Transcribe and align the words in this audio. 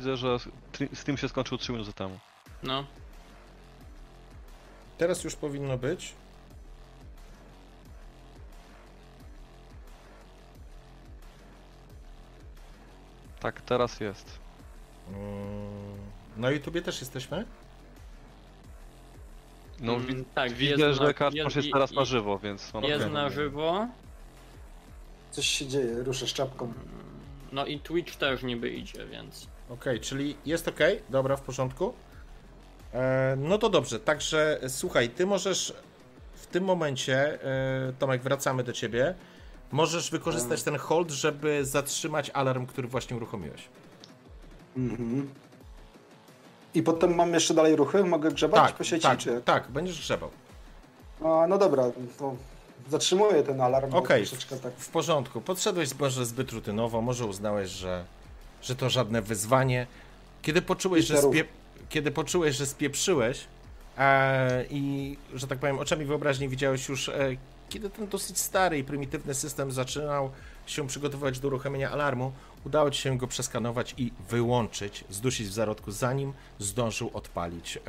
Widzę, 0.00 0.16
że 0.16 0.36
Steam 0.94 1.16
się 1.18 1.28
skończył 1.28 1.58
3 1.58 1.72
minuty 1.72 1.92
temu. 1.92 2.18
No. 2.62 2.84
Teraz 4.98 5.24
już 5.24 5.36
powinno 5.36 5.78
być. 5.78 6.12
Tak, 13.40 13.60
teraz 13.60 14.00
jest. 14.00 14.38
Mm, 15.08 15.96
Na 16.36 16.50
YouTubie 16.50 16.82
też 16.82 17.00
jesteśmy? 17.00 17.44
No 19.80 19.94
Mm, 19.94 20.06
wi- 20.06 20.24
tak, 20.34 20.52
widzę, 20.52 20.86
jest 20.86 21.00
że 21.00 21.14
Kacperz 21.14 21.44
jest- 21.44 21.56
jest 21.56 21.68
teraz 21.72 21.92
i- 21.92 21.96
na 21.96 22.04
żywo, 22.04 22.38
więc... 22.38 22.74
mam 22.74 22.84
Jest 22.84 23.06
na 23.10 23.30
żywo. 23.30 23.88
Coś 25.30 25.46
się 25.46 25.66
dzieje, 25.66 26.02
ruszę 26.02 26.26
szczapką. 26.26 26.72
No 27.52 27.66
i 27.66 27.78
Twitch 27.80 28.16
też 28.16 28.42
niby 28.42 28.70
idzie, 28.70 29.06
więc. 29.06 29.46
Okej, 29.70 30.00
czyli 30.00 30.36
jest 30.46 30.68
ok, 30.68 30.78
dobra, 31.10 31.36
w 31.36 31.40
porządku. 31.40 31.92
E, 32.94 33.36
no 33.38 33.58
to 33.58 33.68
dobrze, 33.68 34.00
także 34.00 34.60
słuchaj, 34.68 35.08
ty 35.08 35.26
możesz 35.26 35.74
w 36.34 36.46
tym 36.46 36.64
momencie, 36.64 37.44
e, 37.44 37.92
Tomek, 37.98 38.22
wracamy 38.22 38.64
do 38.64 38.72
ciebie. 38.72 39.14
Możesz 39.72 40.10
wykorzystać 40.10 40.62
ten 40.62 40.76
hold, 40.76 41.10
żeby 41.10 41.64
zatrzymać 41.64 42.30
alarm, 42.30 42.66
który 42.66 42.88
właśnie 42.88 43.16
uruchomiłeś. 43.16 43.68
Mhm. 44.76 45.30
I 46.74 46.82
potem 46.82 47.14
mam 47.14 47.34
jeszcze 47.34 47.54
dalej 47.54 47.76
ruchy? 47.76 48.04
Mogę 48.04 48.30
grzebać 48.30 48.60
Tak, 48.60 48.76
po 48.76 48.84
sieci? 48.84 49.02
tak, 49.02 49.18
Czy... 49.18 49.40
tak, 49.44 49.70
będziesz 49.70 49.98
grzebał. 49.98 50.30
A, 51.24 51.46
no 51.48 51.58
dobra, 51.58 51.84
to 52.18 52.34
zatrzymuję 52.90 53.42
ten 53.42 53.60
alarm. 53.60 53.94
Okej, 53.94 54.26
troszeczkę 54.26 54.56
tak. 54.56 54.72
w 54.72 54.88
porządku. 54.88 55.40
Podszedłeś 55.40 55.98
może 55.98 56.26
zbyt 56.26 56.52
rutynowo, 56.52 57.00
może 57.00 57.26
uznałeś, 57.26 57.70
że, 57.70 58.04
że 58.62 58.76
to 58.76 58.90
żadne 58.90 59.22
wyzwanie. 59.22 59.86
Kiedy 60.42 60.62
poczułeś, 60.62 61.04
że, 61.06 61.22
spie, 61.22 61.44
kiedy 61.88 62.10
poczułeś, 62.10 62.56
że 62.56 62.66
spieprzyłeś 62.66 63.44
e, 63.98 64.64
i, 64.70 65.16
że 65.34 65.46
tak 65.46 65.58
powiem, 65.58 65.78
oczami 65.78 66.04
wyobraźni 66.04 66.48
widziałeś 66.48 66.88
już, 66.88 67.08
e, 67.08 67.36
kiedy 67.68 67.90
ten 67.90 68.08
dosyć 68.08 68.38
stary 68.38 68.78
i 68.78 68.84
prymitywny 68.84 69.34
system 69.34 69.72
zaczynał 69.72 70.30
się 70.66 70.86
przygotowywać 70.86 71.38
do 71.38 71.48
uruchomienia 71.48 71.90
alarmu, 71.90 72.32
udało 72.64 72.90
ci 72.90 73.02
się 73.02 73.18
go 73.18 73.26
przeskanować 73.26 73.94
i 73.98 74.12
wyłączyć, 74.28 75.04
zdusić 75.10 75.48
w 75.48 75.52
zarodku, 75.52 75.90
zanim 75.90 76.32
zdążył 76.58 77.10
odpalić 77.14 77.76
e, 77.76 77.80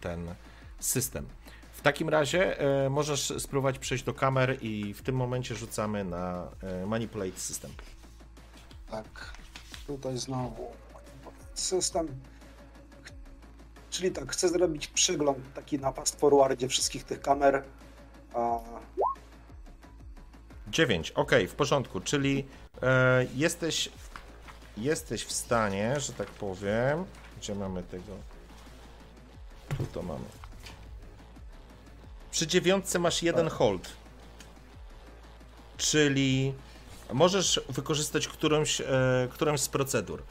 ten 0.00 0.34
system. 0.80 1.26
W 1.72 1.80
takim 1.80 2.08
razie 2.08 2.60
e, 2.60 2.90
możesz 2.90 3.32
spróbować 3.38 3.78
przejść 3.78 4.04
do 4.04 4.14
kamer 4.14 4.58
i 4.62 4.94
w 4.94 5.02
tym 5.02 5.16
momencie 5.16 5.54
rzucamy 5.54 6.04
na 6.04 6.48
e, 6.62 6.86
Manipulate 6.86 7.40
System. 7.40 7.70
Tak. 8.90 9.43
Tutaj 9.86 10.18
znowu 10.18 10.72
system. 11.54 12.20
Czyli 13.90 14.10
tak, 14.10 14.32
chcę 14.32 14.48
zrobić 14.48 14.86
przegląd 14.86 15.54
taki 15.54 15.78
na 15.78 15.92
fast 15.92 16.20
forwardzie 16.20 16.68
wszystkich 16.68 17.04
tych 17.04 17.20
kamer. 17.20 17.62
A 18.34 18.58
9, 20.68 21.10
ok, 21.10 21.32
w 21.48 21.54
porządku, 21.54 22.00
czyli 22.00 22.46
e, 22.82 23.26
jesteś, 23.34 23.90
jesteś 24.76 25.24
w 25.24 25.32
stanie, 25.32 26.00
że 26.00 26.12
tak 26.12 26.28
powiem, 26.28 27.04
gdzie 27.38 27.54
mamy 27.54 27.82
tego, 27.82 28.12
tu 29.76 29.86
to 29.86 30.02
mamy. 30.02 30.24
Przy 32.30 32.46
dziewiątce 32.46 32.98
masz 32.98 33.22
jeden 33.22 33.48
hold, 33.48 33.88
czyli 35.76 36.54
możesz 37.14 37.60
wykorzystać 37.68 38.28
którąś, 38.28 38.80
e, 38.80 38.84
którąś 39.30 39.60
z 39.60 39.68
procedur. 39.68 40.22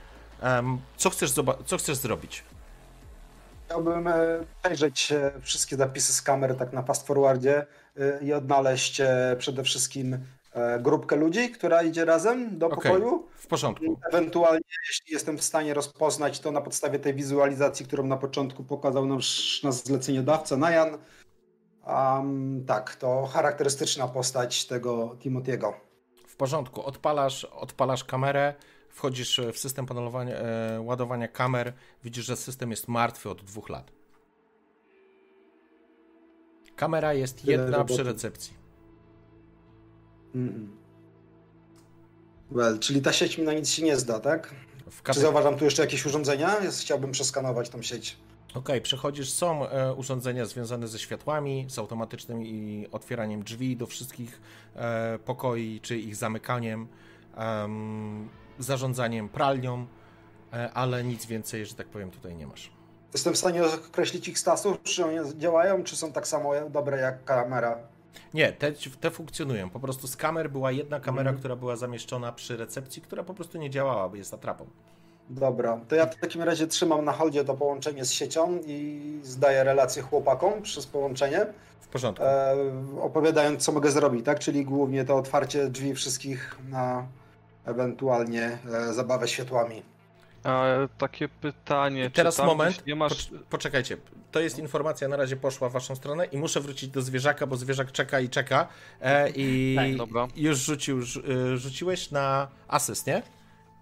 Co, 0.98 1.10
chcesz 1.10 1.34
co 1.66 1.78
chcesz 1.78 1.98
zrobić? 1.98 2.44
Chciałbym 3.66 4.08
e, 4.08 4.14
przejrzeć 4.64 5.12
e, 5.12 5.32
wszystkie 5.42 5.76
zapisy 5.76 6.14
z 6.14 6.22
kamer 6.22 6.58
tak 6.58 6.74
na 6.74 6.82
fast 6.82 7.08
forwardzie 7.08 7.66
e, 7.98 8.24
i 8.24 8.34
odnaleźć 8.34 9.02
przede 9.38 9.64
wszystkim 9.64 10.18
grupkę 10.80 11.16
ludzi, 11.16 11.52
która 11.52 11.84
idzie 11.84 12.06
razem 12.06 12.58
do 12.58 12.66
Okej. 12.66 12.92
pokoju. 12.92 13.28
W 13.36 13.48
porządku. 13.48 14.00
Ewentualnie, 14.10 14.62
jeśli 14.90 15.14
jestem 15.14 15.38
w 15.38 15.44
stanie 15.44 15.74
rozpoznać 15.74 16.40
to 16.40 16.52
na 16.52 16.62
podstawie 16.62 17.00
tej 17.00 17.14
wizualizacji, 17.14 17.86
którą 17.86 18.04
na 18.04 18.18
początku 18.18 18.64
pokazał 18.64 19.06
nam 19.06 19.20
nasz 19.64 19.84
zleceniodawca 19.84 20.58
Najan, 20.58 20.98
um, 21.88 22.64
tak, 22.68 22.96
to 22.96 23.26
charakterystyczna 23.26 24.08
postać 24.08 24.66
tego 24.66 25.16
Timothy'ego. 25.20 25.74
Porządku, 26.44 26.86
odpalasz, 26.86 27.46
odpalasz 27.46 28.04
kamerę, 28.04 28.54
wchodzisz 28.90 29.42
w 29.54 29.58
system 29.58 29.86
panelowania, 29.86 30.36
e, 30.36 30.82
ładowania 30.82 31.28
kamer, 31.28 31.74
widzisz, 32.04 32.26
że 32.26 32.38
system 32.38 32.72
jest 32.72 32.88
martwy 32.88 33.30
od 33.30 33.44
dwóch 33.44 33.70
lat. 33.70 33.92
Kamera 36.76 37.14
jest 37.14 37.42
Tyle 37.42 37.52
jedna 37.52 37.78
roboty. 37.78 37.94
przy 37.94 38.04
recepcji. 38.04 38.54
Mm. 40.36 40.78
Well, 42.52 42.80
czyli 42.80 43.02
ta 43.02 43.14
sieć 43.14 43.38
mi 43.38 43.44
na 43.44 43.54
nic 43.54 43.70
się 43.70 43.84
nie 43.84 43.98
zda, 43.98 44.20
tak? 44.20 44.56
Czy 45.14 45.20
zauważam 45.20 45.58
tu 45.58 45.66
jeszcze 45.66 45.82
jakieś 45.82 46.06
urządzenia? 46.06 46.56
Chciałbym 46.82 47.12
przeskanować 47.12 47.70
tą 47.70 47.82
sieć. 47.82 48.18
Okej, 48.56 48.82
przechodzisz, 48.82 49.32
są 49.32 49.68
e, 49.70 49.94
urządzenia 49.94 50.46
związane 50.46 50.88
ze 50.88 51.00
światłami, 51.00 51.66
z 51.70 51.80
automatycznym 51.80 52.42
i 52.46 52.88
otwieraniem 52.92 53.44
drzwi 53.44 53.78
do 53.78 53.88
wszystkich 53.88 54.42
e, 54.76 55.20
pokoi, 55.26 55.80
czy 55.82 55.98
ich 55.98 56.16
zamykaniem, 56.16 56.88
em, 57.36 58.30
zarządzaniem 58.60 59.30
pralnią, 59.30 59.86
e, 60.54 60.72
ale 60.74 61.04
nic 61.04 61.26
więcej, 61.26 61.66
że 61.66 61.76
tak 61.76 61.88
powiem, 61.88 62.12
tutaj 62.12 62.36
nie 62.36 62.48
masz. 62.48 62.72
Jestem 63.14 63.34
w 63.34 63.38
stanie 63.38 63.64
określić 63.66 64.28
ich 64.28 64.40
status, 64.40 64.78
czy 64.84 65.06
one 65.06 65.38
działają, 65.38 65.84
czy 65.84 65.96
są 65.96 66.12
tak 66.12 66.28
samo 66.28 66.52
dobre 66.70 66.98
jak 67.00 67.24
kamera. 67.24 67.78
Nie, 68.34 68.52
te, 68.52 68.72
te 69.02 69.12
funkcjonują. 69.12 69.70
Po 69.70 69.80
prostu 69.80 70.08
z 70.08 70.16
kamer 70.16 70.52
była 70.52 70.72
jedna 70.72 71.00
kamera, 71.00 71.30
Mhm. 71.30 71.38
która 71.40 71.56
była 71.56 71.76
zamieszczona 71.76 72.32
przy 72.32 72.58
recepcji, 72.58 73.02
która 73.02 73.24
po 73.24 73.34
prostu 73.34 73.58
nie 73.58 73.70
działała, 73.70 74.10
bo 74.10 74.16
jest 74.16 74.34
atrapą. 74.34 74.66
Dobra, 75.38 75.80
to 75.88 75.96
ja 75.96 76.06
w 76.06 76.16
takim 76.16 76.42
razie 76.42 76.68
trzymam 76.68 77.06
na 77.06 77.12
holdzie 77.12 77.44
to 77.46 77.54
połączenie 77.54 78.06
z 78.06 78.12
siecią 78.12 78.60
i 78.66 79.02
zdaję 79.24 79.64
relację 79.64 80.02
chłopakom 80.02 80.62
przez 80.62 80.86
połączenie, 80.88 81.46
W 81.82 81.88
porządku. 81.88 82.24
e, 82.26 82.56
opowiadając 83.02 83.64
co 83.64 83.72
mogę 83.72 83.92
zrobić, 83.92 84.26
tak? 84.26 84.40
Czyli 84.40 84.66
głównie 84.66 85.06
to 85.06 85.16
otwarcie 85.16 85.68
drzwi 85.70 85.96
wszystkich 85.96 86.58
na 86.70 87.06
ewentualnie 87.66 88.58
e, 88.74 88.94
zabawę 88.94 89.28
światłami. 89.28 89.84
A, 90.44 90.66
takie 90.98 91.30
pytanie, 91.30 92.06
I 92.06 92.12
teraz 92.12 92.34
czy 92.34 92.38
tam 92.38 92.48
moment, 92.48 92.88
nie 92.88 92.96
masz... 92.96 93.12
pocz- 93.14 93.40
poczekajcie. 93.50 93.98
To 94.32 94.40
jest 94.40 94.60
informacja, 94.60 95.08
na 95.08 95.18
razie 95.18 95.36
poszła 95.36 95.70
w 95.70 95.72
waszą 95.72 95.96
stronę 95.96 96.26
i 96.26 96.38
muszę 96.38 96.60
wrócić 96.60 96.90
do 96.90 97.02
zwierzaka, 97.02 97.48
bo 97.48 97.56
zwierzak 97.56 97.92
czeka 97.92 98.20
i 98.20 98.30
czeka. 98.30 98.68
E, 99.02 99.30
I 99.30 99.76
Tak, 99.78 99.96
dobra. 99.96 100.28
już 100.36 100.58
rzucił, 100.60 101.02
rzu- 101.02 101.22
y, 101.54 101.58
rzuciłeś 101.58 102.12
na 102.12 102.48
asyst, 102.68 103.08
nie? 103.08 103.22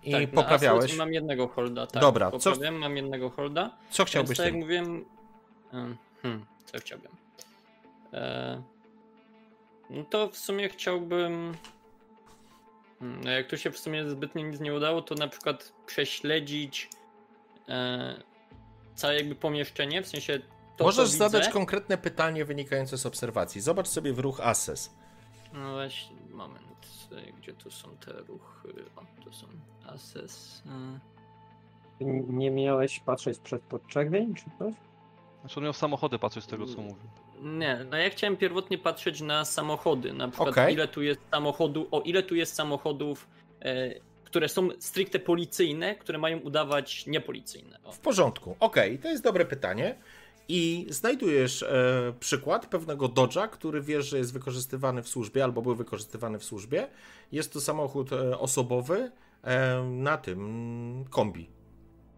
I 0.03 0.11
tak, 0.11 0.21
na 0.33 0.41
poprawiałeś. 0.41 0.97
Mam 0.97 1.13
jednego 1.13 1.47
holda, 1.47 1.87
tak. 1.87 2.01
Dobra, 2.01 2.31
co- 2.39 2.71
mam 2.71 2.97
jednego 2.97 3.29
holda. 3.29 3.77
Co 3.89 4.05
chciałbyś 4.05 4.37
tak 4.37 4.45
jak 4.45 4.55
mówiłem. 4.55 5.05
em, 5.73 5.97
Hmm, 6.21 6.45
co 6.65 6.77
chciałbym? 6.79 7.11
E, 8.13 8.61
no 9.89 10.03
to 10.03 10.29
w 10.29 10.37
sumie 10.37 10.69
chciałbym. 10.69 11.55
Hmm, 12.99 13.21
no 13.23 13.31
jak 13.31 13.47
tu 13.47 13.57
się 13.57 13.71
w 13.71 13.79
sumie 13.79 14.09
zbytnio 14.09 14.43
nic 14.47 14.59
nie 14.59 14.73
udało, 14.73 15.01
to 15.01 15.15
na 15.15 15.27
przykład 15.27 15.73
prześledzić 15.85 16.89
e, 17.69 18.23
całe 18.95 19.15
jakby 19.15 19.35
pomieszczenie, 19.35 20.01
w 20.01 20.07
sensie 20.07 20.39
to, 20.77 20.83
Możesz 20.83 21.09
co 21.11 21.17
zadać 21.17 21.41
widzę. 21.41 21.53
konkretne 21.53 21.97
pytanie 21.97 22.45
wynikające 22.45 22.97
z 22.97 23.05
obserwacji. 23.05 23.61
Zobacz 23.61 23.87
sobie 23.87 24.13
w 24.13 24.19
ruch 24.19 24.39
Assess. 24.39 24.93
No 25.53 25.71
właśnie, 25.73 26.15
moment, 26.29 26.67
gdzie 27.37 27.53
tu 27.53 27.71
są 27.71 27.89
te 28.05 28.11
ruchy? 28.11 28.85
O, 28.95 29.01
tu 29.23 29.33
są 29.33 29.47
assess. 29.85 30.63
e. 30.65 30.99
Nie 32.29 32.51
miałeś 32.51 32.99
patrzeć 32.99 33.39
przed 33.39 33.61
podczerwień 33.61 34.35
czy 34.35 34.45
coś? 34.59 34.73
Znaczy 35.41 35.59
on 35.59 35.63
miał 35.63 35.73
samochody 35.73 36.19
patrzeć 36.19 36.43
z 36.43 36.47
tego, 36.47 36.65
co 36.65 36.81
mówił. 36.81 37.09
Nie, 37.41 37.85
no 37.89 37.97
ja 37.97 38.09
chciałem 38.09 38.37
pierwotnie 38.37 38.77
patrzeć 38.77 39.21
na 39.21 39.45
samochody, 39.45 40.13
na 40.13 40.27
przykład 40.27 40.49
Okej. 40.49 40.73
ile 40.73 40.87
tu 40.87 41.01
jest 41.01 41.21
samochodu, 41.31 41.87
o 41.91 42.01
ile 42.01 42.23
tu 42.23 42.35
jest 42.35 42.55
samochodów, 42.55 43.27
e, 43.61 43.93
które 44.23 44.49
są 44.49 44.69
stricte 44.79 45.19
policyjne, 45.19 45.95
które 45.95 46.17
mają 46.17 46.39
udawać 46.39 47.07
niepolicyjne. 47.07 47.79
O. 47.83 47.91
W 47.91 47.99
porządku. 47.99 48.55
Okej, 48.59 48.99
to 48.99 49.07
jest 49.07 49.23
dobre 49.23 49.45
pytanie. 49.45 49.95
I 50.53 50.87
znajdujesz 50.89 51.63
e, 51.63 52.13
przykład 52.19 52.65
pewnego 52.65 53.05
Dodge'a, 53.05 53.49
który 53.49 53.81
wiesz, 53.81 54.09
że 54.09 54.17
jest 54.17 54.33
wykorzystywany 54.33 55.03
w 55.03 55.07
służbie 55.07 55.43
albo 55.43 55.61
był 55.61 55.75
wykorzystywany 55.75 56.39
w 56.39 56.43
służbie. 56.43 56.87
Jest 57.31 57.53
to 57.53 57.61
samochód 57.61 58.13
e, 58.13 58.39
osobowy 58.39 59.11
e, 59.43 59.83
na 59.83 60.17
tym 60.17 60.39
mm, 60.39 61.05
kombi. 61.05 61.49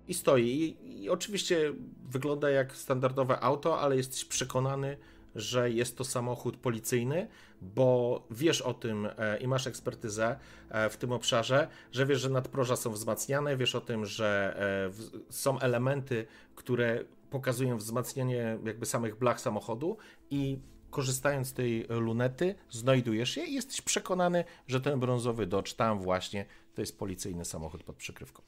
I 0.07 0.13
stoi. 0.13 0.43
I, 0.43 1.03
I 1.03 1.09
oczywiście 1.09 1.73
wygląda 2.09 2.49
jak 2.49 2.75
standardowe 2.75 3.39
auto, 3.39 3.79
ale 3.79 3.97
jesteś 3.97 4.25
przekonany, 4.25 4.97
że 5.35 5.71
jest 5.71 5.97
to 5.97 6.03
samochód 6.03 6.57
policyjny, 6.57 7.27
bo 7.61 8.23
wiesz 8.31 8.61
o 8.61 8.73
tym 8.73 9.09
e, 9.17 9.37
i 9.37 9.47
masz 9.47 9.67
ekspertyzę 9.67 10.39
e, 10.69 10.89
w 10.89 10.97
tym 10.97 11.11
obszarze, 11.11 11.67
że 11.91 12.05
wiesz, 12.05 12.21
że 12.21 12.29
nadproża 12.29 12.75
są 12.75 12.91
wzmacniane, 12.91 13.57
wiesz 13.57 13.75
o 13.75 13.81
tym, 13.81 14.05
że 14.05 14.55
e, 14.89 15.33
są 15.33 15.59
elementy, 15.59 16.25
które 16.55 17.03
pokazują 17.33 17.77
wzmacnianie 17.77 18.59
jakby 18.65 18.85
samych 18.85 19.15
blach 19.15 19.41
samochodu 19.41 19.97
i 20.29 20.59
korzystając 20.89 21.47
z 21.47 21.53
tej 21.53 21.85
lunety 21.89 22.55
znajdujesz 22.69 23.37
je 23.37 23.45
i 23.45 23.53
jesteś 23.53 23.81
przekonany, 23.81 24.43
że 24.67 24.81
ten 24.81 24.99
brązowy 24.99 25.47
Dodge 25.47 25.73
tam 25.73 25.99
właśnie 25.99 26.45
to 26.75 26.81
jest 26.81 26.99
policyjny 26.99 27.45
samochód 27.45 27.83
pod 27.83 27.95
przykrywką. 27.95 28.43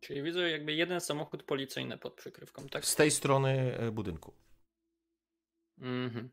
Czyli 0.00 0.22
widzę 0.22 0.50
jakby 0.50 0.72
jeden 0.72 1.00
samochód 1.00 1.42
policyjny 1.42 1.98
pod 1.98 2.14
przykrywką, 2.14 2.68
tak? 2.68 2.84
Z 2.84 2.96
tej 2.96 3.10
strony 3.10 3.78
e, 3.78 3.90
budynku. 3.90 4.32
Mhm. 5.80 6.30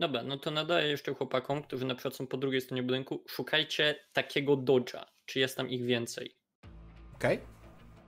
Dobra, 0.00 0.22
no 0.22 0.38
to 0.38 0.50
nadaję 0.50 0.88
jeszcze 0.88 1.14
chłopakom, 1.14 1.62
którzy 1.62 1.86
na 1.86 1.94
przykład 1.94 2.16
są 2.16 2.26
po 2.26 2.36
drugiej 2.36 2.60
stronie 2.60 2.82
budynku, 2.82 3.24
szukajcie 3.28 3.94
takiego 4.12 4.56
Dodge'a. 4.56 5.04
Czy 5.26 5.38
jest 5.38 5.56
tam 5.56 5.68
ich 5.68 5.84
więcej? 5.84 6.36
Okej? 7.14 7.57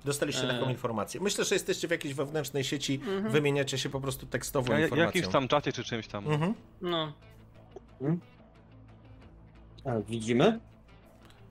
Dostaliście 0.04 0.46
taką 0.46 0.66
E. 0.66 0.70
informację. 0.72 1.20
Myślę, 1.20 1.44
że 1.44 1.54
jesteście 1.54 1.88
w 1.88 1.90
jakiejś 1.90 2.14
wewnętrznej 2.14 2.64
sieci, 2.64 2.94
Mhm. 2.94 3.30
wymieniacie 3.32 3.78
się 3.78 3.88
po 3.90 4.00
prostu 4.00 4.26
tekstową 4.26 4.72
Ja, 4.72 4.80
informacją. 4.80 5.06
jakimś 5.06 5.28
tam 5.32 5.48
czacie 5.48 5.72
czy 5.72 5.84
czymś 5.84 6.06
tam. 6.08 6.26
Mhm. 6.32 6.54
No, 6.80 7.12
A, 9.84 10.00
widzimy? 10.08 10.60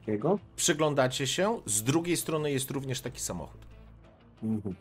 Jakiego? 0.07 0.39
Przyglądacie 0.55 1.27
się, 1.27 1.59
z 1.65 1.83
drugiej 1.83 2.17
strony 2.17 2.51
jest 2.51 2.71
również 2.71 3.01
taki 3.01 3.19
samochód. 3.19 3.61
Mhm. 4.43 4.75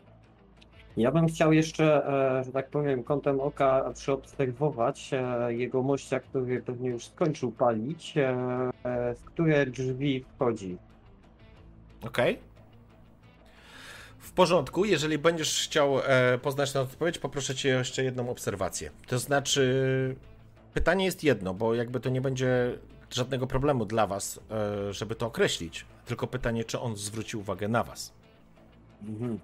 Ja 0.96 1.10
bym 1.12 1.26
chciał 1.28 1.52
jeszcze, 1.52 2.06
e, 2.40 2.44
że 2.44 2.52
tak 2.52 2.70
powiem, 2.70 3.04
kątem 3.04 3.40
oka 3.40 3.92
przeobserwować 3.94 5.10
e, 5.12 5.54
jego 5.54 5.82
mościa, 5.82 6.20
który 6.20 6.62
pewnie 6.62 6.88
już 6.90 7.04
skończył 7.06 7.52
palić, 7.52 8.16
e, 8.16 8.30
e, 8.84 9.14
w 9.14 9.24
które 9.24 9.66
drzwi 9.66 10.24
wchodzi. 10.34 10.76
Okej? 12.06 12.38
W 14.28 14.32
porządku, 14.32 14.84
jeżeli 14.84 15.18
będziesz 15.18 15.64
chciał 15.64 16.00
e, 16.00 16.38
poznać 16.38 16.72
tę 16.72 16.80
odpowiedź, 16.80 17.18
poproszę 17.18 17.54
cię 17.54 17.68
jeszcze 17.68 18.04
jedną 18.04 18.30
obserwację. 18.30 18.90
To 19.06 19.18
znaczy, 19.18 20.16
pytanie 20.74 21.04
jest 21.04 21.24
jedno, 21.24 21.54
bo 21.54 21.74
jakby 21.74 22.00
to 22.00 22.10
nie 22.10 22.20
będzie 22.20 22.78
żadnego 23.10 23.46
problemu 23.46 23.84
dla 23.84 24.06
was, 24.06 24.40
e, 24.50 24.92
żeby 24.92 25.14
to 25.14 25.26
określić. 25.26 25.86
Tylko 26.06 26.26
pytanie, 26.26 26.64
czy 26.64 26.80
on 26.80 26.96
zwróci 26.96 27.36
uwagę 27.36 27.68
na 27.68 27.84
was. 27.84 28.12
Mhm. 29.02 29.38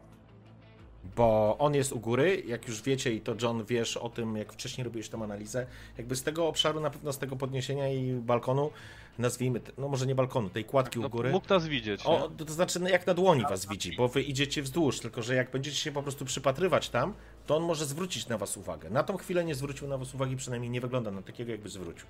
Bo 1.16 1.56
on 1.58 1.74
jest 1.74 1.92
u 1.92 1.98
góry, 2.00 2.42
jak 2.46 2.68
już 2.68 2.82
wiecie, 2.82 3.12
i 3.12 3.20
to 3.20 3.34
John 3.42 3.64
wiesz 3.64 3.96
o 3.96 4.08
tym, 4.08 4.36
jak 4.36 4.52
wcześniej 4.52 4.84
robiłeś 4.84 5.08
tę 5.08 5.16
analizę, 5.22 5.66
jakby 5.98 6.16
z 6.16 6.22
tego 6.22 6.48
obszaru, 6.48 6.80
na 6.80 6.90
pewno 6.90 7.12
z 7.12 7.18
tego 7.18 7.36
podniesienia 7.36 7.88
i 7.92 8.12
balkonu, 8.12 8.70
nazwijmy, 9.18 9.60
no 9.78 9.88
może 9.88 10.06
nie 10.06 10.14
balkonu, 10.14 10.48
tej 10.50 10.64
kładki 10.64 11.00
No, 11.00 11.06
u 11.06 11.10
góry. 11.10 11.30
mógł 11.30 11.48
nas 11.48 11.66
widzieć. 11.66 12.00
O, 12.06 12.30
to 12.46 12.52
znaczy 12.52 12.80
no, 12.80 12.88
jak 12.88 13.06
na 13.06 13.14
dłoni 13.14 13.42
was 13.42 13.66
widzi, 13.66 13.96
bo 13.96 14.08
wy 14.08 14.22
idziecie 14.22 14.62
wzdłuż, 14.62 15.00
tylko 15.00 15.22
że 15.22 15.34
jak 15.34 15.50
będziecie 15.50 15.76
się 15.76 15.92
po 15.92 16.02
prostu 16.02 16.24
przypatrywać 16.24 16.88
tam, 16.88 17.14
to 17.46 17.56
on 17.56 17.62
może 17.62 17.86
zwrócić 17.86 18.28
na 18.28 18.38
was 18.38 18.56
uwagę. 18.56 18.90
Na 18.90 19.02
tą 19.02 19.16
chwilę 19.16 19.44
nie 19.44 19.54
zwrócił 19.54 19.88
na 19.88 19.98
was 19.98 20.14
uwagi, 20.14 20.36
przynajmniej 20.36 20.70
nie 20.70 20.80
wygląda 20.80 21.10
na 21.10 21.22
takiego, 21.22 21.50
jakby 21.52 21.68
zwrócił. 21.68 22.06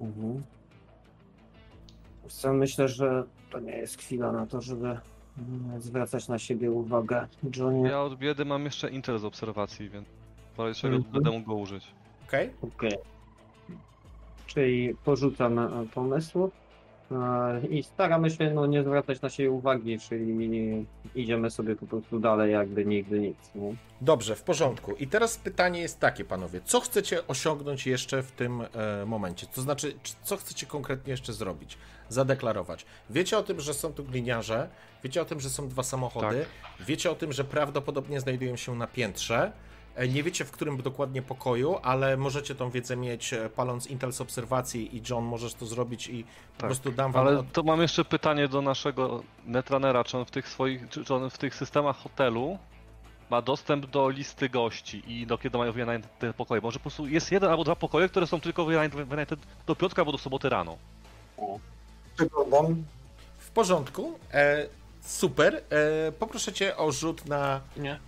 Mhm. 0.00 0.42
Myślę, 2.52 2.88
że 2.88 3.24
to 3.50 3.60
nie 3.60 3.76
jest 3.76 3.98
chwila 3.98 4.32
na 4.32 4.46
to, 4.46 4.60
żeby 4.60 4.98
zwracać 5.78 6.28
na 6.28 6.38
siebie 6.38 6.70
uwagę. 6.70 7.26
Johnie, 7.56 7.90
Ja 7.90 8.02
od 8.02 8.16
biedy 8.18 8.44
mam 8.44 8.64
jeszcze 8.64 8.90
intel 8.90 9.18
z 9.18 9.24
obserwacji, 9.24 9.90
więc 9.90 10.08
w 10.56 10.58
razie 10.58 10.80
czego 10.80 10.96
Mhm. 10.96 11.12
będę 11.14 11.30
mógł 11.30 11.46
go 11.50 11.54
użyć. 11.54 11.86
Okej? 12.28 12.50
Okej. 12.62 12.92
Czyli 14.46 14.94
porzucam 15.04 15.58
e, 15.58 15.68
pomysł 15.94 16.50
i 17.70 17.82
staramy 17.82 18.30
się 18.30 18.50
no, 18.54 18.66
nie 18.66 18.82
zwracać 18.82 19.20
na 19.20 19.30
siebie 19.30 19.50
uwagi, 19.50 19.98
czyli 19.98 20.86
idziemy 21.14 21.50
sobie 21.50 21.76
po 21.76 21.86
prostu 21.86 22.20
dalej, 22.20 22.52
jakby 22.52 22.84
nigdy 22.84 23.20
nic. 23.20 23.36
Nie? 23.54 23.74
Dobrze, 24.00 24.36
w 24.36 24.42
porządku. 24.42 24.94
I 24.94 25.06
teraz 25.06 25.38
pytanie 25.38 25.80
jest 25.80 26.00
takie, 26.00 26.24
panowie. 26.24 26.60
Co 26.64 26.80
chcecie 26.80 27.26
osiągnąć 27.26 27.86
jeszcze 27.86 28.22
w 28.22 28.32
tym 28.32 28.60
e, 28.60 29.06
momencie? 29.06 29.46
To 29.46 29.60
znaczy, 29.60 29.94
co 30.22 30.36
chcecie 30.36 30.66
konkretnie 30.66 31.10
jeszcze 31.10 31.32
zrobić? 31.32 31.78
Zadeklarować. 32.08 32.86
Wiecie 33.10 33.38
o 33.38 33.42
tym, 33.42 33.60
że 33.60 33.74
są 33.74 33.92
tu 33.92 34.04
gliniarze, 34.04 34.68
wiecie 35.04 35.22
o 35.22 35.24
tym, 35.24 35.40
że 35.40 35.50
są 35.50 35.68
dwa 35.68 35.82
samochody, 35.82 36.44
wiecie 36.80 37.10
o 37.10 37.14
tym, 37.14 37.32
że 37.32 37.44
prawdopodobnie 37.44 38.20
znajdują 38.20 38.56
się 38.56 38.74
na 38.74 38.86
piętrze. 38.86 39.52
E, 39.96 40.08
Nie 40.08 40.22
wiecie 40.22 40.44
w 40.44 40.50
którym 40.50 40.82
dokładnie 40.82 41.22
pokoju, 41.22 41.76
ale 41.82 42.16
możecie 42.16 42.54
tą 42.54 42.70
wiedzę 42.70 42.96
mieć 42.96 43.32
e, 43.32 43.50
paląc 43.50 43.86
Intel 43.86 44.12
z 44.12 44.20
obserwacji 44.20 44.96
i 44.96 45.02
John 45.10 45.24
możesz 45.24 45.54
to 45.54 45.66
zrobić 45.66 46.08
i 46.08 46.24
po 46.24 46.60
Tak. 46.60 46.68
prostu 46.68 46.92
dam 46.92 47.12
wam 47.12 47.26
Ale 47.26 47.38
od... 47.38 47.52
to 47.52 47.62
mam 47.62 47.80
jeszcze 47.82 48.04
pytanie 48.04 48.48
do 48.48 48.62
naszego 48.62 49.22
netrunnera, 49.46 50.04
czy 50.04 50.18
on 50.18 50.24
w 50.24 50.30
tych 50.30 50.48
swoich, 50.48 50.88
czy 50.88 51.14
on 51.14 51.30
w 51.30 51.38
tych 51.38 51.54
systemach 51.54 51.96
hotelu 51.96 52.58
ma 53.30 53.42
dostęp 53.42 53.86
do 53.86 54.08
listy 54.08 54.48
gości 54.48 55.02
i 55.12 55.26
do 55.26 55.38
kiedy 55.38 55.58
mają 55.58 55.72
wynajęte 55.72 56.08
te 56.18 56.32
pokoje. 56.32 56.60
Może 56.60 56.78
po 56.78 56.82
prostu 56.82 57.06
jest 57.08 57.32
jeden 57.32 57.50
albo 57.50 57.64
dwa 57.64 57.76
pokoje, 57.76 58.08
które 58.08 58.26
są 58.26 58.40
tylko 58.40 58.64
wynajęte, 58.64 59.04
wynajęte 59.04 59.36
do 59.66 59.76
piątka 59.76 60.02
albo 60.02 60.12
do 60.12 60.18
soboty 60.18 60.48
rano. 60.48 60.76
Przyglądam. 62.16 62.84
W 63.38 63.50
porządku. 63.50 64.18
E, 64.32 64.66
super. 65.00 65.62
E, 66.08 66.12
poproszę 66.12 66.52
cię 66.52 66.76
o 66.76 66.92
rzut 66.92 67.26
na 67.26 67.60
nie. 67.76 67.98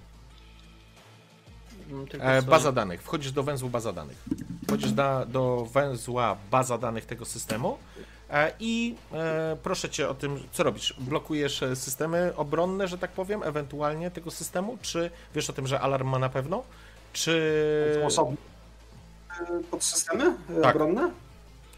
Tylko 2.11 2.27
E, 2.27 2.41
swoje. 2.41 2.43
baza 2.43 2.73
danych. 2.73 3.03
Wchodzisz 3.03 3.33
do 3.33 3.43
węzłu 3.43 3.69
baza 3.71 3.93
danych. 3.93 4.25
Wchodzisz 4.67 4.93
da, 4.93 5.25
do 5.27 5.69
węzła 5.73 6.37
baza 6.51 6.79
danych 6.79 7.07
tego 7.07 7.25
systemu 7.25 7.79
e, 8.31 8.53
i 8.61 8.95
e, 9.13 9.57
proszę 9.63 9.91
cię 9.91 10.09
o 10.09 10.15
tym, 10.15 10.41
co 10.53 10.63
robisz? 10.63 10.95
Blokujesz 10.99 11.63
e, 11.63 11.77
systemy 11.77 12.33
obronne, 12.37 12.89
że 12.89 12.99
tak 12.99 13.11
powiem, 13.11 13.43
ewentualnie 13.43 14.11
tego 14.11 14.31
systemu? 14.31 14.79
Czy 14.83 15.11
wiesz 15.35 15.51
o 15.51 15.53
tym, 15.53 15.67
że 15.67 15.81
alarm 15.81 16.09
ma 16.09 16.19
na 16.19 16.29
pewno? 16.29 16.63
Czy 17.13 17.99
Są 18.01 18.07
osobne 18.07 18.37
podsystemy 19.71 20.25
e, 20.59 20.61
Tak. 20.63 20.75
obronne? 20.77 21.11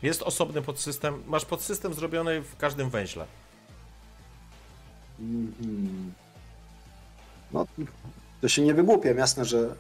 jest 0.03 0.23
osobny 0.23 0.63
podsystem? 0.63 1.23
Masz 1.27 1.45
podsystem 1.45 1.95
zrobiony 1.95 2.43
w 2.43 2.57
każdym 2.57 2.91
węźle. 2.91 3.27
Mhm. 5.21 6.13
No, 7.53 7.67
to 8.41 8.49
się 8.49 8.63
nie 8.63 8.75
wygłupiam. 8.75 9.17
Jasne, 9.19 9.45
że 9.45 9.75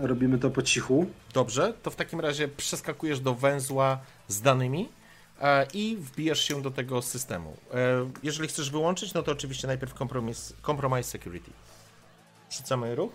robimy 0.00 0.38
to 0.38 0.50
po 0.50 0.62
cichu. 0.62 1.06
Dobrze, 1.32 1.74
to 1.82 1.90
w 1.90 1.96
takim 1.96 2.20
razie 2.20 2.48
przeskakujesz 2.48 3.20
do 3.20 3.34
węzła 3.34 3.98
z 4.28 4.40
danymi 4.40 4.88
e, 5.40 5.66
i 5.74 5.96
wbijasz 5.96 6.40
się 6.40 6.62
do 6.62 6.70
tego 6.70 7.02
systemu. 7.02 7.56
E, 7.74 8.10
jeżeli 8.22 8.48
chcesz 8.48 8.70
wyłączyć, 8.70 9.14
no 9.14 9.22
to 9.22 9.32
oczywiście 9.32 9.66
najpierw 9.66 9.94
compromise, 9.94 10.54
compromise 10.66 11.10
security. 11.10 11.50
Rzucamy 12.50 12.94
ruch. 12.94 13.12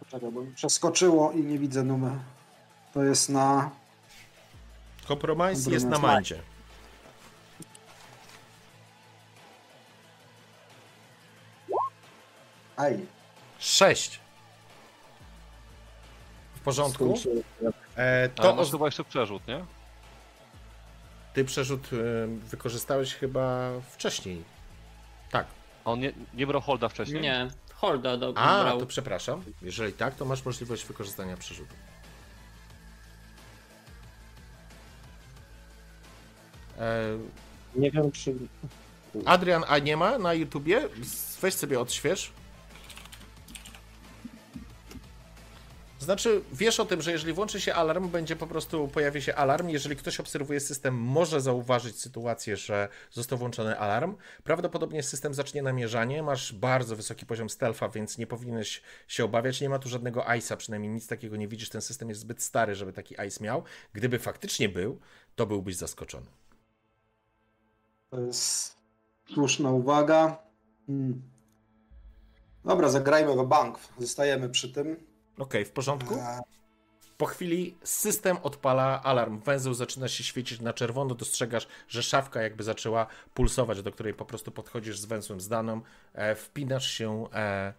Poczekaj, 0.00 0.30
bo 0.32 0.42
mi 0.42 0.54
przeskoczyło 0.54 1.32
i 1.32 1.42
nie 1.42 1.58
widzę 1.58 1.82
numer. 1.82 2.18
To 2.94 3.04
jest 3.04 3.28
na. 3.28 3.70
Compromise 5.08 5.70
jest 5.70 5.86
na 5.86 5.98
mandzie. 5.98 6.42
Aj. 12.76 13.06
6. 13.58 14.20
W 16.58 16.60
porządku. 16.60 17.14
E, 17.96 18.28
To 18.28 18.54
masz 18.54 18.70
chyba 18.70 18.86
jeszcze 18.86 19.04
przerzut, 19.04 19.46
nie? 19.48 19.64
ty 21.34 21.44
przerzut 21.44 21.90
e, 21.92 21.96
wykorzystałeś 22.50 23.14
chyba 23.14 23.70
wcześniej. 23.90 24.42
Tak. 25.30 25.46
A 25.84 25.90
on 25.90 26.00
nie, 26.00 26.12
nie 26.34 26.46
brał 26.46 26.60
holda 26.60 26.88
wcześniej? 26.88 27.22
Nie, 27.22 27.48
Holda 27.74 28.16
do, 28.16 28.32
A, 28.36 28.62
brał. 28.62 28.80
to 28.80 28.86
przepraszam. 28.86 29.42
Jeżeli 29.62 29.92
tak, 29.92 30.14
to 30.14 30.24
masz 30.24 30.44
możliwość 30.44 30.84
wykorzystania 30.84 31.36
przerzutu. 31.36 31.74
E, 36.78 37.18
Nie 37.76 37.90
wiem, 37.90 38.12
czy 38.12 38.34
Adrian, 39.26 39.64
a 39.68 39.78
nie 39.78 39.96
ma 39.96 40.18
na 40.18 40.34
YouTubie? 40.34 40.88
Weź 41.40 41.54
sobie 41.54 41.80
odśwież. 41.80 42.32
Znaczy, 46.08 46.42
wiesz 46.52 46.80
o 46.80 46.84
tym, 46.84 47.02
że 47.02 47.12
jeżeli 47.12 47.32
włączy 47.32 47.60
się 47.60 47.74
alarm, 47.74 48.08
będzie 48.08 48.36
po 48.36 48.46
prostu, 48.46 48.88
pojawi 48.88 49.22
się 49.22 49.34
alarm. 49.34 49.68
Jeżeli 49.68 49.96
ktoś 49.96 50.20
obserwuje 50.20 50.60
system, 50.60 50.94
może 50.94 51.40
zauważyć 51.40 52.00
sytuację, 52.00 52.56
że 52.56 52.88
został 53.10 53.38
włączony 53.38 53.78
alarm. 53.78 54.16
Prawdopodobnie 54.44 55.02
system 55.02 55.34
zacznie 55.34 55.62
namierzanie. 55.62 56.22
Masz 56.22 56.52
bardzo 56.52 56.96
wysoki 56.96 57.26
poziom 57.26 57.50
stealtha, 57.50 57.88
więc 57.88 58.18
nie 58.18 58.26
powinieneś 58.26 58.82
się 59.08 59.24
obawiać. 59.24 59.60
Nie 59.60 59.68
ma 59.68 59.78
tu 59.78 59.88
żadnego 59.88 60.28
ICE-a, 60.28 60.56
przynajmniej 60.56 60.92
nic 60.92 61.06
takiego 61.06 61.36
nie 61.36 61.48
widzisz. 61.48 61.68
Ten 61.68 61.82
system 61.82 62.08
jest 62.08 62.20
zbyt 62.20 62.42
stary, 62.42 62.74
żeby 62.74 62.92
taki 62.92 63.20
ICE 63.20 63.44
miał. 63.44 63.62
Gdyby 63.92 64.18
faktycznie 64.18 64.68
był, 64.68 65.00
to 65.36 65.46
byłbyś 65.46 65.76
zaskoczony. 65.76 66.26
To 68.10 68.20
jest 68.20 68.76
słuszna 69.34 69.70
uwaga. 69.70 70.42
Hmm. 70.86 71.22
Dobra, 72.64 72.88
zagrajmy 72.88 73.36
w 73.36 73.46
bank. 73.46 73.78
Zostajemy 73.98 74.48
przy 74.48 74.72
tym. 74.72 75.07
Okej, 75.38 75.64
w 75.64 75.70
porządku? 75.70 76.14
Po 77.18 77.26
chwili 77.26 77.76
system 77.82 78.36
odpala 78.42 79.02
alarm. 79.02 79.40
Węzeł 79.40 79.74
zaczyna 79.74 80.08
się 80.08 80.24
świecić 80.24 80.60
na 80.60 80.72
czerwono. 80.72 81.14
Dostrzegasz, 81.14 81.68
że 81.88 82.02
szafka 82.02 82.42
jakby 82.42 82.64
zaczęła 82.64 83.06
pulsować, 83.34 83.82
do 83.82 83.92
której 83.92 84.14
po 84.14 84.24
prostu 84.24 84.50
podchodzisz 84.50 84.98
z 84.98 85.04
węzłem 85.04 85.40
zdaną. 85.40 85.80
E, 86.14 86.34
wpinasz 86.34 86.90
się 86.90 87.28
e, 87.32 87.74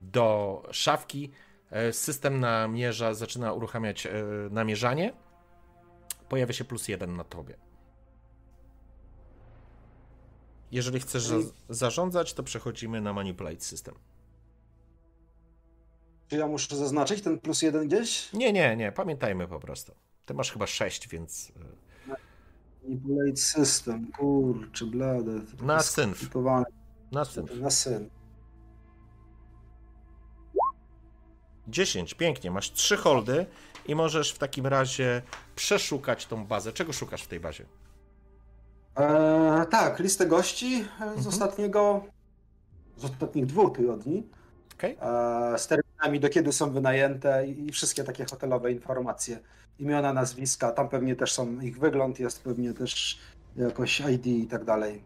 do 0.00 0.62
szafki. 0.70 1.30
E, 1.70 1.92
system 1.92 2.40
namierza, 2.40 3.14
zaczyna 3.14 3.52
uruchamiać 3.52 4.06
e, 4.06 4.12
namierzanie. 4.50 5.12
Pojawia 6.28 6.52
się 6.52 6.64
plus 6.64 6.88
jeden 6.88 7.16
na 7.16 7.24
tobie. 7.24 7.56
Jeżeli 10.72 11.00
chcesz 11.00 11.22
za 11.22 11.36
zarządzać, 11.68 12.34
to 12.34 12.42
przechodzimy 12.42 13.00
na 13.00 13.12
Manipulate 13.12 13.60
System. 13.60 13.94
Czy 16.30 16.36
ja 16.36 16.46
muszę 16.46 16.76
zaznaczyć 16.76 17.22
ten 17.22 17.38
plus 17.38 17.62
jeden 17.62 17.88
gdzieś? 17.88 18.32
Nie, 18.32 18.52
nie, 18.52 18.76
nie, 18.76 18.92
pamiętajmy 18.92 19.48
po 19.48 19.60
prostu. 19.60 19.94
Ty 20.26 20.34
masz 20.34 20.52
chyba 20.52 20.66
6, 20.66 21.08
więc. 21.08 21.52
Manipulate 22.82 23.36
system, 23.36 24.12
kurczę, 24.12 24.86
blade. 24.86 25.32
Na 25.62 25.80
synf. 25.80 26.34
Na 27.12 27.24
syn. 27.24 27.46
Na 27.60 27.70
syn. 27.70 28.10
10, 31.68 32.14
pięknie. 32.14 32.50
Masz 32.50 32.72
3 32.72 32.96
holdy 32.96 33.46
i 33.86 33.94
możesz 33.94 34.32
w 34.32 34.38
takim 34.38 34.66
razie 34.66 35.22
przeszukać 35.56 36.26
tą 36.26 36.46
bazę. 36.46 36.72
Czego 36.72 36.92
szukasz 36.92 37.22
w 37.22 37.28
tej 37.28 37.40
bazie? 37.40 37.64
Eee, 38.96 39.66
tak, 39.70 39.98
listę 39.98 40.26
gości 40.26 40.74
e, 40.74 40.98
z 40.98 41.02
Mhm. 41.02 41.26
ostatniego, 41.28 42.04
z 42.96 43.04
ostatnich 43.04 43.46
dwóch 43.46 43.76
tygodni. 43.76 44.26
Okej. 44.74 44.96
Eee, 45.02 45.58
do 46.20 46.28
kiedy 46.28 46.52
są 46.52 46.70
wynajęte 46.70 47.46
i, 47.46 47.72
wszystkie 47.72 48.04
takie 48.04 48.24
hotelowe 48.24 48.72
informacje. 48.72 49.38
Imiona, 49.78 50.12
nazwiska, 50.12 50.72
tam 50.72 50.88
pewnie 50.88 51.16
też 51.16 51.32
są, 51.32 51.60
ich 51.60 51.78
wygląd 51.78 52.20
jest 52.20 52.42
pewnie 52.42 52.74
też 52.74 53.18
jakoś 53.56 54.00
ID 54.00 54.26
i 54.26 54.46
tak 54.46 54.64
dalej. 54.64 55.02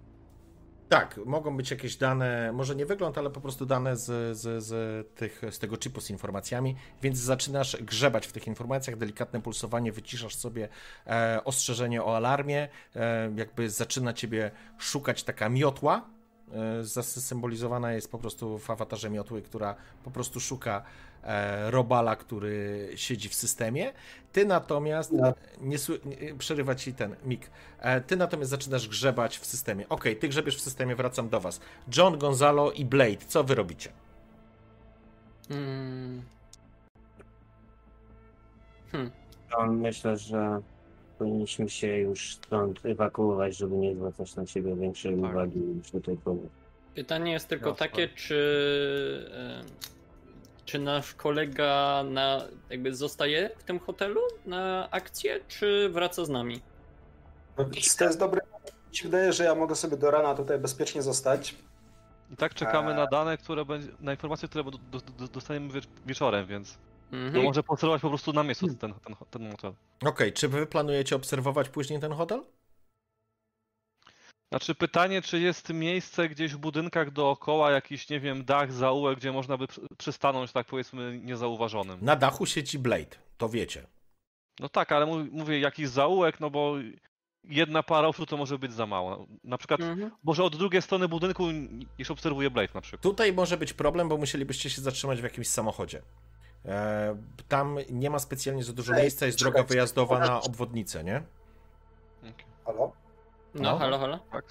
Tak, 0.89 1.21
mogą 1.27 1.57
być 1.57 1.71
jakieś 1.71 1.97
dane, 1.97 2.53
może 2.53 2.77
nie 2.77 2.87
wygląd, 2.87 3.19
ale 3.19 3.31
po 3.31 3.41
prostu 3.41 3.67
dane 3.67 3.97
z, 3.97 4.39
z, 4.39 4.65
z, 4.65 4.75
tych, 5.15 5.43
z 5.51 5.59
tego 5.59 5.77
chipu 5.77 6.01
z 6.01 6.11
informacjami, 6.11 6.77
więc 7.03 7.19
zaczynasz 7.19 7.77
grzebać 7.83 8.27
w 8.27 8.33
tych 8.33 8.47
informacjach, 8.47 8.97
delikatne 8.97 9.41
pulsowanie, 9.43 9.93
wyciszasz 9.93 10.37
sobie 10.37 10.69
e, 11.07 11.41
ostrzeżenie 11.45 12.03
o 12.03 12.17
alarmie, 12.17 12.69
e, 12.97 13.33
jakby 13.37 13.71
zaczyna 13.71 14.13
ciebie 14.13 14.51
szukać 14.79 15.25
taka 15.25 15.49
miotła, 15.49 16.13
zasymbolizowana 16.83 17.93
jest 17.93 18.11
po 18.11 18.19
prostu 18.19 18.59
w 18.59 18.71
awatarze 18.71 19.11
miotły, 19.11 19.43
która 19.43 19.75
po 20.05 20.11
prostu 20.11 20.41
szuka 20.41 20.83
e, 21.23 21.71
robala, 21.71 22.17
który 22.17 22.89
siedzi 22.97 23.29
w 23.29 23.35
systemie. 23.35 23.93
Ty 24.33 24.45
natomiast, 24.47 25.13
No. 25.13 25.35
nie, 25.61 25.77
nie 26.21 26.35
przerywa 26.35 26.75
ci 26.75 26.95
ten 26.95 27.17
mik, 27.25 27.51
E, 27.79 28.01
Ty 28.01 28.17
natomiast 28.17 28.51
zaczynasz 28.51 28.89
grzebać 28.89 29.39
w 29.39 29.47
systemie. 29.47 29.89
Okej, 29.89 30.17
ty 30.17 30.29
grzebiesz 30.29 30.57
w 30.57 30.61
systemie, 30.61 30.97
wracam 30.97 31.29
do 31.29 31.41
was. 31.41 31.61
John, 31.97 32.19
Gonzalo 32.19 32.73
i 32.73 32.85
Blade, 32.85 33.25
co 33.29 33.45
wy 33.45 33.55
robicie? 33.55 33.93
Hmm. 35.49 36.23
Hmm. 38.93 39.11
To 39.51 39.67
myślę, 39.67 40.17
że 40.17 40.61
powinniśmy 41.25 41.69
się 41.69 41.87
już 41.87 42.35
stąd 42.35 42.87
ewakuować, 42.87 43.57
żeby 43.57 43.76
nie 43.76 43.95
zwracać 43.95 44.37
na 44.37 44.47
siebie 44.47 44.76
większej 44.76 45.21
Tak. 45.21 45.31
uwagi 45.31 45.59
niż 45.59 45.90
do 45.90 46.00
tej 46.00 46.16
pory. 46.16 46.38
Pytanie 46.95 47.33
jest 47.33 47.49
tylko 47.49 47.69
Jasne. 47.69 47.87
takie, 47.88 48.09
czy, 48.09 49.31
czy 50.64 50.78
nasz 50.78 51.14
kolega 51.14 52.04
na, 52.11 52.43
jakby 52.71 52.95
zostaje 52.95 53.50
w 53.59 53.64
tym 53.64 53.78
hotelu 53.78 54.21
na 54.47 54.90
akcję, 54.90 55.40
czy 55.49 55.88
wraca 55.88 56.25
z 56.25 56.28
nami? 56.28 56.61
Więc 57.59 57.97
to 57.97 58.04
jest 58.04 58.19
dobre. 58.19 58.40
Mi 58.90 58.97
się 58.97 59.04
wydaje, 59.04 59.33
że 59.33 59.45
ja 59.45 59.54
mogę 59.54 59.75
sobie 59.75 59.97
do 59.97 60.11
rana 60.11 60.35
tutaj 60.35 60.59
bezpiecznie 60.59 61.02
zostać. 61.02 61.54
I 62.33 62.37
tak 62.37 62.54
czekamy 62.54 62.95
na 62.95 63.07
dane, 63.07 63.37
które 63.38 63.64
będzie, 63.64 63.88
na 64.00 64.12
informacje, 64.12 64.49
które 64.49 64.64
do, 64.64 64.71
do, 64.71 65.00
do, 65.19 65.28
dostaniemy 65.28 65.73
wiecz, 65.73 65.85
wieczorem, 66.07 66.47
więc 66.47 66.78
Mhm. 67.12 67.44
może 67.44 67.62
pocelować 67.62 68.02
po 68.02 68.08
prostu 68.08 68.32
na 68.32 68.42
miejscu 68.42 68.66
ten, 68.75 68.94
ten, 68.94 69.16
ten 69.30 69.50
motel. 69.50 69.75
Okej, 70.06 70.32
czy 70.32 70.49
wy 70.49 70.66
planujecie 70.66 71.16
obserwować 71.16 71.68
później 71.68 72.00
ten 72.00 72.12
hotel? 72.12 72.42
Znaczy 74.52 74.75
pytanie, 74.75 75.23
czy 75.23 75.40
jest 75.40 75.68
miejsce 75.68 76.28
gdzieś 76.28 76.52
w 76.54 76.58
budynkach 76.58 77.11
dookoła, 77.11 77.70
jakiś, 77.70 78.08
nie 78.11 78.20
wiem, 78.20 78.44
dach, 78.44 78.73
zaułek, 78.73 79.18
gdzie 79.18 79.32
można 79.32 79.56
by 79.56 79.66
przy- 79.66 79.80
przystanąć, 79.99 80.52
tak 80.52 80.66
powiedzmy, 80.66 81.20
niezauważonym. 81.25 81.99
Na 82.02 82.16
dachu 82.16 82.46
sieci 82.46 82.78
Blade, 82.78 83.16
to 83.38 83.49
wiecie. 83.49 83.87
No 84.61 84.68
tak, 84.68 84.92
ale 84.92 85.06
mów- 85.06 85.32
mówię 85.32 85.58
jakiś 85.61 85.88
zaułek, 85.88 86.40
no 86.40 86.50
bo 86.50 86.75
jedna 87.44 87.82
para 87.82 88.08
oczu 88.08 88.26
to 88.26 88.37
może 88.37 88.58
być 88.58 88.73
za 88.73 88.87
mało. 88.87 89.26
Na 89.44 89.58
przykład, 89.58 89.80
Mhm. 89.80 90.11
może 90.25 90.44
od 90.44 90.56
drugiej 90.56 90.82
strony 90.82 91.08
budynku 91.08 91.44
niż 91.99 92.11
obserwuje 92.11 92.50
Blade 92.50 92.73
na 92.75 92.80
przykład. 92.80 93.02
Tutaj 93.02 93.32
może 93.32 93.56
być 93.56 93.73
problem, 93.73 94.08
bo 94.08 94.16
musielibyście 94.16 94.70
się 94.70 94.82
zatrzymać 94.82 95.20
w 95.20 95.25
jakimś 95.25 95.49
samochodzie. 95.49 96.02
E, 96.66 97.16
tam 97.49 97.78
nie 97.90 98.11
ma 98.11 98.18
specjalnie 98.18 98.64
za 98.64 98.73
dużo 98.73 98.94
Ej, 98.94 99.00
miejsca, 99.02 99.26
jest 99.26 99.38
czekaj, 99.38 99.52
droga 99.52 99.68
wyjazdowa 99.68 100.18
na 100.18 100.40
obwodnicę, 100.40 101.04
nie? 101.04 101.23
Okej, 102.23 102.35
Halo? 102.64 102.92
No, 103.54 103.62
No. 103.73 103.78
halo, 103.78 103.99
halo. 103.99 104.18
Tak. 104.33 104.44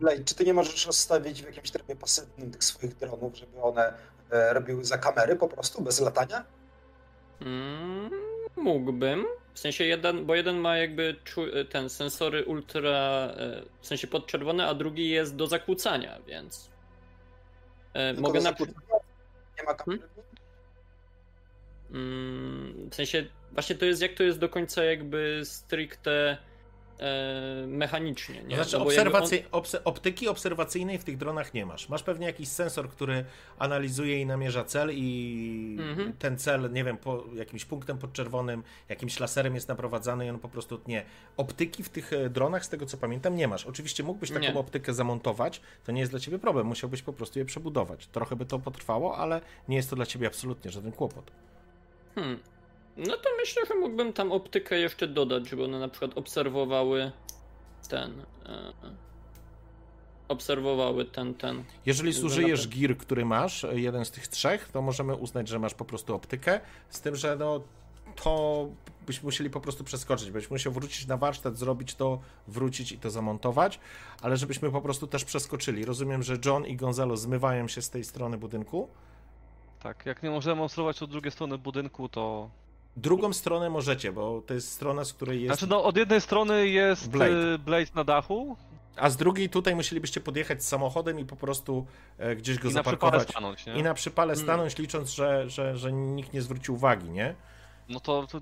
Blade, 0.00 0.24
czy 0.24 0.34
ty 0.34 0.44
nie 0.44 0.54
możesz 0.54 0.86
rozstawić 0.86 1.42
w 1.42 1.46
jakimś 1.46 1.70
trybie 1.70 1.96
pasywnym 1.96 2.50
tych 2.50 2.64
swoich 2.64 2.96
dronów, 2.96 3.36
żeby 3.36 3.62
one 3.62 3.92
e, 4.30 4.52
robiły 4.54 4.84
za 4.84 4.98
kamery 4.98 5.36
po 5.36 5.48
prostu, 5.48 5.82
bez 5.82 6.00
latania? 6.00 6.44
Mm, 7.40 8.10
mógłbym. 8.56 9.24
W 9.54 9.58
sensie 9.58 9.84
jeden, 9.84 10.26
bo 10.26 10.34
jeden 10.34 10.56
ma 10.58 10.76
jakby 10.76 11.16
czu- 11.24 11.64
ten 11.70 11.88
sensory 11.90 12.44
ultra, 12.44 12.90
e, 12.90 13.62
w 13.80 13.86
sensie 13.86 14.06
podczerwone, 14.06 14.66
a 14.66 14.74
drugi 14.74 15.10
jest 15.10 15.36
do 15.36 15.46
zakłócania, 15.46 16.18
więc 16.26 16.70
e, 17.94 18.14
Tylko 18.14 18.28
mogę 18.28 18.40
na? 18.40 18.50
Nie 18.50 19.62
ma 19.66 19.74
kamery? 19.74 20.02
mm, 20.02 20.17
w 21.90 22.94
sensie 22.94 23.26
właśnie 23.52 23.76
to 23.76 23.84
jest 23.84 24.02
jak 24.02 24.14
to 24.14 24.22
jest 24.22 24.38
do 24.38 24.48
końca 24.48 24.84
jakby 24.84 25.40
stricte 25.44 26.36
e, 27.00 27.64
mechanicznie, 27.66 28.42
nie? 28.42 28.54
Znaczy 28.56 28.78
No 28.78 28.84
obserwacy... 28.84 29.44
obse... 29.52 29.84
optyki 29.84 30.28
obserwacyjnej 30.28 30.98
w 30.98 31.04
tych 31.04 31.16
dronach 31.16 31.54
nie 31.54 31.66
masz. 31.66 31.88
Masz 31.88 32.02
pewnie 32.02 32.26
jakiś 32.26 32.48
sensor, 32.48 32.88
który 32.90 33.24
analizuje 33.58 34.20
i 34.20 34.26
namierza 34.26 34.64
cel 34.64 34.90
i 34.94 35.76
Mhm. 35.80 36.12
ten 36.12 36.38
cel, 36.38 36.72
nie 36.72 36.84
wiem, 36.84 36.96
po 36.96 37.24
jakimś 37.34 37.64
punktem 37.64 37.98
podczerwonym, 37.98 38.62
jakimś 38.88 39.20
laserem 39.20 39.54
jest 39.54 39.68
naprowadzany 39.68 40.26
i 40.26 40.30
on 40.30 40.38
po 40.38 40.48
prostu 40.48 40.78
tnie. 40.78 41.04
Optyki 41.36 41.82
w 41.82 41.88
tych 41.88 42.12
e, 42.12 42.30
dronach, 42.30 42.64
z 42.64 42.68
tego 42.68 42.86
co 42.86 42.96
pamiętam, 42.96 43.36
nie 43.36 43.48
masz. 43.48 43.66
Oczywiście 43.66 44.02
mógłbyś 44.02 44.30
taką 44.30 44.40
Nie. 44.42 44.54
optykę 44.54 44.94
zamontować, 44.94 45.60
to 45.84 45.92
nie 45.92 46.00
jest 46.00 46.12
dla 46.12 46.20
ciebie 46.20 46.38
problem, 46.38 46.66
musiałbyś 46.66 47.02
po 47.02 47.12
prostu 47.12 47.38
je 47.38 47.44
przebudować. 47.44 48.06
Trochę 48.06 48.36
by 48.36 48.46
to 48.46 48.58
potrwało, 48.58 49.16
ale 49.16 49.40
nie 49.68 49.76
jest 49.76 49.90
to 49.90 49.96
dla 49.96 50.06
ciebie 50.06 50.26
absolutnie 50.26 50.70
żaden 50.70 50.92
kłopot. 50.92 51.30
Hmm. 52.14 52.38
No 52.96 53.16
to 53.16 53.28
myślę, 53.40 53.62
że 53.68 53.74
mógłbym 53.74 54.12
tam 54.12 54.32
optykę 54.32 54.78
jeszcze 54.78 55.08
dodać, 55.08 55.48
żeby 55.48 55.64
one 55.64 55.78
na 55.78 55.88
przykład 55.88 56.18
obserwowały 56.18 57.12
ten. 57.88 58.20
E, 58.46 58.72
obserwowały 60.28 61.04
ten, 61.04 61.34
ten. 61.34 61.64
Jeżeli 61.86 62.12
Że 62.12 62.20
zużyjesz 62.20 62.68
gir, 62.68 62.96
który 62.98 63.24
masz, 63.24 63.64
e, 63.64 63.80
jeden 63.80 64.04
z 64.04 64.10
tych 64.10 64.28
trzech, 64.28 64.68
to 64.72 64.82
możemy 64.82 65.14
uznać, 65.14 65.48
że 65.48 65.58
masz 65.58 65.74
po 65.74 65.84
prostu 65.84 66.14
optykę, 66.14 66.60
z 66.88 67.00
tym, 67.00 67.16
że 67.16 67.36
no 67.36 67.60
to 68.22 68.68
byśmy 69.06 69.26
musieli 69.26 69.50
po 69.50 69.60
prostu 69.60 69.84
przeskoczyć, 69.84 70.30
byś 70.30 70.50
musiał 70.50 70.72
wrócić 70.72 71.06
na 71.06 71.16
warsztat, 71.16 71.56
zrobić 71.56 71.94
to, 71.94 72.20
wrócić 72.48 72.92
i 72.92 72.98
to 72.98 73.10
zamontować, 73.10 73.80
ale 74.22 74.36
żebyśmy 74.36 74.70
po 74.70 74.80
prostu 74.80 75.06
też 75.06 75.24
przeskoczyli. 75.24 75.84
Rozumiem, 75.84 76.22
że 76.22 76.38
John 76.44 76.66
i 76.66 76.76
Gonzalo 76.76 77.16
zmywają 77.16 77.68
się 77.68 77.82
z 77.82 77.90
tej 77.90 78.04
strony 78.04 78.38
budynku. 78.38 78.88
Tak, 79.82 80.06
jak 80.06 80.22
nie 80.22 80.30
możemy 80.30 80.62
obserwować 80.62 81.02
od 81.02 81.10
drugiej 81.10 81.32
strony 81.32 81.58
budynku, 81.58 82.08
to... 82.08 82.50
Drugą 82.96 83.32
stronę 83.32 83.70
możecie, 83.70 84.12
bo 84.12 84.42
to 84.46 84.54
jest 84.54 84.72
strona, 84.72 85.04
z 85.04 85.12
której 85.12 85.42
jest... 85.42 85.58
Znaczy 85.58 85.70
no, 85.70 85.84
od 85.84 85.96
jednej 85.96 86.20
strony 86.20 86.68
jest 86.68 87.10
Blade. 87.10 87.30
Blade, 87.30 87.58
Blade 87.58 87.86
na 87.94 88.04
dachu 88.04 88.56
A 88.96 89.10
z 89.10 89.16
drugiej 89.16 89.48
tutaj 89.50 89.74
musielibyście 89.74 90.20
podjechać 90.20 90.64
samochodem 90.64 91.18
i 91.20 91.24
po 91.24 91.36
prostu 91.36 91.86
e, 92.18 92.36
gdzieś 92.36 92.58
go 92.58 92.68
i 92.68 92.72
na 92.72 92.82
zaparkować. 92.82 93.28
stanąć, 93.28 93.66
nie? 93.66 93.74
I 93.74 93.82
na 93.82 93.94
przypale 93.94 94.32
Mm. 94.32 94.44
stanąć, 94.44 94.78
licząc, 94.78 95.10
że, 95.10 95.50
że, 95.50 95.76
że 95.76 95.92
nikt 95.92 96.32
nie 96.32 96.42
zwróci 96.42 96.72
uwagi, 96.72 97.10
nie? 97.10 97.34
No 97.88 98.00
to, 98.00 98.26
to, 98.26 98.40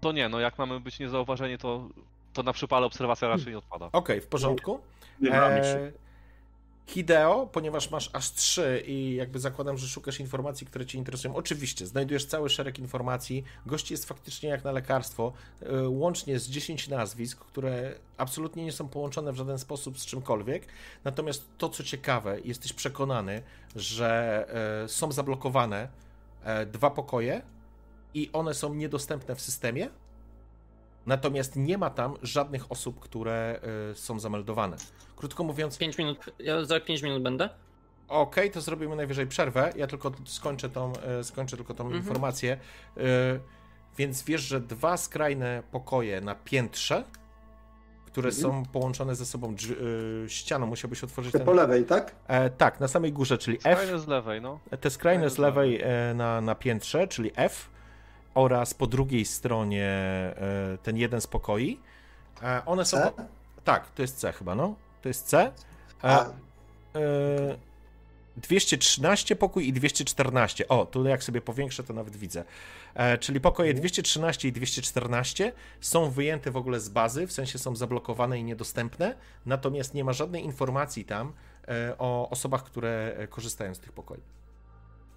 to 0.00 0.12
nie, 0.12 0.28
no 0.28 0.40
jak 0.40 0.58
mamy 0.58 0.80
być 0.80 0.98
niezauważeni, 0.98 1.58
to, 1.58 1.88
to 2.32 2.42
na 2.42 2.52
przypale 2.52 2.86
obserwacja 2.86 3.28
raczej 3.28 3.52
nie 3.52 3.58
odpada. 3.58 3.88
Okej, 3.92 4.20
w 4.20 4.26
porządku. 4.26 4.80
Bywamy 5.20 5.64
się. 5.64 5.68
E, 5.70 5.92
Hideo, 6.86 7.46
ponieważ 7.52 7.90
masz 7.90 8.10
aż 8.12 8.32
trzy 8.32 8.82
i 8.86 9.14
jakby 9.14 9.40
zakładam, 9.40 9.78
że 9.78 9.88
szukasz 9.88 10.20
informacji, 10.20 10.66
które 10.66 10.86
Cię 10.86 10.98
interesują. 10.98 11.34
Oczywiście, 11.34 11.86
znajdujesz 11.86 12.26
cały 12.26 12.48
szereg 12.48 12.78
informacji. 12.78 13.44
Gości 13.66 13.94
jest 13.94 14.04
faktycznie 14.04 14.48
jak 14.48 14.64
na 14.64 14.72
lekarstwo, 14.72 15.32
e, 15.62 15.88
łącznie 15.88 16.38
z 16.38 16.48
10 16.48 16.88
nazwisk, 16.88 17.38
które 17.38 17.94
absolutnie 18.18 18.64
nie 18.64 18.72
są 18.72 18.88
połączone 18.88 19.32
w 19.32 19.36
żaden 19.36 19.58
sposób 19.58 19.98
z 19.98 20.06
czymkolwiek. 20.06 20.66
Natomiast 21.04 21.48
to, 21.58 21.68
co 21.68 21.84
ciekawe, 21.84 22.40
jesteś 22.40 22.72
przekonany, 22.72 23.42
że 23.76 24.46
e, 24.84 24.88
są 24.88 25.12
zablokowane 25.12 25.88
e, 26.44 26.66
dwa 26.66 26.90
pokoje 26.90 27.42
i 28.14 28.30
one 28.32 28.54
są 28.54 28.74
niedostępne 28.74 29.34
w 29.34 29.40
systemie. 29.40 29.88
Natomiast 31.06 31.56
nie 31.56 31.78
ma 31.78 31.90
tam 31.90 32.14
żadnych 32.22 32.72
osób, 32.72 33.00
które 33.00 33.60
y, 33.92 33.94
są 33.94 34.18
zameldowane. 34.20 34.76
Krótko 35.16 35.44
mówiąc, 35.44 35.78
5 35.78 35.98
minut. 35.98 36.18
Ja 36.38 36.64
za 36.64 36.80
5 36.80 37.02
minut 37.02 37.22
będę. 37.22 37.48
Okej, 38.08 38.50
to 38.50 38.60
zrobimy 38.60 38.96
najwyżej 38.96 39.26
przerwę. 39.26 39.72
Ja 39.76 39.86
tylko 39.86 40.12
skończę 40.26 40.70
tą, 40.70 40.92
e, 40.96 41.24
skończę 41.24 41.56
tylko 41.56 41.74
tą 41.74 41.84
Mhm. 41.84 42.02
informację. 42.02 42.52
E, 42.96 43.00
Więc 43.98 44.22
wiesz, 44.22 44.40
że 44.40 44.60
dwa 44.60 44.96
skrajne 44.96 45.62
pokoje 45.70 46.20
na 46.20 46.34
piętrze, 46.34 47.04
które 48.06 48.28
Mhm. 48.28 48.42
są 48.42 48.62
połączone 48.72 49.14
ze 49.14 49.26
sobą 49.26 49.54
drzwi, 49.54 49.74
ścianą, 50.28 50.66
musiałbyś 50.66 51.04
otworzyć 51.04 51.32
Te 51.32 51.38
ten... 51.38 51.46
po 51.46 51.52
lewej, 51.52 51.84
tak? 51.84 52.14
E, 52.26 52.50
tak, 52.50 52.80
na 52.80 52.88
samej 52.88 53.12
górze, 53.12 53.38
czyli 53.38 53.58
F. 53.64 53.78
Fajne 53.78 53.98
z 53.98 54.06
lewej, 54.06 54.40
no. 54.40 54.58
Te 54.80 54.90
skrajne 54.90 54.90
z 54.90 54.94
Skrajne 54.94 55.30
z 55.30 55.38
lewej 55.38 55.80
e, 55.82 56.14
na, 56.14 56.40
na 56.40 56.54
piętrze, 56.54 57.08
czyli 57.08 57.30
F, 57.36 57.70
oraz 58.34 58.74
po 58.74 58.86
drugiej 58.86 59.24
stronie 59.24 59.86
e, 59.86 60.78
ten 60.82 60.96
jeden 60.96 61.20
z 61.20 61.26
pokoi. 61.26 61.80
E, 62.42 62.62
One 62.66 62.84
są... 62.84 62.96
C? 62.96 63.12
Tak, 63.64 63.90
to 63.90 64.02
jest 64.02 64.16
C 64.16 64.32
chyba, 64.32 64.54
no. 64.54 64.74
To 65.02 65.08
jest 65.08 65.26
C. 65.26 65.38
E, 65.40 65.52
A, 66.02 66.30
E, 66.94 67.56
213 68.36 69.36
pokój 69.36 69.68
i 69.68 69.72
214. 69.72 70.68
O, 70.68 70.86
tu 70.86 71.04
jak 71.04 71.24
sobie 71.24 71.40
powiększę, 71.40 71.84
to 71.84 71.92
nawet 71.92 72.16
widzę. 72.16 72.44
E, 72.94 73.18
czyli 73.18 73.40
pokoje 73.40 73.74
213 73.74 74.48
i 74.48 74.52
214 74.52 75.52
są 75.80 76.10
wyjęte 76.10 76.50
w 76.50 76.56
ogóle 76.56 76.80
z 76.80 76.88
bazy, 76.88 77.26
w 77.26 77.32
sensie 77.32 77.58
są 77.58 77.76
zablokowane 77.76 78.38
i 78.38 78.44
niedostępne, 78.44 79.14
natomiast 79.46 79.94
nie 79.94 80.04
ma 80.04 80.12
żadnej 80.12 80.44
informacji 80.44 81.04
tam 81.04 81.32
e, 81.68 81.94
o 81.98 82.30
osobach, 82.30 82.64
które 82.64 83.26
korzystają 83.30 83.74
z 83.74 83.78
tych 83.78 83.92
pokoi. 83.92 84.20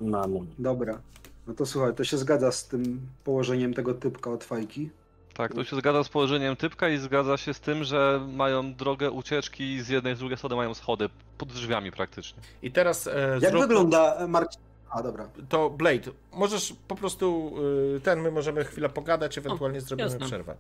Mamy. 0.02 0.40
dobra. 0.60 1.02
No 1.48 1.54
to 1.54 1.66
słuchaj, 1.66 1.96
to 1.96 2.04
się 2.04 2.18
zgadza 2.18 2.52
z 2.52 2.68
tym 2.68 3.02
położeniem 3.24 3.74
tego 3.74 3.94
typka 3.94 4.32
od 4.32 4.44
fajki. 4.44 4.90
Tak, 5.34 5.54
to 5.54 5.64
się 5.64 5.76
zgadza 5.76 6.04
z 6.04 6.10
położeniem 6.10 6.56
typka 6.56 6.90
i 6.90 6.98
zgadza 6.98 7.38
się 7.38 7.54
z 7.54 7.60
tym, 7.60 7.84
że 7.84 8.28
mają 8.34 8.74
drogę 8.74 9.12
ucieczki 9.12 9.82
z 9.82 9.90
jednej, 9.90 10.16
z 10.16 10.20
drugiej 10.20 10.38
strony 10.38 10.56
mają 10.56 10.74
schody 10.74 11.10
pod 11.38 11.50
drzwiami 11.50 11.92
praktycznie. 11.92 12.42
I 12.62 12.72
teraz 12.72 13.08
e, 13.08 13.38
Jak 13.42 13.52
zrób 13.52 13.62
wygląda 13.62 14.16
e, 14.16 14.28
Marcin? 14.28 14.62
A, 14.90 15.04
dobra. 15.04 15.30
to 15.50 15.70
Blade. 15.70 16.12
Możesz 16.34 16.76
po 16.88 16.96
prostu 16.96 17.54
e, 17.96 18.00
ten, 18.00 18.22
my 18.22 18.32
możemy 18.32 18.66
chwilę 18.66 18.90
pogadać, 18.90 19.38
ewentualnie 19.38 19.82
zrobimy 19.82 20.10
jasne. 20.10 20.26
przerwę. 20.26 20.56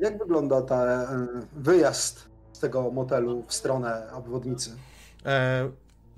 Jak 0.00 0.18
wygląda 0.18 0.62
ta 0.62 0.84
e, 0.84 1.26
wyjazd 1.52 2.28
z 2.52 2.58
tego 2.58 2.90
motelu 2.90 3.44
w 3.48 3.54
stronę 3.54 4.12
obwodnicy? 4.12 4.70
E, 5.26 5.70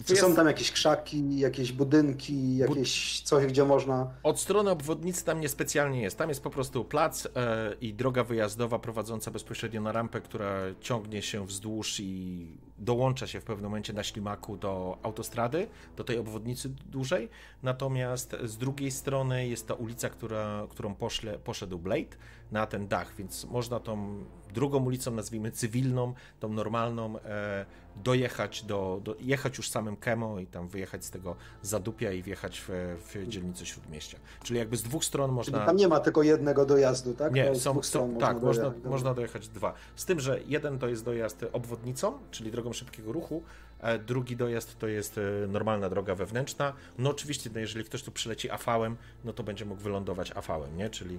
Czy 0.06 0.14
wyjazd- 0.14 0.20
są 0.20 0.34
tam 0.34 0.46
jakieś 0.46 0.72
krzaki, 0.72 1.38
jakieś 1.38 1.72
budynki, 1.72 2.56
jakieś 2.56 3.20
coś, 3.20 3.46
gdzie 3.46 3.64
można... 3.64 4.10
Od 4.22 4.40
strony 4.40 4.70
obwodnicy 4.70 5.24
tam 5.24 5.40
niespecjalnie 5.40 6.02
jest. 6.02 6.18
Tam 6.18 6.28
jest 6.28 6.42
po 6.42 6.50
prostu 6.50 6.84
plac 6.84 7.26
e, 7.26 7.74
i 7.80 7.94
droga 7.94 8.24
wyjazdowa 8.24 8.78
prowadząca 8.78 9.30
bezpośrednio 9.30 9.80
na 9.80 9.92
rampę, 9.92 10.20
która 10.20 10.54
ciągnie 10.80 11.22
się 11.22 11.46
wzdłuż 11.46 12.00
i 12.00 12.46
dołącza 12.78 13.26
się 13.26 13.40
w 13.40 13.44
pewnym 13.44 13.64
momencie 13.70 13.92
na 13.92 14.02
ślimaku 14.02 14.56
do 14.56 14.98
autostrady, 15.02 15.68
do 15.96 16.04
tej 16.04 16.18
obwodnicy 16.18 16.68
dużej. 16.68 17.28
Natomiast 17.62 18.36
z 18.44 18.56
drugiej 18.56 18.90
strony 18.90 19.48
jest 19.48 19.68
ta 19.68 19.74
ulica, 19.74 20.08
która, 20.08 20.66
którą 20.70 20.94
poszle, 20.94 21.38
poszedł 21.38 21.78
Blade 21.78 22.16
na 22.52 22.66
ten 22.66 22.88
dach, 22.88 23.14
więc 23.16 23.44
można 23.44 23.80
tą 23.80 24.24
drugą 24.54 24.84
ulicą, 24.84 25.10
nazwijmy 25.10 25.50
cywilną, 25.50 26.14
tą 26.40 26.52
normalną, 26.52 27.18
e, 27.18 27.66
dojechać 27.96 28.62
do, 28.64 29.00
do, 29.04 29.16
jechać 29.20 29.58
już 29.58 29.70
samym 29.70 29.96
Kemo 29.96 30.38
i 30.38 30.46
tam 30.46 30.68
wyjechać 30.68 31.04
z 31.04 31.10
tego 31.10 31.36
zadupia 31.62 32.12
i 32.12 32.22
wjechać 32.22 32.64
w, 32.68 32.68
w 32.98 33.28
dzielnicę 33.28 33.66
Śródmieścia. 33.66 34.18
Czyli 34.42 34.58
jakby 34.58 34.76
z 34.76 34.82
dwóch 34.82 35.04
stron 35.04 35.30
Czyli 35.30 35.36
można... 35.36 35.66
tam 35.66 35.76
nie 35.76 35.88
ma 35.88 36.00
tylko 36.00 36.22
jednego 36.22 36.66
dojazdu, 36.66 37.14
tak? 37.14 37.32
Nie, 37.32 37.54
z 37.54 37.62
są, 37.62 37.72
dwóch 37.72 37.86
stron 37.86 38.12
są, 38.12 38.18
tak, 38.18 38.42
można, 38.42 38.62
dojechać. 38.62 38.82
Dobra. 38.82 38.90
można 38.90 39.14
dojechać 39.14 39.48
dwa. 39.48 39.74
Z 39.96 40.04
tym, 40.04 40.20
że 40.20 40.40
jeden 40.46 40.78
to 40.78 40.88
jest 40.88 41.04
dojazd 41.04 41.44
obwodnicą, 41.52 42.12
czyli 42.30 42.50
drogą 42.50 42.67
szybkiego 42.72 43.12
ruchu, 43.12 43.42
a 43.80 43.98
drugi 43.98 44.36
dojazd 44.36 44.78
to 44.78 44.86
jest 44.88 45.18
e, 45.18 45.46
normalna 45.48 45.88
droga 45.90 46.14
wewnętrzna. 46.14 46.72
No 46.98 47.10
oczywiście, 47.10 47.50
no 47.54 47.60
jeżeli 47.60 47.84
ktoś 47.84 48.02
tu 48.02 48.12
przyleci 48.12 48.50
AV-em, 48.50 48.96
no 49.24 49.32
to 49.32 49.42
będzie 49.42 49.64
mógł 49.64 49.80
wylądować 49.82 50.32
AV-em, 50.32 50.76
nie? 50.76 50.90
Czyli, 50.90 51.18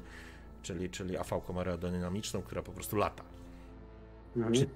czyli, 0.63 0.89
czyli 0.89 1.17
AV-ką 1.17 1.57
aerodynamiczną, 1.57 2.41
która 2.41 2.61
po 2.61 2.71
prostu 2.71 2.95
lata. 2.97 3.23
Mhm. 4.35 4.55
Czy- 4.55 4.69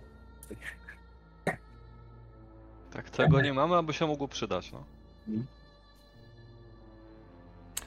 Tak, 2.91 3.09
tego 3.09 3.41
nie 3.41 3.53
mamy, 3.53 3.75
aby 3.75 3.93
się 3.93 4.07
mogło 4.07 4.27
przydać, 4.27 4.71
no. 4.71 4.83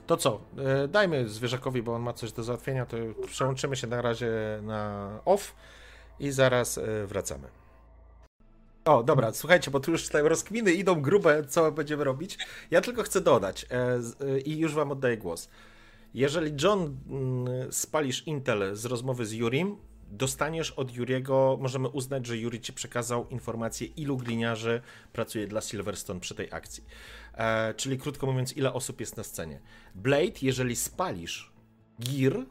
To 0.06 0.16
co? 0.16 0.40
E, 0.84 0.88
Dajmy 0.88 1.28
zwierzakowi, 1.28 1.82
bo 1.82 1.94
on 1.94 2.02
ma 2.02 2.12
coś 2.12 2.32
do 2.32 2.42
załatwienia, 2.42 2.86
to 2.86 2.96
przełączymy 3.26 3.76
się 3.76 3.86
na 3.86 4.02
razie 4.02 4.30
na 4.62 5.08
off 5.24 5.54
i 6.20 6.30
zaraz 6.30 6.78
e, 6.78 7.06
wracamy. 7.06 7.48
O, 8.86 9.02
dobra, 9.02 9.32
słuchajcie, 9.32 9.70
bo 9.70 9.80
tu 9.80 9.90
już 9.90 10.04
tutaj 10.04 10.22
rozkminy 10.22 10.72
idą 10.72 11.00
grube, 11.00 11.44
co 11.44 11.72
będziemy 11.72 12.04
robić. 12.04 12.38
Ja 12.70 12.80
tylko 12.80 13.02
chcę 13.02 13.20
dodać 13.20 13.66
e, 13.70 14.00
e, 14.26 14.38
i 14.38 14.58
już 14.58 14.74
wam 14.74 14.92
oddaję 14.92 15.16
głos. 15.16 15.48
Jeżeli 16.14 16.52
John 16.62 16.96
mm, 17.08 17.72
spalisz 17.72 18.26
Intel 18.26 18.76
z 18.76 18.84
rozmowy 18.84 19.26
z 19.26 19.32
Jurim, 19.32 19.76
dostaniesz 20.10 20.70
od 20.70 20.94
Juriego, 20.94 21.58
możemy 21.60 21.88
uznać, 21.88 22.26
że 22.26 22.38
Juri 22.38 22.60
ci 22.60 22.72
przekazał 22.72 23.28
informację, 23.28 23.86
ilu 23.86 24.16
gliniarzy 24.16 24.80
pracuje 25.12 25.46
dla 25.46 25.60
Silverstone 25.60 26.20
przy 26.20 26.34
tej 26.34 26.52
akcji. 26.52 26.84
E, 27.34 27.74
czyli 27.74 27.98
krótko 27.98 28.26
mówiąc, 28.26 28.56
ile 28.56 28.72
osób 28.72 29.00
jest 29.00 29.16
na 29.16 29.22
scenie. 29.24 29.60
Blade, 29.94 30.38
jeżeli 30.42 30.76
spalisz 30.76 31.52
Gear, 31.98 32.46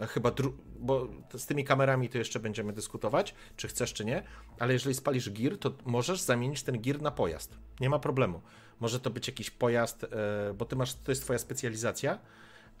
e, 0.00 0.06
chyba, 0.06 0.30
dru- 0.30 0.52
bo 0.80 1.08
z 1.36 1.46
tymi 1.46 1.64
kamerami 1.64 2.08
to 2.08 2.18
jeszcze 2.18 2.40
będziemy 2.40 2.72
dyskutować, 2.72 3.34
czy 3.56 3.68
chcesz, 3.68 3.92
czy 3.92 4.04
nie, 4.04 4.22
ale 4.58 4.72
jeżeli 4.72 4.94
spalisz 4.94 5.30
Gear, 5.30 5.58
to 5.58 5.72
możesz 5.84 6.20
zamienić 6.20 6.62
ten 6.62 6.82
Gear 6.82 7.02
na 7.02 7.10
pojazd. 7.10 7.58
Nie 7.80 7.90
ma 7.90 7.98
problemu. 7.98 8.40
Może 8.80 9.00
to 9.00 9.10
być 9.10 9.26
jakiś 9.26 9.50
pojazd, 9.50 10.04
e, 10.04 10.08
bo 10.54 10.64
ty 10.64 10.76
masz, 10.76 10.94
to 10.94 11.12
jest 11.12 11.22
twoja 11.22 11.38
specjalizacja, 11.38 12.18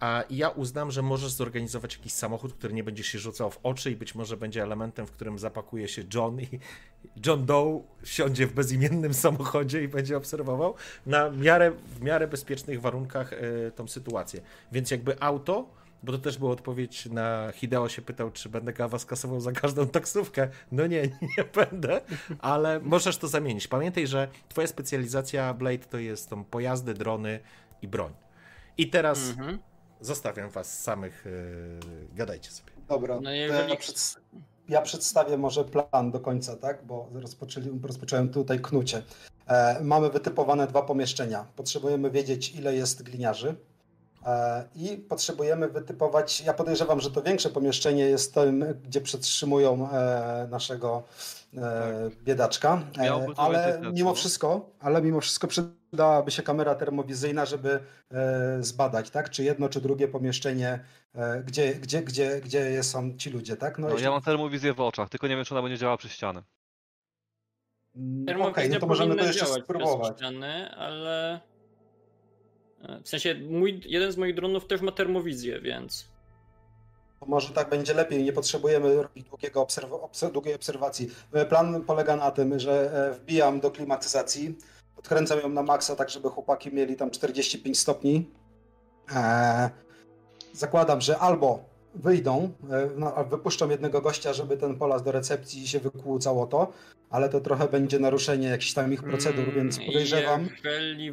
a 0.00 0.24
ja 0.30 0.48
uznam, 0.48 0.90
że 0.90 1.02
możesz 1.02 1.32
zorganizować 1.32 1.96
jakiś 1.96 2.12
samochód, 2.12 2.54
który 2.54 2.74
nie 2.74 2.84
będzie 2.84 3.04
się 3.04 3.18
rzucał 3.18 3.50
w 3.50 3.58
oczy 3.62 3.90
i 3.90 3.96
być 3.96 4.14
może 4.14 4.36
będzie 4.36 4.62
elementem, 4.62 5.06
w 5.06 5.10
którym 5.10 5.38
zapakuje 5.38 5.88
się 5.88 6.02
John 6.14 6.40
i 6.40 6.48
John 7.26 7.46
Doe 7.46 7.82
wsiądzie 8.02 8.46
w 8.46 8.52
bezimiennym 8.52 9.14
samochodzie 9.14 9.82
i 9.82 9.88
będzie 9.88 10.16
obserwował 10.16 10.74
na 11.06 11.30
miarę, 11.30 11.72
w 11.86 12.02
miarę 12.02 12.28
bezpiecznych 12.28 12.80
warunkach 12.80 13.32
e, 13.32 13.70
tą 13.70 13.88
sytuację. 13.88 14.40
Więc 14.72 14.90
jakby 14.90 15.22
auto, 15.22 15.68
bo 16.02 16.12
to 16.12 16.18
też 16.18 16.38
była 16.38 16.50
odpowiedź 16.50 17.06
na 17.06 17.52
Hideo 17.54 17.88
się 17.88 18.02
pytał, 18.02 18.30
czy 18.30 18.48
będę 18.48 18.72
kawa 18.72 18.98
skasował 18.98 19.40
za 19.40 19.52
każdą 19.52 19.86
taksówkę. 19.86 20.48
No 20.72 20.86
nie, 20.86 21.02
nie 21.38 21.44
będę, 21.54 22.00
ale 22.38 22.80
możesz 22.80 23.16
to 23.18 23.28
zamienić. 23.28 23.68
Pamiętaj, 23.68 24.06
że 24.06 24.28
twoja 24.48 24.66
specjalizacja 24.66 25.54
Blade 25.54 25.78
to 25.78 25.98
jest 25.98 26.30
tą 26.30 26.44
pojazdy, 26.44 26.94
drony 26.94 27.40
i 27.82 27.88
broń. 27.88 28.12
I 28.78 28.90
teraz 28.90 29.30
Mhm. 29.30 29.58
zostawiam 30.00 30.50
was 30.50 30.80
samych, 30.80 31.26
e, 31.26 32.16
gadajcie 32.16 32.50
sobie. 32.50 32.72
Dobra, 32.88 33.20
No 33.20 33.30
jeżeli- 33.30 33.70
ja, 33.70 33.76
ja 34.68 34.82
przedstawię 34.82 35.38
może 35.38 35.64
plan 35.64 36.10
do 36.10 36.20
końca, 36.20 36.56
tak? 36.56 36.84
Bo 36.86 37.08
rozpoczęli, 37.12 37.80
rozpocząłem 37.82 38.28
tutaj 38.28 38.60
knucie. 38.60 39.02
E, 39.46 39.80
mamy 39.84 40.10
wytypowane 40.10 40.66
dwa 40.66 40.82
pomieszczenia. 40.82 41.46
Potrzebujemy 41.56 42.10
wiedzieć, 42.10 42.54
ile 42.54 42.74
jest 42.74 43.02
gliniarzy. 43.02 43.54
E, 44.26 44.64
I 44.74 44.96
potrzebujemy 44.96 45.68
wytypować. 45.68 46.40
Ja 46.40 46.54
podejrzewam, 46.54 47.00
że 47.00 47.10
to 47.10 47.22
większe 47.22 47.50
pomieszczenie 47.50 48.04
jest 48.04 48.34
tym, 48.34 48.64
gdzie 48.84 49.00
przetrzymują 49.00 49.90
e, 49.90 50.48
naszego 50.50 51.02
e, 51.56 52.10
biedaczka. 52.24 52.82
Miałby 52.98 53.34
to 53.34 53.42
ale 53.42 53.80
mimo 53.92 54.10
no. 54.10 54.14
wszystko, 54.14 54.70
ale 54.80 55.02
mimo 55.02 55.20
wszystko 55.20 55.48
przydałaby 55.48 56.30
się 56.30 56.42
kamera 56.42 56.74
termowizyjna, 56.74 57.46
żeby 57.46 57.80
zbadać, 58.60 59.10
tak? 59.10 59.30
Czy 59.30 59.44
jedno, 59.44 59.68
czy 59.68 59.80
drugie 59.80 60.08
pomieszczenie, 60.08 60.84
gdzie, 61.44 61.74
gdzie, 61.74 62.02
gdzie, 62.02 62.40
gdzie 62.40 62.82
są 62.82 63.16
ci 63.16 63.30
ludzie, 63.30 63.56
tak? 63.56 63.78
no 63.78 63.88
jeśli- 63.88 64.04
ja 64.04 64.10
mam 64.10 64.22
termowizję 64.22 64.74
w 64.74 64.80
oczach, 64.80 65.08
tylko 65.08 65.26
nie 65.26 65.36
wiem, 65.36 65.44
czy 65.44 65.54
ona 65.54 65.62
będzie 65.62 65.78
działała 65.78 65.96
przez 65.96 66.12
ścianę. 66.12 66.42
Mm, 67.96 68.26
Termowizja 68.26 68.50
Okej, 68.52 68.70
no 68.70 68.78
to 68.78 68.86
możemy 68.86 69.16
to 69.16 69.24
jeszcze 69.24 69.46
działać 69.46 69.62
spróbować. 69.62 70.00
przez 70.00 70.16
ściany, 70.16 70.70
ale... 70.76 71.40
e, 72.82 73.00
W 73.04 73.08
sensie, 73.08 73.34
mój, 73.50 73.80
jeden 73.86 74.12
z 74.12 74.16
moich 74.16 74.34
dronów 74.34 74.66
też 74.66 74.80
ma 74.80 74.92
termowizję, 74.92 75.60
więc... 75.60 76.08
Może 77.26 77.52
tak 77.52 77.68
będzie 77.70 77.94
lepiej, 77.94 78.24
nie 78.24 78.32
potrzebujemy 78.32 79.02
robić 79.02 79.28
długiego 79.28 79.62
obserw- 79.64 79.90
obs- 80.10 80.32
długiej 80.32 80.54
obserwacji. 80.54 81.10
E, 81.32 81.46
Plan 81.46 81.82
polega 81.82 82.16
na 82.16 82.30
tym, 82.30 82.58
że 82.58 83.06
e, 83.10 83.14
wbijam 83.14 83.60
do 83.60 83.70
klimatyzacji, 83.70 84.56
odkręcam 84.96 85.38
ją 85.40 85.48
na 85.48 85.62
maksa, 85.62 85.96
tak 85.96 86.10
żeby 86.10 86.28
chłopaki 86.28 86.74
mieli 86.74 86.96
tam 86.96 87.10
45 87.10 87.78
stopni. 87.78 88.30
E, 89.14 89.70
zakładam, 90.52 91.00
że 91.00 91.18
albo 91.18 91.64
wyjdą, 91.94 92.50
no, 92.96 93.24
wypuszczą 93.24 93.70
jednego 93.70 94.00
gościa, 94.00 94.32
żeby 94.32 94.56
ten 94.56 94.76
polas 94.78 95.02
do 95.02 95.12
recepcji 95.12 95.68
się 95.68 95.80
wykłócało 95.80 96.46
to, 96.46 96.72
ale 97.10 97.28
to 97.28 97.40
trochę 97.40 97.68
będzie 97.68 97.98
naruszenie 97.98 98.48
jakichś 98.48 98.72
tam 98.72 98.92
ich 98.92 99.02
procedur, 99.02 99.44
Mm, 99.44 99.54
więc 99.54 99.78
podejrzewam. 99.86 100.48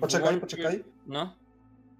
Poczekaj, 0.01 0.29
włączy- 0.33 0.39
poczekaj. 0.41 0.83
No. 1.07 1.33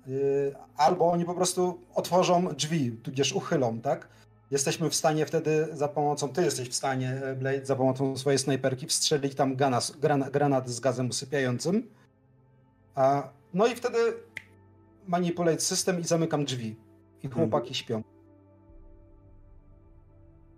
Y, 0.08 0.56
albo 0.78 1.12
oni 1.12 1.26
po 1.26 1.34
prostu 1.34 1.80
otworzą 1.96 2.48
drzwi, 2.54 2.92
tudzież 2.92 3.34
uchylą, 3.34 3.82
tak? 3.82 4.08
Jesteśmy 4.52 4.90
w 4.90 4.96
stanie 4.96 5.26
wtedy 5.26 5.68
za 5.74 5.88
pomocą, 5.88 6.30
ty 6.30 6.44
jesteś 6.44 6.70
w 6.70 6.76
stanie, 6.76 7.22
e, 7.24 7.36
Blade, 7.36 7.66
za 7.66 7.76
pomocą 7.76 8.18
swojej 8.18 8.40
snajperki 8.40 8.88
wstrzelić 8.88 9.36
tam 9.36 9.56
ganas, 9.56 9.92
granat, 9.92 10.30
granat 10.30 10.70
z 10.70 10.80
gazem 10.80 11.10
usypiającym. 11.10 11.90
A, 12.96 13.30
no 13.54 13.68
i 13.68 13.76
wtedy 13.76 13.98
manipulate 15.08 15.62
system 15.62 16.00
i 16.00 16.04
zamykam 16.04 16.46
drzwi. 16.46 16.76
I 17.24 17.28
chłopaki 17.28 17.74
śpią. 17.74 18.04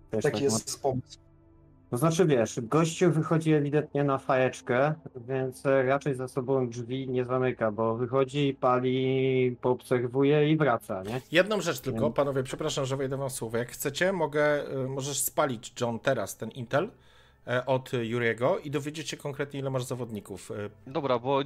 Też 0.10 0.24
Taki 0.24 0.34
tak 0.34 0.42
jest 0.42 0.82
pomysł. 0.82 1.27
To 1.90 1.98
znaczy 1.98 2.26
wiesz, 2.26 2.60
gościu 2.62 3.12
wychodzi 3.12 3.54
ewidentnie 3.54 4.04
na 4.04 4.18
fajeczkę, 4.18 4.94
więc 5.28 5.66
e, 5.66 5.84
raczej 5.84 6.16
za 6.16 6.28
sobą 6.28 6.70
drzwi 6.70 7.10
nie 7.10 7.26
zamyka, 7.26 7.72
bo 7.72 7.96
wychodzi, 7.96 8.58
pali, 8.60 9.58
poobserwuje 9.62 10.52
i 10.52 10.58
wraca, 10.58 11.04
nie? 11.04 11.22
Jedną 11.32 11.62
rzecz 11.62 11.80
tylko, 11.80 12.12
panowie, 12.12 12.44
przepraszam, 12.44 12.86
że 12.86 12.98
wejdę 12.98 13.18
wam 13.18 13.30
słowo. 13.30 13.58
Jak 13.58 13.72
chcecie, 13.72 14.14
mogę, 14.14 14.72
y, 14.72 14.88
możesz 14.88 15.20
spalić, 15.20 15.82
John, 15.82 16.00
teraz 16.00 16.38
ten 16.38 16.50
Intel 16.52 16.84
e, 16.84 16.90
od 17.66 17.92
Juriego 17.94 18.60
i 18.60 18.72
dowiedzieć 18.72 19.10
się 19.10 19.18
konkretnie, 19.18 19.60
ile 19.60 19.70
masz 19.70 19.84
zawodników. 19.84 20.52
E, 20.52 20.56
Dobra, 20.92 21.20
bo 21.20 21.40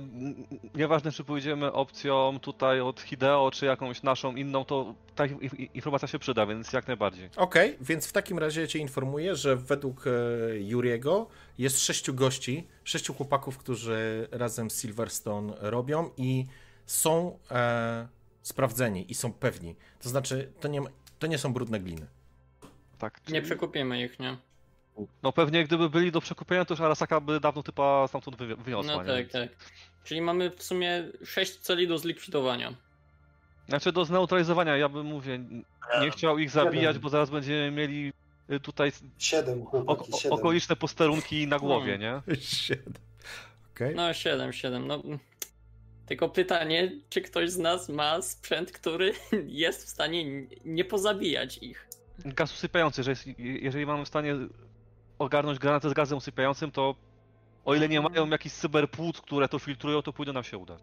nieważne 0.76 1.12
czy 1.12 1.24
pójdziemy 1.24 1.72
opcją 1.74 2.40
tutaj 2.42 2.82
od 2.82 3.02
Hideo, 3.02 3.52
czy 3.54 3.66
jakąś 3.66 4.04
naszą 4.04 4.36
inną, 4.36 4.66
to 4.66 4.96
ta 5.16 5.26
informacja 5.74 6.08
się 6.08 6.20
przyda, 6.20 6.46
więc 6.46 6.74
jak 6.74 6.88
najbardziej. 6.88 7.30
Okej, 7.36 7.78
więc 7.82 8.08
w 8.08 8.12
takim 8.12 8.40
razie 8.40 8.68
cię 8.68 8.80
informuję, 8.80 9.36
że 9.36 9.56
według 9.56 10.06
e, 10.08 10.12
Juriego 10.60 11.28
jest 11.58 11.80
sześciu 11.80 12.14
gości, 12.14 12.68
sześciu 12.84 13.14
chłopaków, 13.14 13.58
którzy 13.58 14.28
razem 14.32 14.70
z 14.72 14.82
Silverstone 14.82 15.54
robią 15.60 16.10
i 16.18 16.46
są 16.86 17.40
e, 17.52 18.08
sprawdzeni 18.42 19.12
i 19.12 19.16
są 19.16 19.34
pewni. 19.34 19.76
To 20.02 20.10
znaczy, 20.10 20.52
to 20.60 20.68
nie, 20.68 20.82
to 21.20 21.28
nie 21.28 21.38
są 21.38 21.54
brudne 21.54 21.80
gliny. 21.80 22.08
Tak. 22.98 23.20
Nie 23.20 23.26
czyli- 23.26 23.42
przekupimy 23.42 24.02
ich, 24.04 24.20
nie? 24.20 24.38
No 25.24 25.32
pewnie 25.32 25.64
gdyby 25.64 25.90
byli 25.90 26.12
do 26.12 26.22
przekupienia, 26.22 26.66
to 26.66 26.74
już 26.74 26.82
Arasaka 26.82 27.22
by 27.22 27.40
dawno 27.40 27.64
typa 27.64 28.08
stamtąd 28.08 28.38
wywi- 28.38 28.58
wyniosła, 28.64 28.96
No 29.04 29.04
nie? 29.18 29.24
tak, 29.24 29.32
tak. 29.32 29.50
Czyli 30.04 30.22
mamy 30.22 30.50
w 30.52 30.64
sumie 30.64 31.04
6 31.26 31.58
celi 31.58 31.88
do 31.88 31.98
zlikwidowania. 31.98 32.74
Znaczy 33.70 33.92
do 33.92 34.06
zneutralizowania, 34.06 34.78
ja 34.78 34.90
bym 34.90 35.06
mówię, 35.06 35.40
nie 36.02 36.12
chciał 36.12 36.38
ich 36.40 36.50
zabijać, 36.50 37.00
bo 37.00 37.10
zaraz 37.10 37.30
będziemy 37.30 37.72
mieli 37.72 38.14
y, 38.52 38.60
tutaj 38.60 38.92
Siedem 39.18 39.66
chłopaki, 39.66 40.12
siedem. 40.14 40.40
okoliczne 40.40 40.76
posterunki 40.76 41.48
na 41.48 41.60
głowie, 41.60 41.98
nie? 41.98 42.22
Siedem. 42.42 42.94
Okej. 43.76 43.96
No 43.96 44.14
7, 44.14 44.54
7. 44.54 44.88
No. 44.88 45.02
Tylko 46.06 46.30
pytanie, 46.30 46.92
czy 47.10 47.22
ktoś 47.22 47.50
z 47.50 47.58
nas 47.58 47.90
ma 47.90 48.22
sprzęt, 48.22 48.72
który 48.72 49.14
jest 49.48 49.86
w 49.86 49.90
stanie 49.90 50.46
nie 50.66 50.86
pozabijać 50.86 51.58
ich. 51.58 51.88
Gaz 52.26 52.54
usypiający, 52.54 53.04
że 53.04 53.12
jest, 53.12 53.26
jeżeli 53.38 53.86
mamy 53.86 54.06
w 54.06 54.08
stanie 54.08 54.36
ogarnąć 55.22 55.60
granatę 55.60 55.90
z 55.90 55.94
gazem 55.94 56.18
usypiającym, 56.18 56.72
to 56.72 56.96
o 57.66 57.76
ile 57.76 57.90
nie 57.90 58.02
mają 58.02 58.28
jakichś 58.30 58.56
cyberpłuc, 58.56 59.22
które 59.22 59.48
to 59.48 59.60
filtrują, 59.60 60.02
to 60.02 60.14
pójdzie 60.14 60.34
nam 60.34 60.44
się 60.44 60.58
uda. 60.58 60.78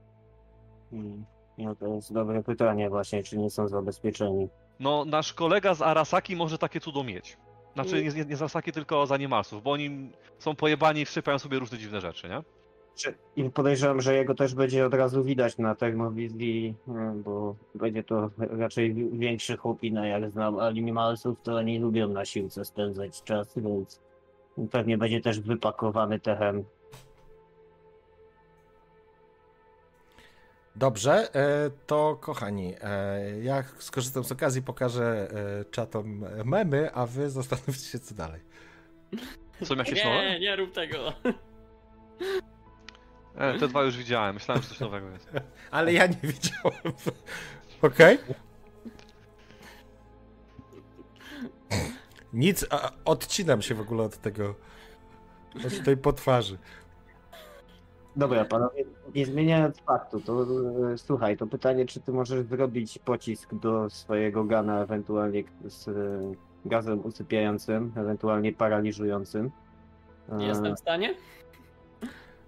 Hmm. 0.90 1.24
No 1.58 1.74
to 1.74 1.86
jest 1.86 2.12
dobre 2.12 2.42
pytanie 2.42 2.90
właśnie, 2.90 3.22
czy 3.22 3.38
nie 3.38 3.50
są 3.50 3.68
zabezpieczeni. 3.68 4.48
No, 4.80 5.04
nasz 5.04 5.32
kolega 5.32 5.74
z 5.74 5.82
Arasaki 5.82 6.36
może 6.36 6.58
takie 6.58 6.80
cudo 6.80 7.04
mieć. 7.04 7.36
Znaczy, 7.74 8.02
nie, 8.04 8.10
nie, 8.10 8.24
nie 8.24 8.36
z 8.36 8.42
Arasaki, 8.42 8.72
tylko 8.72 9.06
z 9.06 9.12
Animalsów, 9.12 9.62
bo 9.62 9.72
oni 9.72 10.10
są 10.38 10.56
pojebani 10.56 11.00
i 11.00 11.04
wszypają 11.04 11.38
sobie 11.38 11.58
różne 11.58 11.78
dziwne 11.78 12.00
rzeczy, 12.00 12.28
nie? 12.28 12.42
I 13.36 13.50
podejrzewam, 13.50 14.00
że 14.00 14.14
jego 14.14 14.34
też 14.34 14.54
będzie 14.54 14.86
od 14.86 14.94
razu 14.94 15.24
widać 15.24 15.58
na 15.58 15.74
termowizji, 15.74 16.74
mm, 16.88 17.22
bo 17.22 17.56
będzie 17.74 18.04
to 18.04 18.30
raczej 18.38 18.94
wi- 18.94 19.18
większy 19.18 19.56
chłopina, 19.56 20.06
jak 20.06 20.30
znam 20.30 20.58
animalsów, 20.58 21.38
to 21.42 21.54
oni 21.56 21.78
lubią 21.78 22.08
na 22.08 22.24
siłce 22.24 22.64
spędzać 22.64 23.22
czas, 23.22 23.52
więc 23.56 24.00
pewnie 24.70 24.98
będzie 24.98 25.20
też 25.20 25.40
wypakowany 25.40 26.20
techem. 26.20 26.64
Dobrze, 30.76 31.34
e, 31.34 31.70
to 31.86 32.16
kochani, 32.20 32.74
e, 32.80 33.40
ja 33.40 33.62
skorzystam 33.78 34.24
z 34.24 34.32
okazji, 34.32 34.62
pokażę 34.62 35.28
e, 35.60 35.64
czatom 35.64 36.24
memy, 36.44 36.92
a 36.94 37.06
wy 37.06 37.30
zastanówcie 37.30 37.90
się, 37.90 37.98
co 37.98 38.14
dalej. 38.14 38.40
Są 39.64 39.74
jakieś 39.74 40.04
nowe? 40.04 40.16
Nie, 40.16 40.40
nie 40.40 40.56
rób 40.56 40.72
tego. 40.72 41.12
E, 43.38 43.58
te 43.58 43.68
dwa 43.68 43.82
już 43.82 43.96
widziałem, 43.96 44.34
myślałem, 44.34 44.62
że 44.62 44.68
coś 44.68 44.80
nowego 44.80 45.10
jest. 45.10 45.30
Ale 45.70 45.92
ja 45.92 46.06
nie 46.06 46.18
widziałem. 46.22 46.94
Okej? 47.82 48.18
Nic, 52.32 52.66
a, 52.70 52.90
odcinam 53.04 53.62
się 53.62 53.74
w 53.74 53.80
ogóle 53.80 54.02
od 54.02 54.16
tego, 54.16 54.54
od 55.66 55.84
tej 55.84 55.96
potwarzy. 55.96 56.58
Dobra, 58.16 58.44
panowie, 58.44 58.84
nie 59.14 59.26
zmieniając 59.26 59.80
faktu, 59.80 60.20
to 60.20 60.42
e, 60.92 60.98
słuchaj, 60.98 61.36
to 61.36 61.46
pytanie, 61.46 61.86
czy 61.86 62.00
ty 62.00 62.12
możesz 62.12 62.46
zrobić 62.46 62.98
pocisk 62.98 63.54
do 63.54 63.90
swojego 63.90 64.44
gana, 64.44 64.82
ewentualnie 64.82 65.44
z 65.68 65.88
e, 65.88 65.92
gazem 66.64 67.00
usypiającym, 67.04 67.92
ewentualnie 67.96 68.52
paraliżującym. 68.52 69.50
E, 70.32 70.42
Jestem 70.42 70.76
w 70.76 70.78
stanie? 70.78 71.14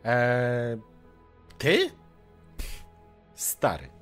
E, 0.05 0.79
ty? 1.59 1.79
Stary. 3.35 4.00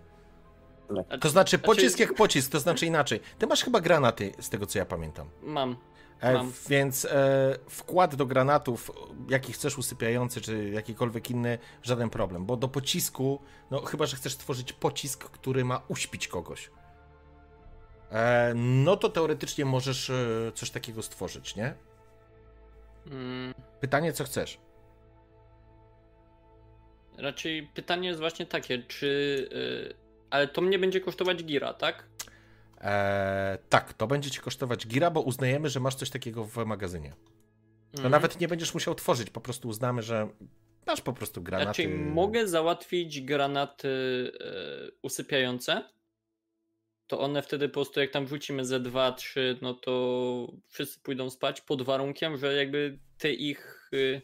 A- 0.88 1.18
To 1.18 1.28
znaczy, 1.28 1.28
Znaczy- 1.30 1.58
pocisk 1.58 1.98
jak 1.98 2.14
pocisk, 2.14 2.52
to 2.52 2.60
znaczy 2.60 2.86
inaczej. 2.86 3.20
Ty 3.38 3.46
masz 3.46 3.64
chyba 3.64 3.80
granaty, 3.80 4.32
z 4.40 4.48
tego 4.50 4.66
co 4.66 4.78
ja 4.78 4.84
pamiętam. 4.86 5.30
Mam. 5.42 5.76
E, 6.20 6.32
Mam. 6.34 6.52
więc 6.68 7.04
e, 7.04 7.58
wkład 7.68 8.14
do 8.14 8.26
granatów, 8.26 8.90
jaki 9.28 9.52
chcesz 9.52 9.78
usypiający, 9.78 10.40
czy 10.40 10.70
jakikolwiek 10.70 11.30
inny, 11.30 11.58
żaden 11.82 12.10
problem. 12.10 12.46
Bo 12.46 12.56
do 12.56 12.68
pocisku, 12.68 13.40
no 13.70 13.80
chyba, 13.80 14.06
że 14.06 14.16
chcesz 14.16 14.32
stworzyć 14.32 14.72
pocisk, 14.72 15.24
który 15.24 15.64
ma 15.64 15.82
uśpić 15.88 16.28
kogoś. 16.28 16.70
E, 18.10 18.52
no 18.56 18.96
to 18.96 19.08
teoretycznie 19.08 19.64
możesz 19.64 20.10
e, 20.10 20.52
coś 20.54 20.70
takiego 20.70 21.02
stworzyć, 21.02 21.56
nie? 21.56 21.74
Mm, 23.06 23.54
Pytanie, 23.80 24.12
co 24.12 24.24
chcesz? 24.24 24.58
raczej 27.18 27.66
pytanie 27.74 28.08
jest 28.08 28.20
właśnie 28.20 28.46
takie, 28.46 28.82
czy. 28.82 29.48
Ale 30.30 30.48
to 30.48 30.60
mnie 30.60 30.78
będzie 30.78 31.00
kosztować 31.00 31.44
gira, 31.44 31.74
tak? 31.74 32.08
E, 32.80 33.58
tak, 33.68 33.92
to 33.92 34.06
będzie 34.06 34.30
ci 34.30 34.40
kosztować 34.40 34.86
gira, 34.86 35.10
bo 35.10 35.20
uznajemy, 35.20 35.68
że 35.68 35.80
masz 35.80 35.94
coś 35.94 36.10
takiego 36.10 36.44
w 36.44 36.56
magazynie. 36.66 37.10
To 37.92 37.96
Mhm. 37.98 38.10
nawet 38.12 38.40
nie 38.40 38.48
będziesz 38.48 38.74
musiał 38.74 38.94
tworzyć, 38.94 39.30
po 39.30 39.40
prostu 39.40 39.68
uznamy, 39.68 40.02
że 40.02 40.28
masz 40.86 41.00
po 41.00 41.12
prostu 41.12 41.42
granaty. 41.42 41.82
Znaczy, 41.82 41.88
mogę 41.98 42.48
załatwić 42.48 43.20
granaty 43.20 43.88
e, 44.40 44.90
usypiające. 45.02 45.84
To 47.06 47.20
one 47.20 47.42
wtedy 47.42 47.68
po 47.68 47.72
prostu, 47.74 48.00
jak 48.00 48.10
tam 48.10 48.26
wrzucimy 48.26 48.64
ze 48.64 48.80
2, 48.80 49.12
3, 49.12 49.58
no 49.62 49.74
to 49.74 50.52
wszyscy 50.68 51.00
pójdą 51.00 51.30
spać 51.30 51.60
pod 51.60 51.82
warunkiem, 51.82 52.36
że 52.36 52.54
jakby 52.54 52.98
ty 53.18 53.32
ich. 53.32 53.88
y, 53.94 54.22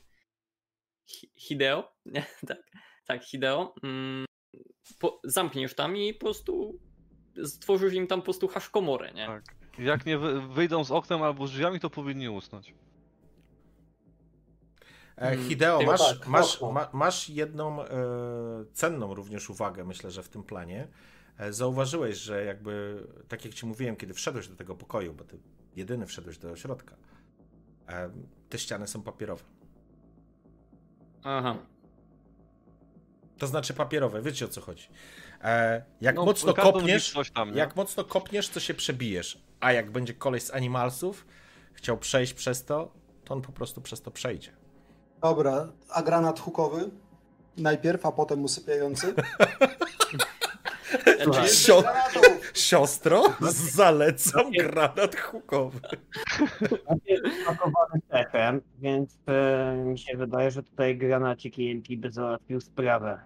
Hi- 1.06 1.30
Hideo? 1.36 1.92
Tak, 2.48 2.62
tak, 3.06 3.24
Hideo. 3.24 3.74
Mm, 3.82 4.24
po, 4.98 5.20
zamkniesz 5.24 5.74
tam 5.74 5.96
i 5.96 6.14
po 6.14 6.20
prostu 6.20 6.78
stworzysz 7.44 7.94
im 7.94 8.06
tam 8.06 8.20
po 8.20 8.24
prostu 8.24 8.48
haszkomorę, 8.48 9.12
nie? 9.12 9.26
Tak. 9.26 9.44
Jak 9.78 10.06
nie 10.06 10.18
wy, 10.18 10.48
wyjdą 10.48 10.84
z 10.84 10.90
oknem 10.90 11.22
albo 11.22 11.46
z 11.46 11.50
drzwiami, 11.50 11.80
to 11.80 11.90
powinni 11.90 12.28
usnąć. 12.28 12.74
E, 15.16 15.28
Hmm, 15.28 15.48
Hideo, 15.48 15.82
masz, 15.82 16.18
tak, 16.18 16.28
masz, 16.28 16.60
ma, 16.60 16.88
masz 16.92 17.28
jedną 17.28 17.82
e, 17.82 17.88
cenną 18.72 19.14
również 19.14 19.50
uwagę, 19.50 19.84
myślę, 19.84 20.10
że 20.10 20.22
w 20.22 20.28
tym 20.28 20.42
planie. 20.42 20.88
E, 21.38 21.52
zauważyłeś, 21.52 22.16
że 22.16 22.44
jakby, 22.44 23.06
tak 23.28 23.44
jak 23.44 23.54
ci 23.54 23.66
mówiłem, 23.66 23.96
kiedy 23.96 24.14
wszedłeś 24.14 24.48
do 24.48 24.56
tego 24.56 24.74
pokoju, 24.74 25.14
bo 25.14 25.24
ty 25.24 25.38
jedyny 25.76 26.06
wszedłeś 26.06 26.38
do 26.38 26.56
środka, 26.56 26.96
e, 27.88 28.10
te 28.48 28.58
ściany 28.58 28.86
są 28.86 29.02
papierowe. 29.02 29.44
Aha. 31.22 31.58
To 33.38 33.46
znaczy 33.46 33.74
papierowe, 33.74 34.22
wiecie 34.22 34.44
o 34.44 34.48
co 34.48 34.60
chodzi. 34.60 34.88
E, 35.42 35.84
jak 36.00 36.16
No, 36.16 36.24
mocno 36.24 36.54
kopniesz, 36.54 37.14
tam, 37.34 37.56
jak 37.56 37.76
mocno 37.76 38.04
kopniesz, 38.04 38.48
to 38.48 38.60
się 38.60 38.74
przebijesz. 38.74 39.44
A 39.60 39.72
jak 39.72 39.90
będzie 39.90 40.14
koleś 40.14 40.42
z 40.42 40.50
animalsów 40.54 41.26
chciał 41.72 41.98
przejść 41.98 42.34
przez 42.34 42.64
to, 42.64 42.92
to 43.24 43.34
on 43.34 43.42
po 43.42 43.52
prostu 43.52 43.80
przez 43.80 44.02
to 44.02 44.10
przejdzie. 44.10 44.52
Dobra, 45.22 45.72
a 45.88 46.02
granat 46.02 46.40
hukowy? 46.40 46.90
Najpierw, 47.56 48.06
a 48.06 48.12
potem 48.12 48.44
usypiający? 48.44 49.14
Znaczy, 51.22 51.48
Sio-! 51.54 51.84
Siostro, 52.54 53.22
zalecam 53.50 54.50
granat 54.52 55.16
hukowy. 55.16 55.80
wypakowany 57.24 58.00
techem, 58.08 58.60
więc 58.78 59.18
e, 59.26 59.76
mi 59.76 59.98
się 59.98 60.16
wydaje, 60.16 60.50
że 60.50 60.62
tutaj 60.62 60.96
granacik 60.98 61.54
EMP 61.58 61.86
by 61.96 62.10
załatwił 62.10 62.60
sprawę. 62.60 63.20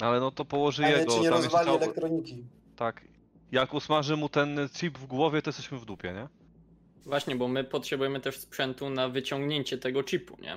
Ale 0.00 0.20
no 0.20 0.30
to 0.30 0.44
położy 0.44 0.84
Ale 0.84 0.98
jego. 0.98 1.12
czy 1.14 1.20
nie 1.20 1.30
tam 1.30 1.42
rozwali 1.42 1.70
jeszcze- 1.70 1.84
elektroniki. 1.84 2.44
Tak. 2.76 3.00
Jak 3.52 3.74
usmaży 3.74 4.16
mu 4.16 4.28
ten 4.28 4.68
chip 4.72 4.98
w 4.98 5.06
głowie, 5.06 5.42
to 5.42 5.48
jesteśmy 5.48 5.78
w 5.78 5.84
dupie, 5.84 6.12
nie? 6.12 6.28
Właśnie, 7.04 7.36
bo 7.36 7.48
my 7.48 7.64
potrzebujemy 7.64 8.20
też 8.20 8.38
sprzętu 8.38 8.90
na 8.90 9.08
wyciągnięcie 9.08 9.78
tego 9.78 10.02
chipu, 10.02 10.36
nie? 10.42 10.56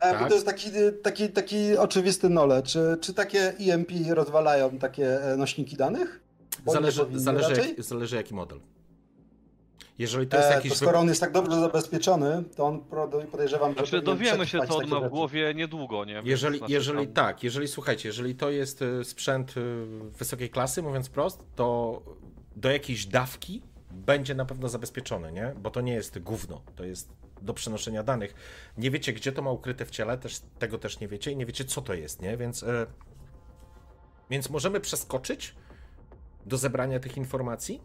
E, 0.00 0.12
Tak. 0.12 0.22
Bo 0.22 0.28
to 0.28 0.34
jest 0.34 0.46
taki, 0.46 0.70
taki, 1.02 1.28
taki 1.28 1.76
oczywisty 1.76 2.28
nole. 2.28 2.62
Czy, 2.62 2.96
czy 3.00 3.14
takie 3.14 3.54
EMP 3.58 3.90
rozwalają 4.10 4.78
takie 4.78 5.22
e, 5.22 5.36
nośniki 5.36 5.76
danych? 5.76 6.20
Bo 6.64 6.72
Zależy, 6.72 7.06
zależy, 7.14 7.60
jak, 7.60 7.82
zależy 7.84 8.16
jaki 8.16 8.34
model. 8.34 8.60
Jeżeli 9.98 10.26
to 10.26 10.36
jest 10.36 10.50
E, 10.50 10.54
jakiś... 10.54 10.70
to 10.72 10.76
skoro 10.78 10.98
on 10.98 11.08
jest 11.08 11.20
tak 11.20 11.32
dobrze 11.32 11.60
zabezpieczony, 11.60 12.44
to 12.56 12.66
on 12.66 12.80
podejrzewam, 13.30 13.70
że 13.70 13.76
Znaczy 13.76 13.90
powinien 14.02 14.04
dowiemy 14.18 14.46
się, 14.46 14.60
co 14.68 14.76
on 14.76 14.88
ma 14.88 15.00
w 15.00 15.08
głowie 15.08 15.54
niedługo, 15.54 16.04
nie? 16.04 16.22
Jeżeli, 16.24 16.58
znaczy 16.58 16.72
jeżeli 16.72 17.06
tam- 17.06 17.14
tak, 17.14 17.42
jeżeli 17.44 17.68
słuchajcie, 17.68 18.08
jeżeli 18.08 18.34
to 18.34 18.50
jest 18.50 18.84
sprzęt 19.02 19.54
wysokiej 20.18 20.50
klasy, 20.50 20.82
mówiąc 20.82 21.08
prost, 21.08 21.44
to 21.56 22.02
do 22.56 22.70
jakiejś 22.70 23.06
dawki 23.06 23.62
będzie 23.90 24.34
na 24.34 24.44
pewno 24.44 24.68
zabezpieczony, 24.68 25.32
nie? 25.32 25.54
Bo 25.62 25.70
to 25.70 25.80
nie 25.80 25.92
jest 25.94 26.18
gówno, 26.18 26.60
to 26.76 26.84
jest 26.84 27.08
do 27.42 27.54
przenoszenia 27.54 28.02
danych. 28.02 28.34
Nie 28.78 28.90
wiecie, 28.90 29.12
gdzie 29.12 29.32
to 29.32 29.42
ma 29.42 29.50
ukryte 29.50 29.84
w 29.84 29.90
ciele, 29.90 30.18
też, 30.18 30.40
tego 30.58 30.78
też 30.78 31.00
nie 31.00 31.08
wiecie 31.08 31.30
i 31.32 31.36
nie 31.36 31.46
wiecie, 31.46 31.64
co 31.64 31.82
to 31.82 31.94
jest, 31.94 32.22
nie? 32.22 32.36
Więc, 32.36 32.62
y, 32.62 32.86
więc 34.30 34.50
możemy 34.50 34.80
przeskoczyć 34.80 35.54
do 36.46 36.56
zebrania 36.56 37.00
tych 37.00 37.16
informacji. 37.16 37.80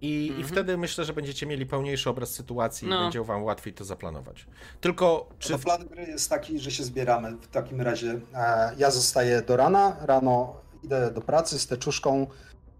I, 0.00 0.26
I 0.26 0.28
Mhm. 0.30 0.48
wtedy 0.48 0.76
myślę, 0.76 1.04
że 1.04 1.12
będziecie 1.12 1.46
mieli 1.46 1.66
pełniejszy 1.66 2.10
obraz 2.10 2.30
sytuacji 2.30 2.86
i 2.86 2.90
No. 2.90 3.00
będzie 3.00 3.24
wam 3.24 3.42
łatwiej 3.44 3.74
to 3.74 3.84
zaplanować. 3.84 4.46
Tylko 4.80 5.28
czy 5.38 5.48
To 5.52 5.58
plan 5.58 5.86
gry 5.88 6.02
jest 6.02 6.30
taki, 6.30 6.58
że 6.60 6.70
się 6.70 6.84
zbieramy. 6.84 7.32
W 7.36 7.46
takim 7.48 7.80
razie 7.80 8.20
e, 8.34 8.72
ja 8.78 8.90
zostaję 8.90 9.42
do 9.42 9.56
rana, 9.56 9.96
rano 10.00 10.56
idę 10.82 11.10
do 11.10 11.20
pracy 11.20 11.58
z 11.58 11.66
teczuszką 11.66 12.26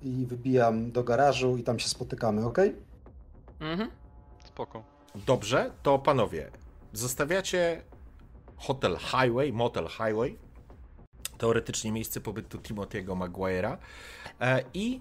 i 0.03 0.27
wybijam 0.27 0.93
do 0.93 1.05
garażu 1.05 1.57
i 1.57 1.63
tam 1.63 1.79
się 1.79 1.89
spotykamy, 1.89 2.47
ok? 2.47 2.59
Mhm. 3.61 3.91
Spoko. 4.55 4.85
Dobrze, 5.15 5.71
to 5.83 5.99
panowie, 5.99 6.51
zostawiacie 6.93 7.83
hotel 8.57 8.97
Highway, 8.97 9.53
motel 9.53 9.89
Highway, 9.89 10.39
teoretycznie 11.39 11.93
miejsce 11.93 12.21
pobytu 12.21 12.59
Timothy'ego 12.59 13.17
Maguire'a 13.17 13.77
e, 14.41 14.65
i 14.75 15.01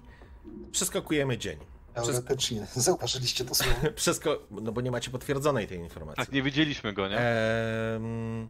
przeskakujemy 0.72 1.38
dzień. 1.38 1.58
Teoretycznie. 1.94 2.66
Zauważyliście 2.74 3.44
to 3.44 3.54
słowo. 3.54 3.90
Przesko... 3.96 4.38
No 4.50 4.72
bo 4.72 4.80
nie 4.80 4.90
macie 4.90 5.10
potwierdzonej 5.10 5.66
tej 5.66 5.78
informacji. 5.78 6.24
Tak, 6.24 6.32
nie 6.32 6.42
widzieliśmy 6.42 6.92
go, 6.92 7.08
nie? 7.08 7.18
Em, 7.18 8.48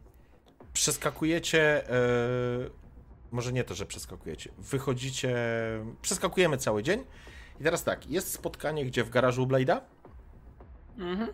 przeskakujecie. 0.72 1.90
E, 1.90 1.96
może 3.30 3.52
nie 3.52 3.64
to, 3.64 3.74
że 3.74 3.86
przeskakujecie. 3.86 4.52
Wychodzicie. 4.58 5.36
Przeskakujemy 6.02 6.58
cały 6.58 6.82
dzień. 6.82 7.04
I 7.60 7.64
teraz 7.64 7.84
tak, 7.84 8.10
jest 8.10 8.32
spotkanie 8.32 8.84
gdzie 8.84 9.04
w 9.04 9.10
garażu 9.10 9.46
Blade'a? 9.46 9.80
Mhm. 10.98 11.28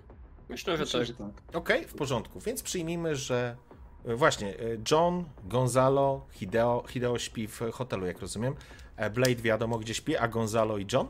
Myślę, 0.49 0.77
że 0.77 0.83
Myślę, 0.85 1.01
tak. 1.01 1.09
że 1.09 1.15
tak. 1.15 1.57
Okej, 1.57 1.85
w 1.85 1.95
porządku. 1.95 2.41
Więc 2.41 2.63
przyjmijmy, 2.63 3.17
że. 3.17 3.57
e, 4.05 4.15
Właśnie, 4.15 4.49
e, 4.49 4.57
John, 4.91 5.25
Gonzalo, 5.45 6.27
Hideo, 6.33 6.85
Hideo 6.89 7.19
śpi 7.19 7.47
w 7.49 7.61
hotelu, 7.73 8.07
jak 8.07 8.21
rozumiem. 8.21 8.55
E, 8.97 9.11
Blade 9.11 9.35
wiadomo, 9.35 9.79
gdzie 9.79 9.95
śpi, 9.95 10.17
a 10.17 10.29
Gonzalo 10.29 10.79
i 10.79 10.87
John? 10.93 11.07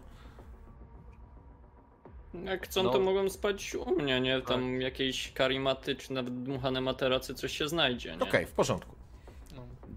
Jak 2.44 2.64
chcą, 2.64 2.82
No. 2.82 2.90
to 2.90 3.00
mogą 3.00 3.28
spać 3.28 3.74
u 3.74 3.96
mnie, 3.96 4.20
nie? 4.20 4.40
Tam 4.42 4.80
jakieś 4.80 5.32
karimaty, 5.32 5.96
czy 5.96 6.12
nawet 6.12 6.42
dmuchane 6.42 6.80
materacy, 6.80 7.34
coś 7.34 7.58
się 7.58 7.68
znajdzie, 7.68 8.16
nie? 8.16 8.22
Okej, 8.22 8.46
w 8.46 8.52
porządku. 8.52 8.96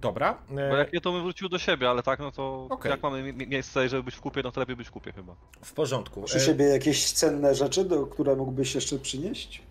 Dobra. 0.04 0.38
e, 0.52 0.70
Bo 0.70 0.76
jak 0.78 0.94
nie, 0.94 1.02
to 1.02 1.12
bym 1.12 1.22
wrócił 1.24 1.50
do 1.50 1.60
siebie, 1.60 1.90
ale 1.90 2.04
tak, 2.04 2.20
no 2.20 2.32
to 2.32 2.68
Okej. 2.70 2.92
jak 2.92 3.04
mamy 3.04 3.34
mi- 3.34 3.48
miejsce, 3.48 3.90
żeby 3.90 4.04
być 4.04 4.16
w 4.16 4.22
kupie, 4.22 4.42
no 4.44 4.52
to 4.52 4.60
lepiej 4.60 4.76
być 4.76 4.88
w 4.88 4.92
kupie 4.92 5.12
chyba. 5.12 5.36
W 5.62 5.74
porządku. 5.74 6.22
Przy 6.24 6.38
E, 6.38 6.40
siebie 6.42 6.66
jakieś 6.66 7.12
cenne 7.12 7.56
rzeczy, 7.56 7.86
do, 7.86 8.08
które 8.08 8.36
mógłbyś 8.36 8.76
jeszcze 8.76 9.00
przynieść? 9.00 9.62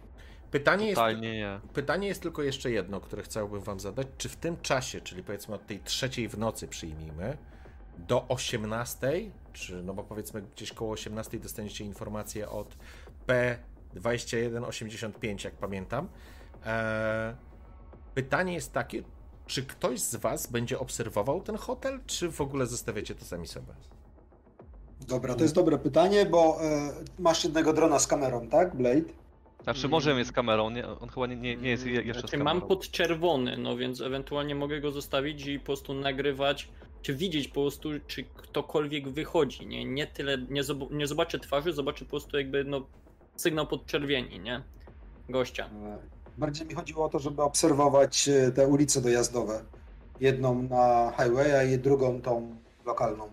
Pytanie 0.51 0.87
jest. 0.89 1.01
Nie. 1.21 1.61
Pytanie 1.75 2.09
jest 2.09 2.23
tylko 2.23 2.43
jeszcze 2.43 2.71
jedno, 2.71 3.01
które 3.01 3.23
chciałbym 3.23 3.61
wam 3.61 3.81
zadać. 3.81 4.07
Czy 4.19 4.29
w 4.29 4.37
tym 4.37 4.57
czasie, 4.61 5.01
czyli 5.01 5.23
powiedzmy 5.23 5.55
od 5.55 5.67
tej 5.67 5.81
trzeciej 5.81 6.29
w 6.29 6.39
nocy 6.39 6.69
przyjmijmy, 6.69 7.39
do 7.99 8.29
18, 8.29 9.11
czy 9.53 9.83
no 9.83 9.95
bo 9.95 10.03
powiedzmy 10.05 10.43
gdzieś 10.57 10.73
koło 10.73 10.93
18 10.93 11.39
dostaniecie 11.39 11.85
informację 11.85 12.49
od 12.49 12.77
P2185, 13.95 15.45
jak 15.45 15.55
pamiętam. 15.55 16.09
Eee, 16.67 17.35
pytanie 18.15 18.55
jest 18.55 18.73
takie, 18.73 19.03
czy 19.53 19.63
ktoś 19.63 20.01
z 20.01 20.17
was 20.17 20.47
będzie 20.47 20.79
obserwował 20.79 21.41
ten 21.41 21.57
hotel, 21.57 22.01
czy 22.07 22.31
w 22.31 22.41
ogóle 22.41 22.67
zostawiacie 22.67 23.15
to 23.15 23.25
sami 23.25 23.47
sobie? 23.49 23.73
Dobra, 25.09 25.35
to 25.35 25.43
jest 25.43 25.55
dobre 25.55 25.79
pytanie, 25.79 26.27
bo 26.27 26.59
e, 26.65 26.93
masz 27.19 27.45
jednego 27.45 27.73
drona 27.73 27.99
z 27.99 28.07
kamerą, 28.07 28.49
tak, 28.49 28.77
Blade? 28.77 29.03
Znaczy 29.63 29.89
może 29.89 30.15
mieć 30.15 30.29
z 30.29 30.33
kamerą, 30.33 30.71
nie, 30.71 30.89
on 30.89 31.09
chyba 31.09 31.27
nie, 31.27 31.37
nie, 31.37 31.57
nie 31.57 31.71
jest 31.71 31.87
je- 31.87 31.93
jeszcze 31.93 32.13
z 32.13 32.17
Znaczy, 32.21 32.39
kamerą. 32.39 32.59
mam 32.61 32.69
podczerwony, 32.69 33.57
no 33.59 33.77
więc 33.77 34.01
ewentualnie 34.01 34.55
mogę 34.55 34.81
go 34.81 34.91
zostawić 34.91 35.47
i 35.47 35.59
po 35.59 35.65
prostu 35.67 35.95
nagrywać, 35.95 36.69
czy 37.03 37.15
widzieć 37.15 37.49
po 37.49 37.55
prostu, 37.55 37.89
czy 38.07 38.25
ktokolwiek 38.25 39.09
wychodzi, 39.09 39.67
nie? 39.67 39.85
Nie 39.85 40.07
tyle, 40.07 40.39
nie, 40.51 40.63
zob- 40.65 40.93
nie 40.93 41.07
zobaczę 41.07 41.39
twarzy, 41.39 41.73
zobaczę 41.73 42.05
po 42.05 42.11
prostu 42.11 42.37
jakby, 42.39 42.65
no, 42.65 42.87
sygnał 43.37 43.67
podczerwieni, 43.67 44.41
nie? 44.41 44.63
Gościa. 45.29 45.71
Bardziej 46.39 46.67
mi 46.67 46.75
chodziło 46.75 47.05
o 47.05 47.09
to, 47.09 47.19
żeby 47.19 47.43
obserwować 47.43 48.29
e, 48.29 48.53
te 48.53 48.67
ulice 48.67 49.01
dojazdowe. 49.01 49.65
Jedną 50.21 50.63
na 50.63 51.13
highwaya 51.17 51.75
i 51.75 51.79
drugą 51.79 52.23
tą 52.23 52.57
lokalną. 52.85 53.31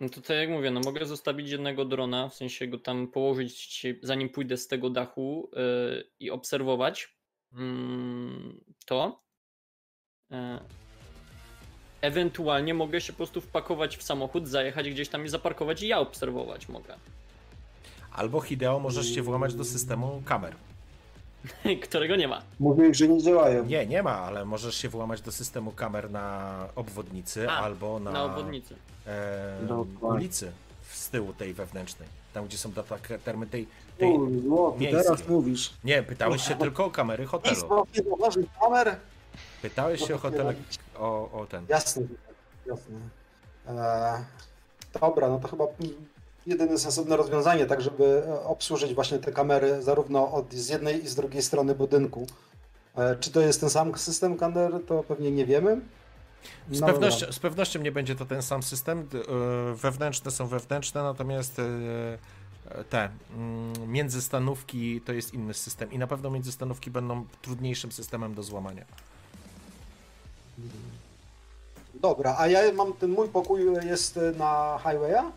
No 0.00 0.08
to 0.08 0.20
tak 0.20 0.36
jak 0.36 0.50
mówię, 0.50 0.70
no 0.70 0.80
mogę 0.80 1.06
zostawić 1.06 1.50
jednego 1.50 1.84
drona, 1.84 2.28
w 2.28 2.34
sensie 2.34 2.66
go 2.66 2.78
tam 2.78 3.06
położyć, 3.06 3.86
zanim 4.02 4.28
pójdę 4.28 4.56
z 4.56 4.68
tego 4.68 4.90
dachu 4.90 5.50
yy, 5.52 6.04
i 6.20 6.30
obserwować 6.30 7.16
mm, 7.52 8.60
to. 8.86 9.22
Yy. 10.30 10.36
Ewentualnie 12.00 12.74
mogę 12.74 13.00
się 13.00 13.12
po 13.12 13.16
prostu 13.16 13.40
wpakować 13.40 13.96
w 13.96 14.02
samochód, 14.02 14.48
zajechać 14.48 14.90
gdzieś 14.90 15.08
tam 15.08 15.24
i 15.24 15.28
zaparkować 15.28 15.82
i 15.82 15.88
ja 15.88 15.98
obserwować 15.98 16.68
mogę. 16.68 16.96
Albo 18.12 18.40
Hideo 18.40 18.78
możesz 18.78 19.14
się 19.14 19.22
włamać 19.22 19.54
do 19.54 19.64
systemu 19.64 20.22
kamer. 20.24 20.56
Którego 21.82 22.16
nie 22.16 22.28
ma. 22.28 22.42
Mówiłeś, 22.60 22.96
że 22.96 23.08
nie 23.08 23.22
działają. 23.22 23.64
Nie, 23.64 23.86
nie 23.86 24.02
ma, 24.02 24.18
ale 24.18 24.44
możesz 24.44 24.74
się 24.74 24.88
włamać 24.88 25.20
do 25.20 25.32
systemu 25.32 25.70
kamer 25.72 26.10
na 26.10 26.54
obwodnicy 26.76 27.50
A, 27.50 27.60
albo 27.60 27.98
na, 28.00 28.10
Na 28.10 28.24
obwodnicy. 28.24 28.74
e, 29.06 29.84
ulicy 30.00 30.52
z 30.92 31.10
tyłu 31.10 31.32
tej 31.32 31.54
wewnętrznej. 31.54 32.08
Tam, 32.34 32.44
gdzie 32.46 32.58
są 32.58 32.72
data 32.72 32.96
termy 33.24 33.46
tej. 33.46 33.66
tej... 33.98 34.18
Miejskie. 34.78 35.02
teraz 35.02 35.28
mówisz. 35.28 35.72
Nie, 35.84 36.02
pytałeś 36.02 36.42
się 36.42 36.54
tylko 36.54 36.84
o 36.84 36.90
kamery 36.90 37.26
hotelu. 37.26 37.86
nie 37.96 38.02
zauważył 38.02 38.44
kamer? 38.60 38.96
Pytałeś 39.62 40.06
się 40.06 40.14
o 40.14 40.18
hotel, 40.18 40.54
o, 40.98 41.30
o 41.40 41.46
ten. 41.46 41.66
Jasne, 41.68 42.02
jasne. 42.66 42.96
E, 43.68 44.24
dobra, 45.00 45.28
no 45.28 45.38
to 45.38 45.48
chyba 45.48 45.66
jedyne 46.46 46.78
sensowne 46.78 47.16
rozwiązanie, 47.16 47.66
tak 47.66 47.80
żeby 47.80 48.22
e, 48.26 48.42
obsłużyć 48.42 48.94
właśnie 48.94 49.18
te 49.18 49.32
kamery 49.32 49.82
zarówno 49.82 50.32
od, 50.32 50.52
z 50.54 50.68
jednej 50.68 51.04
i 51.04 51.08
z 51.08 51.14
drugiej 51.14 51.42
strony 51.42 51.74
budynku. 51.74 52.26
E, 52.96 53.16
czy 53.16 53.30
to 53.30 53.40
jest 53.40 53.60
ten 53.60 53.70
sam 53.70 53.98
system 53.98 54.36
kamer, 54.36 54.72
to 54.86 55.02
pewnie 55.02 55.30
nie 55.30 55.46
wiemy. 55.46 55.80
Z, 56.70 56.80
No 56.80 56.86
pewnością, 56.86 57.32
z 57.32 57.38
pewnością 57.38 57.80
nie 57.80 57.92
będzie 57.92 58.14
to 58.14 58.24
ten 58.26 58.42
sam 58.42 58.62
system. 58.62 59.08
E, 59.14 59.74
Wewnętrzne 59.74 60.30
są 60.30 60.46
wewnętrzne, 60.46 61.02
natomiast 61.02 61.56
te 62.90 63.08
mm, 63.36 63.92
międzystanówki 63.92 65.00
to 65.00 65.12
jest 65.12 65.34
inny 65.34 65.54
system 65.54 65.92
i 65.92 65.98
na 65.98 66.06
pewno 66.06 66.30
międzystanówki 66.30 66.90
będą 66.90 67.24
trudniejszym 67.42 67.92
systemem 67.92 68.34
do 68.34 68.42
złamania. 68.42 68.84
Dobra, 71.94 72.36
a 72.38 72.48
ja 72.48 72.72
mam 72.72 72.92
ten 72.92 73.10
mój 73.10 73.28
pokój 73.28 73.60
jest 73.86 74.20
na 74.38 74.78
highwaya 74.82 75.32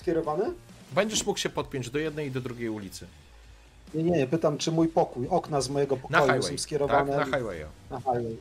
skierowany? 0.00 0.44
Będziesz 0.92 1.26
mógł 1.26 1.38
się 1.38 1.48
podpiąć 1.48 1.90
do 1.90 1.98
jednej 1.98 2.26
i 2.26 2.30
do 2.30 2.40
drugiej 2.40 2.68
ulicy. 2.68 3.06
Nie, 3.94 4.02
nie, 4.02 4.18
nie, 4.18 4.26
pytam, 4.26 4.58
czy 4.58 4.72
mój 4.72 4.88
pokój, 4.88 5.28
okna 5.30 5.60
z 5.60 5.68
mojego 5.68 5.96
pokoju 5.96 6.20
są 6.20 6.32
highway. 6.32 6.50
Tak, 6.50 6.60
skierowane 6.60 7.16
na 7.16 7.24
highwaya. 7.24 7.64
na 7.90 7.98
highway. 7.98 8.36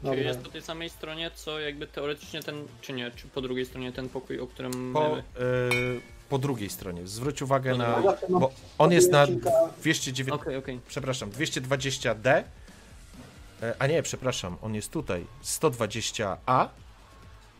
Czyli 0.00 0.02
Dobra. 0.02 0.20
jest 0.20 0.40
po 0.40 0.48
tej 0.48 0.62
samej 0.62 0.90
stronie, 0.90 1.30
co 1.34 1.60
jakby 1.60 1.86
teoretycznie 1.86 2.42
ten, 2.42 2.64
czy 2.80 2.92
nie, 2.92 3.10
czy 3.10 3.28
po 3.28 3.40
drugiej 3.40 3.66
stronie 3.66 3.92
ten 3.92 4.08
pokój, 4.08 4.40
o 4.40 4.46
którym 4.46 4.92
Po, 4.92 5.18
e, 5.18 5.22
po 6.28 6.38
drugiej 6.38 6.70
stronie. 6.70 7.06
Zwróć 7.06 7.42
uwagę 7.42 7.70
No 7.70 7.78
na. 7.78 8.14
mam 8.28 8.40
Bo 8.40 8.52
on 8.78 8.92
jest 8.92 9.10
na 9.12 9.26
kilka- 9.26 9.50
209. 9.80 10.40
Okej, 10.42 10.56
okej. 10.56 10.80
Przepraszam, 10.88 11.30
220D. 11.30 12.44
E, 13.62 13.74
A 13.78 13.86
nie, 13.86 14.02
przepraszam, 14.02 14.56
on 14.62 14.74
jest 14.74 14.90
tutaj. 14.90 15.26
120A. 15.44 16.68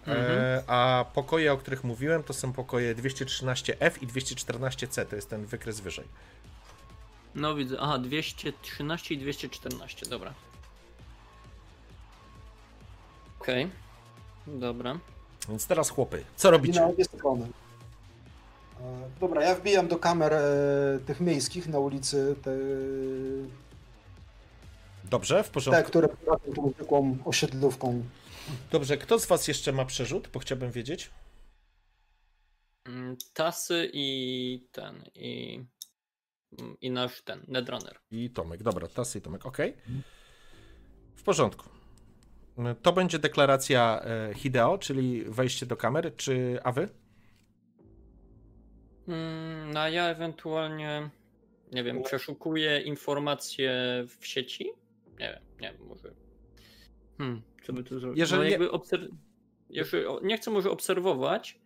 E, 0.08 0.62
a 0.66 1.04
pokoje, 1.14 1.52
o 1.52 1.56
których 1.56 1.84
mówiłem, 1.84 2.22
to 2.22 2.32
są 2.34 2.52
pokoje 2.52 2.94
213F 2.94 4.02
i 4.02 4.06
214C. 4.06 5.06
To 5.06 5.16
jest 5.16 5.30
ten 5.30 5.46
wykres 5.46 5.80
wyżej. 5.80 6.04
No 7.34 7.54
widzę, 7.54 7.76
aha, 7.80 7.98
213 7.98 9.14
i 9.14 9.18
214, 9.18 10.06
dobra. 10.06 10.34
Okej. 13.40 13.68
Dobra. 14.46 14.98
Więc 15.48 15.66
teraz 15.66 15.90
chłopy, 15.90 16.24
co 16.36 16.48
I 16.48 16.52
robicie? 16.52 16.80
na 16.80 16.86
obie 16.86 17.04
strony. 17.04 17.48
E, 18.80 18.82
Dobra, 19.20 19.42
ja 19.44 19.54
wbijam 19.54 19.88
do 19.88 19.98
kamer 19.98 20.32
e, 20.34 20.40
tych 21.06 21.20
miejskich 21.20 21.68
na 21.68 21.78
ulicy, 21.78 22.36
te, 22.42 22.50
Dobrze, 25.04 25.42
w 25.42 25.46
te 25.46 25.52
porządku. 25.52 25.82
które 25.88 26.08
prowadzą 26.08 26.52
tą 26.54 26.70
zwykłą 26.70 27.16
osiedlówką. 27.24 28.02
Dobrze, 28.70 28.96
kto 28.96 29.18
z 29.18 29.26
was 29.26 29.48
jeszcze 29.48 29.72
ma 29.72 29.84
przerzut? 29.84 30.28
Bo 30.28 30.38
chciałbym 30.40 30.70
wiedzieć. 30.70 31.10
Mm, 32.84 33.16
Tasy 33.34 33.90
i 33.92 34.68
ten, 34.72 35.04
i, 35.14 35.60
i 36.80 36.90
nasz 36.90 37.22
ten, 37.22 37.44
Netrunner. 37.48 37.98
I 38.10 38.30
Tomek, 38.30 38.62
dobra, 38.62 38.88
Tasy 38.88 39.18
i 39.18 39.22
Tomek, 39.22 39.46
ok. 39.46 39.58
W 41.16 41.22
porządku. 41.22 41.68
To 42.82 42.92
będzie 42.92 43.18
deklaracja 43.18 44.02
e, 44.04 44.34
Hideo, 44.34 44.78
czyli 44.78 45.24
wejście 45.24 45.66
do 45.66 45.76
kamery, 45.76 46.10
czy 46.10 46.58
a 46.64 46.72
wy? 46.72 46.88
Mm, 49.08 49.70
No 49.72 49.80
a 49.80 49.88
ja 49.88 50.04
ewentualnie, 50.04 51.10
nie 51.72 51.84
wiem, 51.84 52.02
przeszukuję 52.02 52.80
informacje 52.80 53.72
w 54.20 54.26
sieci? 54.26 54.66
Nie 55.20 55.32
wiem, 55.32 55.42
nie 55.60 55.72
wiem, 55.78 55.86
może. 55.88 56.14
Hmm, 57.18 57.42
co 57.66 57.72
by 57.72 57.84
tu 57.84 58.00
zrobić? 58.00 58.18
Jeżeli 58.18 58.38
no 58.38 58.44
nie- 58.44 58.50
jakby 58.50 58.70
obser... 58.70 59.08
Jeżeli... 59.70 60.04
Nie 60.22 60.36
chcę 60.36 60.50
może 60.50 60.70
obserwować 60.70 61.58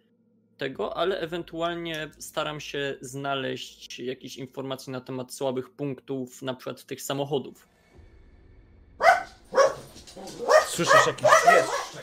tego, 0.58 0.96
ale 0.96 1.20
ewentualnie 1.20 2.10
staram 2.18 2.60
się 2.60 2.96
znaleźć 3.00 3.98
jakieś 3.98 4.36
informacje 4.36 4.92
na 4.92 5.00
temat 5.00 5.34
słabych 5.34 5.70
punktów, 5.70 6.42
na 6.42 6.54
przykład 6.54 6.84
tych 6.84 7.02
samochodów. 7.02 7.68
Słyszysz 10.66 11.06
jakiś 11.06 11.28
jest. 11.46 12.02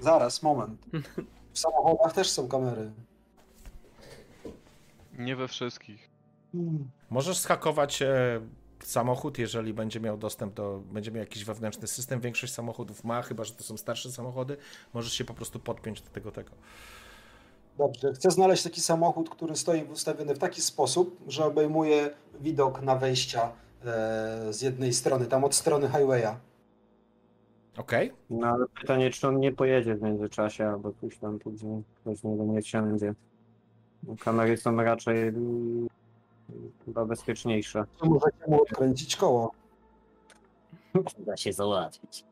Zaraz, 0.00 0.42
moment. 0.42 0.80
W 1.52 1.58
samochodach 1.58 2.12
też 2.12 2.30
są 2.30 2.48
kamery. 2.48 2.92
Nie 5.12 5.36
we 5.36 5.48
wszystkich. 5.48 6.10
Możesz 7.10 7.38
schakować 7.38 8.02
e, 8.02 8.40
samochód, 8.86 9.38
jeżeli 9.38 9.74
będzie 9.74 10.00
miał 10.00 10.16
dostęp 10.16 10.54
do, 10.54 10.82
będzie 10.92 11.10
miał 11.10 11.20
jakiś 11.20 11.44
wewnętrzny 11.44 11.86
system. 11.86 12.20
Większość 12.20 12.52
samochodów 12.52 13.04
ma, 13.04 13.22
chyba 13.22 13.44
że 13.44 13.54
to 13.54 13.64
są 13.64 13.76
starsze 13.76 14.12
samochody. 14.12 14.56
Możesz 14.94 15.12
się 15.12 15.24
po 15.24 15.34
prostu 15.34 15.58
podpiąć 15.60 16.02
do 16.02 16.10
tego 16.10 16.32
tego. 16.32 16.50
Dobrze, 17.78 18.12
chcę 18.12 18.30
znaleźć 18.30 18.62
taki 18.62 18.80
samochód, 18.80 19.30
który 19.30 19.56
stoi 19.56 19.84
ustawiony 19.84 20.34
w 20.34 20.38
taki 20.38 20.62
sposób, 20.62 21.18
że 21.26 21.44
obejmuje 21.44 22.10
widok 22.40 22.82
na 22.82 22.96
wejścia 22.96 23.52
e, 23.84 24.52
z 24.52 24.62
jednej 24.62 24.92
strony, 24.92 25.26
tam 25.26 25.44
od 25.44 25.54
strony 25.54 25.88
highwaya. 25.88 26.36
Okej? 27.76 28.12
No 28.30 28.46
ale 28.46 28.66
pytanie, 28.80 29.10
czy 29.10 29.28
on 29.28 29.40
nie 29.40 29.52
pojedzie 29.52 29.94
w 29.94 30.02
międzyczasie, 30.02 30.68
albo 30.68 30.92
coś 31.00 31.18
tam 31.18 31.38
później 31.38 31.82
ktoś 32.00 32.22
nie 32.22 32.30
nie 32.30 32.62
wsiądzie. 32.62 33.14
Bo 34.02 34.16
Kamery 34.16 34.56
są 34.56 34.76
raczej 34.76 35.28
mm, 35.28 35.88
chyba 36.84 37.04
bezpieczniejsze. 37.04 37.84
To 37.98 38.06
możecie 38.06 38.46
mu 38.48 38.62
odkręcić 38.62 39.16
koło. 39.16 39.52
Da 41.18 41.36
się 41.36 41.52
załatwić. 41.52 42.24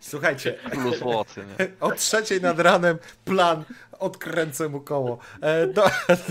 Słuchajcie, 0.00 0.58
Plus 0.70 1.00
nie? 1.36 1.66
o 1.88 1.92
trzeciej 1.92 2.40
nad 2.40 2.58
ranem 2.58 2.98
plan, 3.24 3.64
odkręcę 3.98 4.68
mu 4.68 4.80
koło. 4.80 5.18
E, 5.40 5.66
do, 5.66 5.84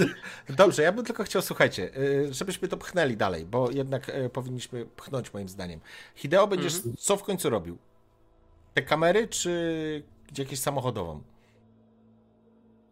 dobrze, 0.58 0.84
ja 0.84 0.92
bym 0.92 1.06
tylko 1.06 1.24
chciał, 1.24 1.42
słuchajcie, 1.42 1.92
e, 2.30 2.34
żebyśmy 2.34 2.68
to 2.68 2.78
pchnęli 2.78 3.18
dalej, 3.18 3.46
bo 3.46 3.72
jednak 3.72 4.10
e, 4.10 4.30
powinniśmy 4.30 4.86
pchnąć 4.86 5.34
moim 5.34 5.50
zdaniem. 5.50 5.80
Hideo, 6.16 6.48
będziesz 6.48 6.74
co 7.00 7.18
w 7.18 7.24
końcu 7.24 7.50
robił? 7.50 7.78
Te 8.74 8.82
kamery, 8.82 9.28
czy 9.28 10.04
jakieś 10.38 10.60
samochodową? 10.60 11.22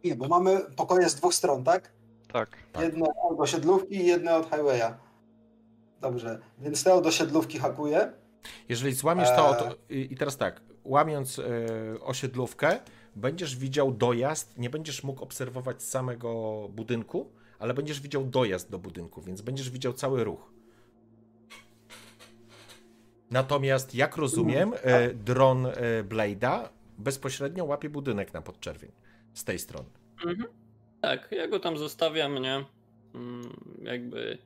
Nie, 0.04 0.14
bo 0.16 0.28
mamy 0.28 0.60
pokoje 0.76 1.08
z 1.08 1.14
dwóch 1.14 1.34
stron, 1.34 1.64
tak? 1.64 1.92
Tak. 2.32 2.56
Tak. 2.72 2.82
Jedne 2.82 3.06
od 3.30 3.40
osiedlówki 3.40 3.96
i 3.96 4.06
jedne 4.06 4.36
od 4.36 4.44
highwaya. 4.50 4.94
Dobrze, 6.00 6.38
więc 6.58 6.84
te 6.84 6.94
od 6.94 7.06
osiedlówki 7.06 7.58
hakuję. 7.58 8.12
Jeżeli 8.68 8.94
złamiesz 8.94 9.28
to, 9.28 9.50
Eee. 9.50 9.58
to 9.58 9.76
i 9.88 10.16
teraz 10.16 10.36
tak, 10.36 10.60
łamiąc 10.84 11.38
e, 11.38 11.42
osiedlówkę, 12.00 12.78
będziesz 13.16 13.56
widział 13.56 13.92
dojazd, 13.92 14.58
nie 14.58 14.70
będziesz 14.70 15.04
mógł 15.04 15.22
obserwować 15.22 15.82
samego 15.82 16.68
budynku, 16.72 17.32
ale 17.58 17.74
będziesz 17.74 18.00
widział 18.00 18.24
dojazd 18.24 18.70
do 18.70 18.78
budynku, 18.78 19.22
więc 19.22 19.40
będziesz 19.42 19.70
widział 19.70 19.92
cały 19.92 20.24
ruch. 20.24 20.52
Natomiast, 23.30 23.94
jak 23.94 24.16
rozumiem, 24.16 24.72
e, 24.82 25.14
dron 25.14 25.66
e, 25.66 25.72
Blade'a 26.04 26.68
bezpośrednio 26.98 27.64
łapie 27.64 27.90
budynek 27.90 28.34
na 28.34 28.42
podczerwień 28.42 28.92
z 29.34 29.44
tej 29.44 29.58
strony. 29.58 29.88
Mhm. 30.26 30.61
Tak, 31.02 31.28
ja 31.32 31.48
go 31.48 31.60
tam 31.60 31.78
zostawiam, 31.78 32.38
nie? 32.38 32.64
Mm, 33.14 33.56
Jakby 33.82 34.38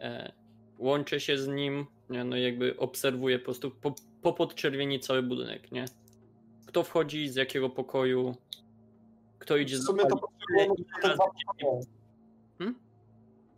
e, 0.00 0.32
łączę 0.78 1.20
się 1.20 1.38
z 1.38 1.48
nim, 1.48 1.86
nie? 2.10 2.24
No 2.24 2.36
i 2.36 2.42
jakby 2.42 2.76
obserwuję 2.76 3.38
po 3.38 3.44
prostu 3.44 3.70
po, 3.70 3.94
po 4.22 4.32
podczerwieni 4.32 5.00
cały 5.00 5.22
budynek, 5.22 5.72
nie? 5.72 5.84
Kto 6.66 6.82
wchodzi, 6.82 7.28
z 7.28 7.34
jakiego 7.36 7.70
pokoju, 7.70 8.34
kto 9.38 9.56
idzie 9.56 9.78
z 9.78 9.84
sumie 9.84 10.02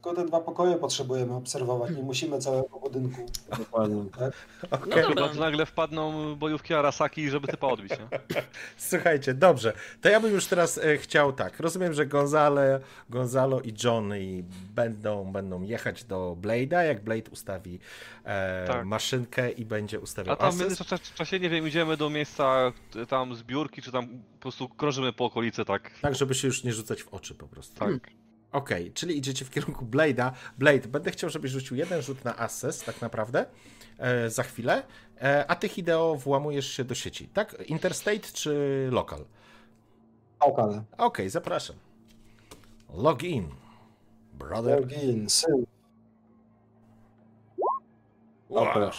Tylko 0.03 0.17
te 0.23 0.27
dwa 0.27 0.41
pokoje 0.41 0.77
potrzebujemy 0.77 1.35
obserwować, 1.35 1.91
nie 1.91 2.03
musimy 2.03 2.39
całego 2.39 2.81
budynku. 2.81 3.27
Dokładnie. 3.59 3.97
Okej. 4.01 4.31
No 4.73 4.79
dobra. 4.87 5.03
Chyba, 5.03 5.33
że 5.33 5.41
nagle 5.41 5.67
wpadną 5.67 6.35
bojówki 6.37 6.75
Arasaki, 6.75 7.31
żeby 7.31 7.49
typa 7.49 7.67
odbić, 7.67 7.91
nie? 7.91 8.19
Słuchajcie, 8.77 9.35
dobrze. 9.35 9.73
To 10.01 10.09
ja 10.09 10.21
bym 10.21 10.33
już 10.33 10.47
teraz 10.47 10.79
e, 10.79 10.97
chciał 10.99 11.33
tak. 11.33 11.61
Rozumiem, 11.61 11.95
że 11.95 12.07
Gonzale, 12.07 12.81
Gonzalo 13.11 13.61
i 13.61 13.75
Johnny 13.85 14.45
będą, 14.75 15.33
będą 15.33 15.63
jechać 15.63 16.05
do 16.05 16.37
Blade'a, 16.41 16.81
jak 16.81 17.05
Blade 17.05 17.31
ustawi 17.31 17.79
e, 18.25 18.65
Tak. 18.67 18.85
maszynkę 18.87 19.51
i 19.51 19.65
będzie 19.65 20.01
ustawiał 20.01 20.33
A 20.35 20.37
tam 20.37 20.53
w 20.53 20.61
międzyczasie, 20.61 21.41
nie 21.41 21.51
wiem, 21.51 21.69
idziemy 21.69 21.97
do 21.97 22.11
miejsca 22.11 22.73
tam 23.09 23.35
zbiórki, 23.35 23.83
czy 23.83 23.93
tam 23.93 24.09
po 24.09 24.41
prostu 24.41 24.69
krążymy 24.69 25.13
po 25.13 25.25
okolicy, 25.25 25.65
tak? 25.65 25.91
Tak, 26.03 26.15
żeby 26.15 26.35
się 26.35 26.49
już 26.49 26.65
nie 26.65 26.73
rzucać 26.73 27.03
w 27.03 27.09
oczy 27.09 27.35
po 27.35 27.49
prostu. 27.49 27.79
Tak. 27.79 28.28
Okej, 28.53 28.93
czyli 28.93 29.19
idziecie 29.19 29.45
w 29.45 29.51
kierunku 29.51 29.85
Blade'a. 29.85 30.33
Blade, 30.59 30.89
będę 30.89 31.11
chciał, 31.11 31.31
żebyś 31.31 31.51
rzucił 31.51 31.77
jeden 31.77 32.03
rzut 32.03 32.25
na 32.25 32.39
assess, 32.39 32.85
tak 32.85 33.01
naprawdę, 33.01 33.47
e, 33.99 34.31
za 34.31 34.43
chwilę. 34.43 34.83
E, 35.23 35.45
a 35.49 35.55
ty, 35.55 35.69
Hideo, 35.69 36.15
włamujesz 36.15 36.73
się 36.73 36.85
do 36.85 36.95
sieci, 36.95 37.29
tak? 37.29 37.57
Interstate 37.67 38.21
czy 38.21 38.89
local? 38.93 39.25
Okale. 40.41 40.85
Okej, 40.99 41.31
zapraszam. 41.31 41.77
Login. 42.95 43.49
Brother. 44.33 44.81
Login, 44.81 45.29
syn. 45.29 45.67
Wow. 48.49 48.91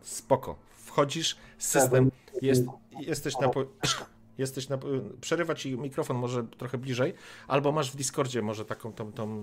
Spoko. 0.00 0.56
Wchodzisz, 0.70 1.36
system, 1.58 2.10
jest, 2.42 2.64
jesteś 3.00 3.38
na... 3.38 3.48
Po... 3.48 3.64
Jesteś 4.38 4.68
na... 4.68 4.78
Przerywa 5.20 5.54
ci 5.54 5.78
mikrofon 5.78 6.16
może 6.16 6.44
trochę 6.44 6.78
bliżej, 6.78 7.14
albo 7.48 7.72
masz 7.72 7.92
w 7.92 7.96
Discordzie 7.96 8.42
może 8.42 8.64
taką 8.64 8.92
tą, 8.92 9.12
tą... 9.12 9.42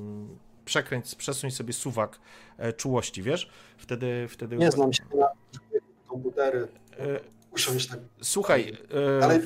Przekręć, 0.66 1.16
przesuń 1.16 1.52
sobie 1.52 1.74
suwak 1.74 2.20
e, 2.58 2.74
czułości, 2.74 3.24
wiesz? 3.24 3.50
Wtedy... 3.78 4.28
wtedy... 4.30 4.58
Nie 4.58 4.72
znam 4.72 4.94
się 4.94 5.04
na 5.16 5.28
komputery. 6.08 6.68
E, 7.00 7.20
Usiąść 7.52 7.88
tak. 7.88 8.00
Słuchaj, 8.22 8.78
e, 9.22 9.40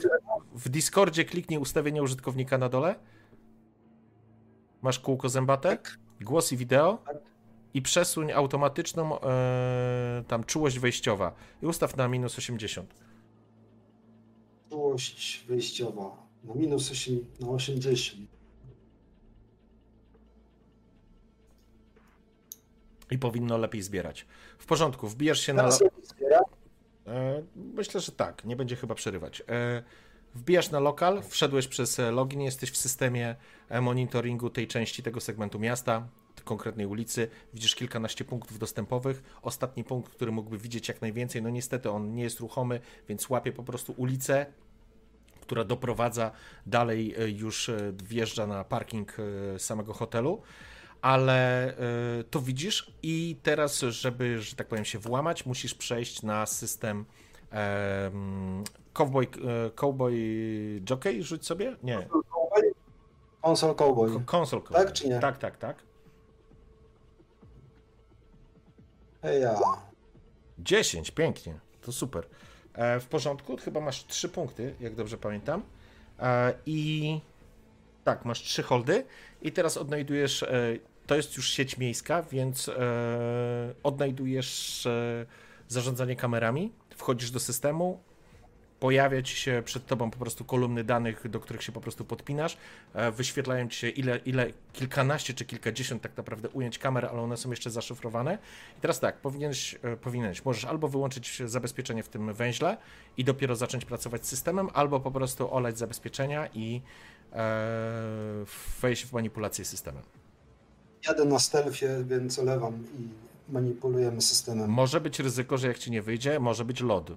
w 0.56 0.70
Discordzie 0.70 1.26
kliknij 1.26 1.60
ustawienia 1.60 2.02
użytkownika 2.02 2.58
na 2.58 2.70
dole. 2.70 2.96
Masz 4.82 5.00
kółko 5.00 5.30
zębate, 5.30 5.78
głos 6.22 6.52
i 6.52 6.58
wideo 6.58 6.98
Tak. 7.06 7.18
i 7.74 7.82
przesuń 7.82 8.32
automatyczną 8.32 9.20
tam 10.28 10.44
czułość 10.44 10.80
wejściowa 10.80 11.36
i 11.62 11.66
ustaw 11.66 11.98
na 11.98 12.08
minus 12.08 12.38
80. 12.38 12.94
czułość 14.74 15.44
wyjściowa 15.48 16.18
na 16.44 16.54
minus 16.56 16.92
8, 16.92 17.26
na 17.40 17.48
80. 17.48 18.30
I 23.12 23.18
powinno 23.18 23.58
lepiej 23.58 23.82
zbierać. 23.82 24.26
W 24.58 24.66
porządku, 24.66 25.08
wbijasz 25.08 25.40
się 25.40 25.54
na. 25.54 25.62
Teraz 25.64 25.82
lepiej 25.82 26.06
zbiera. 26.06 26.40
E, 27.08 27.44
myślę, 27.56 28.02
że 28.02 28.12
tak, 28.12 28.46
nie 28.46 28.56
będzie 28.56 28.76
chyba 28.76 28.96
przerywać. 28.96 29.44
E, 29.50 29.84
wbijasz 30.36 30.72
na 30.72 30.80
lokal, 30.80 31.24
wszedłeś 31.30 31.68
przez 31.68 31.98
login, 32.12 32.42
jesteś 32.42 32.72
w 32.72 32.78
systemie 32.78 33.36
e, 33.70 33.82
monitoringu 33.82 34.50
tej 34.50 34.68
części 34.68 35.04
tego 35.04 35.20
segmentu 35.20 35.60
miasta, 35.60 36.08
konkretnej 36.44 36.86
ulicy. 36.86 37.28
Widzisz 37.54 37.76
kilkanaście 37.76 38.26
punktów 38.26 38.60
dostępowych. 38.60 39.24
Ostatni 39.42 39.84
punkt, 39.84 40.14
który 40.14 40.32
mógłby 40.32 40.58
widzieć 40.58 40.88
jak 40.88 41.02
najwięcej, 41.02 41.42
no 41.42 41.50
niestety 41.50 41.92
on 41.92 42.14
nie 42.14 42.24
jest 42.24 42.40
ruchomy, 42.40 42.80
więc 43.10 43.30
łapie 43.30 43.52
po 43.52 43.64
prostu 43.64 43.94
ulicę, 43.98 44.46
która 45.44 45.64
doprowadza 45.64 46.32
dalej, 46.66 47.16
e, 47.18 47.30
już 47.30 47.70
e, 47.70 47.94
wjeżdża 48.04 48.48
na 48.48 48.64
parking 48.64 49.18
e, 49.20 49.60
samego 49.60 49.94
hotelu. 49.94 50.42
ale 51.02 51.74
to 52.32 52.42
widzisz 52.42 52.92
i 53.04 53.38
teraz, 53.44 53.80
żeby, 53.80 54.42
że 54.42 54.56
tak 54.56 54.68
powiem, 54.68 54.86
się 54.86 55.00
włamać, 55.00 55.46
musisz 55.46 55.76
przejść 55.76 56.22
na 56.22 56.46
system 56.46 57.06
um, 57.52 58.64
Cowboy, 58.94 59.28
Cowboy 59.76 60.16
Jockey, 60.90 61.24
rzuć 61.24 61.46
sobie? 61.46 61.76
Nie. 61.84 62.08
Console 63.46 63.76
Cowboy. 63.76 64.24
Console 64.32 64.62
Cowboy. 64.62 64.86
Tak 64.86 64.94
czy 64.94 65.10
nie? 65.10 65.20
Tak, 65.20 65.38
tak, 65.38 65.58
tak. 65.58 65.84
Ja. 69.42 69.56
10, 70.60 71.12
pięknie, 71.12 71.60
to 71.82 71.92
super. 71.92 72.28
E, 72.74 73.00
w 73.00 73.08
porządku, 73.08 73.58
chyba 73.58 73.80
masz 73.80 74.06
3 74.06 74.30
punkty, 74.30 74.76
jak 74.80 74.96
dobrze 74.96 75.18
pamiętam. 75.18 75.64
E, 76.20 76.54
I 76.66 77.20
tak, 78.04 78.26
masz 78.26 78.42
3 78.42 78.64
holdy 78.64 79.06
i 79.42 79.52
teraz 79.52 79.78
odnajdujesz, 79.78 80.44
e, 80.44 80.78
to 81.08 81.16
jest 81.16 81.38
już 81.38 81.50
sieć 81.50 81.78
miejska, 81.78 82.24
więc 82.24 82.72
odnajdujesz 83.84 84.88
zarządzanie 85.68 86.16
kamerami, 86.16 86.72
wchodzisz 86.96 87.32
do 87.32 87.40
systemu, 87.40 88.00
pojawia 88.84 89.22
ci 89.22 89.36
się 89.36 89.62
przed 89.66 89.86
tobą 89.86 90.12
po 90.12 90.18
prostu 90.18 90.46
kolumny 90.46 90.84
danych, 90.84 91.30
do 91.30 91.40
których 91.40 91.64
się 91.64 91.72
po 91.72 91.82
prostu 91.82 92.06
podpinasz, 92.06 92.58
e, 92.94 93.12
wyświetlają 93.12 93.68
ci 93.68 93.78
się 93.78 93.90
ile, 93.90 94.18
ile 94.18 94.48
kilkanaście 94.74 95.34
czy 95.34 95.46
kilkadziesiąt 95.46 96.02
tak 96.02 96.18
naprawdę 96.18 96.50
ujęć 96.50 96.80
kamer, 96.80 97.06
ale 97.06 97.22
one 97.22 97.38
są 97.38 97.50
jeszcze 97.50 97.70
zaszyfrowane. 97.70 98.38
I 98.78 98.82
teraz 98.82 99.00
tak, 99.00 99.18
powinieneś, 99.18 99.76
e, 99.84 99.98
powinieneś, 99.98 100.46
możesz 100.46 100.66
albo 100.66 100.88
wyłączyć 100.88 101.42
zabezpieczenie 101.46 102.04
w 102.04 102.10
tym 102.10 102.34
węźle 102.34 102.78
i 103.18 103.24
dopiero 103.24 103.56
zacząć 103.56 103.86
pracować 103.86 104.26
z 104.26 104.30
systemem, 104.30 104.70
albo 104.74 105.00
po 105.00 105.12
prostu 105.12 105.54
olać 105.54 105.78
zabezpieczenia 105.78 106.50
i 106.54 106.82
e, 107.34 108.46
wejść 108.82 109.06
w 109.06 109.14
manipulację 109.14 109.66
systemem. 109.66 110.04
Jadę 111.08 111.26
na 111.26 111.40
stealthie, 111.40 112.04
więc 112.08 112.40
olewam 112.40 112.74
i 113.00 113.08
manipulujemy 113.54 114.22
systemem. 114.22 114.70
Może 114.70 115.02
być 115.02 115.20
ryzyko, 115.20 115.58
że 115.58 115.68
jak 115.68 115.80
ci 115.80 115.92
nie 115.92 116.02
wyjdzie, 116.02 116.40
może 116.40 116.66
być 116.66 116.82
lod. 116.82 117.12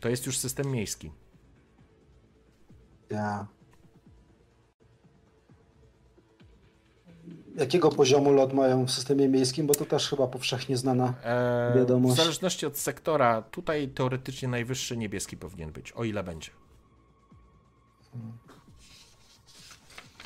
To 0.00 0.08
jest 0.08 0.26
już 0.26 0.38
system 0.38 0.70
miejski. 0.72 1.12
Ja. 3.10 3.46
Jakiego 7.56 7.88
poziomu 7.90 8.32
lot 8.32 8.52
mają 8.52 8.86
w 8.86 8.90
systemie 8.90 9.28
miejskim, 9.28 9.66
bo 9.66 9.74
to 9.74 9.84
też 9.84 10.10
chyba 10.10 10.26
powszechnie 10.26 10.76
znana 10.76 11.14
Eee, 11.24 11.72
w 11.72 11.76
wiadomość. 11.76 12.16
zależności 12.16 12.66
od 12.66 12.78
sektora, 12.78 13.42
tutaj 13.42 13.88
teoretycznie 13.88 14.48
najwyższy 14.48 14.96
niebieski 14.96 15.36
powinien 15.36 15.72
być, 15.72 15.92
o 15.92 16.04
ile 16.04 16.24
będzie. 16.24 16.50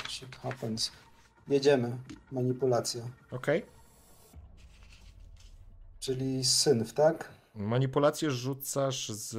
Shit 0.09 0.35
happens. 0.35 0.91
Jedziemy. 1.47 1.97
Manipulacja. 2.31 3.01
Ok? 3.31 3.47
Czyli 5.99 6.45
synf, 6.45 6.93
tak? 6.93 7.29
Manipulację 7.55 8.31
rzucasz 8.31 9.09
z. 9.09 9.29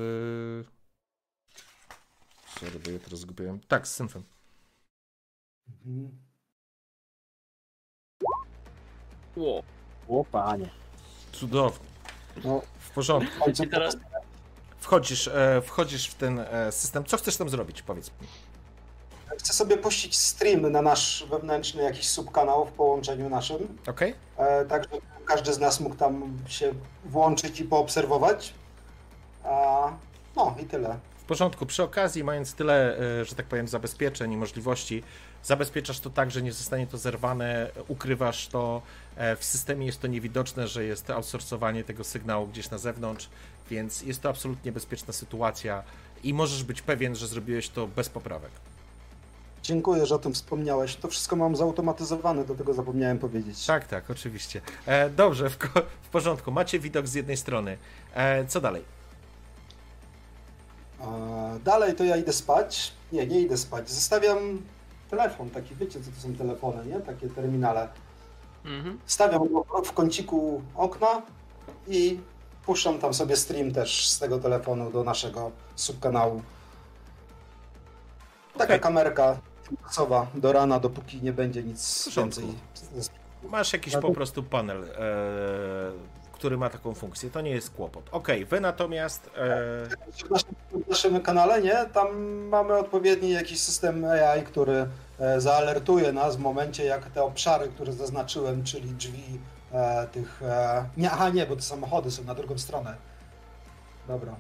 Sorry, 2.61 2.79
bo 2.85 2.91
ja 2.91 2.99
teraz 2.99 3.21
zgubiłem. 3.21 3.61
Tak, 3.61 3.89
z 3.89 3.95
synfem. 3.95 4.25
Mhm. 5.87 6.19
Ło. 9.37 9.63
O 10.09 10.25
panie. 10.25 10.71
Cudownie. 11.33 11.87
No, 12.45 12.63
W 12.79 12.91
porządku. 12.91 13.51
I 13.65 13.69
teraz 13.69 13.97
Wchodzisz, 14.79 15.29
e, 15.29 15.63
wchodzisz 15.63 16.07
w 16.09 16.15
ten 16.15 16.39
e, 16.39 16.73
system. 16.73 17.05
Co 17.05 17.17
chcesz 17.17 17.37
tam 17.37 17.49
zrobić? 17.49 17.83
Powiedz 17.83 18.11
mi. 18.21 18.29
Chcę 19.39 19.53
sobie 19.53 19.77
puścić 19.77 20.17
stream 20.19 20.73
na 20.73 20.83
nasz 20.83 21.25
wewnętrzny 21.31 21.83
jakiś 21.83 22.09
subkanał 22.09 22.67
w 22.67 22.73
połączeniu 22.73 23.29
naszym, 23.29 23.79
Ok? 23.89 24.01
e, 24.37 24.65
tak 24.65 24.83
żeby 24.85 25.22
każdy 25.33 25.53
z 25.53 25.59
nas 25.59 25.81
mógł 25.81 25.97
tam 25.97 26.39
się 26.47 26.75
włączyć 27.05 27.61
i 27.61 27.65
poobserwować. 27.65 28.55
A, 29.45 29.93
no 30.37 30.55
i 30.63 30.65
tyle. 30.65 30.99
W 31.19 31.25
porządku. 31.25 31.67
Przy 31.67 31.83
okazji, 31.83 32.25
mając 32.25 32.55
tyle, 32.55 32.99
e, 33.21 33.25
że 33.25 33.35
tak 33.35 33.47
powiem, 33.47 33.69
zabezpieczeń 33.69 34.33
i 34.33 34.37
możliwości, 34.37 35.03
zabezpieczasz 35.45 36.01
to 36.01 36.11
tak, 36.11 36.31
że 36.31 36.43
nie 36.43 36.53
zostanie 36.53 36.87
to 36.87 36.99
zerwane, 36.99 37.71
ukrywasz 37.89 38.49
to. 38.49 38.83
e, 39.17 39.37
W 39.37 39.45
systemie 39.45 39.87
jest 39.87 40.01
to 40.01 40.07
niewidoczne, 40.07 40.69
że 40.69 40.85
jest 40.85 41.11
outsourcowanie 41.11 41.85
tego 41.85 42.05
sygnału 42.05 42.47
gdzieś 42.47 42.71
na 42.71 42.79
zewnątrz, 42.79 43.29
więc 43.71 44.03
jest 44.03 44.23
to 44.23 44.29
absolutnie 44.29 44.73
bezpieczna 44.73 45.13
sytuacja 45.13 45.83
i 46.25 46.35
możesz 46.35 46.65
być 46.65 46.83
pewien, 46.83 47.15
że 47.17 47.27
zrobiłeś 47.27 47.69
to 47.69 47.87
bez 47.87 48.09
poprawek. 48.09 48.51
Dziękuję, 49.63 50.07
że 50.07 50.15
o 50.15 50.19
tym 50.19 50.35
wspomniałeś. 50.35 50.97
To 50.97 51.09
wszystko 51.09 51.37
mam 51.37 51.57
zautomatyzowane, 51.57 52.45
do 52.45 52.55
tego 52.55 52.75
zapomniałem 52.75 53.19
powiedzieć. 53.19 53.67
Tak, 53.67 53.87
tak, 53.87 54.11
oczywiście. 54.11 54.61
E, 54.87 55.11
dobrze, 55.11 55.51
w, 55.51 55.59
w 56.03 56.09
porządku. 56.09 56.51
Macie 56.51 56.79
widok 56.79 57.07
z 57.07 57.15
jednej 57.15 57.37
strony. 57.37 57.77
E, 58.15 58.47
co 58.47 58.61
dalej? 58.61 58.85
A, 61.01 61.07
dalej 61.65 61.95
to 61.95 62.05
ja 62.05 62.17
idę 62.17 62.33
spać. 62.33 62.93
Nie, 63.13 63.27
nie 63.27 63.41
idę 63.41 63.57
spać. 63.57 63.91
Zostawiam 63.91 64.63
telefon, 65.11 65.51
taki 65.51 65.75
wiecie 65.75 66.01
co 66.01 66.11
to 66.11 66.21
są 66.21 66.35
telefony, 66.35 66.87
nie? 66.87 67.01
Takie 67.01 67.29
terminale. 67.29 67.89
Mhm. 68.65 68.99
Stawiam 69.07 69.53
go 69.53 69.83
w 69.85 69.93
kąciku 69.93 70.63
okna 70.75 71.23
i 71.89 72.21
puszczam 72.67 72.99
tam 72.99 73.15
sobie 73.15 73.37
stream 73.37 73.73
też 73.73 74.09
z 74.09 74.19
tego 74.19 74.39
telefonu 74.39 74.91
do 74.91 75.05
naszego 75.05 75.51
subkanału. 75.77 76.43
Taka 78.53 78.65
Okej. 78.65 78.81
kamerka 78.81 79.39
tymczasowa 79.77 80.27
do 80.35 80.53
rana, 80.53 80.81
dopóki 80.81 81.23
nie 81.23 81.33
będzie 81.33 81.63
nic 81.63 82.09
więcej. 82.17 82.45
Masz 83.43 83.73
jakiś 83.73 83.97
po 83.97 84.13
prostu 84.13 84.43
panel, 84.43 84.85
e, 84.85 84.87
który 86.33 86.57
ma 86.57 86.71
taką 86.71 86.95
funkcję. 86.95 87.31
To 87.31 87.41
nie 87.41 87.51
jest 87.51 87.71
kłopot. 87.71 88.09
Okej, 88.13 88.45
wy 88.45 88.61
natomiast. 88.61 89.27
E, 89.27 89.89
W 90.27 90.31
naszym, 90.31 90.55
w 90.85 90.89
naszym 90.89 91.21
kanale, 91.21 91.63
nie? 91.63 91.87
Tam 91.93 92.23
mamy 92.49 92.75
odpowiedni 92.79 93.31
jakiś 93.31 93.61
system 93.61 94.05
AI, 94.05 94.43
który 94.43 94.87
e, 95.19 95.41
zaalertuje 95.41 96.13
nas 96.13 96.37
w 96.37 96.41
momencie, 96.41 96.85
jak 96.85 97.11
te 97.11 97.23
obszary, 97.23 97.69
które 97.69 97.93
zaznaczyłem, 97.93 98.65
czyli 98.65 98.89
drzwi 98.91 99.41
e, 99.73 100.07
tych... 100.07 100.43
E, 100.43 100.85
nie, 100.97 101.11
aha, 101.11 101.29
nie, 101.29 101.47
bo 101.47 101.57
te 101.57 101.63
samochody 101.63 102.11
są 102.11 102.25
na 102.25 102.35
drugą 102.35 102.59
stronę. 102.59 102.95
Dobra. 104.09 104.35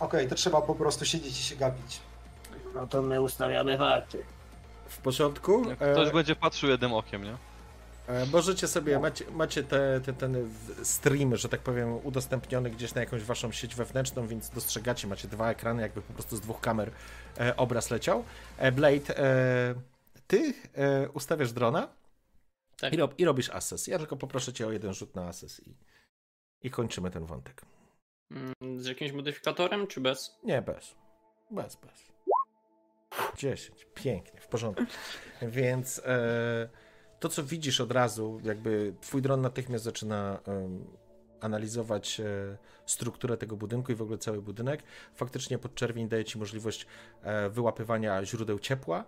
Okej, 0.00 0.28
to 0.28 0.34
trzeba 0.34 0.62
po 0.62 0.74
prostu 0.74 1.04
siedzieć 1.04 1.40
i 1.40 1.42
się 1.42 1.56
gapić. 1.56 2.00
No 2.74 2.86
to 2.86 3.02
my 3.02 3.20
ustawiamy 3.20 3.78
warty. 3.78 4.24
w 4.88 4.98
porządku. 4.98 5.68
Jak 5.68 5.82
E, 5.82 5.92
ktoś 5.92 6.10
będzie 6.10 6.36
patrzył 6.36 6.70
jednym 6.70 6.92
okiem, 6.94 7.24
nie? 7.24 7.36
E, 8.06 8.26
Możecie 8.26 8.68
sobie, 8.68 8.98
macie, 8.98 9.24
macie 9.30 9.62
te, 9.64 10.00
te, 10.04 10.12
ten 10.12 10.50
stream, 10.82 11.36
że 11.36 11.48
tak 11.48 11.60
powiem, 11.60 12.06
udostępniony 12.06 12.70
gdzieś 12.70 12.94
na 12.94 13.00
jakąś 13.00 13.22
waszą 13.22 13.52
sieć 13.52 13.74
wewnętrzną, 13.74 14.26
więc 14.26 14.50
dostrzegacie, 14.50 15.06
macie 15.08 15.28
dwa 15.28 15.50
ekrany, 15.50 15.82
jakby 15.82 16.02
po 16.02 16.12
prostu 16.12 16.36
z 16.36 16.40
dwóch 16.40 16.60
kamer 16.60 16.90
e, 17.40 17.56
obraz 17.56 17.90
leciał. 17.90 18.24
E, 18.58 18.72
Blade, 18.72 19.18
e, 19.18 19.74
ty 20.26 20.54
e, 20.74 21.08
ustawiasz 21.08 21.52
drona 21.52 21.88
Tak. 22.80 22.92
i, 22.92 22.96
rob, 22.96 23.14
i 23.18 23.24
robisz 23.24 23.50
assess. 23.50 23.86
Ja 23.86 23.98
tylko 23.98 24.16
poproszę 24.16 24.52
cię 24.52 24.66
o 24.66 24.72
jeden 24.72 24.94
rzut 24.94 25.14
na 25.14 25.26
assess 25.28 25.60
i, 25.66 25.74
i 26.62 26.70
kończymy 26.70 27.10
ten 27.10 27.24
wątek. 27.26 27.62
Mm, 28.30 28.80
Z 28.80 28.86
jakimś 28.86 29.12
modyfikatorem, 29.12 29.86
czy 29.86 30.00
bez? 30.00 30.38
Nie, 30.44 30.62
bez. 30.62 30.94
Bez, 31.50 31.76
bez. 31.76 32.11
10. 33.36 33.86
Pięknie, 33.94 34.40
w 34.40 34.46
porządku. 34.46 34.84
Więc 35.42 36.02
e, 36.04 36.68
to, 37.20 37.28
co 37.28 37.44
widzisz 37.44 37.80
od 37.80 37.92
razu, 37.92 38.40
jakby 38.44 38.94
twój 39.00 39.22
dron 39.22 39.40
natychmiast 39.40 39.84
zaczyna 39.84 40.38
em, 40.46 40.84
analizować 41.40 42.20
e, 42.20 42.24
strukturę 42.86 43.36
tego 43.36 43.56
budynku 43.56 43.92
i 43.92 43.94
w 43.94 44.02
ogóle 44.02 44.18
cały 44.18 44.42
budynek. 44.42 44.82
Faktycznie 45.14 45.58
podczerwień 45.58 46.08
daje 46.08 46.24
ci 46.24 46.38
możliwość 46.38 46.86
e, 47.22 47.50
wyłapywania 47.50 48.24
źródeł 48.24 48.58
ciepła. 48.58 49.04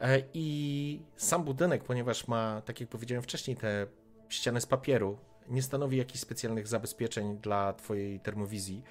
E, 0.00 0.22
I 0.34 1.00
sam 1.16 1.44
budynek, 1.44 1.84
ponieważ 1.84 2.28
ma, 2.28 2.62
tak 2.64 2.80
jak 2.80 2.88
powiedziałem 2.88 3.22
wcześniej, 3.22 3.56
te 3.56 3.86
ściany 4.28 4.60
z 4.60 4.66
papieru, 4.66 5.18
nie 5.48 5.62
stanowi 5.62 5.96
jakichś 5.96 6.20
specjalnych 6.20 6.68
zabezpieczeń 6.68 7.38
dla 7.38 7.72
twojej 7.72 8.20
termowizji 8.20 8.82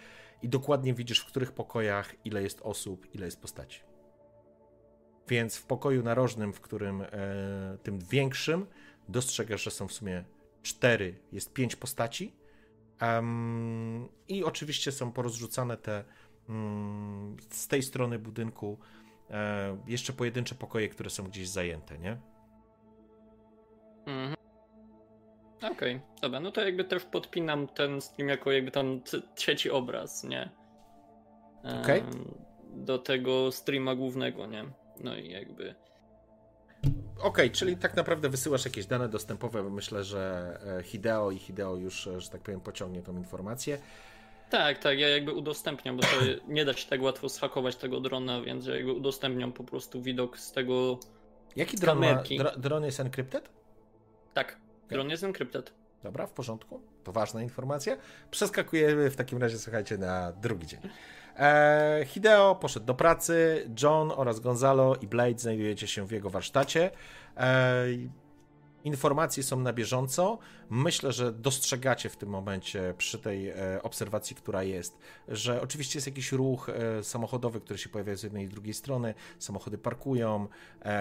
i 0.42 0.50
dokładnie 0.50 0.94
widzisz, 0.94 1.20
w 1.20 1.26
których 1.26 1.52
pokojach 1.52 2.16
ile 2.26 2.44
jest 2.44 2.62
osób, 2.62 3.16
ile 3.16 3.26
jest 3.26 3.42
postaci. 3.42 3.97
Więc 5.28 5.58
w 5.58 5.66
pokoju 5.66 6.04
narożnym, 6.04 6.54
w 6.54 6.62
którym 6.62 7.02
e, 7.02 7.08
tym 7.84 8.00
większym, 8.00 8.66
dostrzegasz, 9.10 9.64
że 9.64 9.72
są 9.72 9.88
w 9.88 9.94
sumie 9.94 10.24
cztery, 10.64 11.16
jest 11.32 11.54
pięć 11.54 11.76
postaci. 11.76 12.34
Em, 13.00 14.08
I 14.28 14.44
oczywiście 14.44 14.92
są 14.92 15.12
porozrzucane 15.12 15.78
te 15.78 16.04
mm, 16.50 17.38
z 17.50 17.68
tej 17.68 17.84
strony 17.84 18.20
budynku 18.20 18.78
e, 19.30 19.78
jeszcze 19.88 20.14
pojedyncze 20.14 20.56
pokoje, 20.56 20.90
które 20.90 21.10
są 21.10 21.24
gdzieś 21.24 21.50
zajęte, 21.50 21.98
nie? 21.98 22.18
Mhm. 24.06 24.36
Okej, 25.72 26.02
dobra, 26.22 26.40
no 26.40 26.52
to 26.52 26.62
jakby 26.62 26.84
też 26.84 27.06
podpinam 27.06 27.68
ten 27.68 28.02
stream 28.02 28.30
jako 28.30 28.52
jakby 28.52 28.72
tam 28.72 29.02
trzeci 29.36 29.72
obraz, 29.72 30.24
nie? 30.24 30.50
Okej. 31.82 32.04
Do 32.76 32.98
tego 32.98 33.52
streama 33.52 33.96
głównego, 33.96 34.46
nie? 34.46 34.66
No 35.04 35.18
i 35.18 35.30
jakby. 35.30 35.76
Okej, 37.20 37.52
czyli 37.52 37.78
tak 37.78 37.96
naprawdę 37.96 38.30
wysyłasz 38.30 38.66
jakieś 38.66 38.86
dane 38.86 39.10
dostępowe. 39.10 39.64
Myślę, 39.64 40.04
że 40.04 40.54
e, 40.80 40.84
Hideo 40.84 41.32
i 41.32 41.40
Hideo 41.40 41.76
już, 41.76 42.08
e, 42.08 42.22
że 42.22 42.30
tak 42.30 42.42
powiem, 42.42 42.62
pociągnie 42.62 43.02
tą 43.02 43.18
informację. 43.18 43.78
Tak, 44.50 44.78
tak, 44.78 45.00
ja 45.00 45.10
jakby 45.10 45.34
udostępniam, 45.34 45.98
bo 45.98 46.04
to 46.04 46.10
nie 46.54 46.66
da 46.66 46.74
się 46.74 46.90
tak 46.90 47.02
łatwo 47.02 47.30
schakować 47.30 47.76
tego 47.76 48.00
drona, 48.00 48.42
więc 48.42 48.66
ja 48.66 48.76
jakby 48.76 48.94
udostępniam 48.94 49.54
po 49.54 49.64
prostu 49.64 50.02
widok 50.02 50.40
z 50.40 50.52
tego. 50.52 51.00
Jaki 51.56 51.78
dron 51.78 52.00
ma? 52.00 52.24
Dro, 52.38 52.52
dron 52.58 52.84
jest 52.84 53.00
encrypted? 53.00 53.50
Tak, 54.34 54.58
dron 54.90 55.10
jest 55.10 55.24
encrypted. 55.24 55.74
Dobra, 56.04 56.28
w 56.28 56.32
porządku. 56.32 56.82
To 57.04 57.12
ważna 57.12 57.44
informacja. 57.44 57.98
Przeskakujemy 58.32 59.10
w 59.10 59.16
takim 59.16 59.38
razie, 59.38 59.60
słuchajcie, 59.60 59.98
na 59.98 60.32
drugi 60.32 60.68
dzień. 60.68 60.80
E, 61.38 62.06
Hideo 62.06 62.56
poszedł 62.56 62.86
do 62.86 62.94
pracy. 62.94 63.66
John 63.84 64.12
oraz 64.16 64.40
Gonzalo 64.40 64.96
i 64.96 65.08
Blade 65.08 65.40
znajdujecie 65.40 65.88
się 65.88 66.08
w 66.08 66.12
jego 66.12 66.30
warsztacie. 66.30 66.92
E, 67.38 67.86
informacje 68.84 69.44
są 69.44 69.60
na 69.60 69.74
bieżąco. 69.74 70.38
Myślę, 70.70 71.12
że 71.12 71.34
dostrzegacie 71.34 72.10
w 72.10 72.18
tym 72.18 72.30
momencie 72.30 72.94
przy 72.98 73.20
tej 73.20 73.50
e, 73.50 73.56
obserwacji, 73.84 74.36
która 74.36 74.64
jest, 74.64 74.98
że 75.28 75.62
oczywiście 75.62 75.98
jest 75.98 76.08
jakiś 76.08 76.32
ruch 76.32 76.70
samochodowy, 77.02 77.62
który 77.62 77.80
się 77.80 77.90
pojawia 77.90 78.16
z 78.16 78.24
jednej 78.24 78.46
i 78.46 78.50
drugiej 78.50 78.74
strony. 78.74 79.14
Samochody 79.40 79.78
parkują, 79.78 80.48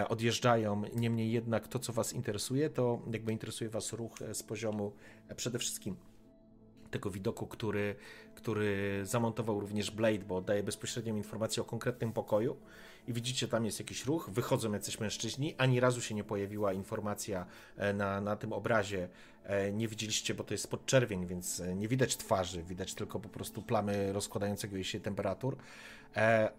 odjeżdżają. 0.08 0.82
Niemniej 0.94 1.32
jednak 1.32 1.68
to, 1.68 1.78
co 1.78 1.92
Was 1.92 2.12
interesuje, 2.12 2.70
to 2.70 3.02
jakby 3.12 3.32
interesuje 3.32 3.70
Was 3.70 3.92
ruch 3.92 4.12
z 4.32 4.42
poziomu 4.42 4.92
przede 5.36 5.58
wszystkim 5.58 5.96
tego 6.90 7.10
widoku, 7.10 7.46
który, 7.46 7.94
który 8.34 9.00
zamontował 9.02 9.60
również 9.60 9.90
Blade, 9.90 10.24
bo 10.24 10.40
daje 10.40 10.62
bezpośrednią 10.62 11.16
informację 11.16 11.62
o 11.62 11.66
konkretnym 11.66 12.12
pokoju 12.12 12.56
i 13.08 13.12
widzicie, 13.12 13.48
tam 13.48 13.64
jest 13.64 13.78
jakiś 13.78 14.06
ruch, 14.06 14.30
wychodzą 14.30 14.72
jacyś 14.72 15.00
mężczyźni, 15.00 15.54
ani 15.58 15.80
razu 15.80 16.00
się 16.00 16.14
nie 16.14 16.24
pojawiła 16.24 16.72
informacja 16.72 17.46
e, 17.76 17.92
na, 17.92 18.20
na 18.20 18.36
tym 18.36 18.52
obrazie, 18.52 19.08
e, 19.44 19.72
nie 19.72 19.88
widzieliście, 19.88 20.34
bo 20.34 20.44
to 20.44 20.54
jest 20.54 20.70
podczerwień, 20.70 21.26
więc 21.26 21.60
e, 21.60 21.74
nie 21.74 21.88
widać 21.88 22.16
twarzy, 22.16 22.62
widać 22.62 22.94
tylko 22.94 23.20
po 23.20 23.28
prostu 23.28 23.62
plamy 23.62 24.12
rozkładającego 24.12 24.82
się 24.82 25.00
temperatur, 25.00 25.56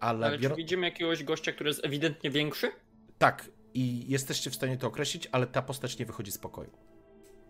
ale, 0.00 0.26
Ale 0.26 0.38
bior- 0.38 0.50
czy 0.50 0.56
widzimy 0.56 0.86
jakiegoś 0.86 1.24
gościa, 1.24 1.52
który 1.52 1.70
jest 1.70 1.84
ewidentnie 1.84 2.30
większy? 2.30 2.70
tak, 3.18 3.50
i 3.74 4.10
jesteście 4.10 4.50
w 4.50 4.54
stanie 4.54 4.76
to 4.76 4.86
określić, 4.86 5.28
ale 5.32 5.46
ta 5.46 5.62
postać 5.62 5.98
nie 5.98 6.06
wychodzi 6.06 6.32
z 6.32 6.38
pokoju. 6.38 6.70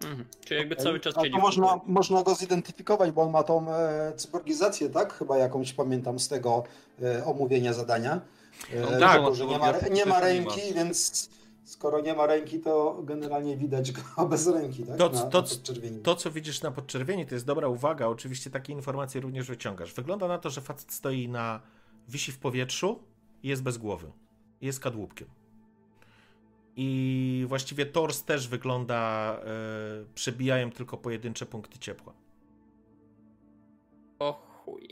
Mhm. 0.05 0.25
Czyli 0.45 0.61
jakby 0.61 0.77
cały 0.77 1.01
czas 1.01 1.17
A 1.17 1.21
siedzi 1.21 1.33
to 1.33 1.39
w 1.39 1.43
można, 1.43 1.81
można 1.87 2.23
go 2.23 2.35
zidentyfikować, 2.35 3.11
bo 3.11 3.23
on 3.23 3.31
ma 3.31 3.43
tą 3.43 3.73
e, 3.75 4.13
cyborgizację, 4.17 4.91
tak? 4.91 5.13
Chyba 5.13 5.39
jakąś 5.39 5.73
pamiętam 5.73 6.19
z 6.19 6.29
tego 6.29 6.65
e, 7.03 7.25
omówienia 7.25 7.73
zadania. 7.73 8.21
E, 8.75 8.81
No 8.81 8.99
tak. 9.01 9.35
że 9.35 9.47
nie 9.47 9.59
ma, 9.59 9.73
nie 9.93 10.07
ma 10.07 10.21
ręki, 10.21 10.61
więc 10.75 11.29
skoro 11.65 12.01
nie 12.01 12.15
ma 12.15 12.27
ręki, 12.27 12.61
to 12.61 13.01
generalnie 13.05 13.57
widać 13.57 13.93
go 13.93 14.01
bez 14.29 14.47
ręki, 14.47 14.85
tak? 14.85 14.97
To- 14.97 15.09
na, 15.09 15.21
to- 15.23 15.43
na 15.43 15.49
podczerwieni. 15.49 15.99
To, 16.03 16.17
co 16.17 16.31
widzisz 16.31 16.63
na 16.63 16.71
podczerwieni, 16.71 17.27
to 17.27 17.35
jest 17.35 17.47
dobra 17.47 17.69
uwaga. 17.69 18.07
Oczywiście 18.07 18.51
takie 18.51 18.73
informacje 18.73 19.21
również 19.21 19.47
wyciągasz. 19.49 19.95
Wygląda 19.95 20.29
na 20.29 20.39
to, 20.39 20.51
że 20.51 20.61
facet 20.61 20.93
stoi 20.93 21.29
na. 21.29 21.61
wisi 22.09 22.33
w 22.33 22.39
powietrzu 22.39 22.99
i 23.43 23.49
jest 23.49 23.63
bez 23.63 23.79
głowy. 23.79 24.13
Jest 24.61 24.81
kadłubkiem. 24.81 25.29
I 26.81 27.45
właściwie 27.49 27.87
tors 27.87 28.25
też 28.25 28.49
wygląda. 28.49 29.33
E, 29.45 29.45
przebijają 30.15 30.71
tylko 30.71 30.97
pojedyncze 30.97 31.47
punkty 31.47 31.79
ciepła. 31.79 32.13
O 34.19 34.33
chuj. 34.33 34.89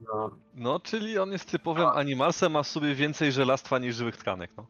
No, 0.00 0.30
No, 0.54 0.80
czyli 0.80 1.18
on 1.18 1.32
jest 1.32 1.50
typowym 1.50 1.86
animalsem, 1.86 2.52
ma 2.52 2.62
w 2.62 2.68
sobie 2.68 2.94
więcej 2.94 3.32
żelastwa 3.32 3.78
niż 3.78 3.96
żywych 3.96 4.16
tkanek, 4.16 4.50
no. 4.56 4.66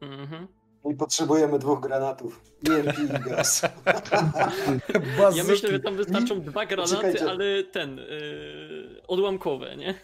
Mhm. 0.00 0.46
I 0.90 0.94
potrzebujemy 0.94 1.58
dwóch 1.58 1.80
granatów. 1.80 2.40
EMP 2.70 2.98
i 2.98 3.28
gaz. 3.30 3.62
Ja 5.36 5.44
myślę, 5.44 5.70
że 5.70 5.80
tam 5.80 5.96
wystarczą 5.96 6.40
dwa 6.40 6.66
granaty, 6.66 6.96
Czekajcie. 6.96 7.30
ale 7.30 7.64
ten, 7.64 7.96
yy, 7.96 9.02
odłamkowe, 9.08 9.76
nie? 9.76 9.94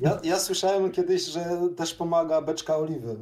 Ja, 0.00 0.20
ja 0.24 0.38
słyszałem 0.38 0.92
kiedyś, 0.92 1.22
że 1.22 1.44
też 1.76 1.94
pomaga 1.94 2.42
beczka 2.42 2.76
oliwy. 2.76 3.16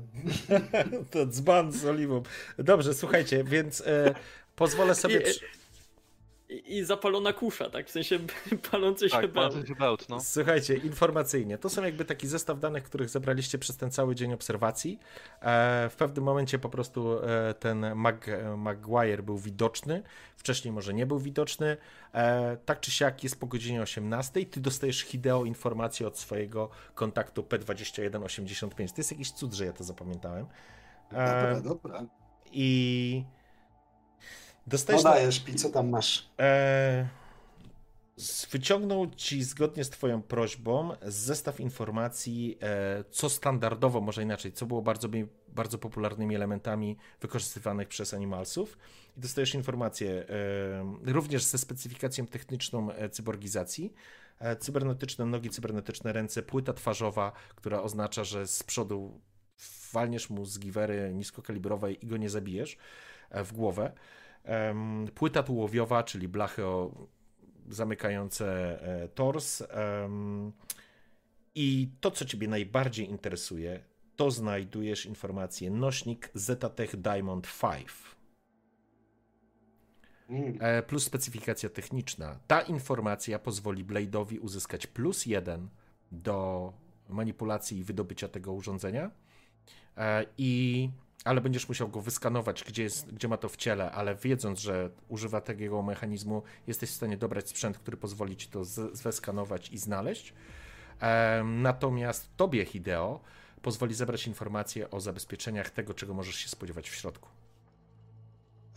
to 1.11 1.26
dzban 1.26 1.72
z 1.72 1.85
oliwą. 1.85 2.22
Dobrze, 2.59 2.95
słuchajcie, 2.95 3.45
więc 3.45 3.81
e, 3.81 4.14
pozwolę 4.57 4.95
sobie. 4.95 5.22
I- 6.49 6.84
zapalona 6.84 7.32
kusza, 7.32 7.70
tak? 7.70 7.86
W 7.86 7.90
sensie 7.90 8.18
palący 8.70 9.09
się 9.09 9.16
Tak, 9.16 9.22
się 9.68 9.74
bełt, 9.74 10.09
no. 10.09 10.20
Słuchajcie, 10.20 10.76
informacyjnie. 10.76 11.59
To 11.59 11.68
są 11.68 11.84
jakby 11.84 12.05
taki 12.05 12.28
zestaw 12.28 12.61
danych, 12.61 12.82
których 12.84 13.09
zebraliście 13.09 13.59
przez 13.59 13.76
ten 13.76 13.90
cały 13.90 14.14
dzień 14.14 14.32
obserwacji. 14.32 14.99
E, 15.40 15.88
w 15.90 15.96
pewnym 15.96 16.24
momencie 16.24 16.59
po 16.59 16.68
prostu 16.68 17.22
e, 17.22 17.55
ten 17.55 17.94
Mag, 17.94 18.26
Maguire 18.57 19.22
był 19.22 19.38
widoczny. 19.38 20.03
Wcześniej 20.36 20.72
może 20.72 20.94
nie 20.94 21.07
był 21.07 21.18
widoczny. 21.18 21.76
E, 22.14 22.57
tak 22.57 22.80
czy 22.80 22.90
siak 22.90 23.24
jest 23.24 23.40
po 23.40 23.46
godzinie 23.46 23.82
18. 23.82 24.46
Ty 24.46 24.61
dostajesz 24.61 25.01
Hideo 25.01 25.44
informację 25.44 26.07
od 26.07 26.18
swojego 26.18 26.70
kontaktu 26.94 27.42
P2185. 27.42 28.88
To 28.88 28.94
jest 28.96 29.11
jakiś 29.11 29.30
cud, 29.32 29.55
że 29.55 29.66
ja 29.66 29.72
to 29.72 29.84
zapamiętałem. 29.84 30.46
Dobra, 31.11 31.61
dobra. 31.61 32.03
I 32.53 33.24
dostajesz 34.69 35.05
na- 35.05 35.11
dajesz, 35.11 35.45
co 35.57 35.71
tam 35.71 35.89
masz? 35.89 36.31
E, 36.41 37.09
wyciągnął 38.51 39.11
ci 39.11 39.45
zgodnie 39.45 39.85
z 39.85 39.91
Twoją 39.91 40.23
prośbą 40.23 40.91
zestaw 41.03 41.61
informacji, 41.61 42.59
e, 42.62 43.05
co 43.11 43.29
standardowo, 43.29 44.01
może 44.01 44.23
inaczej, 44.23 44.53
co 44.53 44.66
było 44.66 44.83
bardzo, 44.83 45.09
bardzo 45.49 45.79
popularnymi 45.79 46.35
elementami 46.35 46.97
wykorzystywanych 47.21 47.89
przez 47.89 48.14
animalsów. 48.14 48.79
I 49.16 49.21
dostajesz 49.21 49.55
informację 49.55 50.11
e, 51.07 51.12
również 51.12 51.45
ze 51.45 51.59
specyfikacją 51.59 52.27
techniczną 52.27 52.93
e, 52.93 53.09
cyborgizacji. 53.09 53.93
E, 54.39 54.57
cybernetyczne 54.57 55.27
nogi, 55.27 55.51
cybernetyczne 55.51 56.12
ręce, 56.12 56.43
płyta 56.43 56.73
twarzowa, 56.73 57.33
która 57.55 57.83
oznacza, 57.83 58.25
że 58.25 58.47
z 58.47 58.62
przodu 58.62 59.21
walniesz 59.93 60.31
mu 60.31 60.45
z 60.45 60.59
giwery 60.59 61.11
niskokalibrowej 61.14 62.05
i 62.05 62.07
go 62.07 62.16
nie 62.16 62.31
zabijesz 62.31 62.77
w 63.31 63.53
głowę. 63.53 63.93
Płyta 65.14 65.42
tułowiowa, 65.42 66.03
czyli 66.03 66.28
blachy 66.28 66.62
zamykające 67.68 68.78
e, 68.82 69.09
tors. 69.09 69.62
I 71.55 71.88
to, 72.01 72.11
co 72.11 72.24
Ciebie 72.24 72.49
najbardziej 72.49 73.11
interesuje, 73.11 73.80
to 74.16 74.30
znajdujesz 74.30 75.07
informację 75.07 75.70
nośnik 75.70 76.30
Zetatech 76.34 76.96
Diamond 76.96 77.49
5 77.61 77.86
Mm. 80.30 80.59
e, 80.61 80.82
plus 80.82 81.05
specyfikacja 81.05 81.68
techniczna. 81.68 82.38
Ta 82.46 82.61
informacja 82.61 83.38
pozwoli 83.38 83.84
Blade'owi 83.84 84.38
uzyskać 84.40 84.86
plus 84.86 85.26
jeden 85.26 85.68
do 86.12 86.72
manipulacji 87.09 87.78
i 87.78 87.84
wydobycia 87.84 88.28
tego 88.28 88.53
urządzenia. 88.53 89.11
E, 89.96 90.24
I 90.38 90.90
ale 91.25 91.41
będziesz 91.41 91.69
musiał 91.69 91.89
go 91.89 92.01
wyskanować, 92.01 92.64
gdzie, 92.64 92.83
jest, 92.83 93.14
gdzie 93.14 93.29
ma 93.29 93.37
to 93.37 93.49
w 93.49 93.57
ciele, 93.57 93.93
ale 93.93 94.14
wiedząc, 94.14 94.61
że 94.61 94.91
używa 95.09 95.41
takiego 95.41 95.83
mechanizmu, 95.83 96.43
jesteś 96.66 96.91
w 96.91 96.95
stanie 96.95 97.16
dobrać 97.16 97.49
sprzęt, 97.49 97.79
który 97.79 97.97
pozwoli 97.97 98.37
ci 98.37 98.49
to 98.49 98.64
zeskanować 98.93 99.69
i 99.69 99.79
znaleźć. 99.79 100.33
Natomiast 101.45 102.37
tobie, 102.37 102.64
Hideo, 102.64 103.21
pozwoli 103.62 103.95
zebrać 103.95 104.27
informacje 104.27 104.91
o 104.91 105.01
zabezpieczeniach 105.01 105.71
tego, 105.71 105.95
czego 105.95 106.14
możesz 106.14 106.35
się 106.37 106.49
spodziewać 106.49 106.91
w 106.91 106.95
środku. 106.95 107.29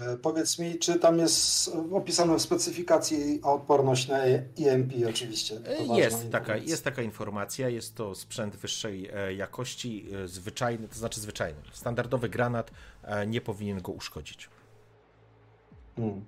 E, 0.01 0.17
Powiedz 0.17 0.59
mi, 0.59 0.79
czy 0.79 0.99
tam 0.99 1.19
jest 1.19 1.71
opisane 1.91 2.35
w 2.35 2.41
specyfikacji 2.41 3.39
odporność 3.43 4.07
na 4.07 4.19
EMP 4.65 4.93
oczywiście? 5.09 5.55
To 5.55 5.77
ważna 5.77 5.97
Jest 5.97 6.31
taka, 6.31 6.37
informacja. 6.37 6.71
jest 6.71 6.83
taka 6.83 7.01
informacja, 7.01 7.69
jest 7.69 7.95
to 7.95 8.15
sprzęt 8.15 8.55
wyższej 8.55 9.09
e, 9.13 9.33
jakości, 9.33 10.05
e, 10.23 10.27
zwyczajny, 10.27 10.87
to 10.87 10.95
znaczy 10.95 11.21
zwyczajny. 11.21 11.59
Standardowy 11.71 12.29
granat 12.29 12.71
e, 13.03 13.27
nie 13.27 13.41
powinien 13.41 13.81
go 13.81 13.91
uszkodzić. 13.91 14.49
Mm. 15.97 16.25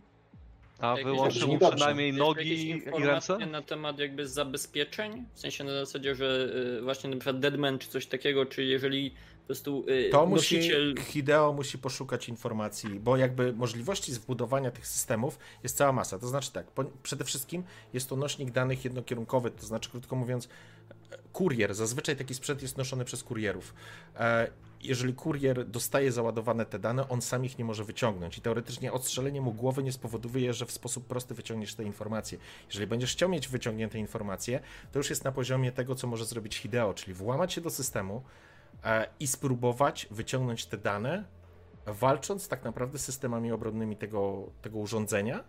A 0.79 0.95
wyłączył 0.95 1.59
przynajmniej 1.59 2.13
nogi 2.13 2.53
i 2.53 2.69
informacje 2.69 3.35
ręce? 3.37 3.51
na 3.51 3.61
temat 3.61 3.99
jakby 3.99 4.27
zabezpieczeń? 4.27 5.25
W 5.33 5.39
sensie 5.39 5.63
na 5.63 5.71
zasadzie, 5.71 6.15
że 6.15 6.53
właśnie 6.83 7.09
na 7.09 7.15
przykład 7.15 7.39
Deadman 7.39 7.79
czy 7.79 7.89
coś 7.89 8.05
takiego, 8.05 8.45
czy 8.45 8.63
jeżeli 8.63 9.13
po 9.43 9.47
prostu 9.47 9.85
y, 9.89 10.09
To 10.11 10.25
musi, 10.25 10.55
nosiciel... 10.57 10.95
Hideo 10.99 11.53
musi 11.53 11.77
poszukać 11.77 12.29
informacji, 12.29 12.99
bo 12.99 13.17
jakby 13.17 13.53
możliwości 13.53 14.13
zbudowania 14.13 14.71
tych 14.71 14.87
systemów 14.87 15.39
jest 15.63 15.77
cała 15.77 15.91
masa. 15.91 16.19
To 16.19 16.27
znaczy 16.27 16.51
tak, 16.51 16.67
po, 16.71 16.83
przede 17.03 17.23
wszystkim 17.25 17.63
jest 17.93 18.09
to 18.09 18.15
nośnik 18.15 18.51
danych 18.51 18.83
jednokierunkowy, 18.85 19.51
to 19.51 19.65
znaczy 19.65 19.89
krótko 19.89 20.15
mówiąc 20.15 20.47
kurier. 21.33 21.75
Zazwyczaj 21.75 22.15
taki 22.15 22.33
sprzęt 22.33 22.61
jest 22.61 22.77
noszony 22.77 23.05
przez 23.05 23.23
kurierów. 23.23 23.73
E, 24.19 24.47
Jeżeli 24.83 25.13
kurier 25.13 25.65
dostaje 25.65 26.11
załadowane 26.11 26.65
te 26.65 26.79
dane, 26.79 27.09
on 27.09 27.21
sam 27.21 27.45
ich 27.45 27.57
nie 27.57 27.65
może 27.65 27.83
wyciągnąć 27.83 28.37
i 28.37 28.41
teoretycznie 28.41 28.91
odstrzelenie 28.93 29.41
mu 29.41 29.53
głowy 29.53 29.83
nie 29.83 29.91
spowoduje, 29.91 30.53
że 30.53 30.65
w 30.65 30.71
sposób 30.71 31.05
prosty 31.05 31.33
wyciągniesz 31.33 31.75
te 31.75 31.83
informacje. 31.83 32.37
Jeżeli 32.67 32.87
będziesz 32.87 33.11
chciał 33.11 33.29
mieć 33.29 33.47
wyciągnięte 33.47 33.99
informacje, 33.99 34.59
to 34.91 34.99
już 34.99 35.09
jest 35.09 35.23
na 35.23 35.31
poziomie 35.31 35.71
tego, 35.71 35.95
co 35.95 36.07
może 36.07 36.25
zrobić 36.25 36.57
Hideo, 36.57 36.93
czyli 36.93 37.13
włamać 37.13 37.53
się 37.53 37.61
do 37.61 37.69
systemu, 37.69 38.21
i 39.19 39.27
spróbować 39.27 40.07
wyciągnąć 40.11 40.65
te 40.65 40.77
dane 40.77 41.23
walcząc 41.85 42.47
tak 42.47 42.63
naprawdę 42.63 42.99
z 42.99 43.05
systemami 43.05 43.51
obronnymi 43.51 43.97
tego, 43.97 44.51
tego 44.61 44.77
urządzenia, 44.77 45.43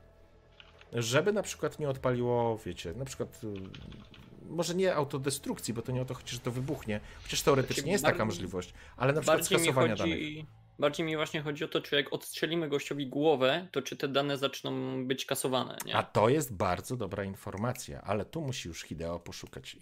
żeby 0.93 1.33
na 1.33 1.43
przykład 1.43 1.79
nie 1.79 1.89
odpaliło, 1.89 2.59
wiecie, 2.59 2.95
na 2.95 3.05
przykład 3.05 3.41
y, 3.45 4.49
może 4.49 4.75
nie 4.75 4.95
autodestrukcji, 4.95 5.75
bo 5.75 5.83
to 5.83 5.93
nie 5.93 6.03
o 6.03 6.05
to 6.05 6.15
chodzi, 6.15 6.35
że 6.35 6.41
to 6.41 6.51
wybuchnie, 6.51 7.01
chociaż 7.23 7.43
teoretycznie 7.43 7.93
jest 7.93 8.05
taka 8.05 8.25
możliwość, 8.25 8.75
ale 8.97 9.13
na 9.13 9.21
przykład 9.21 9.47
skasowania 9.47 9.97
danych. 9.97 10.15
chodzi, 10.15 10.47
bardziej 10.79 11.07
mi 11.07 11.17
właśnie 11.17 11.43
chodzi 11.43 11.65
o 11.65 11.69
to, 11.69 11.81
czy 11.81 11.97
jak 11.97 12.13
odstrzelimy 12.13 12.69
gościowi 12.69 13.07
głowę, 13.07 13.69
to 13.73 13.83
czy 13.83 13.97
te 13.97 14.09
dane 14.09 14.39
zaczną 14.39 15.05
być 15.07 15.27
kasowane, 15.27 15.77
nie? 15.87 15.97
A 15.97 16.03
to 16.03 16.29
jest 16.29 16.55
bardzo 16.55 16.97
dobra 16.97 17.25
informacja, 17.25 18.03
ale 18.03 18.25
tu 18.25 18.41
musi 18.41 18.69
już 18.69 18.83
Hideo 18.83 19.21
poszukać 19.21 19.77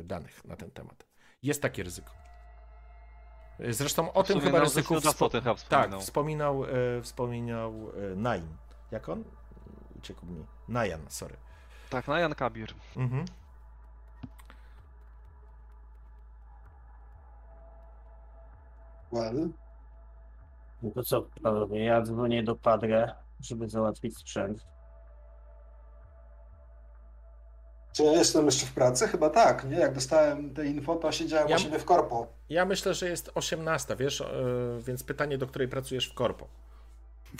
y, 0.00 0.04
danych 0.04 0.44
na 0.44 0.56
ten 0.56 0.70
temat. 0.70 1.06
Jest 1.42 1.62
takie 1.62 1.82
ryzyko. 1.82 2.23
Zresztą 3.60 4.12
o 4.12 4.22
tym 4.22 4.40
chyba 4.40 4.60
ryzyku 4.60 5.00
zdecydowanie 5.00 5.26
o 5.26 5.30
tym 5.30 5.40
chyba 5.40 5.54
tak, 5.54 5.60
wspominał. 5.60 6.00
wspominał, 6.00 6.64
e, 6.64 7.02
wspominał 7.02 7.72
e, 8.12 8.16
Nain. 8.16 8.56
Jak 8.90 9.08
on? 9.08 9.24
Uciekł 9.98 10.26
mi. 10.26 10.44
Najan, 10.68 11.00
sorry. 11.08 11.36
Tak, 11.90 12.08
na 12.08 12.18
Jan 12.20 12.34
Kabir. 12.34 12.74
Mhm. 12.96 13.24
Well. 19.12 19.48
No 20.82 20.90
to 20.90 21.02
co, 21.02 21.26
panowie, 21.42 21.84
ja 21.84 22.02
dzwonię 22.02 22.42
do 22.42 22.56
Padre, 22.56 23.14
żeby 23.40 23.68
załatwić 23.68 24.18
sprzęt. 24.18 24.66
Czy 27.94 28.02
ja 28.02 28.12
jestem 28.12 28.44
jeszcze 28.46 28.66
w 28.66 28.72
pracy? 28.72 29.08
Chyba 29.08 29.30
tak, 29.30 29.64
nie? 29.70 29.76
Jak 29.76 29.94
dostałem 29.94 30.54
te 30.54 30.66
info, 30.66 30.96
to 30.96 31.12
siedziałem 31.12 31.48
Ja- 31.48 31.56
u 31.56 31.58
siebie 31.58 31.78
w 31.78 31.84
korpo. 31.84 32.26
Ja 32.48 32.64
myślę, 32.64 32.94
że 32.94 33.08
jest 33.08 33.30
18, 33.34 33.96
wiesz, 33.96 34.20
e, 34.20 34.26
więc 34.86 35.02
pytanie, 35.04 35.38
do 35.38 35.46
której 35.46 35.68
pracujesz 35.68 36.06
w 36.10 36.14
korpo. 36.14 36.48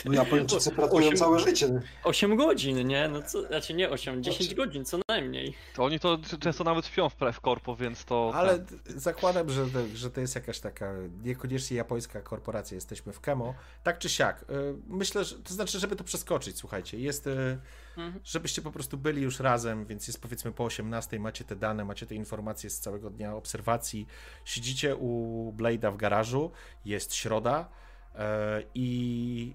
No 0.04 0.12
Japończycy 0.12 0.70
pracują 0.70 1.08
Osiem- 1.08 1.16
całe 1.18 1.38
życie. 1.40 1.68
8 2.04 2.36
godzin, 2.36 2.86
nie? 2.88 3.08
No 3.08 3.22
co, 3.22 3.46
znaczy 3.46 3.74
nie 3.74 3.90
8, 3.90 4.22
10 4.22 4.54
godzin 4.54 4.84
co 4.84 4.98
najmniej. 5.08 5.54
To 5.74 5.84
oni 5.84 6.00
to 6.00 6.18
często 6.40 6.64
nawet 6.64 6.86
śpią 6.86 7.08
w, 7.08 7.14
w 7.32 7.40
korpo, 7.40 7.76
więc 7.76 8.04
to... 8.04 8.32
Ale 8.34 8.58
tak. 8.58 8.68
zakładam, 8.86 9.50
że, 9.50 9.66
to- 9.66 9.86
że 9.96 10.10
to 10.10 10.20
jest 10.20 10.34
jakaś 10.34 10.60
taka 10.60 10.92
niekoniecznie 11.24 11.76
japońska 11.76 12.20
korporacja, 12.20 12.74
jesteśmy 12.74 13.12
w 13.12 13.20
Kemo. 13.20 13.54
Tak 13.82 13.98
czy 13.98 14.08
siak, 14.08 14.42
e, 14.42 14.44
myślę, 14.88 15.24
że 15.24 15.36
to 15.38 15.54
znaczy, 15.54 15.78
żeby 15.78 15.96
to 15.96 16.04
przeskoczyć, 16.04 16.58
słuchajcie, 16.58 16.98
jest, 16.98 17.26
e, 17.26 17.58
Mhm. 17.96 18.20
żebyście 18.24 18.62
po 18.62 18.70
prostu 18.70 18.98
byli 18.98 19.22
już 19.22 19.40
razem, 19.40 19.86
więc 19.86 20.06
jest 20.06 20.20
powiedzmy 20.22 20.52
po 20.52 20.64
18, 20.64 21.20
macie 21.20 21.44
te 21.44 21.56
dane, 21.56 21.84
macie 21.84 22.06
te 22.06 22.14
informacje 22.14 22.70
z 22.70 22.80
całego 22.80 23.10
dnia 23.10 23.34
obserwacji, 23.36 24.06
siedzicie 24.44 24.96
u 24.96 25.52
Blade'a 25.56 25.92
w 25.92 25.96
garażu, 25.96 26.50
jest 26.84 27.14
środa 27.14 27.68
e, 28.14 28.62
i 28.74 29.54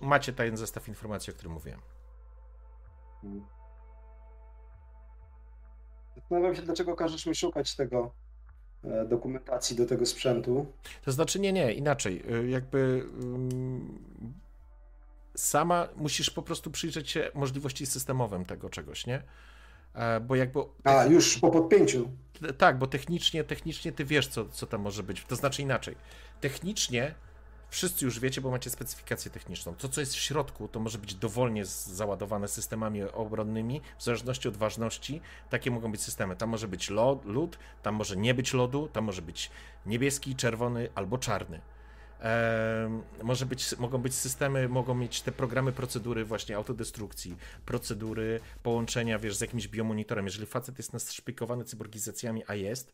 macie 0.00 0.32
ten 0.32 0.56
zestaw 0.56 0.88
informacji, 0.88 1.30
o 1.30 1.34
którym 1.34 1.52
mówiłem. 1.52 1.80
Zastanawiam 6.16 6.54
się, 6.54 6.62
dlaczego 6.62 6.96
każesz 6.96 7.26
mi 7.26 7.34
szukać 7.34 7.76
tego 7.76 8.14
e, 8.84 9.04
dokumentacji 9.04 9.76
do 9.76 9.86
tego 9.86 10.06
sprzętu. 10.06 10.72
To 11.04 11.12
znaczy, 11.12 11.40
nie, 11.40 11.52
nie, 11.52 11.72
inaczej. 11.72 12.22
y, 12.34 12.48
Jakby 12.50 13.04
sama 15.36 15.88
musisz 15.96 16.30
po 16.30 16.42
prostu 16.42 16.70
przyjrzeć 16.70 17.10
się 17.10 17.30
możliwości 17.34 17.86
systemowym 17.86 18.44
tego 18.44 18.70
czegoś, 18.70 19.06
nie? 19.06 19.22
E, 19.94 20.20
Bo 20.20 20.34
jakby. 20.34 20.60
A, 20.84 21.04
już 21.04 21.38
po 21.38 21.50
podpięciu. 21.50 22.10
Tak, 22.58 22.78
bo 22.78 22.86
technicznie, 22.86 23.44
technicznie 23.44 23.92
ty 23.92 24.04
wiesz, 24.04 24.28
co, 24.28 24.48
co 24.48 24.66
tam 24.66 24.80
może 24.80 25.02
być. 25.02 25.24
To 25.24 25.36
znaczy 25.36 25.62
inaczej. 25.62 25.96
Technicznie 26.40 27.14
wszyscy 27.70 28.04
już 28.04 28.20
wiecie, 28.20 28.40
bo 28.40 28.50
macie 28.50 28.70
specyfikację 28.70 29.30
techniczną. 29.30 29.74
To, 29.74 29.88
co 29.88 30.00
jest 30.00 30.14
w 30.14 30.18
środku, 30.18 30.68
to 30.68 30.80
może 30.80 30.98
być 30.98 31.14
dowolnie 31.14 31.64
załadowane 31.64 32.48
systemami 32.48 33.02
obronnymi, 33.02 33.80
w 33.98 34.02
zależności 34.02 34.48
od 34.48 34.56
ważności. 34.56 35.20
Takie 35.50 35.70
mogą 35.70 35.92
być 35.92 36.02
systemy. 36.02 36.36
Tam 36.36 36.48
może 36.48 36.68
być 36.68 36.90
lod, 36.90 37.24
lód, 37.24 37.58
tam 37.82 37.94
może 37.94 38.16
nie 38.16 38.34
być 38.34 38.52
lodu, 38.52 38.88
tam 38.88 39.04
może 39.04 39.22
być 39.22 39.50
niebieski, 39.86 40.36
czerwony 40.36 40.88
albo 40.94 41.18
czarny. 41.18 41.60
Może 43.22 43.46
być, 43.46 43.78
mogą 43.78 43.98
być 43.98 44.14
systemy, 44.14 44.68
mogą 44.68 44.94
mieć 44.94 45.22
te 45.22 45.32
programy, 45.32 45.72
procedury 45.72 46.24
właśnie 46.24 46.56
autodestrukcji, 46.56 47.36
procedury 47.66 48.40
połączenia, 48.62 49.18
wiesz, 49.18 49.36
z 49.36 49.40
jakimś 49.40 49.68
biomonitorem. 49.68 50.24
Jeżeli 50.24 50.46
facet 50.46 50.78
jest 50.78 50.92
naszpikowany 50.92 51.64
cyborgizacjami, 51.64 52.42
a 52.46 52.54
jest, 52.54 52.92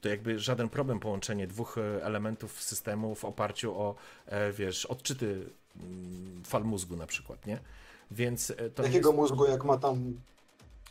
to 0.00 0.08
jakby 0.08 0.38
żaden 0.38 0.68
problem 0.68 1.00
połączenie 1.00 1.46
dwóch 1.46 1.78
e, 1.78 2.04
elementów 2.04 2.62
systemu 2.62 3.14
w 3.14 3.24
oparciu 3.24 3.80
o, 3.80 3.94
e, 4.26 4.52
wiesz, 4.52 4.86
odczyty 4.86 5.48
mm, 5.76 6.42
fal 6.44 6.64
mózgu 6.64 6.96
na 6.96 7.06
przykład, 7.06 7.46
nie? 7.46 7.58
Więc 8.10 8.50
e, 8.50 8.70
to 8.70 8.82
Jakiego 8.82 9.08
jest... 9.08 9.20
mózgu, 9.20 9.46
jak 9.46 9.64
ma 9.64 9.78
tam... 9.78 10.20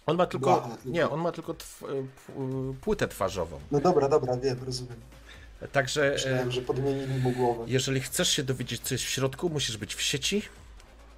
On 0.05 0.17
ma 0.17 0.25
tylko, 0.25 0.55
tylko. 0.55 0.77
nie, 0.85 1.09
on 1.09 1.21
ma 1.21 1.31
tylko 1.31 1.53
tw, 1.53 1.83
płytę 2.81 3.07
twarzową. 3.07 3.59
No 3.71 3.79
dobra, 3.79 4.09
dobra, 4.09 4.37
wiem, 4.37 4.57
rozumiem. 4.65 4.97
Także 5.71 6.09
e, 6.09 6.13
Myślałem, 6.13 6.51
że 6.51 6.61
podmienili 6.61 7.19
mu 7.19 7.31
głowę. 7.31 7.63
jeżeli 7.67 8.01
chcesz 8.01 8.29
się 8.29 8.43
dowiedzieć, 8.43 8.81
co 8.81 8.93
jest 8.93 9.03
w 9.03 9.09
środku, 9.09 9.49
musisz 9.49 9.77
być 9.77 9.95
w 9.95 10.01
sieci 10.01 10.41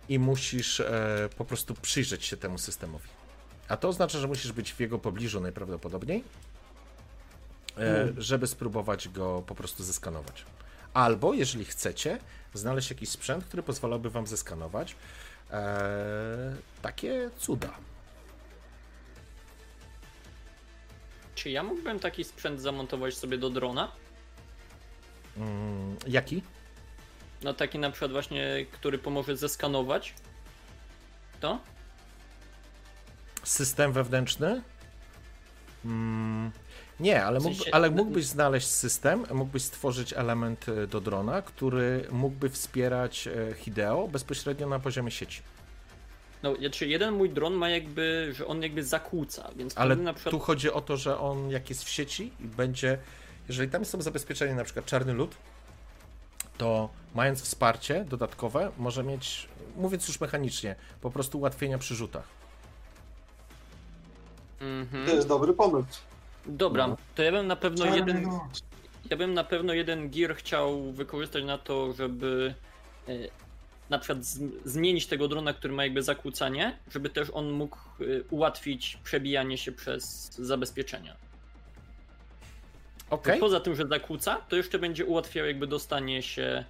i 0.09 0.19
musisz 0.19 0.79
e, 0.79 1.29
po 1.37 1.45
prostu 1.45 1.73
przyjrzeć 1.73 2.25
się 2.25 2.37
temu 2.37 2.57
systemowi. 2.57 3.07
A 3.67 3.77
to 3.77 3.87
oznacza, 3.87 4.19
że 4.19 4.27
musisz 4.27 4.51
być 4.51 4.73
w 4.73 4.79
jego 4.79 4.99
pobliżu 4.99 5.39
najprawdopodobniej, 5.39 6.23
e, 7.77 8.01
Mm. 8.01 8.21
żeby 8.21 8.47
spróbować 8.47 9.09
go 9.09 9.43
po 9.47 9.55
prostu 9.55 9.83
zeskanować. 9.83 10.45
Albo, 10.93 11.33
jeżeli 11.33 11.65
chcecie, 11.65 12.19
znaleźć 12.53 12.89
jakiś 12.89 13.09
sprzęt, 13.09 13.45
który 13.45 13.63
pozwalałby 13.63 14.09
wam 14.09 14.27
zeskanować 14.27 14.95
e, 15.51 16.55
takie 16.81 17.29
cuda. 17.39 17.73
Czy 21.35 21.49
ja 21.49 21.63
mógłbym 21.63 21.99
taki 21.99 22.23
sprzęt 22.23 22.61
zamontować 22.61 23.17
sobie 23.17 23.37
do 23.37 23.49
drona? 23.49 23.91
Mm, 25.39 25.95
jaki? 26.07 26.41
No 27.43 27.53
taki 27.53 27.79
na 27.79 27.91
przykład 27.91 28.11
właśnie, 28.11 28.65
który 28.71 28.97
pomoże 28.97 29.37
zeskanować. 29.37 30.13
To? 31.39 31.59
System 33.43 33.93
wewnętrzny? 33.93 34.61
Mm, 35.85 36.51
nie, 36.99 37.25
ale, 37.25 37.39
mógł, 37.39 37.63
ale 37.71 37.89
mógłbyś 37.89 38.25
znaleźć 38.25 38.67
system, 38.67 39.23
mógłbyś 39.33 39.63
stworzyć 39.63 40.13
element 40.13 40.69
e, 40.69 40.87
do 40.87 41.01
drona, 41.01 41.41
który 41.41 42.07
mógłby 42.11 42.49
wspierać 42.49 43.27
e, 43.27 43.53
Hideo 43.53 44.07
bezpośrednio 44.07 44.67
na 44.67 44.79
poziomie 44.79 45.11
sieci. 45.11 45.41
No, 46.43 46.55
znaczy 46.55 46.87
jeden 46.87 47.13
mój 47.13 47.29
dron 47.29 47.53
ma 47.53 47.69
jakby, 47.69 48.33
że 48.37 48.47
on 48.47 48.63
jakby 48.63 48.83
zakłóca, 48.83 49.51
więc 49.55 49.77
Ale 49.77 49.95
na 49.95 50.13
przykład... 50.13 50.31
tu 50.31 50.39
chodzi 50.39 50.71
o 50.71 50.81
to, 50.81 50.97
że 50.97 51.19
on 51.19 51.49
jak 51.49 51.69
jest 51.69 51.83
w 51.83 51.89
sieci 51.89 52.31
i 52.39 52.43
będzie, 52.43 52.97
jeżeli 53.47 53.69
tam 53.69 53.85
są 53.85 54.01
zabezpieczenia 54.01 54.55
na 54.55 54.63
przykład 54.63 54.85
czarny 54.85 55.13
lód, 55.13 55.35
to 56.57 56.89
mając 57.15 57.41
wsparcie 57.41 58.05
dodatkowe, 58.05 58.71
może 58.77 59.03
mieć, 59.03 59.47
mówiąc 59.75 60.07
już 60.07 60.21
mechanicznie, 60.21 60.75
po 61.01 61.11
prostu 61.11 61.37
ułatwienia 61.37 61.77
przy 61.77 61.95
rzutach. 61.95 62.27
Mhm. 64.61 65.05
To 65.05 65.11
jest 65.15 65.27
dobry 65.27 65.53
pomysł. 65.53 65.99
Dobra, 66.45 66.87
No. 66.87 66.97
to 67.15 67.23
ja 67.23 67.31
bym 67.31 67.47
na 67.47 67.55
pewno 67.55 67.85
Czarny 67.85 67.97
jeden... 67.97 68.23
lód. 68.23 68.41
Ja 69.09 69.17
bym 69.17 69.33
na 69.33 69.43
pewno 69.43 69.73
jeden 69.73 70.09
gear 70.09 70.35
chciał 70.35 70.91
wykorzystać 70.91 71.43
na 71.43 71.57
to, 71.57 71.93
żeby 71.93 72.53
e, 73.07 73.11
na 73.89 73.99
przykład 73.99 74.25
zmienić 74.65 75.07
tego 75.07 75.27
drona, 75.27 75.53
który 75.53 75.73
ma 75.73 75.83
jakby 75.83 76.03
zakłócanie, 76.03 76.77
żeby 76.91 77.09
też 77.09 77.29
on 77.33 77.51
mógł 77.51 77.77
e, 77.77 78.03
ułatwić 78.29 78.97
przebijanie 79.03 79.57
się 79.57 79.71
przez 79.71 80.31
zabezpieczenia. 80.35 81.15
Okej? 83.09 83.39
Poza 83.39 83.59
tym, 83.59 83.75
że 83.75 83.87
zakłóca, 83.87 84.35
to 84.49 84.55
jeszcze 84.55 84.79
będzie 84.79 85.05
ułatwiał 85.05 85.45
jakby 85.45 85.67
dostanie 85.67 86.23
się 86.23 86.63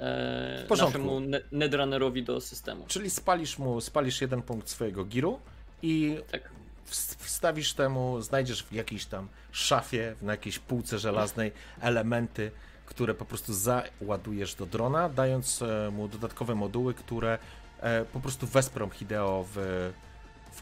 e, 0.00 0.66
naszemu 0.70 1.20
ne- 1.20 1.40
Netrunnerowi 1.52 2.22
do 2.22 2.40
systemu. 2.40 2.84
Czyli 2.88 3.10
spalisz 3.10 3.58
mu, 3.58 3.80
spalisz 3.80 4.20
jeden 4.20 4.42
punkt 4.42 4.68
swojego 4.68 5.04
giru 5.04 5.40
i 5.82 6.18
Tak. 6.30 6.50
ws- 6.90 7.16
wstawisz 7.18 7.72
temu, 7.74 8.20
znajdziesz 8.20 8.62
w 8.62 8.72
jakiejś 8.72 9.06
tam 9.06 9.28
szafie, 9.52 10.14
na 10.22 10.32
jakiejś 10.32 10.58
półce 10.58 10.98
żelaznej 10.98 11.52
elementy, 11.80 12.50
które 12.86 13.14
po 13.14 13.24
prostu 13.24 13.52
załadujesz 13.54 14.54
do 14.54 14.66
drona, 14.66 15.08
dając 15.08 15.62
e, 15.62 15.90
mu 15.92 16.08
dodatkowe 16.08 16.54
moduły, 16.54 16.94
które 16.94 17.38
e, 17.80 18.04
po 18.04 18.20
prostu 18.20 18.46
wesprą 18.46 18.90
Hideo 18.90 19.44
w 19.54 19.90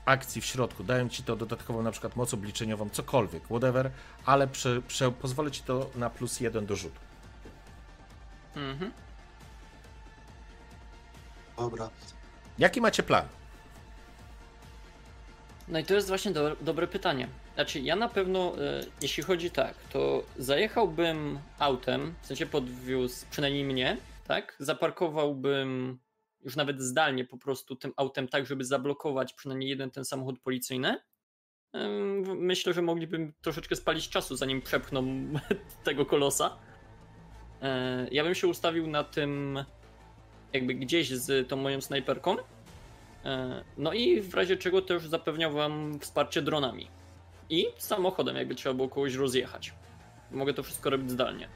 akcji 0.06 0.40
w 0.40 0.44
środku. 0.44 0.84
Dają 0.84 1.08
ci 1.08 1.22
to 1.22 1.36
dodatkową 1.36 1.82
na 1.82 1.90
przykład 1.90 2.16
moc 2.16 2.34
obliczeniową, 2.34 2.90
cokolwiek, 2.90 3.44
whatever, 3.44 3.90
ale 4.24 4.48
prze, 4.48 4.82
prze, 4.82 5.12
pozwolę 5.12 5.50
ci 5.50 5.62
to 5.62 5.90
na 5.94 6.10
plus 6.10 6.40
jeden 6.40 6.66
do 6.66 6.76
rzutu. 6.76 7.00
Mhm. 8.56 8.92
Dobra. 11.56 11.90
Jaki 12.58 12.80
macie 12.80 13.02
plan? 13.02 13.28
No 15.68 15.78
i 15.78 15.84
to 15.84 15.94
jest 15.94 16.08
właśnie 16.08 16.30
do, 16.30 16.56
dobre 16.60 16.86
pytanie. 16.86 17.28
Znaczy, 17.54 17.80
ja 17.80 17.96
na 17.96 18.08
pewno, 18.08 18.52
e, 18.58 18.84
jeśli 19.02 19.22
chodzi 19.22 19.50
tak, 19.50 19.74
to 19.92 20.22
zajechałbym 20.38 21.38
autem, 21.58 22.14
w 22.22 22.26
sensie 22.26 22.46
podwiózł 22.46 23.26
przynajmniej 23.30 23.64
mnie, 23.64 23.96
tak? 24.26 24.56
Zaparkowałbym 24.60 25.98
już 26.46 26.56
nawet 26.56 26.82
zdalnie 26.82 27.24
po 27.24 27.38
prostu 27.38 27.76
tym 27.76 27.92
autem 27.96 28.28
tak, 28.28 28.46
żeby 28.46 28.64
zablokować 28.64 29.32
przynajmniej 29.34 29.70
jeden 29.70 29.90
ten 29.90 30.04
samochód 30.04 30.40
policyjny. 30.40 30.96
Myślę, 32.36 32.72
że 32.72 32.82
moglibym 32.82 33.32
troszeczkę 33.40 33.76
spalić 33.76 34.08
czasu, 34.08 34.36
zanim 34.36 34.62
przepchną 34.62 35.04
tego 35.84 36.06
kolosa. 36.06 36.56
E, 37.62 38.08
Ja 38.10 38.24
bym 38.24 38.34
się 38.34 38.48
ustawił 38.48 38.86
na 38.86 39.04
tym, 39.04 39.64
jakby 40.52 40.74
gdzieś 40.74 41.10
z 41.10 41.48
tą 41.48 41.56
moją 41.56 41.80
snajperką. 41.80 42.36
E, 43.24 43.64
No 43.78 43.92
i 43.92 44.20
w 44.20 44.34
razie 44.34 44.56
czego 44.56 44.82
też 44.82 45.06
zapewniał 45.06 45.52
wam 45.52 45.98
wsparcie 46.00 46.42
dronami. 46.42 46.88
I 47.50 47.66
samochodem, 47.78 48.36
jakby 48.36 48.54
trzeba 48.54 48.74
było 48.74 48.88
kogoś 48.88 49.14
rozjechać. 49.14 49.74
Mogę 50.30 50.54
to 50.54 50.62
wszystko 50.62 50.90
robić 50.90 51.10
zdalnie. 51.10 51.48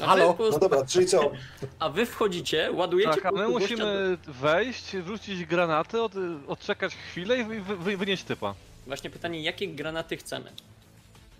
Halo? 0.00 0.34
po 0.34 0.50
No 0.50 0.58
dobra, 0.58 0.86
czyli 0.86 1.06
co? 1.06 1.30
A 1.78 1.88
wy 1.88 2.06
wchodzicie, 2.06 2.72
ładujecie 2.72 3.10
Tak, 3.14 3.26
a 3.26 3.30
my 3.32 3.48
musimy 3.48 4.18
wejść, 4.26 4.96
wrzucić 4.96 5.44
granaty, 5.44 6.02
od, 6.02 6.12
odczekać 6.46 6.94
chwilę 6.94 7.38
i 7.38 7.44
wy, 7.44 7.60
wy, 7.76 7.96
wynieść 7.96 8.22
typa. 8.24 8.54
Właśnie 8.86 9.10
pytanie, 9.10 9.42
jakie 9.42 9.68
granaty 9.68 10.16
chcemy? 10.16 10.52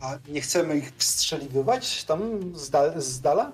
A 0.00 0.18
nie 0.28 0.40
chcemy 0.40 0.78
ich 0.78 0.92
wstrzeliwywać 0.96 2.04
tam 2.04 2.20
z, 2.54 2.70
dal, 2.70 2.92
z 2.96 3.20
dala? 3.20 3.52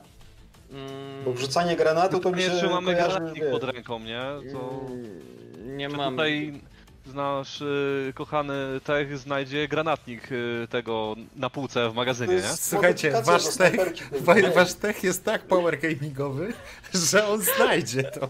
Mm, 0.70 1.24
Bo 1.24 1.32
wrzucanie 1.32 1.76
granatu 1.76 2.20
to 2.20 2.30
mi 2.30 2.36
Nie, 2.36 2.42
się 2.42 2.60
czy 2.60 2.68
mamy 2.68 2.92
kojarzy, 2.94 3.10
granatnik 3.10 3.44
wie. 3.44 3.50
pod 3.50 3.64
ręką, 3.64 3.98
nie? 3.98 4.20
To... 4.52 4.80
mm, 4.86 5.76
Nie 5.76 5.90
Czy 5.90 5.96
mam. 5.96 6.12
tutaj 6.14 6.60
nasz 7.06 7.60
y, 7.60 8.12
kochany 8.14 8.54
Tech 8.84 9.18
znajdzie 9.18 9.68
granatnik 9.68 10.32
y, 10.32 10.68
tego 10.70 11.16
na 11.36 11.50
półce 11.50 11.84
w 11.84 11.88
To 11.88 11.94
magazynie, 11.94 12.34
nie? 12.34 12.40
jest 12.40 12.70
Słuchajcie, 12.70 13.10
modyfikacja 13.10 13.32
wasz 13.32 13.44
tech, 13.44 13.52
snajperki. 13.54 14.02
wa- 14.20 14.50
wasz 14.54 14.74
tech 14.74 15.04
jest 15.04 15.24
tak 15.24 15.42
power 15.42 15.78
gamingowy, 15.80 16.52
że 16.94 17.26
on 17.28 17.40
znajdzie 17.42 18.02
to. 18.02 18.28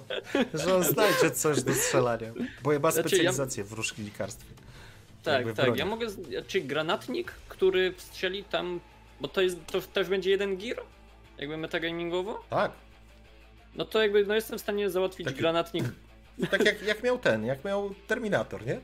Że 0.54 0.76
on 0.76 0.82
znajdzie 0.84 1.30
coś 1.30 1.62
do 1.62 1.74
strzelania. 1.74 2.32
Bo 2.62 2.72
ja 2.72 2.78
ma 2.78 2.90
Znaczy, 2.90 3.08
ja- 3.08 3.10
specjalizację 3.10 3.64
w 3.64 3.72
różnikarstwie. 3.72 4.54
Tak, 5.22 5.34
jakby 5.34 5.54
tak. 5.54 5.64
broni. 5.64 5.78
Ja 5.78 5.86
mogę. 5.86 6.10
z- 6.10 6.46
Czy 6.46 6.60
granatnik, 6.60 7.32
który 7.48 7.94
strzeli 7.98 8.44
tam. 8.44 8.80
Bo 9.20 9.28
to 9.28 9.40
jest. 9.40 9.66
To 9.66 9.80
też 9.80 10.08
będzie 10.08 10.30
jeden 10.30 10.56
gear? 10.56 10.76
Jakby 11.38 11.56
metagamingowo? 11.56 12.44
Tak. 12.50 12.72
No 13.74 13.84
to 13.84 14.02
jakby 14.02 14.24
no 14.26 14.34
jestem 14.34 14.58
w 14.58 14.62
stanie 14.62 14.90
załatwić 14.90 15.26
Taki- 15.26 15.38
granatnik. 15.38 15.84
Tak 16.50 16.64
jak, 16.64 16.82
jak 16.82 17.02
miał 17.02 17.18
ten, 17.18 17.44
jak 17.44 17.64
miał 17.64 17.94
Terminator, 18.06 18.66
nie? 18.66 18.80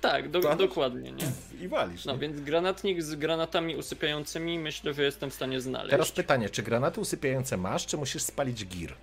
Tak, 0.00 0.30
do, 0.30 0.56
dokładnie, 0.56 1.12
nie? 1.12 1.24
I 1.60 1.68
walisz. 1.68 2.04
No 2.04 2.12
nie? 2.12 2.18
więc 2.18 2.40
granatnik 2.40 3.02
z 3.02 3.14
granatami 3.14 3.76
usypiającymi 3.76 4.58
myślę, 4.58 4.94
że 4.94 5.02
jestem 5.02 5.30
w 5.30 5.34
stanie 5.34 5.60
znaleźć. 5.60 5.90
Teraz 5.90 6.12
pytanie, 6.12 6.50
czy 6.50 6.62
granaty 6.62 7.00
usypiające 7.00 7.56
masz, 7.56 7.86
czy 7.86 7.96
musisz 7.96 8.22
spalić 8.22 8.66
gir? 8.66 8.94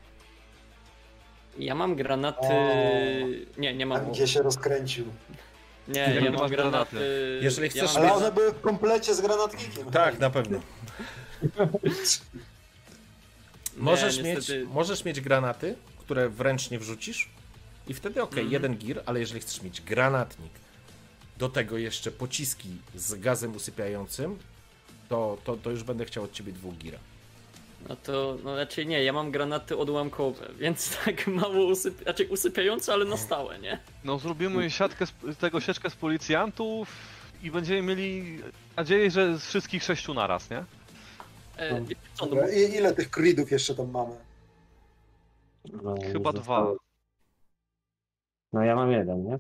Ja 1.59 1.75
mam 1.75 1.95
granaty. 1.95 2.47
O. 2.47 2.61
Nie, 3.57 3.73
nie 3.73 3.85
mam. 3.85 3.99
Tam 4.01 4.11
gdzie 4.11 4.27
się 4.27 4.41
rozkręcił. 4.41 5.05
Nie, 5.87 5.99
ja 5.99 6.31
masz 6.31 6.39
mam 6.41 6.49
granaty. 6.49 6.95
granaty? 6.95 7.39
Jeżeli 7.41 7.65
ja 7.67 7.71
chcesz 7.71 7.93
mam 7.95 8.03
Ale 8.03 8.13
one 8.13 8.31
były 8.31 8.51
w 8.51 8.61
komplecie 8.61 9.15
z 9.15 9.21
granatnikiem. 9.21 9.91
Tak, 9.91 10.19
na 10.19 10.29
pewno. 10.29 10.59
Nie, 11.43 11.67
Możesz, 13.77 14.17
niestety- 14.17 14.59
mieć, 14.59 14.69
możesz 14.69 15.05
mieć 15.05 15.21
granaty, 15.21 15.75
które 15.99 16.29
wręcznie 16.29 16.79
wrzucisz 16.79 17.29
i 17.87 17.93
wtedy 17.93 18.21
ok, 18.23 18.31
Mhm. 18.33 18.51
jeden 18.51 18.77
gir, 18.77 19.01
ale 19.05 19.19
jeżeli 19.19 19.39
chcesz 19.41 19.61
mieć 19.61 19.81
granatnik, 19.81 20.51
do 21.37 21.49
tego 21.49 21.77
jeszcze 21.77 22.11
pociski 22.11 22.69
z 22.95 23.15
gazem 23.19 23.55
usypiającym, 23.55 24.39
to, 25.09 25.37
to, 25.43 25.57
to 25.57 25.71
już 25.71 25.83
będę 25.83 26.05
chciał 26.05 26.23
od 26.23 26.31
ciebie 26.31 26.51
dwóch 26.53 26.75
gira. 26.77 26.99
No 27.89 27.95
to, 27.95 28.37
no 28.43 28.55
raczej 28.55 28.87
nie, 28.87 29.03
ja 29.03 29.13
mam 29.13 29.31
granaty 29.31 29.77
odłamkowe, 29.77 30.47
więc 30.59 30.97
tak 31.05 31.27
mało 31.27 31.65
usyp... 31.65 32.03
znaczy 32.03 32.27
usypiające, 32.29 32.93
ale 32.93 33.05
na 33.05 33.17
stałe, 33.17 33.59
nie? 33.59 33.79
No 34.03 34.19
zrobimy 34.19 34.71
siatkę 34.71 35.05
z, 35.05 35.37
tego 35.39 35.59
sieczkę 35.59 35.89
z 35.89 35.95
policjantów 35.95 36.89
i 37.43 37.51
będziemy 37.51 37.81
mieli 37.81 38.39
nadzieję, 38.77 39.11
że 39.11 39.37
z 39.39 39.45
wszystkich 39.45 39.83
sześciu 39.83 40.13
naraz, 40.13 40.49
nie? 40.49 40.63
E, 41.57 41.81
co, 42.13 42.25
no, 42.25 42.31
Dobra, 42.31 42.49
i, 42.51 42.75
ile 42.75 42.93
tych 42.95 43.09
creedów 43.09 43.51
jeszcze 43.51 43.75
tam 43.75 43.91
mamy? 43.91 44.15
No, 45.83 45.95
Chyba 46.13 46.31
zostało- 46.31 46.73
dwa. 46.73 46.86
No 48.57 48.63
ja 48.63 48.75
mam 48.75 48.91
jeden, 48.91 49.23
nie? 49.25 49.39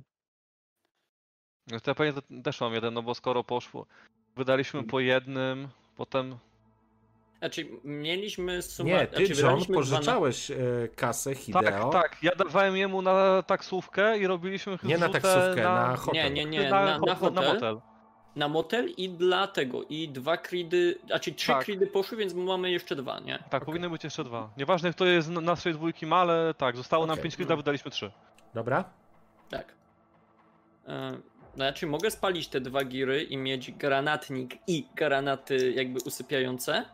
No 1.71 1.79
to 1.79 1.91
ja 1.91 1.95
pewnie 1.95 2.13
te- 2.21 2.41
też 2.43 2.61
mam 2.61 2.73
jeden, 2.73 2.93
no 2.93 3.01
bo 3.03 3.15
skoro 3.15 3.43
poszło, 3.43 3.85
wydaliśmy 4.35 4.83
po 4.83 4.99
jednym, 4.99 5.67
potem 5.95 6.37
znaczy 7.39 7.67
mieliśmy 7.83 8.61
sumę... 8.61 8.89
Nie, 8.89 9.07
ty 9.07 9.25
znaczy, 9.25 9.41
John 9.41 9.59
dwa 9.59 9.69
na- 9.73 9.79
pożyczałeś 9.79 10.51
e, 10.51 10.55
kasę 10.95 11.35
Hideo. 11.35 11.61
Tak, 11.61 11.91
tak. 11.91 12.17
Ja 12.23 12.31
dawałem 12.35 12.77
jemu 12.77 13.01
na 13.01 13.43
taksówkę 13.43 14.17
i 14.17 14.27
robiliśmy 14.27 14.77
Nie 14.83 14.97
na 14.97 15.09
taksówkę, 15.09 15.63
na, 15.63 15.87
na, 15.87 15.95
hotel. 15.95 16.33
Nie, 16.33 16.45
nie, 16.45 16.45
nie, 16.45 16.69
na, 16.69 16.85
na, 16.85 16.99
na, 16.99 17.15
ho- 17.15 17.29
na 17.31 17.41
hotel, 17.41 17.81
na 18.35 18.47
motel 18.47 18.89
i 18.97 19.09
dla 19.09 19.47
tego, 19.47 19.83
i 19.89 20.09
dwa 20.09 20.37
kridy, 20.37 20.99
znaczy 21.05 21.31
trzy 21.33 21.47
Tak. 21.47 21.63
kridy 21.65 21.87
poszły, 21.87 22.17
więc 22.17 22.33
mamy 22.33 22.71
jeszcze 22.71 22.95
dwa, 22.95 23.19
nie? 23.19 23.43
Tak, 23.49 23.65
powinny 23.65 23.89
być 23.89 24.03
jeszcze 24.03 24.23
dwa. 24.23 24.49
Nieważne 24.57 24.91
kto 24.93 25.05
jest 25.05 25.27
z 25.27 25.31
naszej 25.31 25.73
dwójki 25.73 26.05
ma, 26.05 26.15
ale 26.17 26.53
tak, 26.53 26.77
zostało 26.77 27.05
nam 27.05 27.13
Okej. 27.13 27.23
pięć 27.23 27.37
kilka, 27.37 27.55
wydaliśmy 27.55 27.91
trzy. 27.91 28.11
Dobra? 28.53 28.83
Tak. 29.49 29.73
E, 30.87 31.17
Znaczy 31.55 31.87
mogę 31.87 32.11
spalić 32.11 32.47
te 32.47 32.61
dwa 32.61 32.83
giry 32.83 33.23
i 33.23 33.37
mieć 33.37 33.71
granatnik 33.71 34.55
i 34.67 34.87
granaty 34.95 35.71
jakby 35.71 35.99
usypiające. 36.05 36.85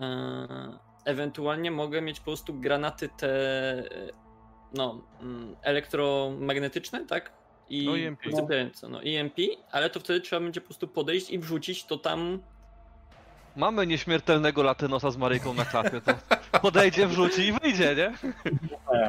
E, 0.00 0.78
Ewentualnie 1.04 1.70
mogę 1.70 2.00
mieć 2.02 2.18
po 2.20 2.24
prostu 2.24 2.54
granaty 2.54 3.08
te 3.18 3.28
e, 3.78 3.84
no 4.74 5.00
mm, 5.20 5.56
elektromagnetyczne, 5.62 7.06
tak? 7.06 7.32
I 7.68 7.86
No, 7.86 7.98
EMP. 7.98 8.26
usypiające, 8.32 8.88
no 8.88 9.02
EMP, 9.02 9.36
ale 9.72 9.90
to 9.90 10.00
wtedy 10.00 10.20
trzeba 10.20 10.40
będzie 10.42 10.60
po 10.60 10.66
prostu 10.66 10.88
podejść 10.88 11.30
i 11.30 11.38
wrzucić 11.38 11.84
to 11.84 11.96
tam 11.98 12.38
Mamy 13.56 13.86
nieśmiertelnego 13.86 14.62
latynosa 14.62 15.10
z 15.10 15.16
Maryjką 15.16 15.54
na 15.54 15.64
klapie, 15.64 16.00
to 16.00 16.14
podejdzie, 16.60 17.06
wrzuci 17.06 17.46
i 17.46 17.52
wyjdzie, 17.52 17.94
nie? 17.96 18.12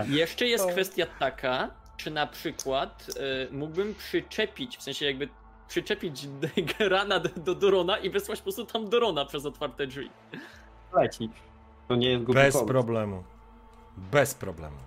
Jeszcze 0.20 0.48
jest 0.48 0.66
kwestia 0.72 1.06
taka, 1.20 1.70
czy 2.04 2.12
na 2.12 2.28
przykład 2.28 3.06
y, 3.50 3.54
mógłbym 3.54 3.96
przyczepić, 3.96 4.78
w 4.78 4.82
sensie 4.84 5.06
jakby 5.06 5.30
przyczepić 5.68 6.28
d- 6.28 6.50
granat 6.80 7.40
do 7.40 7.56
drona 7.56 7.98
i 7.98 8.10
wysłać 8.10 8.40
po 8.40 8.44
prostu 8.44 8.66
tam 8.66 8.90
drona 8.90 9.26
przez 9.26 9.46
otwarte 9.46 9.88
drzwi. 9.88 10.10
Leci. 10.94 11.30
To 11.88 11.96
nie 11.96 12.10
jest 12.10 12.24
Bez 12.26 12.54
pomysł. 12.54 12.66
problemu. 12.68 13.24
Bez 13.98 14.34
problemu. 14.34 14.78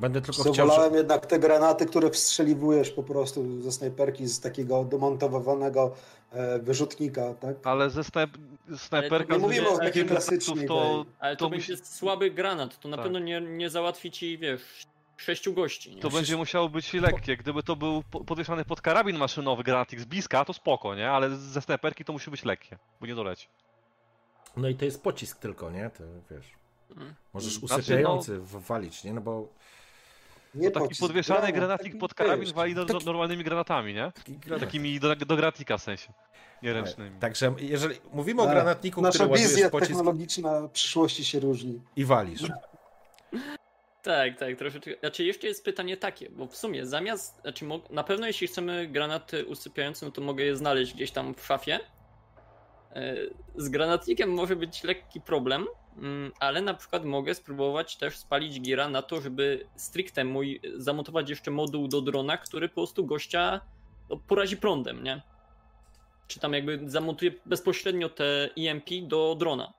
Będę 0.00 0.20
tylko 0.20 0.52
chciał... 0.52 0.66
wolałem 0.68 0.94
jednak 0.94 1.26
te 1.26 1.38
granaty, 1.38 1.86
które 1.86 2.10
wstrzeliwujesz 2.10 2.90
po 2.90 3.02
prostu 3.02 3.62
ze 3.62 3.72
snajperki 3.72 4.26
z 4.26 4.40
takiego 4.40 4.84
demontowanego 4.84 5.94
e, 6.32 6.58
wyrzutnika, 6.58 7.34
tak? 7.34 7.56
Ale 7.64 7.90
ze 7.90 8.04
snajp 8.04 8.30
snajperka 8.76 9.34
nie 9.34 9.40
mówimy 9.40 9.68
o 9.68 9.78
takiej 9.78 10.04
granatów, 10.04 10.28
klasycznej 10.28 10.68
to, 10.68 11.04
Ale 11.18 11.36
to, 11.36 11.44
To 11.44 11.50
będzie 11.50 11.72
musi- 11.72 11.86
słaby 11.86 12.30
granat, 12.30 12.80
to 12.80 12.88
na 12.88 12.96
Tak. 12.96 13.04
pewno 13.04 13.18
nie, 13.18 13.40
nie 13.40 13.70
załatwi 13.70 14.10
ci, 14.10 14.38
wiesz, 14.38 14.62
sześciu 15.16 15.52
gości. 15.54 15.94
Nie? 15.96 16.02
to 16.02 16.10
będzie 16.10 16.36
musiało 16.36 16.68
być 16.68 16.92
lekkie. 16.92 17.36
Gdyby 17.36 17.62
to 17.62 17.76
był 17.76 18.02
po- 18.10 18.24
podwieszany 18.24 18.64
pod 18.64 18.80
karabin 18.80 19.16
maszynowy 19.16 19.62
granatnik 19.62 20.00
z 20.00 20.04
bliska, 20.04 20.44
to 20.44 20.52
spoko, 20.52 20.94
nie? 20.94 21.10
Ale 21.10 21.36
ze 21.36 21.60
snajperki 21.62 22.04
to 22.04 22.12
musi 22.12 22.30
być 22.30 22.44
lekkie, 22.44 22.78
bo 23.00 23.06
nie 23.06 23.14
doleci. 23.14 23.48
No 24.56 24.68
i 24.68 24.74
to 24.74 24.84
jest 24.84 25.02
pocisk 25.02 25.38
tylko, 25.38 25.70
nie? 25.70 25.90
To 25.90 26.04
wiesz... 26.30 26.46
Mhm. 26.90 27.14
Możesz 27.34 27.52
Znaczy, 27.52 27.74
usypiający 27.82 28.40
walić, 28.40 29.04
nie? 29.04 29.12
No 29.14 29.20
bo... 29.20 29.48
Nie 30.54 30.70
taki 30.70 30.84
pocisk, 30.86 31.00
podwieszany 31.00 31.38
granat, 31.40 31.54
granatnik 31.56 31.92
taki, 31.92 32.00
pod 32.00 32.14
karabin 32.14 32.44
wiesz, 32.44 32.52
wali 32.52 32.74
do, 32.74 32.86
taki- 32.86 33.06
normalnymi 33.06 33.44
granatami, 33.44 33.94
nie? 33.94 34.12
Granat. 34.28 34.60
Takimi 34.66 35.00
do, 35.00 35.16
do 35.16 35.36
granatnika 35.36 35.78
w 35.78 35.82
sensie. 35.82 36.12
Nieręcznymi. 36.62 37.20
Także 37.20 37.54
jeżeli 37.58 37.96
mówimy 38.12 38.42
o 38.42 38.44
Tak. 38.44 38.54
granatniku, 38.54 39.02
Nasza 39.02 39.12
który 39.18 39.30
ładujesz 39.30 39.50
wizja 39.50 39.70
pocisk 39.70 39.90
technologiczna 39.90 40.68
przyszłości 40.72 41.24
się 41.24 41.40
różni. 41.40 41.80
i 41.96 42.04
walisz. 42.04 42.42
Tak, 44.04 44.38
tak, 44.38 44.56
troszeczkę. 44.56 44.94
Znaczy 45.00 45.24
jeszcze 45.24 45.46
jest 45.46 45.64
pytanie 45.64 45.96
takie, 45.96 46.30
bo 46.30 46.46
w 46.46 46.56
sumie 46.56 46.86
zamiast, 46.86 47.40
znaczy 47.40 47.64
na 47.90 48.04
pewno 48.04 48.26
jeśli 48.26 48.46
chcemy 48.46 48.88
granaty 48.88 49.46
usypiające, 49.46 50.06
no 50.06 50.12
to 50.12 50.20
mogę 50.20 50.44
je 50.44 50.56
znaleźć 50.56 50.94
gdzieś 50.94 51.10
tam 51.10 51.34
w 51.34 51.46
szafie. 51.46 51.80
E, 52.94 53.14
Z 53.56 53.68
granatnikiem 53.68 54.30
może 54.30 54.56
być 54.56 54.84
lekki 54.84 55.20
problem, 55.20 55.66
mm, 55.96 56.32
ale 56.40 56.62
na 56.62 56.74
przykład 56.74 57.04
mogę 57.04 57.34
spróbować 57.34 57.96
też 57.96 58.18
spalić 58.18 58.60
gira 58.60 58.88
na 58.88 59.02
to, 59.02 59.20
żeby 59.20 59.66
stricte 59.76 60.24
mój 60.24 60.60
zamontować 60.76 61.30
jeszcze 61.30 61.50
moduł 61.50 61.88
do 61.88 62.00
drona, 62.00 62.36
który 62.36 62.68
po 62.68 62.74
prostu 62.74 63.06
gościa 63.06 63.60
no, 64.10 64.16
porazi 64.16 64.56
prądem, 64.56 65.04
nie? 65.04 65.22
Czy 66.26 66.40
tam 66.40 66.52
jakby 66.52 66.80
zamontuję 66.86 67.30
bezpośrednio 67.46 68.08
te 68.08 68.48
EMP 68.58 68.90
do 69.02 69.34
drona. 69.38 69.72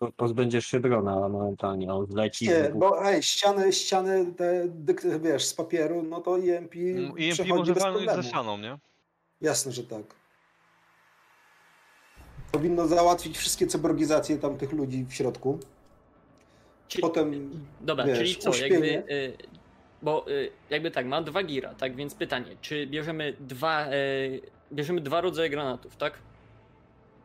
Tylko 0.00 0.12
pozbędziesz 0.12 0.66
się 0.66 0.80
drona 0.80 1.28
momentalnie, 1.28 1.92
on 1.94 2.06
zleci. 2.06 2.48
Nie, 2.48 2.70
bo 2.74 3.04
ej, 3.06 3.22
ściany, 3.22 3.72
ściany 3.72 4.34
te, 4.36 4.68
wiesz, 5.20 5.44
z 5.44 5.54
papieru, 5.54 6.02
no 6.02 6.20
to 6.20 6.38
EMP, 6.38 6.74
Mm, 6.76 7.04
EMP 7.04 7.32
przechodzi 7.32 7.52
może 7.52 7.74
bez 7.74 7.82
walnąć 7.82 8.04
problemu. 8.04 8.22
ze 8.22 8.28
ścianą, 8.28 8.58
nie? 8.58 8.78
Jasne, 9.40 9.72
że 9.72 9.82
tak. 9.84 10.02
Powinno 12.52 12.86
załatwić 12.86 13.38
wszystkie 13.38 13.66
cyborgizacje 13.66 14.38
tam 14.38 14.56
tych 14.58 14.72
ludzi 14.72 15.04
w 15.08 15.14
środku. 15.14 15.58
Czyli, 16.88 17.02
Potem, 17.02 17.50
Dobra, 17.80 18.04
wiesz, 18.04 18.18
czyli 18.18 18.36
co, 18.36 18.50
uśpienie. 18.50 18.88
jakby. 18.88 19.12
Y, 19.14 19.36
bo 20.02 20.30
y, 20.30 20.50
jakby 20.70 20.90
tak, 20.90 21.06
mam 21.06 21.24
dwa 21.24 21.42
gira, 21.42 21.74
tak 21.74 21.96
więc 21.96 22.14
pytanie, 22.14 22.56
czy 22.60 22.86
bierzemy 22.86 23.36
dwa. 23.40 23.92
Y, 23.92 24.40
bierzemy 24.72 25.00
dwa 25.00 25.20
rodzaje 25.20 25.50
granatów, 25.50 25.96
tak? 25.96 26.18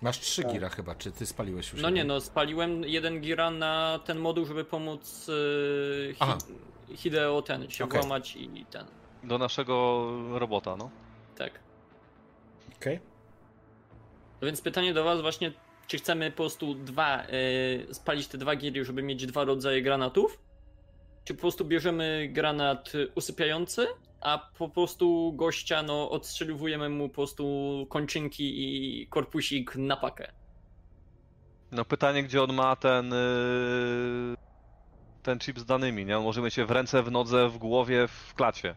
Masz 0.02 0.20
trzy 0.20 0.44
Tak. 0.44 0.52
gira 0.52 0.70
chyba, 0.70 0.96
czy 0.96 1.12
ty 1.12 1.26
spaliłeś 1.26 1.74
już? 1.74 1.82
No 1.82 1.90
nie, 1.90 1.96
jeden? 1.96 2.08
no 2.08 2.22
spaliłem 2.22 2.84
jeden 2.84 3.22
gira 3.22 3.52
na 3.52 4.00
ten 4.06 4.20
moduł, 4.20 4.46
żeby 4.46 4.66
pomóc 4.66 5.30
y, 5.30 6.16
Aha. 6.20 6.38
Hi, 6.88 6.98
Hideo 6.98 7.42
ten 7.42 7.70
się 7.70 7.84
Okej. 7.84 8.00
włamać 8.00 8.36
i 8.36 8.66
ten. 8.72 8.86
Do 9.24 9.38
naszego 9.38 10.08
robota, 10.40 10.76
no. 10.76 10.90
Tak. 11.38 11.60
Okej. 12.78 13.00
No 14.42 14.46
więc 14.46 14.62
pytanie 14.62 14.94
do 14.94 15.04
was 15.04 15.22
właśnie, 15.22 15.52
czy 15.88 15.98
chcemy 15.98 16.32
po 16.32 16.38
prostu 16.38 16.76
dwa, 16.76 17.24
y, 17.90 17.94
spalić 17.94 18.28
te 18.28 18.38
dwa 18.38 18.56
giry, 18.56 18.86
żeby 18.86 19.04
mieć 19.04 19.26
dwa 19.26 19.44
rodzaje 19.44 19.82
granatów? 19.82 20.40
Czy 21.24 21.34
po 21.34 21.42
prostu 21.42 21.66
bierzemy 21.66 22.30
granat 22.34 22.92
usypiający, 23.16 23.88
a 24.22 24.38
po 24.58 24.70
prostu 24.70 25.34
gościa, 25.36 25.84
no 25.84 26.10
odstrzeliwujemy 26.10 26.90
mu 26.90 27.10
po 27.10 27.16
prostu 27.16 27.46
kończynki 27.90 28.54
i 28.64 29.08
korpusik 29.08 29.76
na 29.76 29.98
pakę. 29.98 30.32
No 31.72 31.86
pytanie, 31.86 32.24
gdzie 32.24 32.44
on 32.44 32.54
ma 32.54 32.76
ten 32.76 33.10
yy, 33.10 34.36
ten 35.24 35.40
chip 35.40 35.60
z 35.60 35.66
danymi, 35.66 36.06
nie? 36.06 36.18
On 36.18 36.24
może 36.24 36.42
mieć 36.42 36.58
je 36.58 36.66
w 36.66 36.72
ręce, 36.72 37.04
w 37.04 37.12
nodze, 37.12 37.50
w 37.50 37.58
głowie, 37.58 38.08
w 38.08 38.34
klacie. 38.34 38.76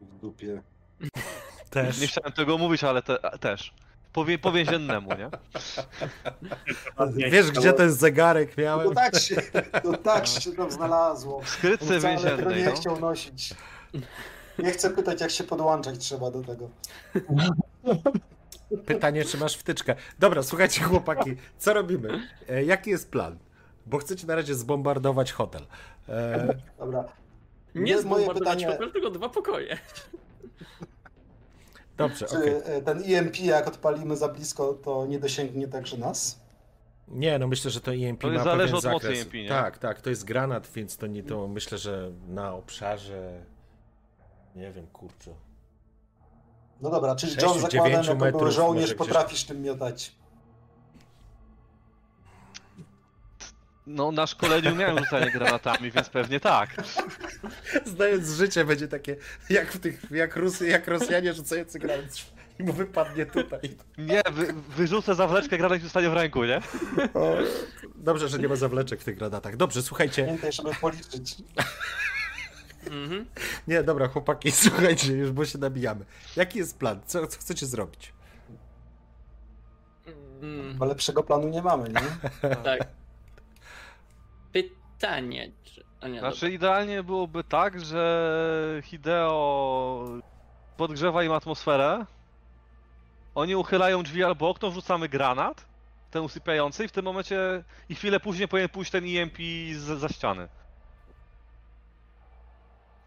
w 0.00 0.18
dupie. 0.20 0.62
Też. 1.70 2.00
Nie 2.00 2.06
chciałem 2.06 2.32
tego 2.32 2.58
mówić, 2.58 2.84
ale 2.84 3.02
te, 3.02 3.18
też. 3.40 3.74
Powie, 4.12 4.38
po 4.38 4.52
więziennemu, 4.52 5.10
nie? 5.14 5.30
Wiesz, 7.30 7.50
gdzie 7.50 7.72
ten 7.72 7.92
zegarek 7.92 8.56
No 8.56 8.62
miałem? 8.62 8.94
tak 8.94 9.18
się, 9.18 9.36
no 9.84 9.96
tak 9.96 10.26
się 10.42 10.52
tam 10.52 10.70
znalazło. 10.70 11.40
W 11.40 11.48
skrytce 11.48 12.00
więziennej, 12.00 12.62
nie 12.62 12.64
no. 12.70 12.76
chciał 12.76 13.00
nosić. 13.00 13.54
Nie 14.58 14.70
chcę 14.70 14.90
pytać, 14.90 15.20
jak 15.20 15.30
się 15.30 15.44
podłączać 15.44 15.98
trzeba 15.98 16.30
do 16.30 16.42
tego. 16.42 16.68
Pytanie, 18.86 19.24
czy 19.24 19.38
masz 19.38 19.56
wtyczkę. 19.56 19.94
Dobra, 20.18 20.42
słuchajcie, 20.42 20.82
chłopaki, 20.82 21.36
co 21.58 21.74
robimy? 21.74 22.28
E, 22.48 22.64
jaki 22.64 22.90
jest 22.90 23.10
plan? 23.10 23.38
Bo 23.86 23.98
chcecie 23.98 24.26
na 24.26 24.34
razie 24.34 24.54
zbombardować 24.54 25.32
hotel. 25.32 25.62
E, 26.08 26.48
Dobra. 26.78 27.04
Nie 27.74 27.80
Moje 27.92 27.98
zbombardować 28.02 28.38
pytanie- 28.58 28.66
hotel, 28.66 28.92
tylko 28.92 29.10
dwa 29.10 29.28
pokoje. 29.28 29.78
dobrze, 31.96 32.26
Czy 32.26 32.38
okej. 32.38 32.54
e, 32.64 32.82
ten 32.82 33.02
EMP, 33.14 33.40
jak 33.40 33.68
odpalimy 33.68 34.16
za 34.16 34.28
blisko, 34.28 34.74
to 34.74 35.06
nie 35.06 35.18
dosięgnie 35.18 35.68
także 35.68 35.96
nas? 35.98 36.40
Nie, 37.08 37.38
no 37.38 37.48
myślę, 37.48 37.70
że 37.70 37.80
to 37.80 37.92
EMP 37.94 38.20
To 38.22 38.28
ma 38.30 38.44
zależy 38.44 38.72
pewien 38.72 38.86
od 38.88 38.92
mocy 38.92 39.06
zakres. 39.06 39.22
EMP, 39.22 39.34
nie? 39.34 39.48
Tak, 39.48 39.78
tak, 39.78 40.00
to 40.00 40.10
jest 40.10 40.24
granat, 40.24 40.68
więc 40.74 40.96
to 40.96 41.06
nie 41.06 41.22
to 41.22 41.48
myślę, 41.48 41.78
że 41.78 42.10
na 42.28 42.54
obszarze 42.54 43.40
nie 44.54 44.72
wiem, 44.72 44.86
kurczę. 44.86 45.34
No 46.80 46.90
dobra, 46.90 47.16
czyli 47.16 47.36
John 47.42 47.60
zakładam, 47.60 47.92
jako 47.92 48.14
były 48.14 48.32
metrów, 48.32 48.52
żołnierz, 48.52 48.82
może 48.82 48.94
gdzieś- 48.94 48.98
potrafisz 48.98 49.44
tym 49.44 49.62
miotać. 49.62 50.12
No 53.86 54.12
na 54.12 54.26
szkoleniu 54.26 54.74
miałem 54.76 54.98
rzucanie 54.98 55.30
granatami, 55.30 55.90
więc 55.90 56.08
pewnie 56.08 56.40
tak. 56.40 56.70
Znając 57.84 58.28
życie 58.28 58.64
będzie 58.64 58.88
takie, 58.88 59.16
jak 59.50 59.72
w 59.72 59.80
tych, 59.80 60.10
jak, 60.10 60.36
Rusy, 60.36 60.68
jak 60.68 60.88
Rosjanie 60.88 61.34
rzucający 61.34 61.78
granat 61.78 62.04
i 62.58 62.62
mu 62.62 62.72
wypadnie 62.72 63.26
tutaj. 63.26 63.60
Nie, 63.98 64.22
wy, 64.32 64.52
wyrzucę 64.52 65.14
zawleczkę, 65.14 65.58
granat 65.58 65.82
zostanie 65.82 66.10
w 66.10 66.12
ręku, 66.14 66.44
nie? 66.44 66.60
O, 67.14 67.36
dobrze, 67.94 68.28
że 68.28 68.38
nie 68.38 68.48
ma 68.48 68.56
zawleczek 68.56 69.00
w 69.00 69.04
tych 69.04 69.16
granatach. 69.18 69.56
Dobrze, 69.56 69.82
słuchajcie. 69.82 70.24
Pamiętaj, 70.24 70.52
żeby 70.52 70.70
policzyć. 70.74 71.36
Mhm. 72.86 73.26
Nie, 73.68 73.82
dobra, 73.82 74.08
chłopaki, 74.08 74.52
słuchajcie, 74.62 75.12
już 75.12 75.30
bo 75.32 75.44
się 75.44 75.58
nabijamy. 75.58 76.04
Jaki 76.36 76.58
jest 76.58 76.78
plan? 76.78 77.00
Co, 77.06 77.26
co 77.26 77.38
chcecie 77.38 77.66
zrobić? 77.66 78.12
Mm, 80.42 80.78
Bo 80.78 80.84
lepszego 80.84 81.22
planu 81.22 81.48
nie 81.48 81.62
mamy, 81.62 81.88
nie? 81.88 82.30
tak. 82.64 82.88
Pytanie, 84.52 85.50
czy... 85.64 85.84
A 86.00 86.08
nie, 86.08 86.20
Znaczy 86.20 86.50
idealnie 86.50 87.02
byłoby 87.02 87.44
tak, 87.44 87.80
że 87.84 88.80
Hideo 88.84 90.04
podgrzewa 90.76 91.24
im 91.24 91.32
atmosferę, 91.32 92.06
oni 93.34 93.56
uchylają 93.56 94.02
drzwi 94.02 94.24
albo 94.24 94.48
okno, 94.48 94.70
wrzucamy 94.70 95.08
granat, 95.08 95.64
ten 96.10 96.22
usypiający 96.22 96.84
i 96.84 96.88
w 96.88 96.92
tym 96.92 97.04
momencie 97.04 97.64
i 97.88 97.94
chwilę 97.94 98.20
później 98.20 98.48
powinien 98.48 98.68
pójść 98.68 98.90
ten 98.90 99.04
EMP 99.06 99.36
z, 99.74 100.00
za 100.00 100.08
ściany. 100.08 100.48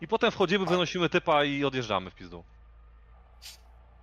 I 0.03 0.07
potem 0.07 0.31
wchodzimy, 0.31 0.65
wynosimy 0.65 1.09
typa 1.09 1.43
i 1.43 1.65
odjeżdżamy 1.65 2.11
w 2.11 2.15
pizdu. 2.15 2.43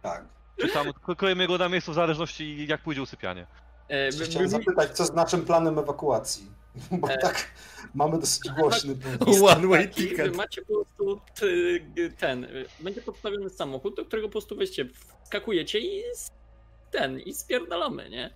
Tak. 0.02 0.24
Czy 0.60 0.68
tam 0.68 0.92
k- 0.92 1.14
kroimy 1.14 1.46
go 1.46 1.58
na 1.58 1.68
miejscu 1.68 1.92
w 1.92 1.94
zależności 1.94 2.66
jak 2.66 2.82
pójdzie 2.82 3.02
usypianie. 3.02 3.46
E, 3.88 4.24
Chciałem 4.24 4.48
zapytać, 4.48 4.90
co 4.90 5.04
z 5.04 5.12
naszym 5.12 5.44
planem 5.44 5.78
ewakuacji? 5.78 6.46
Bo 7.00 7.10
E. 7.10 7.18
tak 7.18 7.50
mamy 7.94 8.18
dosyć 8.18 8.50
głośny 8.50 8.94
punkt. 8.96 9.42
One 9.56 9.66
way 9.68 9.88
taki, 9.88 10.02
ticket. 10.08 10.30
wy 10.30 10.36
macie 10.36 10.62
po 10.62 10.66
prostu 10.84 11.20
ty, 11.34 11.80
ten, 12.18 12.44
y, 12.44 12.66
będzie 12.80 13.02
podstawiony 13.02 13.50
samochód, 13.50 13.96
do 13.96 14.04
którego 14.04 14.28
po 14.28 14.32
prostu 14.32 14.56
weźcie, 14.56 14.88
wskakujecie 15.24 15.78
i 15.78 16.02
ten, 16.90 17.18
i 17.20 17.34
spierdalamy, 17.34 18.10
nie? 18.10 18.34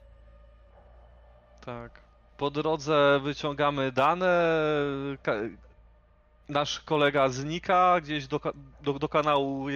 Tak. 1.66 2.00
Po 2.36 2.50
drodze 2.50 3.20
wyciągamy 3.22 3.92
dane. 3.92 4.54
Nasz 6.48 6.80
kolega 6.80 7.28
znika 7.28 8.00
gdzieś 8.00 8.26
do, 8.26 8.40
do, 8.82 8.92
do 8.92 9.08
kanału 9.08 9.66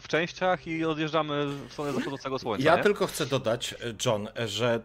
w 0.00 0.08
częściach 0.08 0.66
i 0.66 0.84
odjeżdżamy 0.84 1.46
w 1.46 1.72
stronę 1.72 1.92
zachodzącego 1.92 2.38
słońca. 2.38 2.64
Ja 2.64 2.76
nie? 2.76 2.82
tylko 2.82 3.06
chcę 3.06 3.26
dodać, 3.26 3.74
John, 4.06 4.28
że 4.46 4.80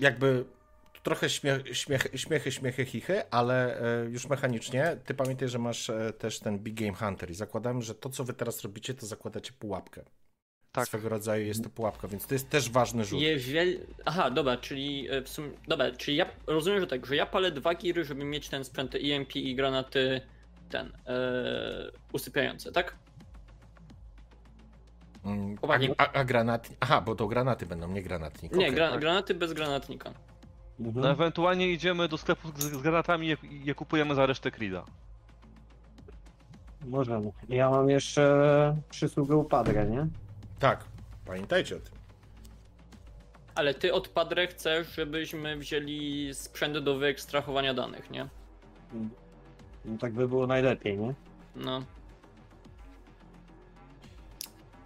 jakby 0.00 0.44
trochę 1.02 1.30
śmiech, 1.30 1.76
śmiech, 1.78 2.08
śmiechy, 2.14 2.52
śmiechy, 2.52 2.84
chichy, 2.84 3.30
ale 3.30 3.80
e, 3.80 4.10
już 4.10 4.28
mechanicznie, 4.28 4.96
ty 5.04 5.14
pamiętaj, 5.14 5.48
że 5.48 5.58
masz 5.58 5.90
e, 5.90 6.12
też 6.12 6.40
ten 6.40 6.58
Big 6.58 6.74
Game 6.74 6.94
Hunter 6.94 7.30
i 7.30 7.34
zakładam, 7.34 7.82
że 7.82 7.94
to, 7.94 8.10
co 8.10 8.24
wy 8.24 8.32
teraz 8.32 8.62
robicie, 8.62 8.94
to 8.94 9.06
zakładacie 9.06 9.52
pułapkę. 9.52 10.02
Tak. 10.72 10.86
Swego 10.86 11.08
rodzaju 11.08 11.46
jest 11.46 11.64
to 11.64 11.70
pułapka, 11.70 12.08
więc 12.08 12.26
to 12.26 12.34
jest 12.34 12.50
też 12.50 12.70
ważny 12.70 13.04
rzut. 13.04 13.20
Jeżeli... 13.20 13.78
Aha, 14.04 14.30
dobra, 14.30 14.56
czyli 14.56 15.10
e, 15.10 15.22
w 15.22 15.28
sumie, 15.28 15.50
dobra, 15.68 15.90
czyli 15.90 16.16
ja 16.16 16.26
rozumiem, 16.46 16.80
że 16.80 16.86
tak, 16.86 17.06
że 17.06 17.16
ja 17.16 17.26
palę 17.26 17.50
dwa 17.50 17.74
giry, 17.74 18.04
żeby 18.04 18.24
mieć 18.24 18.48
ten 18.48 18.64
sprzęt 18.64 18.94
EMP 18.94 19.36
i 19.36 19.54
granaty 19.54 20.20
ten, 20.70 20.92
e, 21.06 21.12
usypiające, 22.12 22.72
tak? 22.72 22.96
Mm, 25.24 25.56
Uwagi. 25.62 25.90
A, 25.98 26.04
a, 26.04 26.12
a 26.12 26.24
granat... 26.24 26.68
Aha, 26.80 27.00
bo 27.00 27.14
to 27.14 27.26
granaty 27.26 27.66
będą, 27.66 27.88
nie 27.88 28.02
granatnik. 28.02 28.52
Nie, 28.52 28.58
Okej. 28.58 28.74
gra, 28.74 28.98
granaty 28.98 29.34
bez 29.34 29.52
granatnika. 29.52 30.10
Mhm. 30.80 31.00
No 31.04 31.10
ewentualnie 31.10 31.68
idziemy 31.68 32.08
do 32.08 32.18
sklepu 32.18 32.48
z, 32.56 32.62
z 32.62 32.82
granatami 32.82 33.26
i 33.26 33.30
je, 33.30 33.36
je 33.42 33.74
kupujemy 33.74 34.14
za 34.14 34.26
resztę 34.26 34.50
Krida. 34.50 34.84
Możemy. 36.84 37.32
Ja 37.48 37.70
mam 37.70 37.90
jeszcze 37.90 38.76
przysługę 38.90 39.36
upadrę, 39.36 39.86
nie? 39.86 40.06
Tak, 40.58 40.84
pamiętajcie 41.26 41.76
o 41.76 41.78
tym. 41.78 41.94
Ale 43.54 43.74
ty 43.74 43.94
od 43.94 44.08
Padre 44.08 44.46
chcesz, 44.46 44.94
żebyśmy 44.94 45.56
wzięli 45.56 46.30
sprzęt 46.34 46.78
do 46.78 46.98
wyekstrahowania 46.98 47.74
danych, 47.74 48.10
nie? 48.10 48.28
No 49.84 49.98
tak 49.98 50.12
by 50.12 50.28
było 50.28 50.46
najlepiej, 50.46 50.98
nie? 50.98 51.14
No. 51.56 51.82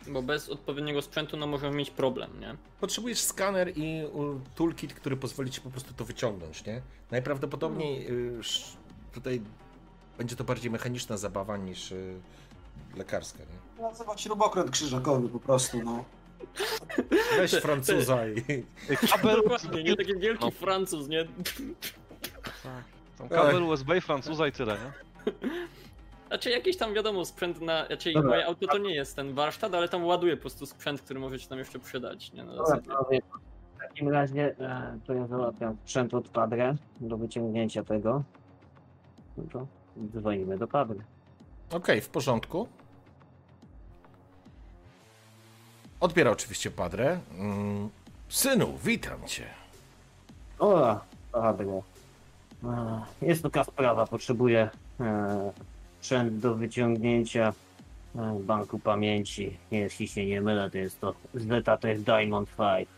Bo 0.07 0.23
bez 0.23 0.49
odpowiedniego 0.49 1.03
sprzętu 1.03 1.37
no 1.37 1.47
możemy 1.47 1.77
mieć 1.77 1.91
problem, 1.91 2.41
nie? 2.41 2.57
Potrzebujesz 2.81 3.19
skaner 3.21 3.73
i 3.79 4.03
toolkit, 4.55 4.95
który 4.95 5.17
pozwoli 5.17 5.51
ci 5.51 5.61
po 5.61 5.71
prostu 5.71 5.95
to 5.95 6.05
wyciągnąć, 6.05 6.65
nie? 6.67 6.83
Najprawdopodobniej 7.11 8.11
y, 8.11 8.39
sz- 8.41 8.77
tutaj 9.13 9.41
będzie 10.19 10.37
to 10.37 10.45
bardziej 10.45 10.71
mechaniczna 10.71 11.17
zabawa 11.17 11.57
niż 11.57 11.93
y, 11.93 12.21
lekarska, 12.97 13.39
nie? 13.39 13.83
Nazywa 13.83 14.17
śrubokręt 14.19 14.71
krzyżakowy 14.71 15.29
po 15.29 15.39
prostu, 15.41 15.83
no. 15.85 16.05
Weź 17.37 17.51
Francuza 17.51 18.29
i... 18.29 18.65
Dokładnie, 19.37 19.83
nie? 19.83 19.97
Taki 19.97 20.19
wielki 20.19 20.45
No. 20.45 20.51
Francuz, 20.51 21.09
nie? 21.09 21.25
Tam 23.19 23.29
kabel 23.29 23.63
USB 23.63 23.97
i 23.97 24.01
Francuza 24.01 24.47
i 24.47 24.53
tyle, 24.53 24.75
nie? 24.75 24.93
Znaczy 26.29 26.51
jakiś 26.51 26.77
tam 26.77 26.95
wiadomo 26.95 27.25
sprzęt 27.25 27.61
na. 27.61 27.87
Znaczy 27.87 28.13
Dobra. 28.13 28.31
moje 28.31 28.47
auto 28.47 28.67
to 28.67 28.79
nie 28.79 28.95
jest 28.95 29.17
ten 29.17 29.35
warsztat, 29.35 29.75
ale 29.75 29.89
tam 29.89 30.05
ładuje 30.05 30.37
po 30.37 30.41
prostu 30.41 30.67
sprzęt, 30.67 31.01
który 31.01 31.21
możecie 31.21 31.49
tam 31.49 31.59
jeszcze 31.59 31.79
przydać, 31.79 32.33
nie? 32.33 32.45
Na 32.45 32.57
zasadzie. 32.57 32.89
panowie, 32.89 33.21
takim 33.89 34.09
razie 34.09 34.55
e, 34.61 34.99
to 35.07 35.15
ja 35.15 35.27
załatwiam 35.27 35.77
sprzęt 35.85 36.15
od 36.15 36.29
Padre 36.29 36.77
do 37.01 37.17
wyciągnięcia 37.17 37.85
tego. 37.85 38.23
No 39.37 39.45
to 39.53 39.67
dzwonimy 40.19 40.59
do 40.59 40.69
Padre. 40.69 40.97
Okej, 41.73 42.01
w 42.01 42.09
porządku. 42.09 42.69
Odbiera 46.01 46.31
oczywiście 46.31 46.71
Padre. 46.71 47.21
Mm, 47.39 47.89
synu, 48.29 48.79
witam 48.85 49.27
cię. 49.27 49.45
O, 50.59 51.01
Padre. 51.33 51.81
E, 52.67 53.27
Jest 53.27 53.43
taka 53.43 53.65
sprawa, 53.65 54.07
potrzebuję 54.07 54.71
e, 55.01 55.53
sprzęt 56.01 56.39
do 56.39 56.55
wyciągnięcia 56.55 57.53
e, 58.17 58.39
banku 58.41 58.79
pamięci. 58.79 59.57
Jeśli 59.71 60.09
się 60.09 60.27
nie 60.27 60.41
mylę, 60.41 60.71
to 60.71 60.79
jest 60.79 61.01
to 61.01 61.15
Zetatech 61.35 62.03
Diamond 62.03 62.49
5. 62.57 62.89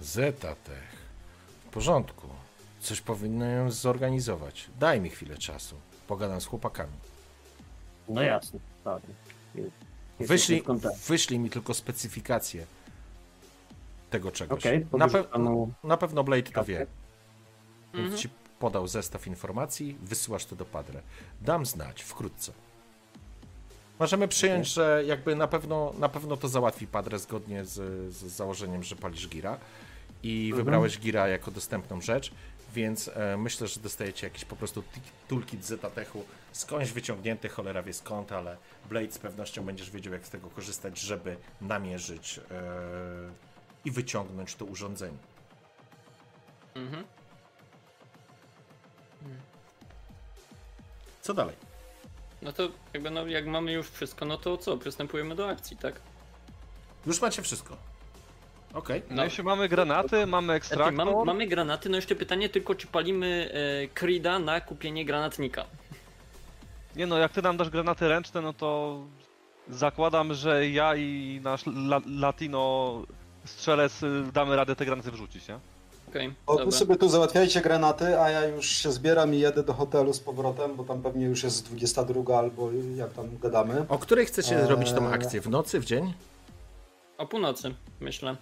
Zetatech. 0.00 0.92
W 1.66 1.68
porządku. 1.74 2.26
Coś 2.80 3.00
powinienem 3.00 3.70
zorganizować. 3.70 4.70
Daj 4.80 5.00
mi 5.00 5.10
chwilę 5.10 5.38
czasu. 5.38 5.76
Pogadam 6.08 6.40
z 6.40 6.46
chłopakami. 6.46 6.92
No 8.08 8.22
jasne, 8.22 8.60
Padre. 8.84 9.08
Jest- 9.54 9.70
jesteśmy 10.20 10.26
Wyślij, 10.36 10.60
w 10.62 10.64
kontakcie. 10.64 10.98
wyślij 11.08 11.38
mi 11.38 11.50
tylko 11.50 11.74
specyfikację 11.74 12.66
tego 14.10 14.30
czegoś. 14.32 14.58
Okej, 14.60 14.86
na, 14.92 15.06
pe- 15.08 15.68
na 15.84 15.96
pewno 15.96 16.24
Blade 16.24 16.42
to 16.42 16.52
Tak. 16.52 16.66
Więc 17.94 18.04
Mhm. 18.04 18.18
ci 18.22 18.28
podał 18.58 18.86
zestaw 18.88 19.26
informacji, 19.26 19.96
wysyłasz 20.02 20.44
to 20.44 20.56
do 20.56 20.64
Padre. 20.64 21.02
Dam 21.40 21.66
znać 21.66 22.02
wkrótce. 22.02 22.52
Możemy 23.98 24.28
przyjąć, 24.28 24.68
że 24.68 25.02
jakby 25.06 25.36
na 25.36 25.48
pewno, 25.48 25.92
na 25.98 26.08
pewno 26.08 26.36
to 26.36 26.48
załatwi 26.48 26.86
Padre 26.86 27.18
zgodnie 27.18 27.64
z, 27.64 27.74
z 28.14 28.22
założeniem, 28.22 28.82
że 28.82 28.96
palisz 28.96 29.28
gira 29.28 29.58
i 30.22 30.44
Mhm. 30.46 30.56
wybrałeś 30.64 30.98
gira 30.98 31.28
jako 31.28 31.50
dostępną 31.50 32.00
rzecz, 32.00 32.32
więc 32.74 33.08
e, 33.14 33.36
myślę, 33.36 33.66
że 33.68 33.80
dostajecie 33.80 34.26
jakiś 34.26 34.44
po 34.44 34.56
prostu 34.56 34.82
toolkit 35.28 35.64
Zetatechu 35.64 36.24
skądś 36.52 36.90
wyciągnięty, 36.90 37.48
cholera 37.48 37.82
wie 37.82 37.92
skąd, 37.92 38.32
ale 38.32 38.56
Blade 38.88 39.12
z 39.12 39.18
pewnością 39.18 39.64
będziesz 39.64 39.90
wiedział, 39.90 40.12
jak 40.12 40.26
z 40.26 40.30
tego 40.30 40.50
korzystać, 40.50 41.00
żeby 41.00 41.36
namierzyć 41.60 42.40
e, 42.50 42.62
i 43.84 43.90
wyciągnąć 43.90 44.54
to 44.54 44.64
urządzenie. 44.64 45.18
Mhm. 46.74 47.04
Co 51.20 51.34
dalej? 51.34 51.56
No 52.42 52.52
to 52.52 52.68
jakby 52.94 53.10
no, 53.10 53.26
jak 53.26 53.46
mamy 53.46 53.72
już 53.72 53.90
wszystko, 53.90 54.24
no 54.24 54.36
to 54.36 54.56
co? 54.56 54.76
Przystępujemy 54.76 55.34
do 55.34 55.48
akcji, 55.48 55.76
tak? 55.76 56.00
Już 57.06 57.20
macie 57.20 57.42
wszystko. 57.42 57.76
Okej. 58.74 59.02
No 59.10 59.24
jeśli 59.24 59.44
mamy 59.44 59.68
granaty, 59.68 60.26
mamy 60.26 60.46
Znaczy, 60.46 60.56
ekstraktor. 60.56 61.06
mam, 61.06 61.26
mamy 61.26 61.46
granaty, 61.46 61.88
no 61.88 61.96
jeszcze 61.96 62.14
pytanie 62.14 62.48
tylko, 62.48 62.74
czy 62.74 62.86
palimy 62.86 63.50
e, 63.84 63.88
Krida 63.88 64.38
na 64.38 64.60
kupienie 64.60 65.04
granatnika. 65.04 65.64
Nie 66.96 67.06
no, 67.06 67.18
jak 67.18 67.32
ty 67.32 67.42
nam 67.42 67.56
dasz 67.56 67.70
granaty 67.70 68.08
ręczne, 68.08 68.40
no 68.40 68.52
to 68.52 69.00
zakładam, 69.68 70.34
że 70.34 70.68
ja 70.68 70.96
i 70.96 71.40
nasz 71.42 71.66
la 71.66 72.00
latino 72.06 73.02
strzelec 73.44 74.02
y, 74.02 74.24
damy 74.32 74.56
radę 74.56 74.76
te 74.76 74.84
granaty 74.84 75.10
wrzucić, 75.10 75.48
nie? 75.48 75.58
Okej, 76.12 76.34
O, 76.46 76.52
dobra. 76.52 76.64
tu 76.64 76.72
sobie 76.72 76.96
tu 76.96 77.08
załatwiajcie 77.08 77.60
granaty, 77.60 78.20
a 78.20 78.30
ja 78.30 78.46
już 78.46 78.66
się 78.66 78.92
zbieram 78.92 79.34
i 79.34 79.38
jedę 79.38 79.62
do 79.62 79.72
hotelu 79.74 80.12
z 80.12 80.20
powrotem, 80.20 80.76
bo 80.76 80.84
tam 80.84 81.02
pewnie 81.02 81.26
już 81.26 81.42
jest 81.44 81.66
22 81.66 82.38
albo 82.38 82.70
jak 82.96 83.12
tam 83.12 83.38
gadamy. 83.38 83.84
O 83.88 83.98
której 83.98 84.26
chcecie 84.26 84.58
Eee. 84.60 84.66
zrobić 84.66 84.92
tą 84.92 85.08
akcję? 85.08 85.40
W 85.40 85.48
nocy, 85.48 85.80
w 85.80 85.84
dzień? 85.84 86.12
O 87.18 87.26
północy, 87.26 87.74
myślę. 88.00 88.36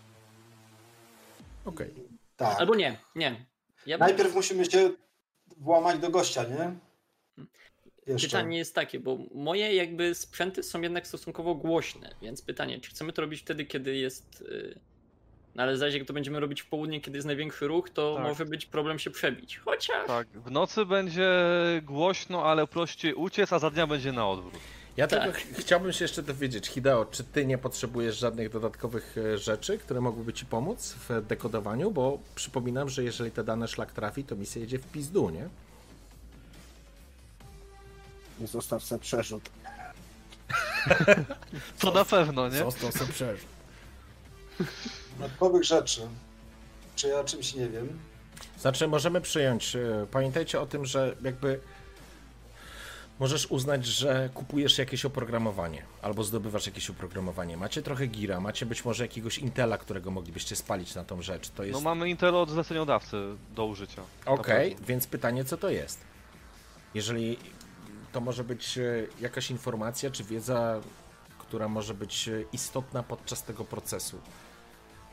Okej. 1.65 1.95
Tak. 2.37 2.61
Albo 2.61 2.75
nie, 2.75 2.99
nie. 3.15 3.47
Ja 3.87 3.99
bym- 3.99 4.07
Najpierw 4.07 4.35
musimy 4.35 4.65
się 4.65 4.91
włamać 5.57 5.99
do 6.01 6.11
gościa, 6.11 6.45
nie? 6.45 6.73
Jeszcze. 8.07 8.27
Pytanie 8.29 8.59
jest 8.59 8.75
takie, 8.75 9.01
bo 9.01 9.19
moje 9.35 9.75
jakby 9.75 10.15
sprzęty 10.15 10.63
są 10.63 10.81
jednak 10.81 11.07
stosunkowo 11.07 11.55
głośne, 11.55 12.15
więc 12.23 12.43
pytanie, 12.43 12.81
czy 12.81 12.91
chcemy 12.91 13.13
to 13.13 13.23
robić 13.23 13.41
wtedy, 13.41 13.65
kiedy 13.65 13.97
jest. 13.97 14.45
No 15.55 15.63
ale 15.63 15.77
zaś 15.77 15.95
jak 15.95 16.05
to 16.07 16.13
będziemy 16.13 16.41
robić 16.41 16.63
w 16.63 16.67
południe, 16.67 17.01
kiedy 17.01 17.19
jest 17.19 17.27
największy 17.27 17.67
ruch, 17.69 17.91
to 17.91 18.15
Tak. 18.15 18.25
może 18.25 18.45
być 18.45 18.67
problem 18.67 18.99
się 18.99 19.11
przebić. 19.11 19.59
Chociaż. 19.59 20.07
Tak, 20.07 20.29
w 20.29 20.51
nocy 20.51 20.87
będzie 20.87 21.31
głośno, 21.83 22.45
ale 22.45 22.67
prościej 22.67 23.15
uciec, 23.15 23.53
a 23.53 23.59
za 23.59 23.71
dnia 23.71 23.87
będzie 23.87 24.13
na 24.13 24.29
odwrót. 24.29 24.55
Ja 24.97 25.07
Tak. 25.07 25.23
tylko 25.23 25.39
ch- 25.39 25.61
chciałbym 25.61 25.93
się 25.93 26.05
jeszcze 26.05 26.23
dowiedzieć, 26.23 26.67
Hideo, 26.69 27.05
czy 27.11 27.25
ty 27.25 27.47
nie 27.47 27.59
potrzebujesz 27.59 28.19
żadnych 28.19 28.51
dodatkowych 28.51 29.17
e, 29.19 29.39
rzeczy, 29.39 29.79
które 29.79 30.01
mogłyby 30.01 30.33
ci 30.33 30.47
pomóc 30.47 30.95
w 31.09 31.23
dekodowaniu? 31.27 31.91
Bo 31.91 32.19
przypominam, 32.35 32.89
że 32.89 33.05
jeżeli 33.05 33.31
te 33.31 33.45
dane 33.45 33.69
szlak 33.69 33.93
trafi, 33.93 34.25
to 34.25 34.37
misja 34.37 34.61
jedzie 34.61 34.79
w 34.79 34.87
pizdu, 34.87 35.31
nie? 35.31 35.49
Zostaw 38.47 38.85
sobie 38.85 39.01
przerzut. 39.01 39.43
To 41.81 41.91
na 41.93 42.05
pewno, 42.05 42.49
nie? 42.49 42.59
Został 42.59 42.93
sobie 42.93 43.13
przeżył. 43.13 43.47
Dodatkowych 45.19 45.65
rzeczy. 45.65 46.01
Czy 46.97 47.09
ja 47.09 47.21
o 47.21 47.25
czymś 47.25 47.55
nie 47.55 47.69
wiem? 47.69 47.99
Znaczy, 48.59 48.89
możemy 48.89 49.21
przyjąć. 49.21 49.77
e, 49.77 50.07
Pamiętajcie 50.11 50.61
o 50.61 50.67
tym, 50.67 50.87
że 50.87 51.17
jakby 51.23 51.61
możesz 53.19 53.47
uznać, 53.47 53.87
że 53.87 54.31
kupujesz 54.35 54.79
jakieś 54.79 55.05
oprogramowanie 55.05 55.83
albo 56.03 56.25
zdobywasz 56.25 56.67
jakieś 56.67 56.91
oprogramowanie. 56.91 57.57
Macie 57.57 57.83
trochę 57.83 58.07
gira, 58.07 58.41
macie 58.41 58.67
być 58.67 58.85
może 58.85 59.05
jakiegoś 59.05 59.39
Intela, 59.39 59.79
którego 59.79 60.11
moglibyście 60.11 60.57
spalić 60.57 60.95
na 60.95 61.05
tą 61.05 61.23
rzecz. 61.23 61.49
To 61.49 61.63
jest. 61.65 61.75
No 61.75 61.81
mamy 61.81 62.11
Intel 62.11 62.37
od 62.37 62.51
zleceniodawcy 62.51 63.17
do 63.55 63.67
użycia. 63.67 64.03
Okej, 64.27 64.71
pewno. 64.71 64.87
więc 64.87 65.07
pytanie, 65.07 65.45
co 65.45 65.57
to 65.57 65.71
jest? 65.71 65.99
Jeżeli 66.95 67.39
to 68.13 68.21
może 68.21 68.45
być 68.45 68.79
e, 68.79 68.83
jakaś 69.21 69.51
informacja 69.51 70.11
czy 70.11 70.25
wiedza, 70.25 70.81
która 71.39 71.69
może 71.69 71.95
być 71.95 72.29
e, 72.29 72.43
istotna 72.53 73.03
podczas 73.03 73.43
tego 73.43 73.65
procesu. 73.65 74.19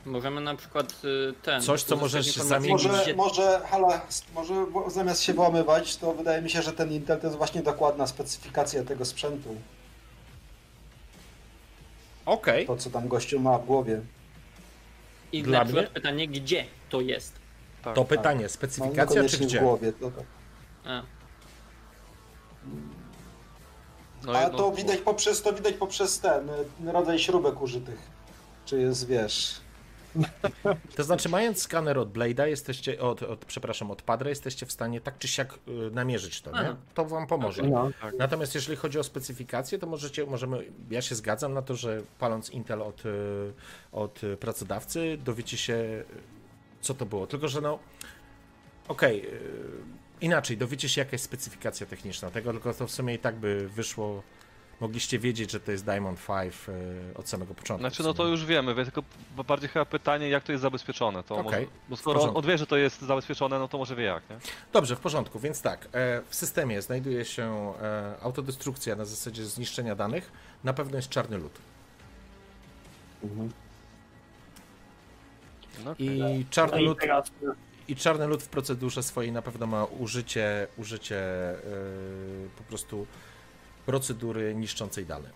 Możemy 0.08 0.40
na 0.40 0.54
przykład 0.54 0.92
y, 1.04 1.34
ten. 1.42 1.62
Coś, 1.62 1.82
co 1.82 1.96
możesz 1.96 2.26
zamienić- 2.36 2.70
Może, 2.88 3.14
może, 3.14 3.60
hala, 3.70 4.00
może 4.34 4.54
zamiast 4.86 5.22
się 5.22 5.34
włamywać, 5.34 5.96
to 5.96 6.12
wydaje 6.12 6.42
mi 6.42 6.50
się, 6.50 6.62
że 6.62 6.72
ten 6.72 6.92
Intel 6.92 7.20
to 7.20 7.26
jest 7.26 7.38
właśnie 7.38 7.62
dokładna 7.62 8.06
specyfikacja 8.06 8.84
tego 8.84 9.04
sprzętu. 9.04 9.56
Okej, 12.26 12.66
To, 12.66 12.76
co 12.76 12.90
tam 12.90 13.08
gościu 13.08 13.40
ma 13.40 13.58
w 13.58 13.64
głowie. 13.66 14.00
I 15.32 15.42
Dla 15.42 15.58
na 15.58 15.64
przykład 15.64 15.84
mnie? 15.84 15.94
pytanie, 15.94 16.28
gdzie 16.28 16.64
to 16.90 17.00
jest. 17.00 17.32
Tak. 17.84 17.94
to 17.94 18.04
pytanie, 18.04 18.42
No, 18.42 18.48
specyfikacja 18.48 19.04
czy 19.06 19.10
niekoniecznie 19.14 19.46
gdzie? 19.46 19.58
w 19.58 19.62
głowie. 19.62 19.92
To, 19.92 20.10
tak. 20.10 20.24
A, 20.84 21.02
No, 24.24 24.50
to 24.50 24.72
widać 24.72 24.98
poprzez, 25.00 25.42
to 25.42 25.52
widać 25.52 25.74
poprzez 25.74 26.20
ten 26.20 26.50
y, 26.50 26.92
rodzaj 26.92 27.18
śrubek 27.18 27.62
użytych. 27.62 27.98
Czy 28.66 28.80
jest, 28.80 29.06
wiesz... 29.06 29.60
To 30.96 31.04
znaczy, 31.04 31.28
mając 31.28 31.62
skaner 31.62 31.98
od 31.98 32.12
Blade'a, 32.12 32.44
jesteście, 32.44 33.00
od, 33.00 33.22
od, 33.22 33.44
przepraszam, 33.44 33.90
od 33.90 34.02
Padre, 34.02 34.30
jesteście 34.30 34.66
w 34.66 34.72
stanie 34.72 35.00
tak 35.00 35.18
czy 35.18 35.28
siak 35.28 35.58
y, 35.68 35.90
namierzyć 35.90 36.40
to, 36.40 36.62
nie? 36.62 36.76
To 36.94 37.04
wam 37.04 37.26
pomoże. 37.26 37.62
No, 37.62 37.90
Natomiast 38.18 38.54
jeżeli 38.54 38.76
chodzi 38.76 38.98
o 38.98 39.04
specyfikację, 39.04 39.78
to 39.78 39.86
możecie, 39.86 40.26
możemy, 40.26 40.64
ja 40.90 41.02
się 41.02 41.14
zgadzam 41.14 41.54
na 41.54 41.62
to, 41.62 41.76
że 41.76 42.02
paląc 42.18 42.50
Intel 42.50 42.82
od, 42.82 43.06
y, 43.06 43.52
od 43.92 44.20
pracodawcy, 44.40 45.18
dowiecie 45.24 45.56
się, 45.56 45.74
y, 45.74 46.04
co 46.80 46.94
to 46.94 47.06
było. 47.06 47.26
Tylko, 47.26 47.48
że 47.48 47.60
no, 47.60 47.78
okej, 48.88 49.26
y, 49.26 49.38
inaczej, 50.20 50.56
dowiecie 50.56 50.88
się, 50.88 51.00
jaka 51.00 51.12
jest 51.12 51.24
specyfikacja 51.24 51.86
techniczna 51.86 52.30
tego, 52.30 52.52
tylko 52.52 52.74
to 52.74 52.86
w 52.86 52.90
sumie 52.90 53.14
i 53.14 53.18
tak 53.18 53.36
by 53.36 53.68
wyszło, 53.68 54.22
mogliście 54.80 55.18
wiedzieć, 55.18 55.50
że 55.50 55.60
to 55.60 55.72
jest 55.72 55.84
Diamond 55.84 56.18
5 56.26 56.54
y, 56.68 57.14
od 57.14 57.28
samego 57.28 57.54
początku. 57.54 57.82
Znaczy 57.82 58.02
no 58.02 58.14
to 58.14 58.26
już 58.26 58.44
wiemy, 58.44 58.74
więc 58.74 58.92
tylko 58.92 59.08
bardziej 59.48 59.68
chyba 59.68 59.84
pytanie, 59.84 60.28
jak 60.28 60.44
to 60.44 60.52
jest 60.52 60.62
zabezpieczone. 60.62 61.22
To 61.22 61.36
Okej, 61.36 61.44
może, 61.44 61.66
bo 61.88 61.96
skoro 61.96 62.14
on, 62.14 62.20
porządku. 62.20 62.38
on 62.38 62.46
wie, 62.46 62.58
że 62.58 62.66
to 62.66 62.76
jest 62.76 63.02
zabezpieczone, 63.02 63.58
no 63.58 63.68
to 63.68 63.78
może 63.78 63.96
wie 63.96 64.04
jak, 64.04 64.30
nie? 64.30 64.36
Dobrze, 64.72 64.96
w 64.96 65.00
porządku, 65.00 65.38
więc 65.38 65.62
tak, 65.62 65.88
e, 65.92 66.22
w 66.28 66.34
systemie 66.34 66.82
znajduje 66.82 67.24
się 67.24 67.74
e, 67.82 68.14
autodestrukcja 68.22 68.96
na 68.96 69.04
zasadzie 69.04 69.44
zniszczenia 69.44 69.94
danych, 69.94 70.32
na 70.64 70.72
pewno 70.72 70.96
jest 70.96 71.08
czarny 71.08 71.38
lód. 71.38 71.52
mhm. 73.24 73.52
No, 75.84 75.94
I 75.98 76.18
No 76.18 76.50
czarny 76.50 76.82
i 76.82 76.84
lód 76.84 76.98
I 77.88 77.96
czarny 77.96 78.26
lód 78.26 78.42
w 78.42 78.48
procedurze 78.48 79.02
swojej 79.02 79.32
na 79.32 79.42
pewno 79.42 79.66
ma 79.66 79.84
użycie, 79.84 80.66
użycie 80.76 81.14
yy, 81.14 82.48
po 82.58 82.64
prostu 82.64 83.06
procedury 83.92 84.54
niszczącej 84.54 85.06
dane. 85.06 85.28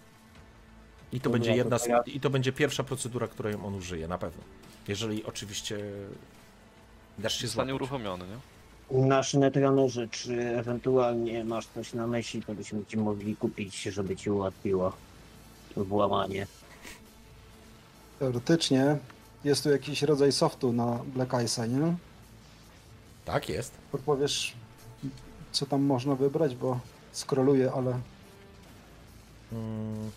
I 1.13 1.21
to 1.21 1.25
Dobra, 1.25 1.33
będzie 1.33 1.51
to 1.51 1.57
jedna 1.57 1.79
z, 1.79 1.83
teraz- 1.85 2.09
i 2.09 2.21
to 2.21 2.31
będzie 2.31 2.53
pierwsza 2.53 2.85
procedura, 2.85 3.29
której 3.29 3.55
on 3.55 3.75
użyje, 3.75 4.09
na 4.09 4.19
pewno. 4.19 4.43
Jeżeli 4.89 5.25
oczywiście 5.25 5.79
dasz 7.19 7.39
się 7.39 7.45
jest 7.45 7.55
stanie 7.55 7.71
złapać. 7.71 7.75
uruchomiony, 7.89 8.25
nie? 8.29 8.39
Nasz 9.07 9.35
netrunnerze, 9.35 10.09
czy 10.09 10.35
ewentualnie 10.59 11.45
masz 11.45 11.67
coś 11.67 11.93
na 11.95 12.07
myśli, 12.07 12.43
to 12.43 12.55
byśmy 12.55 12.85
ci 12.87 12.97
mogli 12.97 13.37
kupić, 13.37 13.83
żeby 13.83 14.17
ci 14.17 14.31
ułatwiło 14.31 14.93
włamanie. 15.77 16.47
Teoretycznie 18.19 18.99
jest 19.45 19.63
tu 19.63 19.71
jakiś 19.71 20.03
rodzaj 20.03 20.33
softu 20.33 20.73
na 20.73 20.99
Black 21.15 21.33
Ice'a, 21.33 21.69
nie? 21.69 21.95
Tak 23.25 23.49
jest. 23.49 23.73
Podpowiesz, 23.93 24.55
co 25.53 25.67
tam 25.67 25.83
można 25.83 26.15
wybrać, 26.15 26.55
bo 26.57 26.81
skroluję, 27.13 27.73
ale... 27.73 28.01
Mm, 29.53 30.11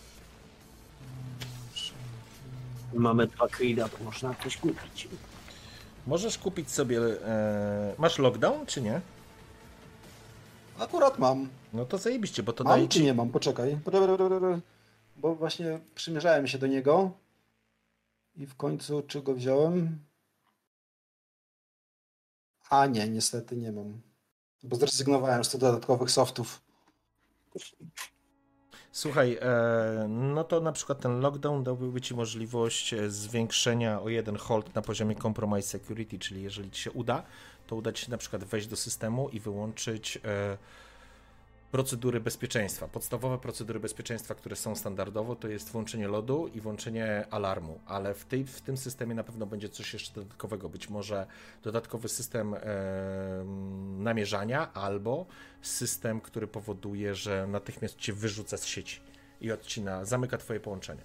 Mamy 2.93 3.27
dwa 3.27 3.45
Creed'a, 3.47 3.89
to 3.89 4.03
można 4.03 4.35
coś 4.43 4.57
kupić. 4.57 5.07
możesz 6.07 6.37
kupić 6.37 6.71
sobie. 6.71 6.99
E, 7.27 7.95
masz 7.97 8.19
lockdown, 8.19 8.65
czy 8.65 8.81
nie? 8.81 9.01
Akurat 10.79 11.19
mam. 11.19 11.49
No 11.73 11.85
to 11.85 11.97
zajebiście, 11.97 12.43
bo 12.43 12.53
to 12.53 12.63
Mam 12.63 12.73
daje 12.73 12.87
czy 12.87 12.99
ci. 12.99 13.03
nie 13.05 13.13
mam? 13.13 13.29
Poczekaj. 13.29 13.77
Bo 15.17 15.35
właśnie 15.35 15.79
przymierzałem 15.95 16.47
się 16.47 16.57
do 16.57 16.67
niego 16.67 17.11
i 18.35 18.45
w 18.45 18.55
końcu 18.55 19.01
czy 19.01 19.21
go 19.21 19.33
wziąłem? 19.33 19.99
A 22.69 22.85
nie, 22.85 23.09
niestety 23.09 23.57
nie 23.57 23.71
mam. 23.71 24.01
Bo 24.63 24.75
zrezygnowałem 24.75 25.43
z 25.43 25.49
tych 25.49 25.59
dodatkowych 25.61 26.11
softów. 26.11 26.61
Słuchaj, 28.95 29.37
e, 29.41 30.07
no 30.09 30.43
to 30.43 30.59
na 30.59 30.71
przykład 30.71 30.99
ten 30.99 31.19
lockdown 31.19 31.63
dałby 31.63 32.01
ci 32.01 32.15
możliwość 32.15 32.93
e, 32.93 33.09
zwiększenia 33.09 34.01
o 34.01 34.09
jeden 34.09 34.35
hold 34.35 34.75
na 34.75 34.81
poziomie 34.81 35.15
compromise 35.15 35.67
security, 35.67 36.19
czyli 36.19 36.43
jeżeli 36.43 36.71
ci 36.71 36.81
się 36.81 36.91
uda, 36.91 37.23
to 37.67 37.75
uda 37.75 37.91
ci 37.91 38.05
się 38.05 38.11
na 38.11 38.17
przykład 38.17 38.43
wejść 38.43 38.67
do 38.67 38.75
systemu 38.75 39.29
i 39.29 39.39
wyłączyć 39.39 40.19
e, 40.25 40.57
procedury 41.75 42.19
bezpieczeństwa. 42.19 42.87
Podstawowe 42.87 43.37
procedury 43.37 43.79
bezpieczeństwa, 43.79 44.35
które 44.35 44.55
są 44.55 44.75
standardowo, 44.75 45.35
to 45.35 45.47
jest 45.47 45.69
włączenie 45.69 46.07
lodu 46.07 46.47
i 46.47 46.61
włączenie 46.61 47.25
alarmu, 47.31 47.79
ale 47.85 48.13
w, 48.13 48.25
tej, 48.25 48.45
w 48.45 48.61
tym 48.61 48.77
systemie 48.77 49.15
na 49.15 49.23
pewno 49.23 49.45
będzie 49.45 49.69
coś 49.69 49.93
jeszcze 49.93 50.13
dodatkowego. 50.13 50.69
Być 50.69 50.89
może 50.89 51.27
dodatkowy 51.63 52.09
system 52.09 52.53
e, 52.53 52.59
namierzania 53.97 54.73
albo 54.73 55.25
system, 55.61 56.21
który 56.21 56.47
powoduje, 56.47 57.15
że 57.15 57.47
natychmiast 57.47 57.97
cię 57.97 58.13
wyrzuca 58.13 58.57
z 58.57 58.65
sieci 58.65 59.01
i 59.41 59.51
odcina, 59.51 60.05
zamyka 60.05 60.37
twoje 60.37 60.59
połączenie. 60.59 61.01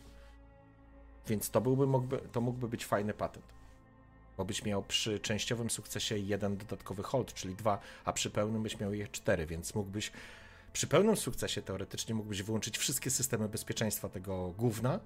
Więc 1.27 1.51
to, 1.51 1.61
byłby, 1.61 1.87
mógłby, 1.87 2.18
to 2.33 2.41
mógłby 2.41 2.68
być 2.68 2.87
fajny 2.87 3.14
patent. 3.14 3.47
Bo 4.37 4.45
byś 4.45 4.64
miał 4.64 4.83
przy 4.83 5.21
częściowym 5.21 5.71
sukcesie 5.71 6.18
jeden 6.18 6.57
dodatkowy 6.57 7.03
hold, 7.03 7.35
czyli 7.35 7.55
dwa, 7.55 7.79
a 8.05 8.12
przy 8.12 8.31
pełnym 8.31 8.62
byś 8.62 8.81
miał 8.81 8.95
je 8.95 9.09
cztery, 9.09 9.47
więc 9.47 9.75
mógłbyś 9.75 10.12
przy 10.73 10.87
pełnym 10.87 11.16
sukcesie 11.16 11.62
teoretycznie 11.62 12.14
mógłbyś 12.14 12.43
wyłączyć 12.43 12.79
wszystkie 12.79 13.11
systemy 13.11 13.49
bezpieczeństwa 13.49 14.09
tego 14.09 14.55
gówna 14.59 15.01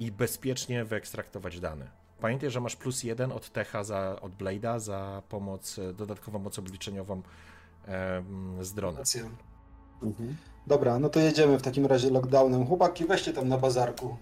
i 0.00 0.12
bezpiecznie 0.12 0.84
wyekstraktować 0.84 1.60
dane. 1.60 1.90
Pamiętaj, 2.20 2.50
że 2.50 2.60
masz 2.60 2.76
plus 2.76 3.02
jeden 3.02 3.32
od 3.32 3.52
Techa 3.52 3.84
za, 3.84 4.20
od 4.20 4.32
Blade'a 4.32 4.80
za 4.80 5.22
pomoc, 5.28 5.78
e, 5.78 5.92
dodatkową 5.92 6.38
moc 6.38 6.58
obliczeniową 6.58 7.22
em, 7.86 8.64
z 8.64 8.74
drona. 8.74 9.04
Mhm. 10.02 10.36
Dobra, 10.66 10.98
no 10.98 11.08
to 11.08 11.20
jedziemy 11.20 11.58
w 11.58 11.62
takim 11.62 11.86
razie 11.86 12.10
lockdownem. 12.10 12.66
Chłopaki, 12.66 13.04
weźcie 13.04 13.32
tam 13.32 13.48
na 13.48 13.58
bazarku. 13.58 14.16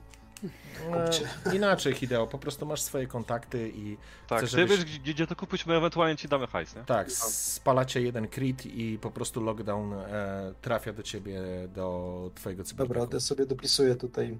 Kupcie. 0.86 1.28
E, 1.46 1.56
inaczej, 1.56 1.94
Hideo, 1.94 2.26
po 2.26 2.38
prostu 2.38 2.66
masz 2.66 2.80
swoje 2.82 3.06
kontakty 3.06 3.72
i 3.74 3.96
Tak, 4.26 4.38
Chcę, 4.38 4.46
ty 4.46 4.50
żebyś- 4.56 4.84
wiesz, 4.84 4.98
gdzie, 4.98 5.26
to 5.26 5.36
kupić, 5.36 5.66
my 5.66 5.74
ewentualnie 5.76 6.16
ci 6.16 6.28
damy 6.28 6.46
hajs, 6.46 6.76
nie? 6.76 6.82
tak, 6.82 7.12
spalacie 7.12 8.02
jeden 8.02 8.28
crit 8.28 8.66
i 8.66 8.98
po 8.98 9.10
prostu 9.10 9.40
lockdown 9.40 9.92
e, 9.92 10.54
trafia 10.62 10.92
do 10.92 11.02
ciebie, 11.02 11.40
do 11.74 12.30
twojego 12.34 12.64
cyberpunku. 12.64 13.00
Dobra, 13.00 13.12
to 13.12 13.20
sobie 13.20 13.46
dopisuję 13.46 13.94
tutaj. 13.96 14.38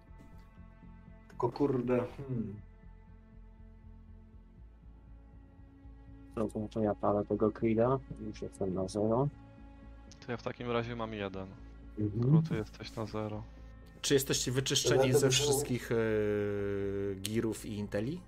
Tylko 1.29 1.49
kurde. 1.53 2.05
Hmm. 2.17 2.55
Do 6.35 6.49
włączenia 6.49 6.95
palę 6.95 7.25
tego 7.25 7.49
Creed'a. 7.51 7.99
Już 8.27 8.43
jestem 8.43 8.75
na 8.75 8.89
zero. 8.89 9.29
To 10.27 10.33
ja 10.33 10.37
w 10.39 10.43
takim 10.43 10.71
razie 10.71 10.97
mam 10.97 11.13
jeden. 11.15 11.47
Mhm. 11.99 12.23
Skoro 12.23 12.43
ty 12.49 12.57
jesteś 12.57 12.97
na 12.97 13.07
zero. 13.07 13.43
Czy 14.05 14.15
jesteście 14.15 14.53
wyczyszczeni 14.53 15.13
ze 15.13 15.31
wszystkich 15.31 15.93
e, 15.93 15.95
girów 17.15 17.67
i 17.67 17.73
inteli? 17.73 18.21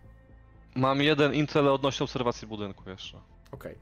Mam 0.74 1.03
jeden 1.03 1.35
intel 1.35 1.68
odnośnie 1.68 2.05
obserwacji 2.05 2.49
budynku 2.49 2.91
jeszcze. 2.91 3.18
Okej. 3.53 3.79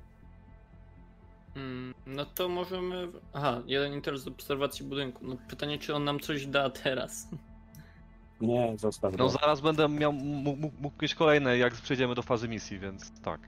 Mm, 1.57 1.95
No 2.07 2.27
to 2.27 2.49
możemy. 2.49 3.09
Aha, 3.33 3.63
jeden 3.67 3.93
interes 3.93 4.21
z 4.23 4.29
obserwacji 4.29 4.87
budynku. 4.87 5.27
No 5.27 5.37
pytanie, 5.49 5.79
czy 5.79 5.95
on 5.95 6.05
nam 6.05 6.21
coś 6.21 6.47
da 6.47 6.71
teraz. 6.71 7.29
Nie, 8.41 8.79
zostaw 8.79 9.17
No 9.19 9.29
zaraz 9.29 9.61
będę 9.61 9.89
miał, 9.89 10.13
mógł, 10.13 10.61
mógł, 10.61 10.77
mógł 10.81 10.97
mieć 11.03 11.15
kolejne, 11.15 11.59
jak 11.59 11.75
przejdziemy 11.75 12.15
do 12.15 12.23
fazy 12.23 12.49
misji, 12.49 12.79
więc 12.79 13.21
tak. 13.21 13.41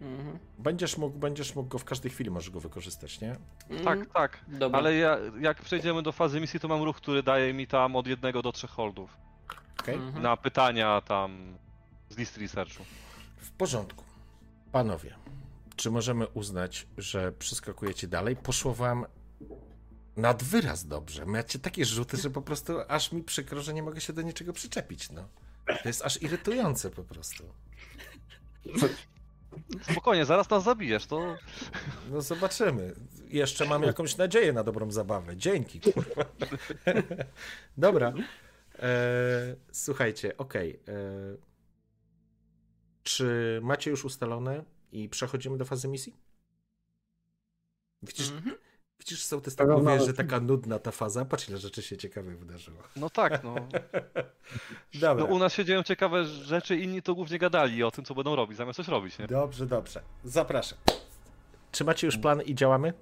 Mhm. 0.00 0.38
Będziesz 0.58 0.98
mógł, 0.98 1.18
będziesz 1.18 1.54
mógł 1.54 1.68
go 1.68 1.78
w 1.78 1.84
każdej 1.84 2.10
chwili 2.10 2.30
możesz 2.30 2.50
go 2.50 2.60
wykorzystać, 2.60 3.20
nie? 3.20 3.36
Mhm. 3.70 3.84
Tak, 3.84 4.12
tak. 4.14 4.44
Dobra. 4.48 4.78
Ale 4.78 4.94
ja, 4.94 5.18
jak 5.40 5.62
przejdziemy 5.62 6.02
do 6.02 6.12
fazy 6.12 6.40
misji, 6.40 6.60
to 6.60 6.68
mam 6.68 6.82
ruch, 6.82 6.96
który 6.96 7.22
daje 7.22 7.54
mi 7.54 7.66
tam 7.66 7.96
od 7.96 8.06
jednego 8.06 8.42
do 8.42 8.52
trzech 8.52 8.70
holdów. 8.70 9.16
Okej? 9.80 9.94
Mhm. 9.94 10.22
Na 10.22 10.36
pytania 10.36 11.00
tam 11.00 11.58
z 12.08 12.16
list 12.16 12.36
researchu. 12.36 12.84
W 13.36 13.50
porządku. 13.50 14.04
Panowie, 14.72 15.14
czy 15.76 15.90
możemy 15.90 16.26
uznać, 16.26 16.86
że 16.98 17.32
przeskakujecie 17.32 18.08
dalej? 18.08 18.36
Poszło 18.36 18.74
wam 18.74 19.06
nad 20.16 20.42
wyraz 20.42 20.86
dobrze. 20.86 21.26
Macie 21.26 21.58
takie 21.58 21.84
rzuty, 21.84 22.16
że 22.16 22.30
po 22.30 22.42
prostu 22.42 22.72
aż 22.88 23.12
mi 23.12 23.22
przykro, 23.22 23.62
że 23.62 23.74
nie 23.74 23.82
mogę 23.82 24.00
się 24.00 24.12
do 24.12 24.22
niczego 24.22 24.52
przyczepić, 24.52 25.10
no. 25.10 25.28
To 25.82 25.88
jest 25.88 26.02
aż 26.02 26.22
irytujące 26.22 26.90
po 26.90 27.04
prostu. 27.04 27.44
Spokojnie, 29.92 30.24
zaraz 30.24 30.50
nas 30.50 30.64
zabijesz, 30.64 31.06
to... 31.06 31.36
No 32.10 32.20
zobaczymy. 32.22 32.94
Jeszcze 33.28 33.64
mam 33.66 33.82
jakąś 33.82 34.16
nadzieję 34.16 34.52
na 34.52 34.64
dobrą 34.64 34.90
zabawę. 34.90 35.36
Dzięki, 35.36 35.80
kurwa. 35.80 36.24
Dobra. 37.76 38.12
E, 38.78 39.56
słuchajcie, 39.72 40.36
okej. 40.36 40.80
e, 40.88 40.92
Czy 43.02 43.60
macie 43.62 43.90
już 43.90 44.04
ustalone 44.04 44.64
i 44.92 45.08
przechodzimy 45.08 45.58
do 45.58 45.64
fazy 45.64 45.88
misji? 45.88 46.16
Widzisz, 48.02 48.30
Mhm. 48.30 48.56
Widzisz 49.00 49.24
sołtys 49.24 49.56
tak 49.56 49.68
mówi, 49.68 49.88
ale- 49.88 50.06
że 50.06 50.14
taka 50.14 50.40
nudna 50.40 50.78
ta 50.78 50.90
faza. 50.90 51.24
Patrz, 51.24 51.48
ile 51.48 51.58
rzeczy 51.58 51.82
się 51.82 51.96
ciekawych 51.96 52.38
wydarzyło. 52.38 52.78
No 52.96 53.10
tak, 53.10 53.44
no. 53.44 53.54
Dobra. 55.00 55.24
no. 55.24 55.34
U 55.34 55.38
nas 55.38 55.52
się 55.54 55.64
dzieją 55.64 55.82
ciekawe 55.82 56.24
rzeczy, 56.24 56.76
inni 56.76 57.02
to 57.02 57.14
głównie 57.14 57.38
gadali 57.38 57.82
o 57.82 57.90
tym, 57.90 58.04
co 58.04 58.14
będą 58.14 58.36
robić, 58.36 58.56
zamiast 58.56 58.76
coś 58.76 58.88
robić, 58.88 59.18
nie? 59.18 59.26
Dobrze, 59.26 59.66
dobrze. 59.66 60.02
Zapraszam. 60.24 60.78
Czy 61.72 61.84
macie 61.84 62.06
już 62.06 62.18
plan 62.18 62.42
i 62.42 62.54
działamy? 62.54 62.92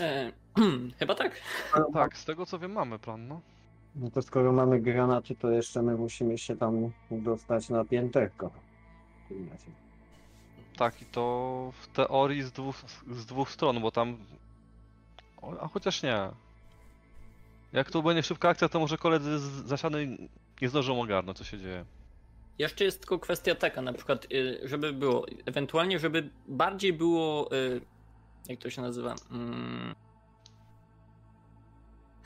E, 0.00 0.32
chyba 0.98 1.14
tak. 1.14 1.40
Tak, 1.94 2.16
z 2.18 2.24
tego 2.24 2.46
co 2.46 2.58
wiem, 2.58 2.72
mamy 2.72 2.98
plan, 2.98 3.28
no. 3.28 3.40
No 3.96 4.10
to 4.10 4.22
skoro 4.22 4.52
mamy 4.52 4.80
granaty, 4.80 5.34
to 5.36 5.50
jeszcze 5.50 5.82
my 5.82 5.94
musimy 5.96 6.38
się 6.38 6.56
tam 6.56 6.92
dostać 7.10 7.68
na 7.68 7.84
pięterko. 7.84 8.50
Tak, 10.76 11.02
i 11.02 11.04
to 11.06 11.72
w 11.80 11.86
teorii 11.86 12.42
z 12.42 12.52
dwóch, 12.52 12.76
z 13.10 13.26
dwóch 13.26 13.50
stron, 13.50 13.80
bo 13.80 13.90
tam. 13.90 14.18
A 15.60 15.68
chociaż 15.68 16.02
nie. 16.02 16.30
Jak 17.72 17.90
to 17.90 18.02
będzie 18.02 18.22
szybka 18.22 18.48
akcja, 18.48 18.68
to 18.68 18.80
może 18.80 18.98
koledzy 18.98 19.38
z 19.38 19.42
zasiany 19.42 20.18
nie 20.62 20.68
zdążą 20.68 21.00
ogarnąć, 21.00 21.38
co 21.38 21.44
się 21.44 21.58
dzieje. 21.58 21.84
Jeszcze 22.58 22.84
jest 22.84 23.00
tylko 23.00 23.18
kwestia 23.18 23.54
taka, 23.54 23.82
na 23.82 23.92
przykład, 23.92 24.26
y, 24.32 24.60
żeby 24.64 24.92
było, 24.92 25.26
ewentualnie, 25.46 25.98
żeby 25.98 26.30
bardziej 26.48 26.92
było, 26.92 27.52
y, 27.52 27.80
jak 28.48 28.58
to 28.58 28.70
się 28.70 28.82
nazywa, 28.82 29.14
mm, 29.30 29.94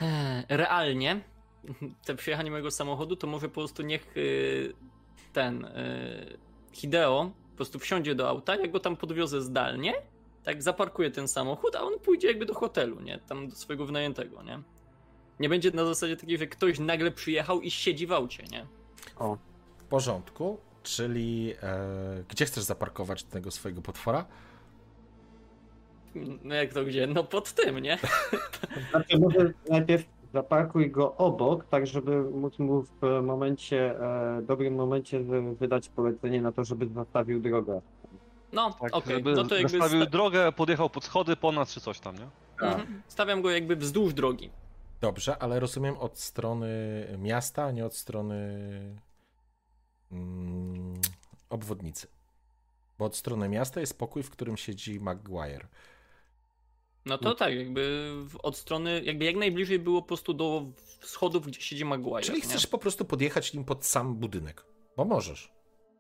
e, 0.00 0.56
realnie 0.56 1.20
te 2.06 2.14
przyjechanie 2.14 2.50
mojego 2.50 2.70
samochodu, 2.70 3.16
to 3.16 3.26
może 3.26 3.48
po 3.48 3.54
prostu 3.54 3.82
niech 3.82 4.16
y, 4.16 4.72
ten 5.32 5.66
Hideo 6.72 7.30
prostu 7.58 7.78
wsiądzie 7.78 8.14
do 8.14 8.28
auta, 8.28 8.56
ja 8.56 8.68
go 8.68 8.80
tam 8.80 8.96
podwiozę 8.96 9.42
zdalnie, 9.42 9.94
tak 10.44 10.62
zaparkuję 10.62 11.10
ten 11.10 11.28
samochód, 11.28 11.76
a 11.76 11.82
on 11.82 11.98
pójdzie 11.98 12.28
jakby 12.28 12.46
do 12.46 12.54
hotelu, 12.54 13.00
nie? 13.00 13.18
Tam 13.18 13.48
do 13.48 13.56
swojego 13.56 13.86
wynajętego, 13.86 14.42
nie? 14.42 14.62
Nie 15.40 15.48
będzie 15.48 15.70
na 15.70 15.84
zasadzie 15.84 16.16
takiej, 16.16 16.38
że 16.38 16.46
ktoś 16.46 16.78
nagle 16.78 17.10
przyjechał 17.10 17.60
i 17.60 17.70
siedzi 17.70 18.06
w 18.06 18.12
aucie, 18.12 18.44
nie? 18.52 18.66
W 19.78 19.84
porządku. 19.84 20.58
Czyli 20.82 21.54
e, 21.62 22.24
gdzie 22.28 22.44
chcesz 22.44 22.64
zaparkować 22.64 23.24
tego 23.24 23.50
swojego 23.50 23.82
potwora? 23.82 24.24
No 26.44 26.54
jak 26.54 26.72
to 26.72 26.84
gdzie? 26.84 27.06
No 27.06 27.24
pod 27.24 27.52
tym, 27.52 27.78
nie? 27.78 27.98
Znaczy, 28.90 29.18
może 29.18 29.52
najpierw 29.68 30.04
zaparkuj 30.42 30.90
go 30.90 31.16
obok, 31.16 31.64
tak 31.64 31.86
żeby 31.86 32.30
móc 32.30 32.58
mu 32.58 32.82
w 32.82 33.22
momencie, 33.22 34.00
e, 34.00 34.42
dobrym 34.42 34.74
momencie 34.74 35.20
wy- 35.20 35.54
wydać 35.54 35.88
polecenie 35.88 36.42
na 36.42 36.52
to, 36.52 36.64
żeby 36.64 36.86
zostawił 36.88 37.40
drogę. 37.40 37.80
No, 38.52 38.76
Tak, 38.80 38.94
okej, 38.96 39.16
żeby 39.16 39.32
no 39.32 39.44
to 39.44 39.54
jakby 39.56 39.78
nastawił 39.78 40.02
sta- 40.02 40.10
drogę, 40.10 40.52
podjechał 40.52 40.90
pod 40.90 41.04
schody, 41.04 41.36
ponad 41.36 41.68
czy 41.68 41.80
coś 41.80 42.00
tam, 42.00 42.14
nie? 42.18 42.28
mhm. 42.66 43.02
stawiam 43.08 43.42
go 43.42 43.50
jakby 43.50 43.76
wzdłuż 43.76 44.14
drogi. 44.14 44.50
Dobrze, 45.00 45.38
ale 45.38 45.60
rozumiem 45.60 45.96
od 45.98 46.18
strony 46.18 46.68
miasta, 47.18 47.64
a 47.64 47.70
nie 47.70 47.86
od 47.86 47.94
strony 47.96 48.36
mm, 50.12 50.94
obwodnicy. 51.50 52.06
Bo 52.98 53.04
od 53.04 53.16
strony 53.16 53.48
miasta 53.48 53.80
jest 53.80 53.98
pokój, 53.98 54.22
w 54.22 54.30
którym 54.30 54.56
siedzi 54.56 55.00
Maguire. 55.00 55.66
No 57.08 57.18
to 57.18 57.34
tak, 57.34 57.54
jakby 57.54 58.12
od 58.42 58.56
strony, 58.56 59.02
jakby 59.04 59.24
jak 59.24 59.36
najbliżej 59.36 59.78
było 59.78 60.02
po 60.02 60.08
prostu 60.08 60.34
do 60.34 60.64
schodów, 61.00 61.46
gdzie 61.46 61.60
siedzi 61.60 61.84
Maguire. 61.84 62.22
Czyli 62.24 62.38
nie? 62.38 62.42
chcesz 62.44 62.66
po 62.66 62.78
prostu 62.78 63.04
podjechać 63.04 63.52
nim 63.54 63.64
pod 63.64 63.86
sam 63.86 64.14
budynek. 64.14 64.64
Bo 64.96 65.04
możesz. 65.04 65.52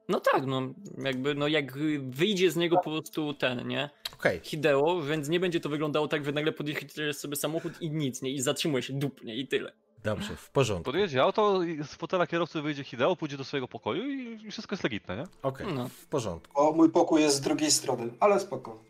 No 0.08 0.20
tak, 0.20 0.46
no 0.46 0.62
jakby, 1.04 1.34
no 1.34 1.48
jak 1.48 1.78
wyjdzie 2.10 2.50
z 2.50 2.56
niego 2.56 2.76
po 2.76 2.90
prostu 2.90 3.34
ten, 3.34 3.68
nie? 3.68 3.90
Okej, 4.14 4.40
Hideo, 4.42 5.02
więc 5.02 5.28
nie 5.28 5.40
będzie 5.40 5.60
to 5.60 5.68
wyglądało 5.68 6.08
tak, 6.08 6.24
że 6.24 6.32
nagle 6.32 6.52
podjedziesz 6.52 7.16
sobie 7.16 7.36
samochód 7.36 7.72
i 7.82 7.90
nic, 7.90 8.22
nie? 8.22 8.30
I 8.30 8.40
zatrzymuje 8.40 8.82
się 8.82 8.92
dupnie 8.92 9.36
i 9.36 9.48
tyle. 9.48 9.72
dobrze, 10.04 10.36
w 10.36 10.50
porządku. 10.50 10.84
Podjedzie 10.84 11.22
auto, 11.22 11.62
i 11.62 11.84
z 11.84 11.94
fotela 11.94 12.26
kierowcy 12.26 12.62
wyjdzie 12.62 12.84
Hideo, 12.84 13.16
pójdzie 13.16 13.36
do 13.36 13.44
swojego 13.44 13.68
pokoju 13.68 14.10
i 14.10 14.50
wszystko 14.50 14.74
jest 14.74 14.84
legitne, 14.84 15.16
nie? 15.16 15.24
Okej, 15.42 15.66
No. 15.74 15.88
w 15.88 16.06
porządku. 16.06 16.60
O, 16.60 16.72
mój 16.72 16.90
pokój 16.90 17.22
jest 17.22 17.36
z 17.36 17.40
drugiej 17.40 17.70
strony, 17.70 18.10
ale 18.20 18.40
spoko. 18.40 18.82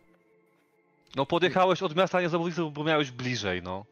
No 1.15 1.25
podjechałeś 1.25 1.83
od 1.83 1.95
miasta, 1.95 2.17
a 2.17 2.21
nie 2.21 2.29
z 2.29 2.33
obwodnicy, 2.33 2.61
bo 2.73 2.83
miałeś 2.83 3.11
bliżej, 3.11 3.61
no. 3.63 3.85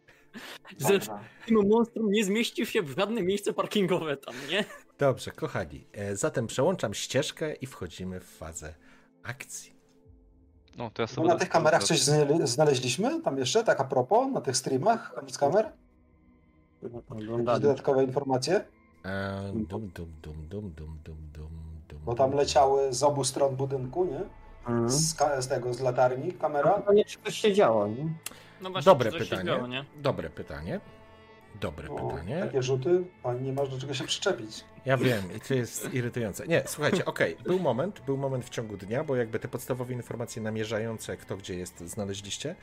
Że 0.79 0.99
tym 1.45 1.67
monstrum 1.69 2.11
nie 2.11 2.23
zmieścił 2.25 2.65
się 2.65 2.81
w 2.81 2.95
żadne 2.99 3.23
miejsce 3.23 3.53
parkingowe 3.53 4.17
tam, 4.17 4.35
nie? 4.49 4.65
Dobrze, 4.97 5.31
kochani. 5.31 5.87
e, 5.93 6.15
Zatem 6.15 6.47
przełączam 6.47 6.93
ścieżkę 6.93 7.53
i 7.53 7.65
wchodzimy 7.65 8.19
w 8.19 8.25
fazę 8.37 8.73
akcji. 9.23 9.73
No, 10.77 10.91
to 10.93 11.01
ja 11.01 11.07
sobie 11.07 11.27
na 11.27 11.33
będę- 11.33 11.39
tych 11.45 11.49
kamerach 11.53 11.83
coś 11.83 11.99
znale- 12.01 12.47
znaleźliśmy? 12.47 13.21
Tam 13.21 13.37
jeszcze, 13.37 13.63
tak 13.63 13.79
a 13.81 13.83
propos, 13.83 14.27
na 14.33 14.41
tych 14.41 14.57
streamach, 14.57 15.13
koniec 15.13 15.37
kamer? 15.37 15.71
Jakieś 16.83 17.27
dodatkowe 17.61 18.03
informacje? 18.03 18.65
E, 19.05 19.51
Dum, 19.53 19.65
dum, 19.65 19.91
dum, 20.21 20.47
dum, 20.49 20.69
dum, 20.75 20.97
dum, 21.03 21.19
dum, 21.33 21.57
dum. 21.87 21.99
Bo 22.05 22.15
tam 22.15 22.31
leciały 22.33 22.93
z 22.93 23.03
obu 23.03 23.23
stron 23.23 23.55
budynku, 23.55 24.05
nie? 24.05 24.21
Mhm. 24.67 24.89
Z, 24.89 25.13
ka- 25.15 25.41
z 25.41 25.47
tego, 25.47 25.73
z 25.73 25.79
latarni, 25.79 26.33
kamera. 26.33 26.71
To 26.81 26.93
nie 26.93 27.05
czy 27.05 27.17
coś 27.25 27.37
się 27.37 27.53
działo, 27.53 27.87
nie? 27.87 28.07
No 28.61 28.69
właśnie, 28.69 28.85
Dobre 28.91 29.11
pytanie. 29.11 29.43
działo, 29.45 29.67
nie? 29.67 29.85
Dobre 29.95 30.29
pytanie. 30.29 30.79
Dobre 31.61 31.89
O, 31.89 32.09
pytanie. 32.09 32.39
takie 32.41 32.63
rzuty, 32.63 33.03
pani 33.23 33.41
nie 33.41 33.53
masz 33.53 33.69
do 33.69 33.79
czego 33.79 33.93
się 33.93 34.03
przyczepić. 34.03 34.63
Ja 34.85 34.97
wiem, 34.97 35.23
i 35.37 35.39
to 35.39 35.53
jest 35.53 35.93
irytujące. 35.93 36.47
Nie, 36.47 36.63
słuchajcie, 36.65 37.05
okej, 37.05 37.37
był 37.45 37.59
moment, 37.59 38.01
był 38.05 38.17
moment 38.17 38.45
w 38.45 38.49
ciągu 38.49 38.77
dnia, 38.77 39.03
bo 39.03 39.15
jakby 39.15 39.39
te 39.39 39.47
podstawowe 39.47 39.93
informacje 39.93 40.41
namierzające, 40.41 41.17
kto 41.17 41.37
gdzie 41.37 41.55
jest, 41.55 41.79
znaleźliście. 41.79 42.49
E, 42.49 42.55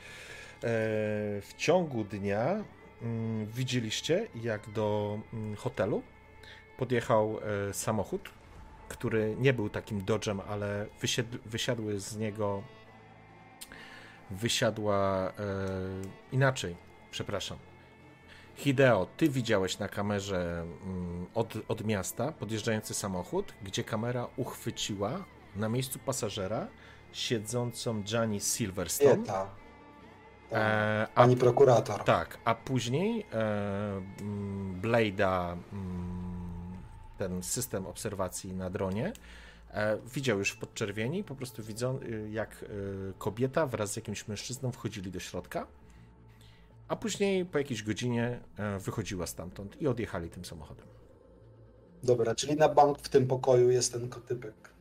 w 1.41 1.53
ciągu 1.57 2.03
dnia 2.03 2.63
mm, 3.01 3.45
widzieliście, 3.45 4.27
jak 4.35 4.69
do 4.69 5.19
mm, 5.33 5.55
hotelu 5.55 6.01
podjechał 6.77 7.39
e, 7.69 7.73
samochód, 7.73 8.29
który 8.87 9.35
nie 9.39 9.53
był 9.53 9.69
takim 9.69 10.01
Dodge'em, 10.01 10.39
ale 10.47 10.85
wysiadł, 11.01 11.37
wysiadły 11.45 11.99
z 11.99 12.17
niego 12.17 12.63
wysiadła 14.31 15.29
e, 15.29 15.31
inaczej, 16.31 16.75
przepraszam. 17.11 17.57
Hideo, 18.55 19.07
ty 19.17 19.29
widziałeś 19.29 19.79
na 19.79 19.87
kamerze 19.87 20.65
mm, 20.85 21.25
od, 21.33 21.53
od 21.67 21.85
miasta 21.85 22.31
podjeżdżający 22.31 22.93
samochód, 22.93 23.53
gdzie 23.63 23.83
kamera 23.83 24.27
uchwyciła 24.37 25.25
na 25.55 25.69
miejscu 25.69 25.99
pasażera 25.99 26.67
siedzącą 27.13 28.03
Gianni 28.03 28.39
Silverstone. 28.41 29.15
Dieta. 29.15 29.33
Tak. 29.33 29.65
E, 30.51 31.07
a, 31.15 31.21
Pani 31.21 31.37
prokurator. 31.37 32.03
tak, 32.03 32.37
a 32.45 32.55
później 32.55 33.25
e, 33.33 34.01
mm, 34.21 34.81
Blade'a, 34.81 35.57
mm, 35.73 36.24
ten 37.17 37.43
system 37.43 37.87
obserwacji 37.87 38.53
na 38.53 38.69
dronie, 38.69 39.13
e, 39.71 39.97
widział 39.97 40.39
już 40.39 40.51
w 40.51 40.57
podczerwieni, 40.57 41.23
po 41.23 41.35
prostu 41.35 41.63
widzą, 41.63 41.99
y, 41.99 42.29
jak 42.31 42.63
y, 42.63 43.13
kobieta 43.17 43.67
wraz 43.67 43.91
z 43.91 43.95
jakimś 43.95 44.27
mężczyzną 44.27 44.71
wchodzili 44.71 45.11
do 45.11 45.19
środka, 45.19 45.67
a 46.87 46.95
później 46.95 47.45
po 47.45 47.57
jakiejś 47.57 47.83
godzinie 47.83 48.39
e, 48.57 48.79
wychodziła 48.79 49.27
stamtąd 49.27 49.81
i 49.81 49.87
odjechali 49.87 50.29
tym 50.29 50.45
samochodem. 50.45 50.85
Dobra, 52.03 52.35
czyli 52.35 52.55
na 52.55 52.69
bank 52.69 52.99
w 52.99 53.09
tym 53.09 53.27
pokoju 53.27 53.69
jest 53.69 53.93
ten 53.93 54.09
kotypek. 54.09 54.73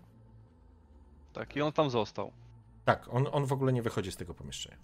Tak, 1.32 1.56
i 1.56 1.62
on 1.62 1.72
tam 1.72 1.90
został. 1.90 2.32
Tak, 2.84 3.08
on, 3.14 3.26
on 3.32 3.46
w 3.46 3.52
ogóle 3.52 3.72
nie 3.72 3.82
wychodzi 3.82 4.12
z 4.12 4.16
tego 4.16 4.34
pomieszczenia. 4.34 4.76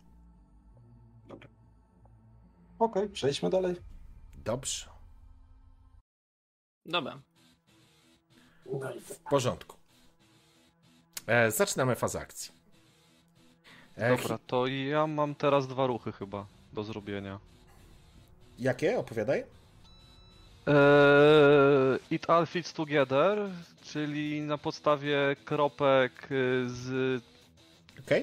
Okej, 2.79 3.09
przejdźmy 3.09 3.51
dalej. 3.51 3.77
Dobrze, 4.35 4.91
Dobra. 6.87 7.23
W 9.05 9.19
porządku. 9.31 9.77
E, 11.27 11.51
zaczynamy 11.51 11.95
fazę 11.95 12.21
akcji. 12.21 12.53
E, 13.97 14.17
Dobra, 14.17 14.39
to 14.47 14.67
ja 14.67 15.07
mam 15.07 15.35
teraz 15.35 15.67
dwa 15.67 15.87
ruchy 15.87 16.13
chyba 16.13 16.47
do 16.73 16.85
zrobienia. 16.85 17.39
Jakie? 18.59 18.99
Opowiadaj. 18.99 19.45
Eee, 20.67 21.99
it 22.11 22.31
all 22.31 22.47
fits 22.47 22.73
together, 22.73 23.39
czyli 23.83 24.41
na 24.41 24.59
podstawie 24.59 25.37
kropek 25.45 26.29
y, 26.31 26.65
z 26.69 27.23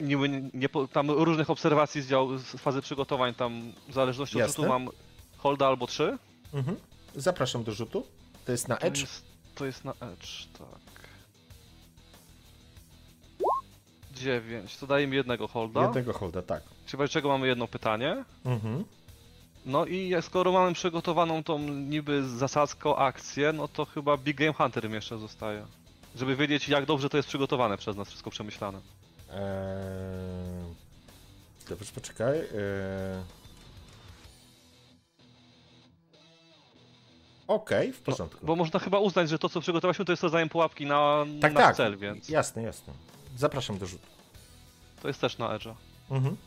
niby 0.02 0.30
nie, 0.30 0.42
nie, 0.54 0.70
tam 0.94 1.12
różnych 1.12 1.50
obserwacji 1.50 2.02
z, 2.02 2.08
dział, 2.08 2.38
z 2.38 2.46
fazy 2.46 2.82
przygotowań, 2.82 3.34
tam 3.34 3.74
w 3.90 3.94
zależności 3.94 4.36
od 4.36 4.40
Jasne. 4.40 4.56
rzutu 4.56 4.70
mam 4.70 4.90
holda 5.38 5.68
albo 5.68 5.88
trzy. 5.88 6.18
Mhm. 6.54 6.78
Zapraszam 7.16 7.64
do 7.64 7.72
rzutu. 7.72 8.04
To 8.46 8.52
jest 8.52 8.68
na 8.68 8.76
To 8.78 8.88
Edge. 8.88 9.02
jest, 9.02 9.24
to 9.58 9.66
jest 9.66 9.86
na 9.86 9.92
edge, 9.92 10.28
tak. 10.58 10.98
9, 14.14 14.78
to 14.78 14.88
daje 14.88 15.08
mi 15.08 15.16
jednego 15.16 15.48
holda. 15.48 15.82
Jednego 15.82 16.14
holda, 16.14 16.42
tak. 16.42 16.64
Chyba 16.92 17.08
czego 17.08 17.30
mamy 17.30 17.48
jedno 17.48 17.68
pytanie. 17.68 18.24
Mhm. 18.46 18.84
No 19.66 19.86
i 19.86 20.14
skoro 20.22 20.52
mamy 20.52 20.74
przygotowaną 20.74 21.44
tą 21.44 21.60
niby 21.70 22.28
zasadzką 22.30 22.96
akcję, 22.96 23.54
no 23.54 23.68
to 23.68 23.86
chyba 23.86 24.18
Big 24.18 24.38
Game 24.38 24.54
Hunter 24.54 24.90
mi 24.90 24.96
jeszcze 24.96 25.18
zostaje. 25.18 25.66
Żeby 26.16 26.36
wiedzieć 26.36 26.70
jak 26.70 26.86
dobrze 26.86 27.10
to 27.10 27.18
jest 27.18 27.30
przygotowane 27.30 27.78
przez 27.78 27.98
nas, 27.98 28.08
wszystko 28.08 28.30
przemyślane. 28.30 28.80
Eee... 29.32 29.38
Dobrze, 31.70 31.92
poczekaj. 31.96 32.40
Eee... 32.40 32.48
Okej, 37.48 37.94
w 37.94 38.02
porządku. 38.02 38.46
Bo 38.46 38.56
można 38.56 38.80
chyba 38.80 39.00
uznać, 39.00 39.30
że 39.30 39.40
to 39.40 39.50
co 39.50 39.62
przygotowaliśmy 39.62 40.06
to 40.06 40.12
jest 40.12 40.24
rozdajem 40.24 40.50
pułapki 40.50 40.86
na 40.86 41.26
tak, 41.42 41.54
nasz 41.54 41.64
tak. 41.64 41.76
cel, 41.76 41.98
więc 41.98 42.30
Jasne, 42.30 42.64
jasne. 42.64 42.94
Zapraszam 43.38 43.78
do 43.78 43.86
rzutu. 43.86 44.06
to 45.02 45.08
jest 45.08 45.22
też 45.22 45.38
na 45.38 45.46
Edge'a. 45.58 45.74
Mhm. 46.12 46.38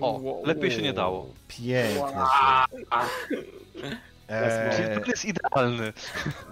O, 0.00 0.10
Wow. 0.12 0.42
lepiej 0.46 0.70
się 0.70 0.82
nie 0.82 0.92
dało. 0.92 1.26
Piękny 1.48 2.02
rzut. 2.02 2.86
Eee, 4.28 5.00
to 5.04 5.10
jest 5.10 5.24
idealny. 5.24 5.92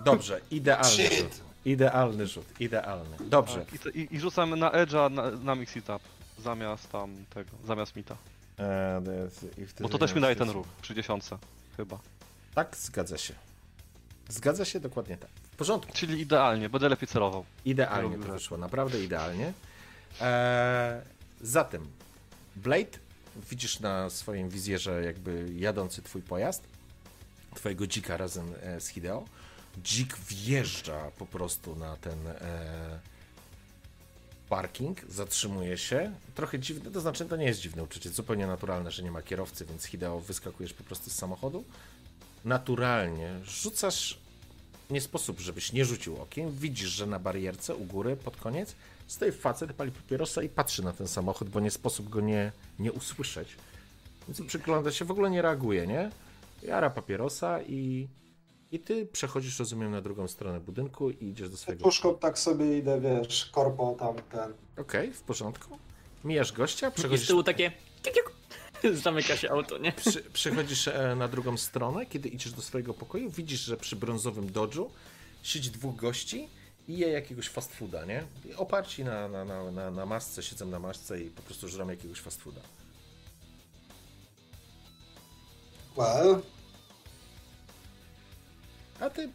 dobrze, 0.04 0.40
idealny 0.50 1.08
rzut. 1.10 1.40
Idealny 1.64 2.26
rzut, 2.26 2.60
idealny. 2.60 3.16
Dobrze. 3.20 3.58
Tak, 3.64 3.74
i, 3.74 3.78
to- 3.78 3.88
i, 3.88 4.08
I 4.10 4.20
rzucamy 4.20 4.56
na 4.56 4.70
Edge'a 4.70 5.10
na, 5.12 5.30
na 5.30 5.54
Mix 5.54 5.76
It 5.76 5.84
Up. 5.84 6.00
Zamiast 6.38 6.92
tam 6.92 7.24
tego, 7.34 7.50
zamiast 7.64 7.96
Mita. 7.96 8.16
I 9.58 9.66
wtedy 9.66 9.82
Bo 9.82 9.88
to 9.88 9.98
też 9.98 10.14
mi 10.14 10.20
daje 10.20 10.36
ten 10.36 10.50
ruch 10.50 10.66
przy 10.82 10.94
dziesiątce. 10.94 11.38
Chyba. 11.76 11.98
Tak, 12.54 12.76
zgadza 12.76 13.18
się. 13.18 13.34
Zgadza 14.28 14.64
się 14.64 14.80
dokładnie 14.80 15.16
tak. 15.16 15.30
W 15.52 15.56
porządku. 15.56 15.92
Czyli 15.92 16.20
idealnie, 16.20 16.68
będę 16.68 16.88
lepiej 16.88 17.08
celował. 17.08 17.44
Idealnie 17.64 18.18
to 18.18 18.32
wyszło, 18.32 18.58
naprawdę 18.58 19.04
idealnie. 19.04 19.52
Eee, 20.20 21.02
zatem, 21.40 21.86
Blade, 22.56 22.98
widzisz 23.50 23.80
na 23.80 24.10
swoim 24.10 24.48
wizjerze 24.48 25.02
jakby 25.04 25.48
jadący 25.56 26.02
twój 26.02 26.22
pojazd, 26.22 26.62
twojego 27.54 27.86
dzika 27.86 28.16
razem 28.16 28.54
e, 28.62 28.80
z 28.80 28.88
Hideo. 28.88 29.24
Dzik 29.82 30.16
wjeżdża 30.16 31.10
po 31.18 31.26
prostu 31.26 31.76
na 31.76 31.96
ten 31.96 32.26
e, 32.26 33.00
parking, 34.52 35.00
zatrzymuje 35.08 35.78
się. 35.78 36.12
Trochę 36.34 36.58
dziwne, 36.58 36.90
to 36.90 37.00
znaczy 37.00 37.24
to 37.24 37.36
nie 37.36 37.44
jest 37.44 37.60
dziwne 37.60 37.82
uczucie, 37.82 38.10
zupełnie 38.10 38.46
naturalne, 38.46 38.90
że 38.90 39.02
nie 39.02 39.10
ma 39.10 39.22
kierowcy, 39.22 39.64
więc 39.64 39.84
Hideo 39.84 40.20
wyskakujesz 40.20 40.72
po 40.72 40.84
prostu 40.84 41.10
z 41.10 41.14
samochodu. 41.14 41.64
Naturalnie 42.44 43.30
rzucasz 43.44 44.18
nie 44.90 45.00
sposób, 45.00 45.40
żebyś 45.40 45.72
nie 45.72 45.84
rzucił 45.84 46.16
okiem. 46.16 46.50
Widzisz, 46.50 46.88
że 46.88 47.06
na 47.06 47.18
barierce 47.18 47.74
u 47.74 47.84
góry 47.84 48.16
pod 48.16 48.36
koniec 48.36 48.74
stoi 49.06 49.32
facet, 49.32 49.72
pali 49.72 49.92
papierosa 49.92 50.42
i 50.42 50.48
patrzy 50.48 50.84
na 50.84 50.92
ten 50.92 51.08
samochód, 51.08 51.48
bo 51.48 51.60
nie 51.60 51.70
sposób 51.70 52.08
go 52.08 52.20
nie, 52.20 52.52
nie 52.78 52.92
usłyszeć. 52.92 53.56
Więc 54.28 54.42
przygląda 54.42 54.92
się, 54.92 55.04
w 55.04 55.10
ogóle 55.10 55.30
nie 55.30 55.42
reaguje, 55.42 55.86
nie? 55.86 56.10
Jara 56.62 56.90
papierosa 56.90 57.62
i, 57.62 58.08
i 58.72 58.80
ty 58.80 59.06
przechodzisz, 59.06 59.58
rozumiem, 59.58 59.90
na 59.90 60.00
drugą 60.00 60.28
stronę 60.28 60.60
budynku 60.60 61.10
i 61.10 61.26
idziesz 61.26 61.50
do 61.50 61.56
swojego... 61.56 61.84
Puszką 61.84 62.18
tak 62.18 62.38
sobie 62.38 62.78
idę, 62.78 63.00
wiesz, 63.00 63.46
korpo 63.46 63.96
tam 63.98 64.16
ten. 64.30 64.54
Okej, 64.76 65.12
w 65.12 65.22
porządku. 65.22 65.78
Mijasz 66.24 66.52
gościa, 66.52 66.88
I 66.88 66.90
z 66.90 66.94
przechodzisz... 66.94 67.26
tyłu 67.26 67.42
takie... 67.42 67.72
Zamyka 68.92 69.36
się 69.36 69.50
auto, 69.50 69.78
nie? 69.78 69.92
Przy, 69.92 70.22
przychodzisz 70.22 70.88
e, 70.88 71.14
na 71.16 71.28
drugą 71.28 71.56
stronę, 71.56 72.06
kiedy 72.06 72.28
idziesz 72.28 72.52
do 72.52 72.62
swojego 72.62 72.94
pokoju, 72.94 73.30
widzisz, 73.30 73.60
że 73.60 73.76
przy 73.76 73.96
brązowym 73.96 74.52
dodżu 74.52 74.90
siedzi 75.42 75.70
dwóch 75.70 75.96
gości 75.96 76.48
i 76.88 76.98
je 76.98 77.08
jakiegoś 77.08 77.48
fast 77.48 77.74
fooda, 77.74 78.04
nie? 78.04 78.24
I 78.44 78.54
oparci 78.54 79.04
na, 79.04 79.28
na, 79.28 79.44
na, 79.44 79.70
na, 79.70 79.90
na 79.90 80.06
masce, 80.06 80.42
siedzą 80.42 80.66
na 80.66 80.78
masce 80.78 81.20
i 81.20 81.30
po 81.30 81.42
prostu 81.42 81.68
żrą 81.68 81.88
jakiegoś 81.88 82.20
fast 82.20 82.42
fooda. 82.42 82.60
Well, 85.96 86.42
A 89.02 89.10
ty, 89.10 89.28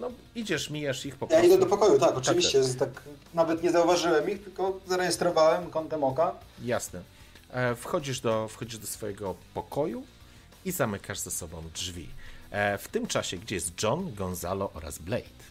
no, 0.00 0.10
idziesz, 0.34 0.70
mijasz 0.70 1.06
ich 1.06 1.16
po 1.16 1.26
ja 1.26 1.28
prostu. 1.30 1.46
idę 1.46 1.58
do 1.58 1.66
pokoju, 1.66 1.98
tak, 1.98 2.16
oczywiście. 2.16 2.60
Tak, 2.78 2.92
tak, 2.92 3.02
nawet 3.34 3.62
nie 3.62 3.70
zauważyłem 3.70 4.30
ich, 4.30 4.42
tylko 4.44 4.80
zarejestrowałem 4.86 5.70
kątem 5.70 6.04
oka. 6.04 6.34
Jasne. 6.64 7.02
E, 7.52 7.74
wchodzisz, 7.74 8.20
do, 8.20 8.48
wchodzisz 8.48 8.78
do 8.78 8.86
swojego 8.86 9.34
pokoju 9.54 10.02
i 10.64 10.72
zamykasz 10.72 11.18
za 11.18 11.30
sobą 11.30 11.62
drzwi. 11.74 12.08
E, 12.50 12.78
w 12.78 12.88
tym 12.88 13.06
czasie, 13.06 13.36
gdzie 13.36 13.54
jest 13.54 13.82
John, 13.82 14.14
Gonzalo 14.14 14.70
oraz 14.74 14.98
Blade. 14.98 15.42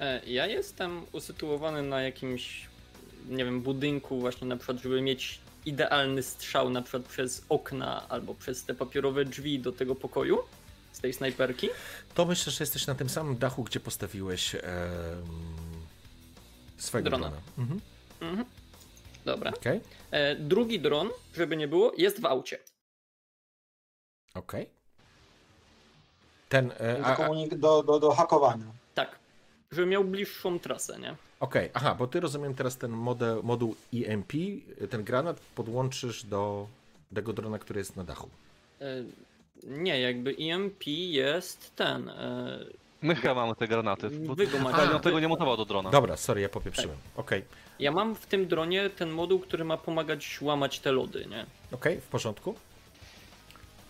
E, 0.00 0.20
Ja 0.26 0.46
jestem 0.46 1.02
usytuowany 1.12 1.82
na 1.82 2.02
jakimś, 2.02 2.66
nie 3.28 3.44
wiem, 3.44 3.60
budynku 3.60 4.20
właśnie 4.20 4.46
na 4.46 4.56
przykład, 4.56 4.78
żeby 4.78 5.00
mieć 5.02 5.40
idealny 5.66 6.22
strzał 6.22 6.70
na 6.70 6.82
przykład 6.82 7.02
przez 7.02 7.42
okna 7.48 8.08
albo 8.08 8.34
przez 8.34 8.64
te 8.64 8.74
papierowe 8.74 9.24
drzwi 9.24 9.58
do 9.58 9.72
tego 9.72 9.94
pokoju 9.94 10.38
z 11.00 11.02
tej 11.02 11.12
snajperki. 11.12 11.68
To 12.14 12.26
myślę, 12.26 12.52
że 12.52 12.62
jesteś 12.64 12.86
na 12.86 12.94
tym 12.94 13.08
samym 13.08 13.38
dachu, 13.38 13.64
gdzie 13.64 13.80
postawiłeś 13.80 14.54
em, 14.54 14.62
swojego 16.78 17.10
Drona. 17.10 17.28
drona. 17.30 17.42
Mhm. 17.58 17.80
Mhm. 18.20 18.44
Dobra. 19.24 19.50
Okej, 19.50 19.80
E, 20.10 20.36
Drugi 20.36 20.80
dron, 20.80 21.08
żeby 21.36 21.56
nie 21.56 21.68
było, 21.68 21.92
jest 21.96 22.20
w 22.20 22.26
aucie. 22.26 22.58
okej. 24.34 24.66
Ten, 26.48 26.72
e, 26.78 26.98
Do, 26.98 27.06
a, 27.06 27.16
a, 27.16 27.56
do, 27.56 27.82
do, 27.82 28.00
do 28.00 28.10
hakowania. 28.10 28.64
Tak. 28.94 29.18
Żeby 29.72 29.86
miał 29.86 30.04
bliższą 30.04 30.58
trasę, 30.58 30.98
nie? 30.98 31.16
okej, 31.40 31.70
aha, 31.74 31.94
bo 31.94 32.06
ty 32.06 32.20
rozumiem 32.20 32.54
teraz 32.54 32.76
ten 32.76 32.90
model, 32.90 33.40
moduł 33.42 33.76
EMP, 33.94 34.32
ten 34.90 35.04
granat 35.04 35.40
podłączysz 35.54 36.24
do 36.24 36.68
tego 37.14 37.32
drona, 37.32 37.58
który 37.58 37.80
jest 37.80 37.96
na 37.96 38.04
dachu. 38.04 38.28
Nie, 39.62 40.00
jakby 40.00 40.36
EMP 40.40 40.86
jest 40.86 41.76
ten. 41.76 42.08
e, 42.08 42.58
My 43.02 43.14
chyba 43.14 43.34
mamy 43.34 43.54
te 43.56 43.68
granaty. 43.68 44.10
Bo 44.10 44.34
Wy 44.34 44.46
go 44.46 44.58
macie. 44.58 44.76
Daniel 44.76 44.96
A, 44.96 45.00
tego 45.00 45.20
nie 45.20 45.28
montował 45.28 45.56
do 45.56 45.64
drona. 45.64 45.90
Dobra, 45.90 46.16
sorry, 46.16 46.40
ja 46.40 46.48
popieprzyłem. 46.48 46.96
Okej, 47.16 47.44
Ja 47.78 47.92
mam 47.92 48.14
w 48.14 48.26
tym 48.26 48.46
dronie 48.48 48.90
ten 48.90 49.10
moduł, 49.10 49.38
który 49.40 49.64
ma 49.64 49.76
pomagać 49.76 50.38
łamać 50.42 50.80
te 50.80 50.92
lody, 50.92 51.26
nie? 51.30 51.46
okej, 51.72 52.00
w 52.00 52.06
porządku. 52.06 52.54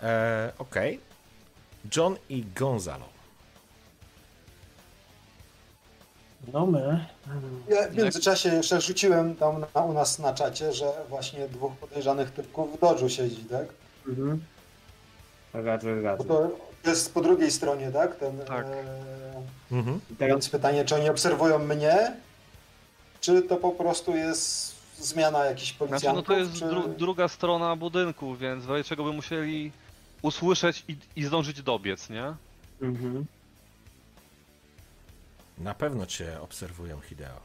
E, 0.03 0.53
okej. 0.59 1.01
John 1.97 2.17
i 2.29 2.45
Gonzalo. 2.57 3.05
No 6.53 6.67
my. 6.67 7.07
Ja 7.69 7.89
w 7.89 7.97
międzyczasie 7.97 8.49
jeszcze 8.49 8.81
rzuciłem 8.81 9.35
tam 9.37 9.65
na, 9.75 9.83
u 9.83 9.93
nas 9.93 10.19
na 10.19 10.35
czacie, 10.35 10.73
że 10.73 10.93
właśnie 11.09 11.49
dwóch 11.49 11.73
podejrzanych 11.77 12.31
typków 12.31 12.77
w 12.77 12.81
dodżu 12.81 13.09
siedzi, 13.09 13.45
tak? 13.45 13.67
Mhm. 14.09 14.41
Bo 15.53 15.59
Roger. 15.63 16.19
to 16.83 16.91
jest 16.91 17.15
po 17.15 17.21
drugiej 17.21 17.51
stronie, 17.51 17.91
tak? 17.93 18.17
Ten, 18.17 18.39
Tak. 18.39 18.67
E, 18.67 19.11
Mhm. 19.73 20.01
I 20.11 20.17
teraz 20.17 20.35
więc 20.35 20.49
pytanie, 20.49 20.85
czy 20.85 20.95
oni 20.95 21.09
obserwują 21.11 21.59
mnie, 21.59 22.17
czy 23.21 23.43
to 23.43 23.57
po 23.57 23.71
prostu 23.73 24.17
jest 24.17 24.75
zmiana 24.99 25.45
jakichś 25.45 25.69
Znaczy, 25.77 25.79
policjantów? 25.91 26.29
no 26.29 26.35
to 26.35 26.41
jest 26.41 26.53
czy... 26.53 26.69
dru 26.69 26.89
druga 26.89 27.29
strona 27.29 27.77
budynku, 27.77 28.37
więc 28.37 28.65
w 28.65 28.85
czego 28.85 29.05
by 29.05 29.13
musieli 29.13 29.73
usłyszeć 30.23 30.85
i, 30.89 30.97
i 31.17 31.25
zdążyć 31.25 31.63
dobiec, 31.63 32.11
nie? 32.11 32.35
Mhm. 32.83 33.27
Na 35.59 35.75
pewno 35.75 36.07
cię 36.07 36.41
obserwują, 36.41 37.01
Hideo. 37.01 37.41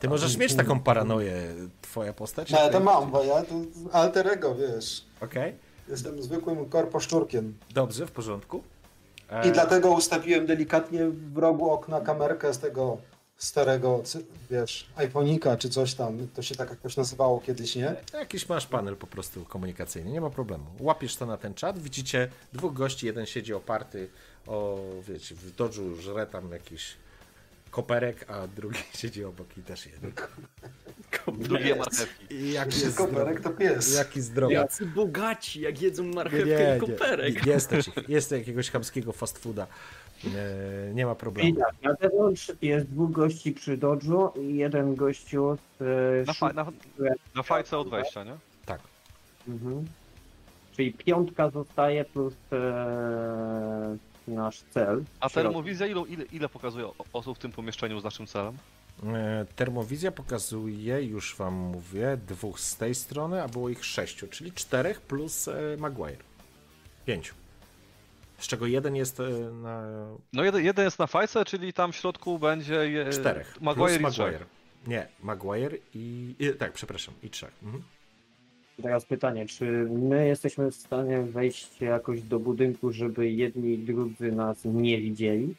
Ty 0.00 0.08
możesz 0.08 0.36
mieć 0.36 0.54
taką 0.54 0.80
paranoję, 0.80 1.54
twoja 1.82 2.12
postać? 2.12 2.50
No, 2.50 2.58
ja 2.58 2.70
to 2.70 2.80
mam, 2.80 3.10
bo 3.10 3.24
ja 3.24 3.42
to 3.42 3.54
alterego, 3.92 4.54
wiesz. 4.54 5.04
Okej, 5.20 5.54
Jestem 5.90 6.22
zwykłym 6.22 6.68
korposzczurkiem. 6.68 7.58
dobrze, 7.74 8.06
w 8.06 8.10
porządku. 8.12 8.62
E, 9.30 9.48
I 9.48 9.52
dlatego 9.52 9.90
ustawiłem 9.90 10.46
delikatnie 10.46 11.06
w 11.06 11.38
rogu 11.38 11.70
okna 11.70 12.00
kamerkę 12.00 12.54
z 12.54 12.58
tego 12.58 12.98
starego, 13.36 14.02
wiesz, 14.50 14.86
iPhone'ika 14.96 15.58
czy 15.58 15.70
coś 15.70 15.94
tam. 15.94 16.28
To 16.34 16.42
się 16.42 16.54
tak 16.54 16.70
jakoś 16.70 16.96
nazywało 16.96 17.40
kiedyś, 17.40 17.76
nie? 17.76 17.94
Jakiś 18.14 18.48
masz 18.48 18.66
panel 18.66 18.96
po 18.96 19.06
prostu 19.06 19.44
komunikacyjny, 19.44 20.10
nie 20.10 20.20
ma 20.20 20.30
problemu. 20.30 20.64
Łapiesz 20.80 21.16
to 21.16 21.26
na 21.26 21.36
ten 21.36 21.54
czat, 21.54 21.78
widzicie 21.78 22.28
dwóch 22.52 22.72
gości, 22.72 23.06
jeden 23.06 23.26
siedzi 23.26 23.54
oparty 23.54 24.08
o, 24.46 24.78
wiecie, 25.08 25.34
w 25.34 25.56
dodżu 25.56 25.96
żre 25.96 26.26
tam 26.26 26.52
jakiś 26.52 26.96
koperek, 27.70 28.30
a 28.30 28.46
drugi 28.46 28.78
siedzi 28.98 29.24
obok 29.24 29.58
i 29.58 29.62
też 29.62 29.86
jeden. 29.86 30.12
Drugie 31.38 31.76
marchewki. 31.76 32.50
Jeszcze 32.52 32.80
jest 32.80 32.96
koperek 32.96 33.40
to 33.40 33.50
pies. 33.50 33.94
Jaki 33.94 34.20
zdrowy. 34.20 34.54
Jacy 34.54 34.86
bogaci, 34.86 35.60
jak 35.60 35.82
jedzą 35.82 36.02
Nie, 36.04 36.14
marchewkę 36.14 36.46
nie, 36.46 36.76
i 36.76 36.80
koperek. 36.80 37.34
nie, 37.46 37.52
ich, 37.54 38.08
jest 38.08 38.30
jakiegoś 38.32 38.70
chamskiego 38.70 39.12
fast 39.12 39.38
fooda. 39.38 39.66
E, 40.24 40.94
nie 40.94 41.06
ma 41.06 41.14
problemu. 41.14 41.56
tak, 41.56 41.74
na 41.82 41.94
zewnątrz 41.94 42.52
jest 42.62 42.86
dwóch 42.86 43.10
gości 43.10 43.52
przy 43.52 43.76
dodżu 43.76 44.30
i 44.36 44.56
jeden 44.56 44.94
gościu 44.94 45.58
z 45.78 45.82
e, 45.82 46.24
Na, 46.26 46.32
fa 46.32 46.52
na, 46.52 46.66
na 47.34 47.42
fajce 47.42 47.78
od 47.78 47.90
wejścia, 47.90 48.24
nie? 48.24 48.36
Tak. 48.66 48.80
Mhm. 49.48 49.84
Czyli 50.76 50.92
piątka 50.92 51.50
zostaje 51.50 52.04
plus 52.04 52.34
e, 52.52 53.96
nasz 54.50 54.62
cel. 54.70 55.04
A 55.20 55.30
termowizja 55.30 55.86
ilu, 55.86 56.06
ile, 56.06 56.24
ile 56.24 56.48
pokazuje 56.48 56.88
osób 57.12 57.38
w 57.38 57.40
tym 57.40 57.52
pomieszczeniu 57.52 58.00
z 58.00 58.04
naszym 58.04 58.26
celem? 58.26 58.56
E, 59.06 59.46
Termowizja 59.56 60.12
pokazuje, 60.12 61.02
już 61.02 61.36
wam 61.36 61.54
mówię, 61.54 62.18
dwóch 62.26 62.60
z 62.60 62.76
tej 62.76 62.94
strony, 62.94 63.42
a 63.42 63.48
było 63.48 63.68
ich 63.68 63.84
sześciu, 63.84 64.28
czyli 64.28 64.52
czterech 64.52 65.00
plus 65.00 65.48
e, 65.48 65.76
Maguire. 65.78 66.22
Pięciu. 67.06 67.34
Z 68.38 68.46
czego 68.46 68.66
jeden 68.66 68.96
jest 68.96 69.20
e, 69.20 69.30
na 69.52 69.82
No 70.32 70.44
jeden, 70.44 70.64
jeden 70.64 70.84
jest 70.84 70.98
na 70.98 71.06
fajce, 71.06 71.44
czyli 71.44 71.72
tam 71.72 71.92
w 71.92 71.96
środku 71.96 72.38
będzie 72.38 72.74
je, 72.74 73.10
czterech. 73.10 73.60
Maguire 73.60 73.98
plus 73.98 74.10
i 74.10 74.14
Trzech. 74.14 74.32
Maguire. 74.32 74.46
Nie, 74.86 75.08
Maguire 75.22 75.76
i, 75.94 76.34
i. 76.38 76.54
Tak, 76.58 76.72
przepraszam, 76.72 77.14
i 77.22 77.30
trzech. 77.30 77.52
Mhm. 77.62 77.82
Teraz 78.82 79.04
pytanie, 79.04 79.46
czy 79.46 79.64
my 79.90 80.26
jesteśmy 80.26 80.70
w 80.70 80.74
stanie 80.74 81.22
wejść 81.22 81.80
jakoś 81.80 82.22
do 82.22 82.38
budynku, 82.40 82.92
żeby 82.92 83.30
jedni 83.30 83.72
i 83.74 83.78
drudzy 83.78 84.32
nas 84.32 84.58
nie 84.64 84.98
widzieli? 85.00 85.54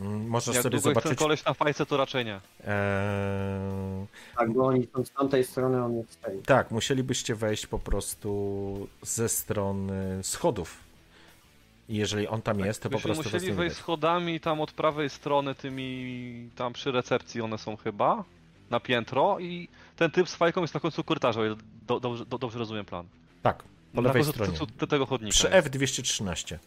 Mm, 0.00 0.26
Możesz 0.28 0.54
Jak 0.54 0.62
sobie 0.62 0.76
długo 0.76 0.88
jest 0.90 0.94
ten 0.94 1.02
zobaczyć. 1.02 1.18
koleś 1.18 1.44
na 1.44 1.54
fajce, 1.54 1.86
to 1.86 1.96
raczej 1.96 2.24
nie. 2.24 2.40
E, 2.64 4.06
Tak, 4.36 4.52
bo 4.52 4.66
oni 4.66 4.86
są 4.96 5.04
z 5.04 5.10
tamtej 5.10 5.44
strony, 5.44 5.84
on 5.84 5.96
jest 5.96 6.12
z 6.12 6.16
tej. 6.16 6.38
tak, 6.38 6.70
musielibyście 6.70 7.34
wejść 7.34 7.66
po 7.66 7.78
prostu 7.78 8.88
ze 9.02 9.28
strony 9.28 10.18
schodów. 10.22 10.76
I 11.88 11.94
jeżeli 11.96 12.28
on 12.28 12.42
tam 12.42 12.58
jest, 12.60 12.82
to 12.82 12.90
po 12.90 12.98
prostu 13.00 13.22
was 13.22 13.32
musieli 13.32 13.46
nie 13.50 13.54
wejść 13.56 13.74
widać. 13.74 13.82
schodami 13.82 14.40
tam 14.40 14.60
od 14.60 14.72
prawej 14.72 15.10
strony, 15.10 15.54
tymi 15.54 16.50
tam 16.56 16.72
przy 16.72 16.92
recepcji 16.92 17.40
one 17.40 17.58
są 17.58 17.76
chyba, 17.76 18.24
na 18.70 18.80
piętro 18.80 19.38
i 19.40 19.68
ten 19.96 20.10
typ 20.10 20.28
z 20.28 20.34
fajką 20.34 20.60
jest 20.60 20.74
na 20.74 20.80
końcu 20.80 21.04
korytarza, 21.04 21.40
o 21.40 21.44
ile 21.44 21.56
do, 21.86 22.00
dobrze, 22.00 22.26
do, 22.26 22.38
dobrze 22.38 22.58
rozumiem 22.58 22.84
plan. 22.84 23.06
Tak, 23.42 23.62
po 23.94 24.02
na 24.02 24.08
lewej 24.08 24.22
końcu 24.22 24.32
stronie. 24.32 24.86
tego 24.86 25.06
chodnika. 25.06 25.32
Przy 25.32 25.48
jest. 25.50 25.66
F213. 25.66 26.58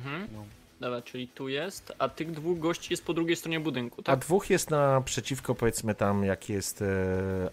Mhm. 0.00 0.28
No. 0.32 0.44
Dobra, 0.80 1.02
czyli 1.02 1.28
tu 1.28 1.48
jest, 1.48 1.92
a 1.98 2.08
tych 2.08 2.30
dwóch 2.32 2.58
gości 2.58 2.92
jest 2.92 3.04
po 3.04 3.14
drugiej 3.14 3.36
stronie 3.36 3.60
budynku, 3.60 4.00
A 4.00 4.04
tak? 4.04 4.18
dwóch 4.18 4.50
jest 4.50 4.70
naprzeciwko, 4.70 5.54
powiedzmy 5.54 5.94
tam, 5.94 6.24
jak 6.24 6.48
jest 6.48 6.82
e, 6.82 6.86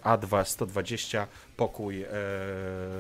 A2 0.04 0.46
120, 0.46 1.28
pokój 1.58 2.04
e, 2.04 2.08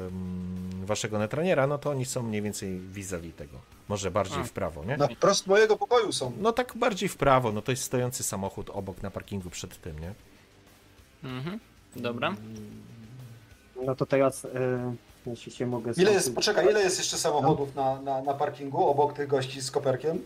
mm, 0.08 0.86
waszego 0.86 1.20
netraniera, 1.20 1.68
no 1.68 1.78
to 1.78 1.90
oni 1.90 2.06
są 2.06 2.24
mniej 2.24 2.41
więcej 2.41 2.80
vis-a-vis 2.80 3.36
tego. 3.36 3.58
Może 3.90 4.12
bardziej 4.12 4.40
A. 4.40 4.44
w 4.44 4.52
prawo, 4.52 4.84
nie? 4.86 4.98
Na 4.98 5.08
prost 5.08 5.48
mojego 5.48 5.78
pokoju 5.78 6.12
są. 6.12 6.32
No 6.40 6.52
tak 6.52 6.74
bardziej 6.78 7.10
w 7.10 7.18
prawo, 7.18 7.52
no 7.52 7.62
to 7.62 7.72
jest 7.72 7.84
stojący 7.84 8.24
samochód 8.24 8.70
obok 8.70 9.02
na 9.02 9.12
parkingu 9.12 9.49
przed 9.49 9.82
tym, 9.82 9.99
nie? 9.99 10.14
Mhm. 11.24 11.60
Dobra. 11.95 12.36
No 13.86 13.95
to 13.95 14.06
teraz, 14.06 14.45
e, 14.45 14.95
jeśli 15.30 15.52
się 15.52 15.68
mogę... 15.68 15.91
Ile 15.98 16.12
jest, 16.12 16.36
poczekaj, 16.36 16.70
ile 16.70 16.82
jest 16.82 16.98
jeszcze 16.98 17.18
samochodów 17.18 17.76
na, 17.76 18.02
na, 18.02 18.22
na 18.22 18.34
parkingu 18.34 18.86
obok 18.88 19.14
tych 19.14 19.28
gości 19.28 19.62
z 19.62 19.72
koperkiem? 19.72 20.24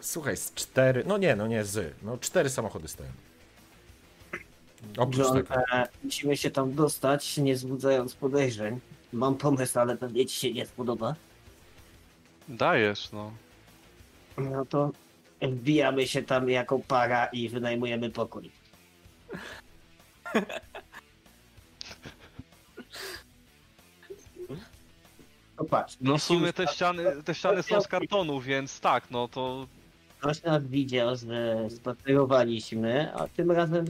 Słuchaj, 0.00 0.36
z 0.36 0.54
cztery, 0.54 1.04
no 1.06 1.18
nie, 1.18 1.36
no 1.36 1.46
nie 1.46 1.64
z, 1.64 1.94
no 2.02 2.18
cztery 2.18 2.50
samochody 2.50 2.88
stoją. 2.88 3.10
Oprócz 4.98 5.18
John, 5.18 5.36
tego. 5.36 5.54
e, 5.72 5.88
musimy 6.04 6.36
się 6.36 6.50
tam 6.50 6.74
dostać, 6.74 7.36
nie 7.38 7.54
wzbudzając 7.54 8.14
podejrzeń. 8.14 8.80
Mam 9.12 9.34
pomysł, 9.34 9.78
ale 9.78 9.96
pewnie 9.96 10.26
ci 10.26 10.36
się 10.40 10.52
nie 10.52 10.66
spodoba. 10.66 11.14
Dajesz, 12.48 13.12
no. 13.12 13.32
No 14.38 14.66
to 14.66 14.90
wbijamy 15.42 16.06
się 16.06 16.22
tam 16.22 16.50
jako 16.50 16.78
para 16.78 17.26
i 17.26 17.48
wynajmujemy 17.48 18.10
pokój. 18.10 18.50
to 25.58 25.64
patrz. 25.64 25.96
No 26.00 26.18
w 26.18 26.22
sumie 26.22 26.52
te 26.52 26.66
ściany, 26.66 27.22
te 27.24 27.34
ściany 27.34 27.62
są 27.62 27.80
z 27.80 27.88
kartonu, 27.88 28.40
więc 28.40 28.80
tak, 28.80 29.10
no 29.10 29.28
to 29.28 29.66
Ktoś 30.18 30.42
nas 30.42 30.62
widział, 30.66 31.16
że 31.16 31.56
spacerowaliśmy, 31.70 33.12
a 33.14 33.28
tym 33.28 33.50
razem 33.50 33.84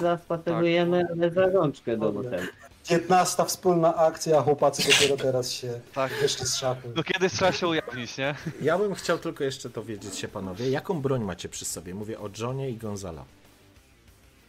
zaspacerujemy, 0.00 1.02
Tak. 1.02 1.10
ale 1.12 1.30
za 1.30 1.46
rączkę 1.46 1.96
do 1.96 2.12
hotelu. 2.12 2.48
15 2.88 3.44
wspólna 3.44 3.96
akcja, 3.96 4.42
chłopacy 4.42 4.82
dopiero 4.92 5.16
teraz 5.16 5.52
się 5.52 5.80
tak. 5.94 6.12
wyszli 6.20 6.46
z 6.46 6.56
szafy. 6.56 6.92
No 6.96 7.02
kiedyś 7.02 7.32
trzeba 7.32 7.52
się 7.52 7.68
ujawnić, 7.68 8.18
nie? 8.18 8.34
Ja 8.62 8.78
bym 8.78 8.94
chciał 8.94 9.18
tylko 9.18 9.44
jeszcze 9.44 9.68
dowiedzieć 9.70 10.16
się, 10.18 10.28
panowie, 10.28 10.70
jaką 10.70 11.00
broń 11.02 11.24
macie 11.24 11.48
przy 11.48 11.64
sobie? 11.64 11.94
Mówię 11.94 12.18
o 12.20 12.28
Johnie 12.40 12.70
i 12.70 12.76
Gonzala. 12.76 13.24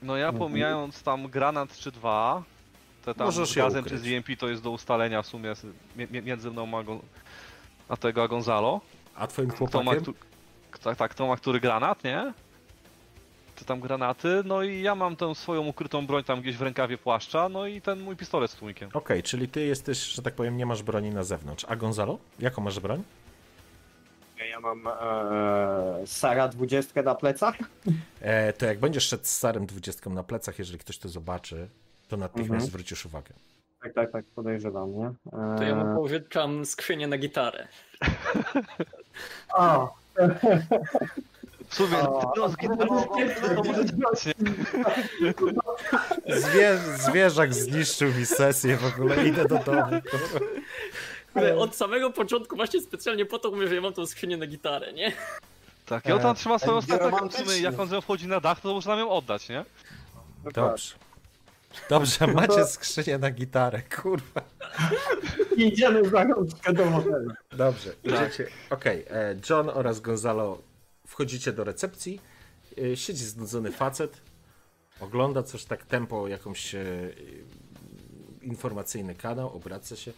No 0.02 0.18
ja 0.18 0.34
pomijając 0.34 1.04
tam 1.04 1.28
granat 1.28 1.78
czy 1.78 1.92
dwa, 1.92 2.44
te 3.06 3.14
tam 3.14 3.28
Możesz 3.28 3.50
z 3.50 3.56
gazem 3.56 3.86
czy 3.86 3.98
z 3.98 4.08
EMP 4.08 4.28
to 4.40 4.50
jest 4.50 4.64
do 4.64 4.72
ustalenia 4.72 5.22
w 5.22 5.28
sumie 5.28 5.54
między 6.10 6.52
mną 6.52 6.68
a, 6.78 6.84
a 7.94 7.98
tego 7.98 8.24
a 8.24 8.28
Gonzalo. 8.28 8.82
A 9.16 9.28
twoim 9.28 9.50
Kto 9.50 9.84
ma, 9.84 9.92
chłopakiem? 9.92 10.14
tak, 10.84 10.98
tak, 10.98 11.12
kto 11.12 11.28
ma 11.28 11.38
który 11.38 11.60
granat, 11.60 12.04
nie? 12.04 12.34
Czy 13.56 13.66
tam 13.66 13.80
granaty, 13.80 14.42
no 14.46 14.64
i 14.64 14.82
ja 14.82 14.96
mam 14.96 15.16
tę 15.16 15.36
swoją 15.36 15.62
ukrytą 15.68 16.08
broń 16.08 16.24
tam 16.24 16.42
gdzieś 16.42 16.58
w 16.58 16.62
rękawie 16.62 16.98
płaszcza, 16.98 17.50
no 17.50 17.68
i 17.68 17.82
ten 17.82 18.00
mój 18.00 18.16
pistolet 18.16 18.52
z 18.52 18.56
tłumkiem. 18.56 18.90
Okej, 18.94 19.24
czyli 19.24 19.48
ty 19.48 19.66
jesteś, 19.66 19.98
że 19.98 20.22
tak 20.22 20.34
powiem, 20.34 20.58
nie 20.58 20.66
masz 20.66 20.84
broni 20.84 21.10
na 21.10 21.24
zewnątrz. 21.24 21.66
A 21.70 21.76
Gonzalo? 21.76 22.18
Jaką 22.40 22.62
masz 22.62 22.80
broń? 22.80 23.04
Ja 24.50 24.60
mam 24.60 24.88
e, 24.88 26.08
Sara 26.08 26.48
20 26.48 27.02
na 27.02 27.16
plecach. 27.16 27.58
E, 28.22 28.54
to 28.54 28.66
jak 28.66 28.80
będziesz 28.80 29.08
szedł 29.08 29.24
z 29.26 29.30
starym 29.32 29.66
dwudziestką 29.66 30.10
na 30.10 30.24
plecach, 30.24 30.60
jeżeli 30.60 30.80
ktoś 30.80 30.98
to 30.98 31.10
zobaczy, 31.10 31.70
to 32.08 32.18
natychmiast 32.18 32.52
Mhm. 32.52 32.70
zwrócisz 32.70 33.06
uwagę. 33.06 33.34
Tak, 33.84 33.94
tak, 33.94 34.12
tak, 34.12 34.26
podejrzewam, 34.36 34.96
nie? 34.98 35.06
E, 35.06 35.56
To 35.58 35.64
ja 35.64 35.76
mu 35.76 35.96
pożyczam 36.02 36.66
skrzynię 36.66 37.08
na 37.08 37.18
gitarę. 37.18 37.68
O, 39.54 39.94
W 41.70 41.76
sumie, 41.76 41.98
no 42.38 42.50
z 42.50 42.58
gitarą, 42.58 43.04
to 43.56 43.64
może? 43.64 44.32
Zwie, 46.28 46.78
zwierzak 46.98 47.54
zniszczył 47.54 48.14
mi 48.14 48.26
sesję, 48.26 48.78
w 48.78 48.86
ogóle 48.86 49.28
idę 49.28 49.46
do 49.46 49.58
domu. 49.60 50.02
Od 51.58 51.76
samego 51.76 52.10
początku 52.12 52.56
właśnie 52.56 52.82
specjalnie 52.82 53.26
po 53.26 53.40
to 53.40 53.52
mówię, 53.52 53.68
że 53.68 53.76
ja 53.76 53.82
mam 53.82 53.94
tą 53.94 54.06
skrzynię 54.06 54.38
na 54.38 54.48
gitarę, 54.48 54.94
nie? 54.94 55.12
Tak, 55.86 56.06
i 56.06 56.12
on 56.12 56.20
tam 56.20 56.36
trzyma 56.36 56.60
swoją 56.60 56.74
będzie 56.82 56.96
statkę, 56.96 57.60
jak 57.62 57.80
on 57.80 57.88
z 57.88 57.92
nią 57.92 58.02
wchodzi 58.02 58.28
na 58.28 58.40
dach, 58.40 58.60
to 58.62 58.74
może 58.74 58.90
nam 58.90 59.00
ją 59.00 59.10
oddać, 59.10 59.50
nie? 59.50 59.66
Dobrze. 60.54 60.96
Dobrze, 61.90 62.28
macie 62.28 62.66
skrzynię 62.66 63.18
na 63.18 63.32
gitarę, 63.32 63.82
kurwa. 63.82 64.42
idziemy 65.58 66.10
za 66.10 66.24
rączkę 66.24 66.74
do 66.74 66.92
hotelu. 66.92 67.32
Dobrze, 67.52 67.94
idziecie. 68.04 68.48
Okej, 68.70 69.06
e, 69.10 69.36
John 69.50 69.70
oraz 69.70 70.00
Gonzalo 70.00 70.62
wchodzicie 71.08 71.54
do 71.54 71.64
recepcji. 71.64 72.22
E, 72.94 72.98
Siedzi 72.98 73.26
znudzony 73.26 73.72
facet. 73.72 74.22
Ogląda 75.00 75.44
coś 75.44 75.66
tak 75.66 75.86
tempo, 75.86 76.28
jakąś 76.28 76.76
e, 76.76 76.86
informacyjny 78.42 79.16
kanał, 79.16 79.56
obraca 79.56 79.96
się. 79.96 80.12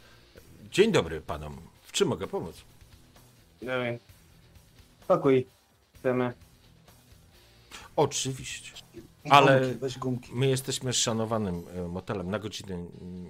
Dzień 0.71 0.91
dobry 0.91 1.21
panom. 1.21 1.57
W 1.83 1.91
czym 1.91 2.07
mogę 2.07 2.27
pomóc? 2.27 2.55
E, 3.67 3.97
Pokój. 5.07 5.47
Chcemy. 5.95 6.33
Oczywiście. 7.95 8.71
Ale- 9.29 9.59
Gumki, 9.61 9.79
weź 9.79 9.97
gumki. 9.97 10.31
My 10.33 10.47
jesteśmy 10.47 10.93
szanowanym 10.93 11.63
e, 11.75 11.81
motelem 11.87 12.29
na 12.31 12.39
godzinę, 12.39 12.75
mm, 12.75 13.27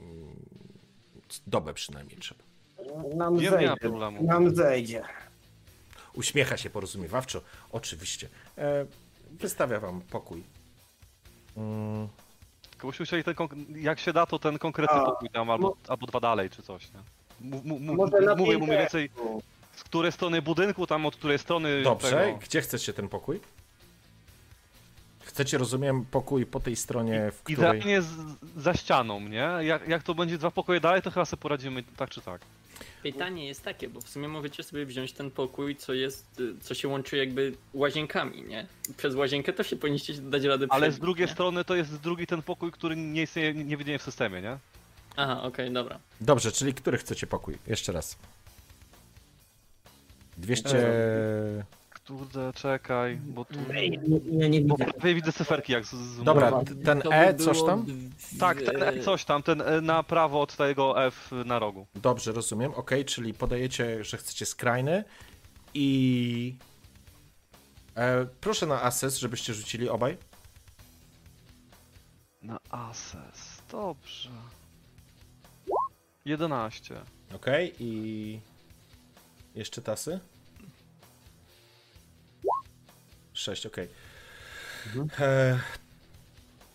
dobę 1.47 1.73
przynajmniej 1.73 2.17
trzeba. 2.17 2.43
Nam 3.15 3.37
Nie, 3.37 3.51
ma 3.51 3.57
zejdzie. 3.57 3.75
problemu. 3.77 4.23
Nam 4.23 4.55
zejdzie. 4.55 5.03
Uśmiecha 6.13 6.57
się 6.57 6.69
porozumiewawczo. 6.69 7.41
Oczywiście. 7.71 8.29
E, 8.57 8.85
wystawia 9.31 9.79
wam 9.79 10.01
pokój. 10.01 10.43
Mm, 11.57 12.07
Tylko 12.69 12.87
byśmy 12.87 13.05
chcieli 13.05 13.23
ten, 13.23 13.33
konk- 13.33 13.75
jak 13.77 13.99
się 13.99 14.13
da, 14.13 14.25
to 14.25 14.39
ten 14.39 14.59
konkretny 14.59 14.97
A, 14.97 15.05
pokój 15.05 15.29
tam, 15.29 15.49
albo, 15.49 15.77
albo 15.87 16.05
dwa 16.07 16.19
dalej, 16.19 16.49
czy 16.49 16.63
coś, 16.63 16.87
nie? 16.93 16.99
Na 18.21 18.35
mówię 18.35 18.57
mu 18.57 18.65
mniej 18.65 18.77
więcej, 18.79 19.09
z 19.75 19.83
której 19.83 20.11
strony 20.11 20.41
budynku, 20.41 20.87
tam 20.87 21.05
od 21.05 21.15
której 21.15 21.39
strony 21.39 21.83
Dobrze, 21.83 22.09
tego... 22.09 22.37
gdzie 22.37 22.61
chcecie 22.61 22.93
ten 22.93 23.09
pokój? 23.09 23.39
Chcecie, 25.27 25.57
rozumiem, 25.57 26.05
pokój 26.11 26.45
po 26.45 26.59
tej 26.59 26.75
stronie, 26.75 27.31
w 27.31 27.43
której... 27.43 27.59
Idealnie 27.59 28.01
z, 28.01 28.15
za 28.57 28.73
ścianą, 28.73 29.19
nie? 29.19 29.49
Jak, 29.61 29.87
jak 29.87 30.03
to 30.03 30.15
będzie 30.15 30.37
dwa 30.37 30.51
pokoje 30.51 30.79
dalej, 30.79 31.01
to 31.01 31.11
chyba 31.11 31.25
sobie 31.25 31.41
poradzimy 31.41 31.83
tak 31.97 32.09
czy 32.09 32.21
tak. 32.21 32.41
Pytanie 33.03 33.47
jest 33.47 33.63
takie, 33.63 33.89
bo 33.89 34.01
w 34.01 34.09
sumie 34.09 34.27
możecie 34.27 34.63
sobie 34.63 34.85
wziąć 34.85 35.13
ten 35.13 35.31
pokój, 35.31 35.75
co 35.75 35.93
jest, 35.93 36.41
co 36.61 36.73
się 36.73 36.87
łączy 36.87 37.17
jakby 37.17 37.53
łazienkami, 37.73 38.43
nie? 38.43 38.67
Przez 38.97 39.15
łazienkę 39.15 39.53
to 39.53 39.63
się 39.63 39.75
powinniście 39.75 40.13
dać 40.13 40.43
radę 40.43 40.65
Ale 40.69 40.91
z 40.91 40.99
drugiej 40.99 41.27
nie? 41.27 41.33
strony 41.33 41.65
to 41.65 41.75
jest 41.75 41.95
drugi 41.95 42.27
ten 42.27 42.41
pokój, 42.41 42.71
który 42.71 42.95
nie 42.95 43.21
istnieje, 43.23 43.53
nie 43.53 43.77
widnieje 43.77 43.99
w 43.99 44.03
systemie, 44.03 44.41
nie? 44.41 44.57
Aha, 45.15 45.43
okej, 45.43 45.71
dobra. 45.71 45.99
Dobrze, 46.21 46.51
czyli 46.51 46.73
który 46.73 46.97
chcecie 46.97 47.27
pokój? 47.27 47.57
Jeszcze 47.67 47.91
raz. 47.91 48.17
200... 50.37 51.65
Kurde, 52.07 52.53
czekaj, 52.55 53.19
bo 53.23 53.45
tu... 53.45 53.59
Ej, 53.73 53.91
nie, 54.07 54.39
ja 54.41 54.47
nie 54.47 54.61
Bo 54.61 54.75
widzę. 54.77 54.91
prawie 54.93 55.15
widzę 55.15 55.33
cyferki 55.33 55.73
jak 55.73 55.85
z... 55.85 55.89
z 55.95 56.23
Dobra, 56.23 56.51
ten 56.85 57.01
To 57.01 57.09
by 57.09 57.15
E, 57.15 57.35
coś 57.35 57.57
było 57.57 57.67
tam? 57.69 57.83
dwie- 57.85 58.39
Tak, 58.39 58.61
ten 58.61 58.83
E 58.83 58.99
coś 58.99 59.25
tam, 59.25 59.43
ten 59.43 59.61
E 59.61 59.81
na 59.81 60.03
prawo 60.03 60.41
od 60.41 60.55
tego 60.55 61.05
F 61.05 61.31
na 61.45 61.59
rogu. 61.59 61.87
Dobrze, 61.95 62.31
rozumiem. 62.31 62.73
Ok, 62.73 62.91
czyli 63.05 63.33
podajecie, 63.33 64.03
że 64.03 64.17
chcecie 64.17 64.45
skrajny 64.45 65.03
i... 65.73 66.55
E, 67.95 68.25
proszę 68.41 68.65
na 68.65 68.81
access, 68.81 69.17
żebyście 69.17 69.53
rzucili 69.53 69.89
obaj. 69.89 70.17
Na 72.41 72.59
Ases, 72.69 73.61
dobrze. 73.71 74.29
11. 76.25 76.95
Ok, 77.35 77.45
i... 77.79 78.39
Jeszcze 79.55 79.81
tasy? 79.81 80.19
6, 83.37 83.65
ok. 83.65 83.77
E, 85.19 85.59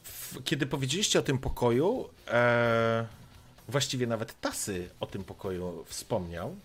w- 0.05 0.45
kiedy 0.45 0.67
powiedzieliście 0.67 1.19
o 1.19 1.23
tym 1.23 1.39
pokoju, 1.39 2.09
e, 2.29 3.07
właściwie 3.69 4.07
nawet 4.07 4.41
tasy 4.41 4.89
o 5.01 5.07
tym 5.07 5.25
pokoju 5.25 5.85
wspomniał, 5.89 6.57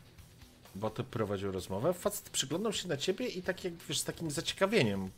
bo 0.75 0.89
to 0.89 1.03
prowadził 1.03 1.51
rozmowę. 1.51 1.93
Facet 1.93 2.29
przyglądał 2.29 2.73
się 2.73 2.87
na 2.87 2.97
ciebie 2.97 3.27
i 3.27 3.41
tak 3.43 3.63
jak 3.63 3.73
wiesz, 3.89 3.99
z 3.99 4.03
takim 4.03 4.31
zaciekawieniem 4.31 5.09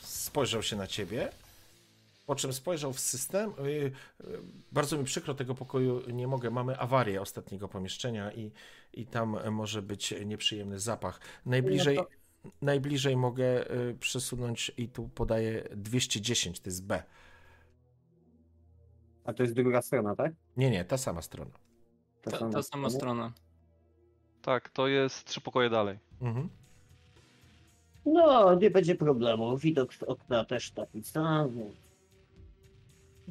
spojrzał 0.00 0.62
się 0.62 0.76
na 0.76 0.86
ciebie. 0.86 1.32
Po 2.26 2.34
czym 2.36 2.52
spojrzał 2.52 2.92
w 2.92 3.00
system. 3.00 3.50
y, 3.58 3.62
y, 3.70 3.92
Bardzo 4.72 4.98
mi 4.98 5.04
przykro, 5.04 5.34
tego 5.34 5.54
pokoju 5.54 6.10
nie 6.10 6.26
mogę. 6.26 6.50
Mamy 6.50 6.78
awarię 6.78 7.20
ostatniego 7.20 7.68
pomieszczenia 7.68 8.32
i, 8.32 8.50
i 8.94 9.06
tam 9.06 9.50
może 9.52 9.82
być 9.82 10.14
nieprzyjemny 10.24 10.80
zapach. 10.80 11.20
Najbliżej, 11.46 11.96
No 11.96 12.06
najbliżej 12.62 13.16
mogę 13.16 13.70
y, 13.70 13.94
przesunąć 14.00 14.72
i 14.76 14.88
tu 14.88 15.08
podaję 15.08 15.68
210, 15.76 16.60
to 16.60 16.70
jest 16.70 16.86
B. 16.86 17.02
A 19.24 19.32
to 19.32 19.42
jest 19.42 19.54
druga 19.54 19.82
strona, 19.82 20.16
tak? 20.16 20.32
Nie, 20.56 20.70
nie, 20.70 20.84
ta 20.84 20.98
sama 20.98 21.22
strona. 21.22 21.50
Ta 22.22 22.30
Ta, 22.30 22.38
sama 22.38 22.52
ta 22.52 22.62
sama 22.62 22.90
strona. 22.90 23.32
Tak, 24.42 24.68
to 24.68 24.88
jest 24.88 25.24
trzy 25.24 25.40
pokoje 25.40 25.70
dalej. 25.70 25.98
Mhm. 26.20 26.48
No, 28.06 28.54
nie 28.54 28.70
będzie 28.70 28.94
problemu. 28.94 29.56
Widok 29.58 29.94
z 29.94 30.02
okna 30.02 30.44
też 30.44 30.70
taki 30.70 31.02
sam. 31.02 31.50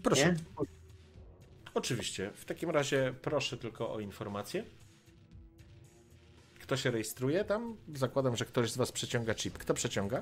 Proszę. 0.03 0.25
Nie? 0.25 0.35
Oczywiście. 1.73 2.31
W 2.35 2.45
takim 2.45 2.69
razie 2.69 3.13
proszę 3.21 3.57
tylko 3.57 3.93
o 3.93 3.99
informację. 3.99 4.63
Kto 6.63 6.77
się 6.77 6.91
rejestruje 6.91 7.45
tam? 7.45 7.75
Zakładam, 7.95 8.37
że 8.37 8.45
ktoś 8.45 8.71
z 8.71 8.77
Was 8.77 8.91
przeciąga 8.91 9.35
chip. 9.35 9.57
Kto 9.57 9.73
przeciąga? 9.73 10.21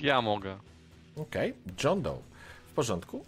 Ja 0.00 0.22
mogę. 0.22 0.58
Okej. 1.16 1.54
John 1.84 2.02
Doe. 2.02 2.18
W 2.70 2.72
porządku. 2.72 3.24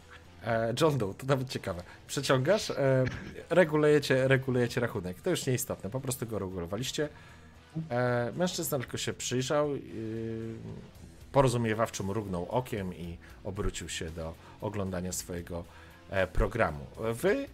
E, 0.47 0.74
John 0.81 0.98
Doe, 0.98 1.15
to 1.15 1.27
nawet 1.27 1.48
ciekawe. 1.48 1.82
Przeciągasz, 2.06 2.70
e, 2.70 3.05
regulujecie, 3.51 4.28
regulujecie 4.28 4.81
rachunek. 4.81 5.20
To 5.20 5.31
już 5.31 5.47
nieistotne, 5.47 5.90
po 5.90 6.01
prostu 6.01 6.27
go 6.27 6.39
regulowaliście. 6.39 7.09
E, 7.90 8.32
mężczyzna 8.36 8.78
tylko 8.78 8.98
się 8.98 9.12
przyjrzał, 9.12 9.77
yy, 9.77 9.81
porozumiewawczo 11.32 12.05
mrugnął 12.05 12.47
okiem 12.51 12.94
i 12.94 13.16
obrócił 13.44 13.89
się 13.89 14.10
do 14.10 14.35
oglądania 14.60 15.12
swojego 15.12 15.65
programu. 16.32 16.86
Wy 17.15 17.48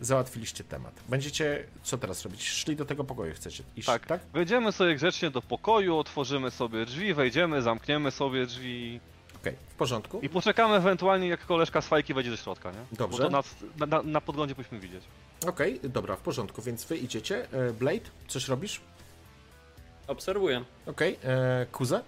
załatwiliście 0.00 0.64
temat. 0.64 0.94
Będziecie, 1.08 1.64
co 1.82 1.98
teraz 1.98 2.22
robić? 2.22 2.48
Szli 2.48 2.76
do 2.76 2.84
tego 2.84 3.04
pokoju, 3.04 3.34
chcecie 3.34 3.62
iść, 3.76 3.86
Tak. 3.86 4.06
tak? 4.06 4.20
Wejdziemy 4.32 4.72
sobie 4.72 4.94
grzecznie 4.94 5.30
do 5.30 5.42
pokoju, 5.42 5.96
otworzymy 5.96 6.50
sobie 6.50 6.86
drzwi, 6.86 7.14
wejdziemy, 7.14 7.62
zamkniemy 7.62 8.10
sobie 8.10 8.46
drzwi. 8.46 9.00
Okej, 9.36 9.54
w 9.68 9.74
porządku. 9.74 10.20
I 10.20 10.28
poczekamy 10.28 10.74
ewentualnie, 10.74 11.28
jak 11.28 11.46
koleżka 11.46 11.80
z 11.80 11.86
fajki 11.86 12.14
wejdzie 12.14 12.30
do 12.30 12.36
środka, 12.36 12.70
nie? 12.70 12.78
Dobrze. 12.92 13.22
Bo 13.22 13.30
to 13.42 13.42
na, 13.76 13.86
na, 13.86 14.02
na 14.02 14.20
podglądzie 14.20 14.54
powinniśmy 14.54 14.80
widzieć. 14.80 15.04
Okej, 15.46 15.80
dobra, 15.82 16.16
w 16.16 16.20
porządku, 16.20 16.62
więc 16.62 16.84
wy 16.84 16.96
idziecie. 16.96 17.46
E, 17.52 17.72
Blade, 17.72 18.10
coś 18.28 18.48
robisz? 18.48 18.80
Obserwuję. 20.06 20.64
Okej, 20.86 21.18
e, 21.24 21.66
Kuza? 21.72 22.02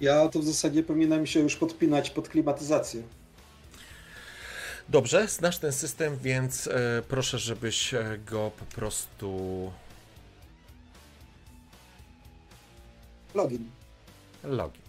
Ja 0.00 0.28
to 0.28 0.38
w 0.38 0.44
zasadzie 0.44 0.82
powinienem 0.82 1.26
się 1.26 1.40
już 1.40 1.56
podpinać 1.56 2.10
pod 2.10 2.28
klimatyzację. 2.28 3.02
Dobrze, 4.92 5.28
znasz 5.28 5.58
ten 5.58 5.72
system, 5.72 6.18
więc 6.18 6.66
e, 6.66 7.02
proszę, 7.08 7.38
żebyś 7.38 7.94
e, 7.94 8.18
go 8.26 8.50
po 8.58 8.64
prostu. 8.64 9.72
Login. 13.34 13.70
Login. 14.44 14.82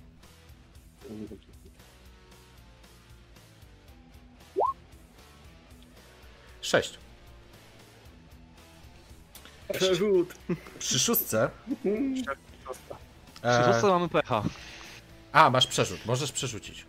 Sześć. 6.61 6.97
Przerzut. 9.73 10.33
Przy 10.79 10.99
szóstce. 10.99 11.49
Przy 13.41 13.49
E, 13.49 13.65
szóstce 13.65 13.87
mamy 13.87 14.09
pecha. 14.09 14.43
a, 15.31 15.49
masz 15.49 15.67
przerzut, 15.67 16.05
możesz 16.05 16.31
przerzucić. 16.31 16.85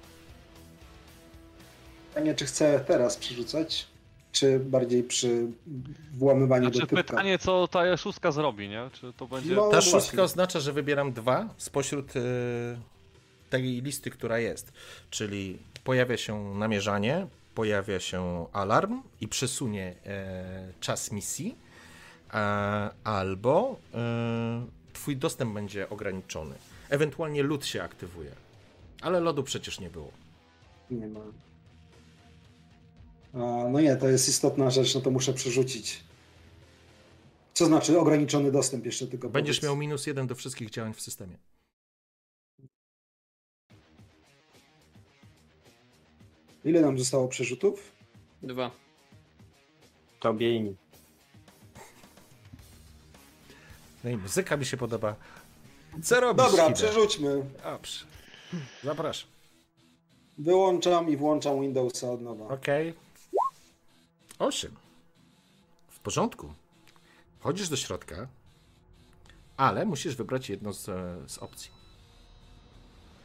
Pytanie, 2.14 2.34
czy 2.34 2.44
chcę 2.46 2.80
teraz 2.86 3.16
przerzucać, 3.16 3.86
czy 4.32 4.58
bardziej 4.60 5.02
przy 5.02 5.46
włamywaniu 6.12 6.64
Znaczy 6.64 6.78
do 6.80 6.86
typka. 6.86 7.02
pytanie, 7.02 7.38
co 7.38 7.68
ta 7.68 7.96
szóstka 7.96 8.32
zrobi, 8.32 8.68
nie? 8.68 8.90
Czy 8.92 9.12
to 9.12 9.26
będzie... 9.26 9.54
No, 9.54 9.62
Ta 9.62 9.70
właśnie. 9.70 9.92
szóstka 9.92 10.22
oznacza, 10.22 10.60
że 10.60 10.72
wybieram 10.72 11.12
dwa 11.12 11.48
spośród 11.56 12.16
e, 12.16 12.20
tej 13.50 13.62
listy, 13.82 14.10
która 14.10 14.38
jest. 14.38 14.72
Czyli 15.10 15.58
pojawia 15.84 16.16
się 16.16 16.54
namierzanie, 16.54 17.26
pojawia 17.54 18.00
się 18.00 18.46
alarm 18.52 19.02
i 19.20 19.28
przesunie 19.28 19.94
e, 20.06 20.72
czas 20.80 21.12
misji, 21.12 21.54
a, 22.30 22.90
albo 23.04 23.76
e, 23.94 24.66
twój 24.92 25.16
dostęp 25.16 25.54
będzie 25.54 25.88
ograniczony. 25.88 26.54
Ewentualnie 26.90 27.42
lód 27.42 27.66
się 27.66 27.82
aktywuje. 27.82 28.30
Ale 29.00 29.20
lodu 29.20 29.42
przecież 29.42 29.80
nie 29.80 29.90
było. 29.90 30.10
Nie 30.90 31.06
ma. 31.06 31.20
No 33.34 33.80
nie, 33.80 33.96
to 33.96 34.08
jest 34.08 34.28
istotna 34.28 34.70
rzecz, 34.70 34.94
no 34.94 35.00
to 35.00 35.10
muszę 35.10 35.32
przerzucić. 35.32 36.04
Co 37.54 37.66
znaczy 37.66 38.00
ograniczony 38.00 38.52
dostęp 38.52 38.86
jeszcze 38.86 39.06
tylko 39.06 39.28
Będziesz 39.28 39.56
powiedz. 39.56 39.64
miał 39.70 39.76
minus 39.76 40.06
jeden 40.06 40.26
do 40.26 40.34
wszystkich 40.34 40.70
działań 40.70 40.94
w 40.94 41.00
systemie. 41.00 41.38
Ile 46.64 46.80
nam 46.80 46.98
zostało 46.98 47.28
przerzutów? 47.28 47.92
Dwa. 48.42 48.70
Tobie 50.20 50.56
i 50.56 50.60
mi. 50.60 50.76
No 54.04 54.10
i 54.10 54.16
muzyka 54.16 54.56
mi 54.56 54.66
się 54.66 54.76
podoba. 54.76 55.16
Co 56.02 56.20
robisz? 56.20 56.44
Dobra, 56.46 56.62
Hide? 56.64 56.74
przerzućmy. 56.74 57.44
Dobrze. 57.64 58.04
Zapraszam. 58.84 59.30
Wyłączam 60.38 61.08
i 61.10 61.16
włączam 61.16 61.60
Windowsa 61.60 62.10
od 62.12 62.22
nowa. 62.22 62.48
Okej. 62.48 62.94
Osiem. 64.38 64.74
W 65.88 66.00
porządku. 66.00 66.54
Wchodzisz 67.38 67.68
do 67.68 67.76
środka, 67.76 68.28
ale 69.56 69.84
musisz 69.86 70.16
wybrać 70.16 70.50
jedną 70.50 70.72
z, 70.72 70.84
z 71.32 71.38
opcji. 71.38 71.70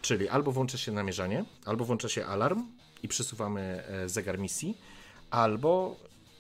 Czyli 0.02 0.30
albo 0.30 0.52
włącza 0.52 0.78
się 0.78 0.92
namierzanie, 0.92 1.46
albo 1.66 1.86
włącza 1.86 2.10
się 2.10 2.26
alarm 2.26 2.68
i 3.04 3.08
przesuwamy 3.08 3.84
e, 3.88 4.10
zegar 4.10 4.40
misji, 4.40 4.78
albo 5.30 5.96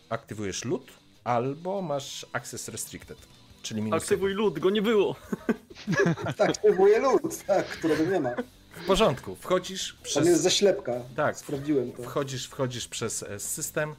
aktywujesz 0.09 0.65
lód, 0.65 0.91
albo 1.23 1.81
masz 1.81 2.25
access 2.33 2.67
restricted, 2.67 3.17
czyli 3.61 3.81
minus 3.81 4.03
Aktywuj 4.03 4.33
lód, 4.33 4.59
go 4.59 4.69
nie 4.69 4.81
było. 4.81 5.15
Tak, 6.37 6.49
aktywuję 6.49 6.99
lód, 6.99 7.43
tak, 7.47 7.65
którego 7.67 8.03
nie 8.11 8.19
ma. 8.19 8.29
jeden. 8.29 8.45
W 8.71 8.85
porządku. 8.85 9.35
Wchodzisz 9.35 9.93
Tam 9.93 10.03
przez... 10.03 10.27
jest 10.27 10.41
zaślepka. 10.41 10.93
Tak. 11.15 11.37
Sprawdziłem 11.37 11.91
to. 11.91 12.03
Wchodzisz, 12.03 12.47
wchodzisz 12.47 12.87
przez 12.87 13.23
e, 13.23 13.39
system, 13.39 13.95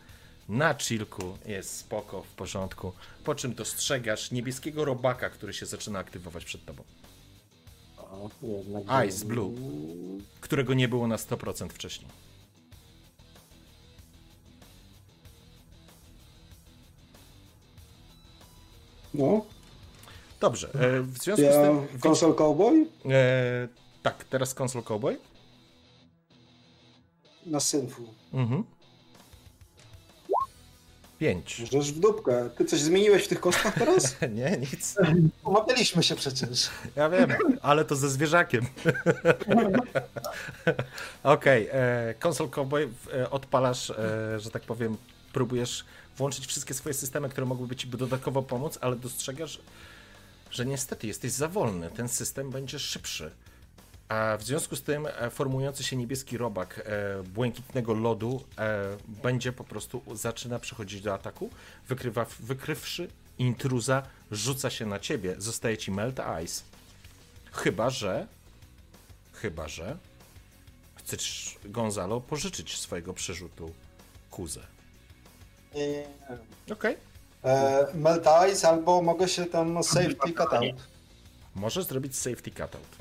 na 0.50 0.74
chillku 0.74 1.38
jest 1.46 1.76
spoko, 1.76 2.22
w 2.22 2.34
porządku, 2.34 2.92
po 3.24 3.34
czym 3.34 3.54
dostrzegasz 3.54 4.30
niebieskiego 4.30 4.84
robaka, 4.84 5.30
który 5.30 5.52
się 5.52 5.66
zaczyna 5.66 5.98
aktywować 5.98 6.44
przed 6.44 6.64
tobą, 6.64 6.82
Ice 9.08 9.24
Blue. 9.24 9.52
którego 10.40 10.74
nie 10.74 10.88
było 10.88 11.06
na 11.06 11.16
100% 11.16 11.68
wcześniej. 11.68 12.10
No, 19.14 19.44
Dobrze, 20.40 20.68
e, 20.74 21.00
w 21.02 21.18
związku 21.18 21.42
z 21.42 21.54
ja 21.54 21.62
tym... 21.62 22.00
konsol 22.00 22.34
cowboy 22.34 22.86
E, 23.10 23.68
tak, 24.02 24.24
teraz 24.24 24.54
konsol 24.54 24.82
Cowboy. 24.82 25.18
na 27.46 27.60
synfu. 27.60 28.02
Mhm. 28.32 28.64
5. 31.20 31.62
Żeż 31.72 31.92
w 31.92 31.98
dupkę. 32.00 32.50
Ty 32.56 32.64
coś 32.64 32.80
zmieniłeś 32.80 33.24
w 33.24 33.28
tych 33.28 33.40
kostkach 33.40 33.74
teraz? 33.74 34.16
Nie, 34.36 34.56
nic. 34.56 34.96
Umawialiśmy 35.44 36.02
się 36.02 36.16
przecież. 36.16 36.70
Ja 36.96 37.08
wiem, 37.08 37.32
ale 37.62 37.84
to 37.84 37.96
ze 37.96 38.08
zwierzakiem. 38.08 38.66
Okej, 41.22 41.70
okay, 41.70 42.14
konsol 42.18 42.50
Cowboy 42.50 42.88
e, 43.14 43.30
odpalasz, 43.30 43.90
e, 43.90 43.94
że 44.40 44.50
tak 44.50 44.62
powiem, 44.62 44.96
próbujesz 45.32 45.84
włączyć 46.16 46.46
wszystkie 46.46 46.74
swoje 46.74 46.94
systemy, 46.94 47.28
które 47.28 47.46
mogłyby 47.46 47.76
ci 47.76 47.88
dodatkowo 47.88 48.42
pomóc, 48.42 48.78
ale 48.80 48.96
dostrzegasz, 48.96 49.60
że 50.50 50.66
niestety 50.66 51.06
jesteś 51.06 51.32
za 51.32 51.48
wolny. 51.48 51.90
Ten 51.90 52.08
system 52.08 52.50
będzie 52.50 52.78
szybszy. 52.78 53.30
A 54.10 54.36
w 54.36 54.42
związku 54.42 54.76
z 54.76 54.82
tym 54.82 55.06
e, 55.06 55.30
formujący 55.30 55.84
się 55.84 55.96
niebieski 55.96 56.38
robak 56.38 56.78
e, 56.84 57.22
błękitnego 57.22 57.94
lodu 57.94 58.44
e, 58.58 58.96
będzie 59.22 59.52
po 59.52 59.64
prostu 59.64 60.02
zaczyna 60.12 60.58
przechodzić 60.58 61.00
do 61.00 61.14
ataku, 61.14 61.50
wykrywa, 61.88 62.26
wykrywszy 62.40 63.08
intruza, 63.38 64.02
rzuca 64.30 64.70
się 64.70 64.86
na 64.86 64.98
ciebie, 64.98 65.34
zostaje 65.38 65.78
ci 65.78 65.90
melt 65.90 66.20
ice. 66.44 66.62
Chyba, 67.52 67.90
że 67.90 68.26
chyba, 69.32 69.68
że 69.68 69.96
chcesz 70.96 71.56
Gonzalo 71.64 72.20
pożyczyć 72.20 72.78
swojego 72.78 73.14
przerzutu 73.14 73.74
kuzę. 74.30 74.60
Okej. 76.72 76.96
E, 77.44 77.86
melt 77.94 78.24
Ice 78.52 78.68
albo 78.68 79.02
mogę 79.02 79.28
się 79.28 79.46
tam 79.46 79.84
safety 79.84 80.32
cut 80.32 80.52
out. 80.52 80.88
Możesz 81.54 81.84
zrobić 81.84 82.16
safety 82.16 82.50
cutout. 82.50 82.99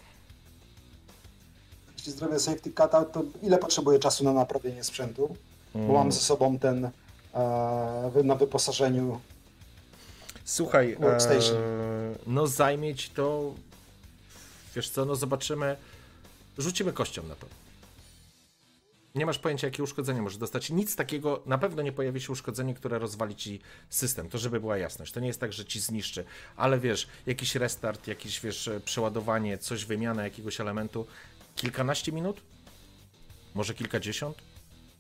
Jeśli 2.10 2.20
zrobię 2.20 2.40
safety 2.40 2.72
cut 2.72 2.94
out, 2.96 3.12
to 3.12 3.24
ile 3.42 3.58
potrzebuję 3.58 4.00
czasu 4.00 4.24
na 4.24 4.34
naprawienie 4.34 4.84
sprzętu? 4.84 5.36
Bo 5.74 5.80
Mm. 5.80 5.94
mam 5.94 6.12
ze 6.12 6.20
sobą 6.20 6.60
ten 6.60 6.86
e, 6.86 8.24
na 8.24 8.36
wyposażeniu. 8.36 9.20
Słuchaj, 10.46 10.96
Workstation. 11.00 11.58
e, 11.58 11.62
no 12.28 12.48
zajmie 12.48 12.96
ci 12.96 13.10
to, 13.10 13.54
wiesz 14.76 14.90
co, 14.90 15.06
no 15.06 15.16
zobaczymy, 15.16 15.76
rzucimy 16.58 16.94
kością 16.94 17.24
na 17.24 17.36
to. 17.36 17.48
Nie 19.16 19.26
masz 19.26 19.40
pojęcia, 19.40 19.68
jakie 19.68 19.84
uszkodzenie 19.84 20.22
możesz 20.22 20.38
dostać. 20.38 20.70
Nic 20.70 20.96
takiego, 20.96 21.42
na 21.46 21.58
pewno 21.58 21.82
nie 21.82 21.92
pojawi 21.92 22.22
się 22.22 22.32
uszkodzenie, 22.32 22.74
które 22.74 23.00
rozwali 23.00 23.36
ci 23.36 23.62
system. 23.90 24.30
To 24.30 24.38
żeby 24.38 24.60
była 24.60 24.78
jasność. 24.78 25.12
To 25.14 25.20
nie 25.20 25.28
jest 25.28 25.40
tak, 25.40 25.54
że 25.54 25.66
ci 25.66 25.80
zniszczy, 25.80 26.26
ale 26.56 26.80
wiesz, 26.80 27.08
jakiś 27.26 27.56
restart, 27.56 28.08
jakieś 28.08 28.42
wiesz, 28.42 28.70
przeładowanie, 28.86 29.58
coś, 29.58 29.86
wymiana 29.86 30.24
jakiegoś 30.24 30.62
elementu, 30.62 31.06
kilkanaście 31.60 32.12
minut, 32.12 32.42
może 33.54 33.74
kilkadziesiąt, 33.74 34.38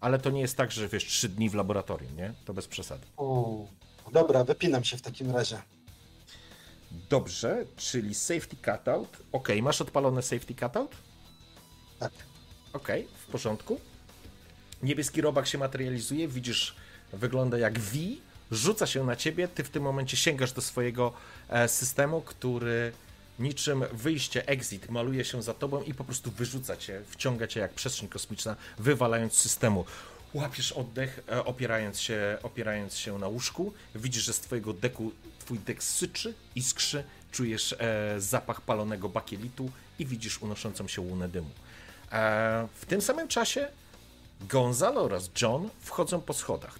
ale 0.01 0.19
to 0.19 0.29
nie 0.29 0.41
jest 0.41 0.57
tak, 0.57 0.71
że 0.71 0.87
wiesz, 0.87 1.05
trzy 1.05 1.29
dni 1.29 1.49
w 1.49 1.53
laboratorium, 1.53 2.15
nie? 2.15 2.33
To 2.45 2.53
bez 2.53 2.67
przesady. 2.67 3.07
Dobra, 4.11 4.43
wypinam 4.43 4.83
się 4.83 4.97
w 4.97 5.01
takim 5.01 5.31
razie. 5.31 5.61
Dobrze, 7.09 7.65
czyli 7.75 8.15
safety 8.15 8.55
cutout. 8.65 9.17
Ok, 9.31 9.49
masz 9.61 9.81
odpalone 9.81 10.21
safety 10.21 10.55
cutout? 10.55 10.95
Tak. 11.99 12.11
Ok, 12.73 12.87
w 13.17 13.31
porządku. 13.31 13.79
Niebieski 14.83 15.21
robak 15.21 15.47
się 15.47 15.57
materializuje, 15.57 16.27
widzisz, 16.27 16.75
wygląda 17.13 17.57
jak 17.57 17.79
V, 17.79 17.97
rzuca 18.51 18.87
się 18.87 19.05
na 19.05 19.15
ciebie, 19.15 19.47
ty 19.47 19.63
w 19.63 19.69
tym 19.69 19.83
momencie 19.83 20.17
sięgasz 20.17 20.51
do 20.51 20.61
swojego 20.61 21.13
e, 21.49 21.67
systemu, 21.67 22.21
który 22.21 22.91
niczym 23.39 23.83
wyjście, 23.91 24.47
exit, 24.47 24.89
maluje 24.89 25.25
się 25.25 25.43
za 25.43 25.53
tobą 25.53 25.81
i 25.81 25.93
po 25.93 26.03
prostu 26.03 26.31
wyrzuca 26.31 26.77
cię, 26.77 27.01
wciąga 27.09 27.47
cię 27.47 27.59
jak 27.59 27.73
przestrzeń 27.73 28.09
kosmiczna, 28.09 28.55
wywalając 28.77 29.33
systemu. 29.33 29.85
Łapiesz 30.33 30.71
oddech, 30.71 31.19
e, 31.31 31.45
opierając 31.45 31.99
się, 31.99 32.37
opierając 32.43 32.97
się 32.97 33.19
na 33.19 33.27
łóżku. 33.27 33.73
Widzisz, 33.95 34.23
że 34.23 34.33
z 34.33 34.39
twojego 34.39 34.73
deku 34.73 35.11
twój 35.39 35.59
dek 35.59 35.83
syczy, 35.83 36.33
iskrzy, 36.55 37.03
czujesz 37.31 37.75
e, 37.79 38.21
zapach 38.21 38.61
palonego 38.61 39.09
bakielitu 39.09 39.71
i 39.99 40.05
widzisz 40.05 40.41
unoszącą 40.41 40.87
się 40.87 41.01
łunę 41.01 41.29
dymu. 41.29 41.49
E, 42.11 42.67
w 42.73 42.85
tym 42.85 43.01
samym 43.01 43.27
czasie 43.27 43.67
Gonzalo 44.41 45.01
oraz 45.01 45.29
John 45.41 45.69
wchodzą 45.81 46.21
po 46.21 46.33
schodach. 46.33 46.79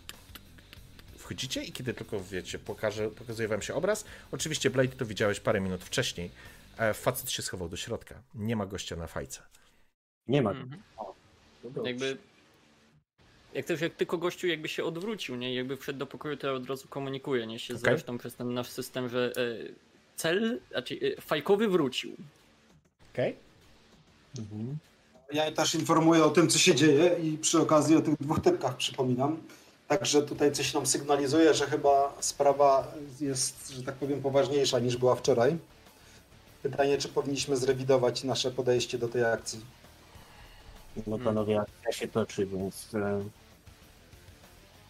Wchodzicie 1.30 1.64
i 1.64 1.72
kiedy 1.72 1.93
tylko 1.93 2.23
wiecie, 2.23 2.60
pokażę, 2.60 3.10
pokazuje 3.10 3.47
wam 3.47 3.61
się 3.61 3.73
obraz. 3.73 4.06
Oczywiście 4.31 4.69
Blade 4.69 4.95
to 4.95 5.06
widziałeś 5.06 5.39
parę 5.39 5.61
minut 5.61 5.84
wcześniej. 5.84 6.31
E, 6.77 6.93
facet 6.93 7.31
się 7.31 7.41
schował 7.41 7.69
do 7.69 7.77
środka. 7.77 8.15
Nie 8.35 8.56
ma 8.56 8.65
gościa 8.65 8.95
na 8.95 9.07
fajce. 9.07 9.41
Nie 10.27 10.41
ma. 10.41 10.51
Mhm. 10.51 10.81
O, 10.97 11.15
no. 11.76 11.84
Jakby. 11.88 12.18
Jak 13.53 13.65
też 13.65 13.81
jak 13.81 13.93
tylko 13.95 14.18
gościu 14.18 14.47
jakby 14.47 14.68
się 14.68 14.84
odwrócił, 14.84 15.35
nie? 15.35 15.56
Jakby 15.56 15.77
wszedł 15.77 15.99
do 15.99 16.07
pokoju, 16.07 16.38
to 16.38 16.47
ja 16.47 16.53
od 16.53 16.69
razu 16.69 16.88
komunikuję, 16.88 17.47
nie? 17.47 17.60
Się 17.60 17.73
Okej. 17.73 17.84
zresztą 17.84 18.18
przez 18.18 18.35
ten 18.35 18.53
nasz 18.53 18.69
system, 18.69 19.10
że 19.10 19.31
e, 19.38 19.57
cel, 20.15 20.60
znaczy 20.72 20.99
e, 21.18 21.22
fajkowy 21.22 21.68
wrócił. 21.68 22.15
Okej? 23.14 23.35
Mhm. 24.39 24.77
Ja 25.34 25.51
też 25.51 25.76
informuję 25.76 26.23
o 26.23 26.30
tym, 26.30 26.49
co 26.49 26.60
się 26.60 26.76
dzieje 26.76 27.15
i 27.23 27.38
przy 27.38 27.60
okazji 27.60 27.95
o 27.95 28.01
tych 28.01 28.18
dwóch 28.18 28.39
typkach 28.39 28.77
przypominam. 28.77 29.38
Także 29.90 30.22
tutaj 30.22 30.52
coś 30.52 30.74
nam 30.74 30.86
sygnalizuje, 30.86 31.53
że 31.53 31.68
chyba 31.68 32.14
sprawa 32.20 32.88
jest, 33.20 33.70
że 33.70 33.84
tak 33.84 33.95
powiem, 33.95 34.22
poważniejsza 34.22 34.80
niż 34.80 34.98
była 34.98 35.16
wczoraj. 35.16 35.57
Pytanie, 36.64 36.98
czy 36.98 37.10
powinniśmy 37.10 37.57
zrewidować 37.57 38.24
nasze 38.24 38.52
podejście 38.52 38.98
do 38.98 39.07
tej 39.07 39.26
akcji. 39.26 39.66
No 41.07 41.20
panowie, 41.20 41.61
akcja 41.61 41.91
się 41.91 42.07
toczy, 42.07 42.45
więc 42.45 42.95
e, 42.95 43.24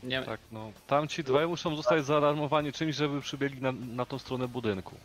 Nie, 0.03 0.23
Tak, 0.23 0.39
no. 0.51 0.71
Tamci 0.87 1.23
dwaj 1.23 1.47
muszą 1.47 1.75
zostać 1.75 2.05
zaalarmowani 2.05 2.73
czymś, 2.73 2.95
żeby 2.95 3.21
przybiegli 3.21 3.61
na, 3.61 3.71
na 3.71 4.05
tą 4.05 4.19
stronę 4.19 4.47
budynku. 4.47 4.95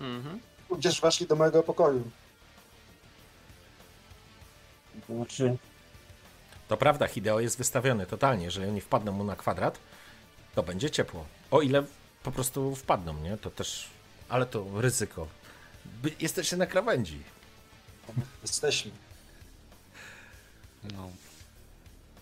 Mhm. 0.00 0.40
Gdzież 0.78 1.00
weszli 1.00 1.26
do 1.26 1.36
mojego 1.36 1.62
pokoju. 1.62 2.10
znaczy 5.08 5.56
To 6.68 6.76
prawda, 6.76 7.06
Hideo 7.06 7.40
jest 7.40 7.58
wystawiony 7.58 8.06
totalnie. 8.06 8.44
Jeżeli 8.44 8.68
oni 8.68 8.80
wpadną 8.80 9.12
mu 9.12 9.24
na 9.24 9.36
kwadrat, 9.36 9.78
to 10.54 10.62
będzie 10.62 10.90
ciepło. 10.90 11.26
O 11.50 11.60
ile 11.60 11.84
po 12.22 12.32
prostu 12.32 12.74
wpadną, 12.76 13.14
nie? 13.14 13.36
To 13.36 13.50
też... 13.50 13.88
Ale 14.28 14.46
to 14.46 14.66
ryzyko. 14.74 15.26
By... 16.02 16.10
Jesteście 16.20 16.56
na 16.56 16.66
krawędzi. 16.66 17.22
Jesteśmy. 18.42 18.90
No. 20.92 21.10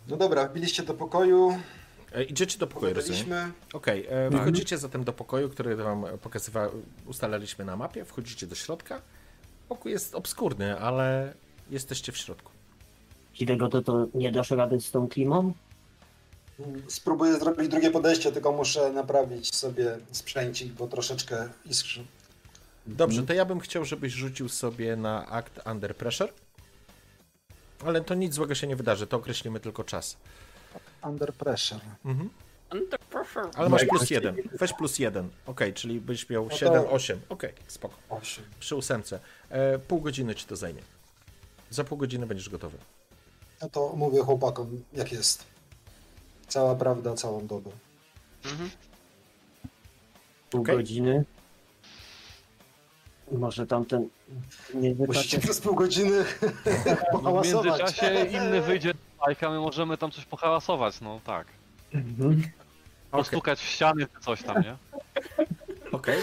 No 0.09 0.17
dobra, 0.17 0.49
wbiliście 0.49 0.83
do 0.83 0.95
pokoju, 0.95 1.59
E, 2.15 2.25
idziecie 2.25 2.59
do 2.59 2.67
pokoju, 2.67 2.95
rozumiem? 2.95 3.19
byliśmy. 3.25 3.53
Okej, 3.73 4.07
e, 4.11 4.31
wchodzicie 4.31 4.79
zatem 4.79 5.05
do 5.05 5.13
pokoju, 5.13 5.49
który 5.51 5.77
wam 5.77 6.05
pokazywa, 6.23 6.69
ustalaliśmy 7.07 7.65
na 7.65 7.77
mapie. 7.77 8.05
Wchodzicie 8.05 8.47
do 8.47 8.55
środka. 8.55 9.01
Pokój 9.69 9.93
jest 9.93 10.15
obskurny, 10.15 10.81
ale 10.81 11.35
jesteście 11.71 12.13
w 12.13 12.17
środku. 12.17 12.53
Hidego 13.35 13.69
to, 13.69 13.83
to 13.83 14.07
nie 14.15 14.33
dasz 14.33 14.51
rady 14.51 14.81
z 14.81 14.91
tą 14.91 15.09
klimą? 15.09 15.53
Spróbuję 16.89 17.39
zrobić 17.39 17.69
drugie 17.69 17.91
podejście, 17.91 18.33
tylko 18.33 18.53
muszę 18.53 18.93
naprawić 18.93 19.55
sobie 19.55 19.99
sprzęcik, 20.13 20.73
bo 20.73 20.87
troszeczkę 20.87 21.49
iskrzy. 21.65 22.05
Dobrze, 22.87 23.23
to 23.23 23.33
ja 23.33 23.45
bym 23.45 23.61
chciał, 23.61 23.85
żebyś 23.85 24.13
rzucił 24.13 24.49
sobie 24.49 24.97
na 24.97 25.27
akt 25.27 25.61
Under 25.73 25.97
Pressure. 25.97 26.33
Ale 27.87 28.01
to 28.01 28.15
nic 28.15 28.35
złego 28.35 28.55
się 28.55 28.67
nie 28.67 28.77
wydarzy, 28.77 29.07
to 29.07 29.17
określimy 29.17 29.61
tylko 29.61 29.85
czas. 29.85 30.17
Under 31.05 31.33
pressure. 31.35 31.81
Mhm. 32.05 32.31
Under 32.73 32.99
pressure. 33.01 33.51
Ale 33.55 33.69
masz 33.69 33.85
plus 33.85 34.11
jeden. 34.11 34.37
Weź 34.61 34.73
plus 34.73 34.99
jeden. 34.99 35.29
Okej, 35.47 35.73
czyli 35.75 36.01
byś 36.01 36.31
miał 36.31 36.49
to- 36.49 36.57
7, 36.57 36.85
8. 36.91 37.21
Okej, 37.29 37.53
spoko. 37.67 37.95
8. 38.11 38.45
Przy 38.61 38.77
ósemce. 38.77 39.21
E, 39.51 39.79
pół 39.79 40.01
godziny 40.01 40.35
ci 40.35 40.47
to 40.47 40.57
zajmie. 40.57 40.83
Za 41.71 41.85
pół 41.85 41.99
godziny 41.99 42.27
będziesz 42.27 42.49
gotowy. 42.49 42.79
No 43.65 43.71
to 43.71 43.93
mówię 43.97 44.21
chłopakom, 44.21 44.83
jak 44.93 45.13
jest. 45.13 45.45
Cała 46.49 46.75
prawda, 46.75 47.15
całą 47.15 47.47
dobę. 47.47 47.71
Mhm. 48.45 48.71
Pół 50.51 50.61
Okej. 50.61 50.77
godziny. 50.77 51.25
Może 53.33 53.67
tamten 53.67 54.09
nie 54.75 54.95
Musicie 54.95 55.07
wypaczy. 55.07 55.41
przez 55.41 55.61
pół 55.61 55.75
godziny 55.75 56.25
no 57.23 57.43
w 57.43 57.47
międzyczasie 57.47 58.25
inny 58.25 58.63
wyjdzie 58.63 58.95
bajka, 59.27 59.51
my 59.51 59.61
możemy 59.61 59.99
tam 59.99 60.11
coś 60.11 60.25
pohałasować, 60.25 61.01
no 61.01 61.21
tak. 61.25 61.47
Mhm. 61.95 62.43
Postukać 63.11 63.61
w 63.61 63.69
ściany 63.69 64.07
czy 64.07 64.21
coś 64.25 64.43
tam, 64.43 64.63
nie? 64.63 64.77
Okej. 65.93 66.23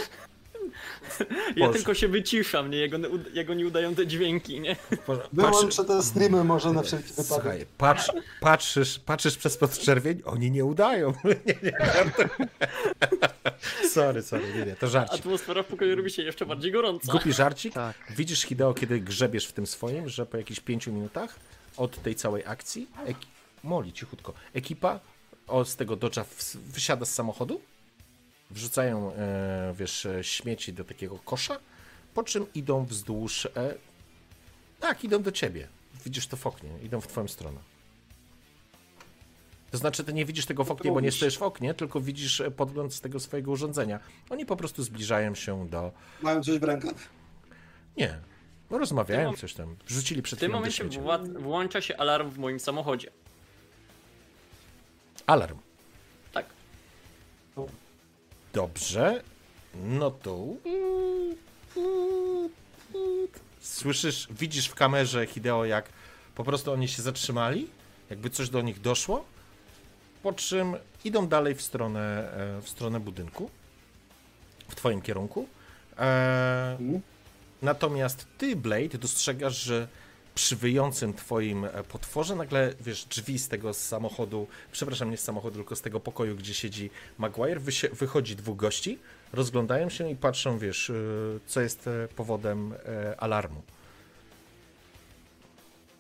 Ja 1.56 1.68
Boże. 1.68 1.78
tylko 1.78 1.94
się 1.94 2.08
wyciszam, 2.08 2.72
nie? 2.72 2.78
Jego, 2.78 2.98
jego 3.34 3.54
nieudające 3.54 4.08
dźwięki, 4.08 4.60
nie? 4.60 4.76
Patrz, 5.06 5.28
Wyłączę 5.34 5.86
te 5.86 6.04
streamy 6.04 6.44
może 6.44 6.74
na 6.74 6.84
wszelki 6.84 7.10
wypadek. 7.10 7.26
słuchaj, 7.28 7.66
patrz, 7.78 8.12
patrzysz, 8.40 9.00
patrzysz 9.00 9.38
przez 9.38 9.58
podczerwień, 9.58 10.22
oni 10.26 10.52
nie 10.52 10.66
udają. 10.66 11.14
nie, 11.48 11.56
nie, 11.64 11.78
sorry, 13.94 14.22
sorry, 14.22 14.54
nie, 14.54 14.66
nie, 14.66 14.76
to 14.76 14.88
żarcik. 14.88 15.20
Atmosfera 15.20 15.64
w 15.64 15.68
pokoju 15.68 15.96
robi 15.96 16.10
się 16.12 16.24
jeszcze 16.24 16.46
bardziej 16.46 16.72
gorąca. 16.72 17.12
Głupi 17.12 17.34
żarcik. 17.34 17.74
Tak. 17.74 17.96
Widzisz, 18.10 18.42
Hideo, 18.42 18.74
kiedy 18.74 19.00
grzebiesz 19.00 19.46
w 19.48 19.54
tym 19.54 19.68
swoim, 19.68 20.10
że 20.10 20.26
po 20.26 20.38
jakichś 20.38 20.60
pięciu 20.60 20.94
minutach 20.94 21.36
od 21.78 22.02
tej 22.04 22.16
całej 22.16 22.44
akcji, 22.46 22.88
eki... 23.06 23.28
moli 23.64 23.94
cichutko, 23.94 24.34
ekipa 24.54 25.00
o, 25.48 25.66
z 25.66 25.76
tego 25.76 25.98
Dodge'a 25.98 26.24
wysiada 26.56 27.06
z 27.06 27.14
samochodu, 27.14 27.62
wrzucają, 28.52 29.14
e, 29.14 29.74
wiesz, 29.78 30.08
śmieci 30.22 30.74
do 30.74 30.84
takiego 30.84 31.20
kosza, 31.20 31.60
po 32.14 32.24
czym 32.24 32.46
idą 32.54 32.86
wzdłuż, 32.86 33.46
e, 33.46 33.50
tak, 34.80 35.04
idą 35.04 35.22
do 35.22 35.32
ciebie. 35.32 35.68
Widzisz 36.06 36.28
to 36.28 36.38
w 36.38 36.48
oknie, 36.48 36.70
idą 36.84 37.02
w 37.02 37.08
twoją 37.08 37.28
stronę. 37.28 37.60
To 39.72 39.78
znaczy, 39.78 40.04
ty 40.04 40.14
nie 40.14 40.26
widzisz 40.26 40.46
tego 40.46 40.64
w 40.64 40.72
oknie, 40.72 40.92
bo 40.92 41.00
nie 41.02 41.12
stoisz 41.12 41.38
w 41.38 41.44
oknie, 41.44 41.74
tylko 41.74 42.02
widzisz 42.02 42.42
e, 42.42 42.52
podgląd 42.52 42.94
z 42.94 43.02
tego 43.02 43.20
swojego 43.20 43.52
urządzenia. 43.52 44.00
Oni 44.30 44.46
po 44.46 44.56
prostu 44.56 44.84
zbliżają 44.84 45.36
się 45.36 45.70
do, 45.70 45.92
Mają 46.22 46.44
coś 46.44 46.60
w 46.60 46.64
rękach? 46.64 46.94
nie. 47.98 48.20
No 48.72 48.78
rozmawiają 48.78 49.34
coś 49.34 49.54
tam. 49.54 49.76
Wrzucili 49.88 50.22
przed 50.22 50.40
W 50.40 50.42
tym 50.42 50.52
momencie 50.52 50.86
wła- 50.86 51.40
włącza 51.42 51.82
się 51.82 51.98
alarm 51.98 52.30
w 52.30 52.38
moim 52.38 52.60
samochodzie. 52.60 53.12
Alarm. 55.28 55.58
Dobrze. 58.54 59.24
No 59.76 60.12
to... 60.12 60.46
Słyszysz, 63.62 64.28
widzisz 64.32 64.68
w 64.68 64.76
kamerze 64.76 65.28
Hideo, 65.28 65.66
jak 65.66 65.90
po 66.36 66.44
prostu 66.44 66.72
oni 66.72 66.88
się 66.88 67.02
zatrzymali, 67.02 67.68
jakby 68.10 68.30
coś 68.30 68.50
do 68.50 68.62
nich 68.62 68.82
doszło, 68.82 69.26
po 70.24 70.34
czym 70.34 70.76
idą 71.04 71.28
dalej 71.28 71.56
w 71.56 71.62
stronę, 71.62 72.34
e, 72.58 72.62
w 72.62 72.70
stronę 72.70 73.00
budynku, 73.00 73.50
w 74.70 74.76
twoim 74.76 75.02
kierunku. 75.02 75.48
E, 75.98 76.72
Mhm. 76.80 77.02
Natomiast 77.62 78.26
ty, 78.38 78.56
Blade, 78.56 78.98
dostrzegasz, 78.98 79.58
że 79.62 79.88
przy 80.36 80.56
wyjącym 80.56 81.14
twoim 81.14 81.66
e, 81.66 81.84
potworze 81.84 82.36
nagle, 82.36 82.74
wiesz, 82.82 83.06
drzwi 83.06 83.40
z 83.40 83.48
tego 83.48 83.74
samochodu, 83.74 84.48
przepraszam, 84.72 85.12
nie 85.12 85.18
z 85.18 85.24
samochodu, 85.24 85.56
tylko 85.56 85.76
z 85.76 85.82
tego 85.82 86.00
pokoju, 86.00 86.36
gdzie 86.36 86.54
siedzi 86.54 86.90
Maguire, 87.18 87.60
wychodzi 87.94 88.36
dwóch 88.36 88.58
gości, 88.58 89.00
rozglądają 89.34 89.90
się 89.90 90.12
i 90.12 90.16
patrzą, 90.16 90.58
wiesz, 90.58 90.90
e, 90.90 90.94
co 91.48 91.62
jest 91.62 91.88
e, 91.88 92.08
powodem 92.16 92.74
alarmu. 93.18 93.62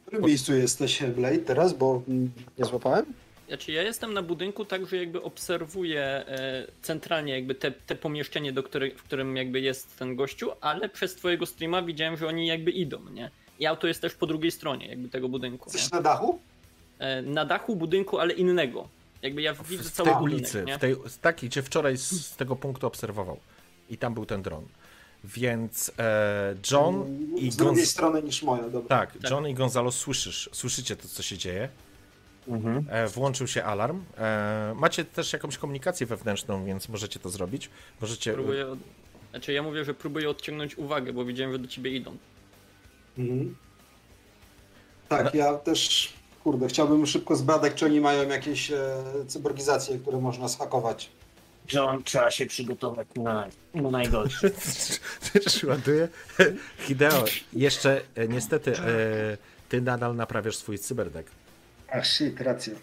W 0.02 0.06
którym 0.06 0.26
miejscu 0.26 0.54
jesteś, 0.54 1.04
Blade, 1.04 1.38
teraz, 1.38 1.74
bo 1.74 2.04
mm, 2.08 2.32
nie 2.58 2.66
złapałem? 2.66 3.06
Znaczy 3.48 3.72
ja 3.72 3.82
jestem 3.82 4.14
na 4.14 4.22
budynku 4.22 4.66
tak, 4.66 4.88
że 4.88 4.98
jakby 4.98 5.22
obserwuję 5.22 6.26
centralnie 6.82 7.34
jakby 7.34 7.56
te, 7.56 7.72
te 7.72 7.96
pomieszczenie, 7.96 8.54
do 8.54 8.64
której, 8.64 8.92
w 8.92 9.04
którym 9.04 9.38
jakby 9.38 9.60
jest 9.62 10.00
ten 10.00 10.16
gościu, 10.16 10.52
ale 10.62 10.90
przez 10.90 11.16
twojego 11.16 11.46
streama 11.46 11.82
widziałem, 11.82 12.18
że 12.18 12.28
oni 12.28 12.48
jakby 12.48 12.72
idą, 12.72 13.10
nie? 13.10 13.32
I 13.62 13.66
auto 13.66 13.88
jest 13.88 14.02
też 14.02 14.14
po 14.14 14.28
drugiej 14.28 14.52
stronie 14.52 14.88
jakby 14.88 15.10
tego 15.10 15.30
budynku. 15.30 15.70
Nie? 15.70 15.74
Jesteś 15.74 15.92
na 15.92 16.02
dachu? 16.02 16.40
E, 17.00 17.22
na 17.22 17.46
dachu 17.46 17.76
budynku, 17.76 18.20
ale 18.20 18.34
innego. 18.34 18.88
Jakby 19.22 19.42
ja 19.42 19.54
widzę 19.54 19.84
w 19.84 19.92
cały 19.92 20.10
tej 20.10 20.20
budynek, 20.20 20.40
ulicy, 20.40 20.64
nie? 20.68 20.78
w 20.78 20.82
tej, 20.82 20.96
tak, 21.22 21.44
i 21.44 21.50
cię 21.50 21.62
wczoraj 21.62 21.98
z, 21.98 22.26
z 22.26 22.36
tego 22.36 22.56
punktu 22.56 22.88
obserwował. 22.88 23.38
I 23.90 23.98
tam 23.98 24.14
był 24.14 24.26
ten 24.26 24.42
dron. 24.42 24.66
Więc 25.24 25.92
e, 26.00 26.56
John 26.72 27.18
i 27.36 27.52
Z 27.52 27.56
drugiej 27.56 27.76
Gonz... 27.76 27.90
strony 27.90 28.24
niż 28.24 28.44
moja, 28.44 28.70
dobra. 28.70 28.98
Tak, 28.98 29.18
John 29.30 29.48
i 29.48 29.54
Gonzalo 29.54 29.92
słyszysz, 29.92 30.50
słyszycie 30.54 30.96
to, 30.96 31.08
co 31.08 31.24
się 31.24 31.38
dzieje. 31.38 31.70
Mhm. 32.48 32.86
E, 32.90 33.08
włączył 33.08 33.48
się 33.48 33.64
alarm. 33.64 34.04
E, 34.18 34.74
macie 34.78 35.06
też 35.06 35.34
jakąś 35.34 35.58
komunikację 35.58 36.08
wewnętrzną, 36.08 36.66
więc 36.66 36.90
możecie 36.90 37.20
to 37.20 37.30
zrobić. 37.30 37.70
Możecie. 38.02 38.34
Próbuję 38.34 38.68
od... 38.68 38.80
Znaczy 39.32 39.54
ja 39.54 39.64
mówię, 39.64 39.86
że 39.86 39.94
próbuję 39.94 40.30
odciągnąć 40.30 40.78
uwagę, 40.78 41.14
bo 41.14 41.26
widziałem, 41.26 41.54
że 41.54 41.60
do 41.60 41.68
ciebie 41.68 41.92
idą. 41.96 42.18
Mhm. 43.18 43.56
Tak, 45.10 45.34
ja 45.34 45.54
też, 45.54 46.14
kurde, 46.44 46.68
chciałbym 46.68 47.06
szybko 47.06 47.36
zbadać, 47.36 47.74
czy 47.74 47.86
oni 47.86 48.02
mają 48.02 48.30
jakieś 48.30 48.72
e, 48.72 49.04
cyborgizacje, 49.28 50.00
które 50.00 50.18
można 50.20 50.48
schakować. 50.48 51.10
John, 51.74 52.04
trzeba 52.04 52.32
się 52.32 52.46
przygotować 52.46 53.08
na, 53.16 53.48
na 53.74 53.92
najgorsze. 53.92 54.50
Też 55.34 55.64
ładuje. 55.64 56.08
Hideo, 56.88 57.26
jeszcze 57.54 58.02
e, 58.16 58.28
niestety 58.28 58.78
e, 58.78 59.38
ty 59.70 59.82
nadal 59.82 60.16
naprawiasz 60.16 60.56
swój 60.56 60.80
cyberdek. 60.80 61.32
A 61.90 62.04
shit, 62.04 62.42
racja. 62.42 62.74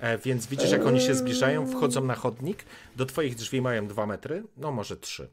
E, 0.00 0.18
Więc 0.18 0.46
widzisz, 0.46 0.70
jak 0.70 0.86
oni 0.86 1.00
się 1.00 1.14
zbliżają, 1.14 1.66
wchodzą 1.66 2.04
na 2.04 2.14
chodnik. 2.14 2.64
Do 2.96 3.06
twoich 3.06 3.34
drzwi 3.34 3.60
mają 3.60 3.86
dwa 3.86 4.06
metry, 4.06 4.42
no 4.56 4.72
może 4.72 4.96
trzy. 4.96 5.28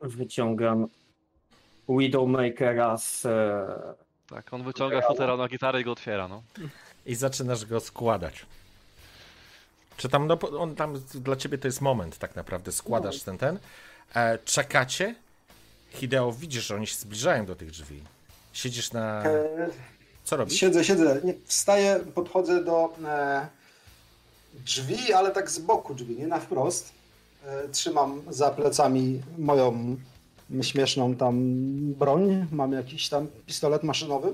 Wyciągam 0.00 0.86
Widowmakera 1.98 2.98
z... 2.98 3.26
E, 3.26 3.94
Tak, 4.30 4.52
on 4.52 4.62
wyciąga 4.62 5.02
futera 5.02 5.36
na 5.36 5.48
gitarę 5.48 5.80
i 5.80 5.84
go 5.84 5.92
otwiera, 5.92 6.28
no. 6.28 6.42
I 7.06 7.14
zaczynasz 7.14 7.64
go 7.66 7.80
składać. 7.80 8.46
Czy 9.96 10.08
tam, 10.08 10.26
no, 10.26 10.38
on 10.58 10.74
tam 10.74 11.02
dla 11.14 11.36
ciebie 11.36 11.58
to 11.58 11.68
jest 11.68 11.80
moment 11.80 12.18
tak 12.18 12.36
naprawdę, 12.36 12.72
składasz 12.72 13.22
ten, 13.22 13.38
ten. 13.38 13.58
E, 14.14 14.38
czekacie. 14.38 15.14
Hideo, 15.90 16.32
widzisz, 16.32 16.66
że 16.66 16.74
oni 16.74 16.86
się 16.86 16.94
zbliżają 16.96 17.46
do 17.46 17.56
tych 17.56 17.70
drzwi. 17.70 18.02
Siedzisz 18.52 18.92
na... 18.92 19.24
E, 19.24 19.48
Co 20.24 20.36
robisz? 20.36 20.54
Siedzę, 20.60 20.84
siedzę. 20.84 21.20
Nie, 21.24 21.34
wstaję, 21.44 22.00
podchodzę 22.14 22.64
do 22.64 22.94
e, 23.04 23.46
drzwi, 24.54 25.12
ale 25.12 25.30
tak 25.30 25.50
z 25.50 25.58
boku 25.58 25.94
drzwi, 25.94 26.16
nie 26.16 26.26
na 26.26 26.40
wprost. 26.40 26.92
E, 27.46 27.68
trzymam 27.68 28.22
za 28.28 28.50
plecami 28.50 29.22
moją 29.38 29.96
śmieszną 30.62 31.14
tam 31.14 31.34
broń. 31.94 32.46
Mam 32.52 32.72
jakiś 32.72 33.08
tam 33.08 33.28
pistolet 33.46 33.82
maszynowy. 33.82 34.32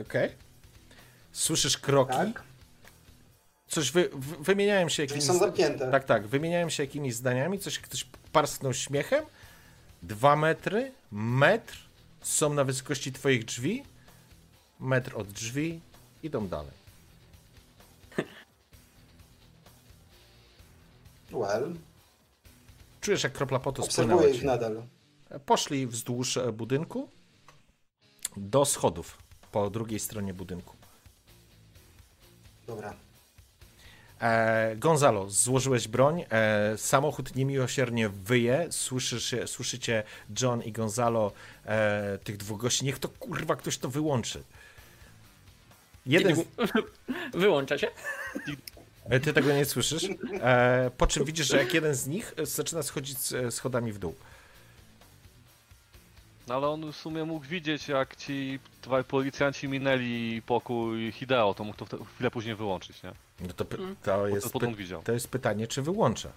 Okej. 0.00 0.30
Słyszysz 1.32 1.78
kroki. 1.78 2.12
Tak. 2.12 2.42
Coś 3.68 3.92
wy, 3.92 4.10
wy, 4.12 4.36
wymieniałem 4.36 4.88
się 4.88 5.02
jakimiś... 5.02 5.24
są 5.24 5.38
zamknięte. 5.38 5.90
Tak, 5.90 6.04
tak. 6.04 6.26
Wymieniałem 6.26 6.70
się 6.70 6.82
jakimiś 6.82 7.14
zdaniami, 7.14 7.58
coś 7.58 7.78
ktoś 7.78 8.06
parsknął 8.32 8.74
śmiechem. 8.74 9.24
Dwa 10.02 10.36
metry, 10.36 10.92
metr 11.12 11.78
są 12.20 12.54
na 12.54 12.64
wysokości 12.64 13.12
twoich 13.12 13.44
drzwi. 13.44 13.82
Metr 14.80 15.16
od 15.16 15.28
drzwi, 15.28 15.80
idą 16.22 16.48
dalej. 16.48 16.82
Well, 21.32 21.74
Czujesz, 23.00 23.24
jak 23.24 23.32
kropla 23.32 23.58
potu 23.58 23.82
spłynęła 23.82 24.26
ich 24.26 24.42
nadal. 24.42 24.82
Poszli 25.46 25.86
wzdłuż 25.86 26.38
budynku 26.52 27.08
do 28.36 28.64
schodów 28.64 29.18
po 29.52 29.70
drugiej 29.70 30.00
stronie 30.00 30.34
budynku. 30.34 30.76
Dobra. 32.66 32.94
E, 34.20 34.76
Gonzalo, 34.76 35.30
złożyłeś 35.30 35.88
broń. 35.88 36.24
E, 36.30 36.78
samochód 36.78 37.34
niemiłosiernie 37.36 38.08
wyje. 38.08 38.66
Słyszysz, 38.70 39.34
słyszycie 39.46 40.02
John 40.42 40.62
i 40.62 40.72
Gonzalo, 40.72 41.32
e, 41.64 42.18
tych 42.24 42.36
dwóch 42.36 42.60
gości. 42.60 42.84
Niech 42.84 42.98
to 42.98 43.08
kurwa 43.08 43.56
ktoś 43.56 43.78
to 43.78 43.88
wyłączy. 43.88 44.42
Jeden, 46.06 46.36
z- 46.36 46.44
Wyłącza 47.40 47.78
się. 47.78 47.88
e, 49.04 49.20
ty 49.20 49.32
tego 49.32 49.52
nie 49.52 49.64
słyszysz. 49.64 50.04
E, 50.40 50.90
po 50.98 51.06
czym 51.06 51.24
widzisz, 51.24 51.46
że 51.48 51.56
jak 51.58 51.74
jeden 51.74 51.94
z 51.94 52.06
nich 52.06 52.34
zaczyna 52.42 52.82
schodzić 52.82 53.18
schodami 53.50 53.92
w 53.92 53.98
dół. 53.98 54.14
No 56.48 56.54
ale 56.54 56.68
on 56.68 56.92
w 56.92 56.96
sumie 56.96 57.24
mógł 57.24 57.46
widzieć, 57.46 57.88
jak 57.88 58.16
ci 58.16 58.58
dwaj 58.82 59.04
policjanci 59.04 59.68
minęli 59.68 60.42
pokój 60.46 61.12
Hideo, 61.12 61.54
to 61.54 61.64
mógł 61.64 61.84
to 61.84 62.04
chwilę 62.04 62.30
później 62.30 62.54
wyłączyć, 62.54 63.02
nie? 63.02 63.12
No 63.40 63.52
to, 63.52 63.64
Mm. 63.78 63.96
to, 64.02 64.26
jest, 64.28 64.52
to 64.52 64.60
to 65.04 65.12
jest 65.12 65.28
pytanie, 65.28 65.66
czy 65.66 65.82
wyłącza. 65.82 66.28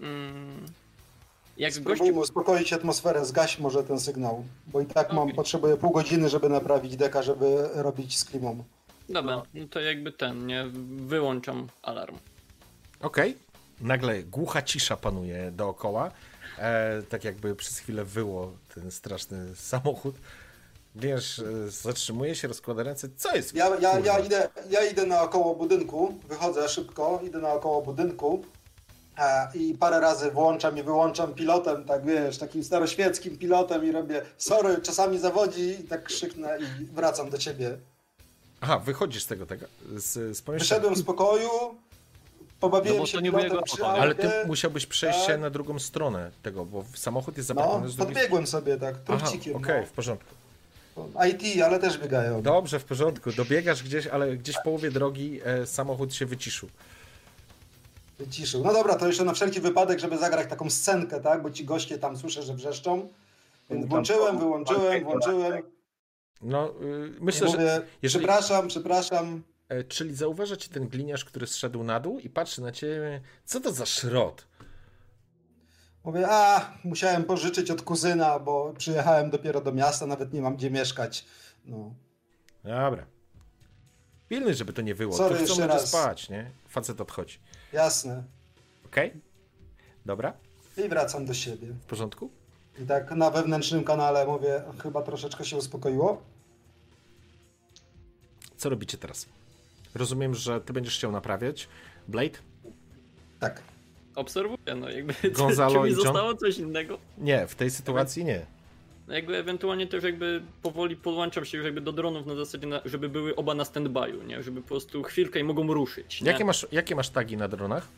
Mm, 0.00 0.66
jak 1.56 1.72
gościu 1.72 1.82
Spróbujmy 1.94 2.20
uspokoić 2.20 2.72
atmosferę, 2.72 3.24
zgaś 3.24 3.58
może 3.58 3.84
ten 3.84 4.00
sygnał, 4.00 4.44
bo 4.66 4.80
i 4.80 4.86
tak 4.86 5.08
mam, 5.12 5.18
Okej. 5.18 5.34
potrzebuję 5.34 5.76
pół 5.76 5.90
godziny, 5.90 6.28
żeby 6.28 6.48
naprawić 6.48 6.96
deka, 6.96 7.22
żeby 7.22 7.68
robić 7.74 8.18
z 8.18 8.24
klimą. 8.24 8.64
Dobra, 9.08 9.42
no 9.54 9.66
to 9.70 9.80
jakby 9.80 10.12
ten, 10.12 10.46
nie? 10.46 10.64
Wyłączam 11.06 11.68
alarm. 11.82 12.16
Okej. 13.00 13.36
Nagle 13.80 14.22
głucha 14.22 14.62
cisza 14.62 14.96
panuje 14.96 15.50
dookoła. 15.50 16.10
E, 16.58 17.02
tak 17.02 17.24
jakby 17.24 17.56
przez 17.56 17.78
chwilę 17.78 18.04
wyło 18.04 18.52
ten 18.74 18.90
straszny 18.90 19.56
samochód. 19.56 20.14
Wiesz, 20.96 21.38
e, 21.38 21.70
zatrzymuje 21.70 22.34
się, 22.34 22.48
rozkłada 22.48 22.82
ręce. 22.82 23.08
Co 23.16 23.36
jest? 23.36 23.54
Ja, 23.54 23.68
ja, 23.80 23.98
ja, 23.98 24.18
idę, 24.18 24.48
ja 24.70 24.84
idę 24.84 25.06
naokoło 25.06 25.54
budynku, 25.54 26.14
wychodzę 26.28 26.68
szybko, 26.68 27.20
idę 27.26 27.38
naokoło 27.38 27.82
budynku 27.82 28.44
e, 29.18 29.48
i 29.54 29.74
parę 29.74 30.00
razy 30.00 30.30
włączam 30.30 30.78
i 30.78 30.82
wyłączam 30.82 31.34
pilotem, 31.34 31.84
tak 31.84 32.06
wiesz, 32.06 32.38
takim 32.38 32.64
staroświeckim 32.64 33.38
pilotem 33.38 33.84
i 33.84 33.92
robię 33.92 34.22
sorry, 34.38 34.82
czasami 34.82 35.18
zawodzi 35.18 35.80
i 35.80 35.84
tak 35.84 36.04
krzyknę 36.04 36.58
i 36.60 36.84
wracam 36.84 37.30
do 37.30 37.38
ciebie. 37.38 37.78
Aha, 38.60 38.78
wychodzisz 38.78 39.22
z 39.22 39.26
tego, 39.26 39.46
tego 39.46 39.66
z, 39.96 40.12
z 40.12 40.42
pomieszczenia. 40.42 40.58
Wyszedłem 40.58 40.96
z 40.96 41.02
pokoju, 41.02 41.48
pobawiłem 42.64 42.96
No 42.96 43.02
bo 43.02 43.06
się 43.06 43.18
to 43.18 43.20
nie 43.20 43.30
pilotem 43.30 43.58
auto? 43.58 43.88
Ale 43.88 44.14
ty 44.14 44.30
musiałbyś 44.46 44.86
przejść 44.86 45.20
się 45.20 45.26
tak. 45.26 45.40
na 45.40 45.50
drugą 45.50 45.78
stronę 45.78 46.30
tego, 46.42 46.64
bo 46.64 46.84
samochód 46.94 47.36
jest 47.36 47.48
No, 47.48 47.54
zaparkowany 47.54 47.88
z 47.88 47.96
drugiej 47.96 48.14
podbiegłem 48.14 48.46
sobie 48.46 48.76
tak, 48.76 48.94
Aha, 49.08 49.18
trucicikiem. 49.18 49.56
okej, 49.56 49.86
w 49.86 49.90
porządku. 49.92 50.34
no. 50.96 51.26
IT, 51.26 51.62
ale 51.62 51.78
też 51.78 51.98
biegają. 51.98 52.42
Dobrze, 52.42 52.78
w 52.78 52.84
porządku. 52.84 53.32
Dobiegasz 53.32 53.82
gdzieś, 53.82 54.06
ale 54.06 54.36
gdzieś 54.36 54.56
w 54.56 54.62
połowie 54.62 54.90
drogi 54.90 55.40
e, 55.44 55.66
samochód 55.66 56.14
się 56.14 56.26
wyciszył. 56.26 56.68
Wyciszył. 58.18 58.64
No 58.64 58.72
dobra, 58.72 58.94
to 58.96 59.06
jeszcze 59.06 59.24
na 59.24 59.32
wszelki 59.32 59.60
wypadek, 59.60 59.98
żeby 59.98 60.18
zagrać 60.18 60.50
taką 60.50 60.70
scenkę, 60.70 61.20
tak? 61.20 61.42
Bo 61.42 61.50
ci 61.50 61.64
goście 61.64 61.98
tam 61.98 62.16
słyszę, 62.16 62.42
że 62.42 62.54
wrzeszczą. 62.54 63.08
Więc 63.70 63.86
włączyłem, 63.86 64.38
wyłączyłem, 64.38 65.04
włączyłem. 65.04 65.62
No, 66.42 66.68
y, 66.68 67.12
myślę, 67.20 67.48
że... 67.48 67.56
Mówię, 67.56 67.80
jeżeli- 68.02 68.24
przepraszam, 68.26 68.68
przepraszam. 68.68 69.42
E, 69.78 69.84
czyli 69.84 70.14
zauważa 70.14 70.56
ci 70.56 70.68
ten 70.68 70.88
gliniarz, 70.88 71.24
który 71.24 71.46
zszedł 71.46 71.84
na 71.84 72.00
dół 72.00 72.18
i 72.18 72.30
patrzy 72.30 72.62
na 72.62 72.72
ciebie. 72.72 73.20
Co 73.44 73.60
to 73.60 73.72
za 73.72 73.86
szrot? 73.86 74.46
Mówię, 76.04 76.26
a, 76.28 76.72
musiałem 76.84 77.24
pożyczyć 77.24 77.70
od 77.70 77.82
kuzyna, 77.82 78.38
bo 78.38 78.74
przyjechałem 78.78 79.30
dopiero 79.30 79.60
do 79.60 79.72
miasta, 79.72 80.06
nawet 80.06 80.32
nie 80.32 80.42
mam 80.42 80.56
gdzie 80.56 80.70
mieszkać. 80.70 81.24
No. 81.64 81.94
Dobra. 82.64 83.06
Pilnuj, 84.28 84.54
żeby 84.54 84.72
to 84.72 84.82
nie 84.82 84.94
było. 84.94 85.16
Sorry, 85.16 85.46
to 85.46 85.54
chcą 85.54 85.66
raz. 85.66 85.88
spać, 85.88 86.28
nie? 86.30 86.50
Facet 86.68 87.00
odchodzi. 87.00 87.38
Jasne. 87.72 88.22
Okej? 88.86 89.12
Dobra? 90.06 90.32
I 90.76 90.88
wracam 90.88 91.26
do 91.26 91.34
siebie. 91.34 91.66
W 91.66 91.84
porządku? 91.86 92.30
I 92.78 92.86
tak 92.86 93.10
na 93.10 93.30
wewnętrznym 93.30 93.84
kanale 93.84 94.26
mówię, 94.26 94.62
chyba 94.82 95.02
troszeczkę 95.02 95.44
się 95.44 95.56
uspokoiło. 95.56 96.22
Co 98.56 98.68
robicie 98.68 98.98
teraz? 98.98 99.26
Rozumiem, 99.94 100.34
że 100.34 100.60
ty 100.60 100.72
będziesz 100.72 100.96
chciał 100.96 101.12
naprawiać. 101.12 101.68
Blade? 102.08 102.38
Tak. 103.40 103.62
Obserwuję, 104.14 104.74
no 104.76 104.90
jakby 104.90 105.14
Gonzalo 105.30 105.74
czy 105.74 105.80
mi 105.80 105.88
i 105.88 105.92
John? 105.92 106.02
zostało 106.02 106.34
coś 106.34 106.58
innego. 106.58 106.98
Nie, 107.18 107.46
w 107.46 107.54
tej 107.54 107.70
sytuacji 107.70 108.24
nie. 108.24 108.46
No 109.08 109.14
jakby 109.14 109.36
ewentualnie 109.36 109.86
też 109.86 110.04
jakby 110.04 110.42
powoli 110.62 110.96
podłączam 110.96 111.44
się 111.44 111.56
już 111.58 111.64
jakby 111.64 111.80
do 111.80 111.92
dronów 111.92 112.26
na 112.26 112.34
zasadzie, 112.34 112.66
na, 112.66 112.80
żeby 112.84 113.08
były 113.08 113.36
oba 113.36 113.54
na 113.54 113.62
standby'u, 113.64 114.26
nie? 114.26 114.42
Żeby 114.42 114.62
po 114.62 114.68
prostu 114.68 115.02
chwilkę 115.02 115.40
i 115.40 115.44
mogą 115.44 115.74
ruszyć, 115.74 116.20
nie? 116.22 116.30
Jakie 116.30 116.44
masz, 116.44 116.66
jakie 116.72 116.94
masz 116.94 117.08
tagi 117.10 117.36
na 117.36 117.48
dronach? 117.48 117.88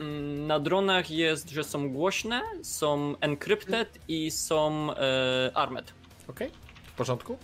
Mm, 0.00 0.46
Na 0.46 0.60
dronach 0.60 1.10
jest, 1.10 1.50
że 1.50 1.64
są 1.64 1.90
głośne, 1.92 2.42
są 2.62 3.14
encrypted 3.20 3.98
i 4.08 4.30
są 4.30 4.90
e, 4.96 5.50
armed. 5.54 5.92
Okej? 6.28 6.50
W 6.86 6.92
porządku? 6.92 7.38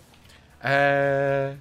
Eee, 0.63 1.57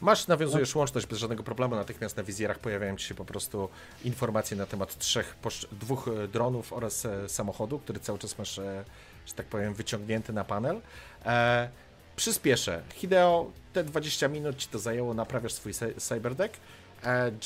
masz, 0.00 0.26
nawiązujesz 0.26 0.74
łączność 0.74 1.06
bez 1.06 1.18
żadnego 1.18 1.42
problemu. 1.42 1.74
Natychmiast 1.76 2.16
na 2.16 2.22
wizjerach 2.22 2.58
pojawiają 2.58 2.96
ci 2.96 3.06
się 3.06 3.14
po 3.14 3.24
prostu 3.24 3.68
informacje 4.04 4.56
na 4.56 4.66
temat 4.66 4.98
trzech, 4.98 5.36
dwóch 5.72 6.08
e, 6.08 6.28
dronów 6.28 6.72
oraz 6.72 7.06
e, 7.06 7.28
samochodu, 7.28 7.78
który 7.78 8.00
cały 8.00 8.18
czas 8.18 8.38
masz, 8.38 8.58
e, 8.58 8.84
że 9.26 9.32
tak 9.34 9.46
powiem, 9.46 9.74
wyciągnięty 9.74 10.32
na 10.32 10.44
panel. 10.44 10.80
E, 11.26 11.68
przyspieszę. 12.16 12.82
Hideo, 12.94 13.50
te 13.72 13.84
20 13.84 14.28
minut 14.28 14.56
ci 14.56 14.68
to 14.68 14.78
zajęło, 14.78 15.14
naprawiasz 15.14 15.52
swój 15.52 15.72
cy- 15.72 15.94
cyberdeck. 16.00 16.56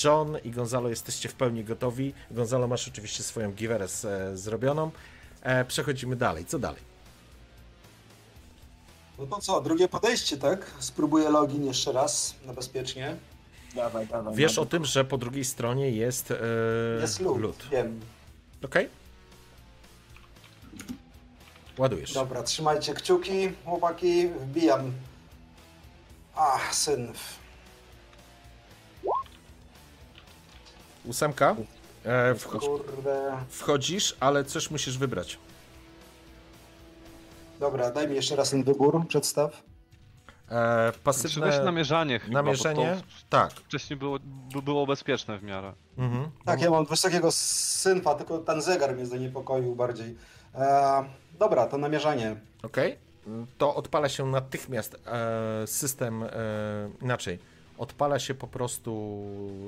John 0.05 0.37
i 0.45 0.51
Gonzalo 0.51 0.89
jesteście 0.89 1.29
w 1.29 1.35
pełni 1.35 1.65
gotowi. 1.65 2.15
Gonzalo, 2.31 2.69
masz 2.69 2.89
oczywiście 2.89 3.23
swoją 3.23 3.53
giwerę 3.53 3.87
zrobioną. 4.35 4.91
Przechodzimy 5.69 6.17
dalej. 6.17 6.45
Co 6.45 6.59
dalej? 6.59 6.90
No 9.21 9.27
to 9.27 9.41
co, 9.41 9.61
drugie 9.61 9.89
podejście, 9.89 10.37
tak? 10.37 10.67
Spróbuję 10.79 11.29
login 11.31 11.65
jeszcze 11.65 11.93
raz, 11.93 12.35
na 12.47 12.53
bezpiecznie. 12.53 13.17
Dawaj, 13.75 14.07
dawaj. 14.07 14.35
Wiesz 14.35 14.53
o 14.53 14.55
dawaj. 14.65 14.71
tym, 14.71 14.85
że 14.85 15.05
po 15.05 15.19
drugiej 15.19 15.45
stronie 15.45 15.91
jest, 15.91 16.31
e, 16.31 16.37
Jest 17.01 17.21
lód, 17.21 17.41
lód. 17.41 17.67
wiem. 17.71 18.01
Okej? 18.65 18.89
Ładujesz. 21.79 22.13
Dobra, 22.13 22.43
trzymajcie 22.43 22.95
kciuki, 22.95 23.53
chłopaki, 23.65 24.29
wbijam. 24.29 24.93
Ach, 26.37 26.75
syn. 26.75 27.13
ósemka. 31.05 31.57
E, 32.05 32.35
Kurde. 32.61 33.37
wchodzisz, 33.49 34.17
ale 34.21 34.45
coś 34.45 34.71
musisz 34.71 34.99
wybrać. 34.99 35.39
Dobra, 37.61 37.91
daj 37.91 38.09
mi 38.09 38.15
jeszcze 38.15 38.37
raz 38.37 38.51
ten 38.51 38.65
wybór, 38.65 39.07
przedstaw. 39.09 39.63
E, 40.51 40.93
Czy 40.93 40.93
weź 40.93 41.03
pasywne 41.03 41.65
namierzanie 41.65 42.19
chyba, 42.19 42.43
namierzenie. 42.43 42.97
Tak. 43.31 43.53
wcześniej 43.53 43.99
było, 43.99 44.19
by 44.55 44.63
było 44.63 44.87
bezpieczne 44.87 45.39
w 45.39 45.43
miarę. 45.43 45.73
Mhm. 45.99 46.31
Tak, 46.45 46.63
ja 46.63 46.71
mam 46.71 46.87
wysokiego 46.87 47.33
synfa, 47.33 48.15
tylko 48.15 48.39
ten 48.39 48.63
zegar 48.63 48.95
mnie 48.95 49.07
zaniepokoił 49.07 49.75
bardziej. 49.75 50.17
E, 50.55 51.05
dobra, 51.39 51.67
to 51.67 51.79
namierzanie. 51.79 52.37
Ok. 52.63 52.77
To 53.59 53.75
odpala 53.75 54.09
się 54.09 54.27
natychmiast 54.27 54.97
e, 55.07 55.67
system, 55.67 56.23
e, 56.23 56.29
inaczej, 57.03 57.39
odpala 57.79 58.19
się 58.19 58.35
po 58.35 58.47
prostu, 58.47 59.23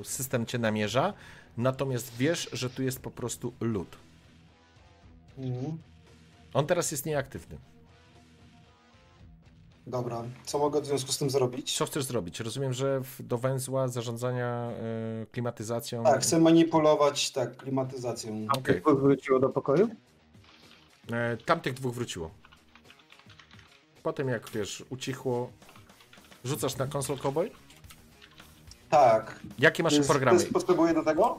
system 0.05 0.47
cię 0.47 0.59
namierza, 0.59 1.12
natomiast 1.56 2.16
wiesz, 2.16 2.48
że 2.52 2.70
tu 2.70 2.82
jest 2.82 3.01
po 3.01 3.10
prostu 3.10 3.52
lód. 3.60 3.97
Mhm. 5.39 5.78
On 6.55 6.66
teraz 6.66 6.90
jest 6.90 7.06
nieaktywny. 7.06 7.59
Dobra, 9.86 10.22
co 10.44 10.59
mogę 10.59 10.80
w 10.80 10.86
związku 10.86 11.12
z 11.12 11.18
tym 11.18 11.30
zrobić? 11.30 11.76
Co 11.76 11.86
chcesz 11.86 12.04
zrobić? 12.04 12.40
Rozumiem, 12.40 12.72
że 12.72 13.00
w, 13.00 13.22
do 13.22 13.38
węzła 13.38 13.88
zarządzania 13.88 14.46
e, 14.46 15.26
klimatyzacją... 15.32 16.04
Tak, 16.04 16.22
chcę 16.22 16.40
manipulować 16.40 17.30
tak, 17.30 17.56
klimatyzacją. 17.56 18.46
Okej. 18.59 18.80
Dwóch 18.80 19.00
wróciło 19.00 19.38
do 19.38 19.48
pokoju? 19.48 19.88
E, 21.12 21.36
tamtych 21.36 21.74
dwóch 21.74 21.94
wróciło. 21.94 22.30
Potem 24.02 24.28
jak, 24.28 24.50
wiesz, 24.50 24.84
ucichło, 24.90 25.50
rzucasz 26.44 26.76
na 26.76 26.86
konsol 26.86 27.18
Cowboy? 27.18 27.50
Tak. 28.90 29.40
Jakie 29.59 29.82
masz 29.82 29.92
jest- 29.92 30.09
programy? 30.10 30.38
Jest, 30.38 30.52
potrzebuję 30.52 30.94
do 30.94 31.02
tego? 31.04 31.38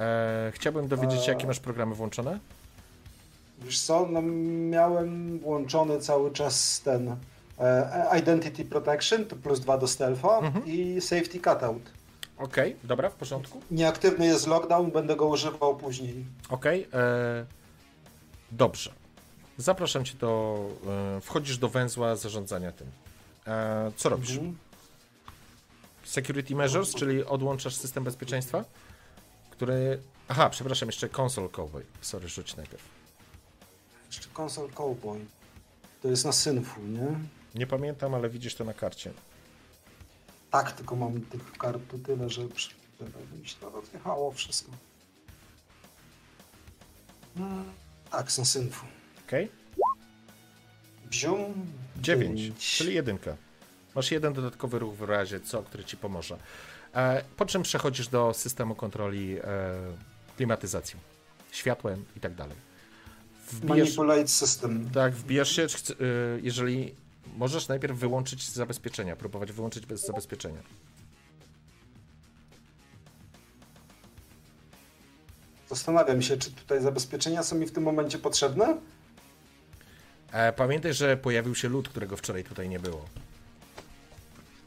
E, 0.00 0.52
chciałbym 0.54 0.88
dowiedzieć 0.88 1.22
się, 1.22 1.32
jakie 1.32 1.46
masz 1.46 1.60
programy 1.60 1.94
włączone. 1.94 2.38
Wiesz 3.58 3.80
co, 3.80 4.06
no, 4.10 4.22
miałem 4.70 5.38
włączony 5.38 6.00
cały 6.00 6.30
czas 6.32 6.80
ten 6.80 7.16
e, 7.58 8.18
Identity 8.18 8.64
Protection, 8.64 9.24
to 9.24 9.36
plus 9.36 9.60
dwa 9.60 9.78
do 9.78 9.88
stealtha 9.88 10.38
Mhm. 10.38 10.66
i 10.66 11.00
Safety 11.00 11.40
Cutout. 11.40 11.82
Okej, 12.38 12.76
dobra, 12.84 13.10
w 13.10 13.14
porządku. 13.14 13.60
Nieaktywny 13.70 14.26
jest 14.26 14.46
lockdown, 14.46 14.90
będę 14.90 15.16
go 15.16 15.26
używał 15.26 15.76
później. 15.76 16.24
Okej, 16.48 16.88
e, 16.92 17.46
dobrze. 18.52 18.92
Zapraszam 19.58 20.04
cię 20.04 20.14
do. 20.14 20.58
E, 21.16 21.20
wchodzisz 21.20 21.58
do 21.58 21.68
węzła 21.68 22.16
zarządzania 22.16 22.72
tym. 22.72 22.86
E, 23.46 23.92
co 23.96 24.08
robisz? 24.08 24.30
Mhm. 24.30 24.56
Security 26.04 26.54
measures, 26.54 26.94
czyli 26.94 27.24
odłączasz 27.24 27.74
system 27.76 28.04
bezpieczeństwa, 28.04 28.64
który. 29.50 29.98
Aha, 30.28 30.50
przepraszam, 30.50 30.88
jeszcze 30.88 31.08
console 31.18 31.48
cowboy. 31.48 31.84
Sorry, 32.00 32.28
rzuć 32.28 32.56
najpierw. 32.56 32.82
Jeszcze 34.16 34.42
Console 34.42 34.68
Cowboy. 34.68 35.24
To 36.02 36.08
jest 36.08 36.24
na 36.24 36.32
synfu, 36.32 36.80
nie? 36.82 37.18
Nie 37.54 37.66
pamiętam, 37.66 38.14
ale 38.14 38.30
widzisz 38.30 38.54
to 38.54 38.64
na 38.64 38.74
karcie. 38.74 39.12
Tak, 40.50 40.72
tylko 40.72 40.96
mam 40.96 41.20
tych 41.20 41.52
kart 41.52 41.82
tyle, 42.06 42.30
że 42.30 42.42
mi 42.44 43.48
się 43.48 43.56
to 43.60 43.70
rozjechało 43.70 44.32
wszystko. 44.32 44.72
Mm, 47.36 47.64
Tak, 48.10 48.38
na 48.38 48.44
synfu. 48.44 48.86
Okej? 49.26 49.50
Bzium. 51.10 51.66
9, 51.96 52.40
dziewięć. 52.40 52.76
czyli 52.76 52.94
jedynka. 52.94 53.36
Masz 53.94 54.10
jeden 54.10 54.32
dodatkowy 54.32 54.78
ruch 54.78 54.94
w 54.94 55.02
razie 55.02 55.40
co, 55.40 55.62
który 55.62 55.84
ci 55.84 55.96
pomoże. 55.96 56.38
E, 56.94 57.24
po 57.36 57.46
czym 57.46 57.62
przechodzisz 57.62 58.08
do 58.08 58.34
systemu 58.34 58.74
kontroli 58.74 59.38
e, 59.38 59.42
klimatyzacji, 60.36 60.96
światłem 61.50 62.04
i 62.16 62.20
tak 62.20 62.34
dalej. 62.34 62.56
Wbijesz, 63.52 63.96
Manipulate 63.96 64.28
system. 64.28 64.90
tak, 64.90 65.14
wbijasz 65.14 65.50
się, 65.56 65.62
y, 65.62 66.40
jeżeli 66.42 66.94
możesz 67.36 67.68
najpierw 67.68 67.98
wyłączyć 67.98 68.50
zabezpieczenia, 68.50 69.16
próbować 69.16 69.52
wyłączyć 69.52 69.86
bez 69.86 70.06
zabezpieczenia. 70.06 70.62
Zastanawiam 75.68 76.22
się, 76.22 76.36
czy 76.36 76.50
tutaj 76.50 76.82
zabezpieczenia 76.82 77.42
są 77.42 77.56
mi 77.56 77.66
w 77.66 77.72
tym 77.72 77.82
momencie 77.82 78.18
potrzebne? 78.18 78.76
E, 80.32 80.52
pamiętaj, 80.52 80.94
że 80.94 81.16
pojawił 81.16 81.54
się 81.54 81.68
lód, 81.68 81.88
którego 81.88 82.16
wczoraj 82.16 82.44
tutaj 82.44 82.68
nie 82.68 82.80
było. 82.80 83.04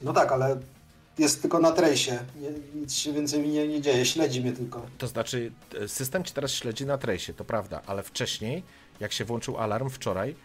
No 0.02 0.14
tak, 0.14 0.32
ale 0.32 0.60
jest 1.20 1.42
tylko 1.42 1.60
na 1.60 1.72
trace'ie. 1.72 2.18
Nic 2.76 2.94
się 2.94 3.14
więcej 3.14 3.42
mi 3.42 3.50
nie, 3.50 3.68
nie 3.68 3.82
dzieje, 3.82 4.06
śledzi 4.06 4.42
mnie 4.42 4.54
tylko. 4.54 4.82
To 4.98 5.08
znaczy, 5.08 5.52
e, 5.82 5.88
system 5.88 6.24
ci 6.24 6.34
teraz 6.34 6.52
śledzi 6.52 6.86
na 6.86 6.98
trace'ie, 6.98 7.34
to 7.34 7.46
prawda, 7.46 7.82
ale 7.86 8.04
wcześniej, 8.04 8.64
jak 9.00 9.14
się 9.14 9.26
włączył 9.26 9.58
alarm 9.58 9.90
wczoraj, 9.90 10.36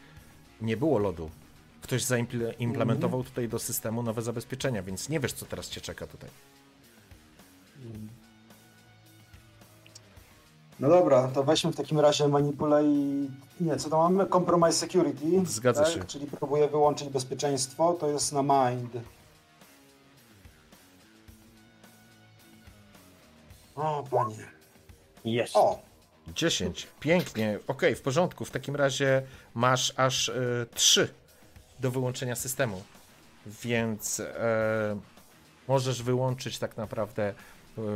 nie 0.61 0.77
było 0.77 0.99
lodu. 0.99 1.31
Ktoś 1.83 2.05
zaimplementował 2.05 3.25
tutaj 3.25 3.49
do 3.49 3.59
systemu 3.59 4.03
nowe 4.03 4.23
zabezpieczenia, 4.23 4.83
więc 4.83 5.09
nie 5.09 5.21
wiesz, 5.21 5.33
co 5.33 5.47
teraz 5.47 5.69
cię 5.69 5.81
czeka 5.81 6.07
tutaj. 6.07 6.31
No 10.81 10.89
dobra, 10.89 11.29
to 11.29 11.45
weźmy 11.45 11.73
w 11.73 11.77
takim 11.77 12.01
razie 12.01 12.29
manipulate... 12.29 12.85
Nie, 13.61 13.77
co 13.77 13.91
to 13.91 13.99
mamy? 13.99 14.27
Compromise 14.27 14.79
security. 14.79 15.47
Zgadza 15.47 15.85
tak? 15.85 15.93
się. 15.93 16.05
Czyli 16.05 16.27
próbuję 16.27 16.69
wyłączyć 16.69 17.09
bezpieczeństwo, 17.09 17.97
to 18.01 18.09
jest 18.09 18.33
na 18.33 18.43
mind. 18.43 18.93
O, 23.75 24.05
panie. 24.11 24.49
Jest. 25.25 25.57
O, 25.57 25.83
10. 26.35 26.89
Pięknie. 27.01 27.59
Okej, 27.67 27.95
w 27.95 28.03
porządku. 28.03 28.45
W 28.45 28.51
takim 28.51 28.77
razie 28.77 29.23
masz 29.55 29.93
aż 29.97 30.29
e, 30.29 30.35
3 30.75 31.09
do 31.81 31.91
wyłączenia 31.91 32.37
systemu. 32.37 32.83
Więc 33.47 34.21
e, 34.21 35.01
możesz 35.69 36.03
wyłączyć 36.03 36.59
tak 36.59 36.77
naprawdę 36.77 37.29
e, 37.29 37.35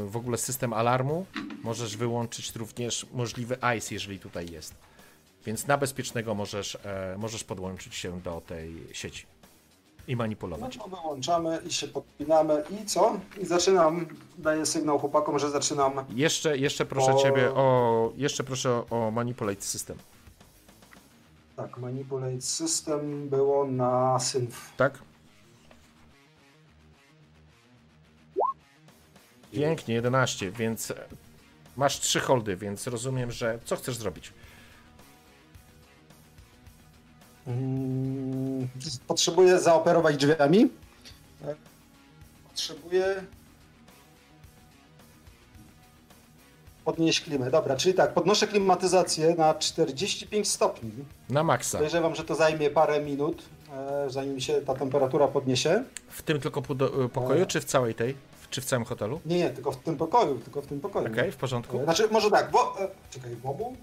w 0.06 0.16
ogóle 0.16 0.38
system 0.38 0.72
alarmu. 0.72 1.26
Możesz 1.62 1.96
wyłączyć 1.96 2.56
również 2.56 3.06
możliwy 3.12 3.62
ICE, 3.62 3.94
jeżeli 3.94 4.18
tutaj 4.18 4.50
jest. 4.50 4.74
Więc 5.46 5.66
na 5.66 5.78
bezpiecznego 5.78 6.34
możesz, 6.34 6.78
e, 6.84 7.16
możesz 7.18 7.44
podłączyć 7.44 7.94
się 7.94 8.20
do 8.20 8.40
tej 8.40 8.86
sieci 8.92 9.26
i 10.08 10.12
no 10.12 10.18
manipulować. 10.18 10.76
to 10.76 10.88
wyłączamy 10.88 11.60
i 11.66 11.72
się 11.72 11.88
podpinamy 11.88 12.62
i 12.82 12.86
co? 12.86 13.20
I 13.40 13.46
zaczynam, 13.46 14.06
daję 14.38 14.66
sygnał 14.66 14.98
chłopakom, 14.98 15.38
że 15.38 15.50
zaczynam. 15.50 15.92
Jeszcze, 16.14 16.58
jeszcze 16.58 16.86
proszę 16.86 17.14
O. 17.14 17.22
ciebie 17.22 17.50
o. 17.50 18.12
Jeszcze 18.16 18.44
proszę 18.44 18.82
o 18.90 19.10
manipulate 19.10 19.62
system. 19.62 19.96
Tak, 21.56 21.78
manipulate 21.78 22.40
system 22.40 23.28
było 23.28 23.64
na 23.66 24.18
synf. 24.18 24.72
Tak? 24.76 24.98
Pięknie, 29.52 29.94
11, 29.94 30.50
więc 30.50 30.92
masz 31.76 32.00
trzy 32.00 32.20
holdy, 32.20 32.56
więc 32.56 32.86
rozumiem, 32.86 33.30
że 33.32 33.58
co 33.64 33.76
chcesz 33.76 33.96
zrobić? 33.96 34.32
Mm, 37.48 38.68
Potrzebuję 39.06 39.58
zaoperować 39.58 40.16
drzwiami. 40.16 40.68
E, 41.44 41.54
Potrzebuję 42.48 43.22
podnieść 46.84 47.20
klimę. 47.20 47.50
Dobra, 47.50 47.76
czyli 47.76 47.94
tak, 47.94 48.14
podnoszę 48.14 48.46
klimatyzację 48.46 49.34
na 49.34 49.54
45 49.54 50.48
stopni. 50.48 50.90
Na 51.30 51.42
maksa. 51.44 51.78
Podejrzewam, 51.78 52.14
że 52.14 52.24
to 52.24 52.34
zajmie 52.34 52.70
parę 52.70 53.00
minut, 53.00 53.42
e, 54.06 54.10
zanim 54.10 54.40
się 54.40 54.60
ta 54.60 54.74
temperatura 54.74 55.28
podniesie. 55.28 55.84
W 56.08 56.22
tym 56.22 56.40
tylko 56.40 56.60
e, 57.04 57.08
pokoju, 57.08 57.46
czy 57.46 57.60
w 57.60 57.64
całej 57.64 57.94
tej? 57.94 58.14
Czy 58.50 58.60
w 58.60 58.64
całym 58.64 58.84
hotelu? 58.84 59.20
Nie, 59.26 59.38
nie, 59.38 59.50
tylko 59.50 59.72
w 59.72 59.76
tym 59.76 59.96
pokoju, 59.96 60.38
tylko 60.38 60.62
w 60.62 60.66
tym 60.66 60.80
pokoju. 60.80 61.12
Okej, 61.12 61.32
w 61.32 61.36
porządku. 61.36 61.80
E, 61.80 61.84
Znaczy, 61.84 62.08
może 62.10 62.30
tak, 62.30 62.50
bo... 62.50 62.80
e, 62.80 62.88
Czekaj, 63.10 63.36
w 63.36 63.46
obu? 63.46 63.76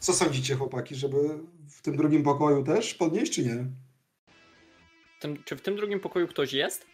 Co 0.00 0.12
sądzicie, 0.12 0.54
chłopaki, 0.56 0.94
żeby 0.94 1.16
w 1.68 1.82
tym 1.82 1.96
drugim 1.96 2.22
pokoju 2.22 2.64
też 2.64 2.94
podnieść, 2.94 3.32
czy 3.32 3.44
nie? 3.44 3.64
Tym, 5.20 5.42
czy 5.44 5.56
w 5.56 5.60
tym 5.60 5.76
drugim 5.76 6.00
pokoju 6.00 6.28
ktoś 6.28 6.52
jest? 6.52 6.86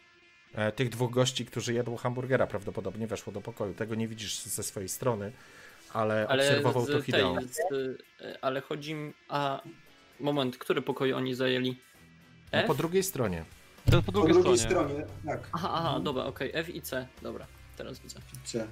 E, 0.55 0.73
Tych 0.73 0.89
dwóch 0.89 1.11
gości, 1.11 1.47
którzy 1.47 1.75
jadło 1.75 1.97
hamburgera, 1.97 2.47
prawdopodobnie 2.47 3.07
weszło 3.07 3.33
do 3.33 3.41
pokoju. 3.41 3.75
Tego 3.75 3.95
nie 3.95 4.09
widzisz 4.09 4.37
ze 4.39 4.63
swojej 4.63 4.89
strony, 4.89 5.33
ale, 5.93 6.27
Ale 6.29 6.43
obserwował 6.43 6.85
z 6.85 6.91
to 6.91 7.03
Hideo. 7.03 7.35
tej, 7.37 7.49
z, 7.49 7.59
e, 8.21 8.39
ale 8.45 8.61
chodzi 8.61 8.95
mi... 8.95 9.13
A, 9.29 9.63
moment, 10.21 10.59
który 10.59 10.83
pokój 10.83 11.13
oni 11.13 11.35
zajęli? 11.35 11.81
No, 12.53 12.63
po 12.67 12.75
drugiej 12.75 13.03
stronie. 13.03 13.45
Ten 13.91 14.03
po 14.03 14.07
Po 14.07 14.13
drugiej, 14.13 14.33
drugiej 14.35 14.59
stronie. 14.59 14.89
stronie, 14.95 15.07
tak. 15.27 15.49
Aha, 15.53 15.71
aha, 15.73 16.01
dobra, 16.01 16.25
okej, 16.25 16.51
F 16.55 16.69
i 16.75 16.83
C, 16.83 17.09
dobra, 17.23 17.47
teraz 17.77 17.99
widzę. 18.01 18.21
Widzicie. 18.33 18.67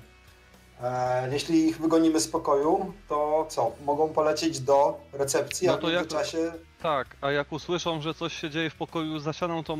E, 0.82 1.32
jeśli 1.32 1.69
ich 1.69 1.78
wygonimy 1.81 2.20
z 2.20 2.28
pokoju, 2.28 2.93
to 3.09 3.47
co? 3.49 3.73
Mogą 3.85 4.09
polecieć 4.09 4.61
do 4.61 5.01
recepcji, 5.12 5.66
No 5.66 5.74
a 5.74 5.77
w 5.77 5.81
to 5.81 5.90
jak- 5.90 6.01
międzyczasie... 6.01 6.53
Tak, 6.82 7.16
a 7.20 7.31
jak 7.32 7.53
usłyszą, 7.53 8.01
że 8.01 8.15
coś 8.15 8.32
się 8.32 8.51
dzieje 8.51 8.70
w 8.70 8.74
pokoju 8.74 9.19
za 9.19 9.32
ścianą, 9.32 9.65
to 9.65 9.77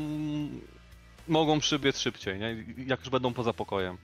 mogą 1.27 1.59
przybiec 1.59 1.97
szybciej, 1.97 2.39
nie? 2.39 2.65
Jak 2.87 2.99
już 2.99 3.09
będą 3.09 3.33
poza 3.33 3.53
pokojem. 3.53 3.97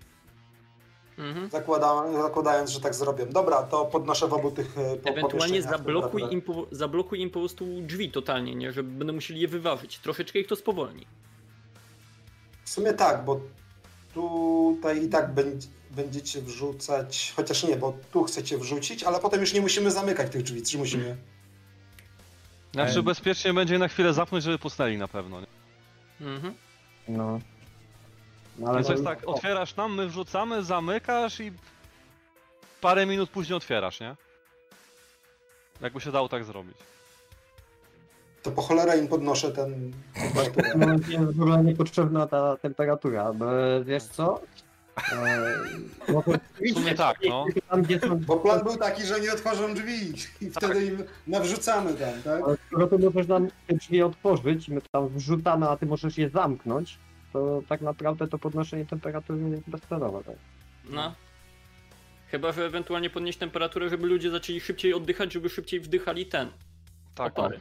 Mhm. 1.18 1.50
Zakłada, 1.50 2.12
zakładając, 2.22 2.70
że 2.70 2.80
tak 2.82 2.96
zrobię. 2.96 3.26
Dobra, 3.26 3.64
to 3.64 3.86
podnoszę 3.86 4.28
w 4.28 4.34
obu 4.34 4.52
tych 4.52 4.78
e, 4.78 4.96
po, 4.96 5.10
Ewentualnie 5.10 5.62
zablokuj 5.62 6.24
im, 6.32 6.42
po, 6.42 6.68
zablokuj 6.72 7.22
im 7.22 7.30
po 7.30 7.40
prostu 7.40 7.66
drzwi 7.82 8.12
totalnie, 8.12 8.56
nie? 8.56 8.72
Że 8.72 8.84
będą 8.84 9.14
musieli 9.14 9.42
je 9.42 9.48
wyważyć. 9.48 10.00
Troszeczkę 10.00 10.40
ich 10.40 10.48
to 10.48 10.56
spowolni. 10.56 11.06
W 12.66 12.70
sumie 12.70 12.94
tak, 12.94 13.26
bo 13.26 13.40
tutaj 14.14 15.04
i 15.04 15.10
tak 15.10 15.34
będzie, 15.34 15.68
będziecie 15.90 16.42
wrzucać, 16.42 17.34
chociaż 17.36 17.64
nie, 17.64 17.76
bo 17.76 17.98
tu 18.12 18.24
chcecie 18.24 18.58
wrzucić, 18.58 19.04
ale 19.04 19.20
potem 19.20 19.42
już 19.42 19.54
nie 19.54 19.62
musimy 19.62 19.92
zamykać 19.92 20.32
tych 20.32 20.44
drzwi, 20.44 20.64
czy 20.64 20.78
musimy? 20.78 21.18
Znaczy 22.74 23.04
bezpiecznie 23.04 23.54
będzie 23.54 23.78
na 23.80 23.88
chwilę 23.88 24.14
zapnąć, 24.14 24.44
żeby 24.44 24.60
pusnęli 24.60 24.98
na 24.98 25.08
pewno. 25.08 25.42
Nie? 25.42 25.48
Mhm. 26.28 26.54
No. 27.08 27.40
No, 28.58 28.74
Więc 28.74 28.88
to 28.88 28.94
jest 28.94 29.06
tak, 29.06 29.20
otwierasz 29.26 29.76
nam, 29.76 29.96
my 29.96 30.08
wrzucamy, 30.08 30.64
zamykasz 30.64 31.40
i 31.40 31.52
parę 32.82 33.06
minut 33.06 33.30
później 33.30 33.58
otwierasz, 33.58 34.00
nie? 34.00 34.16
Jakby 35.82 36.02
się 36.02 36.12
dało 36.12 36.30
tak 36.30 36.46
zrobić. 36.46 36.78
To 38.44 38.52
po 38.52 38.62
cholerę 38.62 38.98
im 39.00 39.08
podnoszę 39.08 39.52
ten. 39.52 39.94
No, 40.76 40.86
jest 41.08 41.38
w 41.38 41.42
ogóle 41.42 41.64
niepotrzebna 41.64 42.28
ta 42.28 42.58
temperatura, 42.58 43.34
bo 43.34 43.46
wiesz 43.86 44.04
co? 44.04 44.42
E, 45.14 45.54
no 46.14 46.24
to 46.24 46.32
W 46.32 46.74
sumie 46.74 46.96
tak, 46.96 47.18
no. 47.30 47.46
Tam, 47.70 47.82
gdzie 47.82 48.00
są, 48.00 48.20
Bo 48.20 48.38
plan 48.38 48.64
był 48.64 48.78
taki, 48.78 49.04
że 49.04 49.20
nie 49.20 49.34
otworzą 49.34 49.74
drzwi 49.74 50.14
i 50.42 50.50
wtedy 50.50 50.86
im 50.86 51.04
nawrzucamy 51.28 51.94
tam, 51.94 52.22
tak? 52.24 52.44
Ale 52.44 52.58
skoro 52.68 52.88
ty 52.88 52.98
możesz 53.00 53.28
nam 53.28 53.48
te 53.68 53.76
drzwi 53.76 54.02
otworzyć, 54.02 54.70
my 54.70 54.82
tam 54.92 55.10
wrzucamy, 55.10 55.70
a 55.70 55.78
ty 55.78 55.86
możesz 55.86 56.18
je 56.18 56.30
zamknąć, 56.30 56.98
to 57.34 57.62
tak 57.70 57.82
naprawdę 57.82 58.28
to 58.28 58.40
podnoszenie 58.40 58.86
temperatury 58.86 59.50
jest 59.50 59.70
bezcelowe. 59.70 60.24
Tak? 60.24 60.36
No. 60.90 61.16
Chyba, 62.28 62.52
że 62.52 62.66
ewentualnie 62.66 63.10
podnieść 63.10 63.40
temperaturę, 63.40 63.90
żeby 63.90 64.08
ludzie 64.08 64.30
zaczęli 64.32 64.60
szybciej 64.60 64.94
oddychać, 64.94 65.34
żeby 65.34 65.50
szybciej 65.50 65.80
wdychali 65.80 66.26
ten. 66.26 66.50
Tak, 67.16 67.40
opary. 67.40 67.60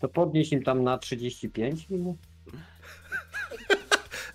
To 0.00 0.08
podnieś 0.08 0.52
im 0.52 0.62
tam 0.62 0.84
na 0.84 0.98
35 0.98 1.90
minut. 1.90 2.16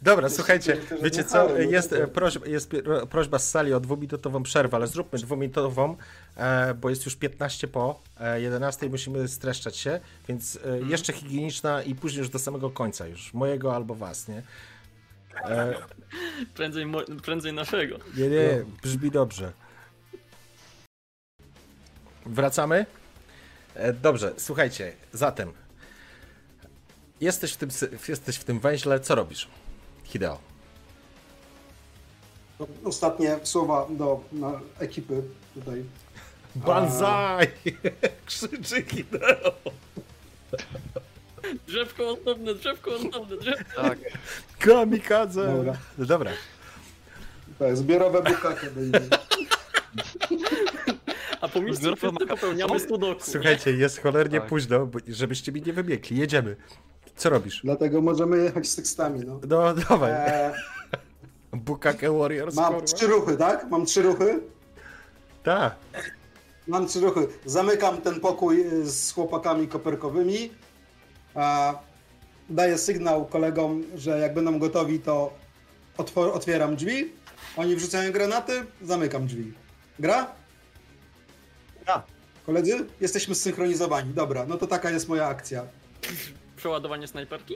Dobra, 0.01 0.29
słuchajcie, 0.29 0.77
wiecie 1.03 1.23
co, 1.23 1.49
no 1.49 1.57
jest, 1.57 1.89
to- 1.89 1.97
e, 2.03 2.07
prośba, 2.07 2.47
jest 2.47 2.71
prośba 3.09 3.39
z 3.39 3.49
sali 3.51 3.73
o 3.73 3.79
dwuminutową 3.79 4.43
przerwę, 4.43 4.77
ale 4.77 4.87
zróbmy 4.87 5.19
dwuminutową, 5.19 5.95
e, 6.35 6.73
bo 6.73 6.89
jest 6.89 7.05
już 7.05 7.15
15 7.15 7.67
po 7.67 7.99
e, 8.19 8.41
11 8.41 8.89
musimy 8.89 9.27
streszczać 9.27 9.77
się, 9.77 9.99
więc 10.27 10.55
e, 10.55 10.59
Mhm. 10.63 10.89
jeszcze 10.89 11.13
higieniczna 11.13 11.83
i 11.83 11.95
później 11.95 12.19
już 12.19 12.29
do 12.29 12.39
samego 12.39 12.69
końca 12.69 13.07
już, 13.07 13.33
mojego 13.33 13.75
albo 13.75 13.95
was, 13.95 14.27
nie? 14.27 14.41
E, 15.43 15.75
Prędzej, 16.55 16.85
prędzej 17.23 17.53
naszego. 17.53 17.97
nie, 18.17 18.29
nie, 18.29 18.65
brzmi 18.83 19.11
dobrze. 19.11 19.51
Wracamy? 22.25 22.85
E, 23.75 23.93
Dobrze, 23.93 24.33
słuchajcie, 24.37 24.93
zatem 25.13 25.51
jesteś 27.21 27.53
w 27.53 27.57
tym, 27.57 27.69
jesteś 28.07 28.35
w 28.37 28.43
tym 28.43 28.59
węźle, 28.59 28.99
co 28.99 29.15
robisz? 29.15 29.47
Hideo. 30.09 30.37
No, 32.59 32.67
Ostatnie 32.83 33.39
słowa 33.43 33.87
do 33.89 34.23
na 34.31 34.59
ekipy 34.79 35.21
tutaj. 35.53 35.83
Banzai! 36.55 37.47
Krzyczy 38.25 38.83
Hideo. 38.83 39.53
Drzewko 41.67 42.09
osobne, 42.09 42.55
drzewko 42.55 42.91
osobne, 42.95 43.37
drzewko. 43.37 43.81
tak. 43.81 43.99
Kamikadze! 44.59 45.47
Dobra. 45.57 45.77
Dobra. 45.97 46.31
Tak, 47.59 47.77
zbiorowe 47.77 48.21
bukaki 48.23 48.67
będzie. 48.75 49.01
A 51.41 51.47
po 51.47 51.61
ma- 51.61 52.25
popełniamy 52.27 52.79
sudoku. 52.79 53.21
Słuchajcie, 53.23 53.71
jest 53.71 54.01
cholernie 54.01 54.39
Tak. 54.39 54.49
późno, 54.49 54.89
żebyście 55.07 55.51
mi 55.51 55.61
nie 55.61 55.73
wybiegli. 55.73 56.17
Jedziemy. 56.17 56.55
Co 57.19 57.29
robisz? 57.29 57.61
Dlatego 57.63 58.01
możemy 58.01 58.37
jechać 58.37 58.67
z 58.67 58.75
tekstami, 58.75 59.19
no. 59.25 59.39
No 59.47 59.73
dawaj. 59.73 60.11
Eee, 60.15 60.51
Bukake 61.65 62.11
Warriors, 62.11 62.55
mam 62.55 62.73
kurwa. 62.73 62.87
trzy 62.87 63.07
ruchy, 63.07 63.37
tak? 63.37 63.69
Mam 63.69 63.85
trzy 63.85 64.01
ruchy. 64.01 64.39
Tak. 65.43 65.75
Mam 66.67 66.87
trzy 66.87 66.99
ruchy. 66.99 67.27
Zamykam 67.45 68.01
ten 68.01 68.19
pokój 68.19 68.61
y, 68.61 68.89
z 68.91 69.11
chłopakami 69.11 69.67
koperkowymi. 69.67 70.51
A 71.35 71.73
daję 72.49 72.77
sygnał 72.77 73.25
kolegom, 73.25 73.83
że 73.95 74.19
jak 74.19 74.33
będą 74.33 74.59
gotowi, 74.59 74.99
to 74.99 75.33
otwieram 76.15 76.75
drzwi. 76.75 77.11
Oni 77.57 77.75
wrzucają 77.75 78.11
granaty, 78.11 78.65
zamykam 78.81 79.27
drzwi. 79.27 79.53
Gra? 79.99 80.31
Gra. 81.85 82.03
Koledzy? 82.45 82.85
Jesteśmy 83.01 83.35
zsynchronizowani. 83.35 84.13
Dobra, 84.13 84.45
no 84.45 84.57
to 84.57 84.67
taka 84.67 84.89
jest 84.89 85.07
moja 85.09 85.27
akcja. 85.27 85.65
Przeładowanie 86.59 87.07
snajperki? 87.07 87.55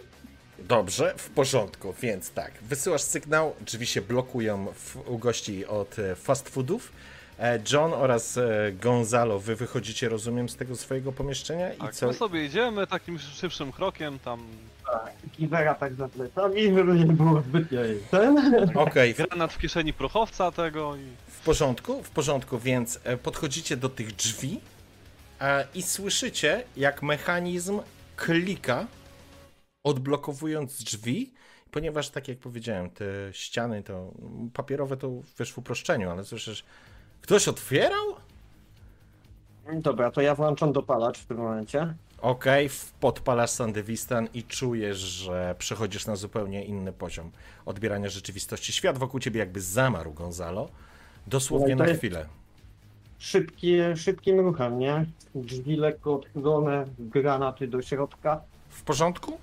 Dobrze, 0.60 1.14
w 1.18 1.30
porządku, 1.30 1.94
więc 2.02 2.32
tak. 2.32 2.52
Wysyłasz 2.62 3.02
sygnał, 3.02 3.56
drzwi 3.62 3.86
się 3.86 4.02
blokują 4.02 4.66
w, 4.76 5.10
u 5.10 5.18
gości 5.18 5.66
od 5.66 6.00
e, 6.00 6.16
fast 6.16 6.50
foodów. 6.50 6.92
E, 7.40 7.60
John 7.72 7.94
oraz 7.94 8.38
e, 8.38 8.72
Gonzalo, 8.82 9.40
wy 9.40 9.56
wychodzicie, 9.56 10.10
rozumiem, 10.10 10.50
z 10.50 10.56
tego 10.56 10.76
swojego 10.76 11.12
pomieszczenia 11.12 11.74
i 11.74 11.78
tak. 11.78 11.96
co? 11.96 12.08
My 12.08 12.14
sobie 12.14 12.46
idziemy 12.46 12.88
takim 12.88 13.20
szybszym 13.20 13.72
krokiem 13.72 14.20
tam. 14.20 14.48
Kiwera 15.32 15.76
tak 15.76 15.94
za 15.94 16.08
plecami, 16.08 16.64
żeby 16.76 16.94
nie 16.94 17.06
było 17.06 17.42
zbytnio. 17.42 17.80
Ten? 18.12 18.38
Okej, 18.76 19.14
w, 19.14 19.18
Granat 19.18 19.54
w 19.54 19.58
kieszeni 19.58 19.94
prochowca 19.94 20.52
tego 20.52 20.96
i. 20.96 21.06
w 21.28 21.40
porządku, 21.40 22.04
w 22.04 22.10
porządku, 22.10 22.60
więc 22.60 23.00
podchodzicie 23.24 23.78
do 23.78 23.90
tych 23.90 24.16
drzwi 24.16 24.60
i 25.76 25.82
słyszycie, 25.82 26.64
jak 26.78 27.02
mechanizm 27.02 27.80
klika, 28.16 28.88
odblokowując 29.84 30.84
drzwi, 30.84 31.34
ponieważ 31.72 32.10
tak 32.10 32.28
jak 32.28 32.38
powiedziałem, 32.40 32.90
te 32.90 33.06
ściany 33.32 33.84
to 33.84 34.12
mm, 34.22 34.50
papierowe 34.50 34.98
to 34.98 35.12
wiesz 35.40 35.54
w 35.54 35.58
uproszczeniu, 35.58 36.10
ale 36.10 36.24
słyszysz, 36.26 36.64
ktoś 37.22 37.48
otwierał? 37.48 38.04
Dobra, 39.74 40.12
to 40.12 40.22
ja 40.22 40.36
włączam 40.36 40.74
dopalacz 40.74 41.20
w 41.20 41.26
tym 41.26 41.38
momencie. 41.38 41.94
Okej, 42.22 42.70
w- 42.70 42.92
podpalasz 43.00 43.50
Sandewistan 43.50 44.28
i 44.34 44.44
czujesz, 44.44 44.98
że 44.98 45.56
przechodzisz 45.60 46.06
na 46.08 46.16
zupełnie 46.16 46.66
inny 46.66 46.94
poziom 46.94 47.32
odbierania 47.66 48.10
rzeczywistości. 48.10 48.74
Świat 48.74 48.98
wokół 48.98 49.20
ciebie 49.20 49.40
jakby 49.40 49.62
zamarł, 49.62 50.14
Gonzalo. 50.14 50.70
Dosłownie 51.28 51.76
No 51.76 51.78
to 51.78 51.84
na 51.84 51.90
jest- 51.90 52.00
chwilę. 52.02 52.26
Szybki, 53.24 53.78
szybkim 53.96 54.40
ruchem, 54.40 54.80
nie? 54.80 55.06
Drzwi 55.36 55.76
lekko 55.76 56.16
odchylone, 56.16 56.86
granaty 57.00 57.68
do 57.68 57.82
środka. 57.82 58.42
W 58.70 58.84
porządku? 58.84 59.38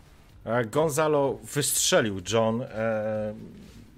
E, 0.44 0.64
Gonzalo 0.64 1.38
wystrzelił 1.54 2.20
John. 2.32 2.62
E, 2.62 3.34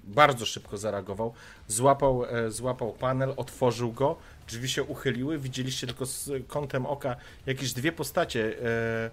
bardzo 0.03 0.45
szybko 0.45 0.77
zareagował. 0.77 1.33
Złapał, 1.67 2.25
e, 2.25 2.51
złapał 2.51 2.93
panel, 2.93 3.33
otworzył 3.37 3.91
go. 3.91 4.15
Drzwi 4.47 4.69
się 4.69 4.83
uchyliły. 4.83 5.37
Widzieliście 5.37 5.87
tylko 5.87 6.05
z 6.05 6.31
kątem 6.47 6.85
oka 6.85 7.15
jakieś 7.45 7.73
dwie 7.73 7.91
postacie. 7.91 8.55
E, 8.63 9.11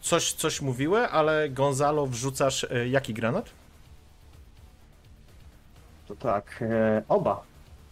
coś, 0.00 0.32
coś 0.32 0.60
mówiły, 0.60 1.08
ale 1.08 1.50
Gonzalo 1.50 2.06
wrzucasz 2.06 2.64
e, 2.64 2.88
jaki 2.88 3.14
granat? 3.14 3.50
To 6.08 6.16
tak, 6.16 6.58
e, 6.62 7.02
oba. 7.08 7.42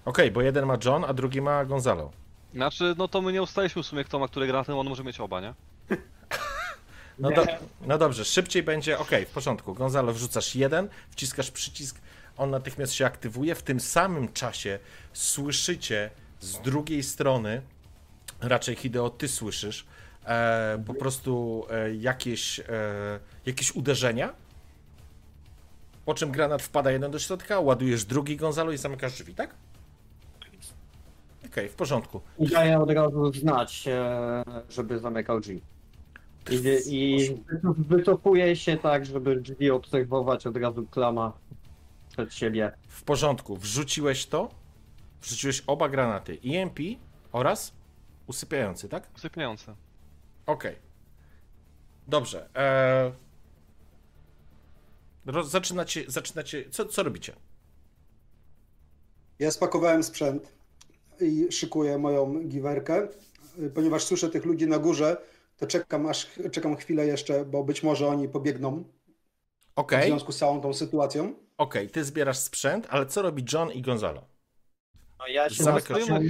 Okej, 0.05 0.31
bo 0.31 0.43
jeden 0.43 0.67
ma 0.67 0.77
John, 0.85 1.05
a 1.05 1.13
drugi 1.13 1.41
ma 1.41 1.65
Gonzalo. 1.65 2.20
Znaczy, 2.55 2.95
no 2.99 3.09
to 3.09 3.23
my 3.23 3.33
nie 3.33 3.43
ustaliśmy 3.43 3.83
w 3.83 3.87
sumie 3.87 4.05
kto 4.05 4.19
ma 4.19 4.29
które 4.29 4.47
granaty, 4.47 4.75
on 4.75 4.89
może 4.89 5.05
mieć 5.05 5.21
oba, 5.21 5.41
nie? 5.41 5.55
No, 7.19 7.31
do, 7.31 7.45
no 7.87 7.99
dobrze, 7.99 8.25
szybciej 8.25 8.63
będzie. 8.63 8.99
Okej, 8.99 9.27
w 9.27 9.31
porządku. 9.31 9.75
Gonzalo, 9.75 10.13
wrzucasz 10.13 10.55
jeden, 10.55 10.89
wciskasz 11.11 11.51
przycisk, 11.51 12.01
on 12.37 12.51
natychmiast 12.51 12.93
się 12.93 13.07
aktywuje. 13.07 13.55
W 13.55 13.63
tym 13.63 13.81
samym 13.81 14.33
czasie 14.33 14.79
słyszycie 15.13 16.11
z 16.41 16.61
drugiej 16.61 17.03
strony, 17.03 17.63
raczej 18.41 18.77
Hideo, 18.77 19.11
ty 19.11 19.29
słyszysz, 19.29 19.87
e, 20.25 20.83
po 20.87 20.95
prostu 20.95 21.67
e, 21.71 21.95
jakieś, 21.95 22.61
e, 22.61 22.65
jakieś 23.47 23.73
uderzenia. 23.73 24.33
Po 26.05 26.15
czym 26.15 26.31
granat 26.31 26.63
wpada 26.63 26.91
jeden 26.91 27.11
do 27.11 27.19
środka, 27.19 27.61
ładujesz 27.61 28.05
drugi 28.05 28.37
Gonzalo 28.37 28.73
i 28.73 28.77
zamykasz 28.77 29.13
drzwi, 29.13 29.35
tak? 29.35 29.55
Okej, 31.51 31.69
w 31.69 31.75
porządku. 31.75 32.21
I 32.39 32.49
daję 32.49 32.79
od 32.79 32.91
razu 32.91 33.33
znać, 33.33 33.89
e, 33.89 34.45
żeby 34.69 34.99
zamykał 34.99 35.41
drzwi. 35.41 35.63
I, 36.51 36.61
i 36.87 37.37
wycofuję 37.79 38.57
się 38.57 38.77
tak, 38.77 39.07
żeby 39.07 39.37
drzwi 39.37 39.71
obserwować 39.71 40.47
od 40.47 40.57
razu 40.57 40.87
klama 40.87 41.33
przed 42.13 42.35
siebie. 42.35 42.73
W 42.89 43.03
porządku, 43.03 43.57
wrzuciłeś 43.57 44.27
to, 44.27 44.51
wrzuciłeś 45.23 45.63
oba 45.67 45.89
granaty, 45.89 46.39
EMP 46.45 46.79
oraz 47.33 47.73
usypiający, 48.27 48.89
tak? 48.89 49.09
Usypiające. 49.17 49.75
Okej. 50.47 50.77
Dobrze. 52.09 52.49
Eee... 52.55 53.13
Roz, 55.27 55.51
zaczynacie, 55.51 56.05
zaczynacie, 56.07 56.71
co, 56.71 56.85
co 56.85 57.03
robicie? 57.03 57.33
Ja 59.39 59.51
spakowałem 59.51 60.03
sprzęt 60.03 60.60
i 61.23 61.53
szykuję 61.53 61.99
moją 61.99 62.49
giwerkę. 62.49 63.09
Ponieważ 63.75 64.05
słyszę 64.05 64.29
tych 64.29 64.45
ludzi 64.45 64.67
na 64.67 64.79
górze, 64.79 65.17
to 65.57 65.67
czekam 65.67 66.07
aż 66.07 66.27
czekam 66.53 66.77
chwilę 66.77 67.07
jeszcze, 67.07 67.45
bo 67.45 67.65
być 67.65 67.83
może 67.83 68.07
oni 68.09 68.29
pobiegną 68.29 68.85
w 69.77 69.79
Okej, 69.79 70.07
związku 70.09 70.33
z 70.33 70.37
całą 70.39 70.61
tą 70.61 70.73
sytuacją. 70.75 71.35
okej, 71.59 71.89
ty 71.89 72.05
zbierasz 72.05 72.39
sprzęt, 72.39 72.87
ale 72.91 73.07
co 73.07 73.23
robi 73.23 73.45
John 73.53 73.73
i 73.73 73.83
Gonzalo? 73.83 74.23
No 75.19 75.27
ja 75.27 75.51
się 75.51 75.65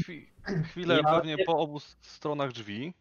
chwi 0.00 0.26
chwilę 0.64 1.00
Ja 1.04 1.14
pewnie 1.14 1.36
się- 1.36 1.44
po 1.44 1.58
obu 1.58 1.80
stronach 2.00 2.52
drzwi. 2.52 2.94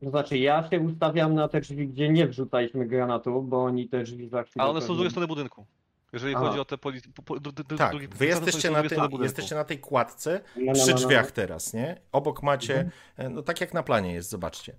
To 0.00 0.10
znaczy, 0.10 0.38
ja 0.38 0.70
się 0.70 0.80
ustawiam 0.80 1.34
na 1.34 1.48
te 1.48 1.60
drzwi, 1.60 1.88
gdzie 1.88 2.08
nie 2.08 2.26
wrzucaliśmy 2.28 2.86
granatu, 2.86 3.42
bo 3.42 3.64
oni 3.64 3.88
te 3.88 4.02
drzwi 4.02 4.28
za 4.28 4.42
chwilę... 4.42 4.64
A 4.64 4.68
one 4.68 4.80
są 4.80 4.86
z 4.94 4.96
drugiej 4.96 5.10
strony 5.10 5.26
budynku. 5.26 5.66
Jeżeli 6.12 6.34
A. 6.34 6.38
chodzi 6.38 6.58
o 6.60 6.64
te 6.64 6.78
poli... 6.78 7.00
po- 7.14 7.22
po- 7.22 7.34
dru- 7.34 7.52
dru- 7.52 7.78
Tak, 7.78 7.92
drugi- 7.92 8.08
wy 8.08 8.26
jesteście 8.26 8.70
na, 8.70 8.82
tej, 8.88 8.98
jesteście 9.22 9.54
na 9.54 9.64
tej 9.64 9.78
kładce 9.78 10.40
No, 10.56 10.62
no, 10.66 10.72
przy 10.72 10.80
no, 10.80 10.86
no, 10.86 10.92
no. 10.92 10.98
drzwiach 10.98 11.30
teraz, 11.30 11.72
nie? 11.74 12.00
Obok 12.12 12.42
macie, 12.42 12.90
e, 13.16 13.28
no 13.28 13.42
tak 13.42 13.60
jak 13.60 13.74
na 13.74 13.82
planie 13.82 14.12
jest, 14.14 14.30
zobaczcie. 14.30 14.76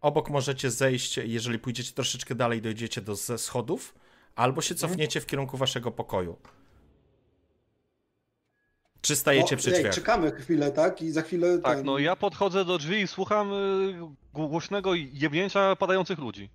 Obok 0.00 0.30
możecie 0.30 0.70
zejść, 0.70 1.16
jeżeli 1.16 1.58
pójdziecie 1.58 1.92
troszeczkę 1.92 2.34
dalej, 2.34 2.62
dojdziecie 2.62 3.00
do 3.00 3.14
ze 3.16 3.38
schodów, 3.38 3.94
albo 4.36 4.60
się 4.62 4.74
Mhm. 4.74 4.90
cofniecie 4.90 5.20
w 5.20 5.26
kierunku 5.26 5.56
waszego 5.56 5.90
pokoju. 5.90 6.36
Czy 9.00 9.16
stajecie 9.16 9.54
O, 9.54 9.58
przy 9.58 9.70
ej, 9.70 9.76
drzwiach? 9.78 9.94
czekamy 9.94 10.30
chwilę, 10.32 10.70
tak? 10.72 11.02
I 11.02 11.10
za 11.10 11.22
chwilę. 11.22 11.58
Tak, 11.58 11.76
ten- 11.76 11.86
no 11.86 11.98
ja 11.98 12.16
podchodzę 12.16 12.64
do 12.64 12.78
drzwi 12.78 12.96
i 13.00 13.06
słucham 13.06 13.52
y, 13.52 13.94
głośnego 14.32 14.94
jebnięcia 14.94 15.76
padających 15.76 16.18
ludzi. 16.18 16.50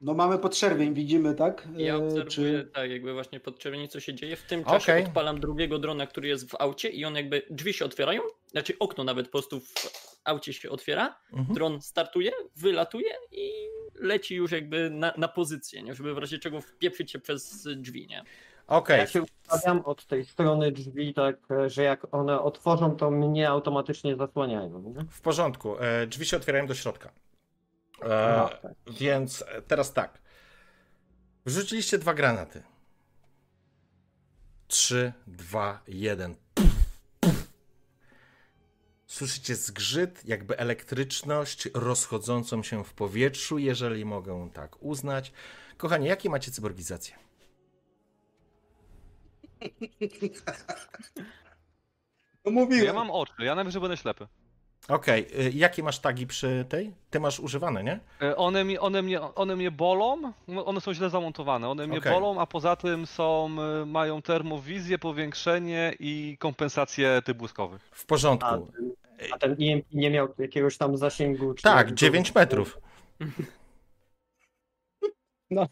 No 0.00 0.14
mamy 0.14 0.38
podczerwień, 0.38 0.94
widzimy, 0.94 1.34
tak? 1.34 1.68
Ja 1.76 1.94
E, 1.94 1.96
obserwuję, 1.96 2.24
Czy... 2.64 2.70
tak, 2.74 2.90
jakby 2.90 3.12
właśnie 3.12 3.40
pod 3.40 3.58
czerwieni, 3.58 3.88
co 3.88 4.00
się 4.00 4.14
dzieje. 4.14 4.36
W 4.36 4.42
tym 4.42 4.64
czasie 4.64 4.92
Okej. 4.92 5.04
odpalam 5.04 5.40
drugiego 5.40 5.78
drona, 5.78 6.06
który 6.06 6.28
jest 6.28 6.50
w 6.50 6.54
aucie 6.58 6.88
i 6.88 7.04
on 7.04 7.14
jakby, 7.14 7.42
drzwi 7.50 7.72
się 7.72 7.84
otwierają, 7.84 8.22
znaczy 8.50 8.74
okno 8.78 9.04
nawet 9.04 9.26
po 9.26 9.32
prostu 9.32 9.60
w 9.60 9.74
aucie 10.24 10.52
się 10.52 10.70
otwiera, 10.70 11.16
Mhm. 11.32 11.54
dron 11.54 11.82
startuje, 11.82 12.30
wylatuje 12.56 13.10
i 13.32 13.50
leci 13.94 14.34
już 14.34 14.52
jakby 14.52 14.90
na, 14.90 15.12
na 15.16 15.28
pozycję, 15.28 15.82
nie? 15.82 15.94
żeby 15.94 16.14
w 16.14 16.18
razie 16.18 16.38
czego 16.38 16.60
wpieprzyć 16.60 17.10
się 17.10 17.18
przez 17.18 17.68
drzwi, 17.76 18.06
nie? 18.06 18.22
Okej, 18.66 18.98
Ja 18.98 19.06
się 19.06 19.22
ustawiam 19.22 19.80
od 19.84 20.06
tej 20.06 20.24
strony 20.24 20.72
drzwi, 20.72 21.14
tak, 21.14 21.36
e, 21.50 21.70
że 21.70 21.82
jak 21.82 22.14
one 22.14 22.40
otworzą, 22.40 22.96
to 22.96 23.10
mnie 23.10 23.48
automatycznie 23.48 24.16
zasłaniają. 24.16 24.82
Nie? 24.96 25.04
w 25.10 25.20
porządku. 25.20 25.78
E, 25.78 26.06
drzwi 26.06 26.26
się 26.26 26.36
otwierają 26.36 26.66
do 26.66 26.74
środka. 26.74 27.12
E, 28.02 28.34
Aha, 28.34 28.58
tak. 28.62 28.72
Więc 29.00 29.44
e, 29.48 29.62
teraz 29.62 29.92
tak. 29.92 30.18
Wrzuciliście 31.46 31.98
dwa 31.98 32.14
granaty. 32.14 32.62
Trzy, 34.68 35.12
dwa, 35.26 35.82
jeden. 35.88 36.34
Słyszycie 39.06 39.56
zgrzyt, 39.56 40.24
jakby 40.24 40.58
elektryczność 40.58 41.68
rozchodzącą 41.74 42.62
się 42.62 42.84
w 42.84 42.92
powietrzu, 42.92 43.58
jeżeli 43.58 44.04
mogę 44.04 44.50
tak 44.54 44.82
uznać. 44.82 45.32
Kochani, 45.76 46.06
jakie 46.06 46.30
macie 46.30 46.50
cyborgizacje? 46.50 47.16
No 52.44 52.50
mówiłem. 52.50 52.86
Ja 52.86 52.92
mam 52.92 53.10
oczy, 53.10 53.32
ja 53.38 53.54
najwyżej 53.54 53.80
będę 53.82 53.96
ślepy. 53.96 54.26
Okej, 54.88 55.26
y, 55.46 55.50
jakie 55.54 55.82
masz 55.82 55.98
tagi 55.98 56.26
przy 56.26 56.64
tej? 56.68 56.92
Ty 57.10 57.20
masz 57.20 57.40
używane, 57.40 57.84
nie? 57.84 58.00
E, 58.22 58.36
One, 58.36 58.64
mi, 58.64 58.78
one, 58.78 59.02
mnie, 59.02 59.20
one 59.20 59.56
mnie 59.56 59.70
bolą, 59.70 60.32
no, 60.48 60.66
one 60.66 60.80
są 60.80 60.94
źle 60.94 61.10
zamontowane, 61.10 61.68
one 61.68 61.86
mnie 61.86 61.98
Okej. 61.98 62.12
bolą, 62.12 62.40
a 62.40 62.46
poza 62.46 62.76
tym 62.76 63.06
są, 63.06 63.56
y, 63.82 63.86
mają 63.86 64.22
termowizję, 64.22 64.98
powiększenie 64.98 65.94
i 66.00 66.36
kompensację 66.40 67.22
typ 67.24 67.38
błyskowych. 67.38 67.82
W 67.92 68.06
porządku. 68.06 68.46
A, 68.48 68.58
ten- 68.58 68.92
a 69.32 69.38
ten 69.38 69.56
EMP 69.60 69.86
nie 69.92 70.10
miał 70.10 70.28
jakiegoś 70.38 70.76
tam 70.78 70.96
zasięgu? 70.96 71.54
Czy 71.54 71.62
Tak, 71.62 71.76
jakby- 71.76 71.94
9 71.94 72.34
metrów. 72.34 72.78
No. 75.50 75.66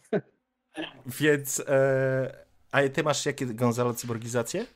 Więc. 1.07 1.61
E, 1.69 2.45
a 2.73 2.89
ty 2.89 3.03
masz 3.03 3.27
jakie 3.27 3.47
Gonzalo 3.47 3.95
cyborgizacje? 3.95 4.67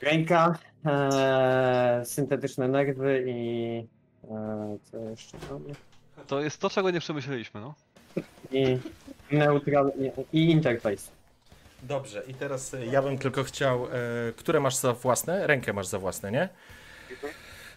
Ręka, 0.00 0.58
e, 0.86 2.02
syntetyczne 2.04 2.68
nerwy 2.68 3.24
i 3.26 3.86
e, 4.30 4.78
co 4.82 4.98
jeszcze 4.98 5.38
mamy? 5.50 5.74
To 6.26 6.40
jest 6.40 6.60
to, 6.60 6.70
czego 6.70 6.90
nie 6.90 7.00
przemyśleliśmy, 7.00 7.60
no. 7.60 7.74
I 8.52 8.78
neutral 9.30 9.92
i 10.32 10.50
interfejs. 10.50 11.10
Dobrze, 11.82 12.22
i 12.28 12.34
teraz 12.34 12.74
e, 12.74 12.86
ja 12.86 13.02
bym 13.02 13.18
tylko 13.18 13.44
chciał. 13.44 13.86
E, 13.86 13.88
które 14.36 14.60
masz 14.60 14.76
za 14.76 14.92
własne? 14.92 15.46
Rękę 15.46 15.72
masz 15.72 15.86
za 15.86 15.98
własne, 15.98 16.32
nie? 16.32 16.48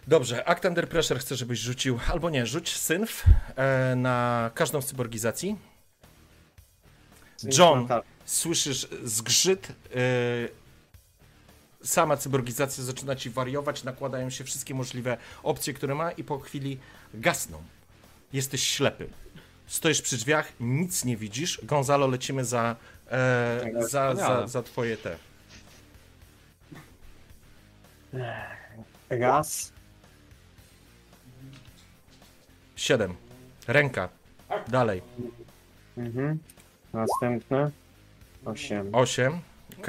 Dobrze, 0.06 0.48
Act 0.48 0.64
Under 0.64 0.88
Pressure 0.88 1.18
chcę, 1.18 1.36
żebyś 1.36 1.58
rzucił, 1.58 1.98
albo 2.12 2.30
nie, 2.30 2.46
rzuć 2.46 2.76
synf 2.76 3.24
e, 3.56 3.96
na 3.96 4.50
każdą 4.54 4.80
z 4.82 4.86
cyborgizacji. 4.86 5.56
John, 7.58 7.88
słyszysz 8.24 8.88
zgrzyt. 9.04 9.72
Sama 11.84 12.16
cyborgizacja 12.16 12.84
zaczyna 12.84 13.16
ci 13.16 13.30
wariować, 13.30 13.84
nakładają 13.84 14.30
się 14.30 14.44
wszystkie 14.44 14.74
możliwe 14.74 15.16
opcje, 15.42 15.74
które 15.74 15.94
ma, 15.94 16.12
i 16.12 16.24
po 16.24 16.38
chwili 16.38 16.78
gasną. 17.14 17.62
Jesteś 18.32 18.62
ślepy. 18.62 19.08
Stoisz 19.66 20.02
przy 20.02 20.16
drzwiach, 20.16 20.52
nic 20.60 21.04
nie 21.04 21.16
widzisz. 21.16 21.60
Gonzalo, 21.62 22.06
lecimy 22.06 22.44
za, 22.44 22.76
e, 23.10 23.70
za, 23.74 23.88
za, 23.88 24.14
Wspaniale. 24.14 24.48
za 24.48 24.62
twoje 24.62 24.96
te. 24.96 25.16
Raz, 29.10 29.72
Siedem. 32.76 33.14
Ręka. 33.68 34.08
Dalej. 34.68 35.02
mhm. 35.96 36.38
następne, 36.92 37.70
osiem. 38.44 38.94
8, 38.94 39.40
ok. 39.78 39.86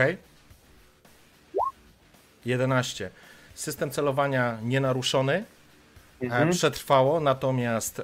11. 2.45 3.09
System 3.55 3.91
celowania 3.91 4.57
nienaruszony, 4.63 5.34
e, 6.22 6.26
Mhm. 6.26 6.49
przetrwało, 6.49 7.19
natomiast 7.19 7.99
e, 7.99 8.03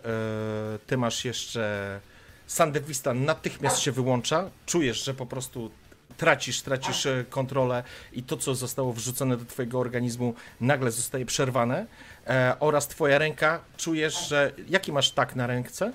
ty 0.87 0.97
masz 0.97 1.25
jeszcze. 1.25 1.99
Sandewista 2.47 3.13
natychmiast 3.13 3.79
się 3.79 3.91
wyłącza. 3.91 4.49
Czujesz, 4.65 5.03
że 5.03 5.13
po 5.13 5.25
prostu 5.25 5.71
tracisz, 6.17 6.61
tracisz 6.61 7.05
e, 7.05 7.25
kontrolę 7.29 7.83
i 8.13 8.23
to, 8.23 8.37
co 8.37 8.55
zostało 8.55 8.93
wrzucone 8.93 9.37
do 9.37 9.45
twojego 9.45 9.79
organizmu, 9.79 10.33
nagle 10.61 10.91
zostaje 10.91 11.25
przerwane. 11.25 11.85
E, 12.27 12.55
oraz 12.59 12.87
twoja 12.87 13.17
ręka, 13.17 13.59
czujesz, 13.77 14.27
że. 14.29 14.51
Jaki 14.69 14.91
masz 14.91 15.11
tak 15.11 15.35
na 15.35 15.47
ręce? 15.47 15.91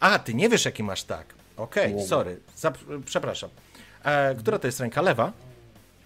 A, 0.00 0.18
ty 0.18 0.34
nie 0.34 0.48
wiesz, 0.48 0.64
jaki 0.64 0.82
masz 0.82 1.04
tak. 1.04 1.26
Okej, 1.56 1.94
Nie. 1.94 2.06
sorry. 2.06 2.40
Zap- 2.58 3.02
przepraszam. 3.06 3.50
E, 4.04 4.34
która 4.34 4.58
to 4.58 4.66
jest 4.66 4.80
ręka? 4.80 5.02
Lewa? 5.02 5.32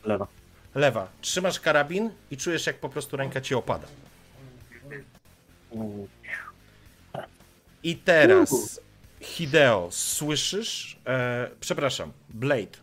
Lewa. 0.05 0.27
Lewa. 0.75 1.09
Trzymasz 1.21 1.61
karabin 1.61 2.11
i 2.31 2.37
czujesz, 2.37 2.67
jak 2.67 2.79
po 2.79 2.89
prostu 2.89 3.17
ręka 3.17 3.41
ci 3.41 3.55
opada. 3.55 3.87
I 7.83 7.97
teraz, 7.97 8.81
Hideo, 9.21 9.89
słyszysz? 9.91 10.99
E, 11.07 11.51
przepraszam, 11.61 12.13
Blade. 12.29 12.79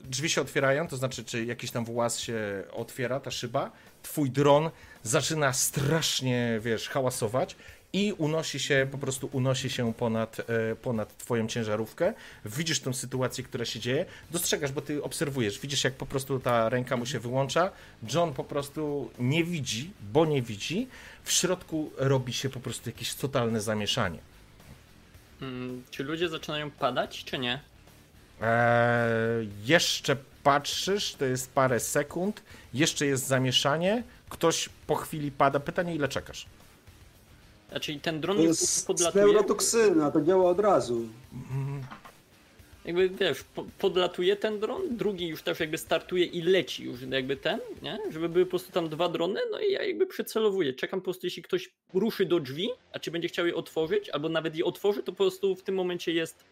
Drzwi 0.00 0.28
się 0.28 0.40
otwierają, 0.40 0.88
to 0.88 0.96
znaczy, 0.96 1.24
czy 1.24 1.44
jakiś 1.44 1.70
tam 1.70 1.84
włas 1.84 2.18
się 2.18 2.64
otwiera, 2.72 3.20
ta 3.20 3.30
szyba. 3.30 3.70
Twój 4.02 4.30
dron 4.30 4.70
zaczyna 5.02 5.52
strasznie, 5.52 6.60
wiesz, 6.62 6.88
hałasować 6.88 7.56
i 7.96 8.12
unosi 8.12 8.60
się, 8.60 8.88
po 8.90 8.98
prostu 8.98 9.28
unosi 9.32 9.70
się 9.70 9.94
ponad, 9.94 10.40
e, 10.40 10.76
ponad 10.76 11.16
twoją 11.18 11.48
ciężarówkę. 11.48 12.14
Widzisz 12.44 12.80
tą 12.80 12.92
sytuację, 12.92 13.44
która 13.44 13.64
się 13.64 13.80
dzieje. 13.80 14.06
Dostrzegasz, 14.30 14.72
bo 14.72 14.80
ty 14.80 15.02
obserwujesz. 15.02 15.60
Widzisz, 15.60 15.84
jak 15.84 15.94
po 15.94 16.06
prostu 16.06 16.40
ta 16.40 16.68
ręka 16.68 16.96
mu 16.96 17.06
się 17.06 17.20
wyłącza. 17.20 17.70
John 18.14 18.34
po 18.34 18.44
prostu 18.44 19.10
nie 19.18 19.44
widzi, 19.44 19.90
bo 20.12 20.26
nie 20.26 20.42
widzi. 20.42 20.88
W 21.24 21.32
środku 21.32 21.92
robi 21.96 22.32
się 22.32 22.50
po 22.50 22.60
prostu 22.60 22.88
jakieś 22.88 23.14
totalne 23.14 23.60
zamieszanie. 23.60 24.18
Mm, 25.42 25.82
czy 25.90 26.04
ludzie 26.04 26.28
zaczynają 26.28 26.70
padać, 26.70 27.24
czy 27.24 27.38
nie? 27.38 27.60
Eee, 28.40 29.48
jeszcze 29.64 30.16
patrzysz, 30.42 31.14
to 31.14 31.24
jest 31.24 31.52
parę 31.52 31.80
sekund, 31.80 32.42
jeszcze 32.74 33.06
jest 33.06 33.26
zamieszanie, 33.26 34.02
ktoś 34.28 34.68
po 34.86 34.94
chwili 34.94 35.30
pada. 35.30 35.60
Pytanie, 35.60 35.94
ile 35.94 36.08
czekasz? 36.08 36.46
Znaczy 37.70 37.98
ten 38.02 38.20
dron 38.20 38.36
To 38.36 38.42
już 38.42 38.60
jest 38.60 38.86
podlatuje, 38.86 39.24
neurotoksyna, 39.24 40.10
to 40.10 40.20
działa 40.20 40.50
od 40.50 40.60
razu. 40.60 41.02
jakby 42.84 43.08
wiesz, 43.08 43.44
po, 43.44 43.64
podlatuje 43.78 44.36
ten 44.36 44.60
dron, 44.60 44.82
drugi 44.90 45.28
już 45.28 45.42
też 45.42 45.60
jakby 45.60 45.78
startuje 45.78 46.24
i 46.24 46.42
leci 46.42 46.84
już 46.84 47.02
jakby 47.02 47.36
ten, 47.36 47.60
nie? 47.82 47.98
Żeby 48.10 48.28
były 48.28 48.44
po 48.46 48.50
prostu 48.50 48.72
tam 48.72 48.88
dwa 48.88 49.08
drony, 49.08 49.40
no 49.50 49.60
i 49.60 49.72
ja 49.72 49.82
jakby 49.82 50.06
przycelowuję. 50.06 50.72
Czekam 50.74 51.00
po 51.00 51.04
prostu, 51.04 51.26
jeśli 51.26 51.42
ktoś 51.42 51.70
ruszy 51.94 52.26
do 52.26 52.40
drzwi, 52.40 52.70
a 52.92 52.98
czy 52.98 53.10
będzie 53.10 53.28
chciał 53.28 53.46
je 53.46 53.54
otworzyć, 53.54 54.08
albo 54.10 54.28
nawet 54.28 54.56
je 54.56 54.64
otworzy, 54.64 55.02
to 55.02 55.12
po 55.12 55.16
prostu 55.16 55.54
w 55.56 55.62
tym 55.62 55.74
momencie 55.74 56.12
jest 56.12 56.44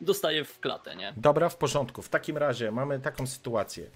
dostaje 0.00 0.44
w 0.44 0.60
klatę, 0.60 0.96
nie? 0.96 1.14
Dobra, 1.16 1.48
w 1.48 1.56
porządku. 1.56 2.02
W 2.02 2.08
takim 2.08 2.36
razie 2.36 2.72
mamy 2.72 3.00
taką 3.00 3.26
sytuację. 3.26 3.86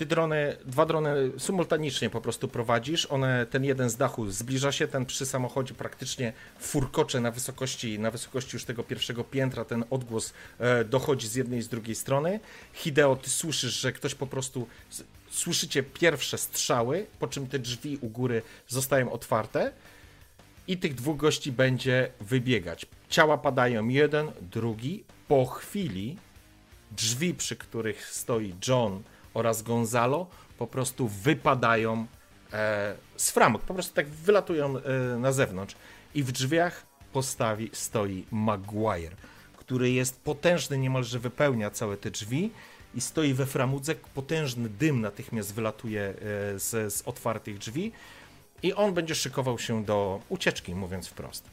Ty 0.00 0.06
drony, 0.06 0.56
dwa 0.64 0.86
drony 0.86 1.10
symultanicznie 1.38 2.10
po 2.10 2.20
prostu 2.20 2.48
prowadzisz. 2.48 3.06
One, 3.10 3.46
ten 3.46 3.64
jeden 3.64 3.90
z 3.90 3.96
dachu 3.96 4.30
zbliża 4.30 4.72
się, 4.72 4.88
ten 4.88 5.06
przy 5.06 5.26
samochodzie 5.26 5.74
praktycznie 5.74 6.32
furkocze 6.58 7.20
na 7.20 7.30
wysokości, 7.30 7.98
na 7.98 8.10
wysokości 8.10 8.56
już 8.56 8.64
tego 8.64 8.82
pierwszego 8.82 9.24
piętra. 9.24 9.64
Ten 9.64 9.84
odgłos 9.90 10.32
e, 10.58 10.84
dochodzi 10.84 11.28
z 11.28 11.34
jednej 11.34 11.58
i 11.58 11.62
z 11.62 11.68
drugiej 11.68 11.94
strony. 11.94 12.40
Hideo, 12.72 13.16
ty 13.16 13.30
słyszysz, 13.30 13.80
że 13.80 13.92
ktoś 13.92 14.14
po 14.14 14.26
prostu. 14.26 14.66
Słyszycie 15.30 15.82
pierwsze 15.82 16.38
strzały, 16.38 17.06
po 17.18 17.28
czym 17.28 17.46
te 17.46 17.58
drzwi 17.58 17.98
u 18.00 18.08
góry 18.08 18.42
zostają 18.68 19.12
otwarte 19.12 19.72
i 20.68 20.78
tych 20.78 20.94
dwóch 20.94 21.16
gości 21.16 21.52
będzie 21.52 22.10
wybiegać. 22.20 22.86
Ciała 23.08 23.38
padają 23.38 23.88
jeden, 23.88 24.30
drugi. 24.40 25.04
Po 25.28 25.46
chwili 25.46 26.16
drzwi, 26.90 27.34
przy 27.34 27.56
których 27.56 28.06
stoi 28.06 28.54
John 28.68 29.02
oraz 29.34 29.62
Gonzalo, 29.62 30.26
po 30.58 30.66
prostu 30.66 31.08
wypadają 31.08 32.06
e, 32.52 32.94
z 33.16 33.30
framug, 33.30 33.62
po 33.62 33.74
prostu 33.74 33.94
tak 33.94 34.08
wylatują 34.08 34.76
e, 34.78 35.18
na 35.18 35.32
zewnątrz. 35.32 35.76
I 36.14 36.22
w 36.22 36.32
drzwiach 36.32 36.86
postawi 37.12 37.70
stoi 37.72 38.24
Maguire, 38.30 39.16
który 39.56 39.90
jest 39.90 40.20
potężny, 40.20 40.78
niemalże 40.78 41.18
wypełnia 41.18 41.70
całe 41.70 41.96
te 41.96 42.10
drzwi 42.10 42.50
i 42.94 43.00
stoi 43.00 43.34
we 43.34 43.46
framudze. 43.46 43.94
Potężny 44.14 44.68
dym 44.68 45.00
natychmiast 45.00 45.54
wylatuje 45.54 46.02
e, 46.02 46.14
z, 46.58 46.94
z 46.94 47.02
otwartych 47.02 47.58
drzwi 47.58 47.92
i 48.62 48.74
on 48.74 48.94
będzie 48.94 49.14
szykował 49.14 49.58
się 49.58 49.84
do 49.84 50.20
ucieczki, 50.28 50.74
mówiąc 50.74 51.08
wprost. 51.08 51.44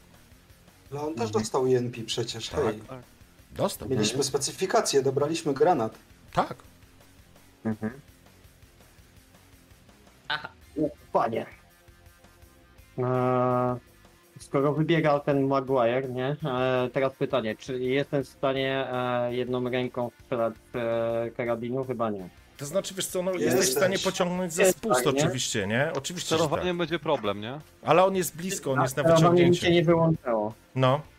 Ale 0.90 1.00
on 1.00 1.14
też 1.14 1.30
dostał 1.30 1.66
INP 1.66 1.96
przecież. 2.06 2.48
Tak. 2.48 2.64
Hej. 2.64 2.80
Dostał. 3.52 3.88
Mieliśmy 3.88 4.24
specyfikację, 4.24 5.02
dobraliśmy 5.02 5.54
granat. 5.54 5.98
Tak. 6.32 6.67
Panie. 11.12 11.46
Eee, 12.98 13.04
skoro 14.40 14.72
wybiegał 14.72 15.20
ten 15.20 15.46
Maguire, 15.46 16.08
nie? 16.10 16.26
Eee, 16.44 16.90
teraz 16.90 17.12
pytanie, 17.14 17.56
czy 17.56 17.78
jestem 17.78 18.24
w 18.24 18.28
stanie 18.28 18.86
e, 18.92 19.34
jedną 19.34 19.70
ręką 19.70 20.10
strzelać 20.24 20.54
z 20.72 20.76
e, 20.76 21.30
karabinu? 21.36 21.84
Chyba 21.84 22.10
nie. 22.10 22.28
To 22.56 22.66
znaczy, 22.66 22.94
wiesz 22.94 23.06
co, 23.06 23.22
no, 23.22 23.32
Jesteś. 23.32 23.46
jesteś 23.52 23.68
w 23.68 23.78
stanie 23.78 23.98
pociągnąć 23.98 24.52
za 24.52 24.62
Jest 24.62 24.78
spust 24.78 25.04
tak, 25.04 25.14
nie? 25.14 25.20
oczywiście, 25.20 25.66
nie? 25.66 25.90
Oczywiście, 25.96 26.38
że 26.38 26.48
tak. 26.48 26.76
Będzie 26.76 26.98
problem, 26.98 27.40
nie? 27.40 27.58
Ale 27.82 28.04
on 28.04 28.16
jest 28.16 28.36
blisko, 28.36 28.72
on 28.72 28.80
jest 28.82 28.96
na 28.96 29.02
Celowanie 29.02 29.22
mi 29.24 29.30
się 29.30 29.34
wyciągnięcie. 29.50 29.70
nie 29.70 29.82
wyłączyło. 29.84 30.54
No, 30.74 30.94
A 30.96 31.17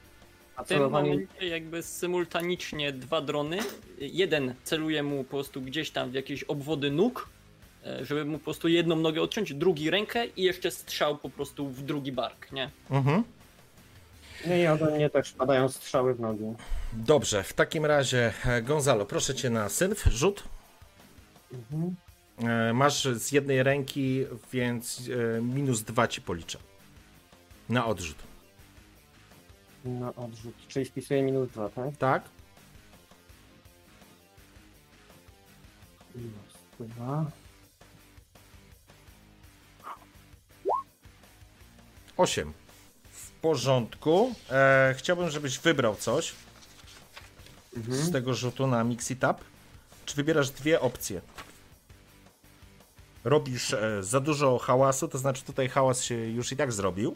W 0.64 0.68
tym 0.68 0.77
celowanie... 0.77 1.10
momencie 1.10 1.48
jakby 1.48 1.84
symultanicznie 1.84 2.91
dwa 2.91 3.22
drony, 3.22 3.60
jeden 3.98 4.56
celuje 4.64 5.03
mu 5.03 5.23
po 5.23 5.30
prostu 5.30 5.61
gdzieś 5.61 5.91
tam 5.91 6.11
w 6.11 6.14
jakieś 6.14 6.44
obwody 6.44 6.91
nóg, 6.91 7.30
e, 7.86 8.06
żeby 8.06 8.26
mu 8.26 8.38
po 8.38 8.44
prostu 8.44 8.68
jedną 8.68 8.95
nogę 8.95 9.22
odciąć, 9.22 9.53
drugi 9.53 9.90
rękę 9.90 10.26
i 10.26 10.44
jeszcze 10.44 10.72
strzał 10.72 11.18
po 11.18 11.30
prostu 11.30 11.68
w 11.68 11.81
drugi 11.81 12.11
bark, 12.11 12.52
nie? 12.52 12.69
mhm. 12.91 13.23
No 14.48 14.56
i 14.56 14.68
ode 14.68 14.95
mnie 14.95 15.10
też 15.10 15.31
padają 15.31 15.69
strzały 15.69 16.14
w 16.14 16.19
nogi. 16.19 16.44
Dobrze, 16.94 17.44
w 17.44 17.53
takim 17.53 17.86
razie, 17.86 18.34
e, 18.45 18.61
Gonzalo, 18.61 19.06
proszę 19.06 19.36
cię 19.36 19.49
na 19.49 19.69
synf, 19.69 20.03
rzut. 20.03 20.44
Mhm. 21.53 21.95
E, 22.69 22.73
Masz 22.73 23.03
z 23.03 23.31
jednej 23.31 23.64
ręki, 23.64 24.26
więc 24.53 25.02
minus 25.41 25.81
dwa 25.81 26.07
ci 26.07 26.22
policzę. 26.22 26.57
Na 27.69 27.86
odrzut. 27.86 28.28
No 29.90 30.14
odrzut, 30.16 30.56
czyli 30.68 30.86
spisuję 30.86 31.22
minus 31.22 31.49
dwa, 31.49 31.70
tak? 31.70 31.98
Tak? 31.98 32.24
Minus 36.16 36.34
dwa. 36.80 37.26
Osiem. 42.18 42.53
W 43.11 43.32
porządku. 43.32 44.36
E, 44.52 44.95
chciałbym, 44.98 45.30
żebyś 45.30 45.60
wybrał 45.60 45.95
coś 45.95 46.34
z 47.88 48.11
tego 48.11 48.34
rzutu 48.34 48.68
na 48.68 48.84
Mixitap. 48.84 49.41
Czy 50.06 50.16
wybierasz 50.16 50.49
dwie 50.49 50.82
opcje? 50.82 51.22
Robisz 53.24 53.74
e, 53.74 54.03
za 54.03 54.20
dużo 54.20 54.57
hałasu, 54.57 55.07
to 55.07 55.18
znaczy 55.18 55.44
tutaj 55.44 55.70
hałas 55.70 56.03
się 56.03 56.16
już 56.16 56.52
i 56.52 56.56
tak 56.56 56.72
zrobił. 56.72 57.16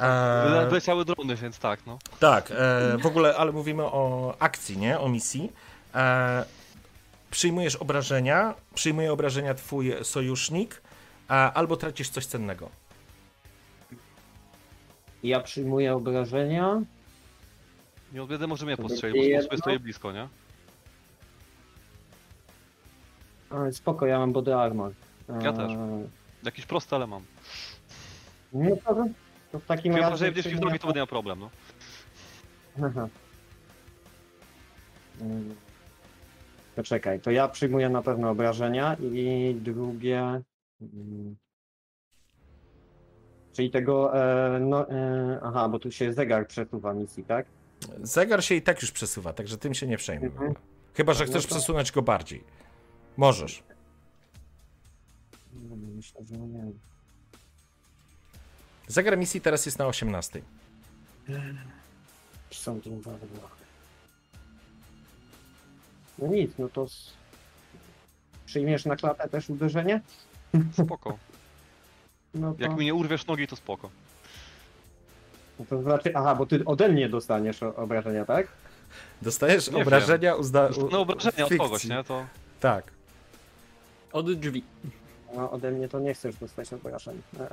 E, 0.00 0.66
Wleciały 0.70 1.04
drony, 1.04 1.36
więc 1.36 1.58
tak, 1.58 1.86
no. 1.86 1.98
Tak, 2.20 2.50
e, 2.50 2.98
w 2.98 3.06
ogóle, 3.06 3.36
ale 3.36 3.52
mówimy 3.52 3.82
o 3.84 4.34
akcji, 4.38 4.78
nie? 4.78 4.98
O 5.00 5.08
misji. 5.08 5.52
E, 5.94 6.44
przyjmujesz 7.30 7.76
obrażenia, 7.76 8.54
przyjmuje 8.74 9.12
obrażenia 9.12 9.54
twój 9.54 9.92
sojusznik, 10.02 10.82
a, 11.28 11.52
albo 11.52 11.76
tracisz 11.76 12.08
coś 12.08 12.26
cennego. 12.26 12.68
Ja 15.22 15.40
przyjmuję 15.40 15.94
obrażenia. 15.94 16.80
Nie 18.12 18.22
od 18.22 18.46
może 18.48 18.66
mnie 18.66 18.76
postrzelić, 18.76 19.36
bo 19.36 19.42
sobie 19.42 19.58
stoję 19.58 19.80
blisko, 19.80 20.12
nie? 20.12 20.28
Ale 23.50 23.72
spoko, 23.72 24.06
ja 24.06 24.18
mam 24.18 24.32
body 24.32 24.54
armor. 24.54 24.92
Ja 25.42 25.52
też. 25.52 25.72
Eee, 25.72 26.08
Jakiś 26.42 26.66
prosty, 26.66 26.96
ale 26.96 27.06
mam. 27.06 27.22
No 28.52 28.76
to, 28.84 29.06
to 29.52 29.58
w 29.60 29.66
takim 29.66 29.94
Chyba, 29.94 30.10
razie... 30.10 30.26
że 30.26 30.32
przyjmuję- 30.32 30.60
nogi, 30.64 30.78
to 30.78 30.86
będę 30.86 30.98
miał 31.00 31.06
problem, 31.06 31.38
no. 31.40 31.50
Aha. 32.86 33.08
Mm. 35.20 35.54
Poczekaj, 36.76 37.20
to 37.20 37.30
ja 37.30 37.48
przyjmuję 37.48 37.88
na 37.88 38.02
pewno 38.02 38.30
obrażenia 38.30 38.96
i 39.12 39.56
drugie. 39.60 40.42
mm, 40.80 41.36
Czyli 43.52 43.70
tego. 43.70 44.16
E, 44.56 44.60
no, 44.60 44.90
e, 44.90 45.40
aha, 45.42 45.68
bo 45.68 45.78
tu 45.78 45.90
się 45.92 46.12
zegar 46.12 46.46
przesuwa 46.46 46.92
misji, 46.94 47.24
tak? 47.24 47.46
Zegar 48.02 48.44
się 48.44 48.54
i 48.54 48.62
tak 48.62 48.82
już 48.82 48.92
przesuwa, 48.92 49.32
także 49.32 49.58
tym 49.58 49.74
się 49.74 49.86
nie 49.86 49.96
przejmuj. 49.96 50.28
Mhm. 50.28 50.54
Chyba, 50.94 51.12
że 51.14 51.24
No 51.24 51.30
chcesz 51.30 51.46
to- 51.46 51.54
przesunąć 51.54 51.92
go 51.92 52.02
bardziej. 52.02 52.44
Możesz. 53.16 53.62
No, 55.52 55.76
Myślę, 55.76 56.20
że 56.24 56.36
nie. 56.38 56.64
Zegar 58.90 59.18
misji 59.18 59.40
teraz 59.40 59.66
jest 59.66 59.78
na 59.78 59.86
18. 59.86 60.42
Są 62.50 62.80
bardzo. 62.80 63.26
No 66.18 66.26
nic, 66.26 66.50
no 66.58 66.68
to. 66.68 66.84
s- 66.84 67.12
Przyjmiesz 68.46 68.84
na 68.84 68.96
klatę 68.96 69.28
też 69.28 69.50
uderzenie? 69.50 70.00
Spoko. 70.84 71.18
No 72.34 72.54
to, 72.54 72.62
Jak 72.62 72.76
mi 72.76 72.84
nie 72.84 72.94
urwiesz 72.94 73.26
nogi, 73.26 73.46
to 73.46 73.56
spoko. 73.56 73.90
no 75.58 75.64
to 75.68 75.82
znaczy. 75.82 76.12
Aha, 76.14 76.34
bo 76.34 76.46
ty 76.46 76.64
ode 76.64 76.88
mnie 76.88 77.08
dostaniesz 77.08 77.62
obrażenia, 77.62 78.24
tak? 78.24 78.46
Dostajesz 79.22 79.70
Nie 79.70 79.82
obrażenia 79.82 80.34
uzna... 80.34 80.66
u- 80.66 80.88
No 80.90 81.00
obrażenia 81.00 81.44
od 81.46 81.56
kogoś, 81.56 81.84
nie? 81.84 82.04
To 82.04 82.26
Tak. 82.60 82.84
Od 84.12 84.32
drzwi. 84.32 84.64
No, 85.36 85.50
ode 85.50 85.70
mnie 85.70 85.88
to 85.88 85.98
nie 86.00 86.14
chcesz 86.14 86.36
dostać 86.36 86.72
obrażeń. 86.72 87.22
Eee. 87.40 87.48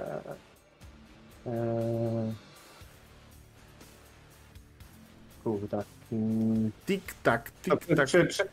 Kurde. 5.44 5.84
Mm. 6.12 6.72
Tik 6.86 7.14
tak, 7.24 7.52
tik 7.62 7.74
tak. 7.96 8.08
Prze- 8.10 8.46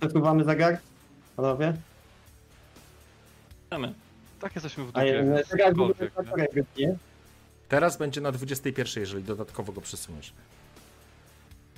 Przesuwamy 0.00 0.44
zegar? 0.44 0.78
Panowie? 1.36 1.74
Chcemy. 3.66 3.94
tak 4.40 4.54
jesteśmy 4.54 4.84
w 4.84 4.88
A 4.88 5.00
dupie. 5.00 5.44
zegar 5.50 5.74
w 5.74 5.80
ogóle 5.80 6.10
cokolwiek, 6.14 6.54
na 6.54 6.76
nie? 6.76 6.94
Teraz 7.68 7.96
będzie 7.96 8.20
na 8.20 8.32
21, 8.32 9.00
jeżeli 9.00 9.24
dodatkowo 9.24 9.72
go 9.72 9.80
przesuniesz. 9.80 10.32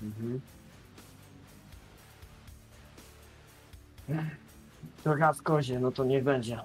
Mhm. 0.03 0.41
To 5.05 5.15
raz 5.15 5.43
kozie, 5.43 5.79
no 5.81 5.93
to 5.93 6.05
niech 6.05 6.25
będzie. 6.25 6.59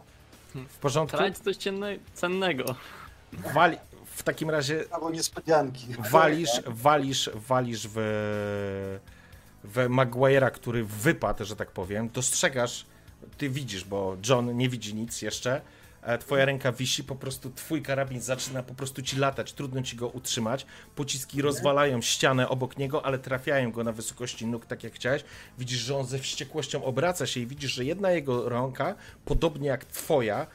W 0.55 0.77
porządku? 0.77 1.17
Trać 1.17 1.37
coś 1.37 1.57
cennego. 2.13 2.75
Wali... 3.53 3.77
W 4.19 4.23
takim 4.23 4.49
razie 4.49 4.83
Albo 4.91 5.09
niespodzianki. 5.09 5.87
walisz, 6.11 6.49
walisz, 6.67 7.29
walisz 7.35 7.87
w, 7.87 7.97
w 9.63 9.75
Maguire'a, 9.89 10.51
który 10.51 10.83
wypadł, 10.83 11.45
że 11.45 11.55
tak 11.55 11.71
powiem. 11.71 12.09
Dostrzegasz, 12.09 12.85
ty 13.37 13.49
widzisz, 13.49 13.83
bo 13.85 14.17
John 14.29 14.57
nie 14.57 14.69
widzi 14.69 14.95
nic 14.95 15.21
jeszcze. 15.21 15.61
E, 16.01 16.17
Twoja 16.17 16.45
ręka 16.45 16.71
wisi, 16.71 17.03
po 17.03 17.15
prostu 17.15 17.51
twój 17.51 17.81
karabin 17.81 18.21
zaczyna 18.21 18.63
po 18.63 18.73
prostu 18.73 19.01
ci 19.01 19.17
latać, 19.17 19.53
trudno 19.53 19.81
ci 19.81 19.95
go 19.95 20.07
utrzymać. 20.07 20.65
Pociski 20.95 21.41
rozwalają 21.41 22.01
ścianę 22.01 22.49
obok 22.49 22.77
niego, 22.77 23.05
ale 23.05 23.19
trafiają 23.19 23.71
go 23.71 23.83
na 23.83 23.91
wysokości 23.91 24.45
nóg, 24.47 24.65
tak 24.65 24.83
jak 24.83 24.93
chciałeś. 24.93 25.23
Widzisz, 25.57 25.79
że 25.79 25.97
on 25.97 26.05
ze 26.05 26.19
wściekłością 26.19 26.83
obraca 26.83 27.25
się 27.27 27.39
i 27.39 27.47
widzisz, 27.47 27.71
że 27.71 27.85
jedna 27.85 28.11
jego 28.11 28.49
ręka, 28.49 28.95
podobnie 29.25 29.67
jak 29.67 29.85
twoja, 29.85 30.47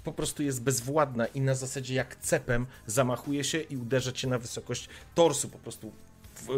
po 0.00 0.12
prostu 0.12 0.42
jest 0.42 0.62
bezwładna 0.62 1.26
i 1.26 1.40
na 1.40 1.54
zasadzie 1.54 1.94
jak 1.94 2.16
cepem 2.16 2.66
zamachuje 2.86 3.44
się 3.44 3.60
i 3.60 3.76
uderza 3.76 4.12
cię 4.12 4.28
na 4.28 4.38
wysokość 4.38 4.88
torsu, 5.14 5.48
po 5.48 5.58
prostu 5.58 5.92
w, 6.34 6.48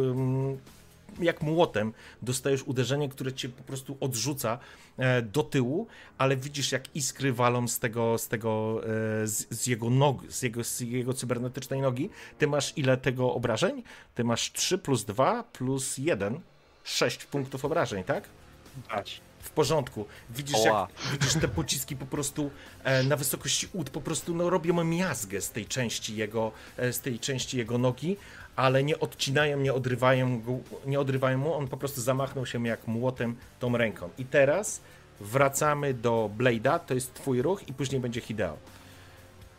jak 1.21 1.43
młotem 1.43 1.93
dostajesz 2.23 2.63
uderzenie, 2.63 3.09
które 3.09 3.33
cię 3.33 3.49
po 3.49 3.63
prostu 3.63 3.97
odrzuca 4.01 4.59
e, 4.99 5.23
do 5.23 5.43
tyłu, 5.43 5.87
ale 6.19 6.37
widzisz 6.37 6.73
jak 6.73 6.97
iskry 6.97 7.33
walą 7.33 7.69
z 7.69 7.79
tego, 7.79 8.19
z 8.19 8.29
tego, 8.29 8.81
e, 8.85 9.27
z, 9.27 9.47
z 9.51 9.67
jego 9.67 9.91
nogi, 9.91 10.27
z 10.33 10.43
jego, 10.43 10.65
z 10.65 10.81
jego 10.81 11.15
cybernetycznej 11.15 11.81
nogi. 11.81 12.11
Ty 12.39 12.47
masz 12.47 12.73
ile 12.77 12.97
tego 12.97 13.35
obrażeń? 13.35 13.83
Ty 14.15 14.25
masz 14.25 14.53
3 14.53 14.79
plus 14.79 15.05
2 15.05 15.43
plus 15.43 15.99
1, 15.99 16.41
6 16.85 17.25
punktów 17.25 17.65
obrażeń, 17.65 18.05
tak? 18.05 18.25
Dać. 18.91 19.21
W 19.43 19.51
porządku. 19.51 20.07
Widzisz, 20.31 20.57
Oła. 20.67 20.89
jak, 20.91 21.13
widzisz 21.13 21.41
te 21.41 21.49
pociski 21.49 21.97
po 21.97 22.07
prostu 22.07 22.51
e, 22.85 23.03
na 23.03 23.17
wysokości 23.17 23.69
ud 23.73 23.91
po 23.91 24.01
prostu 24.01 24.35
no, 24.35 24.51
robią 24.51 24.85
miazgę 24.85 25.41
z 25.41 25.51
tej 25.51 25.67
części 25.67 26.17
jego, 26.17 26.53
e, 26.77 26.93
z 26.93 27.01
tej 27.01 27.19
części 27.19 27.59
jego 27.59 27.79
nogi, 27.79 28.17
ale 28.57 28.83
nie 28.83 29.01
odcinają, 29.01 29.61
nie 29.61 29.75
odrywają, 29.75 30.41
go, 30.41 30.59
nie 30.87 31.01
odrywają 31.01 31.39
mu, 31.39 31.55
on 31.55 31.69
po 31.69 31.77
prostu 31.77 32.01
zamachnął 32.01 32.47
się 32.47 32.67
jak 32.67 32.87
młotem 32.87 33.37
tą 33.61 33.77
ręką. 33.77 34.11
I 34.19 34.25
teraz 34.25 34.81
wracamy 35.21 35.95
do 35.95 36.31
Blade'a, 36.39 36.79
to 36.79 36.95
jest 36.95 37.15
twój 37.15 37.43
ruch 37.43 37.69
i 37.69 37.73
później 37.73 38.01
będzie 38.01 38.21
Hideo. 38.21 38.57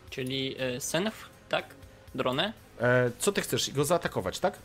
Czyli 0.10 0.56
e, 0.60 0.82
Senf, 0.82 1.14
tak? 1.50 1.66
Dronę? 2.16 2.54
E, 2.82 3.12
co 3.20 3.32
ty 3.32 3.42
chcesz? 3.42 3.72
Go 3.72 3.86
zaatakować, 3.86 4.40
tak? 4.40 4.60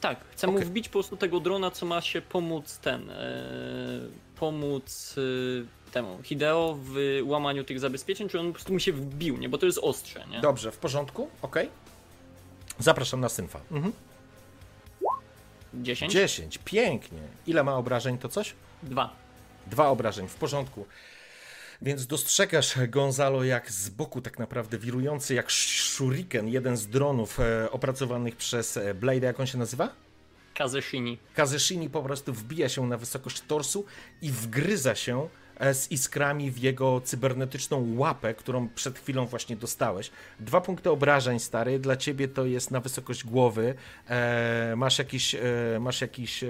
Tak, 0.00 0.18
chcę 0.30 0.46
Okej. 0.46 0.60
mu 0.60 0.66
wbić 0.66 0.88
po 0.88 0.92
prostu 0.92 1.16
tego 1.16 1.40
drona, 1.40 1.70
co 1.70 1.86
ma 1.86 2.00
się 2.00 2.22
pomóc 2.22 2.78
ten. 2.78 3.10
E, 3.10 3.14
pomóc 4.42 5.14
e, 5.18 5.92
temu 5.92 6.18
Hideo 6.22 6.78
w 6.82 7.20
łamaniu 7.24 7.64
tych 7.64 7.80
zabezpieczeń, 7.80 8.28
czy 8.28 8.40
on 8.40 8.46
po 8.46 8.52
prostu 8.52 8.72
mu 8.72 8.78
się 8.78 8.92
wbił, 8.92 9.36
nie? 9.36 9.48
Bo 9.48 9.58
to 9.58 9.66
jest 9.66 9.78
ostrze, 9.82 10.24
nie? 10.30 10.40
Dobrze, 10.40 10.72
w 10.72 10.78
porządku, 10.78 11.28
okej. 11.42 11.68
Zapraszam 12.78 13.20
na 13.20 13.28
Synfa. 13.28 13.60
Mhm. 13.70 13.92
10? 15.74 16.12
10, 16.12 16.58
pięknie. 16.64 17.20
Ile 17.46 17.64
ma 17.64 17.76
obrażeń 17.76 18.18
to 18.18 18.28
coś? 18.28 18.54
2. 18.82 19.16
Dwa 19.66 19.88
obrażeń, 19.88 20.28
w 20.28 20.34
porządku. 20.34 20.86
Więc 21.82 22.06
dostrzegasz 22.06 22.74
Gonzalo 22.88 23.44
jak 23.44 23.72
z 23.72 23.88
boku 23.88 24.20
tak 24.20 24.38
naprawdę 24.38 24.78
wirujący 24.78 25.34
jak 25.34 25.50
shuriken, 25.50 26.48
jeden 26.48 26.76
z 26.76 26.86
dronów 26.86 27.40
e, 27.40 27.70
opracowanych 27.70 28.36
przez 28.36 28.76
e, 28.76 28.94
Blade, 28.94 29.26
jak 29.26 29.40
on 29.40 29.46
się 29.46 29.58
nazywa? 29.58 30.01
Kazeshini. 30.54 31.18
Kazeshini 31.34 31.90
po 31.90 32.02
prostu 32.02 32.32
wbija 32.32 32.68
się 32.68 32.86
na 32.86 32.96
wysokość 32.96 33.40
torsu 33.40 33.84
i 34.22 34.30
wgryza 34.30 34.94
się 34.94 35.28
e, 35.58 35.74
z 35.74 35.90
iskrami 35.92 36.50
w 36.50 36.58
jego 36.58 37.00
cybernetyczną 37.00 37.94
łapę, 37.96 38.34
którą 38.34 38.68
przed 38.68 38.98
chwilą 38.98 39.26
właśnie 39.26 39.56
dostałeś. 39.56 40.10
Dwa 40.40 40.60
punkty 40.60 40.90
obrażeń, 40.90 41.38
stary, 41.38 41.78
dla 41.78 41.96
ciebie 41.96 42.28
to 42.28 42.44
jest 42.44 42.70
na 42.70 42.80
wysokość 42.80 43.24
głowy. 43.24 43.74
E, 44.08 44.74
masz 44.76 44.98
jakiś, 44.98 45.34
e, 45.34 45.40
masz 45.80 46.00
jakiś 46.00 46.44
e, 46.44 46.48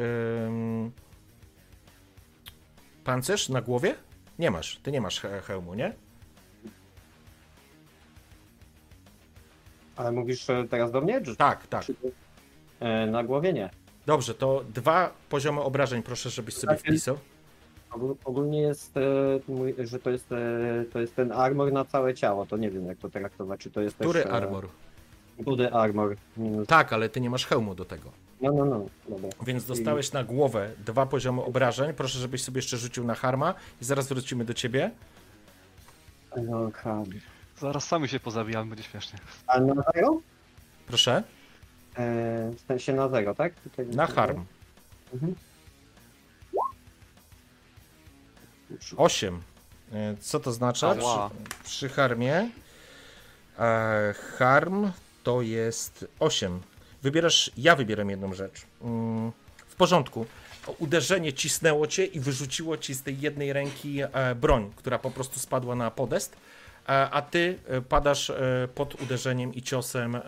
pancerz 3.04 3.48
na 3.48 3.60
głowie? 3.60 3.94
Nie 4.38 4.50
masz, 4.50 4.76
ty 4.82 4.92
nie 4.92 5.00
masz 5.00 5.20
he- 5.20 5.40
hełmu, 5.42 5.74
nie? 5.74 5.92
Ale 9.96 10.12
mówisz 10.12 10.50
e, 10.50 10.64
teraz 10.70 10.92
do 10.92 11.00
mnie? 11.00 11.20
Czy, 11.20 11.36
Tak, 11.36 11.66
tak. 11.66 11.84
czy, 11.84 11.94
e, 12.80 13.06
na 13.06 13.24
głowie 13.24 13.52
nie. 13.52 13.70
Dobrze, 14.06 14.34
to 14.34 14.64
dwa 14.74 15.10
poziomy 15.28 15.60
obrażeń 15.60 16.02
proszę, 16.02 16.30
żebyś 16.30 16.54
sobie 16.54 16.74
Tak, 16.74 16.80
wpisał. 16.80 17.18
Ogól- 17.90 18.16
Ogólnie 18.24 18.60
jest, 18.60 18.96
e, 19.76 19.86
że 19.86 19.98
to 19.98 20.10
jest, 20.10 20.32
e, 20.32 20.36
to 20.92 21.00
jest 21.00 21.16
ten 21.16 21.32
armor 21.32 21.72
na 21.72 21.84
całe 21.84 22.14
ciało, 22.14 22.46
to 22.46 22.56
nie 22.56 22.70
wiem 22.70 22.86
jak 22.86 22.98
to 22.98 23.10
traktować, 23.10 23.60
czy 23.60 23.70
to 23.70 23.80
jest 23.80 23.96
Który 23.96 24.22
też... 24.22 24.32
armor? 24.32 24.68
Budy 25.38 25.72
armor. 25.72 26.16
minus- 26.36 26.66
Tak, 26.68 26.92
ale 26.92 27.08
ty 27.08 27.20
nie 27.20 27.30
masz 27.30 27.46
hełmu 27.46 27.74
do 27.74 27.84
tego. 27.84 28.10
No, 28.40 28.52
no, 28.52 28.64
no, 28.64 28.86
dobra. 29.08 29.28
Więc 29.46 29.64
dostałeś 29.64 30.12
na 30.12 30.24
głowę 30.24 30.70
dwa 30.86 31.06
poziomy 31.06 31.42
obrażeń. 31.44 31.94
Proszę, 31.94 32.18
żebyś 32.18 32.42
sobie 32.42 32.58
jeszcze 32.58 32.76
rzucił 32.76 33.04
na 33.04 33.14
harma 33.14 33.54
i 33.82 33.84
zaraz 33.84 34.08
wrócimy 34.08 34.44
do 34.44 34.54
ciebie. 34.54 34.90
No. 36.36 36.70
Zaraz 37.58 37.84
sami 37.84 38.08
się 38.08 38.20
pozabijamy, 38.20 38.70
będzie 38.70 38.84
śmiesznie. 38.84 39.18
A 39.46 39.60
na 39.60 39.82
zero? 39.94 40.20
Proszę. 40.86 41.22
E, 41.96 42.50
w 42.56 42.60
sensie 42.68 42.92
na 42.92 43.08
zero, 43.08 43.34
tak? 43.34 43.54
Tutaj 43.54 43.86
Na 43.86 44.06
harm. 44.06 44.44
Mhm. 45.14 45.34
8. 48.96 49.42
E, 49.92 50.16
Co 50.20 50.40
to 50.40 50.52
znaczy? 50.52 50.86
Ała. 50.86 51.30
Przy, 51.30 51.64
przy 51.64 51.88
harmie. 51.88 52.50
E, 53.58 54.14
harm 54.38 54.90
to 55.22 55.42
jest 55.42 56.06
8. 56.20 56.60
Wybierasz, 57.02 57.50
ja 57.56 57.76
wybieram 57.76 58.10
jedną 58.10 58.34
rzecz. 58.34 58.62
Mm, 58.82 59.32
w 59.66 59.74
porządku. 59.74 60.26
Uderzenie 60.78 61.32
cisnęło 61.32 61.86
cię 61.86 62.04
i 62.04 62.20
wyrzuciło 62.20 62.76
ci 62.76 62.94
z 62.94 63.02
tej 63.02 63.20
jednej 63.20 63.52
ręki 63.52 64.00
e, 64.02 64.34
broń, 64.34 64.72
która 64.76 64.98
po 64.98 65.10
prostu 65.10 65.40
spadła 65.40 65.74
na 65.74 65.90
podest, 65.90 66.36
e, 66.88 67.10
a 67.10 67.22
ty 67.22 67.58
e, 67.68 67.80
padasz 67.80 68.30
e, 68.30 68.68
pod 68.74 69.02
uderzeniem 69.02 69.54
i 69.54 69.62
ciosem 69.62 70.14
e, 70.16 70.22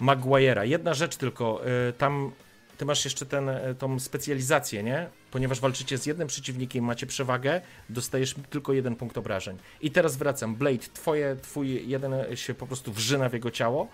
Maguire'a. 0.00 0.62
Jedna 0.66 0.94
rzecz 0.94 1.16
tylko, 1.16 1.60
e, 1.66 1.92
tam 1.92 2.32
ty 2.78 2.84
masz 2.84 3.04
jeszcze 3.04 3.26
ten, 3.26 3.48
e, 3.48 3.74
tą 3.74 4.00
specjalizację, 4.00 4.82
nie? 4.82 5.08
Ponieważ 5.30 5.60
walczycie 5.60 5.98
z 5.98 6.06
jednym 6.06 6.28
przeciwnikiem, 6.28 6.84
macie 6.84 7.06
przewagę, 7.06 7.60
dostajesz 7.88 8.34
tylko 8.50 8.72
jeden 8.72 8.96
punkt 8.96 9.18
obrażeń. 9.18 9.56
I 9.80 9.90
teraz 9.90 10.16
wracam. 10.16 10.54
Blade, 10.56 10.78
twoje, 10.94 11.36
twój 11.42 11.88
jeden 11.88 12.14
się 12.34 12.54
po 12.54 12.66
prostu 12.66 12.92
wrzyna 12.92 13.28
w 13.28 13.32
jego 13.32 13.50
ciało 13.50 13.88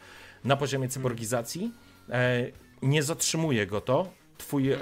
na 0.45 0.57
poziomie 0.57 0.89
cyborgizacji. 0.89 1.73
E, 2.11 2.47
nie 2.83 3.03
zatrzymuje 3.03 3.67
go 3.67 3.81
to. 3.81 4.13
Twój. 4.39 4.73
E, 4.73 4.79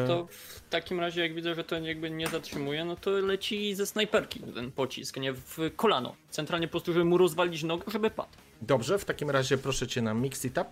No 0.00 0.06
to 0.06 0.26
w 0.30 0.62
takim 0.70 1.00
razie, 1.00 1.20
jak 1.20 1.34
widzę, 1.34 1.54
że 1.54 1.64
to 1.64 1.78
jakby 1.78 2.10
nie 2.10 2.28
zatrzymuje, 2.28 2.84
no 2.84 2.96
to 2.96 3.10
leci 3.10 3.74
ze 3.74 3.86
snajperki 3.86 4.40
ten 4.40 4.72
pocisk, 4.72 5.16
nie? 5.16 5.32
W 5.32 5.58
kolano. 5.76 6.16
Centralnie 6.30 6.66
po 6.68 6.70
prostu, 6.70 6.92
żeby 6.92 7.04
mu 7.04 7.18
rozwalić 7.18 7.62
nogę, 7.62 7.84
żeby 7.92 8.10
padł. 8.10 8.30
Dobrze, 8.62 8.98
w 8.98 9.04
takim 9.04 9.30
razie 9.30 9.58
proszę 9.58 9.86
cię 9.86 10.02
na 10.02 10.14
mix 10.14 10.44
it 10.44 10.58
up. 10.58 10.66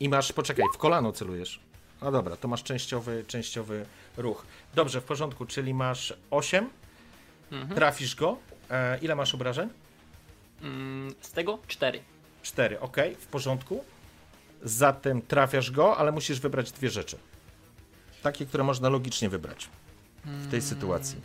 I 0.00 0.08
masz, 0.08 0.32
poczekaj, 0.32 0.64
w 0.74 0.78
kolano 0.78 1.12
celujesz. 1.12 1.60
No 2.02 2.12
dobra, 2.12 2.36
to 2.36 2.48
masz 2.48 2.62
częściowy, 2.62 3.24
częściowy 3.26 3.86
ruch. 4.16 4.46
Dobrze, 4.74 5.00
w 5.00 5.04
porządku, 5.04 5.46
czyli 5.46 5.74
masz 5.74 6.14
8, 6.30 6.70
Mhm. 7.52 7.74
trafisz 7.74 8.14
go. 8.16 8.36
E, 8.70 8.98
ile 8.98 9.14
masz 9.14 9.34
obrażeń? 9.34 9.68
Mm, 10.62 11.14
z 11.20 11.30
tego 11.32 11.58
4. 11.66 12.02
4, 12.42 12.80
ok, 12.80 12.96
w 13.18 13.26
porządku. 13.26 13.84
Zatem 14.62 15.22
trafiasz 15.22 15.70
go, 15.70 15.96
ale 15.96 16.12
musisz 16.12 16.40
wybrać 16.40 16.72
dwie 16.72 16.90
rzeczy. 16.90 17.18
Takie, 18.22 18.46
które 18.46 18.64
można 18.64 18.88
logicznie 18.88 19.28
wybrać 19.28 19.68
w 20.24 20.50
tej 20.50 20.62
sytuacji. 20.62 21.20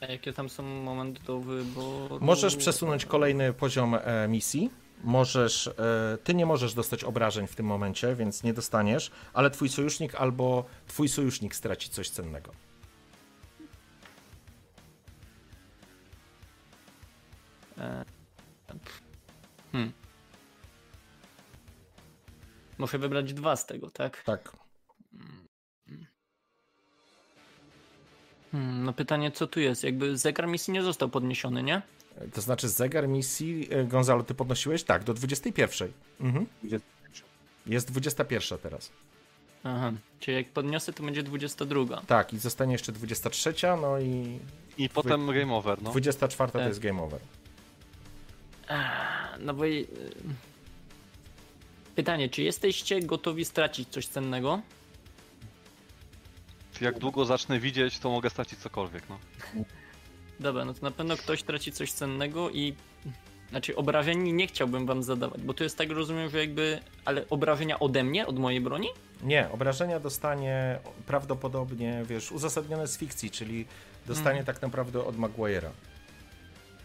A 0.00 0.06
jakie 0.06 0.32
tam 0.32 0.48
są 0.48 0.62
momenty 0.62 1.22
do 1.22 1.40
wyboru? 1.40 2.18
Możesz 2.20 2.56
przesunąć 2.56 3.04
kolejny 3.04 3.52
poziom 3.52 3.94
e, 3.94 4.28
misji. 4.28 4.70
Możesz, 5.04 5.66
e, 5.66 6.18
ty 6.24 6.34
nie 6.34 6.46
możesz 6.46 6.74
dostać 6.74 7.04
obrażeń 7.04 7.46
w 7.46 7.56
tym 7.56 7.66
momencie, 7.66 8.14
więc 8.14 8.42
nie 8.42 8.54
dostaniesz, 8.54 9.10
ale 9.32 9.50
twój 9.50 9.68
sojusznik 9.68 10.14
albo 10.14 10.64
twój 10.86 11.08
sojusznik 11.08 11.54
straci 11.54 11.90
coś 11.90 12.10
cennego. 12.10 12.52
E, 17.78 18.04
Hmm. 19.72 19.92
Muszę 22.78 22.98
wybrać 22.98 23.34
dwa 23.34 23.56
z 23.56 23.66
tego, 23.66 23.90
tak? 23.90 24.22
Tak. 24.22 24.52
Hmm, 28.52 28.84
no 28.84 28.92
pytanie, 28.92 29.30
co 29.30 29.46
tu 29.46 29.60
jest? 29.60 29.84
Jakby 29.84 30.18
zegar 30.18 30.48
misji 30.48 30.72
nie 30.72 30.82
został 30.82 31.08
podniesiony, 31.08 31.62
nie? 31.62 31.82
To 32.34 32.40
znaczy 32.40 32.68
zegar 32.68 33.08
misji, 33.08 33.68
e, 33.70 33.84
Gonzalo, 33.84 34.22
ty 34.22 34.34
podnosiłeś? 34.34 34.82
Tak, 34.84 35.04
do 35.04 35.14
21. 35.14 35.88
Mhm. 36.20 36.46
Jest 37.66 37.90
21 37.92 38.58
teraz. 38.58 38.90
Aha, 39.64 39.92
czyli 40.20 40.36
jak 40.36 40.48
podniosę, 40.48 40.92
to 40.92 41.02
będzie 41.02 41.22
22. 41.22 42.02
Tak, 42.06 42.32
i 42.32 42.38
zostanie 42.38 42.72
jeszcze 42.72 42.92
23, 42.92 43.54
no 43.82 43.98
i 44.00 44.38
I 44.78 44.88
potem 44.88 45.26
game 45.26 45.54
over, 45.54 45.82
no. 45.82 45.90
24 45.90 46.52
to 46.52 46.58
Tak. 46.58 46.68
jest 46.68 46.80
game 46.80 47.02
over. 47.02 47.20
No 49.40 49.54
bo... 49.54 49.64
y, 49.66 49.86
Pytanie, 51.94 52.28
czy 52.28 52.42
jesteście 52.42 53.00
gotowi 53.02 53.44
stracić 53.44 53.88
coś 53.88 54.06
cennego? 54.06 54.60
Jak 56.80 56.98
długo 56.98 57.24
zacznę 57.24 57.60
widzieć, 57.60 57.98
to 57.98 58.10
mogę 58.10 58.30
stracić 58.30 58.58
cokolwiek, 58.58 59.02
no. 59.08 59.18
Dobra, 60.40 60.64
no 60.64 60.74
to 60.74 60.82
na 60.82 60.90
pewno 60.90 61.16
ktoś 61.16 61.42
traci 61.42 61.72
coś 61.72 61.92
cennego 61.92 62.50
i... 62.50 62.74
Znaczy 63.50 63.76
obrażeń 63.76 64.32
nie 64.32 64.46
chciałbym 64.46 64.86
wam 64.86 65.02
zadawać, 65.02 65.40
bo 65.42 65.54
to 65.54 65.64
jest 65.64 65.78
tak, 65.78 65.90
rozumiem, 65.90 66.30
że 66.30 66.38
jakby... 66.38 66.80
Ale 67.04 67.28
obrażenia 67.28 67.78
ode 67.78 68.04
mnie, 68.04 68.26
od 68.26 68.38
mojej 68.38 68.60
broni? 68.60 68.88
Nie, 69.22 69.48
obrażenia 69.52 70.00
dostanie 70.00 70.78
prawdopodobnie, 71.06 72.02
wiesz, 72.08 72.32
uzasadnione 72.32 72.86
z 72.86 72.98
fikcji, 72.98 73.30
czyli 73.30 73.66
dostanie 74.06 74.44
tak 74.44 74.62
naprawdę 74.62 75.04
od 75.04 75.16
Maguire'a. 75.16 75.70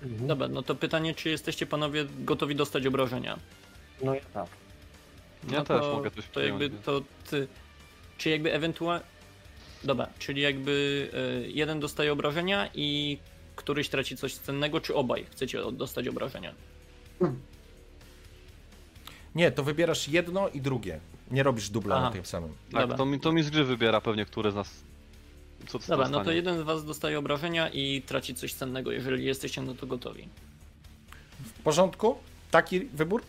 Dobra, 0.02 0.48
no 0.48 0.62
to 0.64 0.76
pytanie, 0.76 1.16
czy 1.16 1.30
jesteście 1.30 1.66
panowie 1.66 2.06
gotowi 2.20 2.56
dostać 2.56 2.86
obrażenia? 2.86 3.40
No 4.04 4.16
ja 4.16 4.22
tak. 4.34 4.48
Ja 5.52 5.58
No 5.60 5.66
też 5.66 5.82
mogę 5.82 6.12
coś 6.12 6.28
To 6.28 6.42
jakby 6.42 6.70
to 6.70 7.02
ty. 7.30 7.48
Czy 8.18 8.30
jakby 8.30 8.54
ewentualnie. 8.54 9.06
Dobra, 9.86 10.08
czyli 10.20 10.42
jakby 10.42 11.10
y, 11.46 11.52
jeden 11.52 11.80
dostaje 11.80 12.14
obrażenia 12.14 12.70
i 12.74 13.18
któryś 13.56 13.90
traci 13.90 14.18
coś 14.18 14.36
cennego, 14.36 14.82
czy 14.82 14.96
obaj 14.96 15.26
chcecie 15.32 15.72
dostać 15.72 16.08
obrażenia? 16.08 16.54
Nie, 19.36 19.52
to 19.52 19.64
wybierasz 19.64 20.08
jedno 20.08 20.50
i 20.50 20.62
drugie. 20.62 21.00
Nie 21.32 21.44
robisz 21.44 21.70
dubla 21.70 21.96
Aha. 21.96 22.06
na 22.06 22.12
tym 22.12 22.26
samym. 22.26 22.50
Tak, 22.72 22.82
Dobra. 22.82 22.98
to 22.98 23.06
mi, 23.06 23.20
to 23.20 23.32
mi 23.32 23.44
z 23.44 23.50
gry 23.50 23.64
wybiera 23.64 24.02
pewnie, 24.02 24.26
który 24.26 24.52
z 24.52 24.56
nas. 24.56 24.84
Co 25.68 25.80
co 25.80 25.88
Dobra, 25.88 26.10
no 26.10 26.24
to 26.24 26.32
jeden 26.32 26.60
z 26.60 26.62
was 26.62 26.86
dostaje 26.86 27.20
obrażenia 27.20 27.70
i 27.70 28.02
traci 28.02 28.36
coś 28.36 28.54
cennego. 28.54 28.92
Jeżeli 28.92 29.26
jesteście 29.26 29.62
na 29.62 29.74
to 29.74 29.88
gotowi. 29.88 30.28
W 31.40 31.64
porządku? 31.64 32.16
Taki 32.52 32.80
wybór? 32.80 33.22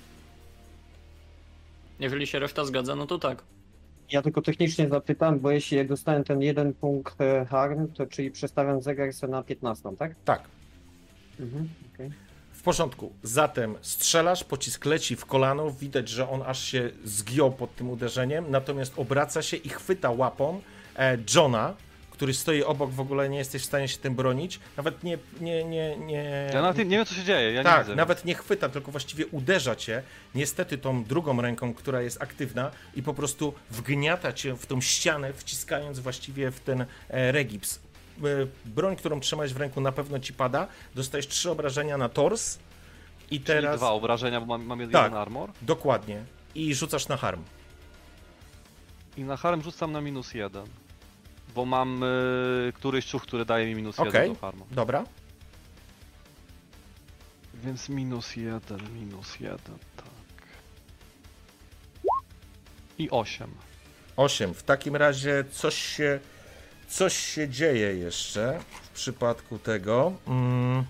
Jeżeli 2.01 2.27
się 2.27 2.39
reszta 2.39 2.65
zgadza, 2.65 2.97
no 2.97 3.07
to 3.07 3.19
tak. 3.19 3.43
Ja 4.11 4.23
tylko 4.23 4.43
technicznie 4.43 4.89
zapytam, 4.89 5.41
bo 5.41 5.51
jeśli 5.51 5.87
dostałem 5.87 6.25
ten 6.25 6.43
jeden 6.43 6.75
punkt 6.75 7.21
e, 7.21 7.47
harm, 7.47 7.89
to 7.93 8.07
czyli 8.07 8.31
przestawiam 8.31 8.83
zegar 8.83 9.13
sobie 9.13 9.31
na 9.31 9.43
15, 9.43 9.97
tak? 9.99 10.15
Tak. 10.25 10.43
Mhm, 11.41 11.69
okej. 11.95 12.11
W 12.53 12.63
porządku. 12.63 13.13
Zatem 13.23 13.75
strzelasz, 13.81 14.45
pocisk 14.45 14.85
leci 14.85 15.17
w 15.17 15.27
kolano, 15.27 15.71
widać, 15.71 16.09
że 16.09 16.31
on 16.31 16.43
aż 16.47 16.65
się 16.65 16.91
zgiął 17.05 17.53
pod 17.53 17.77
tym 17.77 17.91
uderzeniem, 17.91 18.45
natomiast 18.49 18.99
obraca 18.99 19.43
się 19.43 19.57
i 19.57 19.69
chwyta 19.69 20.11
łapą 20.11 20.61
e, 20.97 21.19
Johna, 21.35 21.75
który 22.17 22.35
stoi 22.35 22.63
obok, 22.63 22.91
w 22.91 23.01
ogóle 23.01 23.29
nie 23.29 23.39
jesteś 23.39 23.63
w 23.63 23.65
stanie 23.65 23.89
się 23.89 23.99
tym 23.99 24.15
bronić. 24.15 24.61
Nawet 24.77 25.05
nie, 25.05 25.19
nie, 25.41 25.65
nie, 25.65 25.97
nie... 25.97 26.51
Ja 26.55 26.63
nawet 26.63 26.79
nie, 26.79 26.85
nie 26.85 26.97
wiem, 26.97 27.07
co 27.07 27.15
się 27.15 27.25
dzieje. 27.25 27.53
Ja 27.53 27.61
nie 27.61 27.65
tak, 27.65 27.85
widzę. 27.85 27.97
nawet 27.97 28.25
nie 28.25 28.35
chwyta, 28.35 28.69
tylko 28.69 28.91
właściwie 28.91 29.27
uderza 29.27 29.77
cię, 29.77 30.03
niestety 30.35 30.79
tą 30.79 31.05
drugą 31.05 31.41
ręką, 31.43 31.75
która 31.75 32.01
jest 32.03 32.23
aktywna 32.23 32.71
i 32.95 33.03
po 33.03 33.15
prostu 33.15 33.55
wgniata 33.71 34.33
cię 34.33 34.55
w 34.57 34.67
tą 34.67 34.81
ścianę, 34.81 35.33
wciskając 35.33 35.99
właściwie 35.99 36.51
w 36.51 36.61
ten 36.61 36.81
e, 37.09 37.33
regips. 37.33 37.81
E, 38.19 38.23
broń, 38.65 38.97
którą 38.97 39.21
trzymałeś 39.21 39.53
w 39.53 39.57
ręku 39.57 39.81
na 39.81 39.93
pewno 39.93 40.19
ci 40.19 40.33
pada, 40.33 40.67
dostajesz 40.95 41.29
trzy 41.29 41.51
obrażenia 41.51 41.99
na 41.99 42.09
tors 42.09 42.59
i 43.27 43.29
Czyli 43.29 43.45
teraz... 43.45 43.77
dwa 43.77 43.91
obrażenia, 43.91 44.41
bo 44.41 44.47
mam, 44.47 44.65
mam 44.67 44.81
jeden 44.81 44.93
Tak. 44.93 45.13
armor. 45.13 45.51
Dokładnie. 45.63 46.25
I 46.55 46.75
rzucasz 46.75 47.09
na 47.09 47.17
harm. 47.17 47.43
I 49.17 49.21
na 49.25 49.37
harm 49.37 49.63
rzucam 49.63 49.93
na 49.93 50.01
minus 50.01 50.35
jeden. 50.35 50.67
Bo 51.57 51.65
mam 51.65 52.03
y, 52.03 52.73
któryś 52.75 53.05
ciuch, 53.05 53.23
który 53.23 53.45
daje 53.45 53.67
mi 53.67 53.75
minus 53.75 54.01
Okej. 54.01 54.13
jeden 54.13 54.35
do 54.35 54.41
harmu. 54.41 54.67
Dobra. 54.71 55.05
Więc 57.55 57.89
minus 57.89 58.37
jeden, 58.37 58.93
minus 58.95 59.41
jeden, 59.41 59.79
tak. 59.97 60.07
I 62.99 63.11
osiem. 63.11 63.51
8. 64.17 64.55
W 64.55 64.63
takim 64.63 64.97
razie 64.97 65.45
coś 65.51 65.75
się, 65.75 66.21
coś 66.89 67.17
się 67.17 67.49
dzieje 67.49 67.95
jeszcze 67.95 68.61
w 68.83 68.89
przypadku 68.91 69.59
tego. 69.59 70.13
Mm. 70.27 70.85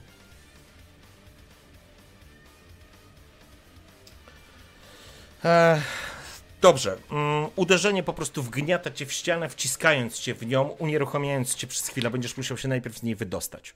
Ech, 5.45 6.16
dobrze. 6.61 6.97
Mm, 7.13 7.47
uderzenie 7.57 8.03
po 8.03 8.13
prostu 8.13 8.43
wgniata 8.43 8.91
cię 8.91 9.07
w 9.07 9.13
ścianę, 9.13 9.49
wciskając 9.49 10.19
cię 10.19 10.35
w 10.35 10.47
nią, 10.47 10.63
unieruchamiając 10.69 11.55
cię 11.55 11.67
przez 11.67 11.89
chwilę. 11.89 12.11
Będziesz 12.11 12.37
musiał 12.37 12.57
się 12.57 12.69
najpierw 12.69 12.99
z 12.99 13.03
niej 13.03 13.15
wydostać. 13.15 13.75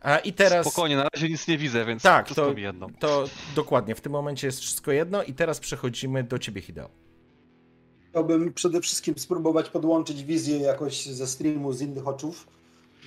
A, 0.00 0.18
I 0.18 0.32
teraz. 0.32 0.66
Spokojnie, 0.66 0.96
na 0.96 1.08
razie 1.14 1.28
nic 1.28 1.48
nie 1.48 1.58
widzę, 1.58 1.84
więc 1.84 2.02
Tak, 2.02 2.24
wszystko 2.26 2.46
to, 2.46 2.54
mi 2.54 2.62
jedno. 2.62 2.88
to 2.98 3.24
dokładnie. 3.56 3.94
W 3.94 4.00
tym 4.00 4.12
momencie 4.12 4.46
jest 4.46 4.60
wszystko 4.60 4.92
jedno, 4.92 5.22
i 5.22 5.34
teraz 5.34 5.60
przechodzimy 5.60 6.22
do 6.24 6.38
ciebie, 6.38 6.60
Hideo. 6.60 6.88
Chciałbym 8.10 8.52
przede 8.52 8.80
wszystkim 8.80 9.18
spróbować 9.18 9.70
podłączyć 9.70 10.24
wizję 10.24 10.58
jakoś 10.58 11.06
ze 11.06 11.26
streamu 11.26 11.72
z 11.72 11.80
innych 11.80 12.08
oczów 12.08 12.46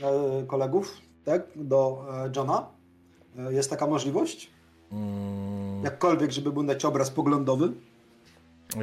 e, 0.02 0.46
kolegów, 0.48 0.98
tak, 1.26 1.42
do 1.56 2.06
e, 2.26 2.32
Johna. 2.36 2.68
E, 3.38 3.54
jest 3.54 3.70
taka 3.70 3.88
możliwość? 3.88 4.50
Mm, 4.92 5.84
Jakkolwiek, 5.84 6.32
żeby 6.32 6.52
był 6.52 6.64
dać 6.64 6.86
obraz 6.86 7.10
poglądowy. 7.12 7.72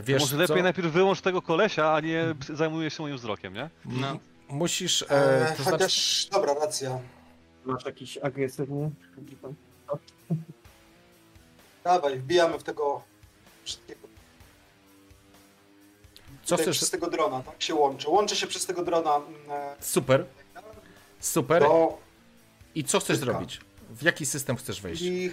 Wiesz 0.03 0.21
Może 0.21 0.33
co? 0.37 0.43
lepiej 0.53 0.63
najpierw 0.63 0.93
wyłącz 0.93 1.21
tego 1.21 1.43
kolesia, 1.43 1.93
a 1.95 2.01
nie 2.01 2.25
zajmujesz 2.55 2.95
się 2.97 3.03
moim 3.03 3.17
wzrokiem, 3.17 3.55
nie? 3.55 3.71
No. 3.85 4.19
Musisz. 4.49 5.03
E, 5.03 5.07
E, 5.11 5.55
to 5.57 5.63
znaczy, 5.63 5.71
chociaż, 5.79 6.27
dobra, 6.33 6.55
racja. 6.55 6.99
Masz 7.65 7.85
jakiś 7.85 8.19
agresywny? 8.19 8.91
Dawaj, 11.85 12.19
wbijamy 12.19 12.59
w 12.59 12.63
tego 12.63 13.03
wszystkiego. 13.65 14.01
co 16.45 16.57
Tutaj 16.57 16.65
chcesz? 16.65 16.77
Przez 16.77 16.91
tego 16.91 17.11
drona, 17.11 17.43
tak 17.43 17.63
się 17.63 17.75
łączy. 17.75 18.09
Łączy 18.11 18.37
się 18.37 18.47
przez 18.47 18.67
tego 18.67 18.85
drona 18.85 19.21
e, 19.51 19.77
Super. 19.81 20.25
Super. 21.21 21.63
do... 21.63 21.99
I 22.75 22.85
co 22.85 23.01
chcesz 23.01 23.19
Tylko. 23.19 23.33
zrobić? 23.33 23.61
W 23.91 24.03
jaki 24.03 24.27
system 24.27 24.57
chcesz 24.57 24.81
wejść? 24.81 25.03
I 25.03 25.31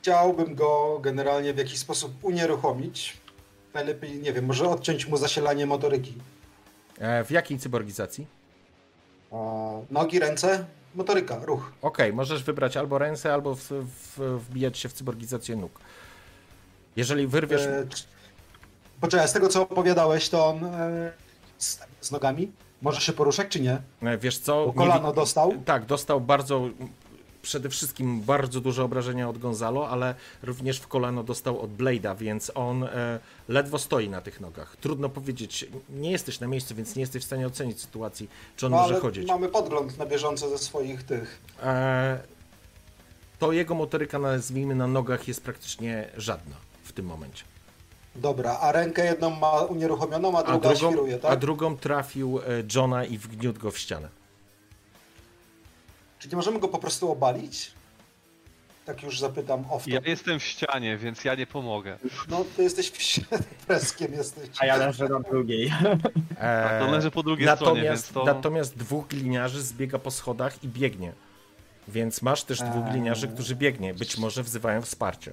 chciałbym 0.00 0.54
go 0.54 0.98
generalnie 1.02 1.54
w 1.54 1.58
jakiś 1.58 1.78
sposób 1.78 2.12
unieruchomić. 2.24 3.16
Najlepiej, 3.74 4.18
nie 4.18 4.32
wiem, 4.32 4.44
może 4.46 4.68
odciąć 4.68 5.06
mu 5.06 5.16
zasilanie 5.16 5.66
motoryki. 5.66 6.14
E, 6.98 7.24
w 7.24 7.30
jakiej 7.30 7.58
cyborgizacji? 7.58 8.26
A, 9.32 9.36
nogi, 9.90 10.18
ręce, 10.18 10.64
motoryka, 10.94 11.38
ruch. 11.44 11.72
Okej, 11.82 12.12
możesz 12.12 12.42
wybrać 12.44 12.76
albo 12.76 12.98
ręce, 12.98 13.34
albo 13.34 13.54
w, 13.54 13.60
w, 13.70 14.18
wbijać 14.48 14.78
się 14.78 14.88
w 14.88 14.92
cyborgizację 14.92 15.56
nóg. 15.56 15.80
Jeżeli 16.96 17.26
wyrwiesz. 17.26 17.62
E, 17.62 17.86
Poczekaj, 19.00 19.28
z 19.28 19.32
tego 19.32 19.48
co 19.48 19.62
opowiadałeś, 19.62 20.28
to 20.28 20.46
on 20.46 20.64
e, 20.64 21.12
z, 21.58 21.80
z 22.00 22.10
nogami 22.10 22.52
może 22.82 23.00
się 23.00 23.12
poruszać, 23.12 23.48
czy 23.48 23.60
nie? 23.60 23.78
e, 24.02 24.18
Wiesz 24.18 24.38
co? 24.38 24.66
Bo 24.66 24.72
kolano 24.72 25.08
wi- 25.10 25.16
dostał. 25.16 25.52
Tak, 25.64 25.84
dostał 25.86 26.20
bardzo. 26.20 26.68
Przede 27.42 27.68
wszystkim 27.68 28.20
bardzo 28.20 28.60
duże 28.60 28.84
obrażenia 28.84 29.28
od 29.28 29.38
Gonzalo, 29.38 29.88
ale 29.88 30.14
również 30.42 30.78
w 30.80 30.88
kolano 30.88 31.22
dostał 31.22 31.60
od 31.60 31.70
Blade'a, 31.76 32.16
więc 32.16 32.52
on 32.54 32.84
e, 32.84 33.18
ledwo 33.48 33.78
stoi 33.78 34.08
na 34.08 34.20
tych 34.20 34.40
nogach. 34.40 34.76
Trudno 34.76 35.08
powiedzieć, 35.08 35.66
nie 35.90 36.10
jesteś 36.10 36.40
na 36.40 36.46
miejscu, 36.46 36.74
więc 36.74 36.96
nie 36.96 37.00
jesteś 37.00 37.22
w 37.22 37.26
stanie 37.26 37.46
ocenić 37.46 37.80
sytuacji, 37.80 38.28
czy 38.56 38.66
on 38.66 38.72
No, 38.72 38.78
może 38.78 39.00
chodzić. 39.00 39.28
mamy 39.28 39.48
podgląd 39.48 39.98
na 39.98 40.06
bieżąco 40.06 40.48
ze 40.48 40.58
swoich 40.58 41.02
tych. 41.02 41.40
E, 41.62 42.18
to 43.38 43.52
jego 43.52 43.74
motoryka, 43.74 44.18
nazwijmy, 44.18 44.74
na 44.74 44.86
nogach 44.86 45.28
jest 45.28 45.42
praktycznie 45.42 46.08
żadna 46.16 46.56
w 46.84 46.92
tym 46.92 47.06
momencie. 47.06 47.44
Dobra, 48.16 48.58
a 48.60 48.72
rękę 48.72 49.04
jedną 49.04 49.30
ma 49.30 49.50
unieruchomioną, 49.62 50.38
a 50.38 50.40
A 50.40 50.42
druga 50.58 50.68
drugą, 50.74 50.90
świruje, 50.92 51.14
a 51.14 51.18
tak? 51.18 51.38
drugą 51.38 51.76
trafił 51.76 52.38
e, 52.38 52.42
Johna 52.74 53.04
i 53.04 53.18
wgniótł 53.18 53.60
go 53.60 53.70
w 53.70 53.78
ścianę. 53.78 54.08
Czy 56.18 56.28
nie 56.28 56.36
możemy 56.36 56.58
go 56.58 56.68
po 56.68 56.78
prostu 56.78 57.12
obalić? 57.12 57.72
Tak 58.84 59.02
już 59.02 59.20
zapytam 59.20 59.64
off 59.70 59.86
Ja 59.86 60.00
jestem 60.06 60.38
w 60.38 60.42
ścianie, 60.42 60.96
więc 60.96 61.24
ja 61.24 61.34
nie 61.34 61.46
pomogę. 61.46 61.98
No, 62.28 62.44
ty 62.56 62.62
jesteś 62.62 62.90
w 62.90 62.96
freskiem 63.66 64.12
jesteś. 64.12 64.48
A 64.58 64.66
ja 64.66 64.76
leżę 64.76 65.08
na 65.08 65.20
drugiej. 65.20 65.72
E, 66.40 66.80
To 66.80 66.90
leży 66.90 67.10
po 67.10 67.22
drugiej 67.22 67.48
stronie, 67.48 67.82
natomiast, 67.82 68.04
więc 68.04 68.14
to... 68.14 68.24
natomiast 68.24 68.76
dwóch 68.76 69.06
gliniarzy 69.06 69.62
zbiega 69.62 69.98
po 69.98 70.10
schodach 70.10 70.64
i 70.64 70.68
biegnie. 70.68 71.12
Więc 71.88 72.22
masz 72.22 72.44
też 72.44 72.58
dwóch 72.58 72.84
Eee. 72.86 72.92
gliniarzy, 72.92 73.28
którzy 73.28 73.56
biegnie. 73.56 73.94
Być 73.94 74.18
może 74.18 74.42
wzywają 74.42 74.82
wsparcie. 74.82 75.32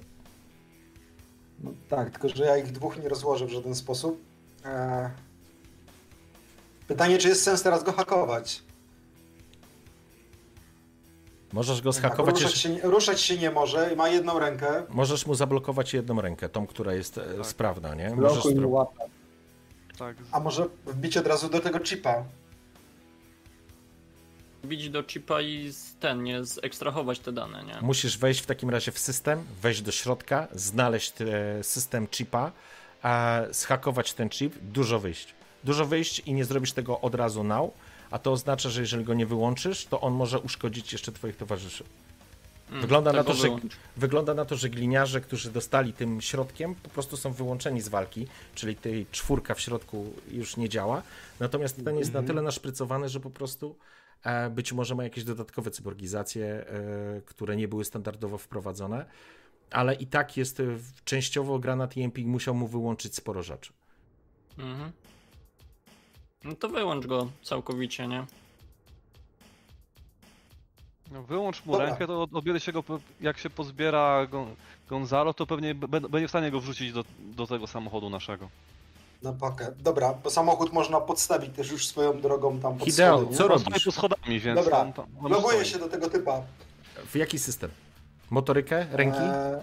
No, 1.60 1.70
tak, 1.88 2.10
tylko 2.10 2.28
że 2.28 2.44
ja 2.44 2.56
ich 2.56 2.72
dwóch 2.72 2.98
nie 3.02 3.08
rozłożę 3.08 3.46
w 3.46 3.50
żaden 3.50 3.74
sposób. 3.74 4.20
Eee... 4.64 5.10
Pytanie, 6.88 7.18
czy 7.18 7.28
jest 7.28 7.42
sens 7.42 7.62
teraz 7.62 7.84
go 7.84 7.92
hakować? 7.92 8.62
Możesz 11.52 11.82
go 11.82 11.92
Tak, 11.92 12.02
zhakować, 12.02 12.34
ruszać, 12.34 12.50
jeszcze- 12.52 12.68
się, 12.68 12.74
nie- 12.74 12.80
ruszać 12.82 13.20
się 13.20 13.38
nie 13.38 13.50
może, 13.50 13.96
ma 13.96 14.08
jedną 14.08 14.38
rękę. 14.38 14.82
możesz 14.88 15.26
mu 15.26 15.34
zablokować 15.34 15.94
jedną 15.94 16.20
rękę, 16.20 16.48
tą, 16.48 16.66
która 16.66 16.94
jest 16.94 17.18
e, 17.18 17.34
Tak. 17.36 17.46
sprawna, 17.46 17.94
nie? 17.94 18.10
Możesz 18.14 18.44
łapę. 18.64 19.04
Tak, 19.98 20.16
A 20.32 20.40
może 20.40 20.66
wbić 20.86 21.16
od 21.16 21.26
razu 21.26 21.48
do 21.48 21.60
tego 21.60 21.78
chipa? 21.80 22.24
Bić 24.64 24.90
do 24.90 25.02
chipa 25.04 25.40
i 25.40 25.68
z 25.72 25.96
ten, 26.00 26.22
nie, 26.22 26.44
zekstrahować 26.44 27.18
te 27.18 27.32
dane, 27.32 27.64
nie? 27.64 27.74
Musisz 27.82 28.18
wejść 28.18 28.40
w 28.40 28.46
takim 28.46 28.70
razie 28.70 28.92
w 28.92 28.98
system, 28.98 29.44
wejść 29.62 29.82
do 29.82 29.92
środka, 29.92 30.48
znaleźć 30.52 31.12
e, 31.22 31.24
system 31.64 32.08
chipa, 32.08 32.52
a 33.02 33.40
zhakować 33.50 34.12
ten 34.12 34.28
chip, 34.30 34.54
dużo 34.62 34.98
wyjść. 35.00 35.34
Dużo 35.64 35.84
wyjść 35.86 36.18
i 36.18 36.32
nie 36.32 36.44
zrobisz 36.44 36.72
tego 36.72 37.00
od 37.00 37.14
razu 37.14 37.44
now, 37.44 37.70
a 38.10 38.18
to 38.18 38.32
oznacza, 38.32 38.70
że 38.70 38.80
jeżeli 38.80 39.04
go 39.04 39.14
nie 39.14 39.26
wyłączysz, 39.26 39.86
to 39.86 40.00
on 40.00 40.12
może 40.12 40.38
uszkodzić 40.40 40.92
jeszcze 40.92 41.12
twoich 41.12 41.36
towarzyszy. 41.36 41.84
Mm, 42.70 42.80
Wygląda 42.82 43.12
na 43.12 43.18
tak 43.18 43.26
to, 43.26 43.34
że- 43.34 43.42
wyłącz. 43.42 43.76
Wygląda 43.96 44.34
na 44.34 44.44
to, 44.44 44.56
że 44.56 44.68
gliniarze, 44.68 45.20
którzy 45.20 45.50
dostali 45.50 45.92
tym 45.92 46.20
środkiem, 46.20 46.74
po 46.74 46.88
prostu 46.88 47.16
są 47.16 47.32
wyłączeni 47.32 47.80
z 47.80 47.88
walki, 47.88 48.26
czyli 48.54 48.76
tej 48.76 49.06
czwórka 49.12 49.54
w 49.54 49.60
środku 49.60 50.12
już 50.30 50.56
nie 50.56 50.68
działa. 50.68 51.02
Natomiast 51.40 51.84
ten 51.84 51.96
jest 51.98 52.12
na 52.12 52.22
tyle 52.22 52.42
naszprycowany, 52.42 53.08
że 53.08 53.20
po 53.20 53.30
prostu 53.30 53.76
e, 54.22 54.50
być 54.50 54.72
może 54.72 54.94
ma 54.94 55.04
jakieś 55.04 55.24
dodatkowe 55.24 55.70
cyborgizacje, 55.70 56.46
e, 56.46 56.66
które 57.26 57.56
nie 57.56 57.68
były 57.68 57.84
standardowo 57.84 58.38
wprowadzone. 58.38 59.06
ale 59.70 59.94
i 59.94 60.06
tak 60.06 60.36
jest 60.36 60.60
y, 60.60 60.78
częściowo 61.04 61.58
granat 61.58 61.96
EMP 61.96 62.18
musiał 62.18 62.54
mu 62.54 62.66
wyłączyć 62.66 63.14
sporo 63.14 63.42
rzeczy. 63.42 63.72
Mhm. 64.58 64.92
No 66.46 66.54
to 66.56 66.68
wyłącz 66.68 67.06
go 67.06 67.28
całkowicie, 67.42 68.06
nie? 68.06 68.24
No, 71.12 71.22
wyłącz 71.22 71.64
mu 71.64 71.72
Dobra. 71.72 71.86
rękę, 71.86 72.06
to 72.06 72.22
od- 72.22 72.34
odbierze 72.34 72.60
się 72.60 72.72
go, 72.72 72.84
jak 73.20 73.38
się 73.38 73.50
pozbiera 73.50 74.26
Gon- 74.26 74.54
Gonzalo, 74.88 75.34
to 75.34 75.46
pewnie 75.46 75.74
będzie 75.74 76.26
w 76.26 76.30
stanie 76.30 76.50
go 76.50 76.60
wrzucić 76.60 76.92
do, 76.92 77.04
do 77.18 77.46
tego 77.46 77.66
samochodu 77.66 78.10
naszego. 78.10 78.48
Na 79.22 79.32
pakę. 79.32 79.72
Dobra, 79.78 80.14
bo 80.24 80.30
samochód 80.30 80.72
można 80.72 81.00
podstawić 81.00 81.56
też 81.56 81.70
już 81.70 81.86
swoją 81.88 82.20
drogą 82.20 82.60
tam 82.60 82.78
pod 82.78 82.88
Hideo, 82.88 83.18
schody, 83.18 83.36
co 83.36 83.44
On 83.44 83.50
robisz? 83.50 83.84
tu 83.84 83.92
schodami, 83.92 84.40
więc 84.40 84.60
Dobra, 84.60 84.76
tam, 84.76 84.92
tam, 84.92 85.06
tam 85.22 85.32
Loguję 85.32 85.64
się 85.64 85.78
do 85.78 85.88
tego 85.88 86.10
typa. 86.10 86.42
W 87.06 87.14
jaki 87.16 87.38
system? 87.38 87.70
Motorykę? 88.30 88.86
Ręki? 88.92 89.18
Eee, 89.18 89.60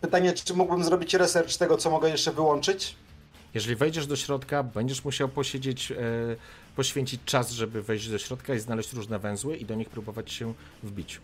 Pytanie, 0.00 0.32
czy 0.32 0.54
mógłbym 0.54 0.84
zrobić 0.84 1.14
research 1.14 1.56
tego, 1.56 1.76
co 1.76 1.90
mogę 1.90 2.10
jeszcze 2.10 2.32
wyłączyć? 2.32 2.96
Jeżeli 3.54 3.76
wejdziesz 3.76 4.06
do 4.06 4.16
środka, 4.16 4.62
będziesz 4.62 5.04
musiał 5.04 5.28
posiedzieć, 5.28 5.92
e, 5.92 5.96
poświęcić 6.76 7.20
czas, 7.24 7.50
żeby 7.50 7.82
wejść 7.82 8.08
do 8.08 8.18
środka 8.18 8.54
i 8.54 8.58
znaleźć 8.58 8.92
różne 8.92 9.18
węzły 9.18 9.56
i 9.56 9.64
do 9.64 9.74
nich 9.74 9.88
próbować 9.88 10.32
się 10.32 10.54
wbić. 10.82 11.20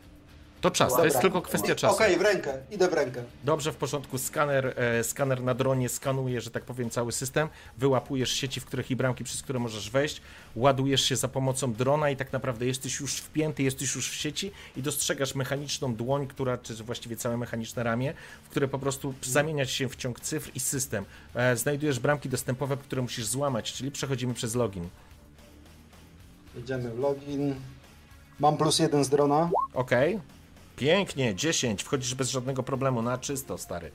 To 0.60 0.70
czas, 0.70 0.92
to 0.92 1.04
jest 1.04 1.16
Dobra. 1.16 1.30
tylko 1.30 1.42
kwestia 1.42 1.74
czasu. 1.74 1.94
Okej, 1.94 2.18
w 2.18 2.20
rękę, 2.20 2.58
idę 2.70 2.88
w 2.88 2.92
rękę. 2.92 3.22
Dobrze, 3.44 3.72
w 3.72 3.76
porządku. 3.76 4.18
Skaner, 4.18 4.74
e, 4.76 5.04
skaner 5.04 5.42
na 5.42 5.54
dronie 5.54 5.88
skanuje, 5.88 6.40
że 6.40 6.50
tak 6.50 6.64
powiem, 6.64 6.90
cały 6.90 7.12
system. 7.12 7.48
Wyłapujesz 7.78 8.32
sieci, 8.32 8.60
w 8.60 8.64
których 8.64 8.90
i 8.90 8.96
bramki, 8.96 9.24
przez 9.24 9.42
które 9.42 9.58
możesz 9.58 9.90
wejść. 9.90 10.20
Ładujesz 10.56 11.04
się 11.04 11.16
za 11.16 11.28
pomocą 11.28 11.72
drona 11.72 12.10
i 12.10 12.16
tak 12.16 12.32
naprawdę 12.32 12.66
jesteś 12.66 13.00
już 13.00 13.16
wpięty, 13.16 13.62
jesteś 13.62 13.94
już 13.94 14.10
w 14.10 14.14
sieci 14.14 14.52
i 14.76 14.82
dostrzegasz 14.82 15.34
mechaniczną 15.34 15.94
dłoń, 15.94 16.26
która, 16.26 16.58
czy 16.58 16.74
właściwie 16.74 17.16
całe 17.16 17.36
mechaniczne 17.36 17.82
ramię, 17.82 18.14
w 18.44 18.48
które 18.48 18.68
po 18.68 18.78
prostu 18.78 19.14
zamienia 19.22 19.66
się 19.66 19.88
w 19.88 19.96
ciąg 19.96 20.20
cyfr 20.20 20.50
i 20.54 20.60
system. 20.60 21.04
E, 21.34 21.56
znajdujesz 21.56 21.98
bramki 21.98 22.28
dostępowe, 22.28 22.76
które 22.76 23.02
musisz 23.02 23.26
złamać, 23.26 23.72
czyli 23.72 23.90
przechodzimy 23.90 24.34
przez 24.34 24.54
login. 24.54 24.88
Jedziemy 26.56 26.90
w 26.90 26.98
login. 26.98 27.54
Mam 28.40 28.56
plus 28.56 28.78
jeden 28.78 29.04
z 29.04 29.08
drona. 29.08 29.50
Ok. 29.74 29.90
Pięknie, 30.78 31.34
10. 31.34 31.82
Wchodzisz 31.82 32.14
bez 32.14 32.30
żadnego 32.30 32.62
problemu, 32.62 33.02
na 33.02 33.18
czysto, 33.18 33.58
stary. 33.58 33.90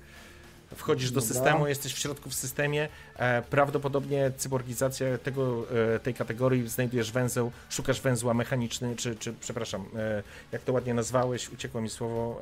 Wchodzisz 0.76 1.12
do 1.12 1.22
Dobra. 1.22 1.36
systemu, 1.36 1.68
jesteś 1.68 1.94
w 1.94 2.00
środku 2.00 2.30
w 2.30 2.34
systemie. 2.34 2.90
E, 3.16 3.42
prawdopodobnie 3.42 4.32
cyborgizacja 4.38 5.18
tego, 5.18 5.66
e, 5.96 6.00
tej 6.00 6.14
kategorii, 6.14 6.68
znajdujesz 6.68 7.12
węzeł, 7.12 7.52
szukasz 7.70 8.02
węzła 8.02 8.34
mechaniczny, 8.34 8.96
czy, 8.96 9.16
czy 9.16 9.34
przepraszam, 9.34 9.86
e, 9.96 10.24
jak 10.52 10.62
to 10.62 10.74
ładnie 10.74 10.94
nazwałeś, 10.94 11.50
uciekło 11.50 11.82
mi 11.82 11.90
słowo. 11.90 12.42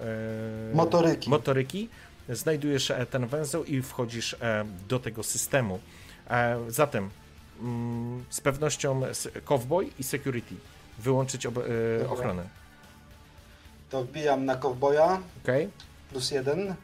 Motoryki. 0.73 1.29
Motoryki. 1.29 1.89
Znajdujesz 2.29 2.91
ten 3.09 3.27
węzeł 3.27 3.63
i 3.63 3.81
wchodzisz 3.81 4.35
do 4.89 4.99
tego 4.99 5.23
systemu. 5.23 5.79
Zatem 6.67 7.09
mm, 7.61 8.23
z 8.29 8.41
pewnością 8.41 9.01
cowboy 9.45 9.89
i 9.99 10.03
security. 10.03 10.55
Wyłączyć 10.99 11.45
ob, 11.45 11.55
ochronę. 12.09 12.60
To 13.91 14.03
wbijam 14.03 14.45
na 14.45 14.55
kowboja. 14.55 15.19
Okej? 15.43 15.69
Plus 16.09 16.31
jeden. 16.31 16.75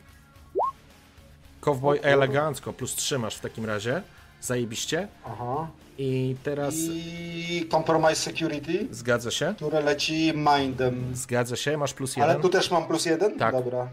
Cowboy 1.62 2.00
elegancko, 2.02 2.74
plus 2.74 2.96
3 2.96 3.20
masz 3.20 3.36
w 3.36 3.40
takim 3.40 3.66
razie. 3.66 4.02
Zajebiście. 4.42 5.08
Aha. 5.26 5.68
I 5.98 6.36
teraz 6.44 6.74
I 6.76 7.68
Compromise 7.72 8.16
Security, 8.16 8.88
zgadza 8.92 9.32
się. 9.32 9.54
które 9.56 9.82
leci 9.82 10.34
mindem. 10.36 11.16
Zgadza 11.16 11.56
się, 11.56 11.78
masz 11.78 11.94
plus 11.94 12.18
Ale 12.18 12.28
1. 12.28 12.42
tu 12.42 12.50
też 12.50 12.72
mam 12.72 12.88
plus 12.88 13.06
jeden? 13.06 13.40
Tak. 13.40 13.56
Dobra. 13.56 13.90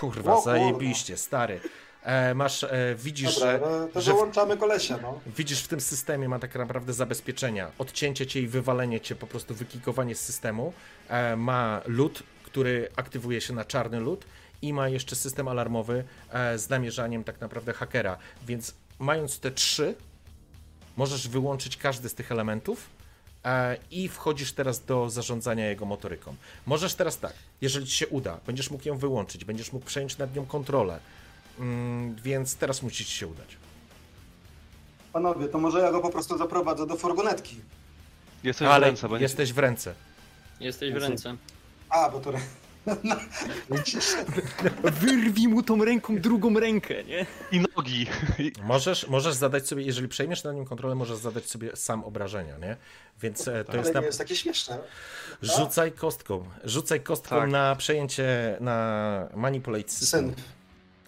Kurwa, 0.00 0.32
O 0.32 0.36
kurwa. 0.36 0.40
zajebiście, 0.58 1.16
stary. 1.16 1.60
E, 2.02 2.34
masz, 2.34 2.64
e, 2.64 2.94
widzisz, 2.98 3.34
Dobra, 3.34 3.52
że, 3.52 3.60
no 3.60 3.88
to 3.88 4.00
że 4.00 4.12
wyłączamy 4.12 4.56
kolesia, 4.56 4.98
no. 5.02 5.20
widzisz 5.36 5.62
w 5.62 5.68
tym 5.68 5.80
systemie 5.80 6.28
ma 6.28 6.38
tak 6.38 6.54
naprawdę 6.54 6.92
zabezpieczenia. 6.92 7.70
Odcięcie 7.78 8.26
cię 8.26 8.40
i 8.40 8.48
wywalenie 8.48 9.00
cię, 9.00 9.14
po 9.14 9.26
prostu 9.26 9.54
wykikowanie 9.54 10.14
z 10.14 10.20
systemu. 10.20 10.72
E, 11.08 11.36
ma 11.36 11.82
lód, 11.86 12.22
który 12.44 12.88
aktywuje 12.96 13.40
się 13.40 13.52
na 13.54 13.64
czarny 13.64 14.00
lód 14.00 14.24
i 14.62 14.72
ma 14.72 14.88
jeszcze 14.88 15.16
system 15.16 15.48
alarmowy 15.48 16.04
e, 16.32 16.58
z 16.58 16.68
namierzaniem 16.68 17.24
tak 17.24 17.40
naprawdę 17.40 17.72
hakera. 17.72 18.18
Więc 18.46 18.74
mając 18.98 19.40
te 19.40 19.50
trzy, 19.50 19.94
możesz 20.96 21.28
wyłączyć 21.28 21.76
każdy 21.76 22.08
z 22.08 22.14
tych 22.14 22.32
elementów 22.32 22.86
e, 23.44 23.76
i 23.90 24.08
wchodzisz 24.08 24.52
teraz 24.52 24.84
do 24.84 25.10
zarządzania 25.10 25.68
jego 25.68 25.84
motoryką. 25.84 26.34
Możesz 26.66 26.94
teraz 26.94 27.18
tak, 27.18 27.32
jeżeli 27.60 27.86
ci 27.86 27.96
się 27.96 28.06
uda, 28.06 28.40
będziesz 28.46 28.70
mógł 28.70 28.88
ją 28.88 28.98
wyłączyć, 28.98 29.44
będziesz 29.44 29.72
mógł 29.72 29.86
przejąć 29.86 30.18
nad 30.18 30.36
nią 30.36 30.46
kontrolę, 30.46 31.00
więc 32.22 32.56
teraz 32.56 32.82
musi 32.82 33.04
ci 33.04 33.12
się 33.12 33.26
udać. 33.26 33.56
Panowie, 35.12 35.48
to 35.48 35.58
może 35.58 35.80
ja 35.80 35.92
go 35.92 36.00
po 36.00 36.10
prostu 36.10 36.38
zaprowadzę 36.38 36.86
do 36.86 36.96
furgonetki. 36.96 37.56
Jesteś 38.44 38.68
w 38.68 38.70
Ale 38.70 38.86
ręce, 38.86 39.08
będzie... 39.08 39.22
jesteś 39.22 39.52
w 39.52 39.58
ręce. 39.58 39.94
Jesteś 40.60 40.92
w 40.92 40.96
ręce. 40.96 41.36
A, 41.90 42.10
bo 42.10 42.20
to... 42.20 42.32
Wyrwij 45.00 45.48
mu 45.48 45.62
tą 45.62 45.84
ręką 45.84 46.18
drugą 46.18 46.60
rękę, 46.60 47.04
nie? 47.04 47.26
I 47.52 47.60
nogi. 47.76 48.06
Możesz, 48.62 49.08
możesz 49.08 49.34
zadać 49.34 49.68
sobie, 49.68 49.82
jeżeli 49.82 50.08
przejmiesz 50.08 50.44
nad 50.44 50.54
nim 50.54 50.64
kontrolę, 50.64 50.94
możesz 50.94 51.18
zadać 51.18 51.50
sobie 51.50 51.76
sam 51.76 52.04
obrażenia, 52.04 52.58
nie? 52.58 52.76
Więc 53.22 53.48
e, 53.48 53.64
to 53.64 53.76
jest 53.76 53.86
Ale 53.86 53.94
na... 53.94 54.00
nie 54.00 54.06
jest 54.06 54.18
takie 54.18 54.36
śmieszne. 54.36 54.78
Rzucaj 55.42 55.92
kostką. 55.92 56.44
Rzucaj 56.64 57.00
kostką 57.00 57.36
Tak. 57.36 57.50
na 57.50 57.76
przejęcie, 57.76 58.56
na 58.60 59.28
manipulate 59.34 59.88
system. 59.88 60.34
Syn. 60.34 60.44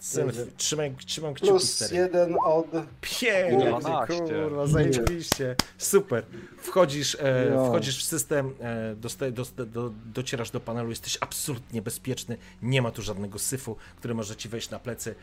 Syn. 0.01 0.25
Będzie. 0.25 0.45
Trzymaj, 0.57 0.95
trzymam 1.05 1.33
kciuki, 1.33 1.49
Plus 1.49 1.73
stary. 1.75 1.95
jeden 1.95 2.35
od... 2.45 2.65
Pięknie, 3.01 3.65
12. 3.79 4.19
kurwa, 4.23 4.67
zajebiście. 4.67 5.55
Super. 5.77 6.25
Wchodzisz, 6.57 7.17
e, 7.19 7.65
wchodzisz 7.69 7.99
w 8.03 8.07
system, 8.07 8.53
e, 8.59 8.95
dosta, 8.95 9.31
dosta, 9.31 9.65
do, 9.65 9.91
docierasz 10.05 10.51
do 10.51 10.59
panelu, 10.59 10.89
jesteś 10.89 11.17
absolutnie 11.21 11.81
bezpieczny, 11.81 12.37
nie 12.61 12.81
ma 12.81 12.91
tu 12.91 13.01
żadnego 13.01 13.39
syfu, 13.39 13.75
który 13.97 14.13
może 14.13 14.35
ci 14.35 14.49
wejść 14.49 14.69
na 14.69 14.79
plecy. 14.79 15.15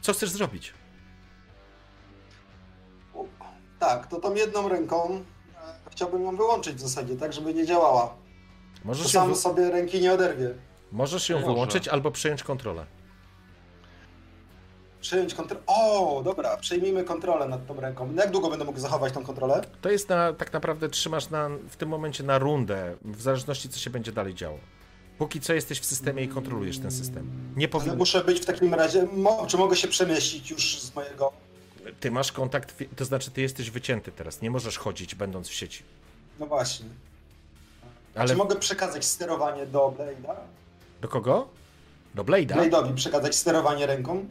Co 0.00 0.12
chcesz 0.12 0.30
zrobić? 0.30 0.72
Tak, 3.78 4.06
to 4.06 4.20
tą 4.20 4.34
jedną 4.34 4.68
ręką 4.68 5.14
e, 5.14 5.20
chciałbym 5.90 6.22
ją 6.22 6.36
wyłączyć 6.36 6.76
w 6.76 6.80
zasadzie, 6.80 7.16
tak 7.16 7.32
żeby 7.32 7.54
nie 7.54 7.66
działała. 7.66 8.06
To 8.06 8.80
Możesz 8.84 9.14
ją, 9.14 9.20
sam 9.20 9.28
wy, 9.28 9.34
sobie 9.36 9.70
ręki 9.70 10.00
nie 10.00 10.12
oderwie. 10.12 10.54
możesz 10.92 11.28
ją 11.28 11.36
Może. 11.36 11.46
wyłączyć 11.46 11.88
albo 11.88 12.10
przejąć 12.10 12.42
kontrolę. 12.42 12.86
Przejąć 15.04 15.34
kontrolę. 15.34 15.62
O, 15.66 16.22
dobra, 16.24 16.56
przejmijmy 16.56 17.04
kontrolę 17.04 17.48
nad 17.48 17.66
tą 17.66 17.80
ręką. 17.80 18.14
Jak 18.14 18.30
długo 18.30 18.50
będę 18.50 18.64
mógł 18.64 18.78
zachować 18.78 19.12
tą 19.12 19.24
kontrolę? 19.24 19.64
To 19.80 19.90
jest 19.90 20.08
na, 20.08 20.32
tak 20.32 20.52
naprawdę 20.52 20.88
trzymasz 20.88 21.30
na, 21.30 21.48
w 21.70 21.76
tym 21.76 21.88
momencie 21.88 22.24
na 22.24 22.38
rundę, 22.38 22.96
w 23.04 23.22
zależności 23.22 23.68
co 23.68 23.78
się 23.78 23.90
będzie 23.90 24.12
dalej 24.12 24.34
działo. 24.34 24.58
Póki 25.18 25.40
co 25.40 25.54
jesteś 25.54 25.80
w 25.80 25.84
systemie 25.84 26.22
i 26.22 26.28
kontrolujesz 26.28 26.78
ten 26.78 26.90
system. 26.90 27.30
Nie 27.56 27.64
Ale 27.66 27.72
powinno... 27.72 27.96
muszę 27.96 28.24
być 28.24 28.40
w 28.40 28.44
takim 28.44 28.74
razie. 28.74 29.06
Mo, 29.12 29.46
czy 29.46 29.56
mogę 29.56 29.76
się 29.76 29.88
przemieścić 29.88 30.50
już 30.50 30.80
z 30.80 30.94
mojego. 30.94 31.32
Ty 32.00 32.10
masz 32.10 32.32
kontakt, 32.32 32.74
to 32.96 33.04
znaczy 33.04 33.30
ty 33.30 33.40
jesteś 33.42 33.70
wycięty 33.70 34.12
teraz, 34.12 34.42
nie 34.42 34.50
możesz 34.50 34.78
chodzić 34.78 35.14
będąc 35.14 35.48
w 35.48 35.54
sieci. 35.54 35.82
No 36.40 36.46
właśnie. 36.46 36.86
Ale 38.14 38.28
Czy 38.28 38.36
mogę 38.36 38.56
przekazać 38.56 39.04
sterowanie 39.04 39.66
do 39.66 39.94
Blade'a? 39.98 40.34
do 41.00 41.08
kogo? 41.08 41.48
Do 42.14 42.24
Blade'a? 42.24 42.46
Blade'owi 42.70 42.94
przekazać 42.94 43.34
sterowanie 43.34 43.86
ręką? 43.86 44.26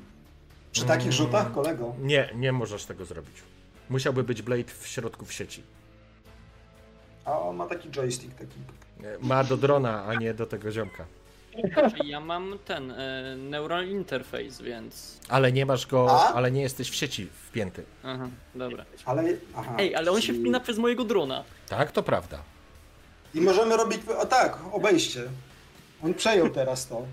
Przy 0.73 0.85
takich 0.85 1.03
Mm. 1.03 1.11
rzutach, 1.17 1.51
kolego? 1.53 1.95
Nie, 1.99 2.29
nie 2.35 2.51
możesz 2.51 2.85
tego 2.85 3.05
zrobić. 3.05 3.35
Musiałby 3.89 4.23
być 4.23 4.41
Blade 4.41 4.71
w 4.79 4.87
środku 4.87 5.25
w 5.25 5.33
sieci. 5.33 5.63
A 7.25 7.39
on 7.39 7.55
ma 7.55 7.65
taki 7.67 7.89
joystick 7.89 8.33
taki. 8.35 8.55
Ma 9.21 9.43
do 9.43 9.57
drona, 9.57 10.03
a 10.05 10.13
nie 10.15 10.33
do 10.33 10.45
tego 10.45 10.71
ziomka. 10.71 11.05
Ja 12.05 12.19
mam 12.19 12.59
ten 12.65 12.91
e, 12.91 13.35
neural 13.37 13.87
interface, 13.87 14.63
więc. 14.63 15.19
Ale 15.29 15.51
nie 15.51 15.65
masz 15.65 15.87
go, 15.87 16.11
A? 16.11 16.33
ale 16.33 16.51
nie 16.51 16.61
jesteś 16.61 16.89
w 16.89 16.95
sieci 16.95 17.29
wpięty. 17.47 17.83
Aha, 18.03 18.27
dobra. 18.55 18.85
Ale. 19.05 19.23
Aha. 19.55 19.75
Ej, 19.79 19.95
ale 19.95 20.11
on 20.11 20.21
się 20.21 20.27
czyli- 20.27 20.39
wpina 20.39 20.59
przez 20.59 20.77
mojego 20.77 21.03
drona. 21.03 21.43
Tak, 21.69 21.91
to 21.91 22.03
prawda. 22.03 22.39
I 23.33 23.41
możemy 23.41 23.77
robić. 23.77 24.01
O 24.17 24.25
tak, 24.25 24.57
obejście. 24.71 25.23
On 26.03 26.13
przejął 26.13 26.49
teraz 26.49 26.87
to. 26.87 27.05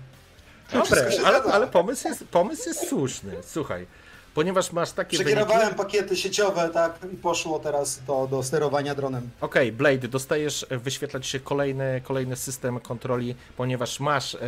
Dobre, 0.73 0.85
wszystko 0.85 1.11
się 1.11 1.27
ale, 1.27 1.53
ale 1.53 1.67
pomysł, 1.67 2.07
jest, 2.07 2.23
pomysł 2.27 2.69
jest 2.69 2.87
słuszny. 2.89 3.33
Słuchaj, 3.43 3.87
ponieważ 4.33 4.71
masz 4.71 4.91
takie 4.91 5.17
wyniki... 5.17 5.35
Przekierowałem 5.35 5.75
pakiety 5.75 6.15
sieciowe, 6.17 6.69
tak, 6.73 6.99
i 7.13 7.17
poszło 7.17 7.59
teraz 7.59 8.03
do, 8.07 8.27
do 8.31 8.43
sterowania 8.43 8.95
dronem. 8.95 9.29
Okej, 9.41 9.71
Blade, 9.71 10.07
dostajesz, 10.07 10.65
e, 10.69 10.77
wyświetlać 10.77 11.27
się 11.27 11.39
kolejny, 11.39 12.01
kolejny 12.03 12.35
system 12.35 12.79
kontroli, 12.79 13.35
ponieważ 13.57 13.99
masz 13.99 14.35
e, 14.35 14.39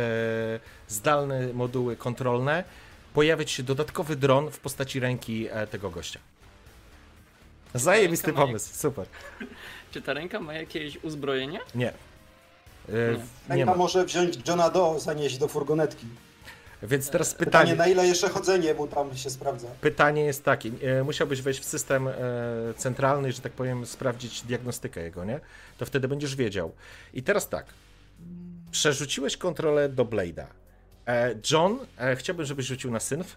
zdalne 0.88 1.52
moduły 1.52 1.96
kontrolne. 1.96 2.64
Pojawia 3.14 3.44
ci 3.44 3.54
się 3.54 3.62
dodatkowy 3.62 4.16
dron 4.16 4.50
w 4.50 4.58
postaci 4.58 5.00
ręki 5.00 5.48
e, 5.50 5.66
tego 5.66 5.90
gościa. 5.90 6.20
Zajebisty 7.74 8.26
jak- 8.26 8.36
pomysł, 8.36 8.70
super. 8.74 9.06
Czy 9.90 10.02
ta 10.02 10.12
ręka 10.12 10.40
ma 10.40 10.54
jakieś 10.54 11.04
uzbrojenie? 11.04 11.60
Nie. 11.74 11.92
E, 12.88 12.92
Nie. 12.92 13.18
Nie 13.48 13.56
Ręka 13.56 13.70
ma. 13.70 13.76
może 13.76 14.04
wziąć 14.04 14.48
Johna 14.48 14.70
Doe, 14.70 15.00
zanieść 15.00 15.38
do 15.38 15.48
furgonetki. 15.48 16.06
Więc 16.82 17.10
teraz 17.10 17.34
Pytanie, 17.34 17.46
pytanie, 17.50 17.74
na 17.76 17.86
ile 17.86 18.06
jeszcze 18.06 18.28
chodzenie 18.28 18.74
mu 18.74 18.86
tam 18.86 19.16
się 19.16 19.30
sprawdza. 19.30 19.68
pytanie 19.80 20.24
jest 20.24 20.44
takie. 20.44 20.70
e, 20.82 21.04
Musiałbyś 21.04 21.42
wejść 21.42 21.60
w 21.60 21.64
system 21.64 22.08
e, 22.08 22.14
centralny, 22.76 23.32
że 23.32 23.40
tak 23.40 23.52
powiem, 23.52 23.86
sprawdzić 23.86 24.42
diagnostykę 24.42 25.02
jego, 25.02 25.24
nie? 25.24 25.40
To 25.78 25.86
wtedy 25.86 26.08
będziesz 26.08 26.36
wiedział. 26.36 26.72
I 27.14 27.22
teraz 27.22 27.48
tak. 27.48 27.66
Przerzuciłeś 28.70 29.36
kontrolę 29.36 29.88
do 29.88 30.04
Blade'a. 30.04 30.44
John, 31.50 31.78
chciałbym, 32.16 32.46
żebyś 32.46 32.66
rzucił 32.66 32.90
na 32.90 33.00
synf. 33.00 33.36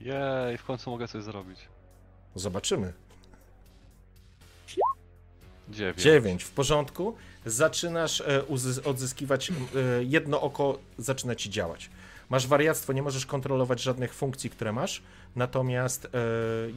Jej, 0.00 0.58
w 0.58 0.64
końcu 0.64 0.90
mogę 0.90 1.08
coś 1.08 1.22
zrobić. 1.22 1.58
Zobaczymy. 2.34 2.92
Dziewięć. 5.70 6.02
9, 6.02 6.44
w 6.44 6.50
porządku. 6.50 7.14
Zaczynasz 7.46 8.20
e, 8.20 8.42
odzyskiwać, 8.84 9.50
e, 9.50 9.54
jedno 10.04 10.40
oko 10.40 10.78
zaczyna 10.98 11.34
ci 11.34 11.50
działać. 11.50 11.90
Masz 12.30 12.46
wariactwo, 12.46 12.92
nie 12.92 13.02
możesz 13.02 13.26
kontrolować 13.26 13.82
żadnych 13.82 14.14
funkcji, 14.14 14.50
które 14.50 14.72
masz, 14.72 15.02
natomiast 15.36 16.08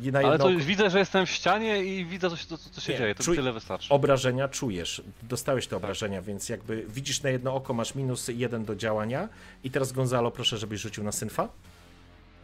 e, 0.08 0.12
na 0.12 0.20
Ale 0.20 0.38
to 0.38 0.44
oko 0.44 0.54
już 0.54 0.66
widzę, 0.66 0.90
że 0.90 1.00
jestem 1.00 1.26
w 1.26 1.30
ścianie 1.30 1.84
i 1.84 2.06
widzę, 2.06 2.30
co 2.30 2.38
się, 2.38 2.46
co, 2.48 2.58
co 2.58 2.82
się 2.82 2.94
Nie, 2.94 3.00
dzieje. 3.00 3.16
To 3.16 3.24
czuj- 3.24 3.36
tyle 3.36 3.54
wystarczy. 3.54 3.94
obrażenia 3.94 4.48
czujesz. 4.48 5.02
Dostałeś 5.24 5.68
te 5.68 5.78
obrażenia, 5.78 6.22
więc 6.22 6.50
jakby 6.50 6.86
widzisz 6.90 7.24
na 7.24 7.30
jedno 7.30 7.56
oko, 7.56 7.74
masz 7.74 7.96
minus 7.96 8.28
jeden 8.28 8.66
do 8.66 8.76
działania. 8.76 9.30
I 9.64 9.72
teraz 9.72 9.92
Gonzalo, 9.92 10.32
proszę, 10.32 10.58
żebyś 10.58 10.82
rzucił 10.82 11.04
na 11.04 11.12
synfa. 11.12 11.48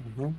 Mhm. 0.06 0.34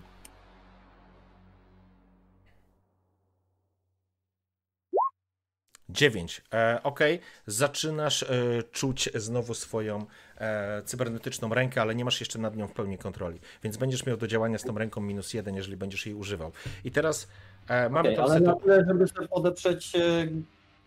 Dziewięć. 5.90 6.42
E, 6.52 6.80
ok, 6.82 7.00
zaczynasz 7.46 8.22
e, 8.22 8.28
czuć 8.72 9.08
znowu 9.14 9.54
swoją 9.54 10.06
e, 10.38 10.82
cybernetyczną 10.82 11.54
rękę, 11.54 11.80
ale 11.80 11.94
nie 11.94 12.04
masz 12.04 12.20
jeszcze 12.20 12.38
nad 12.38 12.56
nią 12.56 12.66
w 12.66 12.72
pełni 12.72 12.98
kontroli. 12.98 13.40
Więc 13.62 13.76
będziesz 13.76 14.06
miał 14.06 14.16
do 14.16 14.26
działania 14.26 14.58
z 14.58 14.62
tą 14.62 14.78
ręką 14.78 15.00
minus 15.00 15.34
jeden, 15.34 15.54
jeżeli 15.54 15.76
będziesz 15.76 16.06
jej 16.06 16.14
używał. 16.14 16.52
I 16.84 16.90
teraz 16.90 17.28
e, 17.68 17.88
mamy 17.88 18.08
Okej, 18.08 18.16
tą 18.16 18.24
ale 18.24 18.40
na 18.40 18.54
tyle, 18.54 18.84
żeby 18.88 19.08
sobie 19.08 19.28
podeprzeć 19.28 19.96
e, 19.96 20.00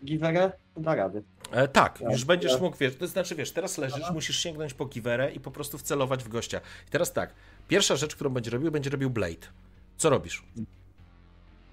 giwerę, 0.04 0.52
da 0.76 0.94
rady. 0.94 1.22
E, 1.52 1.68
tak, 1.68 1.98
Tak, 1.98 2.12
już 2.12 2.24
będziesz 2.24 2.52
tak. 2.52 2.60
mógł, 2.60 2.76
wiesz, 2.76 2.96
to 2.96 3.06
znaczy, 3.06 3.34
wiesz, 3.34 3.52
teraz 3.52 3.78
leżysz, 3.78 4.00
Aha. 4.04 4.12
musisz 4.12 4.38
sięgnąć 4.38 4.74
po 4.74 4.86
giwerę 4.86 5.32
i 5.32 5.40
po 5.40 5.50
prostu 5.50 5.78
wcelować 5.78 6.24
w 6.24 6.28
gościa. 6.28 6.60
I 6.88 6.90
teraz 6.90 7.12
tak, 7.12 7.34
pierwsza 7.68 7.96
rzecz, 7.96 8.14
którą 8.14 8.30
będzie 8.30 8.50
robił, 8.50 8.70
będzie 8.70 8.90
robił 8.90 9.10
Blade. 9.10 9.46
Co 9.96 10.10
robisz? 10.10 10.44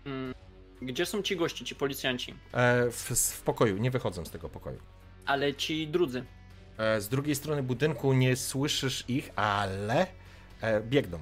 Mm, 0.05 0.33
Gdzie 0.81 1.05
są 1.05 1.21
ci 1.21 1.35
goście, 1.35 1.65
ci 1.65 1.75
policjanci? 1.75 2.35
E, 2.53 2.91
w, 2.91 3.09
w 3.11 3.41
pokoju, 3.41 3.77
nie 3.77 3.91
wychodzą 3.91 4.25
z 4.25 4.29
tego 4.29 4.49
pokoju. 4.49 4.79
Ale 5.25 5.53
ci 5.53 5.87
drudzy. 5.87 6.25
E, 6.77 7.01
z 7.01 7.09
drugiej 7.09 7.35
strony 7.35 7.63
budynku 7.63 8.13
nie 8.13 8.35
słyszysz 8.35 9.05
ich, 9.07 9.29
ale 9.35 10.07
e, 10.61 10.81
biegną. 10.81 11.19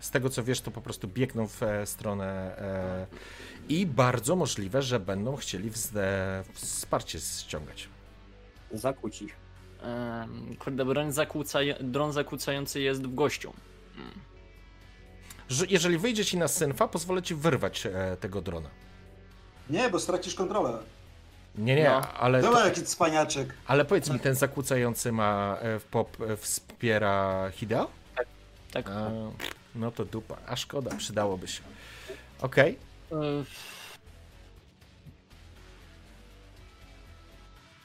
Z 0.00 0.10
tego 0.10 0.30
co 0.30 0.44
wiesz, 0.44 0.60
to 0.60 0.70
po 0.70 0.80
prostu 0.80 1.08
biegną 1.08 1.46
w 1.48 1.62
e, 1.62 1.86
stronę 1.86 2.56
e, 2.58 3.06
i 3.68 3.86
bardzo 3.86 4.36
możliwe, 4.36 4.82
że 4.82 5.00
będą 5.00 5.36
chcieli 5.36 5.70
wsparcie 6.52 7.20
ściągać. 7.20 7.88
Zakłóć 8.72 9.22
ich. 9.22 9.36
Kurde, 10.58 10.84
broń 10.84 11.12
zakłócaj... 11.12 11.74
dron 11.80 12.12
zakłócający 12.12 12.80
jest 12.80 13.02
w 13.02 13.14
gościu. 13.14 13.52
Mm. 13.96 14.10
Że 15.48 15.66
jeżeli 15.68 15.98
wyjdzie 15.98 16.24
ci 16.24 16.38
na 16.38 16.48
synfa, 16.48 16.88
pozwolę 16.88 17.22
ci 17.22 17.34
wyrwać 17.34 17.86
e, 17.86 18.16
tego 18.20 18.42
drona. 18.42 18.70
Nie, 19.70 19.90
bo 19.90 19.98
stracisz 20.00 20.34
kontrolę. 20.34 20.78
Nie, 21.58 21.76
nie, 21.76 21.84
No. 21.84 22.12
ale, 22.12 22.42
Dobra, 22.42 22.58
to, 22.60 22.64
jaki 22.66 22.82
cwaniaczek. 22.82 23.54
ale 23.66 23.84
powiedz 23.84 24.10
mi, 24.10 24.20
ten 24.20 24.34
zakłócający 24.34 25.12
ma 25.12 25.56
e, 25.60 25.78
w 25.78 25.84
pop 25.84 26.16
e, 26.20 26.36
wspiera 26.36 27.50
Hideo? 27.54 27.90
Tak. 28.72 28.88
A, 28.90 29.10
no 29.74 29.90
to 29.90 30.04
dupa, 30.04 30.36
a 30.46 30.56
szkoda, 30.56 30.96
przydałoby 30.96 31.48
się. 31.48 31.62
Okej, 32.40 32.78
E, 33.12 33.16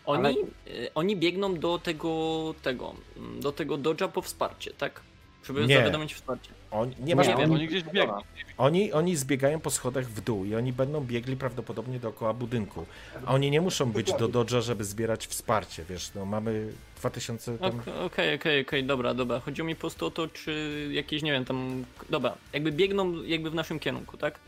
Oni, 0.06 0.38
e, 0.68 0.94
oni 0.96 1.18
biegną 1.18 1.56
do 1.60 1.80
tego, 1.80 2.54
tego, 2.62 2.96
do 3.40 3.52
tego 3.52 3.78
dodża 3.78 4.08
po 4.08 4.22
wsparcie, 4.22 4.72
tak? 4.74 5.02
Żeby 5.46 5.66
Nie. 5.68 5.78
zawiadomić 5.78 6.14
wsparcie. 6.14 6.50
On, 6.80 6.92
nie 7.00 7.16
masz 7.16 7.28
Nie, 7.28 7.36
oni- 7.38 7.54
oni 7.56 7.68
gdzieś 7.68 7.84
biegną. 7.84 8.18
Oni, 8.58 8.94
oni 8.94 9.16
zbiegają 9.16 9.60
po 9.60 9.70
schodach 9.70 10.06
w 10.06 10.22
dół 10.22 10.46
i 10.46 10.56
oni 10.56 10.74
będą 10.74 11.02
biegli 11.02 11.36
prawdopodobnie 11.38 12.00
dookoła 12.00 12.34
budynku. 12.34 12.86
A 13.26 13.34
oni 13.34 13.52
nie 13.52 13.62
muszą 13.62 13.92
być 13.92 14.14
do 14.14 14.30
Dodge'a, 14.30 14.62
żeby 14.62 14.84
zbierać 14.84 15.28
wsparcie, 15.28 15.86
wiesz, 15.90 16.12
no 16.16 16.26
mamy 16.26 16.68
2000 17.00 17.58
tam... 17.58 17.70
Ok- 17.80 17.88
Okej, 18.06 18.36
okej, 18.36 18.62
okej, 18.62 18.84
dobra, 18.84 19.14
dobra. 19.14 19.40
Chodziło 19.40 19.68
mi 19.68 19.76
po 19.76 19.80
prostu 19.82 20.06
o 20.06 20.12
to, 20.12 20.28
czy 20.28 20.88
jakieś, 20.92 21.22
nie 21.24 21.32
wiem, 21.32 21.46
tam, 21.46 21.86
dobra, 22.10 22.36
jakby 22.54 22.72
biegną 22.72 23.24
jakby 23.24 23.50
w 23.50 23.56
naszym 23.56 23.80
kierunku, 23.80 24.18
tak? 24.18 24.40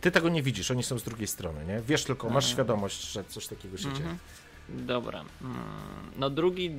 Ty 0.00 0.10
tego 0.10 0.28
nie 0.28 0.42
widzisz, 0.42 0.70
oni 0.70 0.82
są 0.82 0.98
z 0.98 1.02
drugiej 1.02 1.26
strony, 1.26 1.64
nie? 1.66 1.80
Wiesz 1.88 2.04
tylko, 2.04 2.26
masz 2.30 2.44
Mhm. 2.44 2.52
świadomość, 2.52 3.12
że 3.12 3.24
coś 3.24 3.46
takiego 3.46 3.76
się 3.76 3.82
dzieje. 3.84 3.94
Mhm. 3.96 4.18
Dobra. 4.68 5.24
Mm, 5.42 5.54
No 6.16 6.30
drugi... 6.30 6.70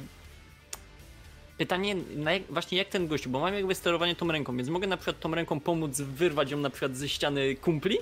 Pytanie, 1.57 1.95
na 2.15 2.33
jak, 2.33 2.43
właśnie 2.49 2.77
jak 2.77 2.89
ten 2.89 3.07
gościu, 3.07 3.29
bo 3.29 3.39
mam 3.39 3.53
jakby 3.53 3.75
sterowanie 3.75 4.15
tą 4.15 4.31
ręką, 4.31 4.57
więc 4.57 4.69
mogę 4.69 4.87
na 4.87 4.97
przykład 4.97 5.19
tą 5.19 5.35
ręką 5.35 5.59
pomóc 5.59 6.01
wyrwać 6.01 6.51
ją 6.51 6.57
na 6.57 6.69
przykład 6.69 6.97
ze 6.97 7.09
ściany 7.09 7.55
kumpli 7.55 7.97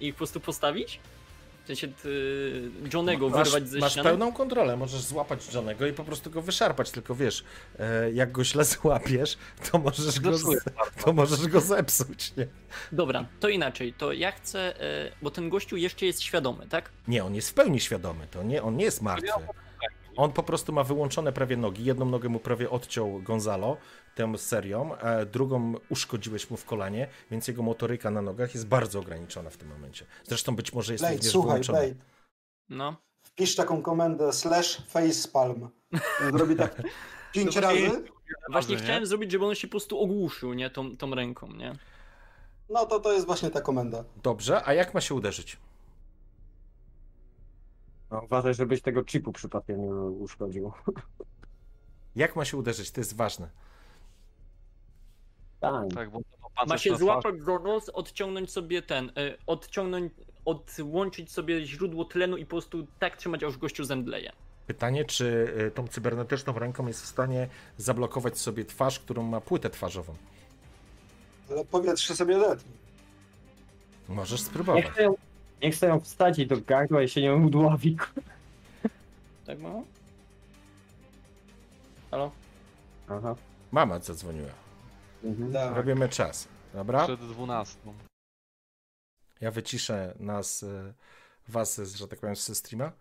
i 0.00 0.06
ich 0.06 0.14
po 0.14 0.18
prostu 0.18 0.40
postawić? 0.40 1.00
W 1.64 1.66
sensie 1.66 1.88
ty, 1.88 2.70
Johnego 2.94 3.28
Masz, 3.28 3.44
wyrwać 3.44 3.68
ze 3.68 3.78
masz 3.78 3.92
ściany? 3.92 4.08
pełną 4.08 4.32
kontrolę, 4.32 4.76
możesz 4.76 5.00
złapać 5.00 5.54
Johnego 5.54 5.86
i 5.86 5.92
po 5.92 6.04
prostu 6.04 6.30
go 6.30 6.42
wyszarpać, 6.42 6.90
tylko 6.90 7.14
wiesz, 7.14 7.44
e, 7.78 8.12
jak 8.12 8.32
go 8.32 8.44
źle 8.44 8.64
złapiesz, 8.74 9.38
to 9.70 9.78
możesz 9.78 10.20
go, 10.20 10.30
to 11.04 11.12
możesz 11.12 11.46
go 11.46 11.60
zepsuć, 11.60 12.36
nie? 12.36 12.46
Dobra, 12.92 13.26
to 13.40 13.48
inaczej, 13.48 13.92
to 13.92 14.12
ja 14.12 14.32
chcę, 14.32 14.80
e, 14.80 15.12
bo 15.22 15.30
ten 15.30 15.48
gościu 15.48 15.76
jeszcze 15.76 16.06
jest 16.06 16.22
świadomy, 16.22 16.66
tak? 16.66 16.90
Nie, 17.08 17.24
on 17.24 17.34
jest 17.34 17.50
w 17.50 17.54
pełni 17.54 17.80
świadomy, 17.80 18.26
to 18.30 18.42
nie, 18.42 18.62
on 18.62 18.76
nie 18.76 18.84
jest 18.84 19.02
martwy. 19.02 19.32
On 20.18 20.32
po 20.32 20.42
prostu 20.42 20.72
ma 20.72 20.84
wyłączone 20.84 21.32
prawie 21.32 21.56
nogi. 21.56 21.84
Jedną 21.84 22.04
nogę 22.04 22.28
mu 22.28 22.38
prawie 22.40 22.70
odciął 22.70 23.22
Gonzalo 23.22 23.76
tą 24.14 24.38
serią, 24.38 24.96
a 24.98 25.24
drugą 25.24 25.74
uszkodziłeś 25.88 26.50
mu 26.50 26.56
w 26.56 26.64
kolanie, 26.64 27.08
więc 27.30 27.48
jego 27.48 27.62
motoryka 27.62 28.10
na 28.10 28.22
nogach 28.22 28.54
jest 28.54 28.66
bardzo 28.66 28.98
ograniczona 28.98 29.50
w 29.50 29.56
tym 29.56 29.68
momencie. 29.68 30.06
Zresztą 30.24 30.56
być 30.56 30.72
może 30.72 30.92
jest 30.92 31.02
Blade, 31.02 31.14
również 31.16 31.32
słuchaj, 31.32 31.50
wyłączona. 31.50 31.78
Blade. 31.78 31.94
No. 32.68 32.96
Wpisz 33.22 33.56
taką 33.56 33.82
komendę 33.82 34.32
slash 34.32 34.82
facepalm. 34.88 35.68
Zrobi 36.32 36.56
tak 36.56 36.82
pięć 37.34 37.54
No 37.56 37.62
właśnie- 37.62 37.86
razy. 37.88 38.04
Właśnie 38.52 38.76
nie? 38.76 38.82
chciałem 38.82 39.06
zrobić, 39.06 39.32
żeby 39.32 39.44
on 39.46 39.54
się 39.54 39.68
po 39.68 39.70
prostu 39.70 40.00
ogłuszył, 40.00 40.54
nie? 40.54 40.70
Tą, 40.70 40.96
tą 40.96 41.14
ręką, 41.14 41.52
nie? 41.52 41.72
No 42.70 42.86
to 42.86 43.00
to 43.00 43.12
jest 43.12 43.26
właśnie 43.26 43.50
ta 43.50 43.60
komenda. 43.60 44.04
Dobrze, 44.22 44.62
a 44.64 44.74
jak 44.74 44.94
ma 44.94 45.00
się 45.00 45.14
uderzyć? 45.14 45.56
No, 48.10 48.20
uważaj, 48.24 48.54
żebyś 48.54 48.82
tego 48.82 49.04
chipu 49.04 49.32
przypadkiem 49.32 49.82
nie 49.82 49.92
uszkodził. 49.94 50.72
Jak 52.16 52.36
ma 52.36 52.44
się 52.44 52.56
uderzyć? 52.56 52.90
To 52.90 53.00
jest 53.00 53.16
ważne. 53.16 53.48
Tak. 55.60 55.94
Tak, 55.94 56.10
bo 56.10 56.20
to 56.20 56.66
Ma 56.66 56.78
się 56.78 56.96
złapać 56.96 57.40
za 57.42 57.58
nos, 57.58 57.88
odciągnąć 57.88 58.50
sobie 58.52 58.82
ten, 58.82 59.08
y, 59.08 59.12
odciągnąć, 59.46 60.12
odłączyć 60.44 61.32
sobie 61.32 61.66
źródło 61.66 62.04
tlenu 62.04 62.36
i 62.36 62.44
po 62.44 62.50
prostu 62.50 62.86
tak 62.98 63.16
trzymać, 63.16 63.42
aż 63.42 63.56
gościu 63.58 63.84
zemdleje. 63.84 64.32
Pytanie, 64.66 65.04
czy 65.04 65.54
y, 65.66 65.70
tą 65.70 65.88
cybernetyczną 65.88 66.58
ręką 66.58 66.86
jest 66.86 67.02
w 67.02 67.06
stanie 67.06 67.48
zablokować 67.76 68.38
sobie 68.38 68.64
twarz, 68.64 68.98
którą 69.00 69.22
ma 69.22 69.40
płytę 69.40 69.70
twarzową? 69.70 70.14
Ale 71.50 71.64
powietrze 71.64 72.16
sobie 72.16 72.36
letni. 72.38 72.72
Możesz 74.08 74.40
Niech 74.40 74.48
spróbować. 74.48 74.84
chce 74.86 75.02
ją, 75.02 75.14
niech 75.62 75.74
chce 75.74 75.86
ją 75.86 76.00
wstać 76.00 76.38
i 76.38 76.46
do 76.46 76.60
gardła 76.60 77.02
i 77.02 77.08
się 77.08 77.22
nie 77.22 77.34
udławi. 77.34 77.96
Tak 79.46 79.58
mało? 79.58 79.84
Halo? 82.10 82.32
Aha. 83.08 83.34
Mama 83.72 83.98
zadzwoniła. 83.98 84.50
Mhm. 85.24 85.52
Tak. 85.52 85.76
Robimy 85.76 86.08
czas. 86.08 86.48
Dobra? 86.74 87.04
Przed 87.04 87.20
12. 87.20 87.78
Ja 89.40 89.50
wyciszę 89.50 90.14
nas, 90.20 90.62
y, 90.62 90.94
was, 91.48 91.74
z, 91.74 91.96
że 91.96 92.08
tak 92.08 92.18
powiem, 92.18 92.36
ze 92.36 92.54
streama. 92.54 92.92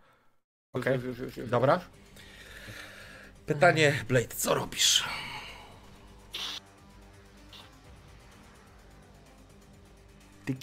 Okej? 0.73 0.99
Już. 0.99 1.49
Dobra. 1.49 1.79
Pytanie, 3.45 4.05
Blade, 4.07 4.27
co 4.35 4.53
robisz? 4.53 5.03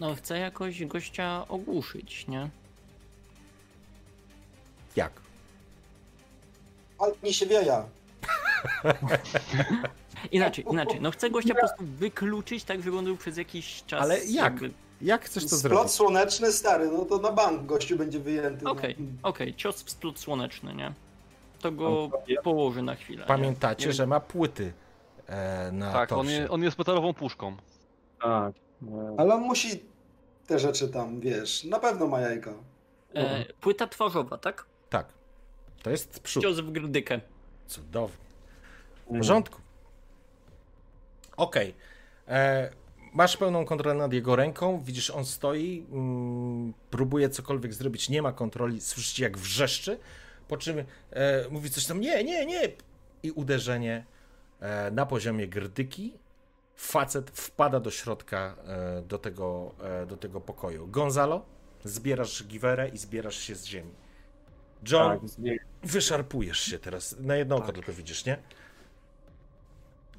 No 0.01 0.15
chcę 0.15 0.39
jakoś 0.39 0.85
gościa 0.85 1.45
ogłuszyć, 1.49 2.27
nie? 2.29 2.49
Jak? 4.97 5.13
Altni 6.99 7.35
się 7.35 7.47
wieja. 7.47 7.85
Inaczej, 10.33 10.65
inaczej. 10.71 11.01
No 11.01 11.11
chcę 11.11 11.31
gościa 11.31 11.55
po 11.55 11.61
prostu 11.61 11.85
wykluczyć, 11.85 12.65
tak 12.65 12.83
żeby 12.83 12.99
on 12.99 13.05
był 13.05 13.17
przez 13.17 13.37
jakiś 13.37 13.83
czas... 13.87 14.03
Ale 14.03 14.19
jak? 14.19 14.29
jakby- 14.35 14.71
Jak 15.03 15.25
chcesz 15.25 15.43
to 15.43 15.49
Splot 15.49 15.61
zrobić? 15.73 15.93
słoneczny 15.93 16.53
stary, 16.53 16.91
no 16.99 17.05
to 17.05 17.19
na 17.19 17.33
bank 17.33 17.67
gościu 17.67 17.97
będzie 17.97 18.19
wyjęty. 18.19 18.65
Okej, 18.67 18.97
No. 18.99 19.29
okej, 19.29 19.55
cios 19.55 19.83
w 19.83 19.91
splot 19.91 20.19
słoneczny, 20.19 20.75
nie? 20.75 20.93
to 21.61 21.73
go 21.73 22.11
położy 22.43 22.83
na 22.83 22.95
chwilę. 22.95 23.25
Pamiętacie, 23.27 23.87
Nie 23.87 23.93
że 23.93 24.07
ma 24.07 24.21
płyty 24.21 24.73
e, 25.27 25.71
na 25.73 25.93
Tak, 25.93 26.13
on, 26.13 26.29
je, 26.29 26.51
on 26.51 26.63
jest 26.63 26.79
metalową 26.79 27.15
puszką. 27.15 27.57
Tak. 28.23 28.55
E, 28.89 29.15
Ale 29.19 29.35
on 29.35 29.41
musi 29.43 29.83
te 30.47 30.59
rzeczy 30.59 30.89
tam, 30.89 31.21
wiesz, 31.21 31.65
na 31.65 31.79
pewno 31.79 32.07
ma 32.07 32.21
jajka. 32.21 32.55
E, 33.15 33.45
płyta 33.61 33.87
twarzowa, 33.87 34.39
tak? 34.39 34.67
Tak. 34.91 35.07
To 35.83 35.91
jest 35.91 36.21
przód. 36.21 36.43
Cios 36.43 36.61
w 36.61 36.71
grdykę. 36.71 37.21
Cudownie. 37.67 38.17
W 39.07 39.19
porządku. 39.19 39.61
Okej. 41.37 41.75
E, 42.29 42.71
Masz 43.15 43.37
pełną 43.37 43.65
kontrolę 43.65 43.95
nad 43.95 44.13
jego 44.13 44.37
ręką, 44.37 44.81
widzisz, 44.81 45.11
on 45.11 45.25
stoi, 45.25 45.87
mm, 45.93 46.75
próbuje 46.91 47.29
cokolwiek 47.29 47.75
zrobić, 47.75 48.09
nie 48.09 48.23
ma 48.23 48.33
kontroli, 48.33 48.81
słyszycie 48.81 49.23
jak 49.23 49.39
wrzeszczy, 49.39 49.99
po 50.49 50.57
czym 50.57 50.79
e, 50.79 50.85
mówi 51.51 51.71
coś 51.71 51.87
tam, 51.87 52.01
nie, 52.01 52.25
nie, 52.25 52.47
nie, 52.47 52.61
i 53.23 53.31
uderzenie 53.31 54.05
e, 54.61 54.91
na 54.91 55.07
poziomie 55.07 55.49
grdyki. 55.49 56.13
Facet 56.77 57.31
wpada 57.31 57.81
do 57.81 57.91
środka 57.91 58.55
e, 58.67 59.03
do, 59.03 59.19
tego, 59.19 59.75
e, 59.83 60.07
do 60.07 60.17
tego 60.17 60.41
pokoju. 60.41 60.87
Gonzalo, 60.89 61.43
zbierasz 61.85 62.45
giwerę 62.45 62.89
i 62.89 62.99
zbierasz 62.99 63.37
się 63.39 63.55
z 63.55 63.65
ziemi. 63.65 63.95
John, 64.91 65.21
Tak, 65.21 65.31
wyszarpujesz 65.83 66.61
się 66.61 66.79
teraz. 66.79 67.17
Na 67.21 67.37
jedno 67.37 67.57
oko 67.57 67.73
tylko 67.73 67.93
widzisz, 67.93 68.25
nie? 68.25 68.39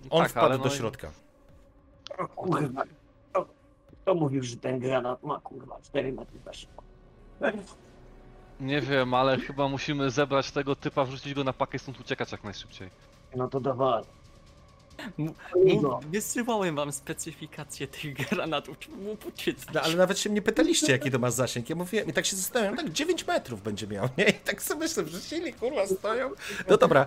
On 0.09 0.21
tak, 0.23 0.31
wpada 0.31 0.57
do 0.57 0.65
no 0.65 0.73
i- 0.73 0.77
środka. 0.77 1.11
O 2.17 2.27
kurwa. 2.27 2.83
Kto, 3.31 3.45
kto 4.01 4.15
mówił, 4.15 4.43
że 4.43 4.57
ten 4.57 4.79
granat 4.79 5.23
ma 5.23 5.39
kurwa 5.39 5.79
4 5.81 6.13
metry 6.13 6.39
zasięgu? 6.45 6.83
Nie 8.59 8.81
wiem, 8.81 9.13
ale 9.13 9.37
chyba 9.37 9.67
musimy 9.67 10.09
zebrać 10.11 10.51
tego 10.51 10.75
typa, 10.75 11.05
wrzucić 11.05 11.33
go 11.33 11.43
na 11.43 11.53
pakę 11.53 11.75
i 11.75 11.79
stąd 11.79 11.99
uciekać 11.99 12.31
jak 12.31 12.43
najszybciej. 12.43 12.89
No 13.35 13.47
to 13.47 13.59
dawaj. 13.59 14.03
Wysyłałem 16.11 16.75
wam 16.75 16.91
specyfikację 16.91 17.87
tych 17.87 18.13
granatów, 18.13 18.77
było 18.97 19.15
poczytać. 19.15 19.65
No, 19.73 19.81
ale 19.81 19.95
nawet 19.95 20.19
się 20.19 20.29
mnie 20.29 20.41
pytaliście, 20.41 20.91
jaki 20.91 21.11
to 21.11 21.19
ma 21.19 21.31
zasięg. 21.31 21.69
Ja 21.69 21.75
mówiłem 21.75 22.07
i 22.07 22.13
tak 22.13 22.25
się 22.25 22.35
zastanawiam, 22.35 22.77
tak 22.77 22.89
9 22.89 23.27
metrów 23.27 23.61
będzie 23.63 23.87
miał, 23.87 24.09
nie? 24.17 24.25
I 24.29 24.33
tak 24.33 24.63
sobie 24.63 24.79
myślę, 24.79 25.05
że 25.07 25.21
silni 25.21 25.53
kurwa 25.53 25.87
stoją. 25.87 26.31
No 26.69 26.77
dobra, 26.77 27.05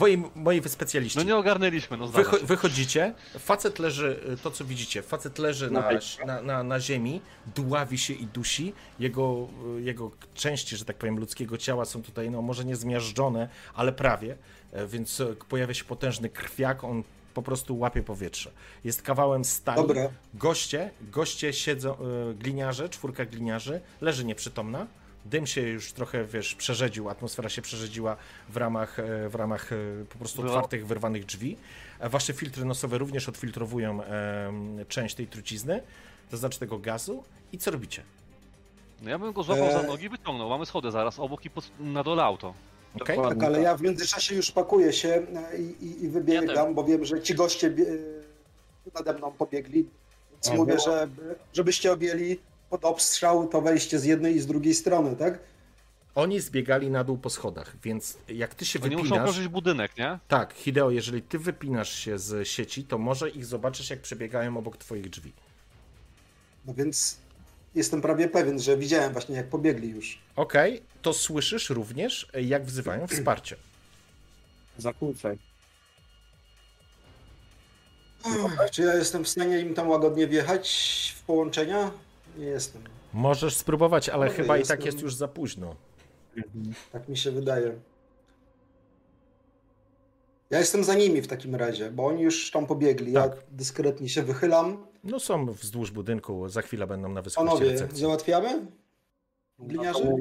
moi, 0.00 0.22
moi 0.34 0.62
specjaliści. 0.68 1.18
No 1.18 1.24
nie 1.24 1.36
ogarnęliśmy, 1.36 1.96
no 1.96 2.08
Wycho- 2.08 2.44
wychodzicie, 2.44 3.14
facet 3.38 3.78
leży, 3.78 4.20
to 4.42 4.50
co 4.50 4.64
widzicie, 4.64 5.02
facet 5.02 5.38
leży 5.38 5.70
na, 5.70 5.88
na, 6.26 6.42
na, 6.42 6.62
na 6.62 6.80
ziemi, 6.80 7.20
dławi 7.56 7.98
się 7.98 8.14
i 8.14 8.26
dusi, 8.26 8.72
jego, 8.98 9.48
jego 9.78 10.10
części, 10.34 10.76
że 10.76 10.84
tak 10.84 10.96
powiem, 10.96 11.18
ludzkiego 11.18 11.58
ciała 11.58 11.84
są 11.84 12.02
tutaj, 12.02 12.30
no 12.30 12.42
może 12.42 12.64
nie 12.64 12.76
zmiażdżone, 12.76 13.48
ale 13.74 13.92
prawie, 13.92 14.36
więc 14.86 15.20
e, 15.20 15.26
pojawia 15.48 15.74
się 15.74 15.84
potężny 15.84 16.28
krwiak, 16.28 16.84
on 16.84 17.02
po 17.34 17.42
prostu 17.42 17.78
łapie 17.78 18.02
powietrze. 18.02 18.50
Jest 18.84 19.02
kawałem 19.02 19.44
stali. 19.44 19.76
Dobra. 19.82 20.08
Goście, 20.34 20.90
goście 21.00 21.52
siedzą, 21.52 21.96
y, 22.30 22.34
gliniarze, 22.34 22.88
czwórka 22.88 23.24
gliniarzy, 23.24 23.80
leży 24.00 24.24
nieprzytomna. 24.24 24.86
Dym 25.24 25.46
się 25.46 25.60
już 25.60 25.92
trochę, 25.92 26.24
wiesz, 26.24 26.54
przerzedził, 26.54 27.08
atmosfera 27.08 27.48
się 27.48 27.62
przerzedziła 27.62 28.16
w 28.48 28.56
ramach, 28.56 28.98
e, 28.98 29.28
w 29.28 29.34
ramach 29.34 29.72
e, 29.72 29.76
po 30.12 30.18
prostu 30.18 30.42
Było- 30.42 30.54
otwartych, 30.54 30.86
wyrwanych 30.86 31.24
drzwi. 31.24 31.56
E, 32.00 32.08
Wasze 32.08 32.32
filtry 32.32 32.64
nosowe 32.64 32.98
również 32.98 33.28
odfiltrowują 33.28 34.00
część 34.88 35.14
tej 35.14 35.26
trucizny, 35.26 35.82
to 36.30 36.36
znaczy 36.36 36.58
tego 36.58 36.78
gazu. 36.78 37.24
I 37.52 37.58
co 37.58 37.70
robicie? 37.70 38.02
No 39.02 39.10
ja 39.10 39.18
bym 39.18 39.32
go 39.32 39.42
złapał 39.42 39.72
za 39.72 39.82
nogi 39.82 40.04
i 40.04 40.08
wyciągnął. 40.08 40.48
Mamy 40.48 40.66
schody 40.66 40.90
zaraz 40.90 41.18
obok 41.18 41.44
i 41.44 41.50
pod, 41.50 41.70
na 41.80 42.02
dole 42.02 42.24
auto. 42.24 42.54
Dokładnie. 42.94 43.24
Tak, 43.28 43.42
ale 43.42 43.62
ja 43.62 43.76
w 43.76 43.82
międzyczasie 43.82 44.34
już 44.34 44.50
pakuję 44.50 44.92
się 44.92 45.08
e, 45.52 45.58
i, 45.58 45.84
i, 45.86 46.04
i 46.04 46.08
wybiegam, 46.08 46.66
Ja 46.68 46.72
bo 46.72 46.84
wiem, 46.84 47.04
że 47.04 47.22
ci 47.22 47.34
goście 47.34 47.66
e, 47.66 48.92
nade 48.94 49.12
mną 49.12 49.32
pobiegli. 49.32 49.86
Więc 50.32 50.46
Mhm. 50.48 50.56
mówię, 50.58 50.78
że 50.84 51.08
żebyście 51.52 51.92
objęli 51.92 52.38
pod 52.70 52.84
obstrzał 52.84 53.48
to 53.48 53.60
wejście 53.62 53.98
z 53.98 54.04
jednej 54.04 54.36
i 54.36 54.40
z 54.40 54.46
drugiej 54.46 54.74
strony, 54.74 55.16
tak? 55.16 55.38
Oni 56.14 56.40
zbiegali 56.40 56.90
na 56.90 57.04
dół 57.04 57.18
po 57.18 57.30
schodach, 57.30 57.76
więc 57.82 58.18
jak 58.28 58.54
ty 58.54 58.64
się 58.64 58.80
Oni 58.80 58.90
muszą 58.90 59.02
wypinasz... 59.02 59.20
okrążyć 59.22 59.48
budynek, 59.48 59.96
nie? 59.98 60.18
Tak, 60.28 60.52
Hideo, 60.54 60.90
jeżeli 60.90 61.22
ty 61.22 61.38
wypinasz 61.38 61.92
się 61.94 62.18
z 62.18 62.48
sieci, 62.48 62.84
to 62.84 62.98
może 62.98 63.30
ich 63.30 63.44
zobaczysz, 63.46 63.90
jak 63.90 64.00
przebiegają 64.00 64.56
obok 64.56 64.76
twoich 64.76 65.10
drzwi. 65.10 65.32
No 66.66 66.74
więc 66.74 67.18
jestem 67.74 68.00
prawie 68.02 68.28
pewien, 68.28 68.60
że 68.60 68.76
widziałem 68.76 69.12
właśnie 69.12 69.36
jak 69.36 69.48
pobiegli 69.48 69.88
już. 69.90 70.18
Okej, 70.36 70.82
to 71.02 71.12
słyszysz 71.12 71.70
również, 71.70 72.28
jak 72.42 72.64
wzywają 72.64 73.06
wsparcie. 73.06 73.56
Zakłócaj. 74.78 75.38
Czy 78.72 78.82
ja 78.82 78.94
jestem 78.94 79.24
w 79.24 79.28
stanie 79.28 79.60
im 79.60 79.74
tam 79.74 79.88
łagodnie 79.88 80.26
wjechać 80.26 80.68
w 81.16 81.22
połączenia? 81.22 81.90
Nie 82.38 82.46
jestem. 82.46 82.82
Możesz 83.12 83.56
spróbować, 83.56 84.08
ale 84.08 84.26
Okej, 84.26 84.36
chyba 84.36 84.56
i 84.56 84.58
jestem- 84.58 84.76
tak 84.76 84.86
jest 84.86 85.00
już 85.00 85.14
za 85.14 85.28
późno. 85.28 85.76
Tak 86.92 87.08
mi 87.08 87.16
się 87.16 87.30
wydaje. 87.30 87.74
Ja 90.54 90.60
jestem 90.60 90.84
za 90.84 90.94
nimi 90.94 91.22
w 91.22 91.26
takim 91.26 91.54
razie, 91.54 91.90
bo 91.90 92.06
oni 92.06 92.22
już 92.22 92.50
tam 92.50 92.66
pobiegli. 92.66 93.12
Ja 93.12 93.28
Tak. 93.28 93.38
dyskretnie 93.50 94.08
się 94.08 94.22
wychylam. 94.22 94.86
No 95.04 95.20
są 95.20 95.46
wzdłuż 95.52 95.90
budynku, 95.90 96.48
za 96.48 96.62
chwilę 96.62 96.86
będą 96.86 97.08
na 97.08 97.22
wysokości 97.22 97.54
Panowie, 97.54 97.72
recepcji. 97.72 98.00
załatwiamy? 98.00 98.66
Gliniarzy? 99.58 100.12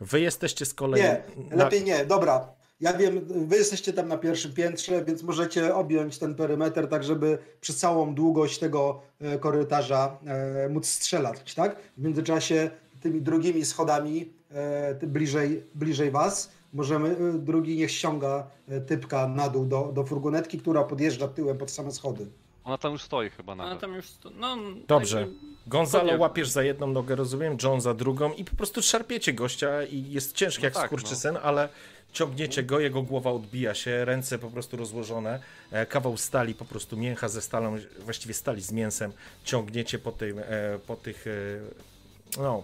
Wy 0.00 0.20
jesteście 0.20 0.66
z 0.66 0.74
kolei... 0.74 1.02
Nie, 1.02 1.22
na- 1.50 1.64
lepiej 1.64 1.84
nie. 1.84 2.04
Dobra. 2.06 2.48
Ja 2.80 2.92
wiem, 2.92 3.20
wy 3.48 3.56
jesteście 3.56 3.92
tam 3.92 4.08
na 4.08 4.18
pierwszym 4.18 4.52
piętrze, 4.52 5.04
więc 5.04 5.22
możecie 5.22 5.74
objąć 5.74 6.18
ten 6.18 6.34
perymetr, 6.34 6.88
tak 6.88 7.04
żeby 7.04 7.38
przez 7.60 7.76
całą 7.76 8.14
długość 8.14 8.58
tego 8.58 9.02
e, 9.20 9.38
korytarza 9.38 10.18
e, 10.26 10.68
móc 10.68 10.86
strzelać, 10.88 11.54
tak? 11.54 11.76
W 11.96 12.02
międzyczasie 12.02 12.70
tymi 13.00 13.20
drugimi 13.22 13.64
schodami 13.64 14.32
e, 14.50 14.94
bliżej, 14.94 15.64
bliżej 15.74 16.10
was 16.10 16.50
możemy, 16.76 17.08
e, 17.08 17.38
drugi 17.38 17.76
niech 17.76 17.90
ściąga 17.90 18.46
e, 18.68 18.80
typka 18.80 19.28
na 19.28 19.48
dół 19.48 19.64
do, 19.66 19.90
do 19.94 20.04
furgonetki, 20.04 20.58
która 20.58 20.84
podjeżdża 20.84 21.28
tyłem 21.28 21.58
pod 21.58 21.70
same 21.70 21.92
schody. 21.92 22.26
Ona 22.64 22.78
tam 22.78 22.92
już 22.92 23.02
stoi 23.02 23.30
chyba 23.30 23.54
nawet. 23.54 23.80
tam 23.80 23.94
już. 23.94 24.08
sto- 24.08 24.30
No, 24.30 24.56
Dobrze. 24.88 25.20
jakby- 25.20 25.34
Gonzalo 25.66 26.00
Podjechał. 26.02 26.20
łapiesz 26.20 26.48
za 26.48 26.62
jedną 26.62 26.86
nogę, 26.86 27.14
rozumiem, 27.16 27.56
John 27.62 27.80
za 27.80 27.94
drugą 27.94 28.32
i 28.32 28.44
po 28.44 28.56
prostu 28.56 28.82
szarpiecie 28.82 29.32
gościa 29.32 29.82
i 29.84 30.10
jest 30.12 30.32
ciężki 30.36 30.62
No 30.62 30.66
jak 30.66 30.74
tak, 30.74 30.86
skurczysyn, 30.86 31.38
ale 31.42 31.68
ciągniecie 32.12 32.62
go, 32.62 32.80
jego 32.80 33.02
głowa 33.02 33.30
odbija 33.30 33.74
się, 33.74 34.04
ręce 34.04 34.38
po 34.38 34.50
prostu 34.50 34.76
rozłożone, 34.76 35.40
e, 35.70 35.86
kawał 35.86 36.16
stali, 36.16 36.54
po 36.54 36.64
prostu 36.64 36.96
mięcha 36.96 37.28
ze 37.28 37.42
stalą, 37.42 37.76
właściwie 38.00 38.34
stali 38.34 38.62
z 38.62 38.72
mięsem, 38.72 39.12
ciągniecie 39.44 39.98
po 39.98 40.12
tym, 40.12 40.38
e, 40.38 40.44
po 40.86 40.96
tych, 40.96 41.26
e, 41.26 42.40
no, 42.42 42.62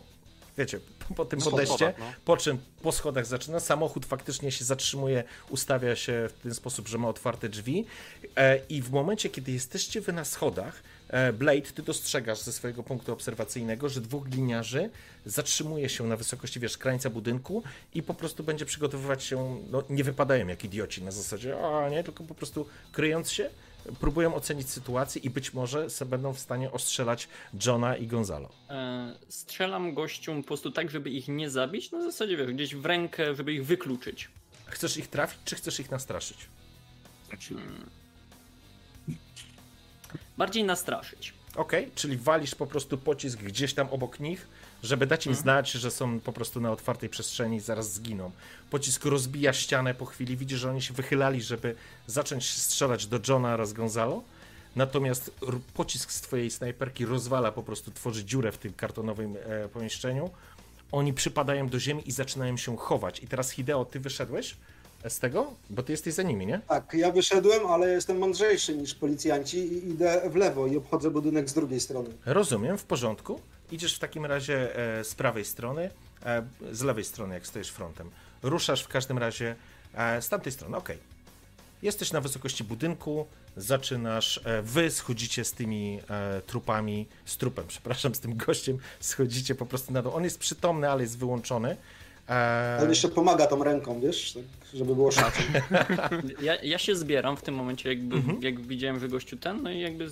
wiecie, 0.59 0.81
po, 1.17 1.25
tym 1.25 1.41
po 1.41 1.51
podejście, 1.51 1.95
no. 1.99 2.05
po 2.25 2.37
czym 2.37 2.59
po 2.83 2.93
schodach 2.93 3.27
zaczyna, 3.27 3.61
samochód 3.61 4.07
faktycznie 4.07 4.53
się 4.53 4.65
zatrzymuje, 4.65 5.25
ustawia 5.51 5.97
się 5.97 6.29
w 6.29 6.43
ten 6.43 6.55
sposób, 6.55 6.89
że 6.89 6.99
ma 6.99 7.09
otwarte 7.09 7.49
drzwi. 7.49 7.85
E, 8.37 8.61
i 8.69 8.83
w 8.83 8.91
momencie, 8.91 9.29
kiedy 9.29 9.53
jesteście 9.53 10.01
wy 10.01 10.13
na 10.13 10.25
schodach, 10.25 10.83
e, 11.09 11.33
Blade, 11.33 11.61
ty 11.61 11.83
dostrzegasz 11.83 12.41
ze 12.41 12.53
swojego 12.53 12.83
punktu 12.83 13.13
obserwacyjnego, 13.13 13.89
że 13.89 14.01
dwóch 14.01 14.29
gliniarzy 14.29 14.91
zatrzymuje 15.27 15.89
się 15.89 16.05
na 16.05 16.17
wysokości, 16.17 16.61
wiesz, 16.61 16.79
krańca 16.79 17.11
budynku 17.11 17.63
i 17.95 18.03
po 18.03 18.15
prostu 18.15 18.45
będzie 18.45 18.65
przygotowywać 18.65 19.25
się, 19.25 19.61
no 19.71 19.83
nie 19.91 20.05
wypadają 20.05 20.47
jak 20.47 20.65
idioci 20.65 21.03
na 21.03 21.11
zasadzie, 21.11 21.67
a 21.67 21.89
nie, 21.89 22.05
tylko 22.05 22.25
po 22.25 22.35
prostu 22.35 22.67
kryjąc 22.93 23.31
się, 23.31 23.51
próbują 24.01 24.35
ocenić 24.35 24.71
sytuację 24.71 25.23
i 25.23 25.31
być 25.31 25.55
może 25.55 25.91
se 25.91 26.07
będą 26.07 26.33
w 26.33 26.39
stanie 26.39 26.73
ostrzelać 26.73 27.29
Johna 27.67 27.97
i 27.97 28.07
Gonzalo. 28.07 28.49
E, 28.71 29.17
strzelam 29.29 29.95
gościom 29.95 30.43
po 30.43 30.47
prostu 30.47 30.71
tak, 30.71 30.91
żeby 30.91 31.11
ich 31.11 31.29
nie 31.29 31.51
zabić. 31.51 31.91
Na 31.91 32.03
zasadzie 32.03 32.37
wiesz, 32.37 32.53
gdzieś 32.53 32.75
w 32.75 32.87
rękę, 32.87 33.35
żeby 33.35 33.53
ich 33.53 33.67
wykluczyć. 33.67 34.29
Chcesz 34.67 34.97
ich 34.97 35.09
trafić, 35.09 35.39
czy 35.45 35.57
chcesz 35.57 35.81
ich 35.81 35.91
nastraszyć? 35.91 36.39
Bardziej 40.39 40.65
nastraszyć. 40.65 41.35
Okej, 41.57 41.91
czyli 41.95 42.17
walisz 42.17 42.55
po 42.55 42.67
prostu 42.67 42.99
pocisk 42.99 43.39
gdzieś 43.39 43.75
tam 43.75 43.89
obok 43.91 44.21
nich, 44.21 44.49
żeby 44.83 45.07
dać 45.07 45.27
im 45.27 45.35
znać, 45.35 45.71
że 45.71 45.91
są 45.91 46.21
po 46.21 46.33
prostu 46.33 46.61
na 46.61 46.73
otwartej 46.73 47.09
przestrzeni 47.09 47.57
i 47.57 47.61
zaraz 47.61 47.93
zginą. 47.93 48.31
Pocisk 48.71 49.05
rozbija 49.05 49.53
ścianę 49.53 49.95
po 49.95 50.07
chwili, 50.07 50.37
widzisz, 50.37 50.61
że 50.61 50.71
oni 50.71 50.83
się 50.83 50.95
wychylali, 50.95 51.43
żeby 51.43 51.75
zacząć 52.07 52.51
strzelać 52.51 53.07
do 53.07 53.21
Johna 53.29 53.55
oraz 53.55 53.73
Gonzalo. 53.73 54.23
Natomiast 54.77 55.31
pocisk 55.75 56.13
z 56.13 56.21
twojej 56.21 56.51
snajperki 56.51 57.07
rozwala, 57.07 57.53
po 57.53 57.63
prostu 57.63 57.91
tworzy 57.91 58.25
dziurę 58.25 58.53
w 58.53 58.59
tym 58.59 58.73
kartonowym 58.73 59.37
e, 59.37 59.69
pomieszczeniu. 59.69 60.31
Oni 60.93 61.13
przypadają 61.13 61.69
do 61.69 61.81
ziemi 61.81 62.03
i 62.07 62.13
zaczynają 62.13 62.57
się 62.57 62.77
chować. 62.77 63.23
I 63.23 63.27
teraz 63.27 63.51
Hideo, 63.51 63.85
ty 63.85 64.01
wyszedłeś 64.01 64.57
z 65.09 65.19
tego? 65.19 65.55
Bo 65.71 65.83
ty 65.83 65.93
jesteś 65.93 66.15
za 66.15 66.23
nimi, 66.23 66.47
nie? 66.47 66.61
Tak, 66.69 66.95
ja 66.95 67.11
wyszedłem, 67.11 67.67
ale 67.67 67.91
jestem 67.93 68.19
mądrzejszy 68.19 68.77
niż 68.77 68.95
policjanci 68.95 69.59
i 69.59 69.89
idę 69.89 70.31
w 70.31 70.37
lewo 70.37 70.67
i 70.67 70.77
obchodzę 70.77 71.11
budynek 71.11 71.49
z 71.49 71.55
drugiej 71.55 71.81
strony. 71.81 72.09
Rozumiem, 72.27 72.79
w 72.79 72.85
porządku. 72.85 73.41
Idziesz 73.71 73.97
w 73.97 73.99
takim 73.99 74.27
razie 74.27 74.77
e, 74.99 75.05
z 75.05 75.15
prawej 75.15 75.45
strony. 75.45 75.91
e, 76.27 76.43
z 76.73 76.83
lewej 76.83 77.05
strony, 77.05 77.35
jak 77.35 77.47
stoisz 77.47 77.69
frontem. 77.69 78.11
Ruszasz 78.43 78.83
w 78.83 78.89
każdym 78.89 79.19
razie 79.19 79.55
e, 79.95 80.23
z 80.23 80.29
tamtej 80.29 80.53
strony, 80.53 80.77
okej. 80.77 80.99
Jesteś 81.83 82.13
na 82.13 82.21
wysokości 82.21 82.65
budynku, 82.65 83.27
zaczynasz, 83.57 84.41
wy 84.63 84.91
schodzicie 84.91 85.45
z 85.45 85.53
tymi 85.53 86.01
trupami, 86.47 87.07
z 87.25 87.37
trupem, 87.37 87.65
przepraszam, 87.75 88.15
z 88.15 88.21
tym 88.21 88.37
gościem, 88.37 88.79
schodzicie 89.01 89.55
po 89.55 89.67
prostu 89.67 89.93
na 89.93 90.03
dół. 90.03 90.13
On 90.15 90.25
jest 90.25 90.39
przytomny, 90.39 90.91
ale 90.91 91.03
jest 91.03 91.19
wyłączony. 91.19 91.77
E, 92.29 92.79
On 92.83 92.89
jeszcze 92.89 93.09
pomaga 93.09 93.47
tą 93.47 93.65
ręką, 93.65 94.01
wiesz, 94.01 94.33
tak, 94.33 94.43
żeby 94.75 94.95
było 94.95 95.11
szacun. 95.11 95.45
Ja, 96.43 96.55
ja 96.63 96.79
się 96.79 96.97
zbieram 96.97 97.37
w 97.37 97.43
tym 97.43 97.55
momencie, 97.55 97.89
jakby 97.89 98.17
Mhm. 98.17 98.43
jak 98.43 98.61
widziałem, 98.61 99.01
że 99.01 99.09
gościu 99.09 99.37
ten, 99.37 99.63
no 99.63 99.71
i 99.71 99.81
jakby 99.81 100.09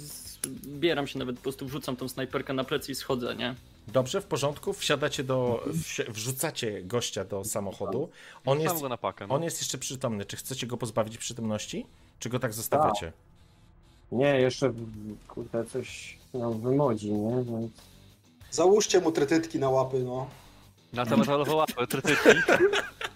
zbieram 0.62 1.07
się 1.07 1.19
nawet, 1.19 1.36
po 1.36 1.43
prostu 1.43 1.67
wrzucam 1.67 1.97
tą 1.97 2.09
snajperkę 2.09 2.52
na 2.52 2.65
plecy 2.65 2.93
i 2.93 2.94
schodzę, 2.94 3.36
nie? 3.36 3.55
Dobrze, 3.89 4.20
w 4.20 4.25
porządku, 4.25 4.73
wsiadacie 4.73 5.25
do, 5.25 5.65
wrzucacie 6.09 6.83
gościa 6.83 7.25
do 7.25 7.44
samochodu. 7.44 8.09
On 8.47 8.59
Sam 8.59 8.65
jest, 8.65 8.83
go 8.83 8.89
na 8.89 8.97
pakę. 8.97 9.27
No. 9.27 9.35
on 9.35 9.43
jest 9.43 9.60
jeszcze 9.60 9.78
przytomny. 9.78 10.25
Czy 10.25 10.36
chcecie 10.36 10.67
go 10.67 10.77
pozbawić 10.77 11.19
przytomności? 11.19 11.86
Czy 12.19 12.28
go 12.28 12.39
tak 12.39 12.52
zostawiacie? 12.52 13.12
Nie, 14.12 14.41
jeszcze 14.41 14.73
kurde 15.28 15.65
coś 15.65 16.19
nam 16.35 16.60
wymodzi, 16.60 17.12
nie? 17.12 17.44
Więc... 17.44 17.73
Załóżcie 18.51 19.01
mu 19.01 19.12
trytytki 19.12 19.59
na 19.59 19.70
łapy, 19.70 19.99
no. 20.05 20.27
Na 20.93 21.07
te 21.07 21.17
metalowe 21.17 21.55
łapy, 21.55 21.86
trytytki. 21.86 22.28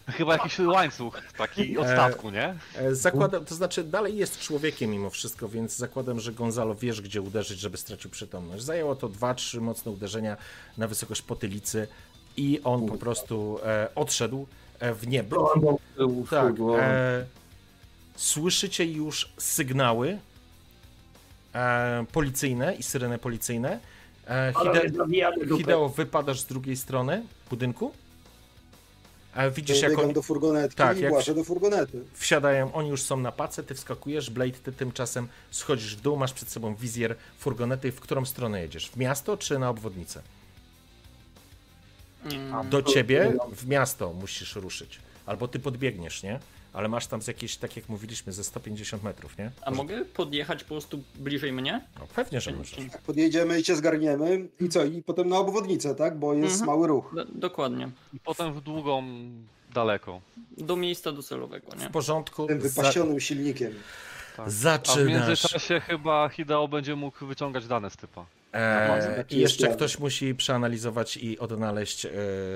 Chyba 0.06 0.32
jakiś 0.32 0.58
łańcuch 0.58 1.22
taki 1.38 1.78
od 1.78 1.86
statku, 1.86 2.30
nie? 2.30 2.54
E, 2.76 2.94
Zakładam, 2.94 3.44
to 3.44 3.54
znaczy 3.54 3.84
dalej 3.84 4.16
jest 4.16 4.40
człowiekiem 4.40 4.90
mimo 4.90 5.10
wszystko, 5.10 5.48
więc 5.48 5.76
zakładam, 5.76 6.20
że 6.20 6.32
Gonzalo 6.32 6.74
wiesz, 6.74 7.00
gdzie 7.00 7.22
uderzyć, 7.22 7.60
żeby 7.60 7.76
stracił 7.76 8.10
przytomność. 8.10 8.64
Zajęło 8.64 8.96
to 8.96 9.08
dwa, 9.08 9.34
trzy 9.34 9.60
mocne 9.60 9.92
uderzenia 9.92 10.36
na 10.78 10.88
wysokość 10.88 11.22
potylicy 11.22 11.88
i 12.36 12.60
on 12.64 12.86
po 12.86 12.96
prostu 12.98 13.58
e, 13.64 13.88
odszedł 13.94 14.46
e, 14.80 14.94
w 14.94 15.08
niebo. 15.08 15.54
Tak. 16.30 16.54
E, 16.78 17.24
słyszycie 18.16 18.84
już 18.84 19.32
sygnały 19.38 20.18
e, 21.54 22.04
policyjne 22.12 22.74
i 22.74 22.82
syreny 22.82 23.18
policyjne. 23.18 23.80
E. 24.28 24.52
Hideo, 25.56 25.88
wypadasz 25.88 26.40
z 26.40 26.46
drugiej 26.46 26.76
strony 26.76 27.22
budynku. 27.50 27.92
E, 29.34 29.50
widzisz, 29.50 29.82
jak 29.82 29.90
Biegam 29.90 30.06
on, 30.06 30.12
do 30.12 30.22
furgonetki 30.22 30.76
tak, 30.76 30.98
i 30.98 31.00
jak- 31.00 31.34
do 31.34 31.44
furgonety. 31.44 32.04
wsiadają, 32.14 32.72
oni 32.72 32.88
już 32.88 33.02
są 33.02 33.16
na 33.16 33.32
pace, 33.32 33.62
ty 33.62 33.74
wskakujesz, 33.74 34.30
Blade, 34.30 34.52
ty 34.52 34.72
tymczasem 34.72 35.28
schodzisz 35.50 35.96
w 35.96 36.00
dół, 36.00 36.16
masz 36.16 36.32
przed 36.32 36.50
sobą 36.50 36.74
wizjer 36.74 37.16
furgonety. 37.38 37.92
W 37.92 38.00
którą 38.00 38.24
stronę 38.24 38.60
jedziesz? 38.60 38.88
W 38.90 38.96
miasto 38.96 39.36
czy 39.36 39.58
na 39.58 39.70
obwodnicę? 39.70 40.22
Do 42.70 42.82
ciebie 42.82 43.36
w 43.52 43.66
miasto 43.66 44.12
musisz 44.12 44.56
ruszyć. 44.56 44.98
Albo 45.26 45.48
ty 45.48 45.58
podbiegniesz, 45.58 46.22
nie? 46.22 46.40
Ale 46.74 46.88
masz 46.88 47.06
tam 47.06 47.22
z 47.22 47.26
jakieś, 47.26 47.56
tak 47.56 47.76
jak 47.76 47.88
mówiliśmy, 47.88 48.32
ze 48.32 48.44
150 48.44 49.02
metrów, 49.02 49.38
nie? 49.38 49.50
A 49.62 49.70
mogę 49.70 50.04
podjechać 50.04 50.64
po 50.64 50.68
prostu 50.68 51.02
bliżej 51.14 51.52
mnie? 51.52 51.84
No, 51.98 52.06
pewnie, 52.14 52.40
że 52.40 52.52
możesz. 52.52 52.78
Jak 52.78 53.02
podjedziemy 53.02 53.60
i 53.60 53.62
cię 53.62 53.76
zgarniemy 53.76 54.48
i 54.60 54.68
co? 54.68 54.84
I 54.84 55.02
potem 55.02 55.28
na 55.28 55.38
obwodnicę, 55.38 55.94
tak? 55.94 56.18
Bo 56.18 56.34
jest 56.34 56.60
Mhm. 56.60 56.66
mały 56.66 56.86
ruch. 56.88 57.12
Do, 57.14 57.24
dokładnie. 57.24 57.88
I 58.14 58.20
potem 58.20 58.54
w 58.54 58.60
długą, 58.60 59.02
daleko. 59.74 60.20
Do 60.58 60.76
miejsca 60.76 61.12
docelowego, 61.12 61.66
nie? 61.80 61.88
W 61.88 61.90
porządku. 61.92 62.46
Tym 62.46 62.60
Za, 62.60 62.68
wypasionym 62.68 63.20
silnikiem. 63.20 63.72
Tak. 64.36 64.46
A 64.46 64.48
w 64.48 64.52
zaczynasz. 64.52 65.08
międzyczasie 65.08 65.80
chyba 65.80 66.28
Hideo 66.28 66.68
będzie 66.68 66.96
mógł 66.96 67.26
wyciągać 67.26 67.66
dane 67.66 67.90
z 67.90 67.96
typa. 67.96 68.26
E, 68.52 69.14
Taki 69.16 69.36
I 69.36 69.40
jeszcze 69.40 69.68
ktoś 69.68 69.98
musi 69.98 70.34
przeanalizować 70.34 71.16
i 71.16 71.38
odnaleźć 71.38 72.06
e, 72.06 72.10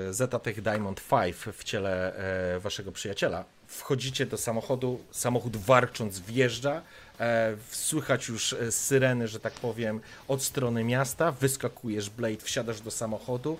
Zetatech 0.09 0.61
Diamond 0.61 1.01
5 1.09 1.35
w 1.57 1.63
ciele 1.63 2.15
e, 2.55 2.59
waszego 2.59 2.91
przyjaciela. 2.91 3.43
Wchodzicie 3.69 4.25
do 4.25 4.37
samochodu, 4.37 4.99
samochód 5.11 5.57
warcząc 5.57 6.19
wjeżdża. 6.19 6.81
E, 7.19 7.55
słychać 7.71 8.27
już 8.27 8.53
e, 8.53 8.71
syreny, 8.71 9.27
że 9.27 9.39
tak 9.39 9.53
powiem, 9.53 9.99
od 10.27 10.43
strony 10.43 10.83
miasta. 10.83 11.31
Wyskakujesz, 11.31 12.09
Blade, 12.09 12.37
wsiadasz 12.43 12.81
do 12.81 12.91
samochodu. 12.91 13.59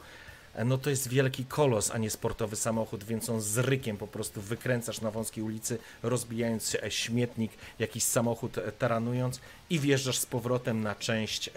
E, 0.55 0.65
No 0.65 0.77
to 0.77 0.89
jest 0.89 1.07
wielki 1.09 1.45
kolos, 1.45 1.91
a 1.91 1.97
nie 1.97 2.09
sportowy 2.09 2.55
samochód, 2.55 3.03
więc 3.03 3.29
on 3.29 3.41
z 3.41 3.57
rykiem 3.57 3.97
po 3.97 4.07
prostu 4.07 4.41
wykręcasz 4.41 5.01
na 5.01 5.11
wąskiej 5.11 5.43
ulicy, 5.43 5.77
rozbijając 6.03 6.77
śmietnik, 6.89 7.51
jakiś 7.79 8.03
samochód 8.03 8.55
taranując 8.79 9.39
i 9.69 9.79
wjeżdżasz 9.79 10.17
z 10.17 10.25
powrotem 10.25 10.83
na 10.83 10.95
część. 10.95 11.47
E, 11.49 11.51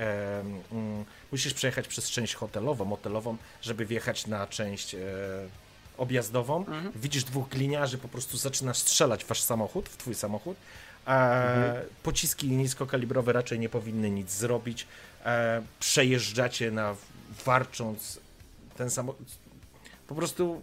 mm, 0.73 1.05
musisz 1.33 1.55
przejechać 1.55 1.89
przez 1.89 2.11
część 2.11 2.35
hotelową, 2.35 2.85
motelową, 2.85 3.37
żeby 3.63 3.87
wjechać 3.87 4.27
na 4.27 4.47
część 4.47 4.95
e, 4.95 4.99
objazdową. 6.03 6.59
Mhm. 6.59 6.93
Widzisz 6.95 7.25
dwóch 7.25 7.49
gliniarzy, 7.49 7.99
po 7.99 8.09
prostu 8.09 8.37
zaczynasz 8.37 8.79
strzelać 8.79 9.25
w 9.25 9.27
wasz 9.27 9.41
samochód, 9.41 9.89
w 9.89 9.97
twój 9.97 10.15
samochód. 10.15 10.57
E, 11.07 11.83
Pociski 12.03 12.51
niskokalibrowe 12.51 13.33
raczej 13.33 13.59
nie 13.59 13.69
powinny 13.69 14.11
nic 14.11 14.31
zrobić. 14.31 14.87
E, 15.25 15.63
przejeżdżacie 15.81 16.71
na 16.71 16.95
warcząc 17.45 18.21
ten 18.77 18.91
samochód. 18.91 19.27
Po 20.09 20.15
prostu 20.15 20.63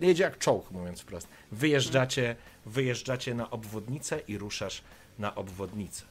jedzie 0.00 0.22
jak 0.22 0.38
czołg, 0.38 0.70
mówiąc 0.70 1.00
wprost. 1.00 1.28
Wyjeżdżacie, 1.52 2.36
wyjeżdżacie 2.66 3.34
na 3.34 3.50
obwodnicę 3.50 4.20
i 4.28 4.38
ruszasz 4.38 4.82
na 5.18 5.34
obwodnicę. 5.34 6.02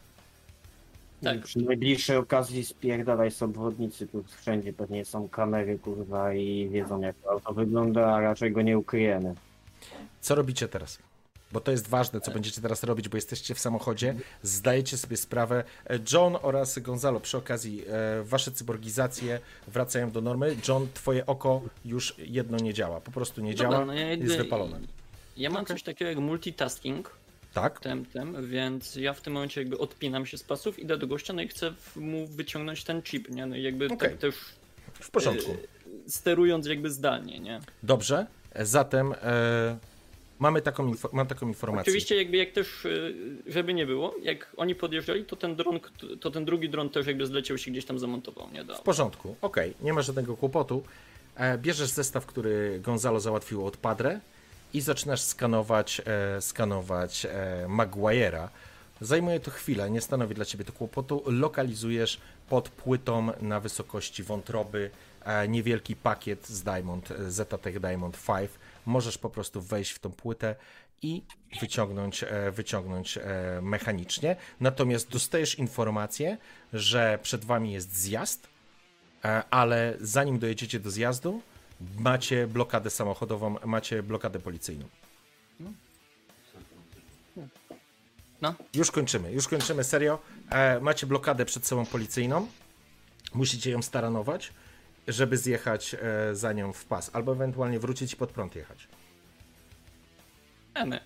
Tak. 1.23 1.41
Przy 1.41 1.59
najbliższej 1.59 2.17
okazji 2.17 2.65
spierdalaj 2.65 3.31
z 3.31 3.43
obwodnicy, 3.43 4.07
tu 4.07 4.23
wszędzie 4.41 4.73
pewnie 4.73 5.05
są 5.05 5.29
kamery, 5.29 5.79
kurwa, 5.79 6.33
i 6.33 6.69
wiedzą 6.69 7.01
jak 7.01 7.15
to 7.15 7.31
auto 7.31 7.53
wygląda, 7.53 8.15
a 8.15 8.21
raczej 8.21 8.51
go 8.51 8.61
nie 8.61 8.77
ukryjemy. 8.77 9.35
Co 10.21 10.35
robicie 10.35 10.67
teraz? 10.67 10.99
Bo 11.51 11.59
to 11.59 11.71
jest 11.71 11.87
ważne, 11.87 12.21
co 12.21 12.31
będziecie 12.31 12.61
teraz 12.61 12.83
robić, 12.83 13.09
bo 13.09 13.17
jesteście 13.17 13.55
w 13.55 13.59
samochodzie, 13.59 14.15
zdajecie 14.43 14.97
sobie 14.97 15.17
sprawę. 15.17 15.63
E, 15.89 15.99
John 16.13 16.37
oraz 16.41 16.79
Gonzalo, 16.79 17.19
przy 17.19 17.37
okazji, 17.37 17.83
e, 17.89 18.23
wasze 18.23 18.51
cyborgizacje 18.51 19.39
wracają 19.67 20.11
do 20.11 20.21
normy. 20.21 20.55
John, 20.67 20.87
twoje 20.93 21.25
oko 21.25 21.61
już 21.85 22.15
jedno 22.17 22.57
nie 22.57 22.73
działa, 22.73 23.01
po 23.01 23.11
prostu 23.11 23.41
nie 23.41 23.53
Dobra, 23.53 23.71
działa, 23.71 23.85
no 23.85 23.93
ja 23.93 24.13
jest 24.13 24.37
wypalone. 24.37 24.79
Ja 25.37 25.49
mam 25.49 25.65
coś 25.65 25.83
takiego 25.83 26.09
jak 26.09 26.19
multitasking, 26.19 27.11
Tak? 27.61 27.79
tem, 27.79 28.05
tem, 28.05 28.47
więc 28.47 28.95
ja 28.95 29.13
w 29.13 29.21
tym 29.21 29.33
momencie 29.33 29.61
jakby 29.61 29.77
odpinam 29.77 30.25
się 30.25 30.37
z 30.37 30.43
pasów, 30.43 30.79
idę 30.79 30.97
do 30.97 31.07
gościa, 31.07 31.33
no 31.33 31.41
i 31.41 31.47
chcę 31.47 31.73
mu 31.95 32.27
wyciągnąć 32.27 32.83
ten 32.83 33.01
chip, 33.01 33.29
nie? 33.29 33.45
No 33.45 33.55
i 33.55 33.63
jakby 33.63 33.85
Okej. 33.85 33.97
tak 33.97 34.17
też 34.17 34.35
W 34.93 35.11
porządku. 35.11 35.57
sterując 36.07 36.67
jakby 36.67 36.89
zdalnie, 36.89 37.39
nie? 37.39 37.59
Dobrze, 37.83 38.27
zatem 38.55 39.13
e, 39.23 39.77
mamy 40.39 40.61
taką, 40.61 40.91
mam 41.13 41.27
taką 41.27 41.47
informację. 41.47 41.91
Oczywiście 41.91 42.15
jakby 42.15 42.37
jak 42.37 42.51
też, 42.51 42.85
y, 42.85 43.15
żeby 43.47 43.73
nie 43.73 43.85
było, 43.85 44.15
jak 44.23 44.47
oni 44.57 44.75
podjeżdżali, 44.75 45.25
to 45.25 45.35
ten 45.35 45.55
dron, 45.55 45.79
to 46.21 46.31
ten 46.31 46.45
drugi 46.45 46.69
dron 46.69 46.89
też 46.89 47.07
jakby 47.07 47.25
zleciał 47.25 47.57
się 47.57 47.71
gdzieś 47.71 47.85
tam 47.85 47.99
zamontował, 47.99 48.49
nie? 48.53 48.63
Do 48.63 48.75
W 48.75 48.81
porządku, 48.81 49.35
okej, 49.41 49.73
nie 49.81 49.93
ma 49.93 50.01
żadnego 50.01 50.37
kłopotu. 50.37 50.83
Bierzesz 51.57 51.89
zestaw, 51.89 52.25
który 52.25 52.79
Gonzalo 52.83 53.19
załatwił 53.19 53.65
od 53.65 53.77
Padre 53.77 54.19
i 54.73 54.81
zaczynasz 54.81 55.21
skanować, 55.21 56.01
e, 56.05 56.41
skanować 56.41 57.25
e, 57.25 57.65
Maguire'a. 57.67 58.47
Zajmuje 59.01 59.39
to 59.39 59.51
chwilę, 59.51 59.91
nie 59.91 60.01
stanowi 60.01 60.35
dla 60.35 60.45
ciebie 60.45 60.65
to 60.65 60.73
kłopotu. 60.73 61.23
Lokalizujesz 61.25 62.19
pod 62.49 62.69
płytą 62.69 63.31
na 63.41 63.59
wysokości 63.59 64.23
wątroby 64.23 64.91
e, 65.25 65.47
niewielki 65.47 65.95
pakiet 65.95 66.47
z 66.47 66.63
Diamond, 66.63 67.11
e, 67.11 67.31
Zetatech 67.31 67.79
Diamond 67.79 68.17
5. 68.27 68.51
Możesz 68.85 69.17
po 69.17 69.29
prostu 69.29 69.61
wejść 69.61 69.91
w 69.91 69.99
tą 69.99 70.11
płytę 70.11 70.55
i 71.01 71.21
wyciągnąć, 71.61 72.23
e, 72.23 72.51
wyciągnąć 72.51 73.17
e, 73.17 73.21
mechanicznie. 73.61 74.35
Natomiast 74.59 75.09
dostajesz 75.09 75.59
informację, 75.59 76.37
że 76.73 77.19
przed 77.21 77.45
wami 77.45 77.73
jest 77.73 77.95
zjazd, 77.95 78.47
ale 79.51 79.93
zanim 80.01 80.39
dojedziecie 80.39 80.79
do 80.79 80.91
zjazdu, 80.91 81.41
macie 81.99 82.47
blokadę 82.47 82.89
samochodową, 82.89 83.55
macie 83.65 84.03
blokadę 84.03 84.39
policyjną. 84.39 84.85
No, 88.41 88.53
Już 88.73 88.91
kończymy, 88.91 89.31
już 89.31 89.47
kończymy, 89.47 89.83
serio. 89.83 90.19
E, 90.49 90.79
macie 90.79 91.07
blokadę 91.07 91.45
przed 91.45 91.65
sobą 91.67 91.85
policyjną, 91.85 92.47
musicie 93.33 93.71
ją 93.71 93.81
staranować, 93.81 94.53
żeby 95.07 95.37
zjechać 95.37 95.95
e, 95.95 96.35
za 96.35 96.53
nią 96.53 96.73
w 96.73 96.85
pas, 96.85 97.09
albo 97.13 97.31
ewentualnie 97.31 97.79
wrócić 97.79 98.13
i 98.13 98.15
pod 98.15 98.31
prąd 98.31 98.55
jechać. 98.55 98.87
emy. 100.73 100.99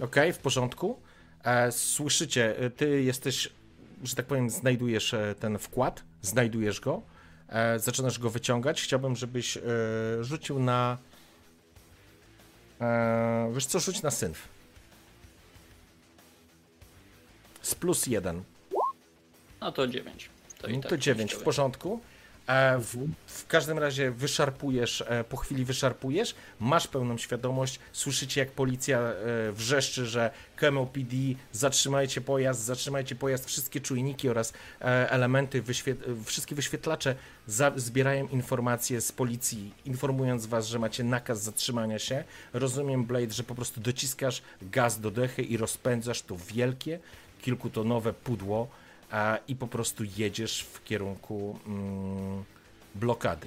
Ok, 0.00 0.16
w 0.34 0.38
porządku. 0.38 1.00
E, 1.44 1.72
słyszycie, 1.72 2.58
e, 2.58 2.70
ty 2.70 3.02
jesteś, 3.02 3.48
że 4.04 4.16
tak 4.16 4.26
powiem, 4.26 4.50
znajdujesz 4.50 5.14
e, 5.14 5.34
ten 5.40 5.58
wkład, 5.58 6.02
znajdujesz 6.22 6.80
go, 6.80 7.02
e, 7.48 7.78
zaczynasz 7.78 8.18
go 8.18 8.30
wyciągać. 8.30 8.82
Chciałbym, 8.82 9.16
żebyś 9.16 9.56
e, 9.56 9.60
rzucił 10.20 10.60
na. 10.60 10.98
E, 12.80 13.50
wiesz 13.54 13.66
co, 13.66 13.80
rzuć 13.80 14.02
na 14.02 14.10
synf. 14.10 14.48
Z 17.62 17.74
plus 17.74 18.06
jeden. 18.06 18.42
No 19.60 19.72
to 19.72 19.86
9. 19.86 20.30
To, 20.58 20.68
i 20.68 20.76
No 20.76 20.80
tak 20.82 20.90
to 20.90 20.98
9 20.98 21.34
w 21.34 21.42
porządku. 21.42 22.00
E, 22.48 22.78
w, 22.78 23.08
w 23.26 23.46
każdym 23.46 23.78
razie 23.78 24.10
wyszarpujesz, 24.10 25.04
e, 25.06 25.24
po 25.24 25.36
chwili 25.36 25.64
wyszarpujesz, 25.64 26.34
masz 26.60 26.88
pełną 26.88 27.18
świadomość, 27.18 27.78
słyszycie 27.92 28.40
jak 28.40 28.50
policja 28.50 28.98
e, 28.98 29.14
wrzeszczy, 29.52 30.06
że 30.06 30.30
KMOPD, 30.56 31.16
zatrzymajcie 31.52 32.20
pojazd, 32.20 32.64
zatrzymajcie 32.64 33.14
pojazd, 33.14 33.46
wszystkie 33.46 33.80
czujniki 33.80 34.28
oraz 34.28 34.52
elementy, 34.80 35.62
wyświet 35.62 35.98
wszystkie 36.24 36.54
wyświetlacze 36.54 37.14
zbierają 37.76 38.28
informacje 38.28 39.00
z 39.00 39.12
policji, 39.12 39.74
informując 39.84 40.46
was, 40.46 40.66
że 40.66 40.78
macie 40.78 41.04
nakaz 41.04 41.42
zatrzymania 41.42 41.98
się. 41.98 42.24
Rozumiem, 42.52 43.04
Blade, 43.04 43.30
że 43.30 43.42
po 43.42 43.54
prostu 43.54 43.80
dociskasz 43.80 44.42
gaz 44.62 45.00
do 45.00 45.10
dechy 45.10 45.42
i 45.42 45.56
rozpędzasz 45.56 46.22
to 46.22 46.36
wielkie, 46.36 46.98
kilkutonowe 47.42 48.12
pudło, 48.12 48.68
a, 49.10 49.38
i 49.48 49.56
po 49.56 49.66
prostu 49.66 50.04
jedziesz 50.16 50.62
w 50.62 50.84
kierunku 50.84 51.58
mm, 51.66 52.44
blokady. 52.94 53.46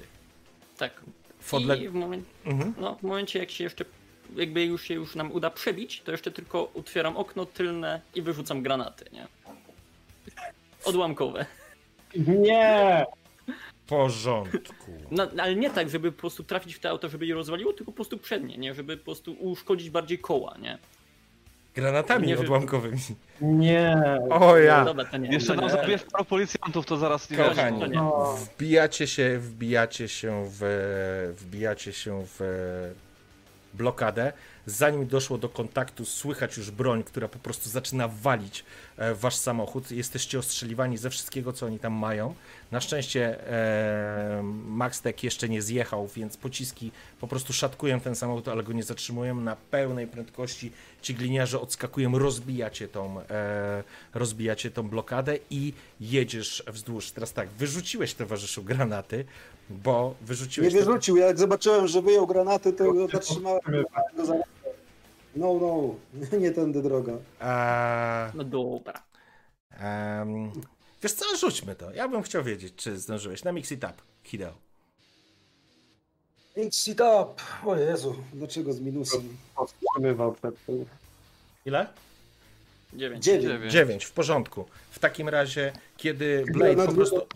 Tak. 0.76 1.02
W. 1.40 1.52
I 1.80 1.88
w, 1.88 1.94
momen... 1.94 2.22
mhm. 2.44 2.74
no, 2.78 2.94
w 2.94 3.02
momencie 3.02 3.38
jak 3.38 3.50
się 3.50 3.64
jeszcze, 3.64 3.84
jakby 4.36 4.64
już 4.64 4.82
się 4.82 4.94
już 4.94 5.14
nam 5.14 5.32
uda 5.32 5.50
przebić, 5.50 6.02
to 6.04 6.12
jeszcze 6.12 6.30
tylko 6.30 6.72
otwieram 6.74 7.16
okno 7.16 7.46
tylne 7.46 8.00
i 8.14 8.22
wyrzucam 8.22 8.62
granaty, 8.62 9.04
nie? 9.12 9.26
Odłamkowe. 10.84 11.46
Nie! 12.16 13.06
W 13.84 13.88
porządku. 13.88 14.92
No, 15.10 15.28
ale 15.38 15.56
nie 15.56 15.70
tak, 15.70 15.90
żeby 15.90 16.12
po 16.12 16.20
prostu 16.20 16.44
trafić 16.44 16.74
w 16.74 16.80
to 16.80 16.88
auto, 16.88 17.08
żeby 17.08 17.26
je 17.26 17.34
rozwaliło, 17.34 17.72
tylko 17.72 17.92
po 17.92 17.96
prostu 17.96 18.18
przednie, 18.18 18.58
nie? 18.58 18.74
Żeby 18.74 18.96
po 18.96 19.04
prostu 19.04 19.32
uszkodzić 19.32 19.90
bardziej 19.90 20.18
koła, 20.18 20.56
nie? 20.60 20.78
Granatami 21.74 22.26
Nie 22.26 22.38
odłamkowymi. 22.38 22.98
Nie! 23.40 23.96
O 24.30 24.56
ja! 24.58 24.78
No, 24.78 24.84
dobra, 24.84 25.04
to 25.04 25.16
nie. 25.16 25.32
Jeszcze 25.32 25.54
nam 25.54 25.64
nie. 25.64 25.70
zabijesz 25.70 26.02
paru 26.12 26.24
policjantów, 26.24 26.86
to 26.86 26.96
zaraz 26.96 27.30
nie 27.30 27.36
Kochani, 27.36 27.80
to 27.80 27.86
nie. 27.86 27.96
No. 27.96 28.36
wbijacie 28.36 29.06
się, 29.06 29.38
wbijacie 29.38 30.08
się 30.08 30.44
w, 30.46 31.34
wbijacie 31.38 31.92
się 31.92 32.24
w 32.38 32.40
blokadę. 33.74 34.32
Zanim 34.66 35.06
doszło 35.06 35.38
do 35.38 35.48
kontaktu, 35.48 36.04
słychać 36.04 36.56
już 36.56 36.70
broń, 36.70 37.04
która 37.04 37.28
po 37.28 37.38
prostu 37.38 37.70
zaczyna 37.70 38.08
walić 38.08 38.64
e, 38.96 39.14
w 39.14 39.20
wasz 39.20 39.36
samochód. 39.36 39.90
Jesteście 39.90 40.38
ostrzeliwani 40.38 40.98
ze 40.98 41.10
wszystkiego, 41.10 41.52
co 41.52 41.66
oni 41.66 41.78
tam 41.78 41.92
mają. 41.92 42.34
Na 42.70 42.80
szczęście 42.80 43.50
e, 43.50 44.42
Maxtek 44.66 45.24
jeszcze 45.24 45.48
nie 45.48 45.62
zjechał, 45.62 46.08
więc 46.08 46.36
pociski 46.36 46.90
po 47.20 47.28
prostu 47.28 47.52
szatkują 47.52 48.00
ten 48.00 48.14
samochód, 48.14 48.48
ale 48.48 48.62
go 48.62 48.72
nie 48.72 48.82
zatrzymują 48.82 49.34
na 49.34 49.56
pełnej 49.56 50.06
prędkości. 50.06 50.72
Ci 51.02 51.14
gliniarze 51.14 51.60
odskakują, 51.60 52.18
rozbijacie 52.18 52.88
tą, 52.88 53.20
e, 53.20 53.84
rozbijacie 54.14 54.70
tą 54.70 54.88
blokadę 54.88 55.38
i 55.50 55.72
jedziesz 56.00 56.64
wzdłuż. 56.66 57.10
Teraz 57.10 57.32
tak, 57.32 57.48
wyrzuciłeś 57.48 58.14
towarzyszu 58.14 58.62
granaty, 58.62 59.24
bo 59.84 60.14
Nie 60.20 60.26
wyrzuciłeś... 60.26 60.72
te- 60.72 60.78
wyrzucił, 60.84 61.16
ja 61.16 61.26
jak 61.26 61.38
zobaczyłem, 61.38 61.86
że 61.88 62.02
wyjął 62.02 62.26
granaty, 62.26 62.72
to 62.72 62.92
go 62.92 63.08
zatrzymałem. 63.08 63.60
No, 65.36 65.54
no, 65.60 65.94
nie 66.38 66.50
tędy 66.50 66.82
droga. 66.82 67.12
A, 67.40 68.30
No 68.34 68.44
dobra. 68.44 69.02
em, 69.70 70.50
wiesz 71.02 71.12
co, 71.12 71.36
rzućmy 71.36 71.74
to. 71.74 71.92
Ja 71.92 72.08
bym 72.08 72.22
chciał 72.22 72.44
wiedzieć, 72.44 72.74
czy 72.76 72.98
zdążyłeś. 72.98 73.44
Na 73.44 73.52
Mix 73.52 73.72
It 73.72 73.84
Up, 73.84 73.94
Hideo. 74.24 74.52
Mix 76.56 76.88
it 76.88 77.00
up. 77.00 77.42
O 77.66 77.76
Jezu, 77.76 78.14
dlaczego 78.34 78.72
z 78.72 78.80
minusem? 78.80 79.36
Powstrzymywał 79.56 80.32
przed 80.32 80.64
tym. 80.66 80.84
Ile? 81.66 81.86
Dziewięć. 82.94 83.24
Dziewięć. 83.24 83.72
9, 83.72 84.04
w 84.04 84.12
porządku. 84.12 84.66
W 84.90 84.98
takim 84.98 85.28
razie, 85.28 85.72
kiedy 85.96 86.44
Blade 86.52 86.86
po 86.86 86.92
prostu 86.92 87.26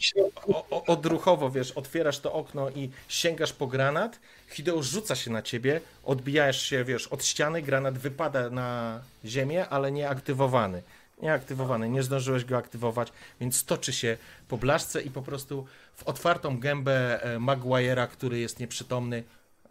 odruchowo, 0.70 1.50
wiesz, 1.50 1.72
otwierasz 1.72 2.18
to 2.18 2.32
okno 2.32 2.70
i 2.70 2.90
sięgasz 3.08 3.52
po 3.52 3.66
granat, 3.66 4.20
Hideo 4.48 4.82
rzuca 4.82 5.16
się 5.16 5.30
na 5.30 5.42
ciebie, 5.42 5.80
odbijasz 6.04 6.62
się, 6.62 6.84
wiesz, 6.84 7.06
od 7.06 7.24
ściany, 7.24 7.62
granat 7.62 7.98
wypada 7.98 8.50
na 8.50 9.00
ziemię, 9.24 9.68
ale 9.68 9.92
nieaktywowany. 9.92 10.82
Nieaktywowany, 11.22 11.88
nie 11.88 12.02
zdążyłeś 12.02 12.44
go 12.44 12.56
aktywować, 12.56 13.12
więc 13.40 13.64
toczy 13.64 13.92
się 13.92 14.16
po 14.48 14.56
blaszce 14.56 15.02
i 15.02 15.10
po 15.10 15.22
prostu 15.22 15.66
w 15.96 16.04
otwartą 16.04 16.60
gębę 16.60 17.22
e, 17.22 17.38
Maguire'a, 17.38 18.08
który 18.08 18.38
jest 18.38 18.60
nieprzytomny, 18.60 19.22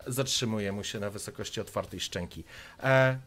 zatrzymuje 0.07 0.71
mu 0.71 0.83
się 0.83 0.99
na 0.99 1.09
wysokości 1.09 1.61
otwartej 1.61 1.99
szczęki. 1.99 2.43
E, 2.83 3.17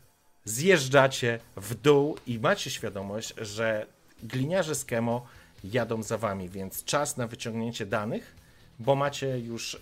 zjeżdżacie 0.49 1.41
w 1.57 1.75
dół 1.75 2.17
i 2.27 2.39
macie 2.39 2.71
świadomość, 2.71 3.35
że 3.37 3.87
gliniarze 4.23 4.75
z 4.75 4.85
Kemo 4.85 5.27
jadą 5.65 6.03
za 6.03 6.19
wami, 6.19 6.49
więc 6.49 6.85
czas 6.85 7.17
na 7.17 7.27
wyciągnięcie 7.27 7.87
danych, 7.87 8.35
bo 8.79 8.95
macie 8.95 9.39
już 9.39 9.75
e, 9.75 9.79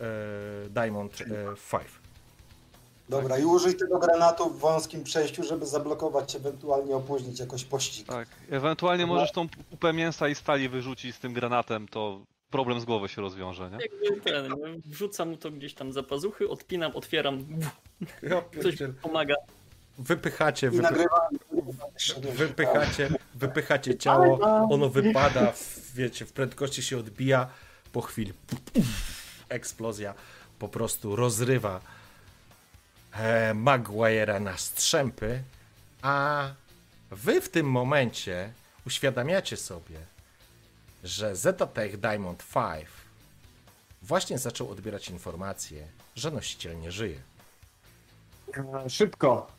Diamond 0.71 1.21
e, 1.21 1.25
5. 1.71 1.85
Dobra, 3.09 3.39
i 3.39 3.45
użyj 3.45 3.75
tego 3.77 3.99
granatu 3.99 4.51
w 4.51 4.59
wąskim 4.59 5.05
przejściu, 5.05 5.43
żeby 5.45 5.67
zablokować, 5.67 6.37
ewentualnie 6.37 6.97
opóźnić 6.97 7.41
jakoś 7.41 7.65
pościg. 7.65 8.07
Tak. 8.07 8.29
Ewentualnie 8.51 9.07
możesz 9.07 9.33
tą 9.33 9.47
kupę 9.71 9.93
mięsa 9.93 10.29
i 10.29 10.35
stali 10.35 10.69
wyrzucić 10.69 11.17
z 11.17 11.19
tym 11.19 11.33
granatem, 11.33 11.89
to 11.89 12.21
problem 12.51 12.81
z 12.81 12.85
głowy 12.85 13.09
się 13.09 13.23
rozwiąże, 13.23 13.71
nie? 13.71 13.79
Jakby 14.11 14.31
ten, 14.31 14.55
wrzucam 14.87 15.37
to 15.37 15.51
gdzieś 15.51 15.75
tam 15.75 15.93
za 15.93 16.03
pazuchy, 16.03 16.49
odpinam, 16.49 16.93
otwieram, 16.97 17.47
coś 18.63 18.77
pomaga. 19.03 19.35
Wypychacie, 19.99 20.71
wypy, 20.71 21.07
wypychacie, 22.33 23.11
wypychacie 23.35 23.99
ciało, 23.99 24.39
ono 24.71 24.89
wypada, 24.89 25.53
w, 25.53 25.93
wiecie, 25.95 26.27
w 26.27 26.33
prędkości 26.33 26.83
się 26.83 26.99
odbija, 26.99 27.49
po 27.93 28.03
chwili 28.03 28.33
eksplozja 29.49 30.15
po 30.59 30.69
prostu 30.69 31.17
rozrywa 31.17 31.81
e, 33.13 33.55
Maguire'a 33.55 34.41
na 34.41 34.57
strzępy, 34.57 35.43
a 36.03 36.49
wy 37.11 37.41
w 37.41 37.49
tym 37.49 37.71
momencie 37.71 38.53
uświadamiacie 38.87 39.57
sobie, 39.57 39.99
że 41.05 41.37
Zetatech 41.37 42.01
Diamond 42.01 42.45
5 42.55 42.87
właśnie 44.03 44.39
zaczął 44.39 44.71
odbierać 44.71 45.09
informacje, 45.09 45.87
że 46.17 46.31
nosiciel 46.31 46.81
nie 46.81 46.93
żyje. 46.93 47.21
Szybko. 48.89 49.56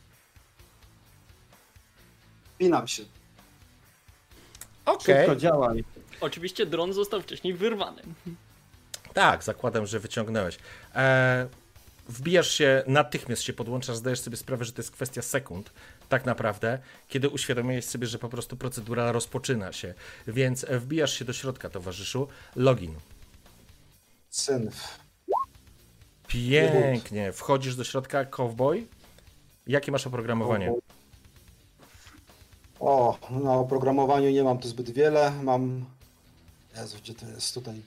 Pinam 2.58 2.88
się. 2.88 3.03
Okej. 4.86 5.16
Szybko 5.16 5.36
działaj. 5.36 5.84
Oczywiście 6.22 6.66
dron 6.66 6.94
został 6.94 7.22
wcześniej 7.22 7.53
wyrwany. 7.53 8.02
Tak, 9.14 9.44
zakładam, 9.44 9.86
że 9.88 10.00
wyciągnąłeś. 10.00 10.58
E, 10.95 11.48
wbijasz 12.10 12.52
się, 12.52 12.84
natychmiast 12.88 13.42
się 13.42 13.53
podłączasz, 13.53 13.95
zdajesz 13.95 14.19
sobie 14.19 14.38
sprawę, 14.38 14.66
że 14.66 14.72
to 14.72 14.82
jest 14.82 14.92
kwestia 14.92 15.22
sekund, 15.22 15.72
tak 16.10 16.26
naprawdę, 16.26 16.80
kiedy 17.08 17.30
uświadomiłeś 17.30 17.86
sobie, 17.86 18.08
że 18.08 18.19
po 18.19 18.30
prostu 18.30 18.58
procedura 18.58 19.11
rozpoczyna 19.11 19.74
się. 19.74 19.94
Więc 20.27 20.66
wbijasz 20.69 21.14
się 21.19 21.26
do 21.26 21.34
środka, 21.34 21.69
towarzyszu. 21.69 22.27
Login. 22.56 22.95
Syn. 24.30 24.72
Pięknie. 26.27 27.32
Wchodzisz 27.32 27.76
do 27.76 27.84
środka, 27.84 28.26
cowboy. 28.26 28.88
Jakie 29.68 29.92
masz 29.92 30.08
oprogramowanie? 30.08 30.74
O, 32.80 33.17
na 33.30 33.53
oprogramowaniu 33.53 34.31
nie 34.31 34.43
mam 34.43 34.57
tu 34.57 34.67
zbyt 34.67 34.89
wiele. 34.89 35.31
Mam. 35.43 35.85
Jezu, 36.77 36.97
gdzie 36.97 37.14
to 37.14 37.25
jest 37.27 37.53
tutaj? 37.53 37.81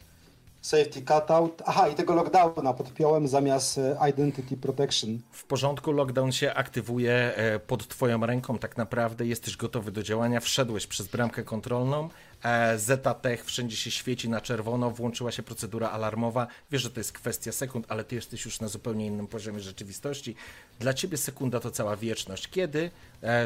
Safety 0.60 1.02
cutout. 1.02 1.62
Aha, 1.66 1.88
i 1.88 1.94
tego 1.94 2.14
lockdowna 2.14 2.74
podpiąłem 2.74 3.28
zamiast 3.28 3.78
e, 3.78 3.96
Identity 4.10 4.56
Protection. 4.56 5.18
W 5.30 5.44
porządku, 5.44 5.92
lockdown 5.92 6.32
się 6.32 6.54
aktywuje 6.54 7.12
e, 7.12 7.58
pod 7.58 7.88
twoją 7.88 8.26
ręką, 8.26 8.58
tak 8.58 8.76
naprawdę 8.76 9.26
jesteś 9.26 9.56
gotowy 9.56 9.92
do 9.92 10.02
działania, 10.02 10.40
wszedłeś 10.40 10.86
przez 10.86 11.08
bramkę 11.08 11.42
kontrolną, 11.42 12.08
e, 12.42 12.78
Zetatech 12.78 13.44
wszędzie 13.44 13.76
się 13.76 13.90
świeci 13.90 14.28
na 14.28 14.40
czerwono, 14.40 14.90
włączyła 14.90 15.32
się 15.32 15.42
procedura 15.42 15.90
alarmowa, 15.90 16.46
wiesz, 16.70 16.82
że 16.82 16.90
to 16.90 17.00
jest 17.00 17.12
kwestia 17.12 17.52
sekund, 17.52 17.86
ale 17.88 18.04
ty 18.04 18.14
jesteś 18.14 18.44
już 18.44 18.60
na 18.60 18.68
zupełnie 18.68 19.06
innym 19.06 19.26
poziomie 19.26 19.60
rzeczywistości. 19.60 20.34
Dla 20.78 20.94
ciebie 20.94 21.16
sekunda 21.16 21.60
to 21.60 21.70
cała 21.70 21.96
wieczność. 21.96 22.48
Kiedy 22.48 22.90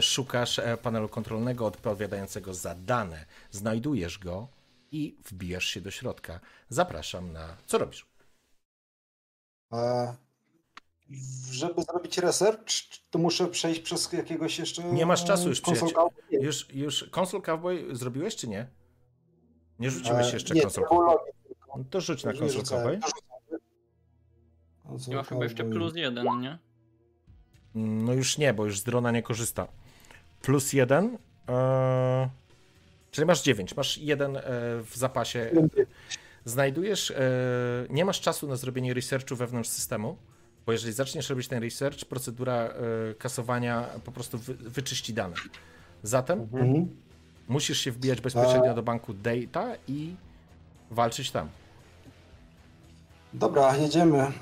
szukasz 0.01 0.61
panelu 0.83 1.09
kontrolnego 1.09 1.67
odpowiadającego 1.67 2.55
za 2.55 2.75
dane, 2.75 3.25
znajdujesz 3.51 4.19
go 4.19 4.49
i 4.95 5.17
wbijasz 5.25 5.67
się 5.67 5.81
do 5.81 5.91
środka. 5.91 6.41
Zapraszam 6.69 7.33
na... 7.33 7.57
Co 7.67 7.79
robisz? 7.79 8.07
E, 9.73 10.15
żeby 11.51 11.83
zrobić 11.83 12.19
research, 12.19 12.73
to 13.11 13.19
muszę 13.19 13.47
przejść 13.47 13.81
przez 13.81 14.13
jakiegoś 14.13 14.59
jeszcze. 14.59 14.85
Nie 14.85 15.07
masz 15.07 15.25
czasu 15.25 15.49
już, 15.49 15.63
Nie, 15.67 16.39
Już, 16.39 16.75
już 16.75 17.05
konsol 17.11 17.43
cowboy 17.43 17.97
zrobiłeś, 17.97 18.37
czy 18.37 18.49
nie? 18.49 18.67
Nie 19.79 19.91
rzuciłeś 19.91 20.31
e, 20.31 20.35
jeszcze 20.35 20.55
nie, 20.55 20.63
konsol 20.63 20.85
cowboy. 20.85 21.17
No 21.77 21.85
to 21.91 22.01
rzuć 22.01 22.25
na 22.25 22.33
Nie 22.33 22.39
konsol 22.39 22.63
cowboy. 22.63 23.01
Konsol 24.83 25.15
ma 25.15 25.23
chyba 25.23 25.45
jeszcze 25.45 25.65
plus 25.65 25.97
jeden, 25.97 26.27
nie? 26.41 26.59
No 27.75 28.13
już 28.13 28.39
nie, 28.39 28.55
bo 28.55 28.65
już 28.65 28.81
z 28.81 28.85
drona 28.85 29.11
nie 29.11 29.23
korzysta. 29.23 29.69
Plus 30.43 30.73
jeden. 30.73 31.19
E... 31.49 32.44
Czyli 33.15 33.27
masz 33.27 33.43
9, 33.43 33.77
masz 33.77 33.99
jeden 33.99 34.37
e, 34.37 34.41
w 34.83 34.91
zapasie. 34.95 35.51
Znajdujesz, 36.45 37.11
e, 37.11 37.17
nie 37.91 38.05
masz 38.05 38.21
czasu 38.21 38.49
na 38.49 38.57
zrobienie 38.57 38.95
researchu 38.95 39.37
wewnątrz 39.37 39.69
systemu, 39.71 40.17
bo 40.67 40.73
jeżeli 40.73 40.93
zaczniesz 40.93 41.31
robić 41.31 41.49
ten 41.49 41.63
research, 41.63 42.05
procedura 42.05 42.55
e, 42.55 42.75
kasowania 43.15 43.87
po 44.05 44.13
prostu 44.13 44.39
wy, 44.39 44.55
wyczyści 44.55 45.15
dane. 45.15 45.35
Zatem 46.03 46.41
Mhm. 46.41 46.89
musisz 47.49 47.79
się 47.81 47.93
wbijać 47.93 48.21
bezpośrednio 48.21 48.75
do 48.75 48.83
banku 48.83 49.15
data 49.15 49.73
i 49.89 50.15
walczyć 50.91 51.31
tam. 51.31 51.49
Dobra, 53.33 53.77
jedziemy. 53.77 54.33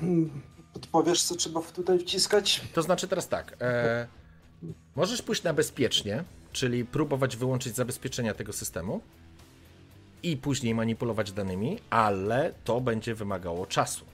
Podpowiesz, 0.73 1.23
co 1.23 1.35
trzeba 1.35 1.61
tutaj 1.61 1.99
wciskać? 1.99 2.61
To 2.73 2.81
znaczy 2.81 3.07
teraz 3.07 3.27
tak. 3.27 3.55
E, 3.61 4.07
możesz 4.95 5.21
pójść 5.21 5.43
na 5.43 5.53
bezpiecznie, 5.53 6.23
czyli 6.53 6.85
próbować 6.85 7.37
wyłączyć 7.37 7.75
zabezpieczenia 7.75 8.33
tego 8.33 8.53
systemu 8.53 9.01
i 10.23 10.37
później 10.37 10.75
manipulować 10.75 11.31
danymi, 11.31 11.79
ale 11.89 12.53
to 12.63 12.81
będzie 12.81 13.15
wymagało 13.15 13.65
czasu. 13.65 14.05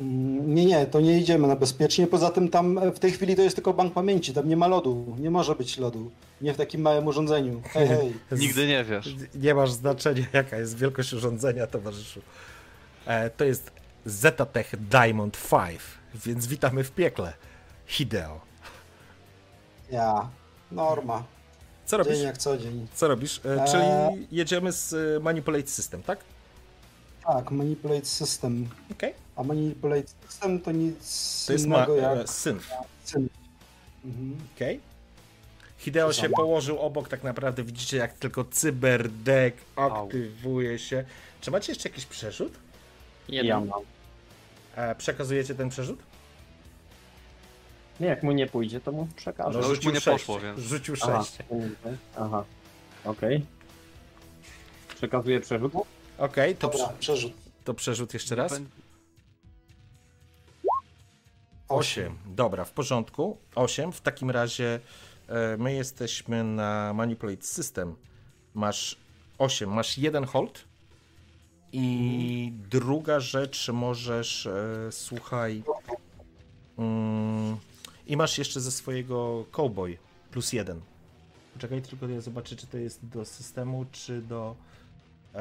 Nie, 0.00 0.64
nie, 0.64 0.86
to 0.86 1.00
nie 1.00 1.18
idziemy 1.18 1.48
na 1.48 1.56
bezpiecznie. 1.56 2.06
Poza 2.06 2.30
tym 2.30 2.48
tam 2.48 2.78
e, 2.78 2.92
w 2.92 2.98
tej 2.98 3.12
chwili 3.12 3.36
to 3.36 3.42
jest 3.42 3.56
tylko 3.56 3.74
bank 3.74 3.92
pamięci, 3.92 4.32
tam 4.32 4.48
nie 4.48 4.56
ma 4.56 4.66
lodu. 4.66 5.16
Nie 5.18 5.30
może 5.30 5.54
być 5.54 5.78
lodu. 5.78 6.10
Nie 6.40 6.54
w 6.54 6.56
takim 6.56 6.80
małym 6.80 7.06
urządzeniu. 7.06 7.62
Hej, 7.64 7.88
hej. 7.88 8.12
Nigdy 8.40 8.66
nie 8.66 8.84
wiesz. 8.84 9.16
Nie 9.34 9.54
masz 9.54 9.72
znaczenia, 9.72 10.26
jaka 10.32 10.56
jest 10.56 10.78
wielkość 10.78 11.12
urządzenia, 11.12 11.66
towarzyszu. 11.66 12.20
E, 13.06 13.30
to 13.30 13.44
jest 13.44 13.70
Zetatech 14.04 14.88
Diamond 14.88 15.38
5, 15.50 15.80
więc 16.14 16.46
witamy 16.46 16.84
w 16.84 16.90
piekle. 16.90 17.32
Hideo. 17.86 18.40
Ja. 19.90 20.28
Norma. 20.74 21.24
Co 21.86 21.96
robisz? 21.96 22.14
Dzień 22.16 22.24
jak 22.24 22.38
co 22.38 22.58
dzień. 22.58 22.86
Co 22.94 23.08
robisz? 23.08 23.40
E, 23.44 23.60
Eee. 23.62 23.70
czyli 23.70 24.26
jedziemy 24.32 24.72
z 24.72 24.92
e, 25.16 25.20
Manipulate 25.20 25.66
System, 25.66 26.02
tak? 26.02 26.18
Tak, 27.26 27.50
manipulate 27.50 28.04
system. 28.04 28.68
Okej. 28.92 29.14
A 29.36 29.42
manipulate 29.42 30.06
system 30.28 30.60
to 30.60 30.72
nic 30.72 31.44
To 31.46 31.52
jest 31.52 31.64
innego 31.64 31.96
jak 31.96 32.18
e, 32.18 32.26
syn. 32.26 32.60
syn. 33.04 33.28
Mhm. 34.04 34.36
Okej. 34.56 34.80
Hideo 35.78 36.12
się 36.12 36.28
położył 36.28 36.78
obok, 36.78 37.08
tak 37.08 37.22
naprawdę 37.24 37.64
widzicie 37.64 37.96
jak 37.96 38.12
tylko 38.12 38.44
cyberdeck 38.44 39.56
aktywuje 39.76 40.78
się. 40.78 41.04
Czy 41.40 41.50
macie 41.50 41.72
jeszcze 41.72 41.88
jakiś 41.88 42.06
przerzut? 42.06 42.52
Jeden. 43.28 43.46
Ja 43.46 43.60
mam. 43.60 43.80
E, 44.76 44.94
przekazujecie 44.94 45.54
ten 45.54 45.68
przerzut? 45.68 45.98
Nie, 48.00 48.06
jak 48.06 48.22
mu 48.22 48.32
nie 48.32 48.46
pójdzie, 48.46 48.80
to 48.80 48.92
mu 48.92 49.08
przekażę. 49.16 49.58
No 49.60 49.68
już 49.68 49.84
mu 49.84 49.90
nie 49.90 50.00
sześć. 50.00 50.24
poszło, 50.24 50.40
więc- 50.40 50.60
Rzucił 50.60 50.94
Aha, 51.02 51.22
6. 51.24 51.38
aha. 52.16 52.44
Okej. 53.04 53.46
Przekazuję 54.96 55.40
przerzut. 55.40 55.72
Okej, 56.18 56.56
to, 56.56 56.68
Dobra, 56.68 56.86
prze- 56.88 56.98
przerzut. 56.98 57.32
to 57.64 57.74
przerzut 57.74 58.14
jeszcze 58.14 58.34
raz. 58.34 58.52
Bę- 58.52 58.64
8. 61.68 62.16
Dobra, 62.26 62.64
w 62.64 62.70
porządku. 62.72 63.36
8. 63.54 63.92
W 63.92 64.00
takim 64.00 64.30
razie 64.30 64.80
e, 65.28 65.56
my 65.56 65.72
jesteśmy 65.74 66.44
na 66.44 66.92
Manipulate 66.94 67.42
System. 67.42 67.94
Masz 68.54 68.96
8. 69.38 69.70
Masz 69.70 69.98
jeden 69.98 70.24
hold. 70.24 70.64
I 71.72 72.52
druga 72.70 73.20
rzecz, 73.20 73.68
możesz, 73.68 74.46
e, 74.46 74.92
słuchaj. 74.92 75.62
Mm, 76.78 77.56
I 78.06 78.16
masz 78.16 78.38
jeszcze 78.38 78.60
ze 78.60 78.70
swojego 78.72 79.44
Cowboy 79.50 79.98
plus 80.30 80.52
jeden. 80.52 80.80
Czekaj, 81.58 81.82
tylko 81.82 82.08
ja 82.08 82.20
zobaczę, 82.20 82.56
czy 82.56 82.66
to 82.66 82.78
jest 82.78 83.06
do 83.08 83.24
systemu, 83.24 83.86
czy 83.92 84.22
do. 84.22 84.56
E, 85.34 85.38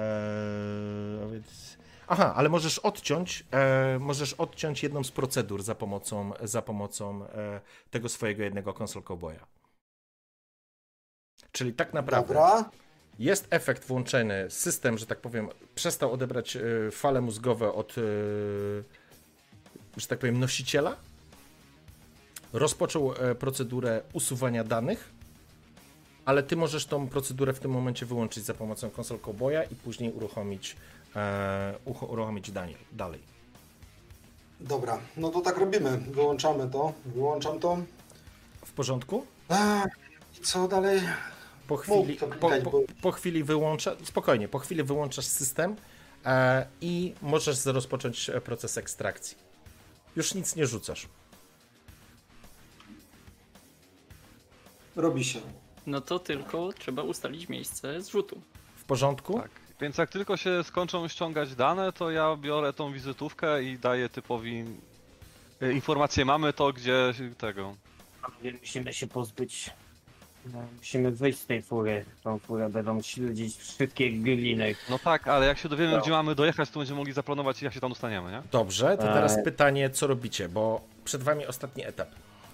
a 1.23 1.27
więc- 1.27 1.77
Aha, 2.07 2.33
ale 2.35 2.49
możesz 2.49 2.79
odciąć, 2.79 3.45
e, 3.51 3.97
możesz 3.99 4.33
odciąć 4.33 4.83
jedną 4.83 5.03
z 5.03 5.11
procedur 5.11 5.63
za 5.63 5.75
pomocą, 5.75 6.31
za 6.43 6.61
pomocą 6.61 7.25
e, 7.25 7.61
tego 7.91 8.09
swojego 8.09 8.43
jednego 8.43 8.73
konsol 8.73 9.03
cowboya. 9.03 9.39
Czyli 11.51 11.73
tak 11.73 11.93
naprawdę 11.93 12.27
Dobra. 12.33 12.69
jest 13.19 13.47
efekt 13.49 13.85
włączony, 13.85 14.45
system, 14.49 14.97
że 14.97 15.05
tak 15.05 15.21
powiem, 15.21 15.49
przestał 15.75 16.13
odebrać 16.13 16.55
e, 16.55 16.61
fale 16.91 17.21
mózgowe 17.21 17.73
od, 17.73 17.91
e, 17.97 18.01
że 19.97 20.07
tak 20.07 20.19
powiem, 20.19 20.39
nosiciela. 20.39 20.95
Rozpoczął 22.53 23.13
e, 23.13 23.35
procedurę 23.35 24.01
usuwania 24.13 24.63
danych, 24.63 25.09
ale 26.25 26.43
ty 26.43 26.55
możesz 26.55 26.85
tą 26.85 27.07
procedurę 27.07 27.53
w 27.53 27.59
tym 27.59 27.71
momencie 27.71 28.05
wyłączyć 28.05 28.43
za 28.45 28.53
pomocą 28.53 28.89
konsol 28.89 29.19
cowboya 29.19 29.57
i 29.71 29.75
później 29.75 30.11
uruchomić, 30.11 30.75
e, 31.15 31.73
ucho- 31.85 32.09
uruchomić 32.11 32.51
Daniel 32.51 32.77
dalej. 32.91 33.19
Dobra, 34.59 34.99
no 35.17 35.29
to 35.29 35.41
tak 35.41 35.57
robimy. 35.57 35.97
Wyłączamy 35.97 36.69
to. 36.69 36.93
Wyłączam 37.05 37.59
to. 37.59 37.77
W 38.65 38.71
porządku? 38.71 39.25
I 40.39 40.41
co 40.43 40.67
dalej? 40.67 41.01
Po 41.67 41.77
chwili, 41.77 42.17
to 42.17 42.27
po, 42.27 42.49
po, 42.49 42.79
po 43.01 43.11
chwili 43.11 43.43
wyłącza, 43.43 43.95
spokojnie, 44.03 44.47
po 44.47 44.59
chwili 44.59 44.83
wyłączasz 44.83 45.25
system 45.25 45.75
e, 46.25 46.65
i 46.81 47.13
możesz 47.21 47.65
rozpocząć 47.65 48.29
e, 48.29 48.41
proces 48.41 48.77
ekstrakcji. 48.77 49.37
Już 50.15 50.33
nic 50.33 50.55
nie 50.55 50.67
rzucasz. 50.67 51.07
Robi 54.95 55.23
się. 55.23 55.39
No 55.87 56.01
to 56.01 56.19
tylko 56.19 56.73
trzeba 56.73 57.01
ustalić 57.03 57.49
miejsce 57.49 58.01
zrzutu. 58.01 58.41
W 58.75 58.83
porządku? 58.83 59.39
Tak. 59.39 59.51
Więc 59.81 59.97
jak 59.97 60.09
tylko 60.09 60.37
się 60.37 60.63
skończą 60.63 61.07
ściągać 61.07 61.55
dane, 61.55 61.93
to 61.93 62.11
ja 62.11 62.35
biorę 62.35 62.73
tą 62.73 62.93
wizytówkę 62.93 63.63
i 63.63 63.77
daję 63.79 64.09
typowi 64.09 64.65
e, 65.61 65.71
informację 65.73 66.25
mamy 66.25 66.53
to, 66.53 66.73
gdzie 66.73 67.13
tego. 67.37 67.75
Musimy 68.61 68.93
się 68.93 69.07
pozbyć. 69.07 69.69
no, 70.53 70.59
Musimy 70.77 71.11
wyjść 71.11 71.39
z 71.39 71.45
tej 71.45 71.61
fury. 71.61 72.05
Tą 72.23 72.39
furę 72.39 72.69
będą 72.69 73.01
śledzić 73.01 73.57
wszystkie 73.57 74.11
gliny. 74.11 74.75
No 74.89 74.99
tak, 74.99 75.27
ale 75.27 75.45
jak 75.45 75.57
się 75.57 75.69
dowiemy, 75.69 75.91
No. 75.93 76.01
gdzie 76.01 76.11
mamy 76.11 76.35
dojechać, 76.35 76.69
to 76.69 76.79
będziemy 76.79 76.97
mogli 76.97 77.13
zaplanować, 77.13 77.61
jak 77.61 77.73
się 77.73 77.79
tam 77.79 77.89
dostaniemy, 77.89 78.31
nie? 78.31 78.41
Dobrze, 78.51 78.97
to 78.97 79.03
teraz 79.03 79.37
E. 79.37 79.43
pytanie, 79.43 79.89
co 79.89 80.07
robicie, 80.07 80.49
bo 80.49 80.81
przed 81.05 81.23
wami 81.23 81.45
ostatni 81.45 81.85
etap. 81.85 82.09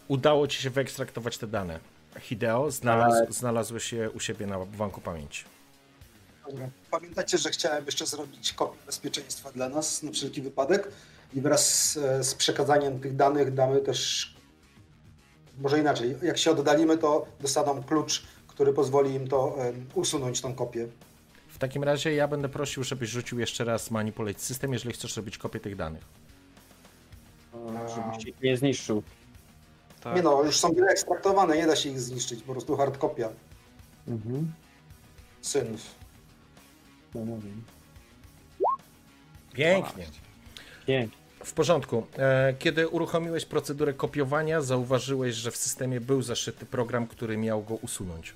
Udało 0.08 0.48
ci 0.48 0.62
się 0.62 0.70
wyekstraktować 0.70 1.38
te 1.38 1.48
dane. 1.48 1.80
Hideo, 2.20 2.72
znalazł, 2.72 3.34
znalazłeś 3.34 3.94
je 3.94 4.10
u 4.10 4.20
siebie 4.20 4.48
na 4.48 4.66
banku 4.66 5.02
pamięci. 5.02 5.44
Dobra. 6.50 6.70
Pamiętacie, 6.92 7.38
że 7.38 7.50
chciałem 7.50 7.86
jeszcze 7.86 8.06
zrobić 8.06 8.54
kopię 8.54 8.78
bezpieczeństwa 8.86 9.52
dla 9.52 9.70
nas 9.70 10.04
na 10.04 10.12
wszelki 10.12 10.42
wypadek 10.42 10.92
i 11.34 11.42
wraz 11.42 11.92
z, 11.92 12.28
z 12.28 12.36
przekazaniem 12.36 13.00
tych 13.00 13.16
danych 13.16 13.54
damy 13.54 13.80
też, 13.82 14.34
może 15.58 15.80
inaczej, 15.80 16.16
jak 16.22 16.38
się 16.38 16.52
oddalimy, 16.52 16.98
to 16.98 17.26
dostaną 17.40 17.84
klucz, 17.84 18.24
który 18.48 18.74
pozwoli 18.74 19.14
im 19.14 19.28
to 19.28 19.58
usunąć 19.94 20.42
tą 20.42 20.56
kopię. 20.56 20.88
W 21.50 21.58
takim 21.58 21.84
razie 21.84 22.14
ja 22.14 22.28
będę 22.28 22.50
prosił, 22.50 22.84
żebyś 22.84 23.10
rzucił 23.10 23.40
jeszcze 23.40 23.64
raz 23.66 23.92
Manipulate 23.92 24.40
System, 24.40 24.74
jeżeli 24.74 24.94
chcesz 24.94 25.18
robić 25.18 25.38
kopię 25.38 25.60
tych 25.60 25.76
danych. 25.76 26.04
Żebyś 27.96 28.26
ich 28.26 28.42
nie 28.42 28.58
zniszczył. 28.58 29.04
Tak. 30.02 30.16
Nie 30.16 30.22
no, 30.22 30.44
już 30.44 30.60
są 30.60 30.74
wyekstraktowane, 30.74 31.58
nie 31.58 31.68
da 31.68 31.76
się 31.76 31.90
ich 31.90 32.00
zniszczyć, 32.00 32.44
po 32.44 32.52
prostu 32.52 32.78
hard 32.78 32.98
kopia. 32.98 33.30
Mhm. 34.08 34.52
Synów. 35.42 35.82
No, 37.16 37.22
no. 37.26 37.38
Pięknie. 39.54 40.06
Pięknie. 40.86 41.18
W 41.44 41.54
porządku. 41.54 42.08
E, 42.18 42.54
Kiedy 42.60 42.88
uruchomiłeś 42.88 43.46
procedurę 43.46 43.94
kopiowania, 43.94 44.62
zauważyłeś, 44.62 45.36
że 45.36 45.52
w 45.52 45.58
systemie 45.58 46.02
był 46.02 46.22
zaszyty 46.22 46.66
program, 46.66 47.08
który 47.08 47.38
miał 47.38 47.64
go 47.64 47.76
usunąć. 47.76 48.34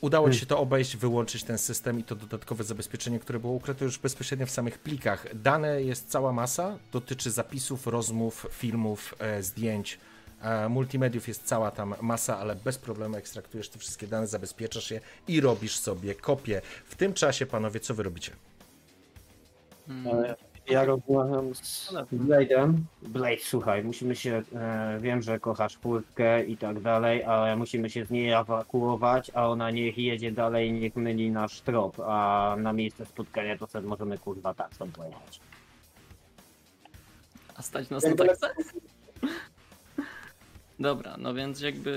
Udało 0.00 0.30
ci 0.30 0.38
się 0.38 0.46
to 0.46 0.58
obejść, 0.58 0.96
wyłączyć 0.96 1.44
ten 1.44 1.58
system 1.58 2.00
i 2.00 2.04
to 2.04 2.14
dodatkowe 2.14 2.64
zabezpieczenie, 2.64 3.18
które 3.18 3.38
było 3.38 3.52
ukryte 3.52 3.84
już 3.84 3.98
bezpośrednio 3.98 4.46
w 4.46 4.50
samych 4.50 4.78
plikach. 4.78 5.26
Dane 5.34 5.82
jest 5.82 6.08
cała 6.08 6.32
masa, 6.32 6.78
dotyczy 6.92 7.30
zapisów, 7.30 7.86
rozmów, 7.86 8.46
filmów, 8.50 9.14
e, 9.18 9.42
zdjęć. 9.42 9.98
E, 10.42 10.68
multimediów 10.68 11.28
jest 11.28 11.44
cała 11.44 11.70
tam 11.70 11.94
masa, 12.00 12.38
ale 12.38 12.56
bez 12.56 12.78
problemu 12.78 13.16
ekstraktujesz 13.16 13.68
te 13.68 13.78
wszystkie 13.78 14.06
dane, 14.06 14.26
zabezpieczasz 14.26 14.90
je 14.90 15.00
i 15.28 15.40
robisz 15.40 15.76
sobie 15.76 16.14
kopię. 16.14 16.62
W 16.86 16.94
tym 16.94 17.14
czasie, 17.14 17.46
panowie, 17.46 17.80
co 17.80 17.94
wy 17.94 18.02
robicie? 18.02 18.32
E, 20.06 20.49
Ja 20.68 20.84
rozmawiam 20.84 21.54
z 21.54 21.92
Blade'em. 22.12 22.72
Blade, 23.02 23.36
słuchaj, 23.42 23.84
musimy 23.84 24.16
się, 24.16 24.42
e, 24.54 24.98
wiem, 25.00 25.22
że 25.22 25.40
kochasz 25.40 25.76
furtkę 25.76 26.44
i 26.44 26.56
tak 26.56 26.80
dalej, 26.80 27.24
ale 27.24 27.56
musimy 27.56 27.90
się 27.90 28.04
z 28.04 28.10
niej 28.10 28.30
ewakuować, 28.30 29.30
a 29.34 29.48
ona 29.48 29.70
niech 29.70 29.98
jedzie 29.98 30.32
dalej, 30.32 30.72
niech 30.72 30.96
myli 30.96 31.30
nasz 31.30 31.60
trop, 31.60 32.00
a 32.00 32.56
na 32.58 32.72
miejsce 32.72 33.06
spotkania 33.06 33.58
to 33.58 33.66
sobie 33.66 33.88
możemy 33.88 34.18
kurwa 34.18 34.54
tak 34.54 34.74
stąd 34.74 34.94
pojechać. 34.96 35.40
A 37.56 37.62
stać 37.62 37.90
nas 37.90 38.04
na 38.04 38.14
taksę? 38.16 38.50
Dobra, 40.80 41.16
no 41.18 41.34
więc 41.34 41.60
jakby 41.60 41.90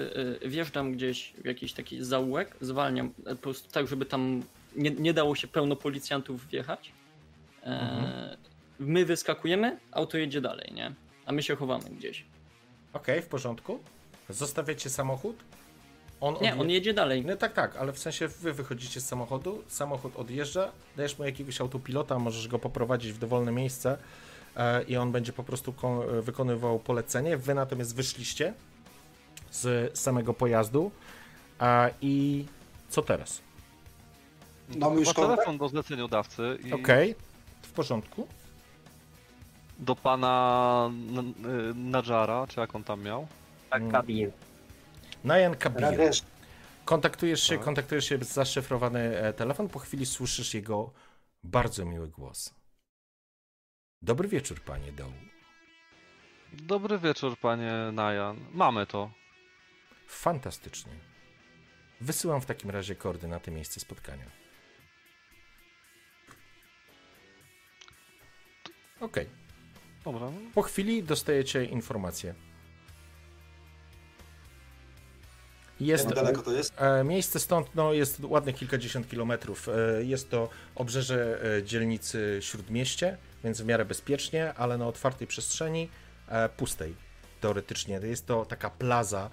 y, 0.43 0.49
wjeżdżam 0.49 0.91
gdzieś 0.91 1.33
w 1.37 1.45
jakiś 1.45 1.73
taki 1.73 2.03
zaułek, 2.03 2.57
zwalniam 2.61 3.07
y, 3.07 3.35
po 3.35 3.41
prostu 3.41 3.71
tak, 3.71 3.87
żeby 3.87 4.05
tam 4.05 4.43
nie, 4.75 4.91
nie 4.91 5.13
dało 5.13 5.35
się 5.35 5.47
pełno 5.47 5.75
policjantów 5.75 6.47
wjechać. 6.47 6.91
E, 7.63 7.65
Mhm. 7.65 8.37
My 8.85 9.05
wyskakujemy, 9.05 9.79
auto 9.91 10.17
jedzie 10.17 10.41
dalej, 10.41 10.71
nie? 10.73 10.93
A 11.25 11.31
my 11.31 11.43
się 11.43 11.55
chowamy 11.55 11.89
gdzieś. 11.89 12.25
Okej, 12.93 13.21
w 13.21 13.27
porządku. 13.27 13.79
Zostawiacie 14.29 14.89
samochód? 14.89 15.35
On 16.21 16.33
Nie, 16.41 16.53
odje- 16.55 16.61
on 16.61 16.69
jedzie 16.69 16.93
dalej. 16.93 17.25
No 17.25 17.35
tak, 17.35 17.53
tak, 17.53 17.75
ale 17.75 17.93
w 17.93 17.99
sensie 17.99 18.27
wy 18.27 18.53
wychodzicie 18.53 19.01
z 19.01 19.05
samochodu, 19.05 19.63
samochód 19.67 20.15
odjeżdża, 20.15 20.71
dajesz 20.97 21.19
mu 21.19 21.25
jakiegoś 21.25 21.61
autopilota, 21.61 22.19
możesz 22.19 22.47
go 22.47 22.59
poprowadzić 22.59 23.11
w 23.13 23.17
dowolne 23.17 23.51
miejsce 23.51 23.97
e, 24.55 24.83
i 24.83 24.97
on 24.97 25.11
będzie 25.11 25.33
po 25.33 25.43
prostu 25.43 25.73
ko- 25.73 26.17
e, 26.17 26.21
wykonywał 26.21 26.79
polecenie. 26.79 27.37
Wy 27.37 27.53
natomiast 27.53 27.95
wyszliście 27.95 28.53
z 29.51 29.97
samego 29.99 30.33
pojazdu 30.33 30.91
a, 31.59 31.89
i 32.01 32.45
co 32.89 33.01
teraz? 33.01 33.41
Mamy 34.77 34.99
już 34.99 35.13
telefon 35.13 35.57
do 35.57 35.69
zleceniodawcy 35.69 36.57
i 36.65 36.73
Okej, 36.73 37.15
w 37.61 37.71
porządku. 37.71 38.27
Do 39.83 39.95
pana 39.95 40.89
Nadżara, 41.75 42.47
czy 42.47 42.59
jak 42.59 42.75
on 42.75 42.83
tam 42.83 43.01
miał. 43.01 43.27
Tak, 43.69 43.91
Kabir. 43.91 44.31
Najan 45.23 45.55
Kabir. 45.55 46.11
Kontaktujesz 46.85 47.43
się, 47.43 47.55
Tak. 47.55 47.65
kontaktujesz 47.65 48.05
się 48.05 48.17
z 48.17 48.33
zaszyfrowany 48.33 48.99
e, 49.19 49.33
telefon, 49.33 49.69
po 49.69 49.79
chwili 49.79 50.05
słyszysz 50.05 50.53
jego 50.53 50.91
bardzo 51.43 51.85
miły 51.85 52.07
głos. 52.07 52.53
Dobry 54.01 54.27
wieczór, 54.27 54.61
panie 54.61 54.91
Doł. 54.91 55.11
Dobry 56.53 56.99
wieczór, 56.99 57.37
panie 57.37 57.73
Najan. 57.93 58.37
Mamy 58.53 58.85
to. 58.85 59.11
Fantastycznie. 60.07 60.93
Wysyłam 62.01 62.41
w 62.41 62.45
takim 62.45 62.69
razie 62.69 62.95
koordynaty 62.95 63.51
miejsca 63.51 63.79
spotkania. 63.79 64.25
Okej. 68.99 69.42
Dobra. 70.05 70.31
Po 70.53 70.61
chwili 70.61 71.03
dostajecie 71.03 71.65
informację. 71.65 72.33
Jest 75.79 76.05
jak 76.05 76.15
daleko 76.15 76.41
to 76.41 76.51
jest? 76.51 76.73
E, 76.81 77.03
Miejsce 77.03 77.39
stąd 77.39 77.75
no, 77.75 77.93
jest 77.93 78.19
ładne 78.23 78.53
kilkadziesiąt 78.53 79.09
kilometrów. 79.09 79.69
E, 79.69 80.03
Jest 80.03 80.29
to 80.29 80.49
obrzeże 80.75 81.39
e, 81.57 81.63
dzielnicy 81.63 82.39
Śródmieście, 82.41 83.17
więc 83.43 83.61
w 83.61 83.65
miarę 83.65 83.85
bezpiecznie, 83.85 84.53
ale 84.53 84.77
na 84.77 84.87
otwartej 84.87 85.27
przestrzeni, 85.27 85.89
e, 86.27 86.49
pustej 86.49 86.95
teoretycznie. 87.41 87.99
Jest 88.03 88.25
to 88.25 88.45
taka 88.45 88.69
plaza 88.69 89.29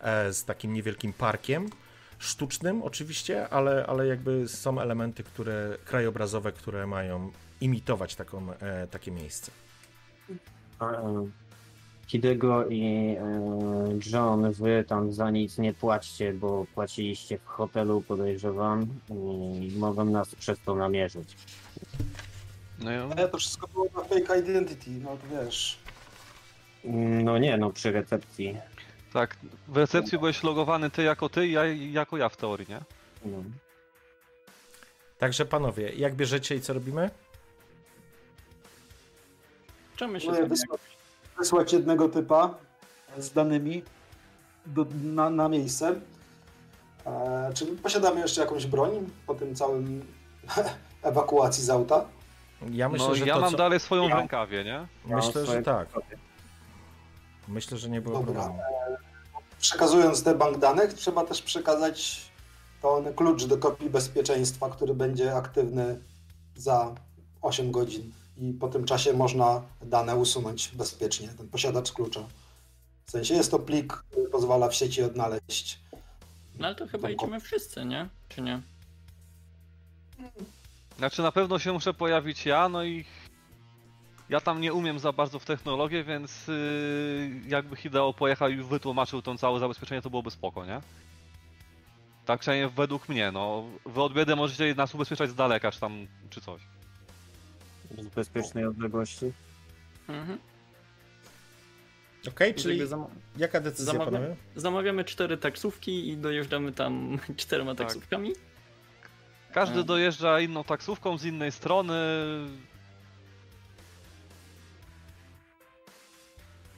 e, 0.00 0.32
z 0.32 0.44
takim 0.44 0.72
niewielkim 0.72 1.12
parkiem, 1.12 1.70
sztucznym 2.18 2.82
oczywiście, 2.82 3.48
ale, 3.48 3.86
ale 3.86 4.06
jakby 4.06 4.48
są 4.48 4.80
elementy 4.80 5.22
które, 5.24 5.76
krajobrazowe, 5.84 6.52
które 6.52 6.86
mają 6.86 7.32
imitować 7.60 8.14
taką, 8.14 8.52
e, 8.52 8.86
takie 8.86 9.10
miejsce. 9.10 9.52
E, 10.80 11.26
Hidego 12.06 12.66
i 12.68 12.82
e, 13.20 13.98
John, 14.12 14.52
wy 14.52 14.84
tam 14.88 15.12
za 15.12 15.30
nic 15.30 15.58
nie 15.58 15.74
płaćcie, 15.74 16.32
bo 16.32 16.66
płaciliście 16.74 17.38
w 17.38 17.46
hotelu, 17.46 18.00
podejrzewam, 18.08 18.86
i 19.60 19.72
mogą 19.78 20.04
nas 20.04 20.34
przez 20.34 20.58
to 20.64 20.74
namierzyć. 20.74 21.36
No, 22.78 22.90
ja- 22.90 23.08
Ale 23.16 23.28
to 23.28 23.38
wszystko 23.38 23.68
było 23.68 23.86
na 23.96 24.04
fake 24.04 24.38
identity, 24.40 24.90
no 24.90 25.10
to 25.16 25.44
wiesz. 25.44 25.78
No 27.24 27.38
nie, 27.38 27.56
no 27.58 27.70
przy 27.70 27.92
recepcji. 27.92 28.56
tak, 29.12 29.36
w 29.68 29.76
recepcji 29.76 30.18
byłeś 30.18 30.42
logowany 30.42 30.90
ty 30.90 31.02
jako 31.02 31.28
ty 31.28 31.46
i 31.46 31.52
ja 31.52 31.64
jako 31.66 32.16
ja 32.16 32.28
w 32.28 32.36
teorii, 32.36 32.66
nie? 32.68 32.80
No. 33.24 33.38
Także 35.18 35.44
panowie, 35.46 35.92
jak 35.92 36.14
bierzecie 36.14 36.54
i 36.56 36.60
co 36.60 36.72
robimy? 36.72 37.10
Czemu 40.02 40.20
się 40.20 40.32
No, 40.32 40.46
wysłać, 40.46 40.80
wysłać 41.38 41.72
jednego 41.72 42.08
typa 42.08 42.54
z 43.18 43.32
danymi 43.32 43.82
do, 44.66 44.86
na, 45.04 45.30
na 45.30 45.48
miejsce. 45.48 45.94
E, 47.06 47.50
czy 47.54 47.66
posiadamy 47.66 48.20
jeszcze 48.20 48.40
jakąś 48.40 48.66
broń 48.66 49.10
po 49.26 49.34
tym 49.34 49.54
całym 49.54 50.06
ewakuacji 51.02 51.64
z 51.64 51.70
auta? 51.70 52.04
Ja 52.70 52.88
myślę, 52.88 53.08
no 53.08 53.14
że 53.14 53.26
ja 53.26 53.34
to, 53.34 53.40
mam 53.40 53.50
co... 53.50 53.56
dalej 53.56 53.80
swoją 53.80 54.08
Ja- 54.08 54.16
w 54.16 54.18
rękawie, 54.18 54.64
nie? 54.64 54.86
Myślę, 55.16 55.46
że 55.46 55.62
tak. 55.62 55.88
Myślę, 57.48 57.78
że 57.78 57.88
nie 57.90 58.00
było 58.00 58.18
Dobra. 58.18 58.34
problemu. 58.42 58.62
Przekazując 59.58 60.24
te 60.24 60.34
bank 60.34 60.58
danych, 60.58 60.94
trzeba 60.94 61.24
też 61.24 61.42
przekazać 61.42 62.22
ten 62.82 63.14
klucz 63.14 63.44
do 63.44 63.58
kopii 63.58 63.90
bezpieczeństwa, 63.90 64.70
który 64.70 64.94
będzie 64.94 65.34
aktywny 65.36 65.98
za 66.56 66.94
8 67.42 67.70
godzin. 67.72 68.12
I 68.38 68.52
po 68.52 68.68
tym 68.68 68.84
czasie 68.84 69.12
można 69.12 69.62
dane 69.82 70.16
usunąć 70.16 70.68
bezpiecznie, 70.68 71.28
ten 71.28 71.48
posiadacz 71.48 71.92
klucza. 71.92 72.20
W 73.04 73.10
sensie 73.10 73.34
jest 73.34 73.50
to 73.50 73.58
plik, 73.58 73.92
który 73.92 74.28
pozwala 74.28 74.68
w 74.68 74.74
sieci 74.74 75.02
odnaleźć. 75.02 75.78
No 76.58 76.66
ale 76.66 76.76
to 76.76 76.86
chyba 76.86 77.10
idziemy 77.10 77.40
wszyscy, 77.40 77.84
nie? 77.84 78.08
Czy 78.28 78.40
nie? 78.40 78.62
Znaczy 80.98 81.22
na 81.22 81.32
pewno 81.32 81.58
się 81.58 81.72
muszę 81.72 81.94
pojawić 81.94 82.46
ja, 82.46 82.68
no 82.68 82.84
i 82.84 83.04
ja 84.28 84.40
tam 84.40 84.60
nie 84.60 84.72
umiem 84.72 84.98
za 84.98 85.12
bardzo 85.12 85.38
w 85.38 85.44
technologię, 85.44 86.04
więc 86.04 86.48
yy, 86.48 87.30
jakby 87.48 87.76
Hideo 87.76 88.12
pojechał 88.12 88.48
i 88.48 88.56
wytłumaczył 88.56 89.22
to 89.22 89.38
całe 89.38 89.60
zabezpieczenie, 89.60 90.02
to 90.02 90.10
byłoby 90.10 90.30
spoko, 90.30 90.66
nie? 90.66 90.80
Tak 92.24 92.40
przynajmniej 92.40 92.70
według 92.70 93.08
mnie, 93.08 93.32
no. 93.32 93.64
Wy 93.86 94.02
od 94.02 94.12
biedy 94.12 94.36
możecie 94.36 94.74
nas 94.74 94.94
ubezpieczać 94.94 95.30
z 95.30 95.34
daleka, 95.34 95.72
czy 95.72 95.80
tam, 95.80 96.06
czy 96.30 96.40
coś. 96.40 96.62
Z 97.98 98.08
bezpiecznej 98.14 98.64
odległości. 98.66 99.32
Mhm. 100.08 100.38
Okej, 102.28 102.54
czyli 102.54 102.86
zam- 102.86 103.06
jaka 103.36 103.60
decyzja, 103.60 103.94
panowie? 103.94 104.36
Zamawiamy 104.56 105.04
cztery 105.04 105.36
taksówki 105.36 106.08
i 106.08 106.16
dojeżdżamy 106.16 106.72
tam 106.72 107.18
czterema 107.36 107.74
Tak. 107.74 107.86
taksówkami. 107.86 108.32
Każdy 109.52 109.80
A. 109.80 109.82
dojeżdża 109.82 110.40
inną 110.40 110.64
taksówką 110.64 111.18
z 111.18 111.24
innej 111.24 111.52
strony. 111.52 111.94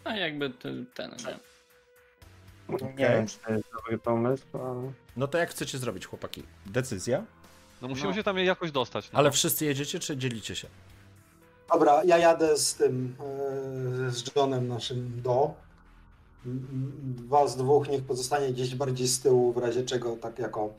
A 0.04 0.16
jakby 0.16 0.50
ten, 0.50 0.86
ten 0.94 1.10
nie. 1.10 1.38
Nie 2.98 3.08
wiem, 3.08 3.26
czy 3.26 3.38
to 3.38 3.52
jest 3.52 3.68
dobry 3.72 3.98
pomysł, 3.98 4.44
ale... 4.54 4.92
No 5.16 5.28
to 5.28 5.38
jak 5.38 5.50
chcecie 5.50 5.78
zrobić, 5.78 6.06
chłopaki? 6.06 6.42
Decyzja? 6.66 7.24
No 7.82 7.88
musimy 7.88 8.08
No. 8.08 8.14
się 8.14 8.22
tam 8.22 8.38
jakoś 8.38 8.70
dostać. 8.70 9.12
No. 9.12 9.18
Ale 9.18 9.30
wszyscy 9.30 9.64
jedziecie, 9.64 10.00
czy 10.00 10.16
dzielicie 10.16 10.56
się? 10.56 10.68
Dobra, 11.72 12.04
ja 12.04 12.18
jadę 12.18 12.56
z 12.56 12.74
tym, 12.74 13.16
e, 13.20 14.10
z 14.10 14.36
Johnem 14.36 14.68
naszym 14.68 15.22
do. 15.22 15.54
M- 16.46 17.16
Was 17.28 17.56
dwóch 17.56 17.88
niech 17.88 18.04
pozostanie 18.04 18.52
gdzieś 18.52 18.74
bardziej 18.74 19.08
z 19.08 19.20
tyłu, 19.20 19.52
w 19.52 19.56
razie 19.56 19.82
czego, 19.84 20.16
tak 20.16 20.38
jako 20.38 20.74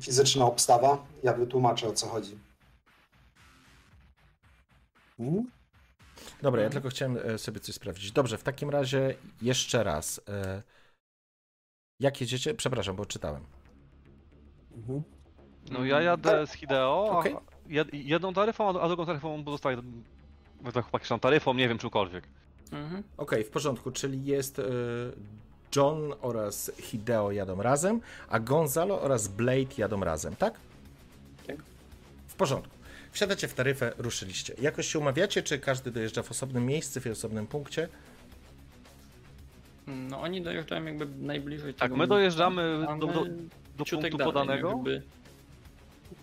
fizyczna 0.00 0.44
obstawa. 0.44 1.06
Ja 1.22 1.32
wytłumaczę 1.32 1.88
o 1.88 1.92
co 1.92 2.06
chodzi. 2.06 2.38
Hmm? 5.16 5.50
Dobra, 6.42 6.62
ja 6.62 6.70
tylko 6.70 6.88
chciałem 6.88 7.18
e, 7.24 7.38
sobie 7.38 7.60
coś 7.60 7.74
sprawdzić. 7.74 8.12
Dobrze, 8.12 8.38
w 8.38 8.42
takim 8.42 8.70
razie 8.70 9.14
jeszcze 9.42 9.84
raz. 9.84 10.20
e, 10.28 10.62
Jak 12.00 12.20
jedziecie? 12.20 12.54
Przepraszam, 12.54 12.96
bo 12.96 13.06
czytałem. 13.06 13.44
Mhm. 14.76 15.02
No 15.70 15.84
ja 15.84 16.00
jadę 16.02 16.46
z 16.46 16.52
Hideo, 16.52 17.18
Okej. 17.18 17.34
a 17.34 17.40
jed, 17.68 17.94
jedną 17.94 18.34
taryfą, 18.34 18.80
a 18.80 18.88
drugą 18.88 19.06
taryfą 19.06 19.44
pozostaje. 19.44 19.76
Tak 20.64 20.84
chłopaki 20.84 21.06
są 21.06 21.20
taryfą, 21.20 21.54
nie 21.54 21.68
wiem 21.68 21.78
czymkolwiek. 21.78 22.24
Mhm. 22.72 23.02
Okej, 23.16 23.44
w 23.44 23.50
porządku, 23.50 23.90
czyli 23.90 24.24
jest 24.24 24.58
e, 24.58 24.62
John 25.76 26.14
oraz 26.20 26.70
Hideo 26.78 27.32
jadą 27.32 27.62
razem, 27.62 28.00
a 28.28 28.40
Gonzalo 28.40 29.02
oraz 29.02 29.28
Blade 29.28 29.74
jadą 29.78 30.04
razem, 30.04 30.36
tak? 30.36 30.54
Tak. 31.46 31.56
W 32.28 32.34
porządku. 32.34 32.76
Wsiadacie 33.12 33.48
w 33.48 33.54
taryfę, 33.54 33.92
ruszyliście. 33.98 34.54
Jakoś 34.60 34.86
się 34.86 34.98
umawiacie, 34.98 35.42
czy 35.42 35.58
każdy 35.58 35.90
dojeżdża 35.90 36.22
w 36.22 36.30
osobnym 36.30 36.66
miejscu, 36.66 37.00
w 37.00 37.06
osobnym 37.06 37.46
punkcie? 37.46 37.88
No 39.86 40.20
oni 40.20 40.42
dojeżdżają 40.42 40.84
jakby 40.84 41.06
najbliżej 41.06 41.74
Tak, 41.74 41.82
tego 41.82 41.96
my 41.96 42.06
dojeżdżamy 42.06 42.86
do, 42.98 43.06
do, 43.06 43.24
do 43.78 43.84
punktu 43.84 44.16
dalej, 44.16 44.32
podanego. 44.32 44.68
Jakby, 44.68 45.02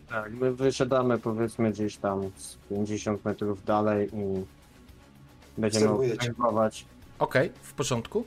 Tak, 0.09 0.33
my 0.33 0.53
wysiadamy 0.53 1.17
powiedzmy 1.19 1.71
gdzieś 1.71 1.97
tam 1.97 2.31
z 2.37 2.55
50 2.69 3.25
metrów 3.25 3.63
dalej 3.65 4.09
i 4.15 4.45
będziemy 5.57 5.85
Obserwujecie. 5.85 6.15
obserwować. 6.15 6.85
Okej, 7.19 7.51
w 7.61 7.73
porządku. 7.73 8.25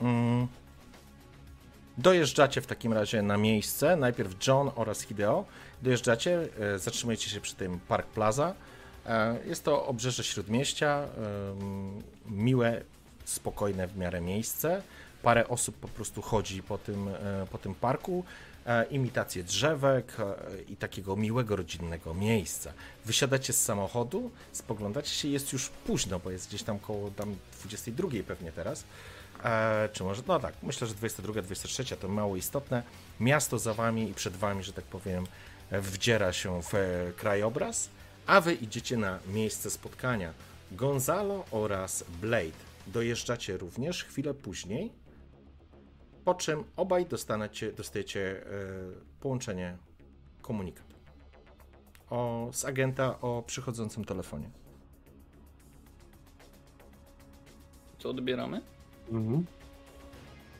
Mm. 0.00 0.46
Dojeżdżacie 1.98 2.60
w 2.60 2.66
takim 2.66 2.92
razie 2.92 3.22
na 3.22 3.36
miejsce. 3.36 3.96
Najpierw 3.96 4.46
John 4.46 4.70
oraz 4.76 5.00
Hideo. 5.02 5.44
Dojeżdżacie, 5.82 6.48
e, 6.74 6.78
zatrzymujecie 6.78 7.30
się 7.30 7.40
przy 7.40 7.54
tym 7.54 7.80
Park 7.88 8.06
Plaza. 8.06 8.54
E, 9.06 9.36
Jest 9.46 9.64
to 9.64 9.86
obrzeże 9.86 10.24
śródmieścia. 10.24 10.98
em, 10.98 12.02
Miłe, 12.30 12.82
spokojne 13.24 13.86
w 13.88 13.96
miarę 13.96 14.20
miejsce. 14.20 14.82
Parę 15.22 15.48
osób 15.48 15.76
po 15.76 15.88
prostu 15.88 16.22
chodzi 16.22 16.62
po 16.62 16.78
tym, 16.78 17.08
e, 17.08 17.46
po 17.50 17.58
tym 17.58 17.74
parku. 17.74 18.24
E, 18.66 18.84
imitację 18.84 19.44
drzewek 19.44 20.16
e, 20.20 20.62
i 20.62 20.76
takiego 20.76 21.16
miłego 21.16 21.56
rodzinnego 21.56 22.14
miejsca. 22.14 22.72
Wysiadacie 23.04 23.52
z 23.52 23.64
samochodu, 23.64 24.30
spoglądacie 24.52 25.10
się, 25.10 25.28
jest 25.28 25.52
już 25.52 25.68
późno, 25.68 26.18
bo 26.18 26.30
jest 26.30 26.48
gdzieś 26.48 26.62
tam 26.62 26.78
koło 26.78 27.10
tam 27.10 27.36
22 27.58 28.08
pewnie 28.26 28.52
teraz. 28.52 28.84
E, 29.44 29.88
czy 29.92 30.04
może, 30.04 30.22
no 30.26 30.40
tak, 30.40 30.54
myślę, 30.62 30.86
że 30.86 30.94
22, 30.94 31.42
23 31.42 31.96
to 31.96 32.08
mało 32.08 32.36
istotne. 32.36 32.82
Miasto 33.20 33.58
za 33.58 33.74
wami 33.74 34.10
i 34.10 34.14
przed 34.14 34.36
wami, 34.36 34.62
że 34.62 34.72
tak 34.72 34.84
powiem, 34.84 35.26
wdziera 35.72 36.32
się 36.32 36.62
w 36.62 36.74
e, 36.74 37.12
krajobraz, 37.16 37.88
a 38.26 38.40
wy 38.40 38.54
idziecie 38.54 38.96
na 38.96 39.18
miejsce 39.26 39.70
spotkania. 39.70 40.32
Gonzalo 40.72 41.44
oraz 41.50 42.04
Blade 42.20 42.72
dojeżdżacie 42.86 43.56
również 43.56 44.04
chwilę 44.04 44.34
później, 44.34 44.92
po 46.24 46.34
czym 46.34 46.64
obaj 46.76 47.06
dostaniecie, 47.06 47.72
dostajecie 47.72 48.46
e, 48.46 48.50
połączenie 49.20 49.78
komunikat 50.42 50.92
o, 52.12 52.50
z 52.52 52.64
agenta 52.64 53.20
o 53.20 53.42
przychodzącym 53.46 54.04
telefonie. 54.04 54.50
Co 57.98 58.10
odbieramy? 58.10 58.60
Mhm. 59.10 59.46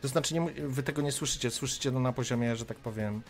To 0.00 0.08
znaczy, 0.08 0.34
nie, 0.34 0.41
wy 0.50 0.82
tego 0.82 1.02
nie 1.02 1.12
słyszycie, 1.12 1.50
słyszycie 1.50 1.92
to 1.92 2.00
na 2.00 2.12
poziomie, 2.12 2.57
że 2.57 2.65
tak 2.65 2.78
powiem. 2.78 3.23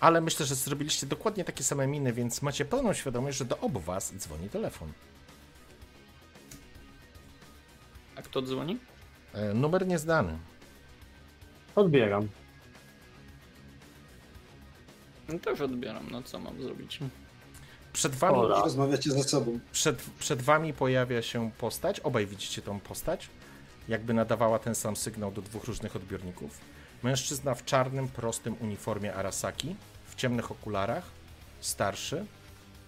Ale 0.00 0.20
myślę, 0.20 0.46
że 0.46 0.54
zrobiliście 0.54 1.06
dokładnie 1.06 1.44
takie 1.44 1.64
same 1.64 1.86
miny, 1.86 2.12
więc 2.12 2.42
macie 2.42 2.64
pełną 2.64 2.92
świadomość, 2.92 3.38
że 3.38 3.44
do 3.44 3.58
obu 3.58 3.80
was 3.80 4.14
dzwoni 4.16 4.48
telefon. 4.48 4.92
A 8.16 8.22
kto 8.22 8.42
dzwoni? 8.42 8.78
E, 9.32 9.54
numer 9.54 9.86
nieznany. 9.86 10.38
Odbieram. 11.76 12.28
No 15.28 15.38
też 15.38 15.60
odbieram, 15.60 16.10
no 16.10 16.22
co 16.22 16.38
mam 16.38 16.62
zrobić? 16.62 16.98
Przed 17.92 18.14
wami, 18.14 18.38
Ola. 18.38 18.60
Rozmawiacie 18.60 19.10
ze 19.10 19.24
sobą. 19.24 19.58
przed, 19.72 20.02
przed 20.18 20.42
wami 20.42 20.72
pojawia 20.72 21.22
się 21.22 21.50
postać. 21.58 22.00
Obaj 22.00 22.26
widzicie 22.26 22.62
tą 22.62 22.80
postać. 22.80 23.28
Jakby 23.88 24.14
nadawała 24.14 24.58
ten 24.58 24.74
sam 24.74 24.96
sygnał 24.96 25.32
do 25.32 25.42
dwóch 25.42 25.64
różnych 25.64 25.96
odbiorników. 25.96 26.60
Mężczyzna 27.02 27.54
w 27.54 27.64
czarnym, 27.64 28.08
prostym 28.08 28.56
uniformie 28.60 29.14
Arasaki, 29.14 29.76
w 30.06 30.14
ciemnych 30.14 30.50
okularach, 30.50 31.04
starszy, 31.60 32.26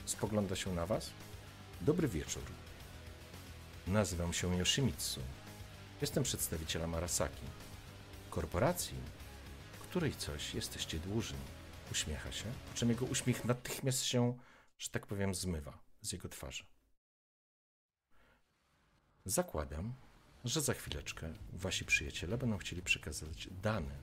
spogląda 0.05 0.57
się 0.57 0.75
na 0.75 0.87
was. 0.87 1.11
Dobry 1.81 2.09
wieczór. 2.09 2.43
Nazywam 3.87 4.33
się 4.33 4.59
Yoshimitsu. 4.59 5.21
Jestem 6.01 6.23
przedstawicielem 6.23 6.95
Arasaki. 6.95 7.43
Korporacji, 8.37 8.97
której 9.81 10.15
coś 10.15 10.55
jesteście 10.55 10.99
dłużni. 10.99 11.39
Uśmiecha 11.93 12.33
się, 12.33 12.45
po 12.71 12.79
czym 12.79 12.89
jego 12.89 13.07
uśmiech 13.07 13.45
natychmiast 13.45 14.05
się, 14.05 14.39
że 14.79 14.89
tak 14.89 15.07
powiem, 15.07 15.35
zmywa 15.35 15.79
z 16.01 16.13
jego 16.13 16.29
twarzy. 16.29 16.65
Zakładam, 19.25 19.95
że 20.45 20.61
za 20.61 20.75
chwileczkę 20.75 21.35
wasi 21.53 21.85
przyjaciele 21.85 22.39
będą 22.39 22.59
chcieli 22.59 22.83
przekazać 22.83 23.49
dane. 23.63 23.97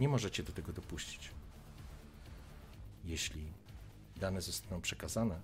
Nie 0.00 0.08
możecie 0.08 0.42
do 0.42 0.52
tego 0.52 0.72
dopuścić. 0.72 1.30
Jeśli 3.04 3.52
dane 4.16 4.42
zostaną 4.42 4.80
przekazane, 4.80 5.40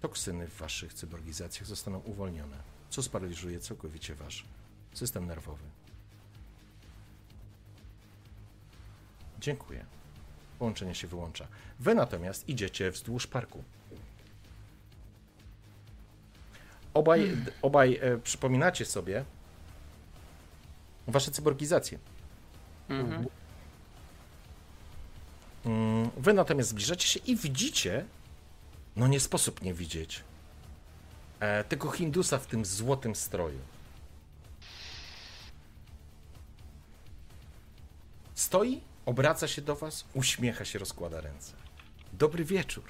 toksyny 0.00 0.48
w 0.48 0.56
waszych 0.56 0.94
cyborgizacjach 0.94 1.66
zostaną 1.66 1.98
uwolnione, 1.98 2.62
co 2.90 3.02
sparaliżuje 3.02 3.60
całkowicie 3.60 4.14
wasz 4.14 4.44
system 4.94 5.26
nerwowy. 5.26 5.64
Dziękuję. 9.40 9.84
Połączenie 10.58 10.94
się 10.94 11.08
wyłącza. 11.08 11.46
Wy 11.80 11.94
natomiast 11.94 12.48
idziecie 12.48 12.90
wzdłuż 12.90 13.26
parku. 13.26 13.64
Obaj, 16.94 17.36
obaj 17.62 17.98
e, 18.02 18.18
przypominacie 18.18 18.84
sobie 18.84 19.24
wasze 21.06 21.30
cyborgizacje. 21.30 21.98
Mhm. 22.88 23.26
Mm, 25.66 26.10
Wy 26.16 26.32
natomiast 26.32 26.68
zbliżacie 26.68 27.08
się 27.08 27.20
i 27.26 27.36
widzicie, 27.36 28.04
no 28.96 29.06
nie 29.06 29.20
sposób 29.20 29.62
nie 29.62 29.74
widzieć, 29.74 30.24
e, 31.40 31.64
tego 31.64 31.90
Hindusa 31.90 32.38
w 32.38 32.46
tym 32.46 32.64
złotym 32.64 33.14
stroju. 33.14 33.58
Stoi, 38.34 38.80
obraca 39.06 39.48
się 39.48 39.62
do 39.62 39.76
was, 39.76 40.04
uśmiecha 40.14 40.64
się, 40.64 40.78
rozkłada 40.78 41.20
ręce. 41.20 41.52
Dobry 42.12 42.44
wieczór. 42.44 42.84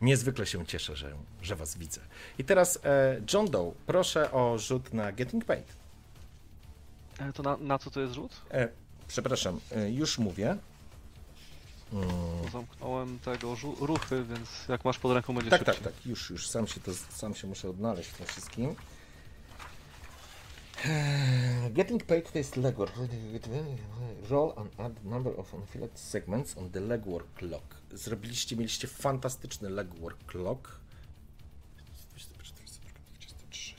Niezwykle 0.00 0.46
się 0.46 0.66
cieszę, 0.66 0.96
że, 0.96 1.12
że 1.42 1.56
was 1.56 1.78
widzę. 1.78 2.00
I 2.38 2.44
teraz 2.44 2.78
e, 2.84 3.20
John 3.32 3.50
Doe, 3.50 3.72
proszę 3.86 4.32
o 4.32 4.58
rzut 4.58 4.94
na 4.94 5.12
Getting 5.12 5.44
Paid. 5.44 5.76
E, 7.18 7.32
To 7.32 7.42
na, 7.42 7.56
na 7.56 7.78
co 7.78 7.90
to 7.90 8.00
jest 8.00 8.14
rzut? 8.14 8.32
E, 8.50 8.68
przepraszam, 9.08 9.60
e, 9.76 9.90
już 9.90 10.18
mówię. 10.18 10.56
Mm. 11.92 12.08
Bo 12.42 12.48
Zamknąłem 12.52 13.18
tego 13.18 13.56
ruchy, 13.80 14.24
więc 14.24 14.48
jak 14.68 14.84
masz 14.84 14.98
pod 14.98 15.12
ręką 15.12 15.34
będzie 15.34 15.50
Tak, 15.50 15.64
tak, 15.64 15.74
szybciej. 15.74 15.92
tak, 15.92 16.06
już, 16.06 16.30
już, 16.30 16.48
sam 16.48 16.66
się, 16.66 16.80
to, 16.80 16.94
sam 16.94 17.34
się 17.34 17.46
muszę 17.46 17.70
odnaleźć 17.70 18.08
w 18.10 18.16
tym 18.16 18.26
wszystkim. 18.26 18.74
Getting 21.70 22.02
paid 22.02 22.32
to 22.32 22.38
jest 22.38 22.56
legwork. 22.56 22.92
Roll 24.30 24.52
and 24.56 24.80
add 24.80 25.04
number 25.04 25.38
of 25.38 25.54
unfilled 25.54 25.98
segments 25.98 26.56
on 26.56 26.70
the 26.70 26.80
legwork 26.80 27.26
clock. 27.34 27.76
Zrobiliście, 27.92 28.56
mieliście 28.56 28.88
fantastyczny 28.88 29.70
legwork 29.70 30.24
clock. 30.26 30.80
23. 33.18 33.74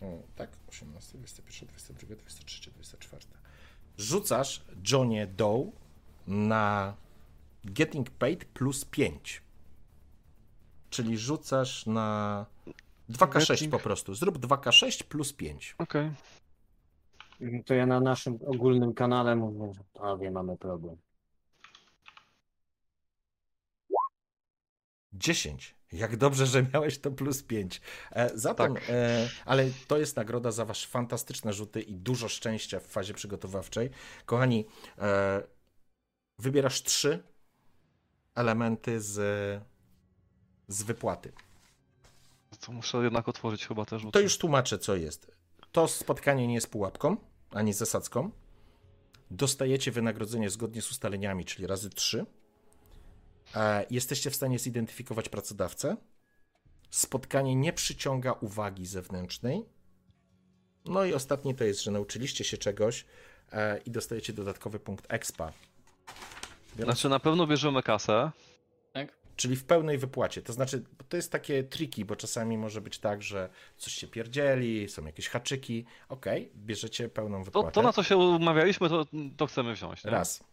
O, 0.00 0.22
tak, 0.36 0.50
18, 0.68 1.18
21, 1.18 1.68
22, 1.68 2.16
23, 2.16 2.70
24. 2.70 3.26
Rzucasz 3.98 4.64
Johnie 4.92 5.26
Doe 5.26 5.70
na 6.26 6.96
Getting 7.64 8.10
Paid 8.10 8.44
plus 8.44 8.84
5. 8.84 9.42
Czyli 10.90 11.18
rzucasz 11.18 11.86
na 11.86 12.46
2K6 13.10 13.54
Getting- 13.54 13.70
po 13.70 13.78
prostu. 13.78 14.14
Zrób 14.14 14.38
2K6 14.38 15.04
plus 15.04 15.32
5. 15.32 15.74
Okej. 15.78 16.10
To 17.66 17.74
ja 17.74 17.86
na 17.86 18.00
naszym 18.00 18.38
ogólnym 18.46 18.94
kanale 18.94 19.36
mówię, 19.36 19.72
że 19.74 19.80
prawie 19.94 20.30
mamy 20.30 20.56
problem. 20.56 20.96
10. 25.12 25.74
Jak 25.92 26.16
dobrze, 26.16 26.46
że 26.46 26.66
miałeś 26.74 26.98
to 26.98 27.10
plus 27.10 27.42
5. 27.42 27.80
E, 28.10 28.30
zatem, 28.38 28.74
Tak. 28.74 28.84
e, 28.90 29.28
ale 29.44 29.70
to 29.88 29.98
jest 29.98 30.16
nagroda 30.16 30.50
za 30.50 30.64
wasze 30.64 30.88
fantastyczne 30.88 31.52
rzuty 31.52 31.80
i 31.82 31.94
dużo 31.94 32.28
szczęścia 32.28 32.80
w 32.80 32.86
fazie 32.86 33.14
przygotowawczej. 33.14 33.90
Kochani, 34.26 34.66
e, 34.98 35.42
wybierasz 36.38 36.82
trzy 36.82 37.22
elementy 38.34 39.00
z, 39.00 39.14
z 40.68 40.82
wypłaty. 40.82 41.32
To 42.60 42.72
muszę 42.72 42.98
jednak 42.98 43.28
otworzyć 43.28 43.66
chyba 43.66 43.84
te 43.84 43.98
rzuty. 43.98 44.12
To 44.12 44.20
już 44.20 44.38
tłumaczę, 44.38 44.78
co 44.78 44.96
jest. 44.96 45.30
To 45.72 45.88
spotkanie 45.88 46.46
nie 46.46 46.54
jest 46.54 46.70
pułapką, 46.70 47.16
ani 47.50 47.72
zasadzką. 47.72 48.30
Dostajecie 49.30 49.92
wynagrodzenie 49.92 50.50
zgodnie 50.50 50.82
z 50.82 50.90
ustaleniami, 50.90 51.44
czyli 51.44 51.66
razy 51.66 51.90
3. 51.90 52.26
Jesteście 53.90 54.30
w 54.30 54.36
stanie 54.36 54.58
zidentyfikować 54.58 55.28
pracodawcę. 55.28 55.96
Spotkanie 56.90 57.56
nie 57.56 57.72
przyciąga 57.72 58.32
uwagi 58.32 58.86
zewnętrznej. 58.86 59.64
No 60.84 61.04
i 61.04 61.14
ostatni 61.14 61.54
to 61.54 61.64
jest, 61.64 61.82
że 61.82 61.90
nauczyliście 61.90 62.44
się 62.44 62.58
czegoś 62.58 63.06
e, 63.52 63.78
i 63.78 63.90
dostajecie 63.90 64.32
dodatkowy 64.32 64.80
punkt 64.80 65.06
expa. 65.08 65.52
Biorąc 66.76 66.98
Znaczy 66.98 67.08
na 67.08 67.20
pewno 67.20 67.46
bierzemy 67.46 67.82
kasę. 67.82 68.30
Tak? 68.92 69.19
Czyli 69.40 69.56
w 69.56 69.64
pełnej 69.64 69.98
wypłacie. 69.98 70.42
To 70.42 70.52
znaczy, 70.52 70.84
to 71.08 71.16
jest 71.16 71.32
takie 71.32 71.64
triki, 71.64 72.04
bo 72.04 72.16
czasami 72.16 72.58
może 72.58 72.80
być 72.80 72.98
tak, 72.98 73.22
że 73.22 73.48
coś 73.76 73.92
się 73.92 74.08
pierdzieli, 74.08 74.88
są 74.88 75.04
jakieś 75.06 75.28
haczyki. 75.28 75.84
Okej, 76.08 76.50
bierzecie 76.56 77.08
pełną 77.08 77.38
To, 77.38 77.44
wypłatę. 77.44 77.70
to 77.70 77.82
na 77.82 77.92
co 77.92 78.02
się 78.02 78.16
umawialiśmy, 78.16 78.88
to, 78.88 79.06
to 79.36 79.46
chcemy 79.46 79.74
wziąć. 79.74 80.04
Nie? 80.04 80.10
Raz. 80.10 80.44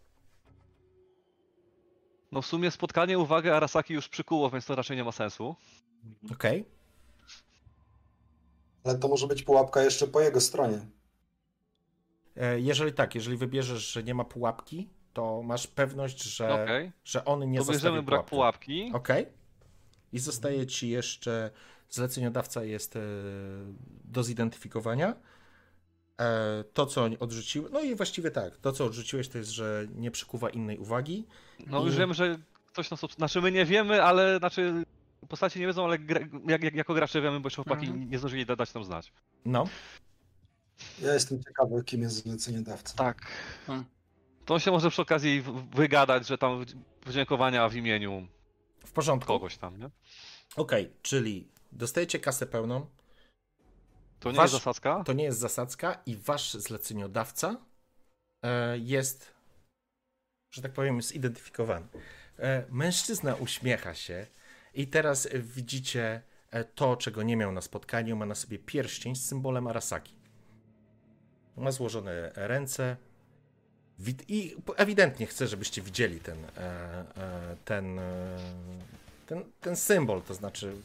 No 2.32 2.41
w 2.41 2.45
sumie 2.45 2.72
spotkanie 2.72 3.19
uwagę 3.19 3.56
Arasaki 3.56 3.93
już 3.93 4.09
przykuło, 4.09 4.49
więc 4.49 4.66
to 4.66 4.75
raczej 4.75 4.98
nie 4.98 5.03
ma 5.03 5.11
sensu. 5.11 5.56
Okej. 6.32 6.66
Ale 8.83 8.98
to 8.98 9.07
może 9.07 9.27
być 9.27 9.43
pułapka 9.43 9.82
jeszcze 9.83 10.07
po 10.07 10.22
jego 10.22 10.41
stronie. 10.41 10.80
E, 12.38 12.59
Jeżeli 12.59 12.93
tak, 12.93 13.16
jeżeli 13.16 13.38
wybierzesz, 13.38 13.91
że 13.91 14.03
nie 14.03 14.14
ma 14.14 14.24
pułapki, 14.24 14.90
to 15.17 15.43
masz 15.43 15.67
pewność, 15.67 16.23
że, 16.23 16.63
Okej. 16.63 16.91
że 17.05 17.25
on 17.25 17.51
nie 17.51 17.57
To 17.57 17.63
zostawi 17.63 17.83
bierzemy 17.83 18.03
brak 18.03 18.25
pułapki. 18.25 18.89
pułapki. 18.91 18.97
Okej. 18.97 19.25
I 20.13 20.19
zostaje 20.19 20.67
ci 20.67 20.89
jeszcze 20.89 21.51
zleceniodawca 21.89 22.63
jest 22.63 22.95
e, 22.95 22.99
do 24.03 24.23
zidentyfikowania. 24.23 25.15
E, 26.21 26.63
to, 26.73 26.85
co 26.85 27.03
odrzuciłeś, 27.19 27.71
no 27.73 27.79
i 27.81 27.95
właściwie 27.95 28.31
tak, 28.31 28.57
to, 28.57 28.71
co 28.71 28.85
odrzuciłeś, 28.85 29.27
to 29.29 29.37
jest, 29.37 29.49
że 29.49 29.87
nie 29.95 30.11
przykuwa 30.11 30.49
innej 30.49 30.77
uwagi. 30.77 31.27
No 31.67 31.85
już 31.85 31.95
I- 31.95 31.97
wiem, 31.97 32.13
że 32.13 32.37
ktoś 32.67 32.89
nas... 32.91 32.99
Znaczy 33.17 33.41
my 33.41 33.51
nie 33.51 33.65
wiemy, 33.65 34.03
ale... 34.03 34.37
Znaczy... 34.37 34.85
Postaci 35.29 35.59
nie 35.59 35.67
wiedzą, 35.67 35.85
ale 35.85 35.99
gra... 35.99 36.19
jak, 36.47 36.63
jak, 36.63 36.75
jako 36.75 36.93
gracze 36.93 37.21
wiemy, 37.21 37.39
bo 37.39 37.47
jeszcze 37.47 37.63
chłopaki 37.63 37.87
Mhm. 37.87 38.09
nie 38.09 38.19
zdążyli 38.19 38.45
da- 38.45 38.55
dać 38.55 38.73
nam 38.73 38.83
znać. 38.83 39.11
No, 39.45 39.67
Ja 41.01 41.13
jestem 41.13 41.43
ciekawy, 41.43 41.83
kim 41.83 42.01
jest 42.01 42.15
zleceniodawca. 42.15 42.93
Tak. 42.97 43.27
Hmm. 43.67 43.85
To 44.48 44.59
się 44.59 44.72
może 44.72 44.90
przy 44.90 45.01
okazji 45.01 45.43
wygadać, 45.72 46.27
że 46.27 46.38
tam 46.38 46.66
podziękowania 47.01 47.69
w 47.69 47.76
imieniu 47.76 48.27
w 48.85 48.92
porządku. 48.92 49.27
kogoś 49.27 49.58
tam, 49.58 49.77
nie? 49.80 49.90
Okej, 50.56 50.93
czyli 51.01 51.51
dostajecie 51.72 52.19
kasę 52.19 52.45
pełną, 52.45 52.85
To 54.19 54.32
nie 54.32 54.38
Wasz- 54.38 54.43
jest 54.43 54.53
zasadzka? 54.53 55.03
to 55.03 55.14
nie 55.14 55.24
jest 55.24 55.40
zasadzka 55.40 56.01
i 56.06 56.16
wasz 56.16 56.53
zleceniodawca 56.53 57.58
e, 58.43 58.77
jest, 58.77 59.34
że 60.51 60.61
tak 60.61 60.74
powiem, 60.74 61.01
zidentyfikowany. 61.01 61.88
E, 62.40 62.66
mężczyzna 62.69 63.35
uśmiecha 63.35 63.93
się 63.93 64.27
i 64.74 64.88
teraz 64.88 65.27
widzicie 65.34 66.22
e, 66.51 66.64
to, 66.64 66.98
czego 66.98 67.24
nie 67.24 67.38
miał 67.38 67.51
na 67.51 67.61
spotkaniu. 67.61 68.16
Ma 68.16 68.26
na 68.26 68.35
sobie 68.35 68.59
pierścień 68.59 69.16
z 69.16 69.26
symbolem 69.26 69.67
Arasaki. 69.67 70.16
Ma 71.58 71.72
złożone 71.72 72.32
ręce 72.35 72.98
i 74.27 74.56
ewidentnie 74.76 75.26
chce, 75.26 75.48
żebyście 75.48 75.82
widzieli 75.82 76.19
ten, 76.19 76.38
e, 76.45 76.59
e, 76.59 77.56
ten, 77.66 78.00
e, 78.00 78.38
ten, 79.27 79.43
ten 79.61 79.76
symbol, 79.76 80.22
to 80.22 80.34
znaczy 80.34 80.76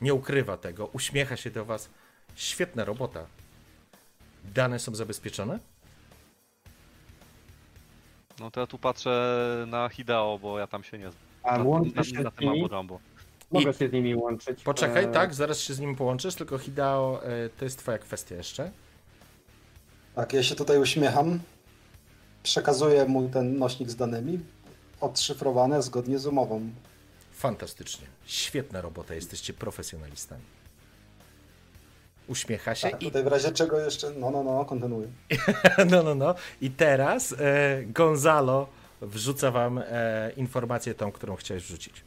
nie 0.00 0.14
ukrywa 0.14 0.56
tego, 0.56 0.86
uśmiecha 0.86 1.36
się 1.36 1.50
do 1.50 1.64
was. 1.64 1.90
Świetna 2.34 2.84
robota. 2.84 3.26
Dane 4.44 4.78
są 4.78 4.94
zabezpieczone? 4.94 5.58
No 8.40 8.50
to 8.50 8.60
ja 8.60 8.66
tu 8.66 8.78
patrzę 8.78 9.64
na 9.68 9.88
Hideo, 9.88 10.38
bo 10.42 10.58
ja 10.58 10.66
tam 10.66 10.84
się 10.84 10.98
nie 10.98 11.10
znam. 11.10 11.22
A 11.42 11.58
Na, 11.58 11.64
łączę 11.64 11.90
na, 11.96 12.04
się 12.04 12.20
na 12.20 12.30
z 12.30 12.34
tym 12.34 12.52
nimi? 12.52 12.68
Mogę 13.50 13.72
się 13.74 13.88
z 13.88 13.92
nimi 13.92 14.14
łączyć. 14.14 14.62
Poczekaj, 14.62 15.04
E, 15.04 15.08
tak, 15.08 15.34
zaraz 15.34 15.60
się 15.60 15.74
z 15.74 15.80
nim 15.80 15.96
połączysz, 15.96 16.34
tylko 16.34 16.58
Hideo, 16.58 17.22
to 17.58 17.64
jest 17.64 17.78
twoja 17.78 17.98
kwestia 17.98 18.34
jeszcze. 18.34 18.70
Tak, 20.14 20.32
ja 20.32 20.42
się 20.42 20.54
tutaj 20.54 20.78
uśmiecham. 20.78 21.40
Przekazuję 22.42 23.04
mu 23.04 23.28
ten 23.28 23.58
nośnik 23.58 23.90
z 23.90 23.96
danymi, 23.96 24.40
odszyfrowane 25.00 25.82
zgodnie 25.82 26.18
z 26.18 26.26
umową. 26.26 26.70
Fantastycznie. 27.32 28.06
Świetna 28.26 28.80
robota, 28.80 29.14
jesteście 29.14 29.52
profesjonalistami. 29.52 30.42
Uśmiecha 32.28 32.74
się 32.74 32.90
Tak, 32.90 33.02
i... 33.02 33.06
tutaj 33.06 33.22
w 33.24 33.26
razie 33.26 33.52
czego 33.52 33.80
jeszcze. 33.80 34.10
No, 34.10 34.30
no, 34.30 34.42
no, 34.42 34.64
kontynuuję. 34.64 35.08
No, 35.90 36.02
no, 36.02 36.14
no. 36.14 36.34
I 36.60 36.70
teraz 36.70 37.34
e, 37.38 37.82
Gonzalo 37.86 38.66
wrzuca 39.00 39.50
wam 39.50 39.78
e, 39.78 40.30
informację 40.36 40.94
tą, 40.94 41.12
którą 41.12 41.36
chciałeś 41.36 41.62
wrzucić. 41.62 42.02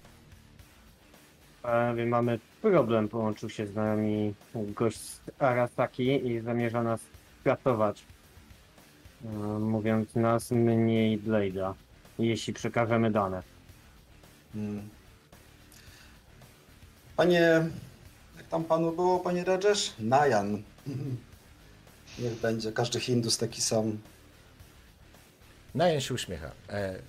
E, 1.63 2.05
mamy 2.05 2.39
problem, 2.61 3.09
połączył 3.09 3.49
się 3.49 3.67
z 3.67 3.75
nami 3.75 4.33
gość 4.55 4.99
z 4.99 5.21
Arasaki 5.39 6.27
i 6.27 6.39
zamierza 6.39 6.83
nas 6.83 7.01
skatować. 7.41 8.03
E, 9.25 9.29
mówiąc 9.59 10.15
nas 10.15 10.51
mniej 10.51 11.19
Blade'a, 11.19 11.73
jeśli 12.19 12.53
przekażemy 12.53 13.11
dane. 13.11 13.43
Hmm. 14.53 14.89
Panie. 17.15 17.69
Jak 18.37 18.47
tam 18.47 18.63
panu 18.63 18.91
było, 18.91 19.19
panie 19.19 19.43
Rajesh? 19.43 19.93
Najan. 19.99 20.61
Niech 22.19 22.33
będzie, 22.33 22.71
każdy 22.71 22.99
Hindus 22.99 23.37
taki 23.37 23.61
sam. 23.61 23.97
Najan 25.75 26.01
się 26.01 26.13
uśmiecha. 26.13 26.51
E, 26.69 26.99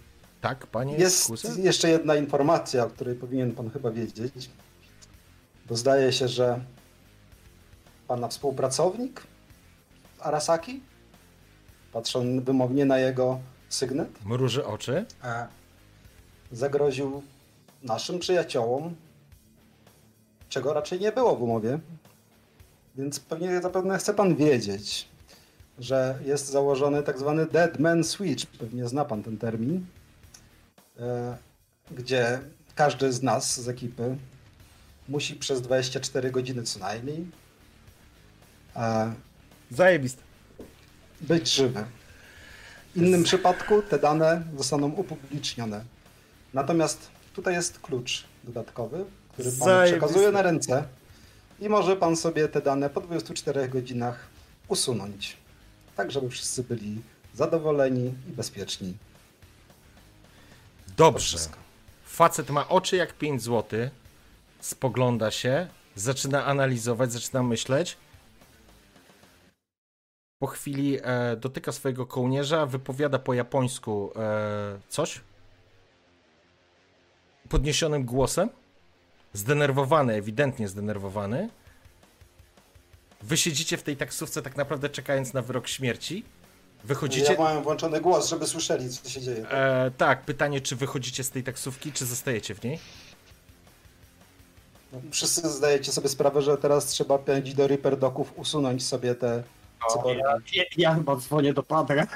tak, 0.40 0.66
panie 0.66 0.96
Jest 0.96 1.26
Kuze? 1.26 1.60
jeszcze 1.60 1.88
jedna 1.90 2.16
informacja, 2.16 2.84
o 2.84 2.90
której 2.90 3.14
powinien 3.14 3.52
pan 3.52 3.70
chyba 3.70 3.90
wiedzieć. 3.90 4.50
Bo 5.68 5.76
zdaje 5.76 6.12
się, 6.12 6.28
że 6.28 6.60
pana 8.08 8.28
współpracownik 8.28 9.22
Arasaki, 10.20 10.80
patrząc 11.92 12.44
wymownie 12.44 12.84
na 12.84 12.98
jego 12.98 13.40
sygnet, 13.68 14.24
Mruży 14.24 14.66
oczy. 14.66 15.04
e, 15.24 15.46
zagroził 16.52 17.22
naszym 17.82 18.18
przyjaciołom, 18.18 18.94
czego 20.48 20.72
raczej 20.72 21.00
nie 21.00 21.12
było 21.12 21.36
w 21.36 21.42
umowie. 21.42 21.78
Więc 22.96 23.20
pewnie 23.20 23.60
zapewne 23.62 23.98
chce 23.98 24.14
pan 24.14 24.36
wiedzieć, 24.36 25.08
że 25.78 26.18
jest 26.24 26.46
założony 26.48 27.02
tak 27.02 27.18
zwany 27.18 27.46
Dead 27.46 27.78
Man 27.78 28.04
Switch. 28.04 28.46
Pewnie 28.46 28.88
zna 28.88 29.04
pan 29.04 29.22
ten 29.22 29.38
termin. 29.38 29.86
E, 31.00 31.36
gdzie 31.90 32.40
każdy 32.74 33.12
z 33.12 33.22
nas 33.22 33.60
z 33.60 33.68
ekipy 33.68 34.16
musi 35.08 35.34
przez 35.34 35.62
24 35.62 36.30
godziny 36.30 36.62
co 36.62 36.78
najmniej 36.78 37.26
e, 38.76 39.12
Zajebiste. 39.70 40.22
Być 41.22 41.54
żywy. 41.54 41.84
W 42.94 42.96
innym 42.96 43.24
przypadku 43.24 43.82
te 43.82 43.98
dane 43.98 44.42
zostaną 44.56 44.88
upublicznione. 44.90 45.84
Natomiast 46.54 47.08
tutaj 47.34 47.54
jest 47.54 47.78
klucz 47.78 48.24
dodatkowy, 48.44 49.04
który 49.32 49.50
pan 49.50 49.58
Zajebiste. 49.68 49.98
przekazuje 49.98 50.32
na 50.32 50.42
ręce 50.42 50.84
i 51.60 51.68
może 51.68 51.96
pan 51.96 52.16
sobie 52.16 52.48
te 52.48 52.60
dane 52.60 52.90
po 52.90 53.00
24 53.00 53.68
godzinach 53.68 54.26
usunąć. 54.68 55.36
Tak, 55.96 56.10
żeby 56.10 56.30
wszyscy 56.30 56.62
byli 56.62 57.02
zadowoleni 57.34 58.14
i 58.28 58.32
bezpieczni. 58.32 58.94
Dobrze. 60.96 61.38
Facet 62.04 62.50
ma 62.50 62.68
oczy 62.68 62.96
jak 62.96 63.12
5 63.12 63.42
zł, 63.42 63.80
spogląda 64.60 65.30
się, 65.30 65.68
zaczyna 65.96 66.44
analizować, 66.44 67.12
zaczyna 67.12 67.42
myśleć. 67.42 67.96
Po 70.42 70.46
chwili 70.46 70.98
e, 71.02 71.36
dotyka 71.36 71.72
swojego 71.72 72.06
kołnierza, 72.06 72.66
wypowiada 72.66 73.18
po 73.18 73.34
japońsku 73.34 74.12
e, 74.16 74.78
coś. 74.88 75.20
Podniesionym 77.48 78.04
głosem. 78.04 78.50
Zdenerwowany, 79.32 80.14
ewidentnie 80.14 80.68
zdenerwowany. 80.68 81.48
Wy 83.22 83.36
siedzicie 83.36 83.76
w 83.76 83.82
tej 83.82 83.96
taksówce 83.96 84.42
tak 84.42 84.56
naprawdę 84.56 84.88
czekając 84.88 85.32
na 85.32 85.42
wyrok 85.42 85.68
śmierci. 85.68 86.24
Wychodzicie... 86.84 87.32
Ja 87.32 87.38
mam 87.38 87.62
włączony 87.62 88.00
głos, 88.00 88.28
żeby 88.28 88.46
słyszeli, 88.46 88.90
co 88.90 89.08
się 89.08 89.20
dzieje. 89.20 89.48
E, 89.48 89.90
tak, 89.90 90.24
pytanie, 90.24 90.60
czy 90.60 90.76
wychodzicie 90.76 91.24
z 91.24 91.30
tej 91.30 91.42
taksówki, 91.42 91.92
czy 91.92 92.06
zostajecie 92.06 92.54
w 92.54 92.64
niej? 92.64 92.78
Wszyscy 95.10 95.48
zdajecie 95.48 95.92
sobie 95.92 96.08
sprawę, 96.08 96.42
że 96.42 96.56
teraz 96.56 96.86
trzeba 96.86 97.18
pędzić 97.18 97.54
do 97.54 97.66
Reaper 97.66 97.98
Docków, 97.98 98.32
usunąć 98.36 98.86
sobie 98.86 99.14
te 99.14 99.42
cyborgi. 99.88 100.20
Ja, 100.20 100.38
ja, 100.54 100.64
ja 100.76 100.94
chyba 100.94 101.16
dzwonię 101.16 101.52
do 101.52 101.62
Padra. 101.62 102.06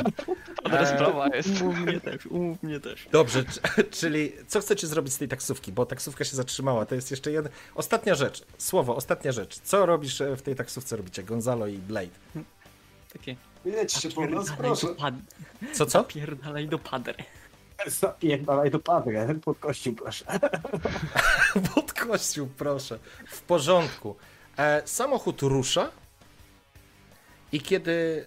Dobra 0.64 0.86
sprawa 0.86 1.28
jest. 1.36 1.60
Umów 1.60 1.78
mnie 1.78 2.00
też, 2.00 2.26
umów 2.26 2.62
mnie 2.62 2.80
też. 2.80 3.08
Dobrze, 3.12 3.44
czyli 4.00 4.32
co 4.46 4.60
chcecie 4.60 4.86
zrobić 4.86 5.12
z 5.12 5.18
tej 5.18 5.28
taksówki? 5.28 5.72
Bo 5.72 5.86
taksówka 5.86 6.24
się 6.24 6.36
zatrzymała. 6.36 6.86
To 6.86 6.94
jest 6.94 7.10
jeszcze 7.10 7.32
jedna. 7.32 7.50
Ostatnia 7.74 8.14
rzecz. 8.14 8.44
Słowo, 8.58 8.96
ostatnia 8.96 9.32
rzecz. 9.32 9.58
Co 9.60 9.86
robisz 9.86 10.20
e, 10.20 10.36
w 10.36 10.42
tej 10.42 10.56
taksówce? 10.56 10.96
Robicie 10.96 11.22
Gonzalo 11.22 11.66
i 11.66 11.78
Blade. 11.78 12.10
Takie. 13.12 13.36
Jedźcie 13.64 14.10
po 14.10 14.26
nas, 14.26 14.52
proszę. 14.58 14.86
do, 14.86 14.94
pad... 14.94 15.14
Co, 15.72 15.86
co? 15.86 15.98
Napierdalaj 15.98 16.68
do 16.68 16.78
padre. 16.78 17.14
Zapierdalaj 17.86 18.70
do 18.70 18.78
Padra, 18.78 19.26
pod 19.44 19.58
kościół 19.58 19.94
proszę. 19.94 20.24
Pod 21.74 21.92
kościół, 21.92 22.48
proszę. 22.58 22.98
W 23.26 23.40
porządku. 23.40 24.16
E, 24.58 24.82
samochód 24.84 25.42
rusza 25.42 25.90
i 27.52 27.60
kiedy 27.60 28.26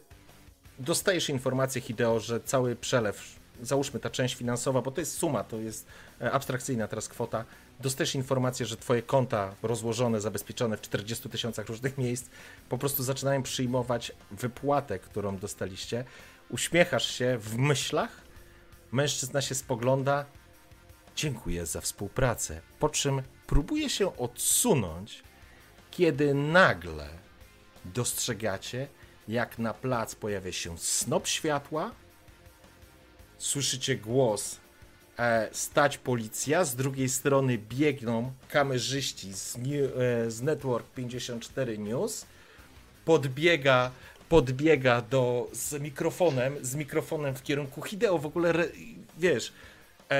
dostajesz 0.80 1.30
informację, 1.30 1.82
Hideo, 1.82 2.20
że 2.20 2.40
cały 2.40 2.76
przelew, 2.76 3.40
załóżmy 3.62 4.00
ta 4.00 4.10
część 4.10 4.36
finansowa, 4.36 4.82
bo 4.82 4.92
to 4.92 5.02
jest 5.02 5.18
suma, 5.18 5.44
to 5.44 5.58
jest 5.58 5.88
e, 6.22 6.32
abstrakcyjna 6.32 6.88
teraz 6.88 7.08
kwota, 7.08 7.46
dostajesz 7.80 8.16
informację, 8.16 8.66
że 8.66 8.78
twoje 8.78 9.02
konta 9.02 9.56
rozłożone, 9.64 10.22
zabezpieczone 10.22 10.78
w 10.78 10.82
40 10.82 11.30
tysiącach 11.30 11.68
różnych 11.68 11.98
miejsc, 11.98 12.30
po 12.70 12.78
prostu 12.78 13.04
zaczynają 13.04 13.44
przyjmować 13.44 14.12
wypłatę, 14.32 15.00
którą 15.00 15.38
dostaliście. 15.38 16.06
Uśmiechasz 16.50 17.12
się 17.12 17.38
w 17.38 17.58
myślach, 17.58 18.22
mężczyzna 18.92 19.42
się 19.42 19.56
spogląda, 19.56 20.26
dziękuję 21.16 21.66
za 21.66 21.82
współpracę. 21.82 22.62
Po 22.80 22.90
czym 22.90 23.22
próbuje 23.48 23.90
się 23.90 24.18
odsunąć, 24.18 25.24
kiedy 25.92 26.34
nagle 26.34 27.10
dostrzegacie, 27.86 28.88
jak 29.28 29.60
na 29.60 29.74
plac 29.74 30.16
pojawia 30.16 30.52
się 30.52 30.78
snop 30.78 31.28
światła. 31.28 31.92
Słyszycie 33.38 33.96
głos 33.96 34.60
e, 35.20 35.50
stać 35.52 35.98
policja, 35.98 36.66
z 36.66 36.76
drugiej 36.76 37.10
strony 37.10 37.58
biegną 37.58 38.32
kamerzyści 38.50 39.34
z, 39.34 39.56
e, 39.56 40.32
z 40.32 40.42
Network 40.42 40.88
54 40.92 41.78
News. 41.78 42.26
Podbiega 43.06 43.92
podbiega 44.30 45.02
do, 45.02 45.48
z 45.54 45.82
mikrofonem, 45.82 46.56
z 46.62 46.76
mikrofonem 46.76 47.36
w 47.36 47.44
kierunku 47.44 47.82
Hideo, 47.82 48.18
w 48.18 48.26
ogóle, 48.26 48.54
wiesz, 49.18 49.54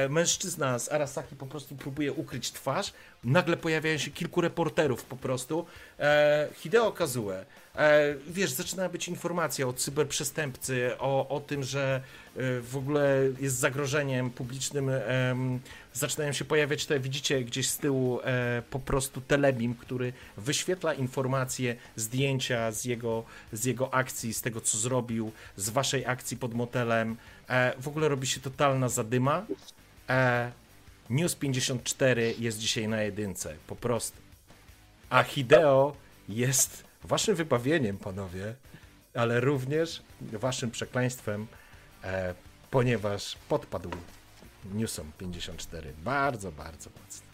mężczyzna 0.10 0.80
z 0.80 0.92
Arasaki 0.92 1.36
po 1.36 1.46
prostu 1.46 1.76
próbuje 1.76 2.14
ukryć 2.14 2.52
twarz, 2.52 2.94
nagle 3.24 3.58
pojawiają 3.58 3.98
się 3.98 4.12
kilku 4.12 4.42
reporterów 4.42 5.06
po 5.06 5.18
prostu, 5.18 5.66
e, 6.00 6.48
Hideo 6.56 6.92
Kazue, 6.92 7.32
e, 7.32 7.46
wiesz, 8.28 8.52
zaczyna 8.52 8.90
być 8.90 9.08
informacja 9.08 9.68
o 9.68 9.74
cyberprzestępcy, 9.74 10.92
o, 11.00 11.28
o 11.28 11.40
tym, 11.40 11.64
że 11.64 12.02
e, 12.36 12.62
w 12.62 12.78
ogóle 12.78 13.20
jest 13.40 13.56
zagrożeniem 13.56 14.30
publicznym, 14.30 14.92
zaczynają 15.96 16.34
się 16.34 16.46
pojawiać 16.46 16.86
te, 16.86 17.00
widzicie 17.00 17.44
gdzieś 17.44 17.70
z 17.70 17.78
tyłu 17.78 18.20
e, 18.24 18.64
po 18.70 18.80
prostu 18.80 19.22
telebim, 19.22 19.76
który 19.76 20.14
wyświetla 20.38 20.94
informacje, 20.94 21.76
zdjęcia 21.96 22.72
z 22.72 22.86
jego, 22.86 23.24
z 23.54 23.66
jego 23.66 23.94
akcji, 23.94 24.34
z 24.34 24.42
tego 24.42 24.62
co 24.62 24.78
zrobił, 24.78 25.32
z 25.58 25.70
waszej 25.70 26.06
akcji 26.06 26.38
pod 26.38 26.54
motelem. 26.54 27.18
E, 27.50 27.74
w 27.82 27.88
ogóle 27.88 28.10
robi 28.10 28.28
się 28.28 28.40
totalna 28.40 28.90
zadyma. 28.90 29.46
E, 30.10 30.52
News 31.10 31.36
54 31.36 32.36
jest 32.40 32.58
dzisiaj 32.58 32.88
na 32.88 33.02
jedynce, 33.02 33.56
po 33.68 33.76
prostu. 33.76 34.18
A 35.10 35.24
Hideo 35.24 35.96
jest 36.30 36.84
waszym 37.04 37.36
wybawieniem, 37.36 37.98
panowie, 37.98 38.56
ale 39.14 39.40
również 39.40 40.02
waszym 40.22 40.72
przekleństwem, 40.72 41.48
e, 42.04 42.34
ponieważ 42.72 43.38
podpadł 43.50 43.90
Newsom 44.74 45.12
54. 45.18 45.94
Bardzo, 46.04 46.52
bardzo 46.52 46.90
mocno. 46.90 47.28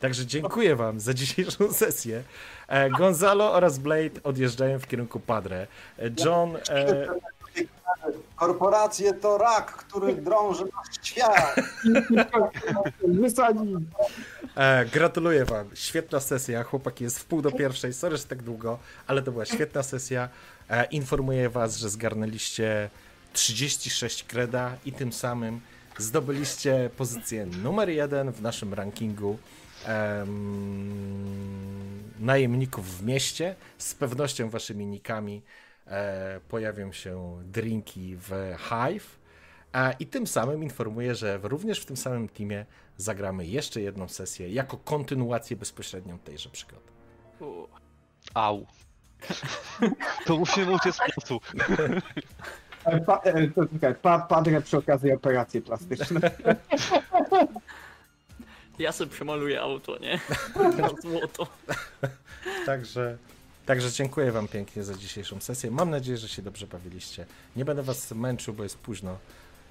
Także 0.00 0.26
dziękuję 0.26 0.76
wam 0.76 1.00
za 1.00 1.14
dzisiejszą 1.14 1.72
sesję. 1.84 2.22
E, 2.68 2.90
Gonzalo 2.90 3.52
oraz 3.52 3.78
Blade 3.78 4.22
odjeżdżają 4.24 4.78
w 4.78 4.86
kierunku 4.86 5.20
Padre. 5.20 5.66
E, 5.98 6.10
John... 6.24 6.56
E, 6.56 7.06
Korporacje 8.36 9.14
to 9.14 9.38
rak, 9.38 9.72
który 9.72 10.14
drąży 10.14 10.64
nasz 10.64 10.96
świat. 11.02 11.56
Wysadzi. 13.08 13.74
E, 14.56 14.84
gratuluję 14.86 15.44
wam. 15.44 15.70
Świetna 15.74 16.20
sesja. 16.20 16.62
Chłopaki 16.62 17.04
jest 17.04 17.18
w 17.18 17.24
pół 17.24 17.42
do 17.42 17.52
pierwszej. 17.52 17.92
Sorry, 17.92 18.16
że 18.16 18.24
tak 18.24 18.42
długo, 18.42 18.78
ale 19.06 19.22
to 19.22 19.32
była 19.32 19.44
świetna 19.44 19.82
sesja. 19.82 20.28
E, 20.70 20.84
informuję 20.84 21.48
was, 21.48 21.76
że 21.76 21.90
zgarnęliście 21.90 22.90
36 23.32 24.24
kreda 24.24 24.76
i 24.84 24.92
tym 24.92 25.12
samym 25.12 25.60
zdobyliście 25.98 26.90
pozycję 26.96 27.46
numer 27.46 27.88
jeden 27.88 28.32
w 28.32 28.42
naszym 28.42 28.74
rankingu 28.74 29.38
em, 29.86 30.28
najemników 32.20 32.98
w 32.98 33.04
mieście. 33.04 33.54
Z 33.78 33.94
pewnością 33.94 34.50
waszymi 34.50 34.86
nikami 34.86 35.42
pojawią 36.48 36.92
się 36.92 37.42
drinki 37.44 38.16
w 38.16 38.54
Hive. 38.58 39.18
A, 39.72 39.92
I 39.92 40.06
tym 40.06 40.26
samym 40.26 40.62
informuję, 40.62 41.14
że 41.14 41.38
również 41.42 41.80
w 41.80 41.86
tym 41.86 41.96
samym 41.96 42.28
teamie 42.28 42.66
zagramy 42.96 43.46
jeszcze 43.46 43.80
jedną 43.80 44.08
sesję 44.08 44.48
jako 44.48 44.76
kontynuację 44.76 45.56
bezpośrednią 45.56 46.18
tejże 46.18 46.48
przygody. 46.50 46.88
Au. 48.34 48.66
To 50.26 50.36
musimy 50.36 50.72
uciec 50.72 50.94
z 50.96 50.98
placu. 50.98 51.40
E, 52.84 53.00
Pa, 53.00 53.20
e, 53.24 53.48
to 53.48 53.66
czekaj, 53.66 53.94
pa, 53.94 54.18
padre 54.18 54.60
przy 54.60 54.76
okazji 54.76 55.12
operacji 55.12 55.60
plastycznej. 55.62 56.22
Ja 58.78 58.92
sobie 58.92 59.10
przemaluję 59.10 59.60
auto, 59.60 59.98
nie? 59.98 60.20
Na 60.82 60.88
złoto. 61.02 61.46
Także, 62.66 63.18
także 63.68 63.92
dziękuję 63.92 64.32
Wam 64.32 64.48
pięknie 64.48 64.84
za 64.84 64.94
dzisiejszą 64.94 65.40
sesję. 65.40 65.70
Mam 65.70 65.90
nadzieję, 65.90 66.18
że 66.18 66.28
się 66.28 66.42
dobrze 66.42 66.66
bawiliście. 66.66 67.26
Nie 67.56 67.64
będę 67.64 67.82
Was 67.82 68.12
męczył, 68.12 68.54
bo 68.54 68.62
jest 68.62 68.78
późno, 68.78 69.18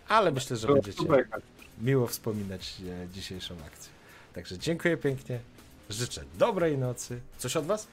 ale 0.07 0.31
myślę, 0.31 0.57
że 0.57 0.67
będziecie 0.67 1.03
miło 1.81 2.07
wspominać 2.07 2.73
e, 3.03 3.07
dzisiejszą 3.09 3.55
akcję. 3.65 3.91
Także 4.33 4.57
dziękuję 4.57 4.97
pięknie. 4.97 5.39
Życzę 5.89 6.23
dobrej 6.37 6.77
nocy. 6.77 7.21
Coś 7.37 7.57
od 7.57 7.65
Was? 7.65 7.87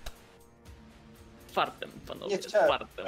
Czwartem, 1.50 1.90
panowie, 2.06 2.36
Nie 2.36 2.42
chciałem. 2.42 2.66
czwartem. 2.66 3.06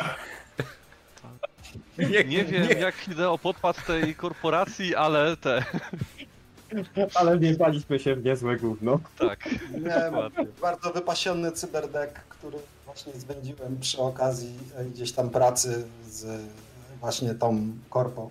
Nie 2.31 2.45
wiem, 2.45 2.81
jak 2.81 2.95
Hideo 2.95 3.39
podpadł 3.39 3.81
tej 3.87 4.15
korporacji, 4.15 4.95
ale 4.95 5.37
te. 5.37 5.65
Ale 7.15 7.39
wjebaliśmy 7.39 7.99
się 7.99 8.15
w 8.17 8.25
niezłe 8.25 8.57
gówno. 8.57 9.01
Tak. 9.19 9.49
Nie, 9.73 10.01
Dokładnie. 10.11 10.47
bardzo 10.63 10.93
wypasiony 10.93 11.53
cyberdek, 11.53 12.13
który 12.29 12.59
właśnie 12.85 13.13
spędziłem 13.21 13.81
przy 13.81 13.99
okazji 13.99 14.59
e, 14.77 14.85
gdzieś 14.85 15.13
tam 15.13 15.31
pracy 15.31 15.85
z 16.09 16.41
właśnie 17.01 17.35
tą 17.35 17.73
korpą. 17.91 18.31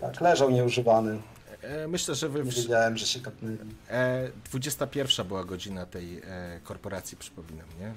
Tak, 0.00 0.20
leżał 0.20 0.50
nieużywany. 0.50 1.18
E, 1.62 1.88
Myślę, 1.88 2.14
że 2.14 2.28
Wy 2.28 2.44
Nie 2.44 2.50
wiedziałem, 2.50 2.96
że 2.96 3.06
się 3.06 3.20
kapnęli. 3.20 3.58
e, 3.90 4.28
21 4.44 5.26
była 5.26 5.44
godzina 5.44 5.86
tej 5.86 6.18
e, 6.24 6.60
korporacji, 6.64 7.16
przypominam, 7.16 7.66
nie? 7.80 7.92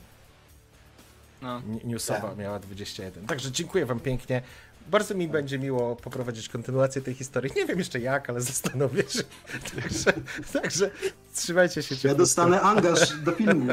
No. 1.41 1.61
Newsowa 1.83 2.21
Tak. 2.21 2.37
miała 2.37 2.59
21. 2.59 3.27
Także 3.27 3.51
dziękuję 3.51 3.85
Wam 3.85 3.99
pięknie. 3.99 4.41
Bardzo 4.87 5.15
mi 5.15 5.27
będzie 5.27 5.59
miło 5.59 5.95
poprowadzić 5.95 6.49
kontynuację 6.49 7.01
tej 7.01 7.13
historii. 7.13 7.51
Nie 7.55 7.65
wiem 7.65 7.77
jeszcze 7.79 7.99
jak, 7.99 8.29
ale 8.29 8.41
zastanowię 8.41 9.03
się. 9.09 9.23
Także, 9.81 10.13
także 10.53 10.91
trzymajcie 11.35 11.83
się 11.83 11.95
Ja 12.07 12.15
dostanę 12.15 12.61
angaż 12.61 13.17
do 13.17 13.31
filmu. 13.31 13.67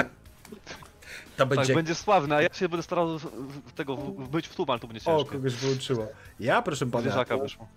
To 1.37 1.47
Tak, 1.47 1.49
będzie. 1.57 1.75
będzie 1.75 1.95
sławny, 1.95 2.35
a 2.35 2.43
ja 2.43 2.49
się 2.55 2.69
będę 2.69 2.83
starał 2.83 3.19
tego 3.75 3.97
być 4.33 4.49
w 4.49 4.55
tłum, 4.55 4.71
ale 4.71 4.81
to 4.81 4.87
będzie 4.87 5.11
O, 5.11 5.19
ciężko. 5.19 5.33
kogoś 5.33 5.55
wyłączyło. 5.55 6.07
Ja, 6.41 6.63
proszę 6.63 6.87
pana. 6.87 7.25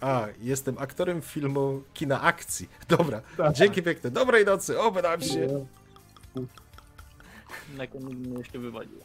A, 0.02 0.26
jestem 0.42 0.78
aktorem 0.78 1.22
filmu 1.22 1.82
kina 1.94 2.22
akcji. 2.22 2.70
Dobra, 2.88 3.22
Tak. 3.38 3.54
dzięki 3.54 3.84
piękne. 3.84 4.12
Dobrej 4.12 4.46
nocy, 4.46 4.80
oby 4.80 5.02
nam 5.02 5.22
się. 5.22 5.66
Na 7.78 7.88
koniec 7.88 8.10
mnie 8.10 8.44
się 8.46 8.60
wywaliło. 8.60 9.02